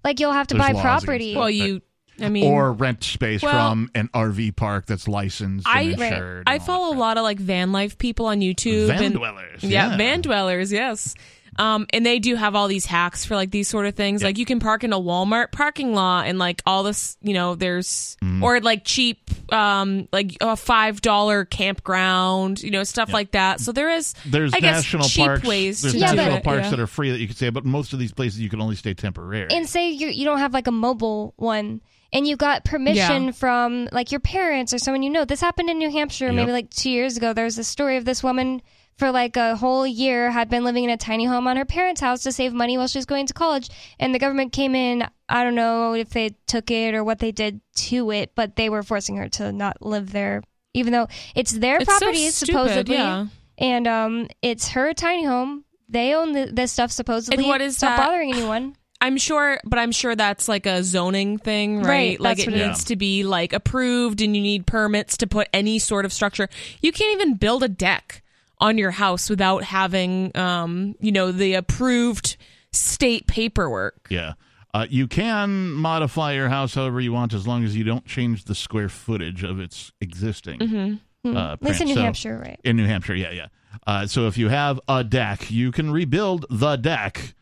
Like 0.05 0.19
you'll 0.21 0.31
have 0.31 0.47
to 0.47 0.55
There's 0.55 0.67
buy 0.67 0.71
laws 0.73 0.81
against 0.81 1.05
property. 1.05 1.33
that. 1.33 1.39
Well, 1.39 1.49
you, 1.49 1.81
I 2.21 2.29
mean, 2.29 2.45
or 2.51 2.71
rent 2.71 3.03
space 3.03 3.41
well- 3.41 3.71
from 3.71 3.91
an 3.93 4.07
RV 4.13 4.55
park 4.55 4.85
that's 4.85 5.07
licensed 5.07 5.67
I 5.67 5.81
and 5.81 6.01
insured. 6.01 6.43
I 6.47 6.59
follow 6.59 6.95
a 6.95 6.97
lot 6.97 7.17
of 7.17 7.23
like 7.23 7.39
van 7.39 7.73
life 7.73 7.97
people 7.97 8.27
on 8.27 8.39
YouTube. 8.39 8.87
Van 8.87 9.03
and, 9.03 9.15
dwellers, 9.15 9.63
Yeah, 9.63 9.89
yeah. 9.91 9.97
van 9.97 10.21
dwellers. 10.21 10.71
Yes. 10.71 11.13
Um, 11.59 11.85
and 11.91 12.05
they 12.05 12.19
do 12.19 12.35
have 12.35 12.55
all 12.55 12.67
these 12.67 12.85
hacks 12.85 13.25
for 13.25 13.35
like 13.35 13.51
these 13.51 13.67
sort 13.67 13.85
of 13.85 13.95
things. 13.95 14.23
Like 14.23 14.37
you 14.37 14.45
can 14.45 14.59
park 14.59 14.83
in 14.83 14.91
a 14.93 14.99
Walmart 14.99 15.51
parking 15.51 15.93
lot 15.93 16.27
and 16.27 16.39
like 16.39 16.61
all 16.65 16.83
this, 16.83 17.17
you 17.21 17.33
know, 17.33 17.55
there's 17.55 18.17
Mm. 18.23 18.41
or 18.41 18.59
like 18.61 18.83
cheap, 18.85 19.29
um, 19.53 20.07
like 20.11 20.37
a 20.41 20.55
five 20.55 21.01
dollar 21.01 21.45
campground, 21.45 22.61
you 22.63 22.71
know, 22.71 22.83
stuff 22.83 23.11
like 23.13 23.31
that. 23.31 23.59
So 23.59 23.71
there 23.71 23.89
is, 23.91 24.13
There's 24.25 24.53
I 24.53 24.59
guess, 24.59 24.77
national 24.77 25.03
cheap 25.07 25.25
parks. 25.25 25.43
ways 25.47 25.81
there's 25.81 25.93
to 25.93 25.99
national 25.99 26.25
do 26.25 26.31
it. 26.33 26.43
parks 26.43 26.63
yeah. 26.65 26.69
that 26.71 26.79
are 26.79 26.87
free 26.87 27.11
that 27.11 27.19
you 27.19 27.27
can 27.27 27.35
stay, 27.35 27.49
but 27.49 27.65
most 27.65 27.93
of 27.93 27.99
these 27.99 28.13
places 28.13 28.39
you 28.39 28.49
can 28.49 28.61
only 28.61 28.75
stay 28.75 28.93
temporary. 28.93 29.47
and 29.51 29.67
say 29.67 29.89
you 29.91 30.07
you 30.07 30.25
don't 30.25 30.39
have 30.39 30.53
like 30.53 30.67
a 30.67 30.71
mobile 30.71 31.33
one 31.37 31.81
and 32.11 32.27
you 32.27 32.35
got 32.35 32.63
permission 32.63 33.25
Yeah. 33.25 33.31
from 33.31 33.89
like 33.91 34.11
your 34.11 34.19
parents 34.19 34.73
or 34.73 34.77
someone 34.77 35.03
you 35.03 35.09
know 35.09 35.25
this 35.25 35.41
happened 35.41 35.69
in 35.69 35.77
new 35.77 35.89
hampshire 35.91 36.27
Yep. 36.27 36.35
maybe 36.35 36.51
like 36.51 36.69
two 36.69 36.89
years 36.91 37.17
ago 37.17 37.33
there 37.33 37.45
was 37.45 37.57
a 37.57 37.63
story 37.63 37.97
of 37.97 38.05
this 38.05 38.23
woman 38.23 38.61
for 38.97 39.11
like 39.11 39.35
a 39.37 39.55
whole 39.55 39.85
year 39.87 40.31
had 40.31 40.49
been 40.49 40.63
living 40.63 40.83
in 40.83 40.89
a 40.89 40.97
tiny 40.97 41.25
home 41.25 41.47
on 41.47 41.57
her 41.57 41.65
parents 41.65 42.01
house 42.01 42.23
to 42.23 42.31
save 42.31 42.53
money 42.53 42.77
while 42.77 42.87
she 42.87 42.97
was 42.97 43.05
going 43.05 43.25
to 43.27 43.33
college 43.33 43.69
and 43.99 44.13
the 44.13 44.19
government 44.19 44.51
came 44.53 44.75
in 44.75 45.05
i 45.29 45.43
don't 45.43 45.55
know 45.55 45.93
if 45.93 46.09
they 46.11 46.35
took 46.47 46.69
it 46.71 46.93
or 46.93 47.03
what 47.03 47.19
they 47.19 47.31
did 47.31 47.59
to 47.75 48.11
it 48.11 48.31
but 48.35 48.55
they 48.55 48.69
were 48.69 48.83
forcing 48.83 49.17
her 49.17 49.27
to 49.29 49.51
not 49.51 49.81
live 49.81 50.11
there 50.11 50.41
even 50.73 50.93
though 50.93 51.07
it's 51.35 51.51
their 51.53 51.77
It's 51.77 51.91
so 51.91 51.99
property 51.99 52.29
stupid, 52.29 52.51
supposedly 52.53 52.95
yeah. 52.95 53.27
and 53.57 53.87
um 53.87 54.27
it's 54.41 54.69
her 54.69 54.93
tiny 54.93 55.25
home 55.25 55.65
they 55.89 56.13
own 56.15 56.31
the, 56.31 56.45
this 56.51 56.71
stuff 56.71 56.91
supposedly 56.91 57.37
And 57.43 57.47
what 57.47 57.61
is 57.61 57.73
it's 57.75 57.81
not 57.81 57.97
that? 57.97 58.05
bothering 58.07 58.33
anyone 58.33 58.75
I'm 59.01 59.17
sure, 59.17 59.59
but 59.65 59.79
I'm 59.79 59.91
sure 59.91 60.15
that's 60.15 60.47
like 60.47 60.65
a 60.65 60.81
zoning 60.81 61.37
thing, 61.37 61.79
right? 61.79 61.87
Right, 61.87 62.21
like 62.21 62.39
it 62.39 62.47
needs 62.51 62.79
is. 62.79 62.83
to 62.85 62.95
be 62.95 63.25
like 63.25 63.51
approved 63.51 64.21
and 64.21 64.33
you 64.33 64.41
need 64.41 64.65
permits 64.65 65.17
to 65.17 65.27
put 65.27 65.49
any 65.51 65.77
sort 65.77 66.05
of 66.05 66.13
structure. 66.13 66.47
You 66.79 66.93
can't 66.93 67.11
even 67.13 67.35
build 67.35 67.63
a 67.63 67.67
deck 67.67 68.23
on 68.59 68.77
your 68.77 68.91
house 68.91 69.29
without 69.29 69.63
having 69.63 70.35
um, 70.37 70.95
you 70.99 71.11
know, 71.11 71.31
the 71.31 71.53
approved 71.55 72.37
state 72.71 73.27
paperwork. 73.27 74.07
Yeah. 74.09 74.33
Uh, 74.73 74.87
you 74.89 75.07
can 75.07 75.71
modify 75.73 76.31
your 76.33 76.49
house 76.49 76.73
however 76.73 76.99
you 76.99 77.13
want 77.13 77.33
as 77.33 77.45
long 77.45 77.63
as 77.63 77.75
you 77.75 77.83
don't 77.83 78.05
change 78.05 78.45
the 78.45 78.55
square 78.55 78.89
footage 78.89 79.43
of 79.43 79.59
its 79.59 79.91
existing. 80.01 80.59
Mhm. 80.59 80.99
Hmm. 81.23 81.37
Uh, 81.37 81.53
At 81.53 81.61
least 81.63 81.81
in. 81.81 81.87
New 81.89 81.93
So- 81.93 82.01
Hampshire, 82.01 82.37
right? 82.43 82.59
In 82.63 82.75
New 82.77 82.85
Hampshire, 82.87 83.15
yeah, 83.15 83.31
yeah. 83.31 83.47
Uh, 83.85 84.07
so 84.07 84.27
if 84.27 84.37
you 84.37 84.49
have 84.49 84.79
a 84.87 85.03
deck, 85.03 85.51
you 85.51 85.71
can 85.71 85.91
rebuild 85.91 86.45
the 86.49 86.75
deck 86.75 87.33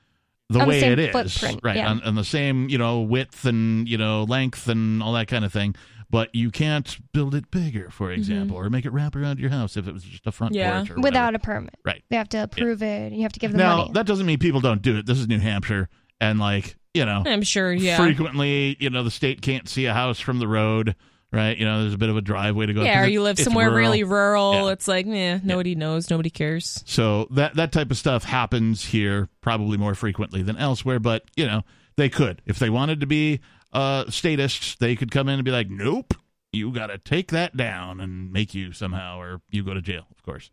the 0.50 0.60
On 0.60 0.66
the 0.66 0.70
way 0.70 0.80
same 0.82 0.92
it 0.94 1.00
is, 1.00 1.12
footprint, 1.14 1.62
right? 1.64 1.78
yeah. 1.78 1.90
On, 1.90 2.02
on 2.04 2.16
the 2.16 2.24
same, 2.26 2.68
you 2.68 2.78
know, 2.78 3.00
width 3.02 3.46
and 3.46 3.88
you 3.88 3.98
know 3.98 4.24
length 4.24 4.68
and 4.68 5.02
all 5.02 5.14
that 5.14 5.28
kind 5.30 5.46
of 5.46 5.54
thing. 5.54 5.76
But 6.12 6.36
you 6.36 6.52
can't 6.52 6.98
build 7.14 7.34
it 7.34 7.50
bigger, 7.52 7.90
for 7.90 8.08
mm-hmm. 8.10 8.20
example, 8.20 8.58
or 8.58 8.70
make 8.70 8.86
it 8.86 8.92
wrap 8.92 9.16
around 9.16 9.40
your 9.40 9.50
house 9.50 9.78
if 9.78 9.88
it 9.88 9.94
was 9.94 10.04
just 10.04 10.28
a 10.28 10.32
front 10.34 10.54
Yeah. 10.54 10.80
porch 10.80 10.92
or 10.92 10.96
Without 10.98 11.34
whatever. 11.34 11.36
a 11.36 11.40
permit. 11.40 11.76
Right. 11.86 12.04
They 12.10 12.18
have 12.18 12.28
to 12.30 12.44
approve 12.44 12.84
it. 12.84 13.14
You 13.14 13.22
have 13.24 13.32
to 13.32 13.40
give 13.40 13.52
them 13.52 13.60
Now 13.60 13.78
money. 13.78 13.92
that 13.94 14.06
doesn't 14.06 14.26
mean 14.26 14.38
people 14.38 14.60
don't 14.60 14.82
do 14.82 14.98
it. 14.98 15.06
This 15.06 15.18
is 15.20 15.28
New 15.30 15.40
Hampshire, 15.40 15.88
and 16.20 16.38
like 16.38 16.76
you 16.94 17.06
know, 17.06 17.24
I'm 17.26 17.42
sure, 17.44 17.72
yeah. 17.72 17.96
frequently, 17.96 18.76
you 18.82 18.90
know, 18.90 19.04
the 19.04 19.12
state 19.12 19.42
can't 19.42 19.70
see 19.70 19.86
a 19.86 19.94
house 19.94 20.20
from 20.20 20.40
the 20.40 20.48
road, 20.50 20.98
right? 21.32 21.58
You 21.58 21.64
know, 21.64 21.84
there's 21.84 21.94
a 21.94 21.98
bit 21.98 22.10
of 22.10 22.18
a 22.18 22.22
driveway 22.22 22.66
to 22.66 22.74
go. 22.74 22.84
Yeah, 22.84 22.96
'cause 23.00 23.08
or 23.08 23.10
you 23.10 23.22
live 23.22 23.40
somewhere 23.40 23.68
rural. 23.70 23.80
really 23.80 24.04
rural. 24.04 24.54
Yeah. 24.66 24.74
It's 24.74 24.90
like, 24.90 25.06
yeah, 25.06 25.40
nobody 25.42 25.74
knows, 25.76 26.10
nobody 26.10 26.30
cares. 26.30 26.84
So 26.86 27.30
that 27.32 27.56
that 27.56 27.72
type 27.72 27.90
of 27.92 27.98
stuff 27.98 28.26
happens 28.26 28.84
here 28.88 29.30
probably 29.40 29.78
more 29.78 29.96
frequently 29.96 30.42
than 30.42 30.58
elsewhere. 30.58 31.00
But 31.00 31.24
you 31.38 31.46
know, 31.48 31.62
they 31.96 32.10
could 32.10 32.42
if 32.46 32.60
they 32.60 32.70
wanted 32.70 33.00
to 33.00 33.08
be 33.08 33.40
uh, 33.74 34.10
statists, 34.10 34.76
they 34.76 34.96
could 34.96 35.12
come 35.12 35.30
in 35.30 35.36
and 35.36 35.46
be 35.46 35.52
like, 35.52 35.70
"Nope, 35.70 36.14
you 36.52 36.72
got 36.72 36.88
to 36.88 36.98
take 36.98 37.32
that 37.32 37.56
down 37.56 38.00
and 38.00 38.32
make 38.32 38.54
you 38.54 38.74
somehow, 38.74 39.20
or 39.20 39.42
you 39.50 39.64
go 39.64 39.74
to 39.74 39.82
jail." 39.82 40.06
Of 40.12 40.24
course. 40.24 40.50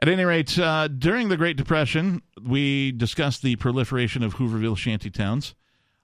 At 0.00 0.08
any 0.08 0.24
rate, 0.24 0.58
uh, 0.58 0.88
during 0.88 1.28
the 1.28 1.36
Great 1.36 1.56
Depression, 1.56 2.20
we 2.42 2.92
discussed 2.92 3.42
the 3.42 3.56
proliferation 3.56 4.22
of 4.22 4.34
Hooverville 4.34 4.76
shanty 4.76 5.08
towns. 5.10 5.54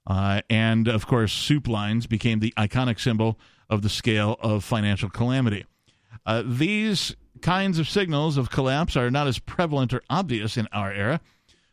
Uh, 0.06 0.40
and 0.48 0.88
of 0.88 1.06
course, 1.06 1.32
soup 1.32 1.68
lines 1.68 2.06
became 2.06 2.40
the 2.40 2.54
iconic 2.56 2.98
symbol 2.98 3.38
of 3.68 3.82
the 3.82 3.88
scale 3.88 4.36
of 4.40 4.64
financial 4.64 5.10
calamity. 5.10 5.66
Uh, 6.24 6.42
these 6.46 7.14
kinds 7.42 7.78
of 7.78 7.88
signals 7.88 8.36
of 8.36 8.50
collapse 8.50 8.96
are 8.96 9.10
not 9.10 9.26
as 9.26 9.38
prevalent 9.38 9.92
or 9.92 10.02
obvious 10.08 10.56
in 10.56 10.66
our 10.72 10.92
era. 10.92 11.20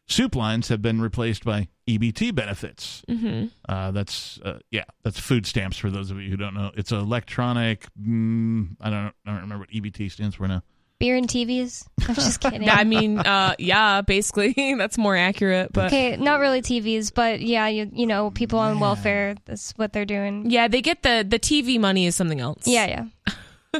Soup 0.05 0.35
lines 0.35 0.67
have 0.69 0.81
been 0.81 1.01
replaced 1.01 1.43
by 1.43 1.67
EBT 1.88 2.35
benefits. 2.35 3.03
Mhm. 3.09 3.49
Uh, 3.68 3.91
that's 3.91 4.39
uh, 4.43 4.59
yeah, 4.72 4.84
that's 5.03 5.19
food 5.19 5.45
stamps 5.45 5.77
for 5.77 5.89
those 5.89 6.11
of 6.11 6.19
you 6.22 6.30
who 6.30 6.38
don't 6.38 6.53
know. 6.53 6.72
It's 6.76 6.91
electronic. 6.91 7.88
Mm, 8.01 8.76
I 8.81 8.89
don't 8.89 9.14
I 9.26 9.31
don't 9.31 9.41
remember 9.41 9.59
what 9.59 9.69
EBT 9.72 10.11
stands 10.11 10.35
for 10.35 10.47
now. 10.47 10.64
Beer 10.99 11.15
and 11.15 11.27
TVs. 11.27 11.85
I'm 12.09 12.15
just 12.15 12.39
kidding. 12.41 12.64
yeah, 12.64 12.73
I 12.76 12.84
mean, 12.84 13.19
uh, 13.19 13.53
yeah, 13.59 14.01
basically, 14.01 14.53
that's 14.80 14.97
more 14.97 15.15
accurate. 15.15 15.72
But 15.72 15.88
okay, 15.88 16.18
not 16.18 16.39
really 16.39 16.61
TVs, 16.61 17.14
but 17.14 17.39
yeah, 17.39 17.68
you 17.68 17.89
you 17.93 18.07
know, 18.07 18.31
people 18.31 18.57
on 18.59 18.80
welfare. 18.80 19.35
That's 19.45 19.73
what 19.77 19.93
they're 19.93 20.05
doing. 20.05 20.49
yeah, 20.49 20.68
they 20.68 20.81
get 20.81 21.03
the 21.03 21.23
the 21.27 21.38
TV 21.39 21.80
money 21.80 22.07
is 22.07 22.15
something 22.15 22.39
else. 22.41 22.65
Yeah, 22.65 23.05
yeah, 23.26 23.80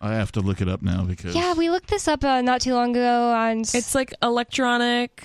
I 0.00 0.12
have 0.14 0.32
to 0.32 0.40
look 0.40 0.60
it 0.60 0.68
up 0.68 0.82
now 0.82 1.04
because 1.04 1.34
yeah. 1.34 1.54
We 1.54 1.70
looked 1.70 1.88
this 1.88 2.06
up 2.06 2.22
uh, 2.24 2.42
not 2.42 2.60
too 2.60 2.74
long 2.74 2.90
ago 2.90 3.30
on. 3.32 3.60
It's 3.60 3.94
like 3.94 4.12
electronic. 4.22 5.24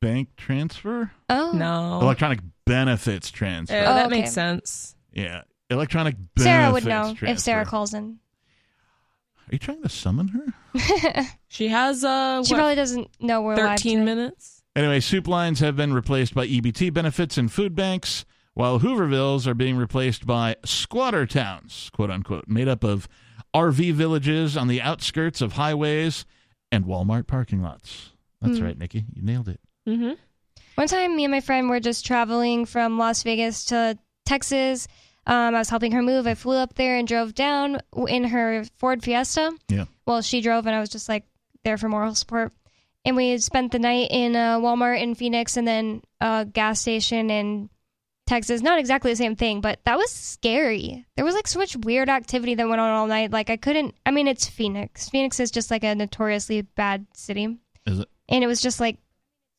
Bank 0.00 0.30
transfer, 0.36 1.12
Oh 1.28 1.52
no, 1.52 2.00
electronic 2.00 2.40
benefits 2.66 3.30
transfer. 3.30 3.76
Oh, 3.76 3.94
that 3.94 4.06
okay. 4.06 4.20
makes 4.20 4.32
sense. 4.32 4.94
Yeah, 5.12 5.42
electronic 5.68 6.16
benefits 6.34 6.44
Sarah 6.44 6.72
would 6.72 6.84
know 6.84 7.02
transfer. 7.14 7.26
if 7.26 7.38
Sarah 7.40 7.64
calls 7.64 7.94
in. 7.94 8.18
Are 9.48 9.52
you 9.54 9.58
trying 9.58 9.82
to 9.82 9.88
summon 9.88 10.28
her? 10.28 11.24
She 11.48 11.66
has 11.68 12.04
uh 12.04 12.44
She 12.44 12.52
what, 12.54 12.58
probably 12.58 12.74
doesn't 12.76 13.08
know 13.20 13.42
we're 13.42 13.56
live 13.56 13.78
13 13.80 14.04
minutes. 14.04 14.62
Anyway, 14.76 15.00
soup 15.00 15.26
lines 15.26 15.58
have 15.60 15.74
been 15.76 15.92
replaced 15.92 16.32
by 16.34 16.46
EBT 16.46 16.92
benefits 16.94 17.36
and 17.36 17.50
food 17.52 17.74
banks, 17.74 18.24
while 18.54 18.78
Hoovervilles 18.78 19.48
are 19.48 19.54
being 19.54 19.76
replaced 19.76 20.24
by 20.26 20.54
squatter 20.64 21.26
towns, 21.26 21.90
quote 21.92 22.10
unquote, 22.10 22.44
made 22.46 22.68
up 22.68 22.84
of 22.84 23.08
RV 23.52 23.92
villages 23.94 24.56
on 24.56 24.68
the 24.68 24.80
outskirts 24.80 25.40
of 25.40 25.54
highways 25.54 26.24
and 26.70 26.84
Walmart 26.84 27.26
parking 27.26 27.60
lots. 27.62 28.10
That's 28.40 28.58
Hmm. 28.58 28.64
right, 28.64 28.78
Nikki. 28.78 29.04
You 29.12 29.22
nailed 29.22 29.48
it. 29.48 29.60
Mm-hmm. 29.88 30.12
One 30.76 30.88
time, 30.88 31.16
me 31.16 31.24
and 31.24 31.32
my 31.32 31.40
friend 31.40 31.68
were 31.68 31.80
just 31.80 32.06
traveling 32.06 32.64
from 32.64 32.98
Las 32.98 33.22
Vegas 33.22 33.66
to 33.66 33.98
Texas. 34.24 34.88
Um, 35.26 35.54
I 35.54 35.58
was 35.58 35.68
helping 35.68 35.92
her 35.92 36.02
move. 36.02 36.26
I 36.26 36.34
flew 36.34 36.56
up 36.56 36.74
there 36.74 36.96
and 36.96 37.06
drove 37.06 37.34
down 37.34 37.80
in 38.08 38.24
her 38.24 38.64
Ford 38.78 39.02
Fiesta. 39.02 39.52
Yeah. 39.68 39.84
Well, 40.06 40.22
she 40.22 40.40
drove, 40.40 40.66
and 40.66 40.74
I 40.74 40.80
was 40.80 40.88
just 40.88 41.08
like 41.08 41.24
there 41.64 41.76
for 41.76 41.88
moral 41.88 42.14
support. 42.14 42.52
And 43.04 43.16
we 43.16 43.36
spent 43.38 43.72
the 43.72 43.78
night 43.78 44.08
in 44.10 44.34
a 44.36 44.58
Walmart 44.60 45.00
in 45.00 45.14
Phoenix 45.14 45.56
and 45.56 45.66
then 45.66 46.02
a 46.20 46.44
gas 46.50 46.80
station 46.80 47.30
in 47.30 47.70
Texas. 48.26 48.60
Not 48.62 48.78
exactly 48.78 49.10
the 49.12 49.16
same 49.16 49.36
thing, 49.36 49.60
but 49.60 49.80
that 49.84 49.96
was 49.96 50.10
scary. 50.10 51.06
There 51.16 51.24
was 51.24 51.34
like 51.34 51.48
so 51.48 51.58
much 51.58 51.76
weird 51.76 52.08
activity 52.08 52.54
that 52.54 52.68
went 52.68 52.80
on 52.80 52.90
all 52.90 53.06
night. 53.06 53.30
Like 53.30 53.50
I 53.50 53.56
couldn't. 53.56 53.94
I 54.04 54.10
mean, 54.10 54.28
it's 54.28 54.48
Phoenix. 54.48 55.08
Phoenix 55.08 55.40
is 55.40 55.50
just 55.50 55.70
like 55.70 55.82
a 55.84 55.94
notoriously 55.94 56.62
bad 56.62 57.06
city 57.14 57.58
Is 57.86 58.00
it? 58.00 58.08
and 58.28 58.44
it 58.44 58.46
was 58.46 58.60
just 58.60 58.80
like 58.80 58.98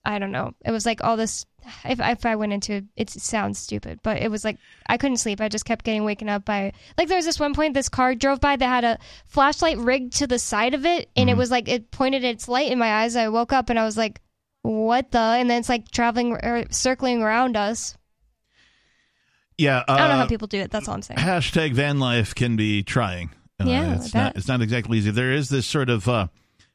I 0.04 0.18
don't 0.20 0.32
know. 0.32 0.54
It 0.66 0.72
was 0.72 0.86
like 0.86 1.04
all 1.04 1.18
this. 1.18 1.46
If 1.86 2.00
if 2.00 2.26
I 2.26 2.36
went 2.36 2.54
into 2.54 2.74
it, 2.74 2.86
it 2.96 3.10
sounds 3.12 3.60
stupid, 3.60 4.00
but 4.02 4.18
it 4.18 4.32
was 4.32 4.44
like 4.44 4.58
I 4.88 4.98
couldn't 4.98 5.18
sleep. 5.18 5.40
I 5.40 5.48
just 5.48 5.66
kept 5.66 5.86
getting 5.86 6.04
waken 6.04 6.28
up 6.28 6.44
by 6.44 6.74
like 6.98 7.08
there 7.08 7.18
was 7.18 7.26
this 7.26 7.40
one 7.40 7.54
point 7.54 7.76
this 7.76 7.88
car 7.90 8.16
drove 8.16 8.40
by 8.42 8.56
that 8.56 8.66
had 8.66 8.84
a 8.84 8.98
flashlight 9.28 9.78
rigged 9.78 10.14
to 10.18 10.26
the 10.28 10.40
side 10.40 10.74
of 10.74 10.86
it, 10.88 11.10
and 11.16 11.30
it 11.30 11.38
was 11.38 11.52
like 11.52 11.70
it 11.70 11.92
pointed 11.92 12.24
its 12.24 12.48
light 12.48 12.72
in 12.72 12.80
my 12.80 13.04
eyes. 13.04 13.16
I 13.16 13.30
woke 13.30 13.54
up 13.54 13.70
and 13.70 13.78
I 13.78 13.86
was 13.86 13.96
like, 13.96 14.22
"What 14.64 15.12
the?" 15.12 15.20
And 15.20 15.50
then 15.50 15.60
it's 15.60 15.70
like 15.70 15.92
traveling 15.92 16.34
or 16.34 16.66
circling 16.72 17.22
around 17.22 17.56
us. 17.56 17.96
Yeah. 19.58 19.84
Uh, 19.88 19.92
I 19.94 19.98
don't 20.00 20.10
know 20.10 20.16
how 20.16 20.28
people 20.28 20.48
do 20.48 20.60
it. 20.60 20.72
That's 20.72 20.88
all 20.88 20.96
I'm 20.96 21.02
saying. 21.04 21.20
hashtag 21.20 21.74
van 21.74 22.00
life 22.00 22.34
can 22.34 22.56
be 22.56 22.82
trying. 22.82 23.30
Uh, 23.60 23.66
Yeah, 23.66 23.96
it's 23.96 24.14
not. 24.16 24.36
It's 24.36 24.48
not 24.48 24.62
exactly 24.62 24.98
easy. 24.98 25.12
There 25.12 25.32
is 25.32 25.50
this 25.50 25.68
sort 25.68 25.92
of 25.92 26.08
uh, 26.10 26.28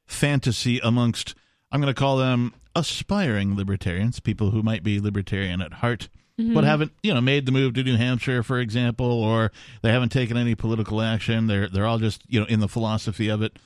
fantasy 0.07 0.79
amongst. 0.79 1.35
I'm 1.73 1.81
going 1.81 1.93
to 1.93 1.99
call 1.99 2.19
them 2.19 2.55
aspiring 2.77 3.57
libertarians, 3.57 4.21
people 4.21 4.51
who 4.51 4.63
might 4.63 4.83
be 4.83 5.01
libertarian 5.01 5.61
at 5.61 5.75
heart, 5.75 6.09
but 6.55 6.65
haven't 6.65 6.93
you 7.03 7.15
know 7.15 7.21
made 7.23 7.47
the 7.47 7.53
move 7.53 7.75
to 7.75 7.83
New 7.83 7.97
Hampshire, 7.97 8.43
for 8.43 8.61
example, 8.61 9.07
or 9.07 9.51
they 9.83 9.91
haven't 9.91 10.11
taken 10.13 10.37
any 10.37 10.55
political 10.55 11.01
action. 11.01 11.47
They're 11.47 11.69
they're 11.69 11.87
all 11.87 11.99
just 11.99 12.23
you 12.29 12.39
know 12.41 12.47
in 12.47 12.61
the 12.61 12.69
philosophy 12.69 13.29
of 13.29 13.41
it. 13.43 13.59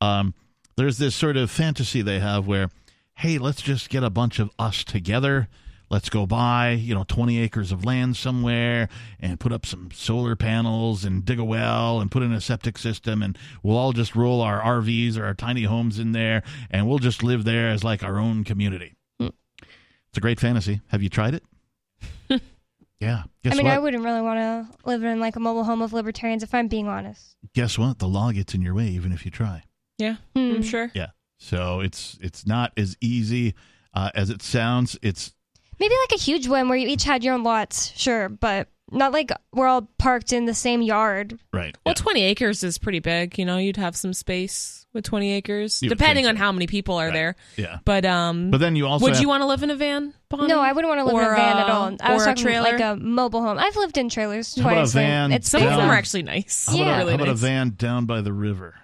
Um, 0.00 0.34
there's 0.76 0.98
this 0.98 1.14
sort 1.14 1.36
of 1.36 1.50
fantasy 1.50 2.00
they 2.00 2.20
have 2.20 2.46
where, 2.46 2.68
hey, 3.16 3.38
let's 3.38 3.60
just 3.60 3.90
get 3.90 4.04
a 4.04 4.10
bunch 4.10 4.38
of 4.38 4.50
us 4.58 4.84
together. 4.84 5.48
Let's 5.92 6.08
go 6.08 6.24
buy, 6.24 6.70
you 6.70 6.94
know, 6.94 7.04
20 7.06 7.38
acres 7.38 7.70
of 7.70 7.84
land 7.84 8.16
somewhere 8.16 8.88
and 9.20 9.38
put 9.38 9.52
up 9.52 9.66
some 9.66 9.90
solar 9.92 10.34
panels 10.34 11.04
and 11.04 11.22
dig 11.22 11.38
a 11.38 11.44
well 11.44 12.00
and 12.00 12.10
put 12.10 12.22
in 12.22 12.32
a 12.32 12.40
septic 12.40 12.78
system 12.78 13.22
and 13.22 13.36
we'll 13.62 13.76
all 13.76 13.92
just 13.92 14.16
roll 14.16 14.40
our 14.40 14.58
RVs 14.80 15.18
or 15.18 15.26
our 15.26 15.34
tiny 15.34 15.64
homes 15.64 15.98
in 15.98 16.12
there 16.12 16.42
and 16.70 16.88
we'll 16.88 16.98
just 16.98 17.22
live 17.22 17.44
there 17.44 17.68
as 17.68 17.84
like 17.84 18.02
our 18.02 18.18
own 18.18 18.42
community. 18.42 18.94
It's 19.20 20.16
a 20.16 20.20
great 20.20 20.40
fantasy. 20.40 20.80
Have 20.88 21.02
you 21.02 21.10
tried 21.10 21.34
it? 21.34 21.42
yeah. 22.98 23.24
Guess 23.44 23.52
I 23.52 23.56
mean, 23.56 23.66
what? 23.66 23.74
I 23.74 23.78
wouldn't 23.78 24.02
really 24.02 24.22
want 24.22 24.38
to 24.38 24.88
live 24.88 25.04
in 25.04 25.20
like 25.20 25.36
a 25.36 25.40
mobile 25.40 25.64
home 25.64 25.82
of 25.82 25.92
libertarians 25.92 26.42
if 26.42 26.54
I'm 26.54 26.68
being 26.68 26.88
honest. 26.88 27.36
Guess 27.54 27.78
what? 27.78 27.98
The 27.98 28.08
law 28.08 28.32
gets 28.32 28.54
in 28.54 28.62
your 28.62 28.72
way 28.72 28.86
even 28.88 29.12
if 29.12 29.26
you 29.26 29.30
try. 29.30 29.64
Yeah, 29.98 30.16
Hmm. 30.34 30.52
I'm 30.56 30.62
sure. 30.62 30.90
Yeah. 30.94 31.08
So 31.38 31.80
it's 31.80 32.16
it's 32.22 32.46
not 32.46 32.72
as 32.78 32.96
easy 33.02 33.54
uh, 33.92 34.10
as 34.14 34.30
it 34.30 34.40
sounds. 34.40 34.98
It's 35.02 35.34
Maybe 35.80 35.94
like 36.08 36.18
a 36.18 36.22
huge 36.22 36.46
one 36.48 36.68
where 36.68 36.78
you 36.78 36.88
each 36.88 37.04
had 37.04 37.24
your 37.24 37.34
own 37.34 37.42
lots, 37.42 37.92
sure, 37.98 38.28
but 38.28 38.68
not 38.90 39.12
like 39.12 39.30
we're 39.52 39.66
all 39.66 39.88
parked 39.98 40.32
in 40.32 40.44
the 40.44 40.54
same 40.54 40.82
yard. 40.82 41.38
right. 41.52 41.76
Well, 41.86 41.94
20 41.94 42.22
acres 42.22 42.62
is 42.62 42.78
pretty 42.78 42.98
big. 43.00 43.38
You 43.38 43.44
know, 43.46 43.56
you'd 43.58 43.78
have 43.78 43.96
some 43.96 44.12
space 44.12 44.86
with 44.92 45.04
20 45.04 45.32
acres, 45.32 45.82
You 45.82 45.88
depending 45.88 46.24
think 46.24 46.34
on 46.34 46.36
so. 46.36 46.42
how 46.44 46.52
many 46.52 46.66
people 46.66 46.96
are 46.96 47.06
Right. 47.06 47.12
there. 47.14 47.36
Yeah. 47.56 47.78
But 47.86 48.04
um, 48.04 48.50
But 48.50 48.58
then 48.58 48.76
you 48.76 48.86
also 48.86 49.04
would 49.04 49.14
have- 49.14 49.22
you 49.22 49.28
want 49.28 49.40
to 49.40 49.46
live 49.46 49.62
in 49.62 49.70
a 49.70 49.76
van? 49.76 50.12
Bonnie? 50.28 50.46
No, 50.48 50.60
I 50.60 50.72
wouldn't 50.72 50.90
want 50.94 51.00
to 51.00 51.04
live 51.06 51.24
in 51.26 51.32
a 51.32 51.34
van 51.34 51.56
at 51.56 51.68
uh, 51.70 51.72
all. 51.72 51.96
I 52.00 52.12
was 52.12 52.20
or 52.20 52.24
a 52.24 52.28
talking 52.34 52.42
trailer? 52.44 52.72
like 52.72 52.80
a 52.80 52.96
mobile 52.96 53.40
home. 53.42 53.56
I've 53.58 53.76
lived 53.76 53.96
in 53.96 54.10
trailers 54.10 54.54
How 54.54 54.60
about 54.62 54.72
a 54.72 54.74
twice. 54.80 54.94
and 54.96 55.30
van 55.30 55.32
It's 55.32 55.48
Some 55.50 55.62
of 55.62 55.70
them 55.70 55.78
down- 55.78 55.88
are 55.88 55.94
actually 55.94 56.22
nice. 56.24 56.66
How 56.68 56.74
about, 56.74 56.84
Yeah. 56.86 56.94
a, 56.94 56.98
Really 56.98 57.10
how 57.12 57.16
about 57.16 57.28
a 57.28 57.34
van 57.34 57.74
down 57.78 58.04
by 58.06 58.20
the 58.20 58.32
river? 58.34 58.74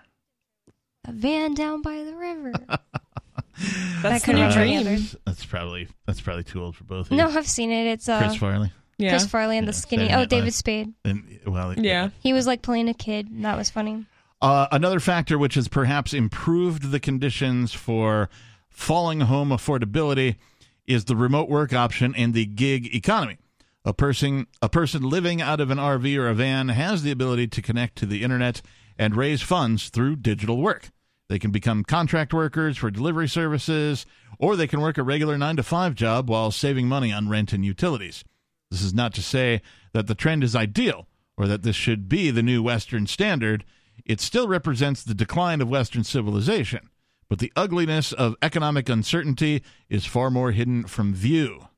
a 1.06 1.12
van 1.12 1.52
down 1.54 1.82
by 1.82 2.02
the 2.04 2.14
river. 2.16 2.52
That's 4.02 4.24
couldn't 4.24 4.48
the 4.48 4.54
dream. 4.54 5.06
That's 5.24 5.44
probably 5.44 5.88
that's 6.06 6.20
probably 6.20 6.44
too 6.44 6.62
old 6.62 6.76
for 6.76 6.84
both 6.84 7.06
of 7.06 7.12
you. 7.12 7.18
no, 7.18 7.28
I've 7.28 7.46
seen 7.48 7.70
it. 7.70 7.86
It's 7.86 8.08
uh, 8.08 8.20
Chris 8.20 8.36
Farley. 8.36 8.72
Yeah. 8.98 9.10
Chris 9.10 9.26
Farley 9.26 9.58
and 9.58 9.66
Yeah, 9.66 9.70
the 9.70 9.72
skinny. 9.76 10.02
Saturday 10.08 10.14
Oh, 10.14 10.18
Night 10.20 10.28
David 10.30 10.44
Live. 10.46 10.54
Spade. 10.54 10.92
And 11.04 11.40
well, 11.46 11.74
Yeah. 11.78 12.10
He 12.20 12.32
was 12.32 12.46
like 12.46 12.62
playing 12.62 12.88
a 12.88 12.94
kid. 12.94 13.30
And 13.30 13.44
that 13.44 13.56
was 13.56 13.70
funny. 13.70 14.06
Uh, 14.40 14.66
another 14.72 15.00
factor 15.00 15.36
which 15.38 15.54
has 15.54 15.66
perhaps 15.68 16.14
improved 16.14 16.90
the 16.90 17.00
conditions 17.00 17.72
for 17.72 18.28
falling 18.70 19.20
home 19.20 19.48
affordability 19.50 20.36
is 20.86 21.04
the 21.06 21.16
remote 21.16 21.48
work 21.48 21.72
option 21.72 22.14
and 22.16 22.34
the 22.34 22.46
gig 22.46 22.94
economy. 22.94 23.36
A 23.84 23.92
person 23.92 24.46
a 24.62 24.68
person 24.68 25.02
living 25.02 25.40
out 25.40 25.60
of 25.60 25.70
an 25.70 25.78
RV 25.78 26.16
or 26.18 26.28
a 26.28 26.34
van 26.34 26.68
has 26.68 27.02
the 27.02 27.10
ability 27.10 27.46
to 27.48 27.62
connect 27.62 27.96
to 27.98 28.06
the 28.06 28.22
internet 28.22 28.62
and 28.98 29.16
raise 29.16 29.42
funds 29.42 29.88
through 29.90 30.16
digital 30.16 30.58
work. 30.58 30.90
They 31.28 31.38
can 31.38 31.50
become 31.50 31.84
contract 31.84 32.32
workers 32.32 32.78
for 32.78 32.90
delivery 32.90 33.28
services, 33.28 34.06
or 34.38 34.56
they 34.56 34.66
can 34.66 34.80
work 34.80 34.96
a 34.96 35.02
regular 35.02 35.36
9 35.36 35.56
to 35.56 35.62
5 35.62 35.94
job 35.94 36.30
while 36.30 36.50
saving 36.50 36.88
money 36.88 37.12
on 37.12 37.28
rent 37.28 37.52
and 37.52 37.64
utilities. 37.64 38.24
This 38.70 38.82
is 38.82 38.94
not 38.94 39.14
to 39.14 39.22
say 39.22 39.62
that 39.92 40.06
the 40.06 40.14
trend 40.14 40.42
is 40.42 40.56
ideal 40.56 41.06
or 41.36 41.46
that 41.46 41.62
this 41.62 41.76
should 41.76 42.08
be 42.08 42.30
the 42.30 42.42
new 42.42 42.62
Western 42.62 43.06
standard. 43.06 43.64
It 44.04 44.20
still 44.20 44.48
represents 44.48 45.02
the 45.02 45.14
decline 45.14 45.60
of 45.60 45.68
Western 45.68 46.04
civilization, 46.04 46.90
but 47.28 47.38
the 47.38 47.52
ugliness 47.54 48.12
of 48.12 48.34
economic 48.42 48.88
uncertainty 48.88 49.62
is 49.88 50.04
far 50.04 50.30
more 50.30 50.52
hidden 50.52 50.84
from 50.86 51.14
view. 51.14 51.68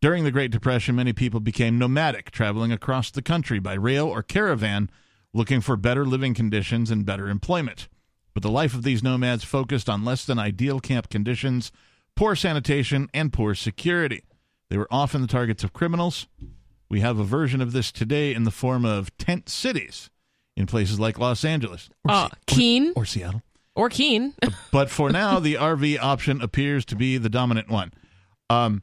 During 0.00 0.24
the 0.24 0.30
Great 0.30 0.50
Depression, 0.50 0.94
many 0.94 1.14
people 1.14 1.40
became 1.40 1.78
nomadic, 1.78 2.30
traveling 2.30 2.70
across 2.70 3.10
the 3.10 3.22
country 3.22 3.58
by 3.58 3.72
rail 3.72 4.06
or 4.06 4.22
caravan, 4.22 4.90
looking 5.32 5.62
for 5.62 5.76
better 5.76 6.04
living 6.04 6.34
conditions 6.34 6.90
and 6.90 7.06
better 7.06 7.28
employment. 7.28 7.88
But 8.34 8.42
the 8.42 8.50
life 8.50 8.74
of 8.74 8.82
these 8.82 9.02
nomads 9.02 9.44
focused 9.44 9.88
on 9.88 10.04
less 10.04 10.24
than 10.24 10.38
ideal 10.38 10.80
camp 10.80 11.08
conditions, 11.08 11.70
poor 12.16 12.34
sanitation, 12.34 13.08
and 13.14 13.32
poor 13.32 13.54
security. 13.54 14.24
They 14.70 14.76
were 14.76 14.88
often 14.90 15.20
the 15.22 15.28
targets 15.28 15.62
of 15.62 15.72
criminals. 15.72 16.26
We 16.90 17.00
have 17.00 17.18
a 17.18 17.24
version 17.24 17.60
of 17.60 17.72
this 17.72 17.92
today 17.92 18.34
in 18.34 18.44
the 18.44 18.50
form 18.50 18.84
of 18.84 19.16
tent 19.18 19.48
cities 19.48 20.10
in 20.56 20.66
places 20.66 20.98
like 21.00 21.18
Los 21.18 21.44
Angeles 21.44 21.88
or, 22.04 22.10
Uh, 22.12 22.28
Se- 22.28 22.34
Keene 22.46 22.92
or 22.96 23.04
Seattle. 23.04 23.42
or 23.74 23.88
Keene. 23.88 24.34
But 24.72 24.90
for 24.90 25.10
now, 25.10 25.38
the 25.38 25.54
RV 25.54 25.98
option 26.00 26.40
appears 26.40 26.84
to 26.86 26.96
be 26.96 27.16
the 27.18 27.28
dominant 27.28 27.68
one. 27.68 27.92
Um, 28.50 28.82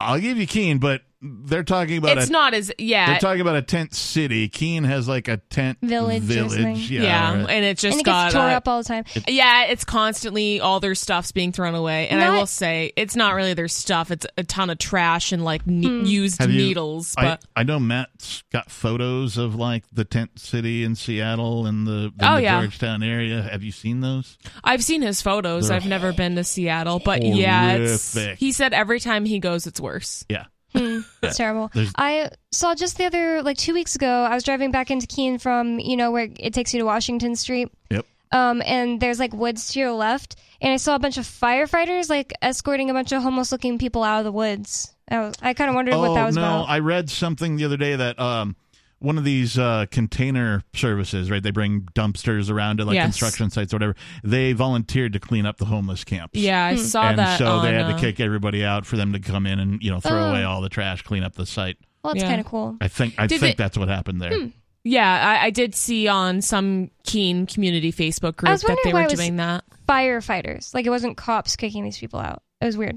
I'll 0.00 0.20
give 0.20 0.38
you 0.38 0.46
Keene, 0.46 0.78
but 0.78 1.02
they're 1.22 1.64
talking 1.64 1.98
about 1.98 2.16
it's 2.16 2.28
a, 2.28 2.32
not 2.32 2.54
as 2.54 2.72
yeah. 2.78 3.06
they're 3.10 3.18
talking 3.18 3.42
about 3.42 3.56
a 3.56 3.62
tent 3.62 3.94
city. 3.94 4.48
Keene 4.48 4.84
has 4.84 5.06
like 5.06 5.28
a 5.28 5.36
tent 5.36 5.78
Village 5.82 6.22
Village, 6.22 6.90
yeah, 6.90 7.02
yeah, 7.02 7.34
right. 7.40 7.50
and 7.50 7.64
it 7.64 7.76
just 7.76 7.98
and 7.98 8.00
it 8.00 8.04
got 8.04 8.24
gets 8.26 8.34
tore 8.34 8.44
uh, 8.44 8.54
up 8.54 8.66
all 8.66 8.78
the 8.78 8.88
time. 8.88 9.04
Yeah, 9.28 9.64
it's 9.64 9.84
constantly 9.84 10.60
all 10.60 10.80
their 10.80 10.94
stuff's 10.94 11.32
being 11.32 11.52
thrown 11.52 11.74
away, 11.74 12.08
and 12.08 12.22
I 12.22 12.30
will 12.30 12.46
say 12.46 12.92
it's 12.96 13.16
not 13.16 13.34
really 13.34 13.52
their 13.54 13.68
stuff. 13.68 14.10
It's 14.10 14.26
a 14.38 14.44
ton 14.44 14.70
of 14.70 14.78
trash 14.78 15.32
and 15.32 15.44
like 15.44 15.66
ne- 15.66 16.08
used 16.08 16.40
Have 16.40 16.50
you- 16.50 16.62
needles. 16.62 17.14
I, 17.18 17.22
But 17.22 17.44
I 17.54 17.62
know 17.64 17.78
Matt's 17.78 18.42
got 18.50 18.70
photos 18.70 19.36
of 19.36 19.54
like 19.54 19.84
the 19.92 20.04
tent 20.04 20.38
city 20.38 20.84
in 20.84 20.94
Seattle 20.94 21.66
and 21.66 21.86
the, 21.86 22.12
the, 22.16 22.30
Oh, 22.32 22.36
the 22.36 22.42
yeah. 22.42 22.60
Georgetown 22.60 23.02
area. 23.02 23.42
Have 23.42 23.62
you 23.62 23.72
seen 23.72 24.00
those? 24.00 24.38
I've 24.64 24.82
seen 24.82 25.02
his 25.02 25.20
photos. 25.20 25.68
They're 25.68 25.76
I've 25.76 25.86
never 25.86 26.12
been 26.12 26.36
to 26.36 26.44
Seattle, 26.44 26.98
but 26.98 27.22
yeah, 27.22 27.74
it's, 27.74 28.14
he 28.38 28.52
said 28.52 28.72
every 28.72 29.00
time 29.00 29.24
he 29.26 29.38
goes, 29.38 29.66
it's 29.66 29.80
worse. 29.80 30.24
Yeah. 30.28 30.46
It's 30.74 31.36
terrible. 31.36 31.70
There's- 31.74 31.92
I 31.96 32.30
saw 32.52 32.74
just 32.74 32.96
the 32.98 33.04
other 33.04 33.42
like 33.42 33.56
two 33.56 33.74
weeks 33.74 33.94
ago. 33.94 34.24
I 34.24 34.34
was 34.34 34.44
driving 34.44 34.70
back 34.70 34.90
into 34.90 35.06
Keene 35.06 35.38
from 35.38 35.78
you 35.78 35.96
know 35.96 36.10
where 36.10 36.28
it 36.38 36.54
takes 36.54 36.72
you 36.74 36.80
to 36.80 36.86
Washington 36.86 37.36
Street. 37.36 37.68
Yep. 37.90 38.06
Um, 38.32 38.62
and 38.64 39.00
there's 39.00 39.18
like 39.18 39.32
woods 39.32 39.72
to 39.72 39.80
your 39.80 39.92
left, 39.92 40.36
and 40.60 40.72
I 40.72 40.76
saw 40.76 40.94
a 40.94 41.00
bunch 41.00 41.18
of 41.18 41.24
firefighters 41.24 42.08
like 42.08 42.32
escorting 42.42 42.88
a 42.88 42.94
bunch 42.94 43.10
of 43.12 43.22
homeless-looking 43.22 43.78
people 43.78 44.04
out 44.04 44.18
of 44.18 44.24
the 44.24 44.32
woods. 44.32 44.94
I, 45.10 45.18
was, 45.18 45.34
I 45.42 45.54
kind 45.54 45.68
of 45.68 45.74
wondered 45.74 45.94
oh 45.94 46.00
what 46.00 46.14
that 46.14 46.26
was 46.26 46.36
no, 46.36 46.42
about. 46.42 46.68
I 46.68 46.78
read 46.78 47.10
something 47.10 47.56
the 47.56 47.64
other 47.64 47.76
day 47.76 47.96
that 47.96 48.20
um, 48.20 48.54
one 49.00 49.18
of 49.18 49.24
these 49.24 49.58
uh, 49.58 49.86
container 49.90 50.62
services, 50.74 51.30
right? 51.30 51.42
They 51.42 51.50
bring 51.50 51.82
dumpsters 51.94 52.50
around 52.50 52.76
to 52.78 52.84
like 52.84 52.94
Yes. 52.94 53.06
construction 53.06 53.50
sites 53.50 53.72
or 53.72 53.76
whatever. 53.76 53.94
They 54.22 54.52
volunteered 54.52 55.12
to 55.14 55.20
clean 55.20 55.46
up 55.46 55.56
the 55.58 55.64
homeless 55.64 56.04
camps. 56.04 56.38
Yeah, 56.38 56.64
I 56.64 56.76
saw 56.76 57.08
and 57.08 57.18
that. 57.18 57.38
so 57.38 57.60
they 57.62 57.72
had 57.74 57.88
to 57.88 57.94
uh, 57.94 57.98
kick 57.98 58.20
everybody 58.20 58.64
out 58.64 58.86
for 58.86 58.96
them 58.96 59.12
to 59.14 59.18
come 59.18 59.46
in 59.46 59.58
and 59.58 59.82
you 59.82 59.90
know 59.90 60.00
throw 60.00 60.26
Oh. 60.26 60.30
away 60.30 60.44
all 60.44 60.60
the 60.60 60.68
trash, 60.68 61.02
clean 61.02 61.22
up 61.24 61.34
the 61.34 61.46
site. 61.46 61.76
well, 62.04 62.12
it's 62.12 62.22
Yeah. 62.22 62.26
Hmm. 62.28 62.30
kind 62.32 62.40
of 62.40 62.46
cool. 62.46 62.76
I 62.80 62.88
think 62.88 63.14
I 63.18 63.26
Did 63.26 63.40
think 63.40 63.56
they- 63.56 63.62
that's 63.64 63.76
what 63.76 63.88
happened 63.88 64.20
there. 64.22 64.50
Yeah, 64.84 65.38
I, 65.42 65.46
I 65.46 65.50
did 65.50 65.74
see 65.74 66.08
on 66.08 66.40
some 66.40 66.90
Keene 67.04 67.44
community 67.46 67.92
Facebook 67.92 68.42
I 68.42 68.56
group 68.56 68.60
that 68.60 68.62
wondering 68.68 68.76
they 68.84 68.92
why 68.94 69.00
were 69.00 69.06
it 69.06 69.10
was 69.10 69.20
doing 69.20 69.36
that. 69.36 69.64
firefighters. 69.86 70.72
Like 70.74 70.86
it 70.86 70.90
wasn't 70.90 71.16
cops 71.16 71.56
kicking 71.56 71.84
these 71.84 71.98
people 71.98 72.18
out. 72.18 72.42
It 72.60 72.66
was 72.66 72.76
weird. 72.78 72.96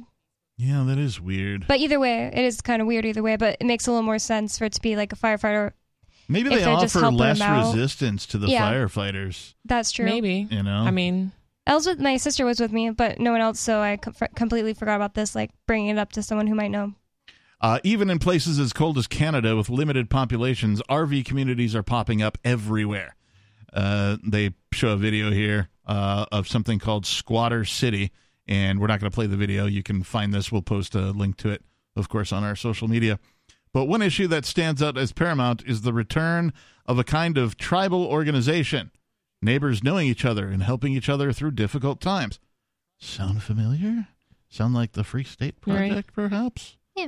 Yeah, 0.58 0.84
that 0.88 0.98
is 0.98 1.20
weird. 1.20 1.66
But 1.68 1.80
either 1.80 2.00
way, 2.00 2.26
it 2.34 2.46
is 2.46 2.62
kind 2.62 2.82
of 2.82 2.88
weird 2.88 3.06
either 3.06 3.24
way. 3.24 3.36
But 3.36 3.58
it 3.60 3.66
makes 3.66 3.88
a 3.88 3.92
little 3.92 4.04
more 4.06 4.20
sense 4.20 4.58
for 4.58 4.66
it 4.66 4.74
to 4.74 4.82
be 4.82 4.96
like 4.96 5.12
a 5.12 5.16
firefighter. 5.16 5.72
Maybe 6.27 6.50
they 6.50 6.56
they're 6.58 6.80
just 6.80 6.95
offer 6.95 7.11
less 7.11 7.40
resistance 7.42 8.26
to 8.27 8.38
the 8.38 8.48
Yeah. 8.48 8.72
firefighters. 8.72 9.53
That's 9.66 9.92
true. 9.92 10.06
Maybe. 10.06 10.48
You 10.50 10.64
know, 10.64 10.80
I 10.82 10.92
mean, 10.92 11.32
Elsbeth, 11.68 12.00
my 12.00 12.18
sister 12.18 12.45
was 12.45 12.60
with 12.60 12.72
me, 12.72 12.90
but 12.90 13.19
no 13.19 13.32
one 13.32 13.42
else. 13.42 13.60
So 13.60 13.80
I 13.82 13.98
com- 13.98 14.14
completely 14.35 14.74
forgot 14.74 14.95
about 14.95 15.14
this. 15.14 15.35
Like 15.35 15.52
bringing 15.68 15.90
it 15.90 15.98
up 15.98 16.11
to 16.14 16.24
someone 16.24 16.48
who 16.48 16.56
might 16.56 16.72
know. 16.72 16.93
Uh, 17.61 17.80
even 17.84 18.10
in 18.10 18.19
places 18.19 18.60
as 18.60 18.74
cold 18.74 18.98
as 18.98 19.08
Canada 19.08 19.56
with 19.56 19.69
limited 19.69 20.10
populations, 20.10 20.82
RV 20.90 21.24
communities 21.24 21.74
are 21.76 21.84
popping 21.84 22.22
up 22.22 22.38
everywhere. 22.43 23.16
Uh, 23.72 24.18
they 24.26 24.52
show 24.74 24.90
a 24.90 24.98
video 24.98 25.32
here 25.32 25.69
uh, 25.88 26.26
of 26.32 26.48
something 26.48 26.77
called 26.77 27.06
Squatter 27.06 27.64
City, 27.64 28.11
and 28.48 28.80
we're 28.80 28.88
not 28.88 29.00
going 29.00 29.10
to 29.10 29.16
play 29.16 29.27
the 29.27 29.38
video. 29.38 29.66
You 29.66 29.82
can 29.82 30.03
find 30.03 30.34
this. 30.34 30.52
We'll 30.52 30.61
post 30.61 30.93
a 30.93 31.11
link 31.11 31.38
to 31.38 31.50
it, 31.52 31.64
of 31.95 32.10
course, 32.10 32.34
on 32.34 32.43
our 32.43 32.58
social 32.58 32.90
media. 32.90 33.18
But 33.74 33.85
one 33.85 34.02
issue 34.02 34.27
that 34.27 34.45
stands 34.45 34.84
out 34.84 34.98
as 34.98 35.11
paramount 35.11 35.64
is 35.66 35.82
the 35.82 35.93
return 35.93 36.53
of 36.85 37.00
a 37.00 37.03
kind 37.03 37.38
of 37.38 37.58
tribal 37.58 38.06
organization, 38.06 38.92
neighbors 39.42 39.84
knowing 39.84 40.08
each 40.08 40.24
other 40.26 40.48
and 40.48 40.61
helping 40.61 40.93
each 40.93 41.10
other 41.10 41.34
through 41.34 41.52
difficult 41.52 42.00
times. 42.00 42.40
Sound 43.00 43.42
familiar? 43.42 44.08
Sound 44.50 44.74
like 44.76 44.92
the 44.92 45.03
Free 45.03 45.24
State 45.24 45.56
Right. 45.66 45.88
Project, 45.90 46.14
perhaps? 46.14 46.77
Yeah. 46.95 47.08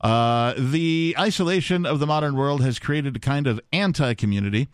Uh, 0.00 0.54
the 0.58 1.14
isolation 1.18 1.86
of 1.86 2.00
the 2.00 2.06
modern 2.06 2.34
world 2.36 2.60
has 2.62 2.78
created 2.78 3.16
a 3.16 3.20
kind 3.20 3.46
of 3.46 3.60
anti 3.72 4.14
community, 4.14 4.68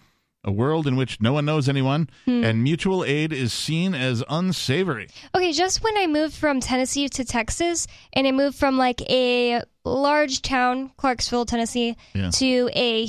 a 0.45 0.51
world 0.51 0.87
in 0.87 0.97
which 0.97 1.21
no 1.21 1.33
one 1.33 1.45
knows 1.45 1.69
anyone, 1.69 2.09
Hmm. 2.25 2.45
and 2.45 2.63
mutual 2.63 3.05
aid 3.05 3.33
is 3.33 3.53
seen 3.53 3.95
as 3.95 4.23
unsavory. 4.29 5.09
Okay, 5.35 5.53
just 5.53 5.83
when 5.83 5.97
I 5.99 6.07
moved 6.07 6.35
from 6.35 6.61
Tennessee 6.61 7.09
to 7.11 7.25
Texas, 7.25 7.87
and 8.15 8.27
I 8.27 8.33
moved 8.33 8.57
from 8.59 8.79
like 8.79 9.03
a 9.11 9.63
large 9.85 10.41
town, 10.43 10.93
Clarksville, 10.97 11.45
Tennessee, 11.47 11.97
Yeah. 12.15 12.31
to 12.31 12.71
a 12.75 13.09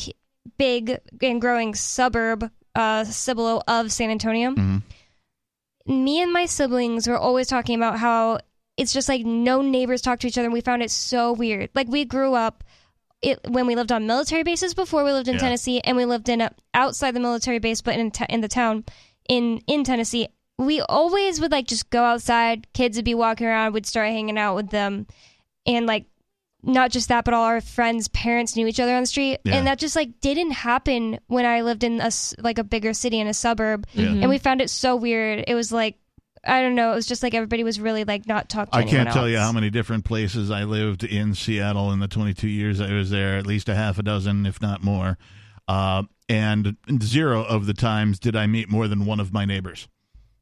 big 0.57 0.97
and 1.21 1.39
growing 1.39 1.73
suburb, 1.75 2.51
uh, 2.75 3.05
Cibolo 3.05 3.61
of 3.67 3.91
San 3.91 4.09
Antonio. 4.09 4.53
Me 5.87 6.21
and 6.21 6.31
my 6.31 6.45
siblings 6.45 7.07
were 7.07 7.17
always 7.17 7.47
talking 7.47 7.75
about 7.75 7.97
how 7.97 8.39
it's 8.77 8.93
just 8.93 9.09
like 9.09 9.25
no 9.25 9.61
neighbors 9.61 10.01
talk 10.01 10.19
to 10.19 10.27
each 10.27 10.37
other. 10.37 10.45
And 10.45 10.53
we 10.53 10.61
found 10.61 10.83
it 10.83 10.91
so 10.91 11.33
weird. 11.33 11.69
Like 11.75 11.87
we 11.87 12.05
grew 12.05 12.33
up. 12.33 12.63
It, 13.21 13.39
when 13.47 13.67
we 13.67 13.75
lived 13.75 13.91
on 13.91 14.07
military 14.07 14.43
bases 14.43 14.73
before 14.73 15.03
we 15.03 15.11
lived 15.11 15.27
in 15.27 15.35
Yeah. 15.35 15.41
Tennessee, 15.41 15.79
and 15.81 15.95
we 15.95 16.05
lived 16.05 16.27
in 16.27 16.41
a, 16.41 16.51
outside 16.73 17.11
the 17.11 17.19
military 17.19 17.59
base, 17.59 17.81
but 17.81 17.95
in 17.95 18.09
t- 18.11 18.25
in 18.29 18.41
the 18.41 18.47
town 18.47 18.83
in 19.29 19.61
in 19.67 19.83
Tennessee, 19.83 20.27
we 20.57 20.81
always 20.81 21.39
would 21.39 21.51
like 21.51 21.67
just 21.67 21.89
go 21.91 22.03
outside. 22.03 22.67
Kids 22.73 22.97
would 22.97 23.05
be 23.05 23.13
walking 23.13 23.45
around. 23.47 23.73
We'd 23.73 23.85
start 23.85 24.07
hanging 24.09 24.39
out 24.39 24.55
with 24.55 24.69
them, 24.71 25.05
and 25.67 25.85
like 25.85 26.05
not 26.63 26.91
just 26.91 27.09
that, 27.09 27.25
but 27.25 27.33
all 27.33 27.43
our 27.43 27.61
friends' 27.61 28.07
parents 28.07 28.55
knew 28.55 28.67
each 28.67 28.79
other 28.79 28.93
on 28.95 29.01
the 29.03 29.07
street, 29.07 29.39
Yeah. 29.43 29.55
and 29.55 29.67
that 29.67 29.77
just 29.79 29.95
like 29.95 30.19
didn't 30.19 30.51
happen 30.51 31.19
when 31.27 31.45
I 31.45 31.61
lived 31.61 31.83
in 31.83 32.01
a 32.01 32.11
like 32.39 32.57
a 32.57 32.63
bigger 32.63 32.93
city 32.93 33.19
in 33.19 33.27
a 33.27 33.33
suburb, 33.35 33.85
Yeah. 33.93 34.07
and 34.07 34.29
we 34.29 34.37
found 34.39 34.61
it 34.61 34.69
so 34.71 34.95
weird. 34.95 35.43
It 35.47 35.53
was 35.55 35.71
like 35.71 35.97
I 36.43 36.61
don't 36.61 36.75
know. 36.75 36.91
It 36.91 36.95
was 36.95 37.05
just 37.05 37.21
like 37.21 37.33
everybody 37.33 37.63
was 37.63 37.79
really 37.79 38.03
like 38.03 38.27
not 38.27 38.49
talking. 38.49 38.73
I 38.73 38.83
can't 38.83 39.11
tell 39.11 39.29
you 39.29 39.37
how 39.37 39.51
many 39.51 39.69
different 39.69 40.05
places 40.05 40.49
I 40.49 40.63
lived 40.63 41.03
in 41.03 41.35
Seattle 41.35 41.91
in 41.91 41.99
the 41.99 42.07
22 42.07 42.47
years 42.47 42.81
I 42.81 42.91
was 42.93 43.11
there, 43.11 43.37
at 43.37 43.45
least 43.45 43.69
a 43.69 43.75
half 43.75 43.99
a 43.99 44.03
dozen, 44.03 44.45
if 44.45 44.61
not 44.61 44.83
more. 44.83 45.17
Uh, 45.67 46.03
and 46.27 46.77
zero 47.01 47.43
of 47.43 47.65
the 47.65 47.73
times 47.73 48.17
did 48.17 48.35
I 48.35 48.47
meet 48.47 48.69
more 48.69 48.87
than 48.87 49.05
one 49.05 49.19
of 49.19 49.31
my 49.31 49.45
neighbors. 49.45 49.87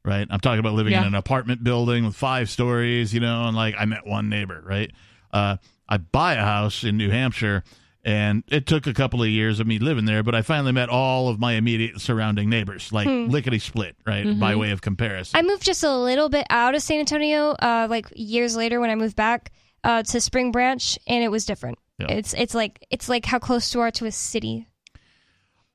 Right? 0.06 0.26
I'm 0.30 0.40
talking 0.40 0.60
about 0.60 0.74
living 0.74 0.94
in 0.94 1.04
an 1.04 1.14
apartment 1.16 1.64
building 1.64 2.06
with 2.06 2.16
five 2.16 2.50
stories, 2.50 3.14
you 3.14 3.20
know, 3.20 3.46
and 3.46 3.56
like 3.56 3.76
I 3.78 3.84
met 3.86 4.08
one 4.08 4.30
neighbor, 4.30 4.64
right? 4.66 4.90
Uh, 5.32 5.58
I 5.90 5.98
buy 5.98 6.34
a 6.36 6.44
house 6.44 6.84
in 6.84 6.96
New 6.98 7.10
Hampshire, 7.12 7.64
and 8.06 8.44
it 8.48 8.66
took 8.66 8.88
a 8.88 8.94
couple 8.94 9.22
of 9.22 9.30
years 9.30 9.60
of 9.60 9.68
me 9.68 9.78
living 9.80 10.06
there, 10.06 10.24
but 10.24 10.34
I 10.36 10.42
finally 10.42 10.72
met 10.72 10.90
all 10.90 11.28
of 11.30 11.40
my 11.40 11.54
immediate 11.54 12.00
surrounding 12.02 12.50
neighbors, 12.50 12.92
like 12.94 13.08
Hmm. 13.08 13.28
lickety 13.28 13.60
split, 13.60 13.96
right? 14.06 14.40
By 14.40 14.56
way 14.56 14.72
of 14.72 14.82
comparison. 14.82 15.38
I 15.38 15.42
moved 15.42 15.64
just 15.64 15.84
a 15.84 15.94
little 15.96 16.30
bit 16.30 16.46
out 16.50 16.76
of 16.76 16.82
San 16.82 17.00
Antonio, 17.00 17.52
uh, 17.52 17.88
like 17.90 18.08
years 18.16 18.56
later 18.56 18.80
when 18.80 18.90
I 18.90 18.96
moved 18.96 19.16
back 19.16 19.52
uh, 19.84 20.04
to 20.04 20.20
Spring 20.22 20.52
Branch, 20.52 20.98
and 21.08 21.24
it 21.24 21.30
was 21.30 21.46
different. 21.46 21.78
Yeah. 22.00 22.08
It's 22.12 22.34
it's 22.34 22.54
like 22.56 22.86
it's 22.90 23.10
like 23.10 23.26
how 23.26 23.40
close 23.40 23.74
you 23.74 23.82
are 23.82 23.92
to 23.92 24.06
a 24.06 24.12
city. 24.12 24.66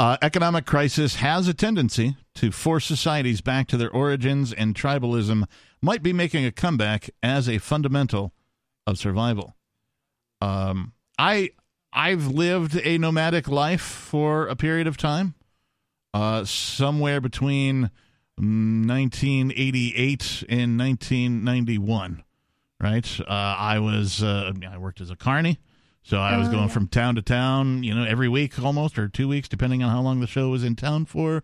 Uh, 0.01 0.17
economic 0.23 0.67
crisis 0.67 1.17
has 1.17 1.47
a 1.47 1.55
tendency 1.55 2.17
to 2.35 2.51
force 2.51 2.85
societies 2.85 3.41
back 3.41 3.69
to 3.69 3.77
their 3.77 3.91
origins, 3.91 4.53
and 4.53 4.75
tribalism 4.75 5.44
might 5.81 6.03
be 6.03 6.12
making 6.12 6.44
a 6.44 6.51
comeback 6.51 7.11
as 7.23 7.49
a 7.49 7.59
fundamental 7.59 8.33
of 8.86 8.99
survival. 8.99 9.55
Um, 10.41 10.93
I 11.19 11.51
I've 11.94 12.26
lived 12.26 12.78
a 12.82 12.98
nomadic 12.98 13.47
life 13.48 13.81
for 13.82 14.48
a 14.48 14.56
period 14.56 14.86
of 14.86 14.97
time, 14.97 15.34
uh, 16.12 16.44
somewhere 16.44 17.20
between 17.20 17.90
mm, 18.40 18.89
1988 18.89 20.44
and 20.48 20.78
1991. 20.78 22.23
Right, 22.81 23.20
uh, 23.20 23.24
I 23.31 23.78
was 23.78 24.23
uh, 24.23 24.52
I 24.68 24.76
worked 24.78 25.00
as 25.00 25.08
a 25.10 25.16
carny. 25.16 25.58
So 26.02 26.18
I 26.18 26.36
was 26.36 26.48
Oh, 26.48 26.50
going 26.50 26.64
yeah. 26.64 26.68
from 26.68 26.89
town 26.89 27.14
to 27.14 27.23
town, 27.23 27.82
you 27.82 27.94
know, 27.94 28.05
every 28.05 28.28
week 28.28 28.58
almost, 28.62 28.98
or 28.98 29.08
two 29.08 29.26
weeks, 29.26 29.48
depending 29.48 29.82
on 29.82 29.90
how 29.90 30.02
long 30.02 30.20
the 30.20 30.26
show 30.26 30.50
was 30.50 30.62
in 30.62 30.76
town 30.76 31.06
for. 31.06 31.42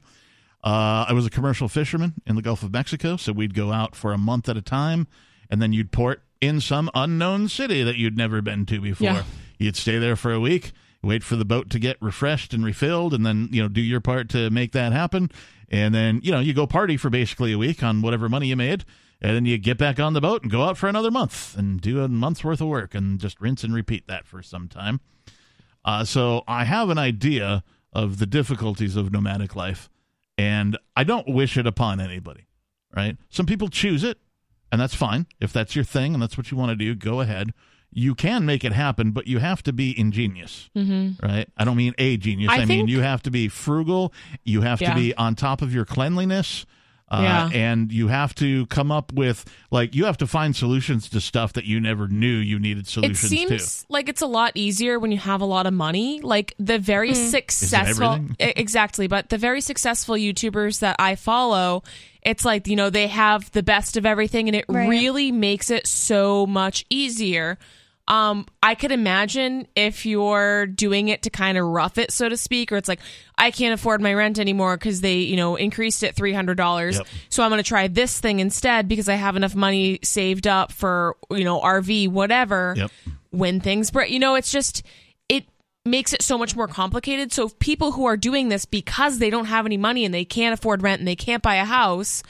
Uh, 0.62 1.06
I 1.08 1.14
was 1.14 1.24
a 1.24 1.30
commercial 1.30 1.66
fisherman 1.66 2.12
in 2.26 2.36
the 2.36 2.42
Gulf 2.42 2.62
of 2.62 2.70
Mexico, 2.70 3.16
so 3.16 3.32
we'd 3.32 3.54
go 3.54 3.72
out 3.72 3.96
for 3.96 4.12
a 4.12 4.18
month 4.18 4.50
at 4.50 4.58
a 4.58 4.60
time, 4.62 5.06
and 5.48 5.62
then 5.62 5.72
you'd 5.72 5.92
port 5.92 6.22
in 6.42 6.60
some 6.60 6.90
unknown 6.94 7.48
city 7.48 7.82
that 7.82 7.96
you'd 7.96 8.18
never 8.18 8.42
been 8.42 8.66
to 8.66 8.80
before. 8.82 9.06
Yeah. 9.06 9.22
You'd 9.60 9.76
stay 9.76 9.98
there 9.98 10.16
for 10.16 10.32
a 10.32 10.40
week, 10.40 10.72
wait 11.02 11.22
for 11.22 11.36
the 11.36 11.44
boat 11.44 11.68
to 11.70 11.78
get 11.78 11.98
refreshed 12.00 12.55
and 12.55 12.64
refilled, 12.64 13.12
and 13.12 13.26
then 13.26 13.50
you 13.52 13.62
know 13.62 13.68
do 13.68 13.82
your 13.82 14.00
part 14.00 14.30
to 14.30 14.48
make 14.48 14.72
that 14.72 14.92
happen. 14.92 15.30
And 15.68 15.94
then 15.94 16.20
you 16.22 16.32
know 16.32 16.40
you 16.40 16.55
go 16.55 16.66
party 16.66 16.97
for 16.97 17.10
basically 17.10 17.52
a 17.52 17.58
week 17.58 17.82
on 17.82 18.00
whatever 18.00 18.30
money 18.30 18.47
you 18.47 18.56
made, 18.56 18.86
and 19.20 19.36
then 19.36 19.44
you 19.44 19.58
get 19.58 19.76
back 19.76 20.00
on 20.00 20.14
the 20.14 20.20
boat 20.22 20.42
and 20.42 20.50
go 20.50 20.62
out 20.62 20.78
for 20.78 20.89
another 20.89 21.10
month 21.10 21.58
and 21.58 21.78
do 21.78 22.02
a 22.02 22.08
month's 22.08 22.42
worth 22.42 22.62
of 22.62 22.68
work 22.68 22.94
and 22.94 23.20
just 23.20 23.39
rinse 23.39 23.62
and 23.62 23.74
repeat 23.74 24.06
that 24.08 24.26
for 24.26 24.42
some 24.42 24.66
time. 24.66 25.00
Uh, 25.84 26.05
so 26.05 26.42
I 26.48 26.64
have 26.64 26.89
an 26.89 26.98
idea 26.98 27.62
of 27.92 28.18
the 28.18 28.26
difficulties 28.26 28.97
of 28.97 29.12
nomadic 29.12 29.55
life, 29.55 29.90
and 30.39 30.78
I 30.97 31.05
don't 31.05 31.28
wish 31.28 31.58
it 31.58 31.66
upon 31.66 32.00
anybody. 32.00 32.47
Right? 32.97 33.18
Some 33.28 33.44
people 33.44 33.68
choose 33.68 34.05
it, 34.05 34.16
and 34.72 34.80
that's 34.80 34.94
fine. 34.94 35.26
If 35.39 35.52
that's 35.52 35.76
your 35.76 35.84
thing 35.84 36.14
and 36.14 36.22
that's 36.22 36.39
what 36.39 36.50
you 36.50 36.56
want 36.56 36.70
to 36.70 36.76
do, 36.76 36.94
go 36.94 37.20
ahead. 37.20 37.52
You 37.92 38.14
can 38.14 38.46
make 38.46 38.64
it 38.64 38.72
happen, 38.72 39.10
but 39.10 39.26
you 39.26 39.38
have 39.40 39.62
to 39.64 39.72
be 39.72 39.98
ingenious, 39.98 40.70
Mm-hmm. 40.76 41.26
right? 41.26 41.48
I 41.56 41.64
don't 41.64 41.76
mean 41.76 41.94
a 41.98 42.16
genius. 42.16 42.50
I 42.52 42.58
I, 42.62 42.64
mean 42.64 42.86
you 42.88 43.00
have 43.00 43.22
to 43.24 43.30
be 43.30 43.48
frugal. 43.48 44.12
You 44.44 44.60
have 44.60 44.80
Yeah. 44.80 44.90
to 44.90 44.94
be 44.94 45.14
on 45.16 45.34
top 45.34 45.60
of 45.62 45.74
your 45.74 45.84
cleanliness. 45.84 46.66
Uh, 47.12 47.22
Yeah. 47.22 47.50
And 47.52 47.90
you 47.90 48.06
have 48.06 48.36
to 48.36 48.66
come 48.66 48.92
up 48.92 49.12
with, 49.12 49.44
like, 49.72 49.96
you 49.96 50.04
have 50.04 50.16
to 50.18 50.28
find 50.28 50.54
solutions 50.54 51.08
to 51.08 51.20
stuff 51.20 51.54
that 51.54 51.64
you 51.64 51.80
never 51.80 52.06
knew 52.06 52.36
you 52.36 52.60
needed 52.60 52.86
solutions. 52.86 53.20
To. 53.22 53.26
It 53.26 53.28
solutions 53.30 53.62
seems 53.64 53.86
like 53.88 54.08
it's 54.08 54.22
a 54.22 54.28
lot 54.28 54.52
easier 54.54 54.96
when 55.00 55.10
you 55.10 55.18
have 55.18 55.40
a 55.40 55.44
lot 55.44 55.66
of 55.66 55.74
money. 55.74 56.20
Like 56.20 56.54
the 56.60 56.78
very 56.78 57.12
successful, 57.14 58.04
everything? 58.12 58.36
E- 58.38 58.52
exactly. 58.54 59.08
But 59.08 59.28
the 59.30 59.38
very 59.38 59.60
successful 59.60 60.14
YouTubers 60.14 60.78
that 60.78 60.94
I 61.00 61.16
follow, 61.16 61.82
it's 62.22 62.44
like 62.44 62.68
you 62.68 62.76
know 62.76 62.90
they 62.90 63.08
have 63.08 63.50
the 63.50 63.64
best 63.64 63.96
of 63.96 64.06
everything, 64.06 64.48
and 64.48 64.54
it 64.54 64.66
Right. 64.68 64.88
really 64.88 65.32
makes 65.32 65.68
it 65.70 65.88
so 65.88 66.46
much 66.46 66.84
easier. 66.90 67.58
Um, 68.10 68.47
I 68.60 68.74
could 68.74 68.90
imagine 68.90 69.68
if 69.76 70.05
you're 70.05 70.66
doing 70.66 71.06
it 71.06 71.22
to 71.22 71.30
kind 71.30 71.56
of 71.56 71.64
rough 71.64 71.97
it, 71.97 72.10
so 72.10 72.28
to 72.28 72.36
speak, 72.36 72.72
or 72.72 72.76
it's 72.76 72.89
like 72.89 72.98
I 73.39 73.52
can't 73.52 73.72
afford 73.72 74.00
my 74.00 74.12
rent 74.12 74.40
anymore 74.40 74.76
because 74.76 75.00
they, 75.00 75.18
you 75.18 75.36
know, 75.36 75.55
increased 75.55 76.02
it 76.02 76.16
three 76.16 76.32
hundred 76.32 76.56
dollars. 76.56 76.97
Yep. 76.97 77.06
So 77.28 77.44
I'm 77.44 77.50
going 77.50 77.62
to 77.62 77.68
try 77.68 77.86
this 77.86 78.18
thing 78.18 78.40
instead 78.40 78.89
because 78.89 79.08
I 79.08 79.14
have 79.14 79.36
enough 79.36 79.55
money 79.55 80.00
saved 80.02 80.48
up 80.48 80.72
for 80.72 81.16
you 81.30 81.44
know 81.44 81.60
RV 81.60 82.08
whatever. 82.08 82.74
Yep. 82.76 82.90
When 83.30 83.60
things 83.60 83.92
break, 83.92 84.10
you 84.10 84.18
know, 84.18 84.34
it's 84.34 84.50
just 84.50 84.82
it 85.28 85.44
makes 85.84 86.12
it 86.12 86.20
so 86.20 86.36
much 86.36 86.56
more 86.56 86.66
complicated. 86.66 87.32
So 87.32 87.48
people 87.48 87.92
who 87.92 88.06
are 88.06 88.16
doing 88.16 88.48
this 88.48 88.64
because 88.64 89.20
they 89.20 89.30
don't 89.30 89.44
have 89.44 89.66
any 89.66 89.76
money 89.76 90.05
and 90.05 90.12
they 90.12 90.24
can't 90.24 90.52
afford 90.52 90.82
rent 90.82 90.98
and 90.98 91.06
they 91.06 91.14
can't 91.14 91.44
buy 91.44 91.55
a 91.55 91.64
house. 91.64 92.24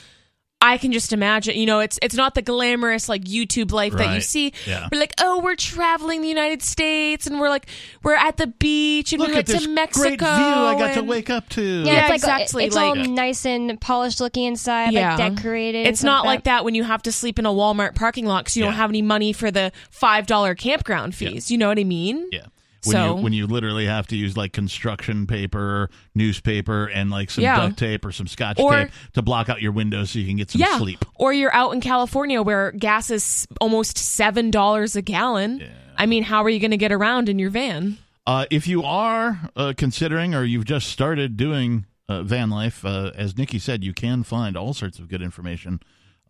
I 0.62 0.76
can 0.76 0.92
just 0.92 1.14
imagine, 1.14 1.56
you 1.56 1.64
know, 1.64 1.80
it's 1.80 1.98
it's 2.02 2.14
not 2.14 2.34
the 2.34 2.42
glamorous 2.42 3.08
like 3.08 3.24
YouTube 3.24 3.72
life 3.72 3.94
that 3.94 4.14
you 4.14 4.20
see. 4.20 4.52
Yeah. 4.66 4.88
We're 4.92 4.98
like, 5.00 5.14
oh, 5.18 5.40
we're 5.40 5.54
traveling 5.56 6.20
the 6.20 6.28
United 6.28 6.62
States 6.62 7.26
and 7.26 7.40
we're 7.40 7.48
like, 7.48 7.66
we're 8.02 8.14
at 8.14 8.36
the 8.36 8.46
beach 8.46 9.14
and 9.14 9.20
Look 9.20 9.28
we 9.30 9.34
went 9.36 9.48
at 9.48 9.54
this 9.54 9.62
to 9.64 9.70
Mexico. 9.70 10.04
great 10.06 10.18
view 10.20 10.26
I 10.26 10.74
got 10.78 10.94
to 10.94 11.02
wake 11.02 11.30
up 11.30 11.48
to. 11.50 11.62
Yeah, 11.62 11.84
Yeah, 11.84 12.00
it's 12.00 12.08
like 12.10 12.14
exactly, 12.16 12.64
It's 12.66 12.76
all 12.76 12.94
like- 12.94 13.08
nice 13.08 13.46
and 13.46 13.80
polished 13.80 14.20
looking 14.20 14.44
inside, 14.44 14.92
Yeah. 14.92 15.16
like 15.16 15.36
decorated. 15.36 15.86
It's 15.86 16.04
not 16.04 16.26
like 16.26 16.44
that. 16.44 16.58
that 16.58 16.64
when 16.66 16.74
you 16.74 16.84
have 16.84 17.02
to 17.04 17.12
sleep 17.12 17.38
in 17.38 17.46
a 17.46 17.50
Walmart 17.50 17.94
parking 17.94 18.26
lot 18.26 18.44
because 18.44 18.56
you 18.56 18.62
don't 18.62 18.74
have 18.74 18.90
any 18.90 19.00
money 19.02 19.32
for 19.32 19.50
the 19.50 19.72
five 19.90 20.26
dollar 20.26 20.54
campground 20.54 21.14
fees. 21.14 21.50
You 21.50 21.56
know 21.56 21.68
what 21.68 21.78
I 21.78 21.84
mean? 21.84 22.28
Yeah. 22.32 22.44
When 22.84 22.92
so 22.94 23.16
you 23.16 23.22
when 23.22 23.32
you 23.32 23.46
literally 23.46 23.86
have 23.86 24.06
to 24.08 24.16
use 24.16 24.36
like 24.36 24.52
construction 24.52 25.26
paper, 25.26 25.90
newspaper, 26.14 26.86
and 26.86 27.10
like 27.10 27.30
some 27.30 27.42
Yeah. 27.44 27.56
duct 27.56 27.78
tape 27.78 28.04
or 28.04 28.12
some 28.12 28.26
scotch 28.26 28.58
Or- 28.58 28.72
tape 28.72 28.90
to 29.14 29.22
block 29.22 29.48
out 29.48 29.60
your 29.60 29.72
windows 29.72 30.10
so 30.10 30.18
you 30.18 30.26
can 30.26 30.36
get 30.36 30.50
some 30.50 30.60
yeah, 30.60 30.78
sleep. 30.78 31.04
or 31.16 31.32
you're 31.32 31.52
out 31.54 31.72
in 31.74 31.80
California 31.80 32.40
where 32.42 32.72
gas 32.72 33.10
is 33.10 33.46
almost 33.60 33.98
seven 33.98 34.50
dollars 34.50 34.96
a 34.96 35.02
gallon. 35.02 35.62
I 35.98 36.06
mean, 36.06 36.22
how 36.22 36.42
are 36.44 36.48
you 36.48 36.58
going 36.60 36.70
to 36.70 36.76
get 36.78 36.92
around 36.92 37.28
in 37.28 37.38
your 37.38 37.50
van? 37.50 37.98
Uh, 38.26 38.46
if 38.50 38.66
you 38.66 38.82
are 38.82 39.50
uh, 39.56 39.72
considering 39.76 40.34
or 40.34 40.44
you've 40.44 40.64
just 40.64 40.88
started 40.88 41.36
doing 41.36 41.84
uh, 42.08 42.22
van 42.22 42.48
life, 42.50 42.84
uh, 42.84 43.10
as 43.14 43.36
Nikki 43.36 43.58
said, 43.58 43.84
you 43.84 43.92
can 43.92 44.22
find 44.22 44.56
all 44.56 44.72
sorts 44.72 44.98
of 44.98 45.08
good 45.08 45.20
information 45.22 45.80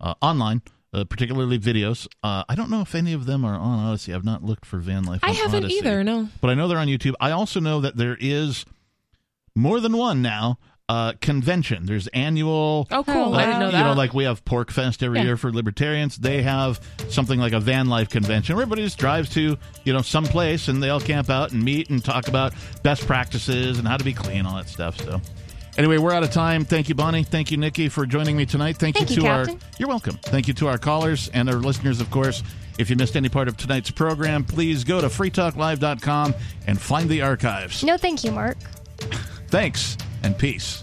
uh, 0.01 0.15
online, 0.23 0.62
uh, 0.93 1.05
particularly 1.05 1.59
videos. 1.59 2.07
Uh, 2.23 2.44
I 2.49 2.55
don't 2.55 2.70
know 2.70 2.81
if 2.81 2.94
any 2.94 3.12
of 3.12 3.27
them 3.27 3.44
are 3.44 3.55
on 3.55 3.91
Odysee. 3.93 4.12
I've 4.15 4.25
not 4.25 4.43
looked 4.44 4.65
for 4.67 4.78
van 4.78 5.05
life. 5.05 5.20
I 5.23 5.33
haven't 5.33 5.65
Odysee, 5.65 5.78
either. 5.78 6.02
No. 6.05 6.28
but 6.41 6.51
I 6.51 6.55
know 6.55 6.69
they're 6.69 6.78
on 6.78 6.89
YouTube. 6.89 7.15
I 7.20 7.31
also 7.31 7.60
know 7.60 7.81
that 7.83 7.97
there 7.97 8.17
is 8.19 8.65
more 9.55 9.81
than 9.81 9.97
one 9.97 10.23
now. 10.23 10.59
Uh, 10.89 11.12
convention. 11.20 11.86
There's 11.86 12.09
annual. 12.09 12.89
Oh, 12.91 13.05
cool. 13.05 13.31
like, 13.31 13.43
I 13.43 13.47
didn't 13.47 13.60
know 13.60 13.67
You 13.67 13.73
that. 13.73 13.78
You 13.78 13.85
know, 13.85 13.93
like 13.93 14.12
we 14.12 14.25
have 14.25 14.44
PorcFest 14.44 15.05
every 15.05 15.19
Yeah. 15.20 15.25
year 15.27 15.36
for 15.36 15.52
libertarians. 15.52 16.17
They 16.17 16.43
have 16.43 16.81
something 17.10 17.39
like 17.39 17.52
a 17.52 17.60
van 17.60 17.89
life 17.89 18.09
convention. 18.09 18.57
Where 18.57 18.62
Everybody 18.65 18.83
just 18.83 18.99
drives 18.99 19.28
to 19.35 19.57
you 19.85 19.93
know 19.93 20.02
some 20.02 20.25
place 20.25 20.67
and 20.67 20.83
they 20.83 20.91
all 20.91 20.99
camp 20.99 21.31
out 21.31 21.52
and 21.52 21.62
meet 21.62 21.91
and 21.91 22.05
talk 22.05 22.27
about 22.27 22.55
best 22.83 23.07
practices 23.07 23.78
and 23.78 23.86
how 23.86 23.99
to 23.99 24.02
be 24.05 24.12
clean, 24.12 24.44
all 24.47 24.57
that 24.57 24.69
stuff. 24.69 24.99
So. 24.99 25.20
Anyway, 25.79 25.99
we're 25.99 26.13
out 26.13 26.23
of 26.23 26.31
time. 26.31 26.65
Thank 26.65 26.89
you, 26.89 26.95
Bonnie. 26.95 27.23
Thank 27.23 27.51
you, 27.51 27.57
Nikki, 27.57 27.89
for 27.89 28.07
joining 28.07 28.37
me 28.37 28.45
tonight. 28.47 28.77
Thank, 28.77 28.97
Thank 28.97 29.11
you 29.11 29.17
you, 29.17 29.23
to 29.23 29.29
our. 29.29 29.47
You're 29.79 29.89
welcome. 29.89 30.17
Thank 30.23 30.49
you 30.49 30.55
to 30.55 30.69
our 30.69 30.79
callers 30.79 31.29
and 31.29 31.49
our 31.49 31.57
listeners, 31.57 32.01
of 32.01 32.11
course. 32.11 32.43
If 32.79 32.89
you 32.91 32.97
missed 32.97 33.17
any 33.17 33.29
part 33.29 33.47
of 33.47 33.57
tonight's 33.57 33.91
program, 33.91 34.45
please 34.45 34.85
go 34.85 35.01
to 35.01 35.09
freetalklive.com 35.09 36.35
and 36.67 36.81
find 36.81 37.11
the 37.11 37.23
archives. 37.23 37.85
No, 37.85 37.97
thank 37.97 38.25
you, 38.25 38.33
Mark. 38.33 38.57
Thanks 39.49 39.97
and 40.23 40.37
peace. 40.37 40.83